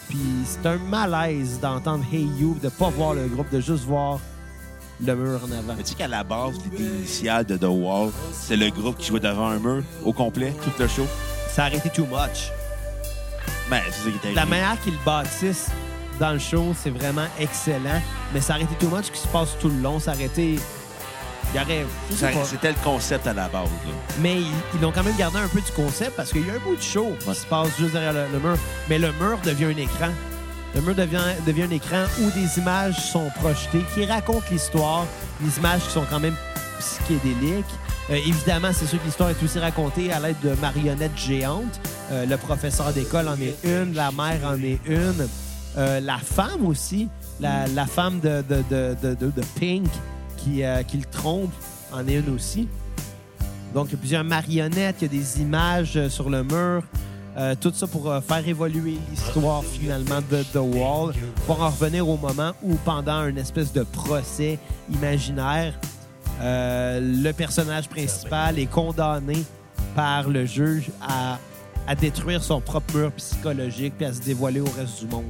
Puis 0.07 0.18
c'est 0.45 0.65
un 0.65 0.77
malaise 0.77 1.60
d'entendre 1.60 2.06
Hey 2.11 2.27
You, 2.40 2.57
de 2.64 2.69
pas 2.69 2.90
voir 2.90 3.14
le 3.14 3.27
groupe, 3.27 3.52
de 3.52 3.60
juste 3.60 3.84
voir 3.84 4.19
le 5.03 5.14
mur 5.14 5.41
en 5.44 5.52
avant. 5.52 5.73
Mais 5.76 5.84
tu 5.84 5.90
sais 5.90 5.95
qu'à 5.95 6.07
la 6.07 6.23
base, 6.23 6.56
l'idée 6.64 6.86
initiale 6.86 7.45
de 7.45 7.57
The 7.57 7.65
Wall, 7.65 8.11
c'est 8.32 8.56
le 8.56 8.69
groupe 8.69 8.98
qui 8.98 9.07
jouait 9.07 9.19
devant 9.19 9.48
un 9.48 9.60
mur 9.60 9.84
au 10.06 10.14
complet, 10.14 10.53
tout 10.64 10.72
le 10.80 10.88
show. 10.88 11.06
Ça 11.49 11.64
a 11.64 11.65
arrêté 11.65 11.90
too 11.90 12.06
much. 12.06 12.52
Ben, 13.69 13.82
c'est 13.88 14.10
ça 14.10 14.18
qui. 14.22 14.34
La 14.34 14.45
manière 14.45 14.80
qu'ils 14.82 14.98
bâtissent 15.06 15.69
dans 16.18 16.32
le 16.32 16.40
show, 16.40 16.73
c'est 16.82 16.91
vraiment 16.91 17.27
excellent. 17.40 18.02
Mais 18.34 18.40
ça 18.40 18.53
a 18.53 18.56
arrêté 18.56 18.76
too 18.80 18.90
much 18.90 19.11
qui 19.11 19.19
se 19.19 19.27
passe 19.27 19.57
tout 19.60 19.69
le 19.69 19.82
long. 19.82 19.99
Ça 19.99 20.11
a 20.11 20.14
arrêté. 20.14 20.60
C'était 22.45 22.69
le 22.69 22.77
concept 22.84 23.27
à 23.27 23.34
la 23.34 23.47
base. 23.47 23.63
là. 23.85 23.91
Mais 24.22 24.41
ils, 24.41 24.51
ils 24.80 24.85
ont 24.85 24.91
quand 24.91 25.03
même 25.03 25.15
gardé 25.17 25.38
un 25.39 25.47
peu 25.47 25.61
du 25.61 25.72
concept 25.72 26.15
parce 26.15 26.31
qu'il 26.31 26.45
y 26.45 26.49
a 26.49 26.53
un 26.53 26.59
bout 26.59 26.76
de 26.76 26.81
show 26.81 27.15
qui 27.19 27.27
Ouais. 27.30 27.34
se 27.34 27.45
passe 27.45 27.69
juste 27.80 27.93
derrière 27.93 28.13
le, 28.13 28.26
le 28.34 28.39
mur. 28.39 28.57
Mais 28.89 28.99
le 28.99 29.11
mur 29.13 29.38
devient 29.43 29.65
un 29.65 29.77
écran. 29.77 30.09
Le 30.76 30.81
mur 30.81 30.95
devient, 30.95 31.22
devient 31.47 31.63
un 31.63 31.72
écran 31.72 32.03
où 32.22 32.30
des 32.31 32.59
images 32.59 32.97
sont 33.11 33.30
projetées 33.39 33.84
qui 33.93 34.05
racontent 34.05 34.45
l'histoire. 34.51 35.05
Des 35.39 35.57
images 35.57 35.81
qui 35.84 35.91
sont 35.91 36.05
quand 36.09 36.19
même 36.19 36.35
psychédéliques. 36.80 37.65
Euh, 38.11 38.15
évidemment, 38.15 38.69
c'est 38.73 38.85
sûr 38.85 38.99
que 38.99 39.05
l'histoire 39.05 39.30
est 39.30 39.41
aussi 39.43 39.57
racontée 39.59 40.11
à 40.11 40.19
l'aide 40.19 40.35
de 40.43 40.53
marionnettes 40.61 41.17
géantes. 41.17 41.80
Euh, 42.11 42.26
le 42.26 42.38
professeur 42.38 42.91
d'école 42.93 43.27
en 43.27 43.35
est 43.39 43.55
une, 43.63 43.93
la 43.93 44.11
mère 44.11 44.39
en 44.45 44.61
est 44.61 44.80
une. 44.85 45.27
Euh, 45.77 45.99
la 46.01 46.17
femme 46.17 46.65
aussi, 46.65 47.09
la, 47.39 47.67
la 47.67 47.85
femme 47.85 48.19
de, 48.19 48.43
de, 48.47 48.63
de, 48.69 48.95
de, 49.01 49.13
de- 49.15 49.31
de 49.31 49.41
Pink 49.59 49.88
qui, 50.45 50.63
euh, 50.63 50.84
qui 50.84 50.97
le 50.97 51.05
trompe 51.05 51.51
en 51.91 52.07
est 52.07 52.15
une 52.15 52.34
aussi. 52.34 52.67
Donc, 53.73 53.88
il 53.89 53.91
y 53.91 53.95
a 53.95 53.97
plusieurs 53.97 54.23
marionnettes, 54.23 54.97
il 55.01 55.03
y 55.03 55.05
a 55.05 55.22
des 55.22 55.41
images 55.41 55.97
euh, 55.97 56.09
sur 56.09 56.30
le 56.30 56.43
mur. 56.43 56.84
Euh, 57.38 57.53
tout 57.59 57.73
ça 57.73 57.85
pour 57.85 58.03
faire 58.26 58.47
évoluer 58.47 58.97
l'histoire 59.09 59.61
finalement 59.61 60.22
de 60.31 60.41
The 60.53 60.55
Wall, 60.55 61.13
pour 61.45 61.61
en 61.61 61.69
revenir 61.69 62.07
au 62.07 62.15
moment 62.15 62.53
où, 62.63 62.76
pendant 62.85 63.27
une 63.27 63.38
espèce 63.38 63.73
de 63.73 63.84
procès 63.84 64.57
imaginaire, 64.89 65.77
le 66.41 67.31
personnage 67.34 67.89
principal 67.89 68.57
est 68.57 68.67
condamné 68.67 69.43
par 69.95 70.30
le 70.30 70.45
juge 70.45 70.91
à, 71.01 71.38
détruire 71.95 72.41
son 72.41 72.61
propre 72.61 72.95
mur 72.95 73.11
psychologique 73.11 73.95
puis 73.97 74.05
à 74.05 74.13
se 74.13 74.22
dévoiler 74.22 74.61
au 74.61 74.72
reste 74.77 75.01
du 75.01 75.07
monde, 75.07 75.26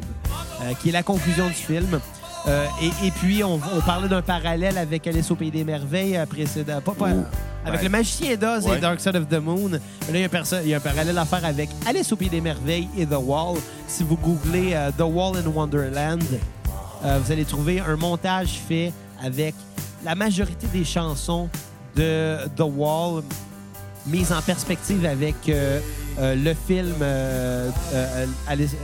qui 0.81 0.89
est 0.89 0.91
la 0.91 1.03
conclusion 1.03 1.47
du 1.47 1.53
film. 1.53 1.99
Euh, 2.47 2.65
et, 2.81 3.07
et 3.07 3.11
puis, 3.11 3.43
on, 3.43 3.55
on 3.55 3.81
parlait 3.81 4.07
d'un 4.07 4.21
parallèle 4.21 4.77
avec 4.77 5.07
Alice 5.07 5.31
au 5.31 5.35
Pays 5.35 5.49
des 5.51 5.63
Merveilles 5.63 6.15
euh, 6.17 6.25
précédent. 6.25 6.79
Pas, 6.81 6.93
pas- 6.93 7.07
avec 7.65 7.79
Ouais. 7.79 7.83
le 7.85 7.89
Magicien 7.89 8.35
d'Oz 8.35 8.65
Ouais. 8.67 8.77
et 8.77 8.79
Dark 8.81 8.99
Side 8.99 9.15
of 9.15 9.27
the 9.27 9.39
Moon. 9.41 9.69
Là, 9.71 9.79
il 10.09 10.19
y, 10.19 10.21
a 10.21 10.25
un 10.25 10.29
perso- 10.29 10.57
il 10.63 10.69
y 10.69 10.73
a 10.75 10.77
un 10.77 10.79
parallèle 10.79 11.17
à 11.17 11.25
faire 11.25 11.43
avec 11.43 11.69
Alice 11.87 12.11
au 12.11 12.15
Pays 12.15 12.29
des 12.29 12.41
Merveilles 12.41 12.87
et 12.95 13.07
The 13.07 13.17
Wall. 13.19 13.57
Si 13.87 14.03
vous 14.03 14.15
googlez 14.17 14.73
euh, 14.73 14.91
The 14.95 15.01
Wall 15.01 15.37
in 15.37 15.47
Wonderland, 15.49 16.21
euh, 17.03 17.19
vous 17.23 17.31
allez 17.31 17.45
trouver 17.45 17.79
un 17.79 17.95
montage 17.95 18.59
fait 18.67 18.93
avec 19.23 19.55
la 20.03 20.13
majorité 20.13 20.67
des 20.67 20.85
chansons 20.85 21.49
de 21.95 22.37
The 22.55 22.61
Wall 22.61 23.23
mises 24.07 24.31
en 24.31 24.41
perspective 24.41 25.05
avec 25.05 25.49
euh, 25.49 25.79
euh, 26.19 26.35
le 26.35 26.53
film 26.53 26.93
euh, 27.01 27.69
Alice, 28.47 28.75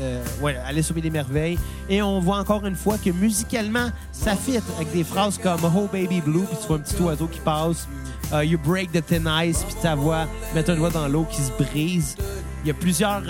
ouais, 0.41 0.57
Alice 0.65 0.91
au 0.91 0.93
Pays 0.93 1.03
des 1.03 1.09
Merveilles. 1.09 1.57
Et 1.89 2.01
on 2.01 2.19
voit 2.19 2.37
encore 2.37 2.65
une 2.65 2.75
fois 2.75 2.97
que 2.97 3.09
musicalement, 3.09 3.87
ça 4.11 4.35
fit 4.35 4.57
avec 4.75 4.91
des 4.91 5.03
phrases 5.03 5.37
comme 5.37 5.61
Oh 5.63 5.87
Baby 5.91 6.21
Blue, 6.21 6.43
puis 6.43 6.57
tu 6.59 6.67
vois 6.67 6.77
un 6.77 6.79
petit 6.79 7.01
oiseau 7.01 7.27
qui 7.27 7.39
passe. 7.39 7.87
Euh, 8.33 8.45
you 8.45 8.57
break 8.57 8.91
the 8.91 9.05
thin 9.05 9.25
ice, 9.43 9.63
puis 9.63 9.75
ta 9.81 9.95
voix, 9.95 10.25
mettre 10.55 10.71
un 10.71 10.75
doigt 10.75 10.89
dans 10.89 11.07
l'eau 11.07 11.25
qui 11.29 11.41
se 11.41 11.51
brise. 11.51 12.15
Il 12.63 12.67
y 12.67 12.71
a 12.71 12.73
plusieurs 12.73 13.23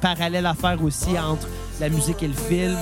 parallèles 0.00 0.46
à 0.46 0.54
faire 0.54 0.82
aussi 0.84 1.18
entre 1.18 1.48
la 1.80 1.88
musique 1.88 2.22
et 2.22 2.28
le 2.28 2.34
film. 2.34 2.78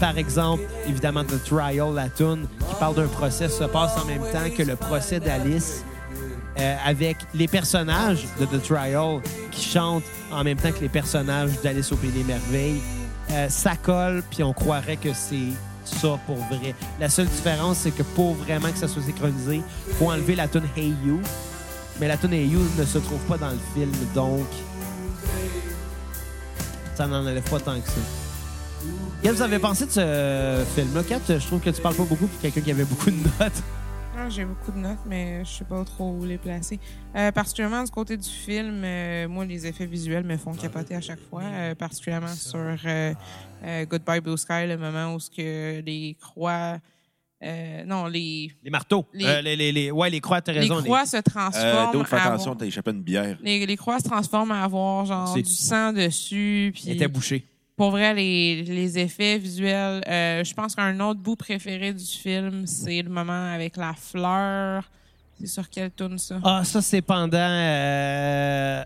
Par 0.00 0.18
exemple, 0.18 0.64
évidemment, 0.88 1.22
The 1.22 1.44
Trial, 1.44 1.94
la 1.94 2.08
tune 2.08 2.48
qui 2.68 2.74
parle 2.80 2.96
d'un 2.96 3.06
procès, 3.06 3.48
se 3.48 3.62
passe 3.64 3.92
en 4.02 4.04
même 4.04 4.22
temps 4.32 4.50
que 4.56 4.64
le 4.64 4.74
procès 4.74 5.20
d'Alice 5.20 5.84
euh, 6.58 6.76
avec 6.84 7.18
les 7.34 7.48
personnages 7.48 8.24
de 8.40 8.46
The 8.46 8.62
Trial 8.62 9.20
qui 9.50 9.68
chantent 9.68 10.04
en 10.32 10.42
même 10.42 10.56
temps 10.56 10.72
que 10.72 10.80
les 10.80 10.88
personnages 10.88 11.50
d'Alice 11.62 11.92
au 11.92 11.96
Pays 11.96 12.10
des 12.10 12.24
Merveilles. 12.24 12.80
Euh, 13.32 13.48
ça 13.48 13.76
colle, 13.76 14.22
puis 14.30 14.42
on 14.42 14.52
croirait 14.52 14.96
que 14.96 15.12
c'est 15.12 15.52
ça 15.84 16.18
pour 16.26 16.36
vrai. 16.36 16.74
La 17.00 17.08
seule 17.08 17.26
différence, 17.26 17.78
c'est 17.78 17.90
que 17.90 18.02
pour 18.02 18.34
vraiment 18.34 18.70
que 18.70 18.78
ça 18.78 18.88
soit 18.88 19.02
synchronisé, 19.02 19.62
faut 19.98 20.10
enlever 20.10 20.34
la 20.34 20.48
tune 20.48 20.64
Hey 20.76 20.94
You. 21.04 21.20
Mais 22.00 22.08
la 22.08 22.16
tune 22.16 22.32
Hey 22.32 22.46
You 22.48 22.60
ne 22.78 22.84
se 22.84 22.98
trouve 22.98 23.20
pas 23.20 23.36
dans 23.36 23.50
le 23.50 23.58
film, 23.74 23.92
donc 24.14 24.46
ça 26.94 27.06
n'en 27.06 27.20
enlève 27.20 27.42
pas 27.42 27.60
tant 27.60 27.78
que 27.78 27.88
ça. 27.88 27.94
Qu'est-ce 29.22 29.32
que 29.32 29.36
vous 29.38 29.42
avez 29.42 29.58
pensé 29.58 29.86
de 29.86 29.90
ce 29.90 30.64
film-là? 30.74 31.02
Kat, 31.02 31.20
je 31.28 31.46
trouve 31.46 31.60
que 31.60 31.70
tu 31.70 31.80
parles 31.80 31.94
pas 31.94 32.04
beaucoup 32.04 32.26
pour 32.26 32.40
quelqu'un 32.40 32.60
qui 32.60 32.70
avait 32.70 32.84
beaucoup 32.84 33.10
de 33.10 33.16
notes. 33.16 33.62
Ah, 34.26 34.28
J'ai 34.28 34.44
beaucoup 34.44 34.72
de 34.72 34.78
notes, 34.78 34.98
mais 35.06 35.44
je 35.44 35.50
sais 35.50 35.64
pas 35.64 35.84
trop 35.84 36.10
où 36.10 36.24
les 36.24 36.36
placer. 36.38 36.80
Euh, 37.14 37.30
particulièrement 37.30 37.84
du 37.84 37.90
côté 37.92 38.16
du 38.16 38.28
film, 38.28 38.82
euh, 38.84 39.28
moi, 39.28 39.44
les 39.44 39.66
effets 39.68 39.86
visuels 39.86 40.24
me 40.24 40.36
font 40.36 40.52
capoter 40.52 40.96
à 40.96 41.00
chaque 41.00 41.20
fois, 41.30 41.42
euh, 41.44 41.74
particulièrement 41.76 42.26
sur 42.34 42.58
euh, 42.58 43.14
euh, 43.64 43.84
Goodbye 43.86 44.20
Blue 44.20 44.36
Sky, 44.36 44.66
le 44.66 44.76
moment 44.78 45.14
où 45.14 45.20
ce 45.20 45.30
que 45.30 45.80
les 45.80 46.16
croix... 46.20 46.78
euh, 47.44 47.84
non, 47.84 48.06
les, 48.06 48.50
Les 48.64 48.70
marteaux. 48.70 49.06
Les- 49.12 49.26
Euh, 49.26 49.42
les, 49.42 49.54
les, 49.54 49.70
les- 49.70 49.90
ouais, 49.92 50.10
les 50.10 50.20
croix, 50.20 50.40
t'as 50.40 50.52
les 50.54 50.60
raison. 50.60 50.82
croix 50.82 51.06
se 51.06 51.18
Euh, 51.18 51.22
transforment 51.22 51.92
D'autres, 51.92 52.08
fais 52.08 52.16
attention, 52.16 52.50
avoir- 52.52 52.56
t'as 52.56 52.66
échappé 52.66 52.90
une 52.90 53.02
bière. 53.02 53.38
les, 53.42 53.64
les 53.64 53.76
croix 53.76 54.00
se 54.00 54.08
transforment 54.08 54.50
à 54.52 54.64
avoir 54.64 55.04
genre 55.06 55.34
du 55.34 55.44
sang 55.44 55.92
dessus. 55.92 56.64
les- 56.66 56.72
Puis 56.72 56.82
Ils 56.86 56.92
étaient 56.94 57.06
bouchés. 57.08 57.46
Pour 57.76 57.90
vrai, 57.90 58.14
les, 58.14 58.62
les 58.62 58.98
effets 58.98 59.38
visuels, 59.38 60.02
euh, 60.08 60.42
je 60.44 60.54
pense 60.54 60.74
qu'un 60.74 60.98
autre 61.00 61.20
bout 61.20 61.36
préféré 61.36 61.92
du 61.92 62.04
film, 62.04 62.66
c'est 62.66 63.02
le 63.02 63.10
moment 63.10 63.52
avec 63.52 63.76
la 63.76 63.92
fleur. 63.94 64.84
C'est 65.38 65.46
sur 65.46 65.68
quelle 65.68 65.90
tune 65.90 66.16
ça? 66.18 66.38
Ah, 66.42 66.62
ça, 66.64 66.80
c'est 66.80 67.02
pendant 67.02 67.36
euh, 67.36 68.82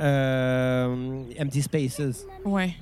euh, 0.00 1.22
Empty 1.40 1.62
Spaces. 1.62 2.24
Ouais. 2.44 2.74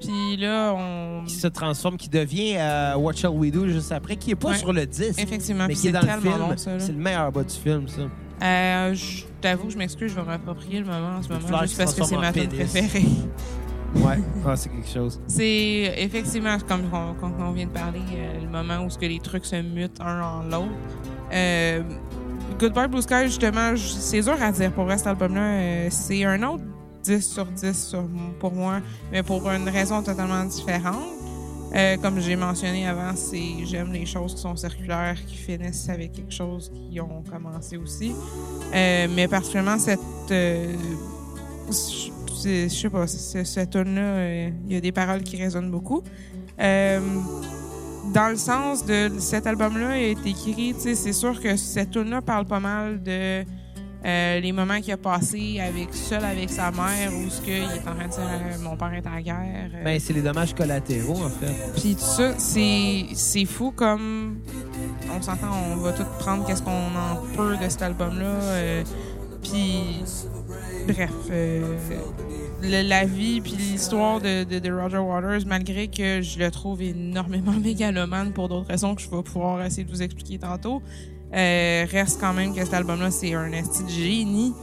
Puis 0.00 0.36
là, 0.36 0.72
on. 0.74 1.24
Qui 1.26 1.34
se 1.34 1.46
transforme, 1.46 1.96
qui 1.96 2.08
devient 2.08 2.54
euh, 2.56 2.96
What 2.96 3.12
Shall 3.14 3.30
We 3.32 3.52
Do 3.52 3.68
juste 3.68 3.92
après, 3.92 4.16
qui 4.16 4.32
est 4.32 4.34
pas 4.34 4.48
Ouais. 4.48 4.56
sur 4.58 4.72
le 4.72 4.84
disque, 4.86 5.20
Effectivement, 5.20 5.66
mais 5.68 5.74
qui 5.74 5.88
est 5.88 5.92
dans 5.92 6.00
le 6.00 6.08
film. 6.20 6.54
c'est 6.56 6.88
le 6.92 6.98
meilleur 6.98 7.30
bas 7.30 7.44
du 7.44 7.54
film, 7.54 7.86
ça. 7.88 8.02
Euh, 8.44 8.94
je 8.94 9.22
t'avoue, 9.40 9.70
je 9.70 9.76
m'excuse, 9.76 10.10
je 10.10 10.16
vais 10.16 10.26
m'approprier 10.26 10.80
le 10.80 10.86
moment 10.86 11.18
en 11.18 11.22
ce 11.22 11.28
moment, 11.28 11.60
juste 11.62 11.76
parce 11.78 11.94
que 11.94 12.04
c'est 12.04 12.16
ma 12.16 12.32
tune 12.32 12.48
préférée. 12.48 13.04
Ouais. 13.96 14.18
ah, 14.46 14.56
c'est 14.56 14.70
quelque 14.70 14.88
chose. 14.88 15.20
C'est 15.28 15.94
effectivement, 15.98 16.56
comme 16.66 16.82
on, 16.92 17.14
on 17.44 17.52
vient 17.52 17.66
de 17.66 17.70
parler, 17.72 18.00
euh, 18.14 18.40
le 18.42 18.48
moment 18.48 18.84
où 18.84 18.90
ce 18.90 18.98
que 18.98 19.06
les 19.06 19.18
trucs 19.20 19.44
se 19.44 19.56
mutent 19.60 20.00
un 20.00 20.22
en 20.22 20.42
l'autre. 20.44 20.72
Euh, 21.32 21.82
Goodbye 22.58 22.88
Blue 22.88 23.02
Sky, 23.02 23.24
justement, 23.26 23.74
c'est 23.76 24.20
dur 24.22 24.36
à 24.40 24.50
dire 24.52 24.72
pour 24.72 24.90
cet 24.90 25.06
album-là. 25.06 25.40
euh, 25.42 25.88
c'est 25.90 26.24
un 26.24 26.42
autre 26.42 26.62
10 27.04 27.20
sur 27.20 27.46
10 27.46 27.88
sur- 27.88 28.08
pour 28.38 28.52
moi, 28.52 28.80
mais 29.10 29.22
pour 29.22 29.48
une 29.50 29.68
raison 29.68 30.02
totalement 30.02 30.44
différente. 30.44 31.04
Comme 32.02 32.20
j'ai 32.20 32.36
mentionné 32.36 32.86
avant, 32.86 33.16
c'est 33.16 33.64
j'aime 33.64 33.92
les 33.92 34.04
choses 34.04 34.34
qui 34.34 34.42
sont 34.42 34.54
circulaires, 34.56 35.16
qui 35.26 35.36
finissent 35.36 35.88
avec 35.88 36.12
quelque 36.12 36.30
chose 36.32 36.70
qui 36.70 37.00
ont 37.00 37.22
commencé 37.22 37.78
aussi. 37.78 38.14
Mais 38.72 39.26
particulièrement 39.26 39.78
cette 39.78 39.98
je 41.70 42.68
sais 42.68 42.90
pas, 42.90 43.06
ce- 43.06 43.44
cette 43.44 43.70
tune 43.70 43.94
là 43.94 44.46
il 44.66 44.72
y 44.72 44.76
a 44.76 44.80
des 44.80 44.92
paroles 44.92 45.22
qui 45.22 45.36
résonnent 45.36 45.70
beaucoup. 45.70 46.02
Euh, 46.60 47.00
dans 48.12 48.28
le 48.28 48.36
sens 48.36 48.84
de 48.84 49.10
cet 49.18 49.46
album-là 49.46 49.98
est 50.00 50.26
écrit, 50.26 50.74
tu 50.74 50.80
sais, 50.80 50.94
c'est 50.94 51.12
sûr 51.12 51.40
que 51.40 51.56
cette 51.56 51.92
tune 51.92 52.10
là 52.10 52.20
parle 52.20 52.44
pas 52.46 52.60
mal 52.60 53.02
de 53.02 53.44
euh, 54.04 54.40
les 54.40 54.50
moments 54.50 54.80
qu'il 54.80 54.92
a 54.92 54.96
passés 54.96 55.60
avec 55.60 55.94
seul 55.94 56.24
avec 56.24 56.50
sa 56.50 56.72
mère 56.72 57.12
ou 57.14 57.30
ce 57.30 57.40
qu'il 57.40 57.52
est 57.52 57.86
en 57.88 57.94
train 57.94 58.06
de 58.08 58.10
dire 58.12 58.20
euh, 58.28 58.58
mon 58.60 58.76
père 58.76 58.92
est 58.92 59.04
la 59.04 59.22
guerre. 59.22 59.70
euh, 59.76 59.84
Ben, 59.84 60.00
c'est 60.00 60.12
les 60.12 60.22
dommages 60.22 60.52
collatéraux, 60.54 61.22
en 61.24 61.28
fait. 61.30 61.52
puis 61.80 61.94
tout 61.94 62.00
ça, 62.00 62.36
c'est, 62.36 63.04
c'est 63.14 63.44
fou 63.44 63.70
comme. 63.70 64.38
On 65.16 65.22
s'entend, 65.22 65.46
on 65.72 65.76
va 65.76 65.92
tout 65.92 66.02
prendre 66.18 66.44
qu'est-ce 66.44 66.62
qu'on 66.62 66.70
en 66.72 67.16
peut 67.36 67.56
de 67.56 67.68
cet 67.68 67.82
album-là. 67.82 68.24
euh, 68.24 68.82
puis. 69.40 70.02
Bref. 70.86 71.10
euh, 71.30 71.76
la 72.62 73.04
vie 73.04 73.40
puis 73.40 73.52
l'histoire 73.52 74.20
de, 74.20 74.70
Roger 74.70 74.98
Waters, 74.98 75.46
malgré 75.46 75.88
que 75.88 76.22
je 76.22 76.38
le 76.38 76.50
trouve 76.50 76.82
énormément 76.82 77.52
mégalomane 77.62 78.32
pour 78.32 78.48
d'autres 78.48 78.68
raisons 78.68 78.94
que 78.94 79.02
je 79.02 79.10
vais 79.10 79.22
pouvoir 79.22 79.64
essayer 79.64 79.84
de 79.84 79.90
vous 79.90 80.02
expliquer 80.02 80.38
tantôt, 80.38 80.82
euh, 81.34 81.86
reste 81.90 82.20
quand 82.20 82.32
même 82.34 82.54
que 82.54 82.64
cet 82.64 82.74
album-là, 82.74 83.10
c'est 83.10 83.34
un 83.34 83.52
esti 83.52 83.84
de 83.84 83.88
génie 83.88 84.54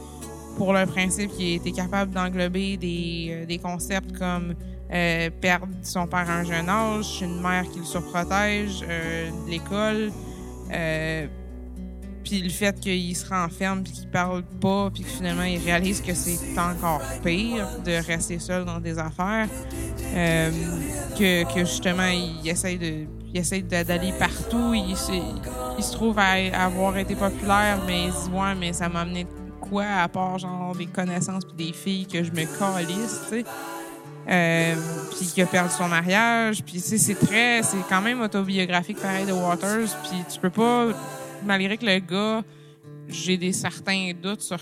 pour 0.56 0.72
le 0.72 0.86
principe 0.86 1.30
qu'il 1.32 1.54
était 1.54 1.72
capable 1.72 2.12
d'englober 2.12 2.76
des, 2.76 3.28
euh, 3.30 3.46
des 3.46 3.58
concepts 3.58 4.16
comme 4.18 4.54
euh, 4.92 5.30
perdre 5.40 5.68
son 5.82 6.08
père 6.08 6.28
à 6.28 6.38
un 6.38 6.44
jeune 6.44 6.68
âge, 6.68 7.20
une 7.22 7.40
mère 7.40 7.62
qui 7.70 7.78
le 7.78 7.84
surprotège, 7.84 8.84
euh, 8.88 9.30
l'école, 9.48 10.10
euh, 10.72 11.26
puis 12.30 12.42
le 12.42 12.48
fait 12.48 12.78
qu'il 12.78 13.16
se 13.16 13.28
renferme 13.28 13.82
puis 13.82 13.92
qu'il 13.92 14.08
parle 14.08 14.44
pas 14.60 14.88
puis 14.94 15.02
que 15.02 15.08
finalement 15.08 15.42
il 15.42 15.58
réalise 15.58 16.00
que 16.00 16.14
c'est 16.14 16.38
encore 16.56 17.02
pire 17.24 17.66
de 17.84 18.06
rester 18.06 18.38
seul 18.38 18.64
dans 18.64 18.78
des 18.78 18.98
affaires 19.00 19.48
euh, 20.14 20.50
que, 21.18 21.52
que 21.52 21.60
justement 21.60 22.06
il 22.06 22.48
essaye 22.48 22.78
de 22.78 23.06
il 23.32 23.66
d'aller 23.68 24.12
partout. 24.18 24.74
Il 24.74 24.96
se, 24.96 25.12
il 25.78 25.84
se 25.84 25.92
trouve 25.92 26.18
à, 26.18 26.32
avoir 26.64 26.96
été 26.98 27.14
populaire 27.14 27.78
mais 27.86 28.06
il 28.06 28.12
se 28.12 28.28
dit 28.28 28.34
ouais 28.34 28.54
mais 28.54 28.72
ça 28.72 28.88
m'a 28.88 29.00
amené 29.00 29.26
quoi 29.60 29.84
à 29.84 30.08
part 30.08 30.38
genre 30.38 30.74
des 30.76 30.86
connaissances 30.86 31.44
puis 31.44 31.66
des 31.66 31.72
filles 31.72 32.06
que 32.06 32.22
je 32.22 32.30
me 32.30 32.44
calisse 32.58 33.22
tu 33.28 33.40
sais? 33.40 33.44
Euh, 34.28 34.74
puis 35.16 35.26
qui 35.26 35.42
a 35.42 35.46
perdu 35.46 35.70
son 35.70 35.88
mariage 35.88 36.62
puis 36.62 36.78
c'est 36.78 37.14
très 37.14 37.62
c'est 37.64 37.76
quand 37.88 38.02
même 38.02 38.20
autobiographique 38.20 39.00
pareil 39.00 39.26
de 39.26 39.32
Waters 39.32 39.88
puis 40.04 40.22
tu 40.32 40.38
peux 40.38 40.50
pas 40.50 40.88
malgré 41.44 41.76
que 41.76 41.86
le 41.86 41.98
gars 41.98 42.42
j'ai 43.08 43.36
des 43.36 43.52
certains 43.52 44.12
doutes 44.20 44.42
sur 44.42 44.58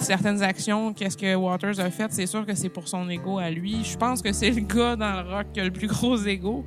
certaines 0.00 0.42
actions 0.42 0.92
qu'est-ce 0.92 1.16
que 1.16 1.34
Waters 1.34 1.80
a 1.80 1.90
fait 1.90 2.12
c'est 2.12 2.26
sûr 2.26 2.46
que 2.46 2.54
c'est 2.54 2.68
pour 2.68 2.88
son 2.88 3.08
ego 3.08 3.38
à 3.38 3.50
lui. 3.50 3.84
Je 3.84 3.96
pense 3.96 4.22
que 4.22 4.32
c'est 4.32 4.50
le 4.50 4.60
gars 4.60 4.96
dans 4.96 5.22
le 5.22 5.28
rock 5.28 5.46
qui 5.52 5.60
a 5.60 5.64
le 5.64 5.70
plus 5.70 5.88
gros 5.88 6.16
ego. 6.18 6.64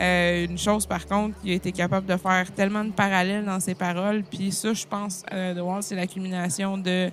Euh, 0.00 0.46
une 0.46 0.58
chose 0.58 0.86
par 0.86 1.06
contre 1.06 1.36
il 1.44 1.52
a 1.52 1.54
été 1.54 1.70
capable 1.70 2.06
de 2.06 2.16
faire 2.16 2.50
tellement 2.52 2.84
de 2.84 2.90
parallèles 2.90 3.44
dans 3.44 3.60
ses 3.60 3.76
paroles 3.76 4.24
puis 4.24 4.50
ça 4.50 4.72
je 4.72 4.84
pense 4.84 5.24
euh, 5.32 5.54
Wall 5.60 5.84
c'est 5.84 5.94
l'accumulation 5.94 6.76
de 6.76 7.10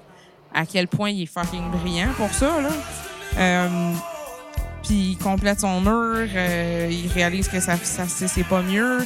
à 0.51 0.65
quel 0.65 0.87
point 0.87 1.11
il 1.11 1.21
est 1.21 1.25
fucking 1.27 1.69
brillant 1.71 2.11
pour 2.17 2.31
ça 2.31 2.59
là. 2.59 2.69
Euh, 3.37 3.93
puis 4.83 5.11
il 5.11 5.17
complète 5.17 5.59
son 5.59 5.79
mur, 5.81 6.27
euh, 6.35 6.89
il 6.89 7.07
réalise 7.11 7.47
que 7.47 7.59
ça, 7.59 7.77
ça 7.77 8.07
c'est 8.07 8.43
pas 8.43 8.61
mieux. 8.61 8.99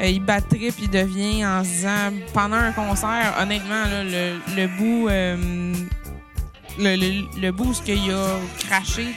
Euh, 0.00 0.08
il 0.08 0.20
bat 0.22 0.40
trip, 0.42 0.74
il 0.78 0.90
devient 0.90 1.44
en 1.46 1.64
se 1.64 1.68
disant 1.70 2.12
pendant 2.34 2.56
un 2.56 2.72
concert, 2.72 3.34
honnêtement 3.40 3.84
là, 3.90 4.04
le, 4.04 4.34
le 4.54 4.66
bout 4.76 5.08
euh, 5.08 5.72
le, 6.78 6.96
le, 6.96 7.40
le 7.40 7.52
bout 7.52 7.64
où 7.70 7.74
ce 7.74 7.80
qu'il 7.82 8.10
a 8.12 8.38
craché, 8.68 9.14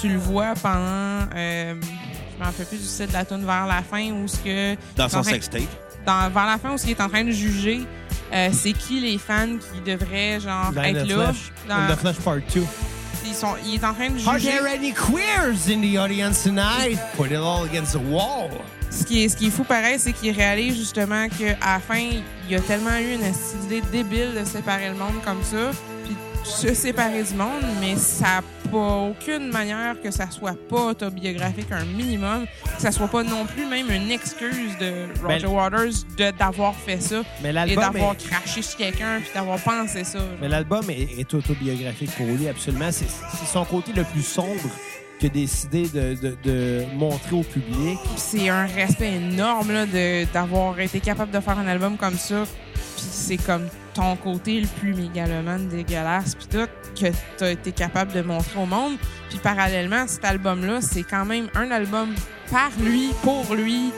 tu 0.00 0.08
le 0.10 0.16
vois 0.18 0.54
pendant 0.62 1.28
euh, 1.34 1.74
je 1.82 2.38
m'en 2.38 2.44
rappelle 2.46 2.66
plus 2.66 2.78
du 2.78 2.84
titre 2.86 3.08
de 3.08 3.12
la 3.12 3.24
tune 3.24 3.44
vers 3.44 3.66
la 3.66 3.82
fin 3.82 4.10
où 4.12 4.28
ce 4.28 4.36
que 4.38 4.76
Dans 4.96 5.08
son 5.08 5.22
sextape. 5.24 5.62
dans 6.06 6.30
vers 6.30 6.46
la 6.46 6.58
fin 6.58 6.72
où 6.72 6.78
ce 6.78 6.82
qu'il 6.84 6.92
est 6.92 7.00
en 7.02 7.08
train 7.08 7.24
de 7.24 7.30
juger 7.32 7.80
euh, 8.32 8.50
c'est 8.52 8.72
qui 8.72 9.00
les 9.00 9.18
fans 9.18 9.56
qui 9.58 9.80
devraient 9.90 10.38
genre 10.40 10.70
Dans 10.72 10.82
être 10.82 11.06
là 11.08 11.32
Flash. 11.32 11.52
dans- 11.68 11.94
the 11.94 11.98
Flash 11.98 12.16
Part 12.16 12.36
2. 12.54 12.64
ils 13.26 13.34
sont 13.34 13.54
il 13.66 13.74
est 13.74 13.84
en 13.84 13.92
train 13.94 14.10
de 14.10 14.24
Are 14.28 14.38
juger 14.38 14.50
there 14.50 14.66
any 14.68 14.92
queers 14.92 15.68
in 15.68 15.80
the 15.80 15.96
audience 15.98 16.44
tonight? 16.44 16.96
Put 17.16 17.32
it 17.32 17.38
all 17.38 17.64
against 17.64 17.92
the 17.92 18.00
wall. 18.00 18.50
Ce 18.96 19.04
qui 19.04 19.24
est, 19.24 19.28
ce 19.28 19.36
qui 19.36 19.48
est 19.48 19.50
fou 19.50 19.64
pareil, 19.64 19.96
c'est 19.98 20.12
qu'il 20.12 20.30
réalise 20.34 20.76
justement 20.76 21.26
qu'à 21.28 21.56
la 21.74 21.80
fin, 21.80 21.98
il 21.98 22.22
y 22.50 22.54
a 22.54 22.60
tellement 22.60 22.96
eu 22.98 23.14
une 23.14 23.64
idée 23.66 23.82
débile 23.92 24.34
de 24.38 24.44
séparer 24.44 24.88
le 24.88 24.94
monde 24.94 25.20
comme 25.24 25.42
ça, 25.42 25.70
puis 26.04 26.14
se 26.44 26.72
séparer 26.74 27.22
du 27.22 27.34
monde, 27.34 27.62
mais 27.80 27.96
ça 27.96 28.24
n'a 28.26 28.42
pas 28.70 28.96
aucune 29.08 29.50
manière 29.50 30.00
que 30.00 30.10
ça 30.10 30.30
soit 30.30 30.56
pas 30.68 30.86
autobiographique 30.90 31.72
un 31.72 31.84
minimum, 31.84 32.46
que 32.76 32.82
ça 32.82 32.92
soit 32.92 33.08
pas 33.08 33.22
non 33.22 33.46
plus 33.46 33.66
même 33.66 33.90
une 33.90 34.10
excuse 34.10 34.76
de 34.78 35.06
Roger 35.22 35.46
Ben- 35.46 35.52
Waters 35.52 35.92
de 36.18 36.30
d'avoir 36.38 36.74
fait 36.74 37.00
ça 37.00 37.22
Mais 37.42 37.50
et 37.50 37.74
d'avoir 37.76 38.12
est, 38.12 38.28
craché 38.28 38.62
sur 38.62 38.76
quelqu'un 38.76 39.20
puis 39.20 39.30
d'avoir 39.34 39.58
pensé 39.58 40.04
ça. 40.04 40.18
mais 40.40 40.48
l'album 40.48 40.88
est, 40.90 41.18
est 41.18 41.34
autobiographique 41.34 42.10
pour 42.16 42.26
lui, 42.26 42.46
absolument. 42.48 42.90
C'est 42.92 43.06
son 43.52 43.64
côté 43.64 43.92
le 43.94 44.04
plus 44.04 44.22
sombre 44.22 44.70
qu'il 45.18 45.30
a 45.30 45.32
décidé 45.32 45.88
de, 45.88 46.16
de- 46.44 46.84
montrer 46.94 47.36
au 47.36 47.42
public. 47.42 47.98
C'est 48.16 48.48
un 48.48 48.66
respect 48.66 49.14
énorme 49.14 49.86
d'avoir 50.32 50.78
été 50.80 51.00
capable 51.00 51.30
de 51.30 51.40
faire 51.40 51.58
un 51.58 51.66
album 51.66 51.96
comme 51.96 52.16
ça. 52.16 52.44
C'est 52.96 53.36
comme 53.36 53.66
ton 53.92 54.16
côté 54.16 54.60
le 54.60 54.66
plus 54.66 54.94
mégalomane, 54.94 55.68
dégueulasse, 55.68 56.34
puis 56.34 56.46
tout, 56.50 56.66
que 57.00 57.10
tu 57.38 57.44
as 57.44 57.50
été 57.50 57.70
capable 57.72 58.12
de 58.12 58.22
montrer 58.22 58.58
au 58.60 58.66
monde. 58.66 58.94
Puis 59.28 59.38
parallèlement, 59.38 60.06
cet 60.08 60.24
album-là, 60.24 60.80
c'est 60.80 61.02
quand 61.04 61.24
même 61.24 61.48
un 61.54 61.70
album 61.70 62.14
par 62.50 62.70
lui, 62.80 63.10
pour 63.22 63.54
lui. 63.54 63.92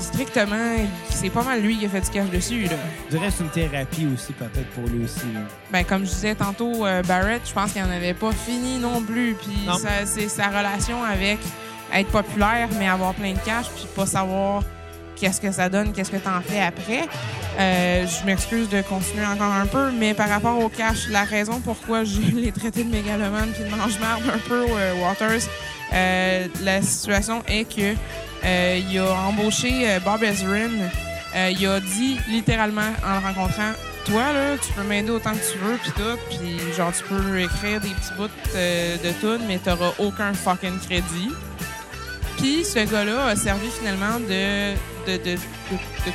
Strictement, 0.00 0.76
c'est 1.08 1.30
pas 1.30 1.42
mal 1.42 1.60
lui 1.60 1.78
qui 1.78 1.86
a 1.86 1.88
fait 1.88 2.00
du 2.00 2.10
cash 2.10 2.30
dessus. 2.30 2.62
Là. 2.64 2.76
Je 3.10 3.16
dirais 3.16 3.28
que 3.28 3.34
c'est 3.34 3.44
une 3.44 3.50
thérapie 3.50 4.08
aussi, 4.12 4.32
peut-être 4.32 4.68
pour 4.70 4.84
lui 4.88 5.04
aussi. 5.04 5.26
là. 5.34 5.40
Ben, 5.70 5.84
comme 5.84 6.04
je 6.04 6.10
disais 6.10 6.34
tantôt, 6.34 6.86
euh, 6.86 7.02
Barrett, 7.02 7.42
je 7.46 7.52
pense 7.52 7.72
qu'il 7.72 7.82
en 7.82 7.90
avait 7.90 8.14
pas 8.14 8.32
fini 8.32 8.78
non 8.78 9.02
plus. 9.02 9.34
Puis 9.34 9.68
c'est 10.04 10.28
sa 10.28 10.48
relation 10.48 11.02
avec 11.04 11.38
être 11.92 12.08
populaire, 12.08 12.68
mais 12.78 12.88
avoir 12.88 13.14
plein 13.14 13.32
de 13.32 13.38
cash, 13.40 13.66
puis 13.74 13.86
pas 13.94 14.06
savoir 14.06 14.62
qu'est-ce 15.16 15.40
que 15.40 15.52
ça 15.52 15.68
donne, 15.68 15.92
qu'est-ce 15.92 16.10
que 16.10 16.16
t'en 16.16 16.40
fais 16.40 16.60
après. 16.60 17.02
Euh, 17.58 18.06
je 18.06 18.24
m'excuse 18.24 18.68
de 18.68 18.80
continuer 18.82 19.26
encore 19.26 19.52
un 19.52 19.66
peu, 19.66 19.90
mais 19.90 20.14
par 20.14 20.28
rapport 20.28 20.58
au 20.58 20.68
cash, 20.68 21.08
la 21.10 21.24
raison 21.24 21.60
pourquoi 21.60 22.04
je 22.04 22.20
l'ai 22.20 22.52
traité 22.52 22.84
de 22.84 22.90
mégalomane 22.90 23.50
puis 23.50 23.64
de 23.64 23.68
mange-marde 23.76 24.22
un 24.32 24.38
peu, 24.38 24.64
euh, 24.70 24.94
Waters, 25.02 25.42
euh, 25.92 26.46
la 26.62 26.80
situation 26.80 27.42
est 27.48 27.64
que 27.64 27.94
euh, 28.44 28.80
il 28.90 28.98
a 28.98 29.12
embauché 29.12 29.90
euh, 29.90 30.00
Bob 30.00 30.22
Ezrin. 30.22 30.70
Euh, 31.34 31.52
il 31.58 31.66
a 31.66 31.80
dit 31.80 32.18
littéralement 32.28 32.92
en 33.06 33.20
le 33.20 33.26
rencontrant 33.26 33.72
toi 34.06 34.32
là, 34.32 34.56
tu 34.56 34.72
peux 34.72 34.82
m'aider 34.82 35.10
autant 35.10 35.32
que 35.32 35.52
tu 35.52 35.58
veux 35.58 35.76
puis 35.76 35.92
tout, 35.92 36.18
puis 36.30 36.74
genre 36.74 36.90
tu 36.90 37.04
peux 37.04 37.38
écrire 37.38 37.80
des 37.80 37.90
petits 37.90 38.14
bouts 38.16 38.28
de 38.54 39.12
tunes, 39.20 39.46
mais 39.46 39.58
t'auras 39.58 39.92
aucun 39.98 40.32
fucking 40.32 40.78
crédit. 40.80 41.30
Puis 42.38 42.64
ce 42.64 42.90
gars-là 42.90 43.26
a 43.26 43.36
servi 43.36 43.68
finalement 43.68 44.18
de, 44.18 44.72
de, 45.06 45.36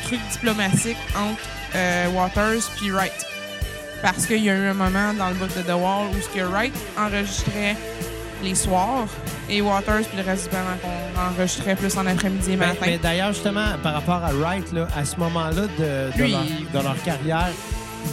truc 0.04 0.20
diplomatique 0.32 0.98
entre 1.16 2.10
Waters 2.16 2.64
puis 2.76 2.90
Wright. 2.90 3.26
Parce 4.02 4.26
qu'il 4.26 4.44
y 4.44 4.50
a 4.50 4.56
eu 4.56 4.68
un 4.68 4.74
moment 4.74 5.14
dans 5.14 5.30
le 5.30 5.36
bout 5.36 5.46
de 5.46 5.62
The 5.62 5.76
Wall 5.76 6.08
où 6.10 6.22
ce 6.22 6.30
que 6.30 6.44
Wright 6.44 6.74
enregistrait 6.98 7.78
les 8.46 8.56
soirs 8.56 9.08
et 9.50 9.62
Waters 9.62 10.04
puis 10.08 10.18
le 10.18 10.24
reste 10.24 10.46
du 10.46 10.56
band 10.56 10.62
qu'on 10.82 11.22
enregistrait 11.22 11.76
plus 11.76 11.98
en 11.98 12.06
après-midi 12.06 12.52
et 12.54 12.56
Ben, 12.56 12.68
matin. 12.68 12.86
mais 12.86 12.98
d'ailleurs, 12.98 13.34
justement, 13.34 13.66
par 13.84 13.94
rapport 13.94 14.24
à 14.24 14.32
Wright, 14.34 14.72
là, 14.72 14.88
à 14.96 15.04
ce 15.04 15.18
moment-là 15.18 15.64
de, 15.64 16.18
de 16.18 16.24
Lui, 16.24 16.32
leur, 16.32 16.44
il- 16.46 16.72
de 16.72 16.84
leur 16.84 17.02
carrière, 17.04 17.50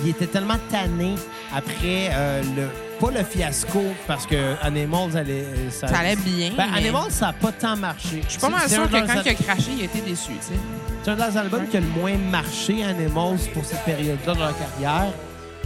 il 0.02 0.10
était 0.10 0.26
tellement 0.26 0.59
tanné 0.70 1.14
après 1.54 2.10
euh, 2.12 2.42
le. 2.56 2.68
Pas 3.00 3.10
le 3.10 3.24
fiasco, 3.24 3.82
parce 4.06 4.26
que 4.26 4.54
Animals 4.62 5.16
allait. 5.16 5.42
euh, 5.44 5.70
Ça, 5.70 5.88
ça 5.88 5.98
allait 5.98 6.14
bien. 6.14 6.52
Ben, 6.56 6.66
mais 6.70 6.78
Animals, 6.78 7.10
ça 7.10 7.26
n'a 7.26 7.32
pas 7.32 7.50
tant 7.50 7.76
marché. 7.76 8.22
Je 8.24 8.30
suis 8.30 8.40
pas 8.40 8.48
mal 8.48 8.68
sûr 8.68 8.88
que 8.88 8.92
quand 8.92 9.22
il 9.24 9.28
a 9.28 9.34
craché, 9.34 9.70
il 9.76 9.80
a 9.82 9.84
été 9.86 10.00
déçu. 10.02 10.30
tu 10.34 10.36
sais. 10.40 10.54
C'est 11.02 11.10
un 11.10 11.16
des 11.16 11.36
albums 11.36 11.62
Ouais. 11.62 11.66
qui 11.66 11.76
a 11.78 11.80
le 11.80 11.86
moins 11.88 12.16
marché, 12.30 12.84
Animals, 12.84 13.38
pour 13.52 13.64
cette 13.64 13.82
période-là 13.84 14.34
de 14.34 14.38
leur 14.38 14.54
carrière. 14.56 15.12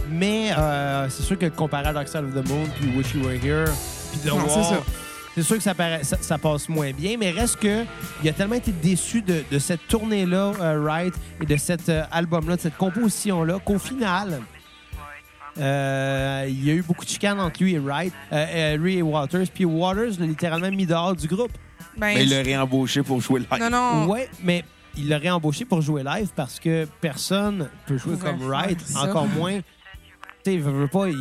Mais 0.09 0.51
euh, 0.57 1.07
c'est 1.09 1.21
sûr 1.21 1.37
que 1.37 1.45
comparé 1.47 1.87
à 1.89 1.93
Dark 1.93 2.07
Side 2.07 2.23
of 2.23 2.33
the 2.33 2.47
Moon, 2.49 2.65
puis 2.79 2.91
Wish 2.97 3.13
You 3.13 3.21
Were 3.25 3.35
Here, 3.35 3.65
puis 4.17 4.29
Non, 4.29 4.39
c'est 4.47 4.63
ça. 4.63 4.83
c'est 5.35 5.43
sûr 5.43 5.57
que 5.57 5.63
ça, 5.63 5.73
paraît- 5.75 6.03
ça, 6.03 6.17
ça 6.21 6.37
passe 6.37 6.67
moins 6.69 6.91
bien. 6.91 7.15
Mais 7.19 7.31
reste 7.31 7.57
que 7.57 7.83
il 8.23 8.29
a 8.29 8.33
tellement 8.33 8.55
été 8.55 8.71
déçu 8.71 9.21
de, 9.21 9.43
de 9.51 9.59
cette 9.59 9.87
tournée-là, 9.87 10.53
euh, 10.61 10.79
Wright, 10.81 11.13
et 11.41 11.45
de 11.45 11.57
cet 11.57 11.89
euh, 11.89 12.03
album-là, 12.11 12.55
de 12.55 12.61
cette 12.61 12.77
composition-là, 12.77 13.59
qu'au 13.63 13.79
final, 13.79 14.41
euh, 15.59 16.45
il 16.47 16.65
y 16.65 16.69
a 16.69 16.73
eu 16.73 16.81
beaucoup 16.83 17.03
de 17.03 17.09
chicanes 17.09 17.39
entre 17.39 17.63
lui 17.63 17.73
et 17.73 17.79
Wright, 17.79 18.13
euh, 18.31 18.77
lui 18.77 18.97
et 18.97 19.01
Waters. 19.01 19.47
Puis 19.53 19.65
Waters 19.65 20.11
l'a 20.19 20.25
littéralement 20.25 20.69
mis 20.71 20.85
dehors 20.85 21.15
du 21.15 21.27
groupe. 21.27 21.51
Ben, 21.97 22.13
Mais 22.15 22.23
il 22.23 22.29
l'a 22.29 22.41
réembauché 22.43 23.01
pour 23.01 23.19
jouer 23.21 23.39
live. 23.39 23.59
Non, 23.59 23.69
non. 23.71 24.05
Ouais, 24.07 24.29
mais 24.43 24.63
il 24.95 25.09
l'aurait 25.09 25.29
embauché 25.31 25.65
pour 25.65 25.81
jouer 25.81 26.03
live 26.03 26.29
parce 26.35 26.59
que 26.59 26.87
personne 27.01 27.69
peut 27.87 27.97
jouer 27.97 28.17
comme 28.17 28.39
Wright, 28.47 28.79
encore 28.95 29.27
moins. 29.27 29.59
Tu 30.47 30.53
sais, 30.53 30.59
veut, 30.59 30.71
veut 30.71 30.87
pas, 30.87 31.09
il, 31.09 31.17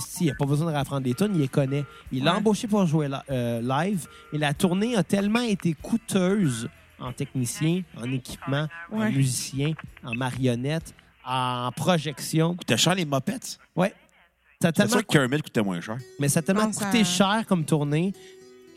s'il 0.00 0.28
n'a 0.28 0.34
pas 0.34 0.46
besoin 0.46 0.68
de 0.68 0.72
réapprendre 0.72 1.02
des 1.02 1.12
tunes, 1.12 1.32
il 1.34 1.40
les 1.42 1.48
connaît. 1.48 1.84
Il 2.12 2.24
l'a 2.24 2.32
Ouais. 2.32 2.38
embauché 2.38 2.66
pour 2.66 2.86
jouer 2.86 3.08
euh, 3.30 3.60
live 3.60 4.06
et 4.32 4.38
la 4.38 4.54
tournée 4.54 4.96
a 4.96 5.02
tellement 5.02 5.42
été 5.42 5.74
coûteuse 5.74 6.70
en 6.98 7.12
technicien, 7.12 7.82
en 7.98 8.10
équipement, 8.10 8.68
en 8.90 9.10
musicien, 9.10 9.74
en 10.02 10.14
marionnette, 10.14 10.94
en 11.26 11.70
projection. 11.76 12.54
Coûtait 12.56 12.78
cher 12.78 12.94
les 12.94 13.04
mopettes. 13.04 13.58
Ouais. 13.76 13.92
Ça 14.62 14.68
a 14.68 14.70
C'est 14.70 14.72
tellement 14.72 14.90
sûr 14.92 15.06
que 15.06 15.12
Kermit 15.12 15.42
coûtait 15.42 15.62
moins 15.62 15.80
cher. 15.82 15.98
mais 16.18 16.28
ça 16.30 16.40
a 16.40 16.42
tellement 16.42 16.64
Non, 16.66 16.72
ça- 16.72 16.86
coûté 16.86 17.04
cher 17.04 17.44
comme 17.46 17.66
tournée 17.66 18.14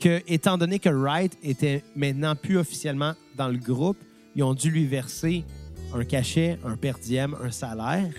que, 0.01 0.21
étant 0.27 0.57
donné 0.57 0.79
que 0.79 0.89
Wright 0.89 1.37
était 1.43 1.81
maintenant 1.95 2.35
plus 2.35 2.57
officiellement 2.57 3.13
dans 3.37 3.47
le 3.47 3.57
groupe, 3.57 3.97
ils 4.35 4.43
ont 4.43 4.53
dû 4.53 4.69
lui 4.69 4.85
verser 4.85 5.45
un 5.95 6.03
cachet, 6.03 6.59
un 6.65 6.75
per 6.75 6.93
diem, 7.01 7.37
un 7.41 7.51
salaire. 7.51 8.11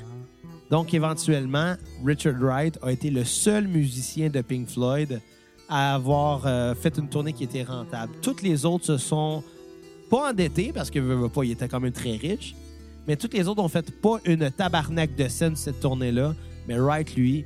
Donc, 0.71 0.95
éventuellement, 0.95 1.75
Richard 2.05 2.39
Wright 2.41 2.79
a 2.83 2.91
été 2.91 3.11
le 3.11 3.25
seul 3.25 3.69
musicien 3.69 4.29
de 4.29 4.41
Pink 4.41 4.69
Floyd 4.69 5.21
à 5.69 5.95
avoir 5.95 6.47
euh, 6.47 6.75
fait 6.75 6.97
une 6.99 7.09
tournée 7.09 7.33
qui 7.33 7.45
était 7.45 7.63
rentable. 7.63 8.13
Toutes 8.23 8.43
les 8.43 8.65
autres 8.65 8.85
se 8.85 8.99
sont 8.99 9.43
pas 10.11 10.31
endettés 10.31 10.73
parce 10.75 10.91
que 10.91 10.99
il 11.45 11.51
était 11.51 11.69
quand 11.69 11.81
même 11.81 11.93
très 11.93 12.17
riche. 12.17 12.55
Mais 13.07 13.17
toutes 13.17 13.35
les 13.35 13.49
autres 13.49 13.63
ont 13.63 13.69
fait 13.69 13.91
pas 14.01 14.19
une 14.25 14.51
tabarnak 14.51 15.15
de 15.17 15.29
scène 15.29 15.57
cette 15.57 15.81
tournée-là. 15.81 16.35
Mais 16.67 16.79
Wright, 16.79 17.15
lui, 17.17 17.45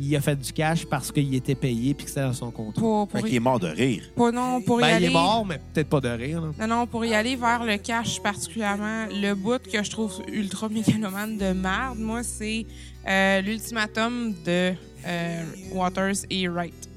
il 0.00 0.14
a 0.16 0.20
fait 0.20 0.36
du 0.36 0.52
cash 0.52 0.84
parce 0.86 1.10
qu'il 1.12 1.34
était 1.34 1.54
payé 1.54 1.94
puis 1.94 2.04
que 2.04 2.10
c'était 2.10 2.22
dans 2.22 2.32
son 2.32 2.50
contrat. 2.50 2.80
Pour, 2.80 3.08
pour, 3.08 3.20
Fait 3.20 3.26
qu'il 3.26 3.36
est 3.36 3.40
mort 3.40 3.60
de 3.60 3.68
rire. 3.68 4.02
pour- 4.16 4.32
non, 4.32 4.60
pour 4.62 4.80
y 4.80 4.82
Ben, 4.82 4.88
il 4.88 4.92
aller. 4.94 5.06
est 5.06 5.10
mort, 5.10 5.44
mais 5.46 5.58
peut-être 5.72 5.88
pas 5.88 6.00
de 6.00 6.08
rire. 6.08 6.40
là. 6.40 6.66
Non, 6.66 6.76
non, 6.76 6.86
pour 6.86 7.04
y 7.04 7.14
aller 7.14 7.36
vers 7.36 7.64
le 7.64 7.76
cash 7.78 8.20
particulièrement, 8.22 9.06
le 9.10 9.34
bout 9.34 9.60
que 9.62 9.82
je 9.82 9.90
trouve 9.90 10.22
ultra 10.32 10.68
mégalomane 10.68 11.36
de 11.38 11.52
merde, 11.52 11.98
moi, 11.98 12.22
c'est 12.22 12.66
euh, 13.08 13.40
l'ultimatum 13.40 14.34
de 14.44 14.72
euh, 15.06 15.42
Waters 15.72 16.14
et 16.30 16.48
Wright. 16.48 16.88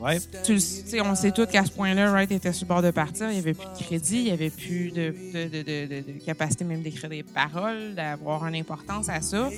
Ouais. 0.00 0.18
Tu 0.44 0.54
le 0.54 0.58
sais, 0.60 0.98
on 1.02 1.14
sait 1.14 1.30
tous 1.30 1.44
qu'à 1.44 1.62
ce 1.62 1.70
point-là, 1.72 2.10
Wright 2.10 2.32
était 2.32 2.54
sur 2.54 2.64
le 2.64 2.68
bord 2.70 2.80
de 2.80 2.90
partir. 2.90 3.26
Il 3.28 3.34
n'y 3.34 3.38
avait 3.40 3.52
plus 3.52 3.66
de 3.66 3.84
crédit, 3.84 4.16
il 4.16 4.24
n'y 4.24 4.30
avait 4.30 4.48
plus 4.48 4.90
de, 4.90 5.14
de, 5.34 5.42
de, 5.48 5.62
de- 5.62 5.86
de- 6.02 6.12
de 6.18 6.24
capacité 6.24 6.64
même 6.64 6.80
d'écrire 6.80 7.10
des 7.10 7.22
paroles, 7.22 7.94
d'avoir 7.94 8.46
une 8.46 8.54
importance 8.54 9.10
à 9.10 9.20
ça. 9.20 9.50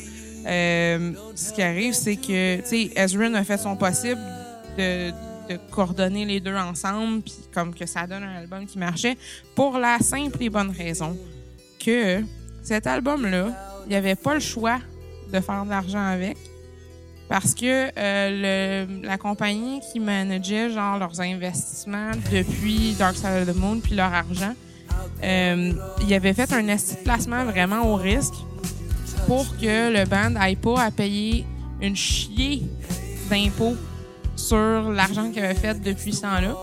Euh, 0.47 1.13
ce 1.35 1.53
qui 1.53 1.63
arrive, 1.63 1.95
c'est 1.95 2.17
que, 2.17 2.57
tu 2.61 2.67
sais, 2.67 2.91
Ezrin 2.97 3.35
a 3.35 3.45
fait 3.45 3.59
son 3.59 3.77
possible 3.77 4.21
de, 4.79 5.11
de 5.49 5.59
coordonner 5.71 6.25
les 6.25 6.41
deux 6.41 6.57
ensemble, 6.57 7.23
puis 7.23 7.35
comme 7.55 7.75
que 7.75 7.87
ça 7.87 8.07
donne 8.07 8.23
un 8.25 8.37
album 8.39 8.67
qui 8.67 8.79
marchait, 8.79 9.17
pour 9.55 9.79
la 9.79 9.99
simple 10.01 10.43
et 10.43 10.49
bonne 10.51 10.71
raison 10.71 11.17
que 11.85 12.23
cet 12.63 12.87
album-là, 12.87 13.49
il 13.87 13.91
n'y 13.91 13.97
avait 13.97 14.15
pas 14.17 14.35
le 14.35 14.41
choix 14.41 14.79
de 15.33 15.41
faire 15.41 15.65
de 15.65 15.71
l'argent 15.71 16.05
avec. 16.05 16.37
Parce 17.29 17.55
que 17.55 17.89
euh, 17.97 18.87
le- 18.87 19.07
la 19.07 19.17
compagnie 19.17 19.81
qui 19.91 20.01
manageait 20.01 20.71
genre 20.71 20.99
leurs 20.99 21.19
investissements 21.21 22.11
depuis 22.31 22.95
Dark 22.99 23.17
Side 23.17 23.49
of 23.49 23.55
the 23.55 23.57
Moon 23.57 23.81
puis 23.81 23.95
leur 23.95 24.13
argent, 24.13 24.55
euh, 25.25 25.73
il 26.07 26.15
avait 26.15 26.35
fait 26.35 26.53
un 26.53 26.69
esti 26.69 26.97
placement 27.03 27.45
vraiment 27.45 27.87
au 27.91 27.97
risque 27.97 28.35
pour 29.27 29.47
que 29.57 29.93
le 29.93 30.05
band 30.05 30.35
aille 30.41 30.57
pas 30.57 30.81
à 30.81 30.91
payer 30.91 31.45
une 31.81 31.97
chier 31.97 32.63
d'impôts 33.31 33.77
sur 34.37 34.91
l'argent 34.91 35.31
qu'il 35.31 35.45
avait 35.45 35.55
fait 35.55 35.81
depuis 35.81 36.13
ce 36.13 36.23
temps-là. 36.23 36.55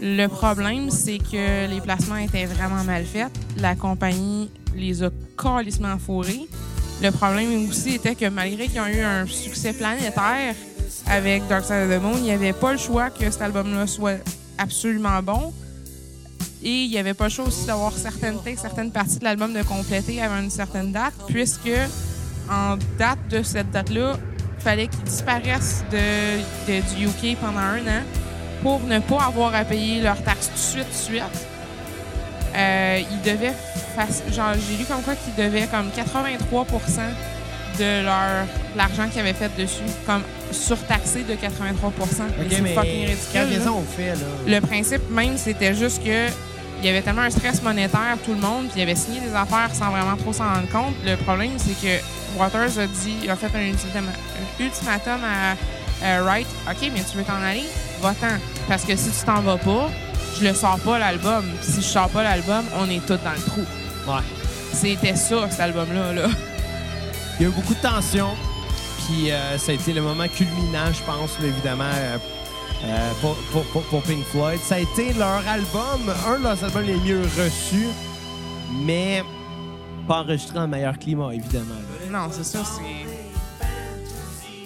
Le 0.00 0.26
problème, 0.26 0.90
c'est 0.90 1.18
que 1.18 1.68
les 1.68 1.80
placements 1.80 2.16
étaient 2.16 2.46
vraiment 2.46 2.84
mal 2.84 3.04
faits. 3.04 3.32
La 3.58 3.74
compagnie 3.74 4.50
les 4.74 5.02
a 5.02 5.10
calissement 5.36 5.98
fourrés. 5.98 6.48
Le 7.02 7.10
problème 7.10 7.68
aussi 7.68 7.94
était 7.94 8.14
que 8.14 8.28
malgré 8.28 8.68
qu'ils 8.68 8.80
ont 8.80 8.86
eu 8.86 9.00
un 9.00 9.26
succès 9.26 9.72
planétaire 9.72 10.54
avec 11.06 11.46
Dark 11.48 11.64
Side 11.64 11.90
of 11.90 11.90
the 11.90 12.02
Moon, 12.02 12.16
il 12.16 12.22
n'y 12.22 12.32
avait 12.32 12.52
pas 12.52 12.72
le 12.72 12.78
choix 12.78 13.10
que 13.10 13.30
cet 13.30 13.42
album-là 13.42 13.86
soit 13.86 14.18
absolument 14.58 15.22
bon. 15.22 15.52
Et 16.64 16.84
il 16.84 16.90
n'y 16.90 16.98
avait 16.98 17.14
pas 17.14 17.24
le 17.24 17.30
choix 17.30 17.44
aussi 17.46 17.66
d'avoir 17.66 17.92
certaines 17.92 18.40
textes, 18.42 18.62
certaines 18.62 18.90
parties 18.92 19.18
de 19.18 19.24
l'album 19.24 19.52
de 19.52 19.62
compléter 19.62 20.22
avant 20.22 20.38
une 20.38 20.50
certaine 20.50 20.92
date, 20.92 21.14
puisque 21.28 21.70
en 22.50 22.76
date 22.98 23.18
de 23.30 23.42
cette 23.42 23.70
date-là, 23.70 24.14
il 24.58 24.62
fallait 24.62 24.86
qu'ils 24.86 25.02
disparaissent 25.02 25.84
de, 25.90 26.38
de- 26.68 26.96
du 26.96 27.06
UK 27.06 27.36
pendant 27.40 27.58
un 27.58 27.80
an 27.80 28.02
pour 28.62 28.80
ne 28.80 29.00
pas 29.00 29.24
avoir 29.24 29.54
à 29.56 29.64
payer 29.64 30.00
leurs 30.02 30.22
taxes 30.22 30.48
tout 30.48 30.54
de 30.54 30.58
suite, 30.58 30.84
tout 30.86 31.12
de 31.12 31.16
suite. 31.18 31.46
Euh, 32.54 33.00
ils 33.10 33.22
devaient, 33.22 33.54
genre, 34.30 34.52
j'ai 34.54 34.76
lu 34.76 34.84
comme 34.84 35.02
quoi 35.02 35.14
qu'ils 35.14 35.34
devaient 35.42 35.66
comme 35.68 35.88
83% 35.88 37.00
de 37.78 38.04
leur 38.04 38.46
l'argent 38.76 39.08
qu'ils 39.10 39.20
avaient 39.20 39.32
fait 39.32 39.50
dessus, 39.58 39.82
comme 40.06 40.22
surtaxé 40.52 41.24
de 41.24 41.32
83% 41.32 41.38
Mais 42.38 42.44
c'est 42.50 42.74
fucking 42.74 43.06
ridicule. 43.06 43.58
là. 43.64 43.72
fait, 43.96 44.10
là? 44.10 44.14
Le 44.46 44.60
principe 44.60 45.10
même, 45.10 45.36
c'était 45.38 45.74
juste 45.74 46.04
que 46.04 46.28
il 46.82 46.86
y 46.86 46.88
avait 46.88 47.02
tellement 47.02 47.22
un 47.22 47.30
stress 47.30 47.62
monétaire, 47.62 48.16
tout 48.24 48.34
le 48.34 48.40
monde, 48.40 48.64
puis 48.64 48.80
il 48.80 48.82
avait 48.82 48.96
signé 48.96 49.20
des 49.20 49.34
affaires 49.34 49.70
sans 49.72 49.90
vraiment 49.90 50.16
trop 50.16 50.32
s'en 50.32 50.52
rendre 50.52 50.68
compte. 50.68 50.94
Le 51.04 51.16
problème, 51.16 51.52
c'est 51.56 51.80
que 51.80 52.02
Waters 52.36 52.78
a 52.78 52.86
dit, 52.88 53.28
a 53.30 53.36
fait 53.36 53.56
un 53.56 53.68
ultimatum, 53.68 54.06
un 54.08 54.64
ultimatum 54.64 55.20
à, 55.22 55.52
à 56.04 56.22
Wright. 56.22 56.46
OK, 56.68 56.90
mais 56.92 57.02
tu 57.08 57.16
veux 57.16 57.22
t'en 57.22 57.40
aller? 57.40 57.64
Va-t'en. 58.00 58.36
Parce 58.68 58.82
que 58.82 58.96
si 58.96 59.10
tu 59.10 59.24
t'en 59.24 59.42
vas 59.42 59.58
pas, 59.58 59.90
je 60.40 60.44
le 60.44 60.54
sors 60.54 60.78
pas 60.80 60.98
l'album. 60.98 61.44
Si 61.60 61.76
je 61.76 61.86
sors 61.86 62.08
pas 62.08 62.24
l'album, 62.24 62.64
on 62.76 62.90
est 62.90 63.04
tous 63.06 63.18
dans 63.22 63.30
le 63.30 63.42
trou. 63.46 63.64
Ouais. 64.08 64.22
C'était 64.72 65.14
ça, 65.14 65.48
cet 65.50 65.60
album-là. 65.60 66.12
Là. 66.12 66.28
Il 67.38 67.42
y 67.42 67.46
a 67.46 67.48
eu 67.48 67.52
beaucoup 67.52 67.74
de 67.74 67.80
tension. 67.80 68.30
Puis 69.06 69.30
euh, 69.30 69.56
ça 69.56 69.70
a 69.70 69.74
été 69.76 69.92
le 69.92 70.02
moment 70.02 70.26
culminant, 70.26 70.92
je 70.92 71.02
pense, 71.02 71.30
évidemment, 71.44 71.84
euh, 72.84 73.10
pour, 73.20 73.34
pour- 73.52 73.64
pour- 73.72 73.82
pour 73.82 74.02
Pink 74.02 74.24
Floyd. 74.26 74.60
Ça 74.62 74.76
a 74.76 74.78
été 74.80 75.12
leur 75.14 75.42
album, 75.46 76.12
un 76.28 76.38
de 76.38 76.42
leurs 76.44 76.64
albums 76.64 76.84
les 76.84 76.96
mieux 76.96 77.22
reçus, 77.22 77.88
mais 78.84 79.22
pas 80.08 80.20
enregistré 80.22 80.58
en 80.58 80.66
meilleur 80.68 80.98
climat, 80.98 81.32
évidemment. 81.34 81.74
là. 82.10 82.18
Non, 82.20 82.28
c'est 82.32 82.44
ça, 82.44 82.60
c'est. 82.64 82.82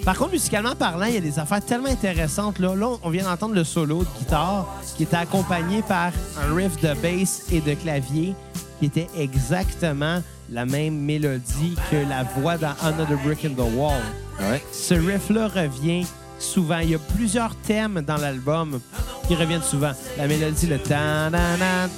Par 0.04 0.16
contre, 0.16 0.32
musicalement 0.32 0.74
parlant, 0.76 1.06
il 1.06 1.14
y 1.14 1.16
a 1.16 1.20
des 1.20 1.38
affaires 1.38 1.64
tellement 1.64 1.88
intéressantes. 1.88 2.60
Là, 2.60 2.74
là 2.76 2.96
on 3.02 3.10
vient 3.10 3.24
d'entendre 3.24 3.54
le 3.56 3.64
solo 3.64 4.04
de 4.04 4.18
guitare 4.20 4.66
qui 4.96 5.02
était 5.02 5.16
accompagné 5.16 5.82
par 5.82 6.12
un 6.40 6.54
riff 6.54 6.80
de 6.80 6.94
bass 6.94 7.42
et 7.50 7.60
de 7.60 7.74
clavier 7.74 8.34
qui 8.78 8.86
était 8.86 9.08
exactement 9.18 10.22
la 10.48 10.64
même 10.64 10.96
mélodie 10.96 11.74
que 11.90 11.96
la 12.08 12.22
voix 12.22 12.56
dans 12.56 12.74
Another 12.84 13.18
Brick 13.24 13.44
in 13.46 13.54
the 13.54 13.74
Wall. 13.74 14.00
Ouais. 14.38 14.62
Ce 14.72 14.94
riff-là 14.94 15.48
revient 15.48 16.06
souvent. 16.38 16.78
Il 16.78 16.90
y 16.90 16.94
a 16.94 16.98
plusieurs 16.98 17.54
thèmes 17.56 18.02
dans 18.06 18.16
l'album 18.16 18.80
qui 19.26 19.34
reviennent 19.34 19.62
souvent. 19.62 19.92
La 20.16 20.26
mélodie, 20.26 20.66
le 20.66 20.78
tan 20.78 21.30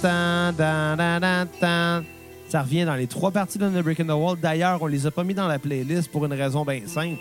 tan 0.02 0.52
dan 0.52 1.46
tan. 1.60 2.02
Ça 2.48 2.62
revient 2.62 2.84
dans 2.84 2.94
les 2.94 3.06
trois 3.06 3.30
parties 3.30 3.58
de 3.58 3.68
The 3.68 3.82
Brick 3.82 4.00
in 4.00 4.06
the 4.06 4.10
Wall. 4.10 4.38
D'ailleurs, 4.40 4.80
on 4.80 4.86
les 4.86 5.06
a 5.06 5.10
pas 5.10 5.22
mis 5.24 5.34
dans 5.34 5.46
la 5.48 5.58
playlist 5.58 6.10
pour 6.10 6.24
une 6.24 6.32
raison 6.32 6.64
bien 6.64 6.80
simple. 6.86 7.18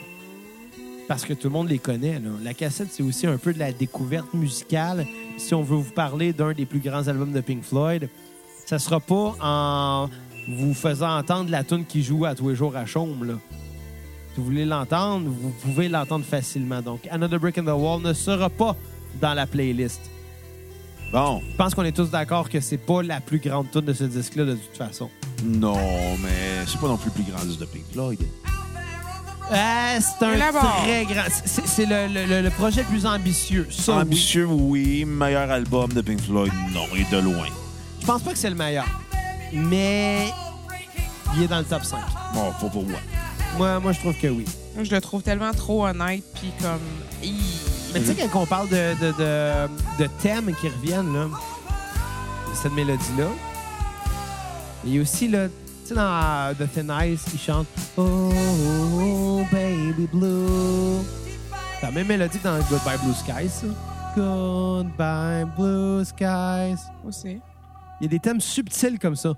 Parce 1.07 1.25
que 1.25 1.33
tout 1.33 1.47
le 1.47 1.53
monde 1.53 1.69
les 1.69 1.79
connaît. 1.79 2.13
là. 2.19 2.29
La 2.43 2.53
cassette, 2.53 2.89
c'est 2.91 3.03
aussi 3.03 3.27
un 3.27 3.37
peu 3.37 3.53
de 3.53 3.59
la 3.59 3.71
découverte 3.71 4.33
musicale. 4.33 5.05
Si 5.37 5.53
on 5.53 5.63
veut 5.63 5.77
vous 5.77 5.91
parler 5.91 6.33
d'un 6.33 6.53
des 6.53 6.65
plus 6.65 6.79
grands 6.79 7.07
albums 7.07 7.31
de 7.31 7.41
Pink 7.41 7.63
Floyd, 7.63 8.09
ça 8.65 8.79
sera 8.79 8.99
pas 8.99 9.35
en 9.41 10.09
vous 10.49 10.73
faisant 10.73 11.17
entendre 11.17 11.49
la 11.49 11.63
tune 11.63 11.85
qui 11.85 12.03
joue 12.03 12.25
à 12.25 12.35
tous 12.35 12.49
les 12.49 12.55
jours 12.55 12.75
à 12.75 12.85
Chaume. 12.85 13.39
Si 14.38 14.41
vous 14.41 14.49
voulez 14.49 14.66
l'entendre, 14.66 15.27
vous 15.32 15.49
pouvez 15.64 15.90
l'entendre 15.90 16.24
facilement. 16.24 16.80
Donc, 16.80 17.07
Another 17.09 17.40
Brick 17.40 17.57
in 17.57 17.64
the 17.64 17.69
Wall 17.75 18.03
ne 18.03 18.14
sera 18.14 18.51
pas 18.51 18.75
dans 19.19 19.33
la 19.33 19.48
playlist. 19.48 19.99
Bon, 21.11 21.41
Je 21.49 21.56
pense 21.56 21.74
qu'on 21.74 21.83
est 21.85 21.91
tous 21.91 22.11
d'accord 22.11 22.48
que 22.48 22.59
c'est 22.59 22.77
pas 22.77 23.01
la 23.01 23.19
plus 23.19 23.40
grande 23.40 23.72
tune 23.72 23.82
de 23.82 23.93
ce 23.93 24.03
disque-là 24.03 24.45
de 24.45 24.53
toute 24.53 24.77
façon. 24.77 25.09
non, 25.43 25.75
mais 26.22 26.64
c'est 26.67 26.80
pas 26.80 26.85
non 26.88 26.98
plus 26.98 27.09
le 27.17 27.24
plus 27.24 27.32
grand 27.33 27.43
disque 27.45 27.61
de 27.61 27.66
Pink 27.66 27.85
Floyd. 27.91 28.19
Ah, 29.51 29.98
c'est 30.01 30.24
un 30.24 30.38
très 30.38 31.06
grand. 31.06 31.24
C'est 31.45 31.85
le, 31.88 32.14
le- 32.14 32.25
le- 32.27 32.41
le 32.43 32.49
projet 32.51 32.82
le 32.82 32.88
plus 32.90 33.07
ambitieux. 33.07 33.67
Ça. 33.72 33.95
Ambitieux, 34.01 34.45
oui. 34.45 35.03
Meilleur 35.03 35.49
album 35.49 35.91
de 35.93 36.01
Pink 36.01 36.22
Floyd, 36.22 36.53
non, 36.75 36.85
et 36.95 37.06
de 37.11 37.19
loin. 37.24 37.48
Je 38.01 38.06
pense 38.06 38.22
pas 38.22 38.33
que 38.33 38.38
c'est 38.38 38.51
le 38.51 38.56
meilleur. 38.56 38.85
Mais 39.51 40.27
il 41.35 41.41
est 41.41 41.48
dans 41.48 41.57
le 41.57 41.66
top 41.66 41.83
5. 41.83 41.98
Bon, 42.35 42.51
pas 42.61 42.67
pour 42.69 42.85
moi. 42.85 42.99
Moi, 43.58 43.80
moi 43.80 43.92
je 43.92 44.00
trouve 44.00 44.16
que 44.16 44.27
oui. 44.27 44.45
Moi, 44.76 44.84
je 44.84 44.93
le 44.93 45.01
trouve 45.01 45.24
tellement 45.24 45.51
trop 45.51 45.85
honnête, 45.88 46.24
puis 46.35 46.51
comme. 46.61 46.80
Hi. 47.24 47.34
Mais 47.93 48.01
tu 48.01 48.08
sais, 48.08 48.27
quand 48.32 48.42
on 48.42 48.45
parle 48.45 48.69
de, 48.69 48.93
de, 49.00 49.11
de, 49.17 50.03
de 50.03 50.09
thèmes 50.22 50.53
qui 50.59 50.67
reviennent, 50.67 51.14
là, 51.14 51.26
de 51.26 52.56
cette 52.56 52.74
mélodie-là, 52.74 53.27
il 54.84 54.95
y 54.95 55.00
a 55.00 55.01
aussi, 55.01 55.27
là, 55.27 55.48
tu 55.48 55.53
sais, 55.85 55.95
dans 55.95 56.53
The 56.56 56.72
Thin 56.74 57.06
Ice, 57.06 57.26
il 57.34 57.40
chante 57.40 57.67
Oh, 57.98 59.43
baby 59.51 60.08
blue. 60.14 61.03
C'est 61.80 61.85
la 61.88 61.92
même 61.92 62.08
mélodie 62.08 62.38
que 62.38 62.43
dans 62.43 62.58
Goodbye 62.69 62.98
Blue 63.03 63.14
Skies, 63.14 63.50
ça. 63.50 63.67
Goodbye 64.16 65.45
Blue 65.58 66.06
Skies. 66.06 66.82
Aussi. 67.08 67.40
Il 68.00 68.03
y 68.03 68.06
a 68.06 68.09
des 68.09 68.19
thèmes 68.19 68.42
subtils 68.42 69.00
comme 69.00 69.16
ça 69.16 69.34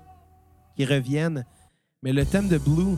qui 0.76 0.84
reviennent. 0.84 1.44
Mais 2.02 2.12
le 2.12 2.26
thème 2.26 2.48
de 2.48 2.58
Blue, 2.58 2.96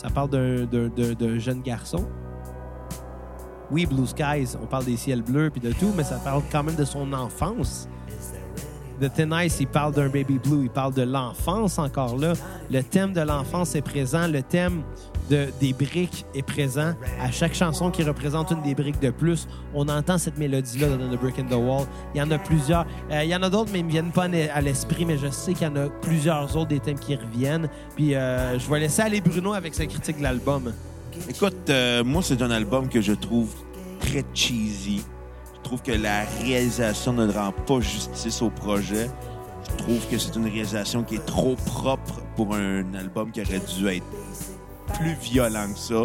ça 0.00 0.08
parle 0.10 0.30
d'un- 0.30 1.38
jeune 1.38 1.60
garçon. 1.60 2.06
Oui, 3.70 3.84
Blue 3.84 4.06
Skies, 4.06 4.56
on 4.62 4.66
parle 4.66 4.86
des 4.86 4.96
ciels 4.96 5.20
bleus 5.22 5.50
puis 5.50 5.60
de 5.60 5.72
tout, 5.72 5.92
mais 5.94 6.04
ça 6.04 6.16
parle 6.16 6.42
quand 6.50 6.62
même 6.62 6.76
de 6.76 6.84
son 6.86 7.12
enfance. 7.12 7.86
The 9.00 9.12
Thin 9.12 9.42
Ice, 9.44 9.58
il 9.60 9.66
parle 9.68 9.92
d'un 9.92 10.08
baby 10.08 10.38
blue, 10.38 10.64
il 10.64 10.70
parle 10.70 10.94
de 10.94 11.02
l'enfance 11.02 11.78
encore 11.78 12.16
là. 12.16 12.32
Le 12.70 12.82
thème 12.82 13.12
de 13.12 13.20
l'enfance 13.20 13.74
est 13.76 13.82
présent, 13.82 14.26
le 14.26 14.42
thème 14.42 14.82
de, 15.28 15.48
des 15.60 15.72
briques 15.72 16.26
est 16.34 16.42
présent. 16.42 16.94
À 17.20 17.30
chaque 17.30 17.54
chanson 17.54 17.90
qui 17.90 18.02
représente 18.02 18.50
une 18.50 18.62
des 18.62 18.74
briques 18.74 19.00
de 19.00 19.10
plus, 19.10 19.46
on 19.74 19.88
entend 19.88 20.18
cette 20.18 20.38
mélodie-là 20.38 20.88
dans 20.88 21.08
The 21.08 21.20
Brick 21.20 21.38
in 21.38 21.44
the 21.44 21.52
Wall. 21.52 21.86
Il 22.14 22.18
y 22.18 22.22
en 22.22 22.30
a 22.30 22.38
plusieurs. 22.38 22.86
Euh, 23.10 23.24
il 23.24 23.30
y 23.30 23.36
en 23.36 23.42
a 23.42 23.50
d'autres, 23.50 23.70
mais 23.72 23.80
ils 23.80 23.82
ne 23.82 23.86
me 23.86 23.92
viennent 23.92 24.12
pas 24.12 24.24
à 24.24 24.60
l'esprit, 24.60 25.04
mais 25.04 25.18
je 25.18 25.30
sais 25.30 25.54
qu'il 25.54 25.66
y 25.66 25.70
en 25.70 25.76
a 25.76 25.88
plusieurs 25.88 26.56
autres 26.56 26.68
des 26.68 26.80
thèmes 26.80 26.98
qui 26.98 27.14
reviennent. 27.14 27.68
Puis 27.96 28.14
euh, 28.14 28.58
je 28.58 28.70
vais 28.70 28.80
laisser 28.80 29.02
aller 29.02 29.20
Bruno 29.20 29.52
avec 29.52 29.74
sa 29.74 29.86
critique 29.86 30.18
de 30.18 30.22
l'album. 30.22 30.72
Écoute, 31.28 31.68
euh, 31.70 32.04
moi, 32.04 32.22
c'est 32.22 32.40
un 32.42 32.50
album 32.50 32.88
que 32.88 33.00
je 33.00 33.12
trouve 33.12 33.54
très 34.00 34.24
cheesy. 34.34 35.02
Je 35.54 35.60
trouve 35.62 35.82
que 35.82 35.92
la 35.92 36.24
réalisation 36.42 37.12
ne 37.12 37.30
rend 37.30 37.52
pas 37.52 37.80
justice 37.80 38.40
au 38.40 38.50
projet. 38.50 39.10
Je 39.70 39.76
trouve 39.76 40.06
que 40.08 40.16
c'est 40.16 40.34
une 40.36 40.46
réalisation 40.46 41.02
qui 41.02 41.16
est 41.16 41.26
trop 41.26 41.56
propre 41.66 42.22
pour 42.36 42.54
un 42.54 42.94
album 42.94 43.30
qui 43.30 43.42
aurait 43.42 43.60
dû 43.76 43.88
être 43.88 44.04
plus 44.94 45.14
violent 45.14 45.68
que 45.72 45.78
ça. 45.78 46.02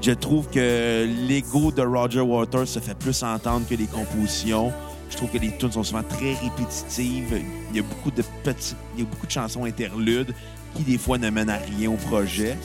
Je 0.00 0.12
trouve 0.12 0.48
que 0.48 1.06
l'ego 1.28 1.70
de 1.72 1.82
Roger 1.82 2.20
Waters 2.20 2.68
se 2.68 2.78
fait 2.78 2.94
plus 2.96 3.22
entendre 3.22 3.66
que 3.68 3.74
les 3.74 3.86
compositions. 3.86 4.72
Je 5.10 5.16
trouve 5.16 5.30
que 5.30 5.38
les 5.38 5.56
tunes 5.56 5.72
sont 5.72 5.82
souvent 5.82 6.02
très 6.02 6.34
répétitives. 6.34 7.42
Il 7.70 7.76
y 7.76 7.80
a 7.80 7.82
beaucoup 7.82 8.10
de 8.10 8.22
petits, 8.44 8.76
il 8.96 9.00
y 9.02 9.06
a 9.06 9.10
beaucoup 9.10 9.26
de 9.26 9.30
chansons 9.32 9.64
interludes 9.64 10.34
qui 10.74 10.82
des 10.82 10.98
fois 10.98 11.18
ne 11.18 11.30
mènent 11.30 11.50
à 11.50 11.56
rien 11.58 11.90
au 11.90 11.94
projet. 11.96 12.56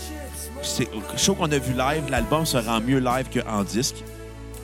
C'est 0.62 0.88
je 1.18 1.24
trouve 1.24 1.38
qu'on 1.38 1.52
a 1.52 1.58
vu 1.58 1.74
live, 1.74 2.04
l'album 2.10 2.46
se 2.46 2.58
rend 2.58 2.80
mieux 2.82 3.00
live 3.00 3.28
qu'en 3.34 3.64
disque. 3.64 4.04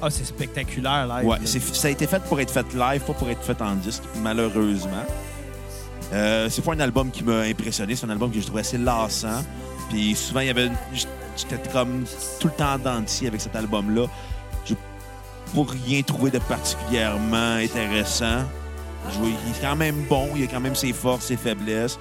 Ah, 0.02 0.10
c'est 0.10 0.24
spectaculaire. 0.26 1.08
Ouais, 1.26 1.38
c'est- 1.46 1.60
ça 1.76 1.88
a 1.88 1.92
été 1.92 2.06
fait 2.08 2.22
pour 2.24 2.40
être 2.40 2.52
fait 2.52 2.66
live, 2.74 3.02
pas 3.02 3.14
pour 3.14 3.30
être 3.30 3.44
fait 3.44 3.62
en 3.62 3.76
disque, 3.76 4.04
malheureusement. 4.22 5.04
Euh, 6.14 6.48
c'est 6.50 6.64
pas 6.64 6.74
un 6.74 6.80
album 6.80 7.12
qui 7.12 7.24
m'a 7.24 7.42
impressionné, 7.42 7.96
c'est 7.96 8.06
un 8.06 8.10
album 8.10 8.32
que 8.32 8.40
je 8.40 8.46
trouvais 8.46 8.62
assez 8.62 8.78
lassant. 8.78 9.44
Puis 9.90 10.16
souvent, 10.16 10.42
il 10.42 10.48
y 10.48 10.50
avait 10.50 10.70
j'étais 11.36 11.70
comme 11.72 12.06
tout 12.40 12.48
le 12.48 12.54
temps 12.54 12.74
en 12.74 12.80
dents 12.80 13.02
de 13.02 13.10
scie 13.10 13.28
avec 13.28 13.42
cet 13.42 13.56
album-là. 13.56 14.08
J'ai 14.66 14.76
pas 14.76 15.72
rien 15.86 16.02
trouvé 16.02 16.32
de 16.32 16.40
particulièrement 16.40 17.56
intéressant. 17.56 18.44
Il 19.24 19.30
est 19.30 19.62
quand 19.62 19.76
même 19.76 20.04
bon, 20.10 20.30
il 20.36 20.44
a 20.44 20.48
quand 20.48 20.60
même 20.60 20.76
ses 20.76 20.94
forces, 20.94 21.26
ses 21.26 21.38
faiblesses. 21.38 21.98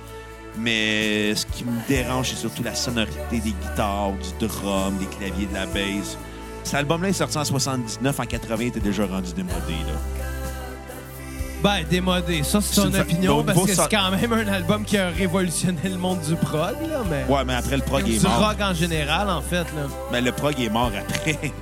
Mais 0.56 1.34
ce 1.34 1.46
qui 1.46 1.64
me 1.64 1.86
dérange, 1.86 2.30
c'est 2.30 2.36
surtout 2.36 2.62
la 2.62 2.74
sonorité 2.74 3.40
des 3.40 3.52
guitares, 3.52 4.12
du 4.12 4.46
drum, 4.46 4.96
des 4.98 5.06
claviers, 5.06 5.46
de 5.46 5.54
la 5.54 5.66
bass. 5.66 6.18
Cet 6.64 6.74
album-là 6.74 7.10
est 7.10 7.12
sorti 7.12 7.38
en 7.38 7.44
79, 7.44 8.20
en 8.20 8.24
80, 8.24 8.56
il 8.60 8.66
était 8.66 8.80
déjà 8.80 9.06
rendu 9.06 9.32
démodé. 9.32 9.74
Là. 9.86 10.37
Ben, 11.62 11.84
démodé. 11.90 12.42
Ça, 12.44 12.60
c'est 12.60 12.90
fa- 12.90 13.00
opinion, 13.00 13.42
parce 13.42 13.60
que 13.64 13.74
c'est 13.74 13.88
quand 13.90 14.10
même 14.12 14.32
un 14.32 14.46
album 14.52 14.84
qui 14.84 14.96
a 14.96 15.08
révolutionné 15.08 15.80
le 15.84 15.96
monde 15.96 16.20
du 16.20 16.36
prog, 16.36 16.76
là. 16.88 17.02
Mais... 17.10 17.24
Ouais, 17.28 17.44
mais 17.44 17.54
après, 17.54 17.76
le 17.76 17.82
prog 17.82 18.08
est 18.08 18.18
du 18.18 18.20
mort. 18.20 18.48
rock 18.48 18.56
en 18.60 18.74
général, 18.74 19.28
en 19.28 19.42
fait, 19.42 19.64
là. 19.74 19.86
Mais 20.12 20.20
le 20.20 20.30
prog 20.32 20.58
est 20.60 20.68
mort 20.70 20.92
après. 20.96 21.52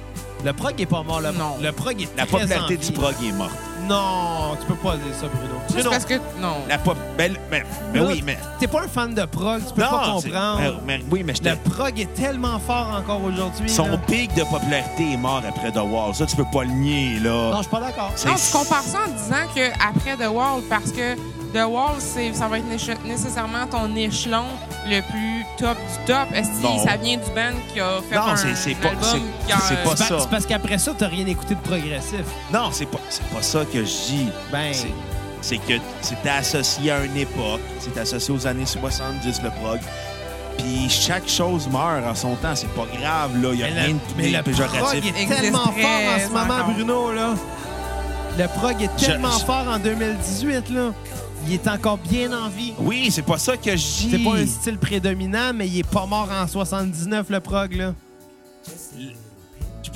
Le 0.44 0.52
prog 0.52 0.78
est 0.78 0.86
pas 0.86 1.02
mort. 1.02 1.20
Le, 1.22 1.32
Non. 1.32 1.56
le 1.62 1.72
prog 1.72 2.00
est 2.00 2.08
La 2.16 2.26
popularité 2.26 2.76
du 2.76 2.92
prog 2.92 3.14
est 3.26 3.32
morte. 3.32 3.52
Non, 3.88 4.56
tu 4.60 4.66
peux 4.66 4.74
pas 4.74 4.96
dire 4.96 5.14
ça, 5.14 5.26
Bruno. 5.28 5.54
Juste 5.66 5.74
Bruno, 5.74 5.90
parce 5.90 6.04
que. 6.04 6.14
Non. 6.40 6.56
La 6.68 6.78
pop... 6.78 6.96
Ben, 7.16 7.34
ben, 7.50 7.62
ben 7.92 8.02
Là, 8.02 8.08
oui, 8.08 8.22
mais... 8.24 8.38
T'es 8.58 8.66
pas 8.66 8.82
un 8.84 8.88
fan 8.88 9.14
de 9.14 9.24
prog, 9.24 9.60
tu 9.66 9.74
peux 9.74 9.82
pas 9.82 10.16
c'est- 10.20 10.28
comprendre. 10.30 10.80
mais- 10.86 10.98
mais- 10.98 11.04
oui, 11.10 11.22
mais 11.24 11.34
j'étais- 11.34 11.50
Le 11.50 11.56
prog 11.70 11.98
est 11.98 12.12
tellement 12.14 12.58
fort 12.58 12.88
encore 12.98 13.22
aujourd'hui. 13.24 13.68
Son 13.68 13.86
là. 13.88 13.96
pic 13.98 14.34
de 14.34 14.42
popularité 14.44 15.12
est 15.12 15.16
mort 15.16 15.42
après 15.48 15.70
The 15.72 15.76
Wall. 15.84 16.14
Ça, 16.14 16.26
tu 16.26 16.36
peux 16.36 16.44
pas 16.52 16.64
le 16.64 16.70
nier, 16.70 17.18
là. 17.20 17.50
Non, 17.50 17.56
je 17.58 17.62
suis 17.62 17.70
pas 17.70 17.80
d'accord. 17.80 18.10
C'est- 18.16 18.28
Non, 18.28 18.34
tu 18.34 18.52
compares 18.52 18.82
ça 18.82 18.98
en 19.06 19.10
disant 19.12 19.46
que 19.54 19.70
après 19.88 20.16
The 20.16 20.28
Wall, 20.30 20.62
parce 20.68 20.90
que 20.92 21.14
The 21.52 21.64
Wall, 21.68 21.94
c'est, 21.98 22.34
ça 22.34 22.48
va 22.48 22.58
être 22.58 22.66
nécessairement 23.04 23.66
ton 23.70 23.94
échelon 23.94 24.44
le 24.88 25.00
plus 25.10 25.44
top 25.58 25.76
du 25.76 26.04
top. 26.12 26.28
Est-ce 26.34 26.48
que 26.60 26.88
ça 26.88 26.96
vient 26.96 27.16
du 27.16 27.30
band 27.34 27.56
qui 27.72 27.80
a 27.80 28.00
fait 28.08 28.16
Non, 28.16 28.22
un 28.28 28.36
c'est- 28.36 28.54
c'est 28.54 28.74
pas- 28.74 28.88
album 28.88 29.04
c'est- 29.04 29.54
c'est 29.68 29.82
pas 29.84 29.96
C'est 29.96 30.04
ça. 30.04 30.18
c'est 30.20 30.28
parce 30.30 30.46
qu'après 30.46 30.78
ça, 30.78 30.92
t'as 30.96 31.08
rien 31.08 31.26
écouté 31.26 31.54
de 31.54 31.60
progressif. 31.60 32.24
Non, 32.52 32.68
c'est 32.72 32.86
pas, 32.86 32.98
c'est 33.08 33.24
pas 33.28 33.42
ça 33.42 33.60
que 33.64 33.75
je 33.80 34.06
dis. 34.12 34.26
Ben, 34.52 34.72
C'est- 35.42 35.58
que 35.58 35.74
c'était 36.02 36.28
associé 36.30 36.90
à 36.90 37.04
une 37.04 37.16
époque. 37.16 37.60
C'est 37.80 37.96
associé 37.98 38.34
aux 38.34 38.46
années 38.46 38.66
70, 38.66 39.42
le 39.44 39.50
prog. 39.50 39.78
Puis 40.58 40.88
chaque 40.88 41.28
chose 41.28 41.68
meurt 41.68 42.04
en 42.04 42.14
son 42.14 42.34
temps. 42.36 42.54
C'est 42.56 42.70
pas 42.74 42.86
grave, 42.98 43.40
là. 43.42 43.50
Il 43.52 43.60
y 43.60 43.62
a 43.62 43.66
mais 43.66 43.72
rien 43.72 43.86
le, 43.88 43.92
de 43.92 43.98
mais 44.16 44.30
le 44.30 44.42
péjoratif. 44.42 44.80
prog 44.80 45.06
est 45.06 45.26
tellement 45.28 45.58
fort 45.64 45.74
en 45.74 46.18
ce 46.18 46.28
moment, 46.32 46.54
encore. 46.54 46.72
Bruno, 46.72 47.12
là. 47.12 47.34
Le 48.38 48.46
prog 48.48 48.82
est 48.82 48.96
tellement 48.96 49.38
je- 49.38 49.44
fort 49.44 49.66
en 49.68 49.78
2018, 49.78 50.70
là. 50.70 50.92
Il 51.46 51.52
est 51.54 51.68
encore 51.68 51.98
bien 51.98 52.32
en 52.32 52.48
vie. 52.48 52.72
Oui, 52.78 53.08
c'est 53.12 53.22
pas 53.22 53.38
ça 53.38 53.56
que 53.56 53.70
je 53.70 53.76
dis. 53.76 54.08
C'est 54.10 54.18
pas 54.18 54.36
un 54.36 54.46
style 54.46 54.78
prédominant, 54.78 55.52
mais 55.54 55.68
il 55.68 55.78
est 55.78 55.88
pas 55.88 56.06
mort 56.06 56.28
en 56.32 56.48
79, 56.48 57.26
le 57.30 57.38
prog, 57.40 57.72
là. 57.74 57.94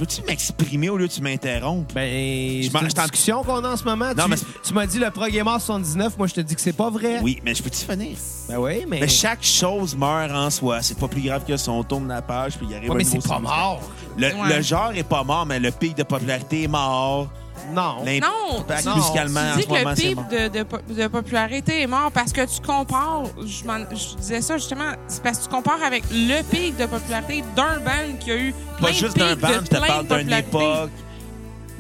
Peux-tu 0.00 0.22
m'exprimer 0.26 0.88
au 0.88 0.96
lieu 0.96 1.06
de 1.08 1.12
tu 1.12 1.20
m'interrompre? 1.20 1.92
Ben, 1.94 2.62
c'est 2.62 2.72
m'en- 2.72 2.80
une 2.80 2.86
discussion 2.88 3.42
qu'on 3.42 3.62
a 3.64 3.72
en 3.72 3.76
ce 3.76 3.84
moment. 3.84 4.12
Non, 4.16 4.24
tu 4.24 4.30
mais- 4.30 4.36
tu 4.64 4.72
m'as 4.74 4.86
dit 4.86 4.98
le 4.98 5.10
prog 5.10 5.34
est 5.34 5.42
mort 5.42 5.54
en 5.54 5.58
79. 5.58 6.16
Moi, 6.16 6.26
je 6.26 6.34
te 6.34 6.40
dis 6.40 6.54
que 6.54 6.60
c'est 6.60 6.72
pas 6.72 6.88
vrai. 6.90 7.18
Oui, 7.22 7.38
mais 7.44 7.54
je 7.54 7.62
peux-tu 7.62 7.84
finir? 7.84 8.16
Ben 8.48 8.56
oui, 8.58 8.84
mais... 8.88 9.00
Mais 9.00 9.08
chaque 9.08 9.44
chose 9.44 9.94
meurt 9.94 10.30
en 10.32 10.48
soi. 10.50 10.80
C'est 10.82 10.98
pas 10.98 11.06
plus 11.08 11.20
grave 11.20 11.44
que 11.46 11.56
ça. 11.56 11.70
On 11.70 11.82
tourne 11.84 12.08
la 12.08 12.22
page, 12.22 12.56
puis 12.56 12.66
il 12.70 12.74
arrive 12.74 12.88
Ouais, 12.88 12.94
un 12.94 12.98
mais 12.98 13.04
c'est 13.04 13.26
pas 13.28 13.38
mort. 13.38 13.80
Le, 14.16 14.26
Ouais. 14.28 14.56
le 14.56 14.62
genre 14.62 14.92
est 14.94 15.02
pas 15.02 15.22
mort, 15.22 15.44
mais 15.46 15.60
le 15.60 15.70
pic 15.70 15.94
de 15.96 16.02
popularité 16.02 16.62
est 16.64 16.68
mort. 16.68 17.28
Non. 17.72 18.04
Non, 18.04 18.64
non, 18.84 18.96
musicalement, 18.96 19.40
en 19.40 19.52
Tu 19.52 19.56
dis 19.56 19.62
ce 19.62 19.66
que 19.68 19.72
moment, 19.72 19.90
le 19.90 19.94
pic 19.94 20.16
de, 20.28 20.48
de, 20.58 20.62
po- 20.64 20.78
de 20.88 21.06
popularité 21.06 21.82
est 21.82 21.86
mort 21.86 22.10
parce 22.12 22.32
que 22.32 22.44
tu 22.44 22.60
compares, 22.60 23.24
je, 23.38 24.16
disais 24.16 24.40
ça 24.40 24.56
justement, 24.58 24.92
c'est 25.08 25.22
parce 25.22 25.38
que 25.38 25.44
tu 25.44 25.50
compares 25.50 25.82
avec 25.84 26.02
le 26.12 26.42
pic 26.42 26.76
de 26.76 26.86
popularité 26.86 27.44
d'un 27.54 27.78
band 27.80 28.16
qui 28.18 28.30
a 28.30 28.36
eu 28.36 28.54
plein 28.78 28.86
Pas 28.86 28.92
de 28.92 28.96
juste 28.96 29.16
d'un 29.18 29.30
de 29.36 29.40
band, 29.40 29.48
je 29.52 29.58
te 29.68 29.76
plein 29.76 29.86
parle 29.86 30.06
d'une 30.06 30.32
époque. 30.32 30.90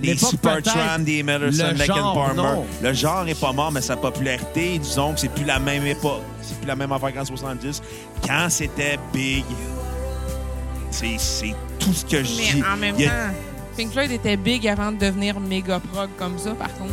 Les 0.02 0.14
L'époque, 0.14 0.30
Supertramp, 0.30 0.98
des 1.00 1.22
Le 1.22 1.50
Lake 1.76 1.86
Palmer. 1.88 2.34
non. 2.34 2.66
Le 2.82 2.92
genre 2.94 3.28
est 3.28 3.38
pas 3.38 3.52
mort, 3.52 3.70
mais 3.70 3.82
sa 3.82 3.96
popularité, 3.98 4.78
disons 4.78 5.12
que 5.12 5.20
c'est 5.20 5.28
plus 5.28 5.44
la 5.44 5.58
même 5.58 5.86
époque. 5.86 6.22
C'est 6.40 6.56
plus 6.58 6.66
la 6.66 6.74
même 6.74 6.90
affaire 6.90 7.12
qu'en 7.12 7.24
70. 7.26 7.82
Quand 8.26 8.46
c'était 8.48 8.98
big, 9.12 9.44
c'est 10.90 11.54
tout 11.78 11.92
ce 11.92 12.04
que 12.04 12.18
je 12.24 12.32
dis. 12.32 12.52
Mais 12.62 12.66
en 12.66 12.76
même 12.78 12.96
temps, 12.96 13.02
Pink 13.76 13.92
Floyd 13.92 14.10
était 14.10 14.36
big 14.36 14.66
avant 14.68 14.92
de 14.92 14.98
devenir 14.98 15.38
méga 15.40 15.80
prog 15.92 16.08
comme 16.18 16.38
ça, 16.38 16.50
par 16.54 16.72
contre. 16.74 16.92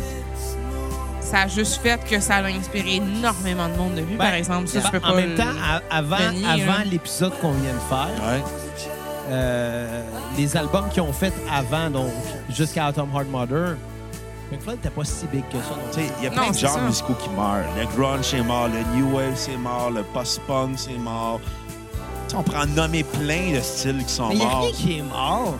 Ça 1.20 1.40
a 1.42 1.48
juste 1.48 1.82
fait 1.82 2.00
que 2.08 2.20
ça 2.20 2.36
a 2.36 2.44
inspiré 2.44 2.94
énormément 2.96 3.68
de 3.68 3.76
monde 3.76 3.94
de 3.96 4.00
vue, 4.00 4.16
Ben, 4.16 4.24
par 4.24 4.34
exemple. 4.34 4.68
Ça, 4.68 4.80
je 4.80 4.90
peux 4.90 4.96
en 5.04 5.10
pas 5.10 5.14
même 5.16 5.34
temps, 5.34 5.44
à- 5.62 5.96
avant, 5.96 6.16
l'épisode 6.90 7.32
qu'on 7.40 7.52
vient 7.52 7.74
de 7.74 7.78
faire, 7.88 8.08
Ouais. 8.26 8.42
euh, 9.28 10.02
les 10.38 10.56
albums 10.56 10.88
qu'ils 10.90 11.02
ont 11.02 11.12
fait 11.12 11.32
avant, 11.52 11.90
donc 11.90 12.10
jusqu'à 12.48 12.86
Atom 12.86 13.10
Heart 13.14 13.28
Mother, 13.28 13.76
Pink 14.48 14.62
Floyd 14.62 14.78
n'était 14.78 14.88
pas 14.94 15.04
si 15.04 15.26
big 15.26 15.42
que 15.50 15.58
ça. 15.58 16.00
il 16.20 16.24
y 16.24 16.26
a 16.26 16.30
Non, 16.30 16.36
plein 16.44 16.50
de 16.52 16.56
genres 16.58 16.80
musicaux 16.80 17.14
qui 17.22 17.28
meurent. 17.30 17.66
Le 17.76 17.84
grunge, 17.94 18.24
c'est 18.24 18.40
mort. 18.42 18.68
Le 18.68 18.96
new 18.98 19.14
wave, 19.14 19.34
c'est 19.34 19.58
mort. 19.58 19.90
Le 19.90 20.02
post-punk, 20.04 20.70
c'est 20.78 20.96
mort. 20.96 21.40
Tu 21.44 22.30
sais, 22.30 22.36
on 22.36 22.42
prend 22.42 22.64
nommer 22.64 23.04
plein 23.04 23.52
de 23.54 23.60
styles 23.60 24.02
qui 24.06 24.12
sont 24.14 24.28
Mais 24.28 24.36
il 24.36 24.38
n'y 24.38 24.44
a 24.44 24.48
morts. 24.48 24.62
rien 24.62 24.72
qui 24.72 24.98
est 24.98 25.02
mort. 25.02 25.54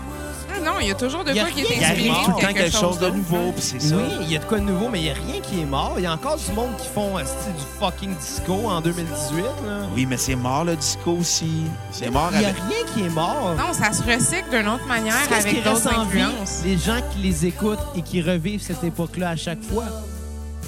Ah 0.51 0.61
non, 0.61 0.73
il 0.81 0.89
y 0.89 0.91
a 0.91 0.95
toujours 0.95 1.25
de 1.25 1.31
Il 1.31 1.37
y 1.37 1.41
a 1.41 1.45
quoi 1.45 1.53
qui 1.53 1.63
rien 1.63 1.71
est 1.71 1.77
Il 1.77 1.85
inspiré 1.85 2.09
arrive 2.11 2.25
tout 2.25 2.31
le 2.37 2.43
temps 2.47 2.53
quelque 2.55 2.77
chose 2.77 2.99
de 2.99 3.11
nouveau, 3.11 3.53
puis 3.53 3.63
c'est 3.63 3.81
ça. 3.81 3.97
Oui, 3.97 4.03
il 4.23 4.33
y 4.33 4.37
a 4.37 4.41
de 4.41 4.45
quoi 4.45 4.59
de 4.59 4.65
nouveau, 4.65 4.89
mais 4.89 5.01
il 5.01 5.05
n'y 5.05 5.11
a 5.11 5.15
rien 5.15 5.41
qui 5.41 5.61
est 5.61 5.65
mort. 5.65 5.95
Il 5.99 6.03
y 6.03 6.07
a 6.07 6.13
encore 6.13 6.37
du 6.37 6.53
monde 6.53 6.71
qui 6.81 6.89
font 6.89 7.19
esti, 7.19 7.35
du 7.57 7.65
fucking 7.79 8.15
disco 8.17 8.55
en 8.69 8.81
2018. 8.81 9.43
Là. 9.43 9.81
Oui, 9.95 10.07
mais 10.07 10.17
c'est 10.17 10.37
mort 10.37 10.65
le 10.65 10.77
disco 10.77 11.13
aussi. 11.21 11.51
C'est 11.93 12.11
mort 12.11 12.31
Il 12.33 12.39
n'y 12.41 12.45
a 12.45 12.49
avec. 12.49 12.63
rien 12.69 12.85
qui 12.95 13.03
est 13.03 13.11
mort. 13.15 13.55
Non, 13.57 13.73
ça 13.73 13.93
se 13.93 14.03
recycle 14.03 14.51
d'une 14.51 14.69
autre 14.69 14.87
manière 14.87 15.15
Qu'est-ce 15.29 15.47
qui 15.47 15.57
avec 15.59 15.65
reste 15.65 15.85
d'autres 15.85 15.99
en 15.99 16.05
vie? 16.05 16.21
influences. 16.23 16.61
Les 16.65 16.79
gens 16.79 17.01
qui 17.13 17.19
les 17.21 17.47
écoutent 17.47 17.79
et 17.97 18.03
qui 18.03 18.23
revivent 18.23 18.63
cette 18.63 18.83
époque-là 18.85 19.31
à 19.31 19.37
chaque 19.37 19.63
fois. 19.63 19.85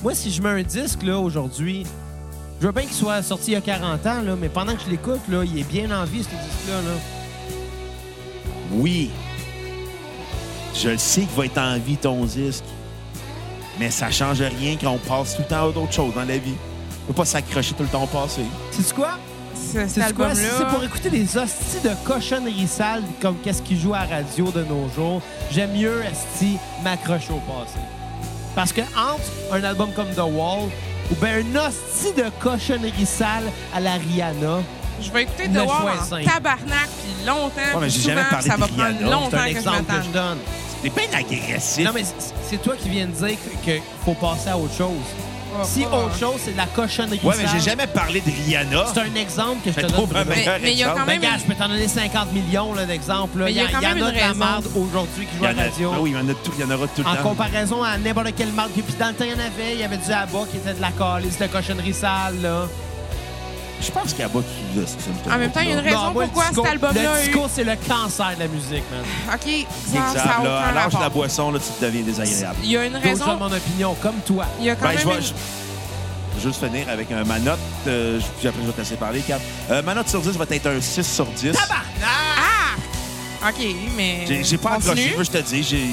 Moi, 0.03 0.15
si 0.15 0.31
je 0.31 0.41
mets 0.43 0.49
un 0.49 0.63
disque 0.63 1.03
là 1.03 1.19
aujourd'hui, 1.19 1.85
je 2.61 2.67
veux 2.67 2.73
bien 2.73 2.83
qu'il 2.85 2.93
soit 2.95 3.23
sorti 3.23 3.53
il 3.53 3.55
y 3.55 3.57
a 3.57 3.61
40 3.61 4.07
ans, 4.07 4.23
là, 4.23 4.35
mais 4.39 4.49
pendant 4.49 4.75
que 4.75 4.83
je 4.85 4.91
l'écoute, 4.91 5.21
là, 5.29 5.43
il 5.45 5.59
est 5.59 5.65
bien 5.69 5.91
en 5.91 6.05
vie, 6.05 6.23
ce 6.23 6.29
disque-là. 6.29 6.75
Là. 6.83 6.97
Oui. 8.73 9.11
Je 10.75 10.89
le 10.91 10.99
sais 10.99 11.23
qu'il 11.23 11.37
va 11.37 11.45
être 11.47 11.59
en 11.59 11.79
vie 11.79 11.97
ton 11.97 12.25
disque. 12.25 12.65
Mais 13.79 13.91
ça 13.91 14.11
change 14.11 14.41
rien 14.43 14.77
quand 14.81 14.91
on 14.93 14.99
passe 14.99 15.37
tout 15.37 15.43
le 15.43 15.49
temps 15.49 15.69
à 15.69 15.73
d'autres 15.73 15.93
choses 15.93 16.15
dans 16.15 16.25
la 16.25 16.39
vie. 16.39 16.55
On 17.05 17.13
peut 17.13 17.15
pas 17.15 17.25
s'accrocher 17.25 17.75
tout 17.75 17.83
le 17.83 17.89
temps 17.89 18.05
au 18.05 18.07
passé. 18.07 18.43
C'est 18.71 18.95
quoi? 18.95 19.19
Ce- 19.55 19.87
C'est 19.89 20.15
quoi? 20.15 20.35
Si 20.35 20.43
c'est 20.59 20.67
pour 20.67 20.83
écouter 20.85 21.11
des 21.11 21.37
hosties 21.37 21.81
de 21.83 21.91
cochonneries 22.05 22.69
sales 22.69 23.03
comme 23.21 23.37
qu'est-ce 23.43 23.63
qui 23.63 23.79
joue 23.79 23.95
à 23.95 24.01
la 24.07 24.17
radio 24.17 24.51
de 24.51 24.63
nos 24.65 24.89
jours, 24.95 25.23
j'aime 25.51 25.73
mieux 25.73 26.03
esti 26.05 26.57
m'accrocher 26.85 27.33
au 27.33 27.41
passé. 27.51 27.79
Parce 28.55 28.73
que 28.73 28.81
entre 28.81 29.23
un 29.53 29.63
album 29.65 29.91
comme 29.95 30.09
The 30.11 30.19
Wall 30.19 30.69
ou 31.11 31.15
ben 31.21 31.45
un 31.55 31.69
hostie 31.69 32.13
de 32.17 32.25
cochonneries 32.41 33.07
sales 33.07 33.51
à 33.75 33.81
la 33.81 33.95
Rihanna, 33.95 34.59
je 35.03 35.11
vais 35.13 35.23
écouter 35.23 35.49
fois 35.67 35.93
en 36.01 36.25
tabarnak 36.25 36.89
puis 37.03 37.27
longtemps. 37.27 37.81
mais 37.81 37.91
j'ai 37.91 38.01
souvent, 38.01 38.15
jamais 38.17 38.29
parlé 38.31 38.49
ça 38.49 38.57
Rihanna. 38.57 39.11
longtemps 39.11 39.29
c'est 39.31 39.37
un 39.37 39.45
que 39.45 39.51
je 39.53 39.57
exemple 39.59 39.93
que 39.95 40.03
je 40.05 40.11
donne. 40.11 40.39
C'est 40.83 40.95
bien 40.95 41.19
agressif. 41.19 41.85
Non, 41.85 41.91
mais 41.95 42.05
c'est- 42.05 42.57
toi 42.63 42.75
qui 42.81 42.89
viens 42.89 43.07
de 43.07 43.13
dire 43.13 43.37
qu'il 43.63 43.83
faut 44.05 44.15
passer 44.15 44.49
à 44.51 44.57
autre 44.57 44.75
chose. 44.75 44.97
Oh, 45.53 45.63
Si 45.65 45.85
oh. 45.91 45.95
autre 45.97 46.17
chose, 46.17 46.41
c'est 46.45 46.53
de 46.53 46.57
la 46.57 46.67
cochonnerie 46.67 47.19
Ouais, 47.25 47.35
mais 47.37 47.45
sale, 47.45 47.59
j'ai 47.59 47.71
jamais 47.71 47.89
parlé 47.89 48.21
de 48.21 48.31
Rihanna. 48.31 48.85
C'est 48.95 49.01
un 49.01 49.15
exemple 49.17 49.59
que 49.65 49.73
je 49.73 49.85
te 49.85 49.93
donne. 49.93 50.07
Mais- 50.29 50.47
mais 50.63 50.73
il 50.73 50.79
y 50.79 50.85
a 50.85 50.91
quand 50.91 51.05
même 51.05 51.21
Ben, 51.21 51.21
gars, 51.21 51.39
je 51.39 51.45
peux 51.45 51.55
t'en 51.57 51.69
donner 51.69 51.89
50 51.89 52.33
millions 52.33 52.73
d'exemples. 52.87 53.45
Il 53.49 53.55
y, 53.55 53.57
y 53.57 53.61
a 53.61 53.65
a- 53.65 53.67
quand 53.73 53.81
il 53.81 53.83
y 53.83 53.87
en 53.87 53.91
a 53.91 53.93
une 54.11 54.15
de 54.15 54.19
la 54.21 54.35
merde 54.35 54.67
aujourd'hui 54.77 55.27
qui 55.27 55.37
joue 55.37 55.45
à 55.45 55.49
en 55.51 55.57
la 55.57 55.63
radio. 55.65 55.91
Ah 55.93 55.99
oui, 56.01 56.11
il 56.15 56.17
y 56.17 56.21
en 56.21 56.29
a 56.29 56.35
tout, 56.35 56.53
il 56.57 56.61
y 56.61 56.65
en 56.65 56.71
aura 56.71 56.87
tout 56.87 57.03
le 57.03 57.09
En 57.09 57.17
temps. 57.17 57.23
comparaison 57.31 57.83
à 57.83 57.99
n'importe 57.99 58.33
quelle 58.37 58.53
marque. 58.53 58.71
Puis 58.71 58.85
dans 58.99 59.09
le 59.09 59.15
temps, 59.15 59.25
il 59.25 59.33
y 59.33 59.35
en 59.35 59.39
avait. 59.45 59.75
Il 59.75 59.81
y 59.81 59.83
avait 59.83 59.97
du 59.97 60.13
Abba 60.13 60.39
qui 60.51 60.57
était 60.59 60.73
de 60.75 60.81
la 60.81 60.93
calice, 60.93 61.37
de 61.37 61.47
cochonnerie 61.49 61.95
sale. 61.95 62.41
Là. 62.43 62.69
Je 63.83 63.91
pense 63.91 64.11
qu'il 64.11 64.21
y 64.21 64.23
a 64.25 64.29
pas 64.29 64.41
tout 64.41 64.87
ça. 64.87 65.35
En 65.35 65.39
même 65.39 65.51
temps, 65.51 65.61
il 65.61 65.69
y 65.71 65.73
a 65.73 65.75
une 65.75 65.79
Non, 65.79 65.85
raison 65.85 66.11
moi, 66.13 66.25
le 66.25 66.29
pourquoi 66.31 66.49
disco- 66.51 66.63
cet 66.65 66.73
album-là 66.73 67.03
Le 67.03 67.09
a 67.09 67.23
eu... 67.23 67.27
disco, 67.27 67.47
c'est 67.53 67.65
le 67.65 67.77
cancer 67.89 68.35
de 68.35 68.41
la 68.41 68.49
musique, 68.49 68.85
man. 68.91 69.05
OK, 69.35 69.41
ça 69.43 69.99
Exact. 69.99 70.13
ça 70.15 70.23
a 70.23 70.27
là, 70.45 70.59
à 70.59 70.63
aucun 70.63 70.73
l'âge 70.73 70.87
de 70.89 70.93
la 70.95 70.99
rapport. 71.01 71.11
boisson, 71.11 71.51
là, 71.51 71.59
tu 71.59 71.85
deviens 71.85 72.03
désagréable. 72.03 72.57
Il 72.63 72.71
y 72.71 72.77
a 72.77 72.85
une 72.85 72.93
Donc, 72.93 73.03
je 73.03 73.09
donne 73.09 73.19
raison. 73.21 73.37
mon 73.39 73.53
opinion, 73.53 73.97
comme 74.03 74.17
toi. 74.27 74.45
Il 74.59 74.67
y 74.67 74.71
a 74.71 74.77
quand 74.77 74.83
Ben, 74.83 74.89
même 74.91 74.99
je 75.01 75.07
vais 75.09 75.15
une- 75.17 75.21
je- 75.23 75.27
je 75.29 76.37
vais 76.47 76.49
juste 76.53 76.65
finir 76.65 76.89
avec 76.89 77.11
un, 77.11 77.25
ma 77.25 77.39
note. 77.39 77.59
euh, 77.87 78.21
puis 78.39 78.49
après, 78.49 78.61
je 78.63 78.67
vais 78.67 78.73
te 78.73 78.79
laisser 78.81 78.97
parler, 78.97 79.21
Cap. 79.21 79.41
Euh, 79.71 79.83
ma 79.83 79.95
note 79.95 80.09
sur 80.09 80.21
10 80.21 80.37
va 80.37 80.45
être 80.51 80.67
un 80.67 80.81
6 80.81 81.07
sur 81.15 81.27
10. 81.27 81.57
Ah! 82.03 83.49
OK, 83.49 83.65
mais... 83.97 84.25
J'ai 84.29 84.45
j'ai 84.45 84.59
pas 84.59 84.73
Continue? 84.75 84.91
accroché, 85.09 85.15
je 85.19 85.31
te 85.31 85.39
dis. 85.39 85.63
j'ai- 85.63 85.87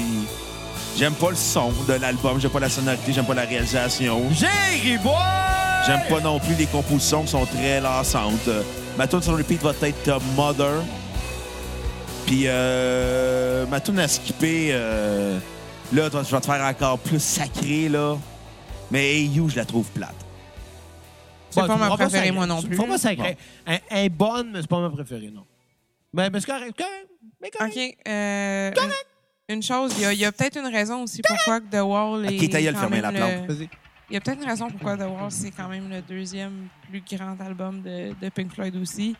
J'aime 0.98 1.14
pas 1.14 1.30
le 1.30 1.36
son 1.36 1.70
de 1.86 1.92
l'album, 1.94 2.40
j'aime 2.40 2.50
pas 2.50 2.58
la 2.60 2.68
sonorité, 2.68 3.12
j'aime 3.12 3.24
pas 3.24 3.34
la 3.34 3.42
réalisation. 3.44 4.20
Jerry 4.32 4.98
Boy! 4.98 5.14
J'aime 5.86 6.00
pas 6.08 6.20
non 6.20 6.40
plus 6.40 6.54
les 6.56 6.66
compositions 6.66 7.22
qui 7.22 7.28
sont 7.28 7.46
très 7.46 7.80
lassantes. 7.80 8.48
Euh, 8.48 8.62
Ma 8.96 9.06
tune 9.06 9.22
sur 9.22 9.36
repeat 9.38 9.62
va 9.62 9.70
être 9.82 10.08
euh, 10.08 10.18
Mother. 10.34 10.82
Puis 12.26 12.42
euh, 12.46 13.64
ma 13.66 13.80
tune 13.80 14.00
à 14.00 14.08
skipper, 14.08 14.70
euh, 14.72 15.38
là, 15.92 16.08
je 16.12 16.34
vais 16.34 16.40
te 16.40 16.46
faire 16.46 16.64
encore 16.64 16.98
plus 16.98 17.22
sacré, 17.22 17.88
là. 17.88 18.16
Mais 18.90 19.14
Hey 19.14 19.26
You, 19.28 19.48
je 19.50 19.56
la 19.56 19.64
trouve 19.64 19.86
plate. 19.92 20.16
C'est 21.50 21.60
Bon, 21.60 21.68
pas 21.68 21.76
ma 21.76 21.88
préférée, 21.90 22.10
sacré. 22.10 22.30
moi 22.32 22.46
non 22.46 22.60
plus. 22.60 22.74
feras 22.76 22.88
pas 22.88 22.98
sacré. 22.98 23.36
Un, 23.66 23.78
un 23.90 24.06
bonne, 24.08 24.50
mais 24.52 24.62
c'est 24.62 24.68
pas 24.68 24.80
ma 24.80 24.90
préférée, 24.90 25.30
non. 25.32 25.44
Mais, 26.12 26.28
mais 26.28 26.40
c'est 26.40 26.46
correct, 26.46 26.76
correct. 26.76 27.08
Mais 27.40 27.50
correct. 27.50 27.72
OK. 27.76 27.96
euh, 28.08 28.70
une, 28.72 28.90
une 29.50 29.62
chose, 29.62 29.94
il 29.96 30.02
y 30.02 30.04
a, 30.04 30.12
il 30.12 30.18
y 30.18 30.24
a 30.26 30.32
peut-être 30.32 30.58
une 30.58 30.66
raison 30.66 31.04
aussi 31.04 31.22
pourquoi 31.26 31.60
que 31.60 31.66
The 31.74 31.80
Wall 31.82 32.26
est. 32.26 32.38
Ok, 32.44 32.50
ta 32.50 32.60
gueule, 32.60 32.74
quand 32.74 32.80
fermez 32.80 33.00
même 33.00 33.14
la 33.14 33.28
le- 33.30 33.46
plante. 33.46 33.56
Vas-y. 33.56 33.68
Il 34.10 34.14
y 34.14 34.16
a 34.16 34.20
peut-être 34.20 34.42
une 34.42 34.48
raison 34.48 34.68
pourquoi 34.70 34.96
The 34.96 35.00
Wall, 35.08 35.30
c'est 35.30 35.50
quand 35.50 35.68
même 35.68 35.88
le 35.88 36.02
deuxième 36.02 36.68
plus 36.90 37.02
grand 37.16 37.34
album 37.40 37.80
de, 37.82 38.10
de 38.20 38.28
Pink 38.28 38.52
Floyd 38.52 38.76
aussi. 38.76 39.16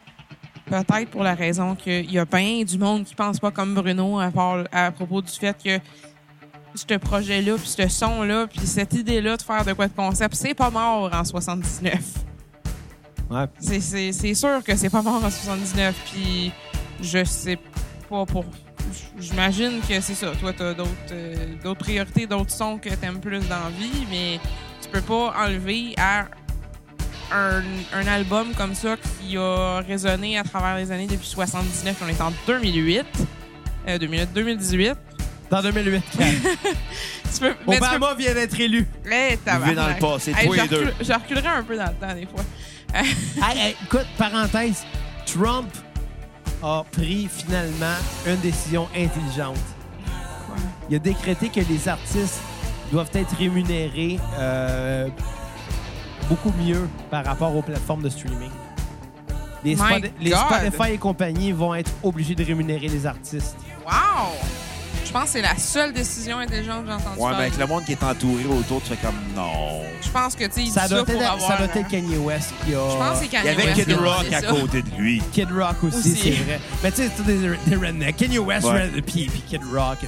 Peut-être 0.66 1.10
pour 1.10 1.22
la 1.22 1.34
raison 1.34 1.74
qu'il 1.74 2.10
y 2.12 2.18
a 2.18 2.26
bien 2.26 2.62
du 2.62 2.76
monde 2.78 3.04
qui 3.04 3.14
pense 3.14 3.38
pas 3.38 3.50
comme 3.50 3.74
Bruno 3.74 4.18
à, 4.20 4.30
part- 4.30 4.64
à 4.70 4.90
propos 4.92 5.22
du 5.22 5.32
fait 5.32 5.56
que 5.62 5.78
ce 6.74 6.94
projet-là, 6.98 7.56
puis 7.56 7.66
ce 7.68 7.88
son-là, 7.88 8.46
puis 8.48 8.66
cette 8.66 8.92
idée-là 8.92 9.38
de 9.38 9.42
faire 9.42 9.64
de 9.64 9.72
quoi 9.72 9.88
de 9.88 9.94
concept, 9.94 10.34
c'est 10.34 10.52
pas 10.54 10.70
mort 10.70 11.10
en 11.12 11.24
79. 11.24 11.94
Ouais. 13.30 13.44
C'est- 13.60 13.80
C'est 13.80 14.12
c'est 14.12 14.34
sûr 14.34 14.62
que 14.62 14.76
c'est 14.76 14.90
pas 14.90 15.00
mort 15.00 15.24
en 15.24 15.30
79. 15.30 15.96
Puis 16.12 16.52
je 17.00 17.24
sais 17.24 17.58
pas 18.10 18.26
pour. 18.26 18.44
J'imagine 19.18 19.80
que 19.80 20.00
c'est 20.00 20.14
ça. 20.14 20.32
Toi, 20.40 20.52
t'as 20.56 20.74
d'autres 20.74 20.90
euh, 21.12 21.34
d'autres 21.62 21.80
priorités, 21.80 22.26
d'autres 22.26 22.50
sons 22.50 22.78
que 22.78 22.88
t'aimes 22.90 23.20
plus 23.20 23.40
dans 23.48 23.60
la 23.64 23.70
vie, 23.70 24.06
mais 24.10 24.38
tu 24.82 24.88
peux 24.88 25.00
pas 25.00 25.34
enlever 25.38 25.94
à 25.98 26.26
un, 27.32 27.62
un 27.92 28.06
album 28.06 28.52
comme 28.56 28.74
ça 28.74 28.96
qui 29.20 29.36
a 29.36 29.80
résonné 29.80 30.38
à 30.38 30.44
travers 30.44 30.76
les 30.76 30.90
années 30.92 31.06
depuis 31.06 31.26
79. 31.26 31.96
On 32.04 32.08
est 32.08 32.20
en 32.20 32.32
2008. 32.46 33.04
Euh, 33.88 33.98
2008, 33.98 34.28
2018. 34.34 34.94
Dans 35.50 35.62
2008, 35.62 36.02
Kat. 36.18 36.24
Tu 36.24 37.40
peux, 37.40 37.54
tu 37.54 37.76
Obama 37.76 38.14
vient 38.14 38.34
d'être 38.34 38.58
élu. 38.60 38.86
Hey, 39.10 39.38
Vivez 39.62 39.74
dans 39.74 39.88
le 39.88 39.94
passé, 39.98 40.32
Hey, 40.36 40.46
toi 40.46 40.56
je 40.56 40.62
les 40.62 40.68
deux. 40.68 40.76
recule- 40.78 40.94
Je 41.06 41.12
reculerai 41.12 41.48
un 41.48 41.62
peu 41.62 41.76
dans 41.76 41.86
le 41.86 41.94
temps, 41.94 42.14
des 42.14 42.26
fois. 42.26 42.44
Hey, 42.94 43.58
hey, 43.58 43.76
écoute, 43.82 44.06
parenthèse, 44.18 44.84
Trump 45.26 45.68
a 46.62 46.84
pris 46.90 47.28
finalement 47.28 47.96
une 48.26 48.36
décision 48.40 48.88
intelligente. 48.96 49.56
Il 50.90 50.96
a 50.96 50.98
décrété 50.98 51.48
que 51.48 51.60
les 51.60 51.88
artistes 51.88 52.40
doivent 52.90 53.10
être 53.12 53.34
rémunérés 53.36 54.18
euh, 54.38 55.08
beaucoup 56.28 56.52
mieux 56.62 56.88
par 57.10 57.24
rapport 57.24 57.54
aux 57.54 57.62
plateformes 57.62 58.02
de 58.02 58.08
streaming. 58.08 58.50
Les, 59.64 59.76
Spot- 59.76 60.12
les! 60.20 60.30
Spotify 60.32 60.92
et 60.94 60.98
compagnie 60.98 61.52
vont 61.52 61.74
être 61.74 61.90
obligés 62.02 62.34
de 62.34 62.44
rémunérer 62.44 62.88
les 62.88 63.06
artistes. 63.06 63.56
Wow! 63.84 64.32
Je 65.08 65.12
pense 65.12 65.24
que 65.24 65.28
c'est 65.30 65.42
la 65.42 65.56
seule 65.56 65.92
décision 65.92 66.38
intelligente 66.38 66.82
que 66.84 66.88
j'ai 66.88 66.92
entendue. 66.94 67.18
Ouais, 67.18 67.24
mais 67.26 67.30
parler. 67.30 67.46
avec 67.46 67.58
le 67.58 67.66
monde 67.66 67.84
qui 67.84 67.92
est 67.92 68.02
entouré 68.02 68.44
autour, 68.44 68.82
tu 68.82 68.88
fais 68.90 68.96
comme 68.96 69.14
non. 69.34 69.80
Je 70.02 70.08
pense 70.10 70.34
que, 70.36 70.44
tu 70.44 70.52
sais, 70.52 70.60
il 70.60 70.64
dit 70.66 70.70
Ça 70.70 70.82
ça, 70.82 70.88
doit, 70.88 71.04
pour 71.04 71.14
être, 71.14 71.32
avoir... 71.32 71.50
ça 71.50 71.56
doit 71.56 71.66
être 71.74 71.88
Kanye 71.88 72.16
West 72.18 72.52
qui 72.64 72.74
a. 72.74 72.78
Je 72.78 72.96
pense 72.96 73.10
que 73.12 73.16
c'est 73.20 73.24
Il 73.24 73.28
Kanye 73.30 73.46
y 73.46 73.48
avait 73.48 73.64
West 73.64 73.84
Kid 73.86 73.96
Rock 73.96 74.32
à 74.32 74.40
ça. 74.40 74.46
côté 74.48 74.82
de 74.82 74.90
lui. 74.98 75.22
Kid 75.32 75.48
Rock 75.50 75.76
aussi, 75.84 75.96
Aussi. 75.98 76.16
c'est 76.16 76.30
vrai. 76.44 76.60
Mais 76.82 76.90
tu 76.92 76.96
sais, 76.98 77.08
c'est 77.08 77.16
tous 77.16 77.22
des, 77.26 77.38
des 77.66 77.76
rednecks. 77.76 78.16
Kanye 78.16 78.38
West, 78.38 78.66
Ouais. 78.66 78.82
Red- 78.82 79.02
puis, 79.04 79.26
puis 79.26 79.42
Kid 79.48 79.62
Rock. 79.72 79.98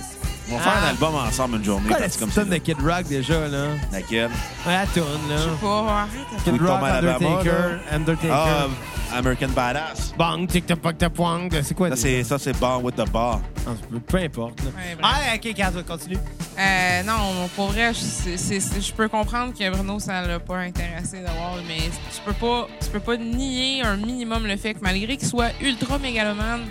On 0.52 0.56
va 0.56 0.62
faire 0.62 0.72
Ah. 0.82 0.86
un 0.86 0.90
album 0.90 1.14
ensemble 1.14 1.56
une 1.58 1.64
journée. 1.64 1.88
Que 1.88 2.18
comme 2.18 2.30
ça. 2.32 2.44
de 2.44 2.56
Kid 2.56 2.76
Rock 2.84 3.04
déjà, 3.08 3.46
là? 3.48 3.66
Laquelle? 3.92 4.30
Ouais, 4.66 4.72
la 4.74 4.86
toune, 4.86 5.04
Je 5.28 5.32
là. 5.34 5.40
sais 5.40 5.48
pas, 5.62 5.78
arrête. 6.00 6.44
Kid 6.44 6.60
Rock, 6.62 6.82
Undertaker, 6.82 7.78
Undertaker. 7.92 8.68
American 9.14 9.48
Badass. 9.48 10.14
Bang, 10.16 10.46
tic 10.46 10.66
tac 10.66 10.80
tac 10.82 10.98
tac 10.98 11.12
poing. 11.12 11.48
C'est 11.62 11.74
quoi 11.74 11.88
Ça, 11.90 11.96
c'est, 11.96 12.24
ça, 12.24 12.38
c'est 12.38 12.56
Born 12.58 12.84
with 12.84 12.96
the 12.96 13.08
Bar. 13.10 13.40
Ah, 13.66 13.70
Peu 14.06 14.18
importe. 14.18 14.60
là. 14.62 14.70
Ouais, 14.76 14.94
bref. 14.94 14.98
Ah, 15.02 15.34
ok, 15.36 15.54
Kat, 15.54 15.72
continue. 15.86 16.18
Euh, 16.58 17.02
non, 17.04 17.48
pour 17.56 17.68
vrai, 17.68 17.92
je, 17.94 17.98
c'est- 18.00 18.36
c'est- 18.36 18.60
c'est- 18.60 18.80
je 18.80 18.92
peux 18.92 19.08
comprendre 19.08 19.52
que 19.56 19.70
Bruno, 19.70 19.98
ça 19.98 20.22
l'a 20.26 20.38
pas 20.40 20.58
intéressé 20.58 21.20
d'avoir, 21.20 21.54
mais 21.66 21.78
tu 21.78 22.20
peux 22.24 22.32
pas, 22.34 22.66
tu 22.82 22.88
peux 22.90 23.00
pas 23.00 23.16
nier 23.16 23.82
un 23.82 23.96
minimum 23.96 24.46
le 24.46 24.56
fait 24.56 24.74
que 24.74 24.80
malgré 24.82 25.16
qu'il 25.16 25.28
soit 25.28 25.50
ultra 25.62 25.98
mégalomane, 25.98 26.62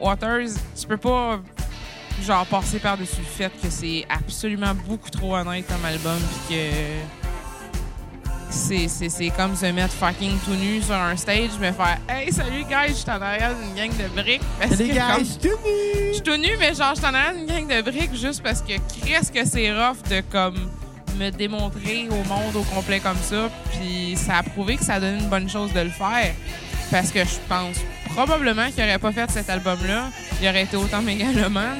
Waters, 0.00 0.48
tu 0.78 0.86
peux 0.86 0.96
pas 0.96 1.40
genre 2.24 2.46
passer 2.46 2.78
par-dessus 2.78 3.18
le 3.18 3.24
fait 3.24 3.52
que 3.62 3.70
c'est 3.70 4.04
absolument 4.08 4.74
beaucoup 4.86 5.10
trop 5.10 5.36
honnête 5.36 5.66
comme 5.66 5.84
album 5.84 6.18
puis 6.48 6.56
que 6.56 7.21
c'est, 8.52 9.30
comme 9.36 9.56
se 9.56 9.66
mettre 9.66 9.94
fucking 9.94 10.38
tout 10.44 10.54
nu 10.54 10.82
sur 10.82 10.94
un 10.94 11.16
stage 11.16 11.50
mais 11.60 11.72
faire 11.72 11.98
Hey 12.08 12.32
salut 12.32 12.64
guys, 12.64 12.88
je 12.88 12.92
suis 12.94 13.10
en 13.10 13.20
arrière 13.22 13.52
d'une 13.54 13.74
gang 13.74 13.90
de 13.96 14.08
briques 14.20 14.42
parce 14.60 14.76
Les 14.76 14.88
que 14.90 14.94
gars, 14.94 15.12
comme- 15.14 15.24
je 15.24 15.30
suis 15.30 15.38
tout 15.38 15.48
nu. 15.48 16.08
je 16.08 16.12
suis 16.14 16.22
tout 16.22 16.36
nu, 16.36 16.48
mais 16.58 16.74
genre, 16.74 16.94
je 16.94 17.00
t'en 17.00 17.14
ai 17.14 17.38
une 17.38 17.46
gang 17.46 17.66
de 17.66 17.82
briques 17.90 18.14
juste 18.14 18.42
parce 18.42 18.60
que 18.60 18.74
qu'est-ce 19.04 19.32
que 19.32 19.44
c'est 19.46 19.72
rough 19.72 20.02
de 20.10 20.22
comme 20.30 20.54
me 21.18 21.30
démontrer 21.30 22.08
au 22.10 22.28
monde 22.28 22.54
au 22.56 22.62
complet 22.62 23.00
comme 23.00 23.18
ça. 23.22 23.50
Puis 23.72 24.16
ça 24.16 24.38
a 24.38 24.42
prouvé 24.42 24.76
que 24.76 24.84
ça 24.84 24.98
donne 25.00 25.18
une 25.20 25.28
bonne 25.28 25.48
chose 25.48 25.72
de 25.72 25.80
le 25.80 25.90
faire. 25.90 26.34
Parce 26.90 27.10
que 27.10 27.20
je 27.20 27.36
pense 27.48 27.76
probablement 28.14 28.70
qu'il 28.70 28.82
aurait 28.82 28.98
pas 28.98 29.12
fait 29.12 29.30
cet 29.30 29.48
album-là, 29.50 30.08
il 30.42 30.48
aurait 30.48 30.62
été 30.64 30.76
autant 30.76 31.00
mégalomane. 31.02 31.78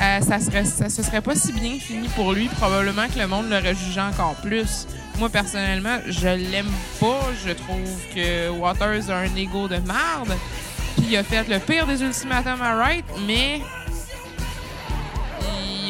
Euh, 0.00 0.20
ça 0.20 0.38
serait 0.40 0.66
ça 0.66 0.90
se 0.90 1.02
serait 1.02 1.22
pas 1.22 1.34
si 1.34 1.52
bien 1.52 1.78
fini 1.80 2.08
pour 2.08 2.32
lui. 2.34 2.48
Probablement 2.48 3.06
que 3.08 3.18
le 3.18 3.26
monde 3.26 3.48
l'aurait 3.48 3.74
jugé 3.74 4.00
encore 4.00 4.34
plus. 4.42 4.86
Moi, 5.18 5.28
personnellement, 5.30 5.98
je 6.06 6.28
l'aime 6.28 6.70
pas. 7.00 7.20
Je 7.44 7.52
trouve 7.52 8.00
que 8.14 8.50
Waters 8.50 9.10
a 9.10 9.16
un 9.18 9.34
ego 9.36 9.66
de 9.68 9.76
merde. 9.76 10.36
Puis 10.96 11.06
il 11.10 11.16
a 11.16 11.22
fait 11.22 11.46
le 11.48 11.58
pire 11.58 11.86
des 11.86 12.02
ultimatums 12.02 12.60
à 12.62 12.74
Wright, 12.76 13.04
mais 13.26 13.60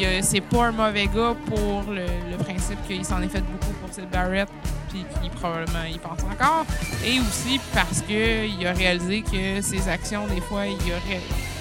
euh, 0.03 0.19
c'est 0.21 0.41
pas 0.41 0.65
un 0.67 0.71
mauvais 0.71 1.07
gars 1.07 1.35
pour 1.47 1.83
le, 1.91 2.05
principe 2.43 2.77
qu'il 2.87 3.03
s'en 3.03 3.21
est 3.21 3.27
fait 3.29 3.41
beaucoup 3.41 3.73
pour 3.81 3.93
Sid 3.93 4.09
Barrett, 4.09 4.47
puis 4.89 5.03
qu'il 5.21 5.29
probablement 5.31 5.83
y 5.85 5.97
pense 5.97 6.19
encore. 6.23 6.65
Et 7.05 7.19
aussi 7.19 7.59
parce 7.73 8.01
qu'il 8.01 8.65
a 8.67 8.73
réalisé 8.73 9.21
que 9.23 9.61
ses 9.61 9.87
actions, 9.89 10.27
des 10.27 10.41
fois, 10.41 10.65
il, 10.67 10.77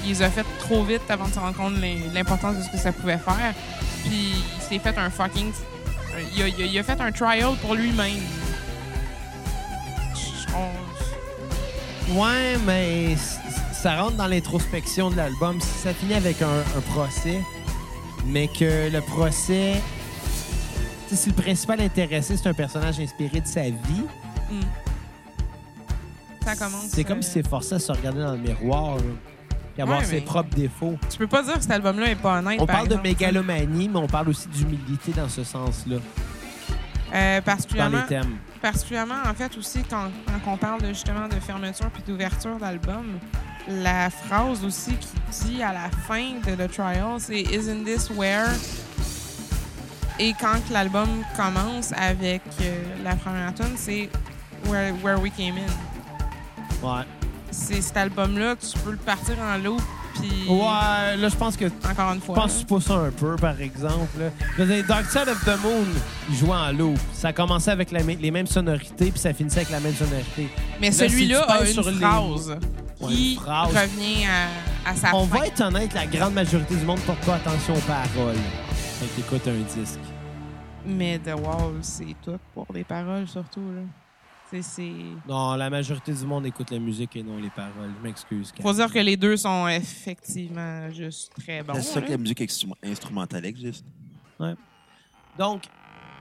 il 0.05 0.11
les 0.11 0.23
a 0.23 0.28
faites 0.31 0.47
trop 0.59 0.85
vite 0.85 1.03
avant 1.09 1.27
de 1.28 1.33
se 1.33 1.39
rendre 1.39 1.57
compte 1.57 1.75
de 1.75 1.81
l'im- 1.81 2.12
l'importance 2.12 2.57
de 2.57 2.62
ce 2.62 2.69
que 2.70 2.78
ça 2.78 2.93
pouvait 2.93 3.19
faire. 3.19 3.55
Puis 4.05 4.35
il 4.57 4.62
s'est 4.62 4.78
fait 4.78 4.97
un 4.99 5.11
fucking. 5.11 5.53
Il 6.35 6.43
a, 6.43 6.49
il 6.49 6.62
a- 6.62 6.67
il 6.67 6.78
a 6.78 6.83
fait 6.83 7.01
un 7.01 7.12
trial 7.12 7.55
pour 7.61 7.75
lui-même. 7.75 8.20
On- 10.55 12.19
Ouais, 12.20 12.57
mais 12.65 13.17
ça 13.73 14.01
rentre 14.01 14.17
dans 14.17 14.27
l'introspection 14.28 15.11
de 15.11 15.17
l'album. 15.17 15.61
Si 15.61 15.78
ça 15.83 15.93
finit 15.93 16.15
avec 16.15 16.41
un, 16.41 16.61
un 16.77 16.81
procès, 16.93 17.41
mais 18.27 18.47
que 18.49 18.91
le 18.91 19.01
procès. 19.01 19.83
Si 21.12 21.28
le 21.31 21.35
principal 21.35 21.81
intéressé, 21.81 22.36
c'est 22.36 22.49
un 22.49 22.55
personnage 22.55 22.99
inspiré 23.01 23.41
de 23.41 23.47
sa 23.47 23.62
vie, 23.62 24.05
Hmm. 24.51 24.61
Ça 26.45 26.55
commence. 26.55 26.86
c'est 26.93 27.03
comme 27.05 27.23
si 27.23 27.31
c'est 27.33 27.49
forcé 27.49 27.75
à 27.75 27.78
se 27.81 27.91
regarder 27.91 28.20
dans 28.20 28.33
le 28.33 28.39
miroir. 28.39 28.97
là, 28.97 29.03
Puis 29.77 29.83
avoir 29.83 29.99
Ouais, 29.99 30.05
ses 30.07 30.15
mais- 30.17 30.21
propres 30.23 30.55
défauts. 30.57 30.99
Tu 31.11 31.19
peux 31.19 31.27
pas 31.27 31.43
dire 31.43 31.53
que 31.55 31.61
cet 31.61 31.71
album-là 31.71 32.07
est 32.11 32.15
pas 32.17 32.39
honnête. 32.39 32.59
On 32.61 32.65
par 32.67 32.77
parle 32.77 32.89
de 32.89 32.97
mégalomanie, 32.97 33.89
mais 33.91 33.99
on 33.99 34.07
parle 34.07 34.31
aussi 34.31 34.49
d'humilité 34.49 35.13
dans 35.13 35.29
ce 35.29 35.45
sens-là, 35.45 35.97
Euh, 37.15 37.37
dans 37.39 37.45
particulièrement, 37.45 37.99
les 38.01 38.07
thèmes. 38.07 38.37
particulièrement, 38.63 39.17
en 39.29 39.35
fait, 39.35 39.55
aussi, 39.59 39.83
quand, 39.89 40.09
quand 40.45 40.53
on 40.53 40.57
parle 40.57 40.81
de, 40.81 40.89
justement 40.89 41.29
de 41.29 41.35
fermeture 41.35 41.91
puis 41.91 42.03
d'ouverture 42.07 42.57
d'album, 42.59 43.19
la 43.69 44.09
phrase 44.09 44.65
aussi 44.65 44.93
qui 44.97 45.09
dit 45.45 45.63
à 45.63 45.75
la 45.75 45.91
fin 46.09 46.37
de 46.47 46.55
The 46.55 46.71
Trial, 46.73 47.17
c'est 47.19 47.41
Isn't 47.43 47.85
this 47.85 48.09
where? 48.11 48.49
Et 50.19 50.33
quand 50.41 50.59
l'album 50.71 51.09
commence 51.37 51.93
avec 51.95 52.41
euh, 52.63 52.83
la 53.05 53.15
première 53.17 53.53
tune, 53.55 53.77
c'est 53.77 54.09
where, 54.67 54.95
where 55.05 55.21
We 55.21 55.31
Came 55.37 55.57
In. 55.59 56.87
Ouais. 56.87 57.05
C'est 57.59 57.81
cet 57.81 57.97
album-là, 57.97 58.55
tu 58.57 58.78
peux 58.81 58.91
le 58.91 58.97
partir 58.99 59.35
en 59.41 59.57
loop, 59.57 59.81
puis 60.15 60.31
Ouais, 60.49 61.17
là, 61.17 61.28
je 61.28 61.35
pense 61.36 61.57
que 61.57 61.65
encore 61.67 62.12
une 62.12 62.20
Je 62.20 62.25
fois. 62.26 62.35
pense 62.35 62.51
là. 62.52 62.55
que 62.55 62.60
tu 62.60 62.67
pousses 62.67 62.91
un 62.91 63.10
peu, 63.10 63.36
par 63.36 63.59
exemple. 63.60 64.18
là. 64.20 64.26
Je 64.57 64.62
veux 64.62 64.75
dire, 64.75 64.85
Dark 64.86 65.07
Side 65.10 65.28
of 65.28 65.43
the 65.44 65.60
Moon, 65.62 65.86
il 66.28 66.36
jouait 66.36 66.51
en 66.51 66.73
loop. 66.73 66.99
Ça 67.15 67.33
commençait 67.33 67.70
avec 67.70 67.91
la 67.93 68.01
les 68.02 68.31
mêmes 68.31 68.47
sonorités, 68.47 69.10
puis 69.10 69.18
ça 69.18 69.33
finissait 69.33 69.60
avec 69.60 69.70
la 69.70 69.81
même 69.81 69.94
sonorité. 69.94 70.49
Mais 70.81 70.89
Là, 70.89 70.93
celui-là 70.93 71.43
a 71.44 71.60
une 71.60 71.67
sur 71.73 71.85
phrase 71.91 72.59
qui 73.09 73.35
une 73.35 73.41
phrase. 73.41 73.68
revient 73.75 74.26
à, 74.26 74.91
à 74.91 74.94
sa 74.94 75.15
On 75.15 75.26
fin. 75.26 75.39
va 75.39 75.47
être 75.47 75.60
honnête, 75.62 75.94
la 75.94 76.07
grande 76.07 76.35
majorité 76.35 76.76
du 76.76 76.85
monde 76.85 77.01
porte 77.01 77.25
pas 77.25 77.36
attention 77.36 77.75
aux 77.75 77.81
paroles 77.81 78.36
quand 79.01 79.07
tu 79.15 79.20
écoutes 79.20 79.49
un 79.49 79.81
disque. 79.81 79.99
Mais 80.86 81.18
The 81.18 81.35
Wall, 81.35 81.73
c'est 81.81 82.15
tout 82.23 82.39
pour 82.55 82.67
les 82.73 82.85
paroles, 82.85 83.26
surtout. 83.26 83.60
Là. 83.75 83.83
C'est. 84.50 84.92
Non, 85.28 85.55
la 85.55 85.68
majorité 85.68 86.12
du 86.12 86.25
monde 86.25 86.47
écoute 86.47 86.70
la 86.70 86.78
musique 86.78 87.16
et 87.16 87.23
non 87.23 87.36
les 87.39 87.50
paroles. 87.50 87.91
Je 87.99 88.02
m'excuse. 88.07 88.52
Kat. 88.52 88.62
Faut 88.62 88.73
dire 88.73 88.92
que 88.92 88.99
les 89.00 89.16
deux 89.16 89.36
sont 89.36 89.66
effectivement 89.68 90.89
juste 90.92 91.33
très 91.41 91.62
bons. 91.62 91.75
c'est 91.75 91.83
ça 91.83 92.00
que 92.00 92.10
la 92.10 92.16
musique 92.16 92.41
instru- 92.41 92.73
instrumentale 92.84 93.44
existe. 93.44 93.84
Donc, 95.39 95.65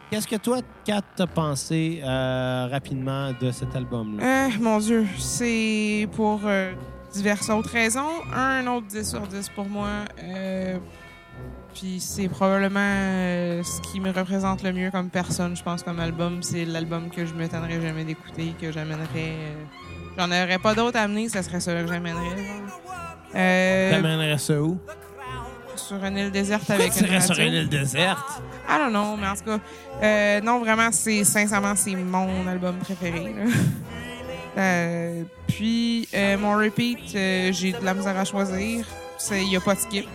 qu'est-ce 0.10 0.28
que 0.28 0.36
toi, 0.38 0.60
Kat, 0.84 1.02
t'as 1.16 1.28
pensé 1.28 2.02
euh, 2.04 2.68
rapidement 2.72 3.32
de 3.40 3.52
cet 3.52 3.76
album-là? 3.76 4.48
Euh, 4.48 4.50
mon 4.60 4.80
Dieu, 4.80 5.06
c'est 5.18 6.08
pour 6.14 6.42
euh, 6.46 6.74
diverses 7.14 7.50
autres 7.50 7.70
raisons. 7.72 8.10
Un 8.34 8.66
autre 8.68 8.88
10 8.88 9.08
sur 9.10 9.22
10 9.28 9.50
pour 9.50 9.66
moi. 9.70 9.90
Puis 11.76 12.00
c'est 12.00 12.30
probablement 12.30 12.80
euh, 12.80 13.62
ce 13.64 13.82
qui 13.82 14.00
me 14.00 14.10
représente 14.12 14.64
le 14.64 14.72
mieux 14.72 14.92
comme 14.92 15.10
personne, 15.10 15.56
je 15.56 15.62
pense, 15.64 15.84
comme 15.84 16.00
album. 16.00 16.42
C'est 16.42 16.64
l'album 16.66 17.10
que 17.10 17.26
je 17.26 17.34
m'étonnerais 17.34 17.82
jamais 17.82 18.06
d'écouter, 18.06 18.54
que 18.60 18.72
j'amènerais. 18.72 19.06
euh, 19.16 19.54
J'en 20.18 20.28
aurais 20.28 20.58
pas 20.60 20.74
d'autres 20.74 20.98
à 20.98 21.02
amener, 21.02 21.28
ça 21.28 21.44
serait 21.44 21.60
ça 21.60 21.74
que 21.74 21.86
j'amènerais. 21.88 22.36
Euh, 23.36 23.92
T'amènerais 23.92 24.38
ça 24.38 24.62
où? 24.62 24.80
sur 25.76 26.04
une 26.06 26.18
île 26.18 26.32
déserte 26.32 26.70
avec 26.70 26.94
tu 26.94 27.04
une 27.04 27.20
sur 27.20 27.36
radio. 27.36 27.46
une 27.48 27.54
île 27.54 27.68
déserte? 27.70 28.42
I 28.70 28.78
don't 28.78 28.92
know, 28.92 29.18
mais 29.18 29.28
en 29.28 29.36
tout 29.36 29.44
cas, 29.44 29.60
euh, 30.02 30.40
non, 30.42 30.60
vraiment, 30.60 30.90
c'est 30.94 31.26
sincèrement, 31.26 31.76
c'est 31.76 31.96
mon 31.96 32.48
album 32.48 32.78
préféré. 32.78 33.36
Euh, 34.58 35.24
puis, 35.50 36.08
mon 36.40 36.56
repeat, 36.56 37.10
j'ai 37.12 37.74
de 37.78 37.84
la 37.84 37.94
misère 37.94 38.18
à 38.18 38.24
choisir. 38.24 38.86
Il 39.32 39.50
n'y 39.50 39.58
a 39.58 39.60
pas 39.60 39.76
de 39.76 39.80
skip. 39.82 40.08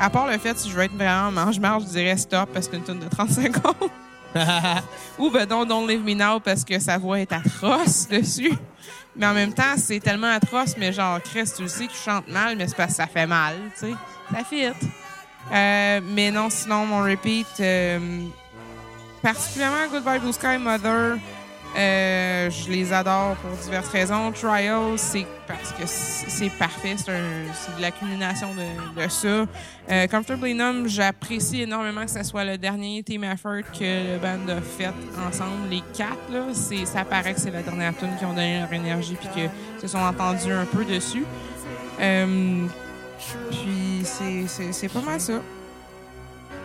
À 0.00 0.08
part 0.08 0.26
le 0.26 0.38
fait, 0.38 0.58
si 0.58 0.70
je 0.70 0.74
veux 0.74 0.82
être 0.82 0.94
vraiment 0.94 1.30
mange-marge, 1.30 1.82
je 1.82 1.88
dirais 1.88 2.16
stop 2.16 2.48
parce 2.54 2.66
que 2.66 2.72
c'est 2.72 2.78
une 2.78 2.84
tonne 2.84 3.00
de 3.00 3.08
30 3.08 3.30
secondes. 3.30 3.90
Ou 5.18 5.30
ben 5.30 5.46
non, 5.46 5.66
Don't 5.66 5.86
Leave 5.86 6.02
Me 6.02 6.14
Now 6.14 6.40
parce 6.40 6.64
que 6.64 6.78
sa 6.78 6.96
voix 6.96 7.20
est 7.20 7.30
atroce 7.32 8.08
dessus. 8.08 8.52
Mais 9.14 9.26
en 9.26 9.34
même 9.34 9.52
temps, 9.52 9.74
c'est 9.76 10.00
tellement 10.00 10.28
atroce, 10.32 10.76
mais 10.78 10.92
genre, 10.92 11.20
Chris, 11.20 11.50
tu 11.54 11.62
le 11.62 11.68
sais 11.68 11.86
que 11.86 11.92
je 11.92 11.98
chante 11.98 12.28
mal, 12.28 12.56
mais 12.56 12.66
c'est 12.66 12.76
parce 12.76 12.92
que 12.92 12.96
ça 12.96 13.06
fait 13.06 13.26
mal, 13.26 13.56
tu 13.78 13.88
sais. 13.88 13.94
Ça 14.32 14.44
fit. 14.44 14.66
Euh, 15.52 16.00
mais 16.02 16.30
non, 16.30 16.48
sinon, 16.48 16.86
mon 16.86 17.02
repeat, 17.02 17.46
euh, 17.58 17.98
particulièrement 19.22 19.88
Goodbye 19.90 20.20
Blue 20.20 20.32
Sky, 20.32 20.58
Mother, 20.58 21.16
euh, 21.76 22.50
je 22.50 22.68
les 22.70 22.92
adore 22.92 23.36
pour 23.36 23.50
diverses 23.58 23.88
raisons. 23.90 24.32
Trial, 24.32 24.96
c'est 24.96 25.26
parce 25.46 25.72
que 25.72 25.82
c'est 25.86 26.50
parfait, 26.50 26.96
c'est 26.96 27.12
de 27.12 27.80
l'accumulation 27.80 28.48
de, 28.54 29.00
de 29.00 29.08
ça. 29.08 29.46
Euh, 29.90 30.06
Comfortably 30.08 30.54
Numb, 30.54 30.88
j'apprécie 30.88 31.62
énormément 31.62 32.04
que 32.04 32.10
ce 32.10 32.24
soit 32.24 32.44
le 32.44 32.58
dernier 32.58 33.02
team 33.04 33.24
effort 33.24 33.62
que 33.72 34.14
le 34.14 34.18
band 34.18 34.52
a 34.52 34.60
fait 34.60 34.92
ensemble, 35.28 35.68
les 35.70 35.82
quatre. 35.96 36.32
Là, 36.32 36.46
ça 36.52 37.04
paraît 37.04 37.34
que 37.34 37.40
c'est 37.40 37.52
la 37.52 37.62
dernière 37.62 37.96
tune 37.96 38.16
qui 38.18 38.24
ont 38.24 38.34
donné 38.34 38.60
leur 38.60 38.72
énergie 38.72 39.14
puis 39.14 39.28
que 39.28 39.80
se 39.80 39.86
sont 39.86 39.98
entendus 39.98 40.52
un 40.52 40.66
peu 40.66 40.84
dessus. 40.84 41.24
Euh, 42.00 42.66
puis 43.50 44.02
c'est, 44.04 44.88
pas 44.88 45.02
mal 45.02 45.20
ça. 45.20 45.40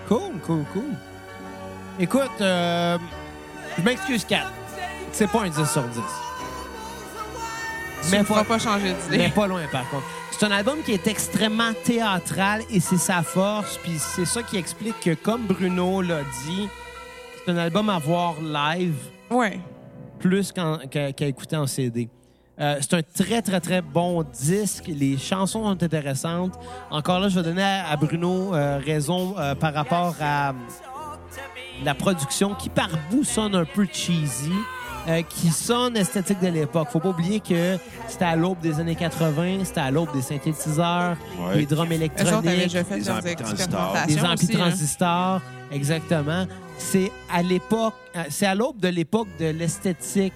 Cool, 0.08 0.40
cool, 0.46 0.64
cool. 0.74 0.84
Écoute, 2.00 2.32
je 2.40 3.82
m'excuse, 3.84 4.26
Kat. 4.26 4.46
C'est 5.18 5.28
pas 5.32 5.44
un 5.44 5.50
10 5.50 5.66
sur 5.72 5.84
10. 5.84 6.00
Tu 8.04 8.12
Mais 8.12 8.20
ne 8.20 8.24
pas- 8.24 8.44
pas 8.44 8.60
changer 8.60 8.94
d'idée. 8.94 9.18
Mais 9.18 9.30
pas 9.30 9.48
loin, 9.48 9.62
par 9.72 9.90
contre. 9.90 10.04
C'est 10.32 10.46
un 10.46 10.52
album 10.52 10.80
qui 10.86 10.92
est 10.92 11.08
extrêmement 11.08 11.72
théâtral 11.86 12.62
et 12.70 12.82
c'est 12.82 12.98
sa 12.98 13.24
force. 13.24 13.78
Puis 13.82 13.94
c'est 13.98 14.26
ça 14.26 14.44
qui 14.44 14.58
explique 14.58 15.00
que, 15.00 15.14
comme 15.14 15.44
Bruno 15.48 16.02
l'a 16.02 16.24
dit, 16.46 16.68
c'est 17.46 17.52
un 17.52 17.58
album 17.58 17.90
à 17.90 17.98
voir 17.98 18.36
live 18.42 18.96
Ouais. 19.32 19.60
plus 20.20 20.52
qu'en- 20.52 20.80
qu'à 20.90 21.26
écouter 21.26 21.56
en 21.56 21.66
CD. 21.66 22.10
Euh, 22.60 22.78
c'est 22.82 22.94
un 22.96 23.02
très, 23.02 23.42
très, 23.42 23.62
très 23.62 23.82
bon 23.82 24.24
disque. 24.24 24.84
Les 24.88 25.18
chansons 25.18 25.64
sont 25.64 25.84
intéressantes. 25.84 26.54
Encore 26.92 27.20
là, 27.22 27.30
je 27.30 27.36
vais 27.36 27.44
donner 27.44 27.64
à, 27.64 27.88
à 27.90 27.96
Bruno 27.96 28.54
euh, 28.54 28.80
raison 28.86 29.36
euh, 29.38 29.56
par 29.56 29.74
rapport 29.74 30.16
à 30.22 30.54
la 31.84 31.94
production 31.96 32.54
qui, 32.56 32.68
par 32.70 32.90
bout, 33.10 33.24
sonne 33.24 33.56
un 33.56 33.66
peu 33.66 33.86
cheesy, 33.92 34.52
euh, 35.08 35.22
qui 35.22 35.50
sonne 35.50 35.96
esthétique 35.98 36.40
de 36.42 36.48
l'époque. 36.48 36.88
Faut 36.92 37.00
pas 37.00 37.10
oublier 37.10 37.40
que 37.40 37.78
c'était 38.08 38.26
à 38.26 38.36
l'aube 38.36 38.60
des 38.60 38.80
années 38.80 38.96
80, 38.96 39.66
c'était 39.66 39.82
à 39.82 39.92
l'aube 39.92 40.12
des 40.14 40.22
synthétiseurs, 40.22 41.16
Ouais. 41.40 41.58
des 41.58 41.66
drums 41.66 41.82
autres 41.86 41.92
électroniques, 41.94 42.42
déjà 42.42 42.84
fait 42.84 43.00
des 43.00 43.06
leurs 43.06 43.18
amplis 43.18 43.32
expérimentations 43.32 44.06
des 44.08 44.20
amplis 44.20 44.34
aussi, 44.46 44.56
hein. 44.56 44.60
transistors, 44.60 45.42
exactement. 45.72 46.46
C'est 46.78 47.12
à 47.32 47.42
l'époque, 47.42 47.94
euh, 48.16 48.24
c'est 48.30 48.46
à 48.46 48.56
l'aube 48.56 48.80
de 48.80 48.88
l'époque 48.90 49.28
de 49.40 49.46
l'esthétique 49.48 50.34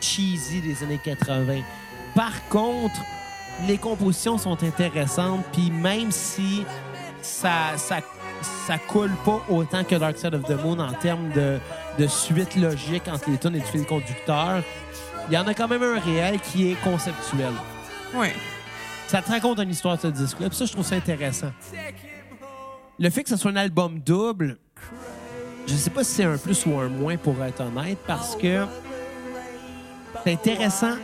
cheesy 0.00 0.60
des 0.60 0.82
années 0.82 1.00
80. 1.04 1.60
Par 2.14 2.32
contre, 2.48 3.00
les 3.66 3.78
compositions 3.78 4.38
sont 4.38 4.62
intéressantes, 4.64 5.44
puis 5.52 5.70
même 5.70 6.10
si 6.10 6.64
ça, 7.22 7.76
ça, 7.76 7.98
ça 8.66 8.78
coule 8.78 9.12
pas 9.24 9.40
autant 9.48 9.84
que 9.84 9.94
Dark 9.94 10.18
Side 10.18 10.34
of 10.34 10.42
the 10.44 10.62
Moon 10.62 10.78
en 10.78 10.92
termes 10.94 11.30
de, 11.32 11.58
de 11.98 12.06
suite 12.06 12.56
logique 12.56 13.08
entre 13.08 13.30
les 13.30 13.38
tunes 13.38 13.56
et 13.56 13.60
du 13.60 13.66
fil 13.66 13.86
conducteur, 13.86 14.62
il 15.28 15.34
y 15.34 15.38
en 15.38 15.46
a 15.46 15.54
quand 15.54 15.68
même 15.68 15.82
un 15.82 15.98
réel 15.98 16.40
qui 16.40 16.70
est 16.70 16.82
conceptuel. 16.82 17.52
Ouais. 18.14 18.34
Ça 19.06 19.22
te 19.22 19.30
raconte 19.30 19.58
une 19.60 19.70
histoire 19.70 19.96
de 19.96 20.02
ce 20.02 20.06
disque-là. 20.08 20.48
Puis 20.48 20.58
ça, 20.58 20.64
je 20.64 20.72
trouve 20.72 20.84
ça 20.84 20.96
intéressant. 20.96 21.52
Le 22.98 23.10
fait 23.10 23.22
que 23.22 23.28
ce 23.28 23.36
soit 23.36 23.50
un 23.50 23.56
album 23.56 24.00
double, 24.00 24.58
je 25.66 25.74
sais 25.74 25.90
pas 25.90 26.04
si 26.04 26.14
c'est 26.14 26.24
un 26.24 26.36
plus 26.36 26.64
ou 26.66 26.78
un 26.78 26.88
moins 26.88 27.16
pour 27.16 27.42
être 27.42 27.60
honnête, 27.60 27.98
parce 28.06 28.36
que 28.36 28.66
c'est 30.24 30.32
intéressant. 30.32 30.94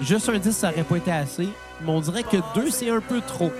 Juste 0.00 0.28
un 0.28 0.38
10, 0.38 0.52
ça 0.52 0.70
aurait 0.70 0.82
pas 0.82 0.96
été 0.96 1.12
assez. 1.12 1.48
Mais 1.82 1.90
on 1.90 2.00
dirait 2.00 2.22
que 2.22 2.36
deux, 2.54 2.70
c'est 2.70 2.90
un 2.90 3.00
peu 3.00 3.20
trop. 3.20 3.52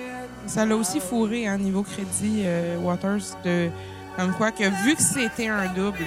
Ça 0.47 0.65
l'a 0.67 0.77
aussi 0.77 1.01
fourré 1.01 1.47
à 1.47 1.57
niveau 1.57 1.83
crédit, 1.83 2.43
euh, 2.45 2.77
Waters, 2.79 3.37
de, 3.45 3.71
comme 4.17 4.33
quoi 4.35 4.51
que 4.53 4.65
vu 4.85 4.97
que 4.97 5.03
c'était 5.03 5.49
un 5.49 5.67
double, 5.67 6.05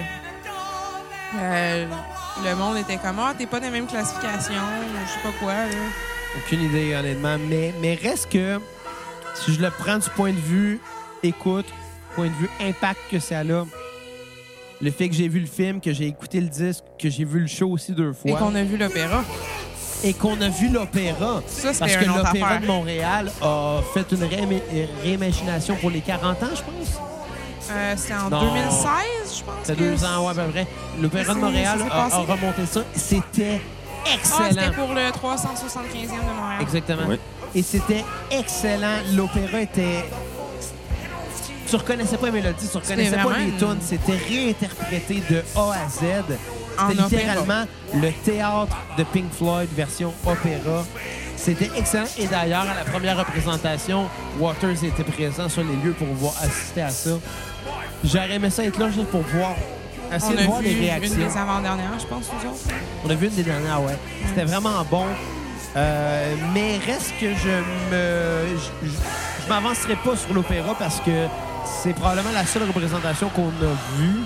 euh, 1.36 1.86
le 2.44 2.56
monde 2.56 2.78
était 2.78 2.98
comme 2.98 3.20
Ah, 3.20 3.34
t'es 3.38 3.46
pas 3.46 3.60
dans 3.60 3.66
la 3.68 3.72
même 3.72 3.88
classification, 3.88 4.54
je 5.06 5.12
sais 5.12 5.20
pas 5.24 5.32
quoi. 5.40 5.54
Là. 5.54 5.76
Aucune 6.38 6.64
idée, 6.64 6.96
honnêtement. 6.96 7.38
Mais, 7.50 7.74
mais 7.82 7.96
reste 7.96 8.30
que, 8.32 8.60
si 9.36 9.54
je 9.54 9.62
le 9.62 9.70
prends 9.72 9.98
du 9.98 10.10
point 10.12 10.32
de 10.32 10.38
vue 10.40 10.80
écoute, 11.24 11.66
point 12.16 12.28
de 12.28 12.34
vue 12.34 12.50
impact 12.62 13.00
que 13.12 13.20
ça 13.20 13.40
a, 13.40 13.44
le 13.44 14.92
fait 14.92 15.08
que 15.10 15.16
j'ai 15.16 15.28
vu 15.28 15.40
le 15.40 15.46
film, 15.48 15.80
que 15.80 15.94
j'ai 15.94 16.08
écouté 16.08 16.42
le 16.42 16.48
disque, 16.50 16.84
que 17.00 17.10
j'ai 17.10 17.24
vu 17.24 17.40
le 17.40 17.48
show 17.48 17.70
aussi 17.70 17.94
deux 17.94 18.14
Et 18.26 18.32
fois, 18.32 18.40
qu'on 18.40 18.56
a 18.56 18.64
vu 18.64 18.76
l'opéra. 18.78 19.24
et 20.04 20.14
qu'on 20.14 20.40
a 20.42 20.50
vu 20.50 20.68
l'opéra. 20.70 21.42
Ça, 21.48 21.72
Parce 21.80 21.96
que 21.96 22.06
l'Opéra 22.06 22.58
de 22.58 22.66
Montréal 22.66 23.32
a 23.42 23.80
fait 23.94 24.12
une 24.12 24.24
réima- 24.26 24.62
réimagination 25.04 25.76
pour 25.78 25.90
les 25.90 26.02
40 26.02 26.44
ans, 26.44 26.48
je 26.54 26.62
pense. 26.62 27.00
Euh, 27.72 27.94
C'était 27.98 28.14
en 28.16 28.30
Non. 28.30 28.42
2016, 28.54 29.38
je 29.40 29.44
pense. 29.44 29.56
C'est 29.64 29.74
que 29.76 29.80
deux 29.80 30.04
ans, 30.06 30.26
ouais, 30.26 30.32
à 30.32 30.44
peu 30.46 30.52
près. 30.52 30.68
L'Opéra 31.02 31.34
de 31.34 31.40
Montréal 31.40 31.80
s'est 31.80 31.86
a, 31.86 31.90
passé. 31.90 32.16
remonté 32.18 32.66
ça. 32.66 32.82
C'était 32.96 33.62
Ah, 34.06 34.10
excellent. 34.16 34.50
c'était 34.50 34.72
pour 34.76 34.94
le 34.94 35.12
375e 35.12 36.18
de 36.20 36.36
Montréal. 36.40 36.62
Exactement. 36.62 37.04
Oui. 37.08 37.20
Et 37.56 37.64
c'était 37.64 38.04
excellent. 38.32 38.98
L'opéra 39.14 39.62
était. 39.62 40.06
Tu 41.68 41.76
reconnaissais 41.78 42.18
pas 42.18 42.28
les 42.28 42.32
mélodies, 42.34 42.68
tu 42.70 42.78
reconnaissais 42.78 43.16
pas 43.16 43.24
vraiment 43.24 43.38
les 43.38 43.50
une- 43.52 43.58
tunes. 43.58 43.78
C'était 43.82 44.18
réinterprété 44.18 45.24
de 45.30 45.44
A 45.56 45.72
à 45.74 45.90
Z. 45.90 46.04
En 46.78 46.90
C'était 46.90 47.02
opéra. 47.04 47.20
littéralement 47.22 47.66
le 47.96 48.12
théâtre 48.12 48.78
de 48.98 49.04
Pink 49.04 49.32
Floyd 49.34 49.70
version 49.76 50.14
opéra. 50.26 50.84
C'était 51.36 51.70
excellent. 51.76 52.06
Et 52.18 52.26
d'ailleurs, 52.28 52.62
à 52.62 52.74
la 52.76 52.84
première 52.92 53.18
représentation, 53.18 54.08
Waters 54.40 54.84
était 54.84 55.04
présent 55.04 55.50
sur 55.50 55.64
les 55.64 55.76
lieux 55.84 55.94
pour 55.94 56.08
voir 56.08 56.34
assister 56.42 56.82
à 56.82 56.90
ça. 56.90 57.12
J'aurais 58.04 58.36
aimé 58.36 58.50
ça 58.50 58.64
être 58.66 58.80
là 58.80 58.90
juste 58.90 59.08
pour 59.08 59.22
voir, 59.22 59.56
On 60.12 60.16
essayer 60.16 60.36
de 60.36 60.42
a 60.42 60.46
voir 60.46 60.60
vu 60.60 60.66
les 60.66 60.74
une 60.74 60.80
réactions. 60.82 61.16
des 61.18 61.38
avant-dernières, 61.38 62.00
je 62.00 62.06
pense, 62.06 62.26
nous 62.34 62.50
autres. 62.50 62.60
On 63.06 63.10
a 63.10 63.14
vu 63.16 63.28
une 63.28 63.36
des 63.36 63.44
dernières, 63.44 63.82
ouais. 63.82 63.98
C'était 64.28 64.46
vraiment 64.46 64.84
bon. 64.90 65.06
Euh, 65.76 66.36
mais 66.54 66.78
reste 66.86 67.14
que 67.20 67.34
je 67.34 67.50
me. 67.92 68.58
Je, 68.58 68.88
je- 68.88 68.92
je 69.44 69.50
m'avancerai 69.50 69.96
pas 69.98 70.16
sur 70.16 70.34
l'opéra 70.34 70.76
parce 70.78 71.00
que 71.02 71.26
c'est 71.66 71.94
probablement 71.94 72.32
la 72.34 72.46
seule 72.46 72.64
représentation 72.64 73.28
qu'on 73.30 73.48
a 73.48 73.74
vue 73.98 74.22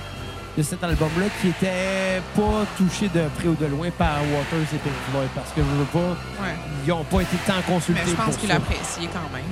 de 0.58 0.62
cet 0.64 0.84
album-là 0.84 1.26
qui 1.42 1.50
était 1.50 2.22
pas 2.36 2.66
touché 2.78 3.08
de 3.10 3.22
près 3.38 3.48
ou 3.48 3.56
de 3.56 3.66
loin 3.68 3.90
par 3.98 4.18
Waters 4.22 4.68
et 4.74 4.78
Pink 4.78 4.94
Floyd 5.12 5.30
parce 5.34 5.50
que 5.52 5.62
je 5.62 5.78
veux 5.80 5.86
pas. 5.86 6.44
Ouais. 6.44 6.56
Ils 6.86 6.92
ont 6.92 7.04
pas 7.06 7.22
été 7.22 7.38
tant 7.48 7.62
consultés 7.66 8.02
Mais 8.06 8.12
je 8.12 8.16
pense 8.16 8.38
qu'il 8.38 8.50
ça. 8.50 8.56
appréciait 8.58 9.08
quand 9.14 9.30
même. 9.34 9.44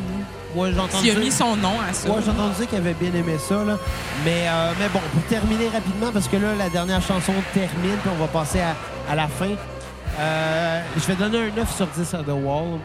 S'il 1.00 1.11
a 1.11 1.19
mis 1.19 1.32
son 1.32 1.56
nom 1.56 1.74
à 1.88 1.93
ça. 1.93 2.09
Ouais, 2.09 2.22
j'ai 2.24 2.32
entendu 2.32 2.56
dire 2.56 2.67
qu'il 2.67 2.77
avait 2.77 2.93
bien 2.93 3.14
aimé 3.14 3.38
ça. 3.38 3.64
Là. 3.64 3.77
Mais, 4.24 4.45
euh, 4.48 4.72
mais 4.80 4.88
bon, 4.90 5.00
pour 5.14 5.24
terminer 5.24 5.67
rapidement, 5.69 6.11
parce 6.11 6.27
que 6.27 6.38
là, 6.38 6.56
la 6.58 6.69
dernière 6.69 7.01
chanson 7.01 7.34
termine, 7.53 7.98
puis 8.01 8.11
on 8.14 8.19
va 8.19 8.27
passer 8.27 8.59
à, 8.61 8.75
à 9.11 9.16
la 9.16 9.27
fin. 9.27 9.50
Euh, 10.19 10.82
je 10.95 11.06
vais 11.06 11.16
donner 11.16 11.40
un 11.40 11.56
9 11.56 11.75
sur 11.75 11.88
10 11.88 12.14
à 12.14 12.17
The 12.19 12.27
Wall. 12.30 12.80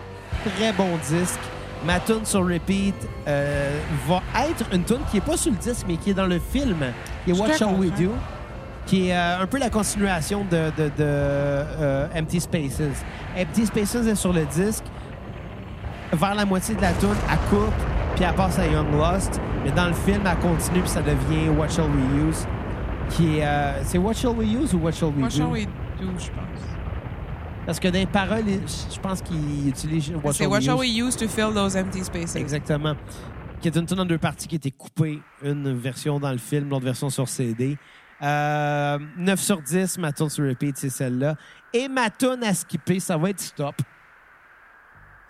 Très 0.57 0.73
bon 0.73 0.99
disque. 1.09 1.39
Ma 1.85 1.99
tune 1.99 2.25
sur 2.25 2.47
repeat 2.47 2.95
euh, 3.27 3.79
va 4.07 4.21
être 4.49 4.65
une 4.73 4.85
tune 4.85 5.01
qui 5.11 5.17
est 5.17 5.23
pas 5.23 5.37
sur 5.37 5.51
le 5.51 5.57
disque, 5.57 5.87
mais 5.89 5.97
qui 5.97 6.11
est 6.11 6.15
dans 6.15 6.27
le 6.27 6.39
film, 6.39 6.77
qui 7.25 7.31
est 7.31 7.35
What 7.35 7.55
Shall 7.55 7.75
We. 7.79 7.91
Do, 7.99 8.13
qui 8.85 9.09
est 9.09 9.17
euh, 9.17 9.43
un 9.43 9.47
peu 9.47 9.59
la 9.59 9.71
continuation 9.71 10.45
de, 10.51 10.71
de, 10.77 10.89
de, 10.89 10.93
euh, 11.01 12.07
Empty 12.15 12.41
Spaces. 12.41 12.83
Empty 13.39 13.67
Spaces 13.67 13.95
est 13.95 14.15
sur 14.15 14.33
le 14.33 14.45
disque. 14.45 14.85
Vers 16.13 16.35
la 16.35 16.45
moitié 16.45 16.75
de 16.75 16.81
la 16.81 16.93
tune, 16.93 17.09
elle 17.31 17.39
coupe, 17.49 17.73
puis 18.17 18.25
elle 18.25 18.35
passe 18.35 18.59
à 18.59 18.67
Young 18.67 18.93
Lost. 18.93 19.41
Mais 19.65 19.71
dans 19.71 19.87
le 19.87 19.93
film, 19.93 20.23
elle 20.27 20.39
continue, 20.39 20.81
puis 20.81 20.89
ça 20.89 21.03
devient 21.03 21.49
What 21.57 21.69
Shall 21.69 21.87
We 21.91 22.29
Use, 22.29 22.47
qui 23.11 23.39
est... 23.39 23.47
euh, 23.47 23.83
c'est 23.85 23.99
What 23.99 24.15
Shall 24.15 24.33
We 24.37 24.49
Use 24.49 24.75
ou 24.75 24.79
What 24.79 24.93
Shall 24.93 25.11
We 25.11 25.19
Moi, 25.19 25.29
Do? 25.29 25.55
je 25.55 25.59
suis 25.61 25.67
do, 25.67 26.13
je 26.19 26.31
pense. 26.31 26.65
Parce 27.67 27.79
que 27.79 27.89
dans 27.89 27.99
les 27.99 28.07
paroles, 28.07 28.45
je 28.47 28.99
pense 29.01 29.21
qu'il 29.23 29.69
utilise 29.69 30.11
What 30.23 30.33
C'est 30.33 30.45
Shall 30.45 30.49
What 30.49 30.57
We 30.59 30.65
shall 30.65 30.79
we 30.79 30.89
use 30.99 31.17
to 31.17 31.29
fill 31.29 31.53
those 31.55 31.77
empty 31.77 32.03
spaces? 32.03 32.35
Exactement. 32.37 32.95
Qui 33.61 33.69
est 33.69 33.77
une 33.77 33.85
tune 33.87 34.01
en 34.01 34.07
deux 34.07 34.19
parties 34.19 34.49
qui 34.49 34.55
a 34.55 34.57
été 34.57 34.71
coupée. 34.71 35.21
Une 35.45 35.75
version 35.79 36.19
dans 36.19 36.33
le 36.33 36.39
film, 36.39 36.71
l'autre 36.71 36.87
version 36.87 37.11
sur 37.11 37.29
CD. 37.29 37.77
Euh, 38.23 38.99
9 39.19 39.39
sur 39.41 39.61
10, 39.63 39.99
ma 39.99 40.13
tune 40.13 40.29
sur 40.31 40.45
repeat, 40.47 40.77
c'est 40.79 40.89
celle-là. 40.91 41.37
Et 41.73 41.87
ma 41.89 42.09
tune 42.11 42.43
à 42.43 42.55
skipper, 42.55 42.99
ça 43.01 43.17
va 43.19 43.31
être 43.31 43.41
Stop. 43.41 43.75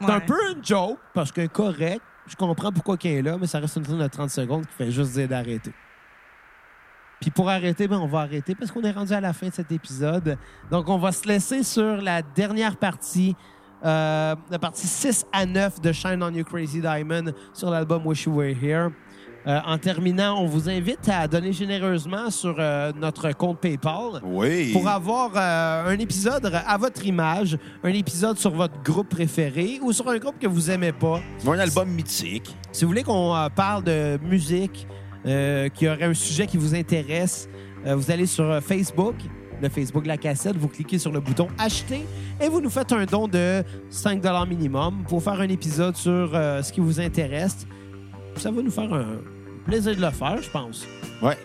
C'est 0.01 0.11
un 0.11 0.21
peu 0.21 0.39
une 0.53 0.65
joke, 0.65 0.99
parce 1.15 1.31
que 1.33 1.47
correct. 1.47 2.01
Je 2.27 2.37
comprends 2.37 2.71
pourquoi 2.71 2.97
qu'il 2.97 3.11
est 3.11 3.23
là, 3.23 3.37
mais 3.41 3.47
ça 3.47 3.59
reste 3.59 3.77
une 3.77 3.83
tune 3.83 3.99
de 3.99 4.07
30 4.07 4.31
secondes 4.31 4.65
qui 4.67 4.73
fait 4.75 4.91
juste 4.91 5.13
dire 5.13 5.27
d'arrêter. 5.27 5.73
Puis 7.21 7.31
pour 7.31 7.51
arrêter, 7.51 7.87
ben 7.87 7.99
on 7.99 8.07
va 8.07 8.21
arrêter 8.21 8.55
parce 8.55 8.71
qu'on 8.71 8.83
est 8.83 8.93
rendu 8.93 9.13
à 9.13 9.21
la 9.21 9.33
fin 9.33 9.49
de 9.49 9.53
cet 9.53 9.71
épisode. 9.73 10.39
Donc 10.71 10.89
on 10.89 10.99
va 10.99 11.13
se 11.13 11.27
laisser 11.29 11.63
sur 11.63 11.97
la 11.97 12.23
dernière 12.23 12.77
partie, 12.77 13.37
euh, 13.85 14.35
la 14.51 14.59
partie 14.59 14.87
6 14.87 15.27
à 15.33 15.45
9 15.45 15.81
de 15.81 15.93
Shine 15.93 16.23
on 16.23 16.31
You 16.31 16.45
Crazy 16.45 16.81
Diamond 16.81 17.33
sur 17.53 17.71
l'album 17.71 18.07
Wish 18.07 18.25
You 18.25 18.33
Were 18.33 18.55
Here. 18.57 18.91
Euh, 19.47 19.59
en 19.67 19.79
terminant, 19.79 20.39
on 20.39 20.47
vous 20.47 20.69
invite 20.69 21.09
à 21.09 21.27
donner 21.27 21.53
généreusement 21.53 22.29
sur 22.31 22.57
euh, 22.59 22.93
notre 22.95 23.33
compte 23.33 23.59
PayPal 23.59 24.21
Oui. 24.23 24.71
pour 24.73 24.87
avoir 24.87 25.31
euh, 25.35 25.95
un 25.95 25.99
épisode 25.99 26.53
à 26.67 26.77
votre 26.77 27.07
image, 27.07 27.57
un 27.83 27.89
épisode 27.89 28.39
sur 28.39 28.51
votre 28.51 28.83
groupe 28.83 29.09
préféré 29.09 29.79
ou 29.83 29.93
sur 29.95 30.09
un 30.11 30.19
groupe 30.19 30.39
que 30.39 30.47
vous 30.47 30.71
aimez 30.71 30.93
pas. 30.93 31.21
Un 31.47 31.59
album 31.59 31.89
mythique. 31.89 32.55
Si 32.71 32.85
vous 32.85 32.91
voulez 32.91 33.03
qu'on 33.03 33.35
parle 33.57 33.85
de 33.85 34.19
musique, 34.23 34.87
qu'il 35.25 35.87
y 35.87 35.89
aurait 35.89 36.05
un 36.05 36.15
sujet 36.15 36.47
qui 36.47 36.57
vous 36.59 36.75
intéresse, 36.75 37.49
vous 37.85 38.11
allez 38.11 38.27
sur 38.27 38.63
Facebook, 38.63 39.15
le 39.61 39.69
Facebook 39.69 40.07
la 40.07 40.17
cassette, 40.17 40.57
vous 40.57 40.69
cliquez 40.69 40.99
sur 40.99 41.13
le 41.13 41.21
bouton 41.21 41.49
Acheter 41.59 42.07
et 42.41 42.49
vous 42.49 42.61
nous 42.61 42.71
faites 42.71 42.93
un 42.93 43.05
don 43.05 43.27
de 43.27 43.63
5 43.89 44.23
minimum 44.49 45.03
pour 45.09 45.23
faire 45.23 45.41
un 45.41 45.49
épisode 45.49 45.97
sur 45.97 46.31
ce 46.33 46.73
qui 46.73 46.81
vous 46.81 47.01
intéresse. 47.01 47.67
Ça 48.37 48.51
va 48.51 48.63
nous 48.63 48.71
faire 48.71 48.93
un 48.93 49.19
plaisir 49.65 49.97
de 49.97 50.01
le 50.01 50.11
faire, 50.11 50.41
je 50.41 50.51
pense. 50.51 50.85
Ouais. 51.23 51.37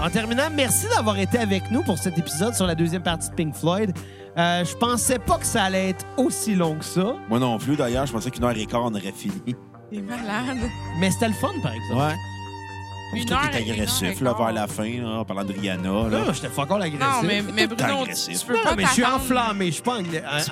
En 0.00 0.10
terminant, 0.10 0.48
merci 0.52 0.86
d'avoir 0.96 1.18
été 1.18 1.38
avec 1.38 1.70
nous 1.70 1.82
pour 1.82 1.98
cet 1.98 2.18
épisode 2.18 2.54
sur 2.54 2.66
la 2.66 2.74
deuxième 2.74 3.02
partie 3.02 3.30
de 3.30 3.34
Pink 3.34 3.54
Floyd. 3.54 3.92
Euh, 4.36 4.64
je 4.64 4.74
pensais 4.76 5.18
pas 5.18 5.38
que 5.38 5.44
ça 5.46 5.64
allait 5.64 5.90
être 5.90 6.06
aussi 6.16 6.54
long 6.54 6.76
que 6.76 6.84
ça, 6.84 7.14
Moi 7.28 7.38
non 7.38 7.58
plus, 7.58 7.76
d'ailleurs. 7.76 8.06
Je 8.06 8.12
pensais 8.12 8.30
qu'une 8.30 8.44
heure 8.44 8.56
et 8.56 8.66
quart, 8.66 8.84
on 8.84 8.94
aurait 8.94 9.12
fini. 9.12 9.54
T'es 9.90 10.00
malade. 10.00 10.56
mais 10.98 11.10
c'était 11.10 11.28
le 11.28 11.34
fun, 11.34 11.50
par 11.62 11.72
exemple. 11.72 12.00
Ouais. 12.00 13.20
Une 13.20 13.30
heure 13.30 13.50
t'es 13.50 13.58
agressif, 13.58 14.22
là, 14.22 14.32
vers 14.32 14.52
la 14.52 14.66
fin, 14.66 15.02
là, 15.02 15.18
en 15.20 15.24
parlant 15.26 15.44
de 15.44 15.52
Rihanna. 15.52 16.08
Là. 16.08 16.08
Là, 16.08 16.32
j'étais 16.32 16.48
fuck 16.48 16.70
all 16.70 16.82
agressif. 16.82 17.06
Non, 17.06 17.22
mais, 17.22 17.42
mais 17.42 17.66
Bruno, 17.66 18.02
agressif. 18.02 18.40
tu 18.40 18.46
peux 18.46 18.56
Non, 18.56 18.64
pas 18.64 18.74
mais 18.74 18.84
je 18.86 18.90
suis 18.90 19.04
enflammé, 19.04 19.66
je 19.66 19.72
suis 19.72 19.82
pas 19.82 19.98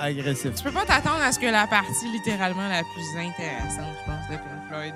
agressif. 0.03 0.55
Tu 0.57 0.63
peux 0.63 0.71
pas 0.73 0.85
t'attendre 0.85 1.23
à 1.23 1.33
ce 1.33 1.39
que 1.39 1.47
la 1.47 1.67
partie 1.67 2.13
littéralement 2.13 2.69
la 2.69 2.83
plus 2.83 3.19
intéressante, 3.19 3.95
je 3.99 4.11
pense, 4.13 4.29
de 4.29 4.35
Pink 4.37 4.69
Floyd 4.69 4.95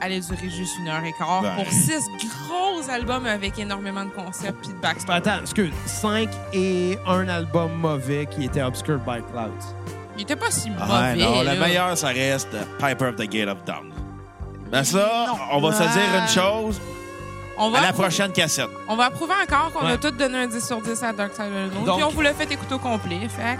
allait 0.00 0.20
durer 0.20 0.48
juste 0.50 0.78
une 0.78 0.88
heure 0.88 1.04
et 1.04 1.12
quart 1.18 1.42
Ben. 1.42 1.54
pour 1.56 1.70
six 1.72 2.00
gros 2.48 2.88
albums 2.90 3.26
avec 3.26 3.58
énormément 3.58 4.04
de 4.04 4.10
concepts 4.10 4.58
puis 4.60 4.68
de 4.68 4.78
backstory. 4.80 5.18
Attends, 5.18 5.40
excuse. 5.42 5.72
5 5.86 6.28
et 6.52 6.98
un 7.06 7.28
album 7.28 7.72
mauvais 7.74 8.26
qui 8.26 8.44
était 8.44 8.62
Obscured 8.62 9.00
by 9.06 9.22
Clouds. 9.32 9.74
Il 10.16 10.22
était 10.22 10.36
pas 10.36 10.50
si 10.50 10.70
mauvais. 10.70 11.16
Non, 11.16 11.42
là. 11.42 11.54
le 11.54 11.60
meilleur, 11.60 11.96
ça 11.96 12.08
reste 12.08 12.48
Piper 12.78 13.06
of 13.06 13.16
the 13.16 13.28
Gate 13.28 13.48
of 13.48 13.64
Dawn. 13.64 13.92
Mais 14.72 14.82
ça, 14.84 15.26
Non. 15.28 15.34
on 15.52 15.60
va 15.60 15.72
se 15.72 15.82
dire 15.82 16.20
une 16.22 16.28
chose. 16.28 16.80
On 17.58 17.70
va, 17.70 17.78
À 17.78 17.82
la 17.82 17.92
prochaine 17.94 18.32
cassette. 18.32 18.68
on 18.88 18.96
va 18.96 19.04
approuver 19.06 19.32
encore 19.42 19.72
qu'on 19.72 19.86
Ouais. 19.86 19.92
a 19.92 19.96
tous 19.98 20.10
donné 20.10 20.36
un 20.38 20.46
10 20.46 20.66
sur 20.66 20.80
10 20.82 21.02
à 21.02 21.12
Dark 21.14 21.32
Side 21.34 21.44
of 21.46 21.70
the 21.70 21.94
Puis 21.94 22.02
on 22.02 22.08
vous 22.10 22.20
l'a 22.20 22.34
fait 22.34 22.50
écouter 22.52 22.74
au 22.74 22.78
complet. 22.78 23.18
Fait 23.28 23.56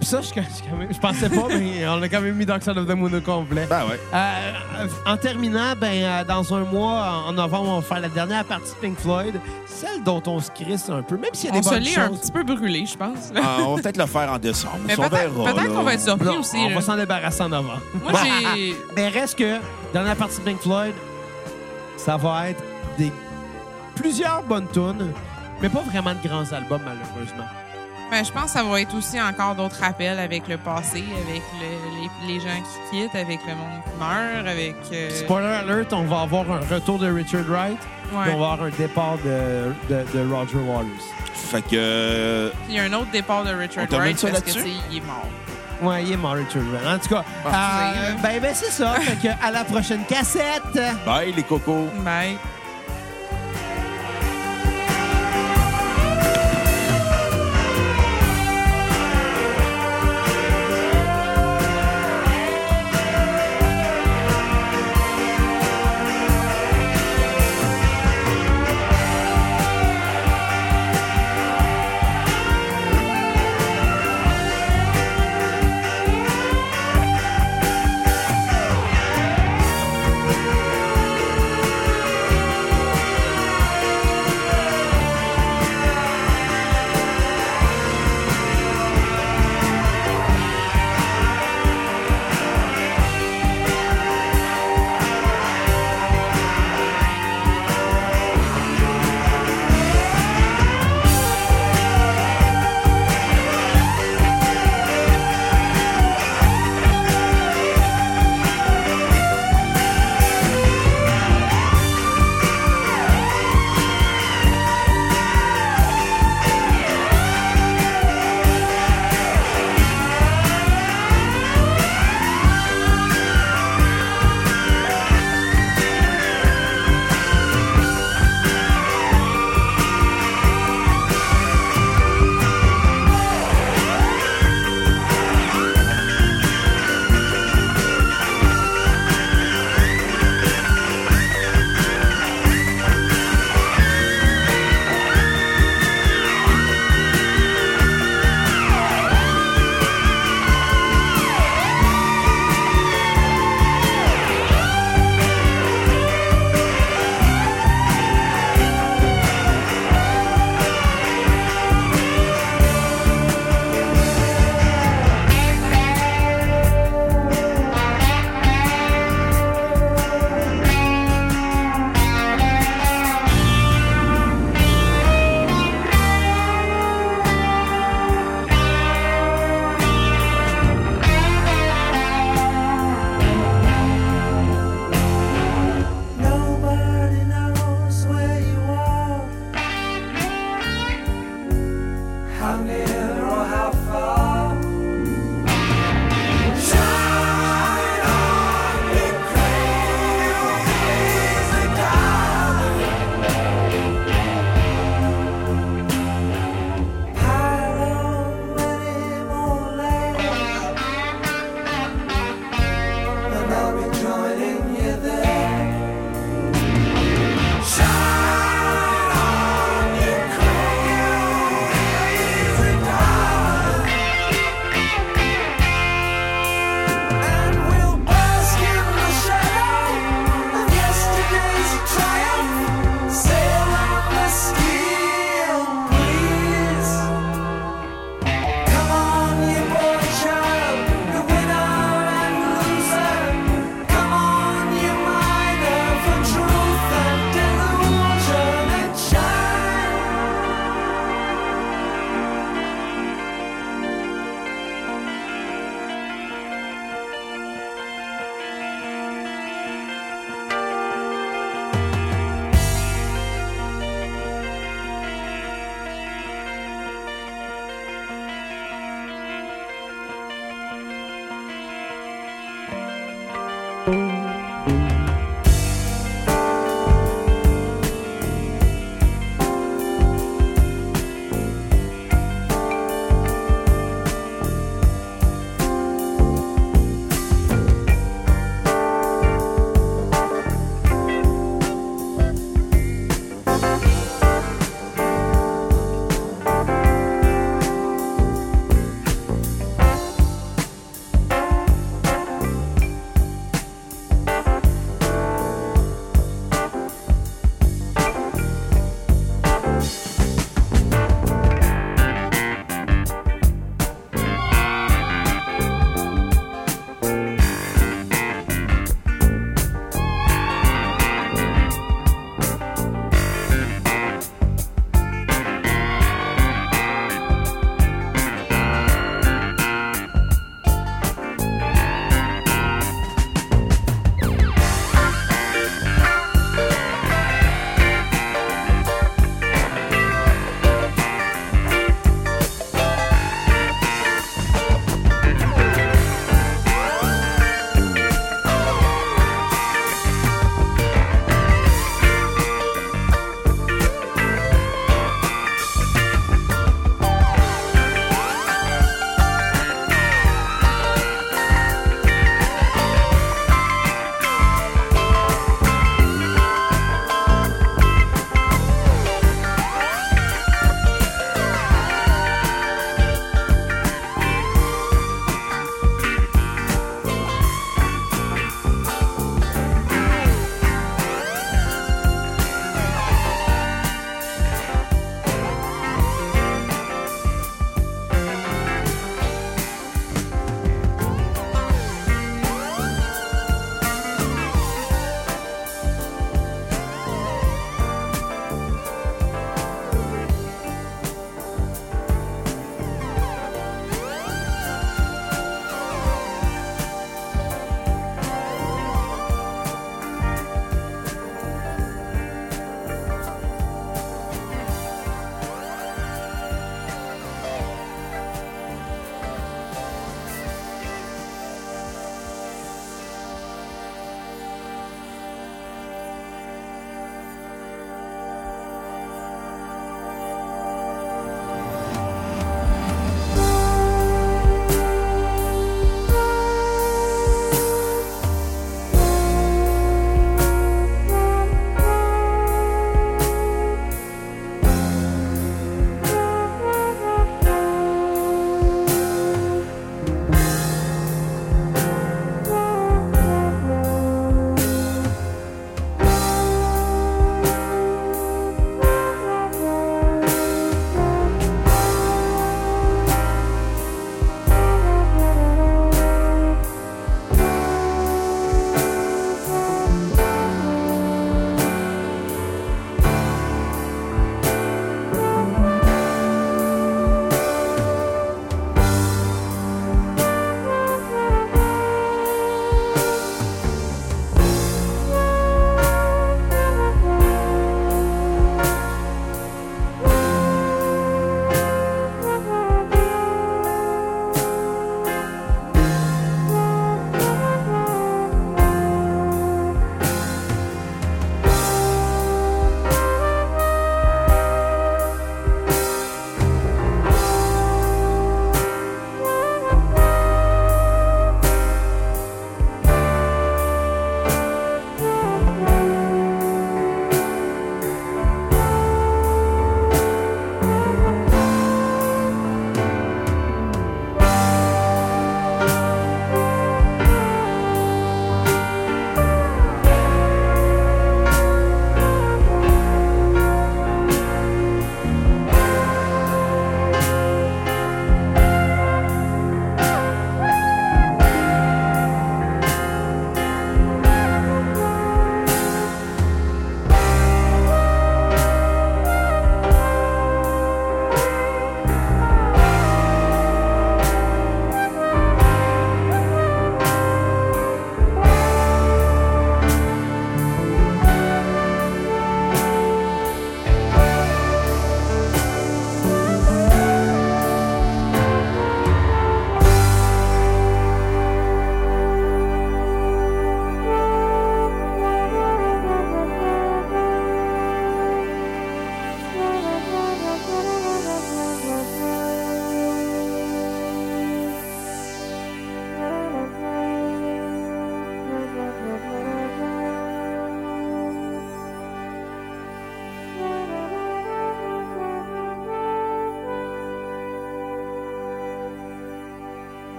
Puis 0.00 0.08
ça, 0.08 0.20
je, 0.20 0.28
je, 0.28 0.34
quand 0.34 0.76
même- 0.76 0.92
je 0.92 0.98
pensais 0.98 1.28
pas, 1.28 1.48
mais 1.48 1.86
on 1.88 2.00
a 2.00 2.08
quand 2.08 2.20
même 2.20 2.34
mis 2.36 2.46
Dark 2.46 2.62
Side 2.62 2.78
of 2.78 2.86
the 2.86 2.90
Moon 2.94 3.12
au 3.12 3.20
complet. 3.20 3.66
Ben 3.68 3.84
ouais. 3.86 3.98
Euh, 4.14 4.86
en 5.06 5.16
terminant, 5.16 5.74
ben, 5.80 5.92
euh, 6.04 6.24
dans 6.24 6.54
un 6.54 6.60
mois, 6.60 7.24
en 7.26 7.32
novembre, 7.32 7.68
on 7.70 7.76
va 7.80 7.82
faire 7.82 8.00
la 8.00 8.08
dernière 8.08 8.44
partie 8.44 8.70
de 8.74 8.76
Pink 8.76 8.98
Floyd, 9.00 9.40
celle 9.66 10.04
dont 10.04 10.22
on 10.26 10.38
se 10.40 10.50
crisse 10.52 10.88
un 10.88 11.02
peu, 11.02 11.16
même 11.16 11.30
s'il 11.34 11.50
y 11.50 11.52
a 11.52 11.56
on 11.56 11.58
des 11.58 11.62
se 11.64 11.70
bonnes 11.70 11.82
l'est 11.82 11.98
un 11.98 12.08
choses. 12.08 12.20
petit 12.20 12.32
peu 12.32 12.42
brûlé, 12.44 12.86
je 12.86 12.96
pense. 12.96 13.32
Ah, 13.34 13.56
on 13.66 13.74
va 13.74 13.82
peut-être 13.82 13.96
le 13.96 14.06
faire 14.06 14.32
en 14.32 14.38
décembre. 14.38 14.78
Mais 14.86 14.94
on 14.98 15.08
peut-être 15.08 15.32
verra, 15.34 15.52
peut-être 15.52 15.68
là. 15.68 15.74
qu'on 15.74 15.82
va 15.82 15.94
être 15.94 16.00
surpris 16.00 16.26
Non, 16.26 16.38
aussi. 16.38 16.56
on 16.58 16.68
là. 16.68 16.74
va 16.76 16.80
s'en 16.80 16.96
débarrasser 16.96 17.42
en 17.42 17.48
novembre. 17.48 17.80
Moi, 18.02 18.12
j'ai. 18.54 18.76
Mais 18.94 19.08
reste 19.08 19.36
que, 19.36 19.56
dernière 19.92 20.16
partie 20.16 20.38
de 20.38 20.42
Pink 20.44 20.60
Floyd, 20.60 20.94
ça 21.96 22.16
va 22.16 22.50
être 22.50 22.62
des 22.96 23.12
plusieurs 23.96 24.42
bonnes 24.44 24.68
tunes, 24.72 25.12
mais 25.60 25.68
pas 25.68 25.80
vraiment 25.80 26.12
de 26.14 26.28
grands 26.28 26.52
albums, 26.52 26.82
malheureusement. 26.84 27.44
Ben, 28.10 28.24
je 28.24 28.32
pense 28.32 28.44
que 28.44 28.50
ça 28.50 28.62
va 28.64 28.80
être 28.80 28.94
aussi 28.96 29.20
encore 29.20 29.54
d'autres 29.54 29.80
rappels 29.80 30.18
avec 30.18 30.48
le 30.48 30.56
passé, 30.56 31.04
avec 31.28 31.42
le- 31.60 32.26
les, 32.26 32.34
les 32.34 32.40
gens 32.40 32.56
qui 32.90 33.02
quittent, 33.02 33.14
avec 33.14 33.40
le 33.46 33.54
monde 33.54 33.82
qui 33.84 33.98
meurt, 33.98 34.46
avec. 34.48 34.76
euh, 34.92 35.10
Spoiler 35.10 35.46
alert, 35.48 35.92
on 35.92 36.04
va 36.04 36.22
avoir 36.22 36.50
un 36.50 36.60
retour 36.74 36.98
de 36.98 37.10
Richard 37.10 37.44
Wright, 37.48 37.78
ouais. 38.12 38.22
puis 38.24 38.32
on 38.34 38.38
va 38.40 38.52
avoir 38.52 38.62
un 38.62 38.70
départ 38.70 39.18
de, 39.18 39.72
de, 39.90 40.04
de 40.14 40.32
Roger 40.32 40.56
Waters. 40.56 40.88
Fait 41.34 41.60
que. 41.62 41.68
euh, 41.74 42.48
Puis 42.50 42.58
il 42.70 42.74
y 42.76 42.78
a 42.80 42.84
un 42.84 42.92
autre 42.94 43.10
départ 43.10 43.44
de 43.44 43.50
Richard 43.50 43.84
On 43.92 43.96
Wright 43.96 44.20
parce 44.20 44.40
que 44.42 44.50
c'est- 44.52 44.64
il 44.90 44.96
est 44.98 45.00
mort. 45.06 45.26
Ouais, 45.80 46.02
il 46.02 46.12
est 46.12 46.16
mort, 46.16 46.32
Richard 46.32 46.62
Wright. 46.72 46.86
En 46.86 46.98
tout 46.98 47.14
cas, 47.14 47.24
Ah, 47.46 47.92
euh, 47.94 48.12
ben, 48.22 48.40
ben 48.40 48.52
c'est 48.54 48.70
ça. 48.72 48.94
fait 48.94 49.28
que 49.28 49.46
à 49.46 49.50
la 49.50 49.64
prochaine 49.64 50.04
cassette! 50.08 50.80
Bye, 51.06 51.32
les 51.36 51.42
cocos. 51.42 51.88
Bye. 52.04 52.36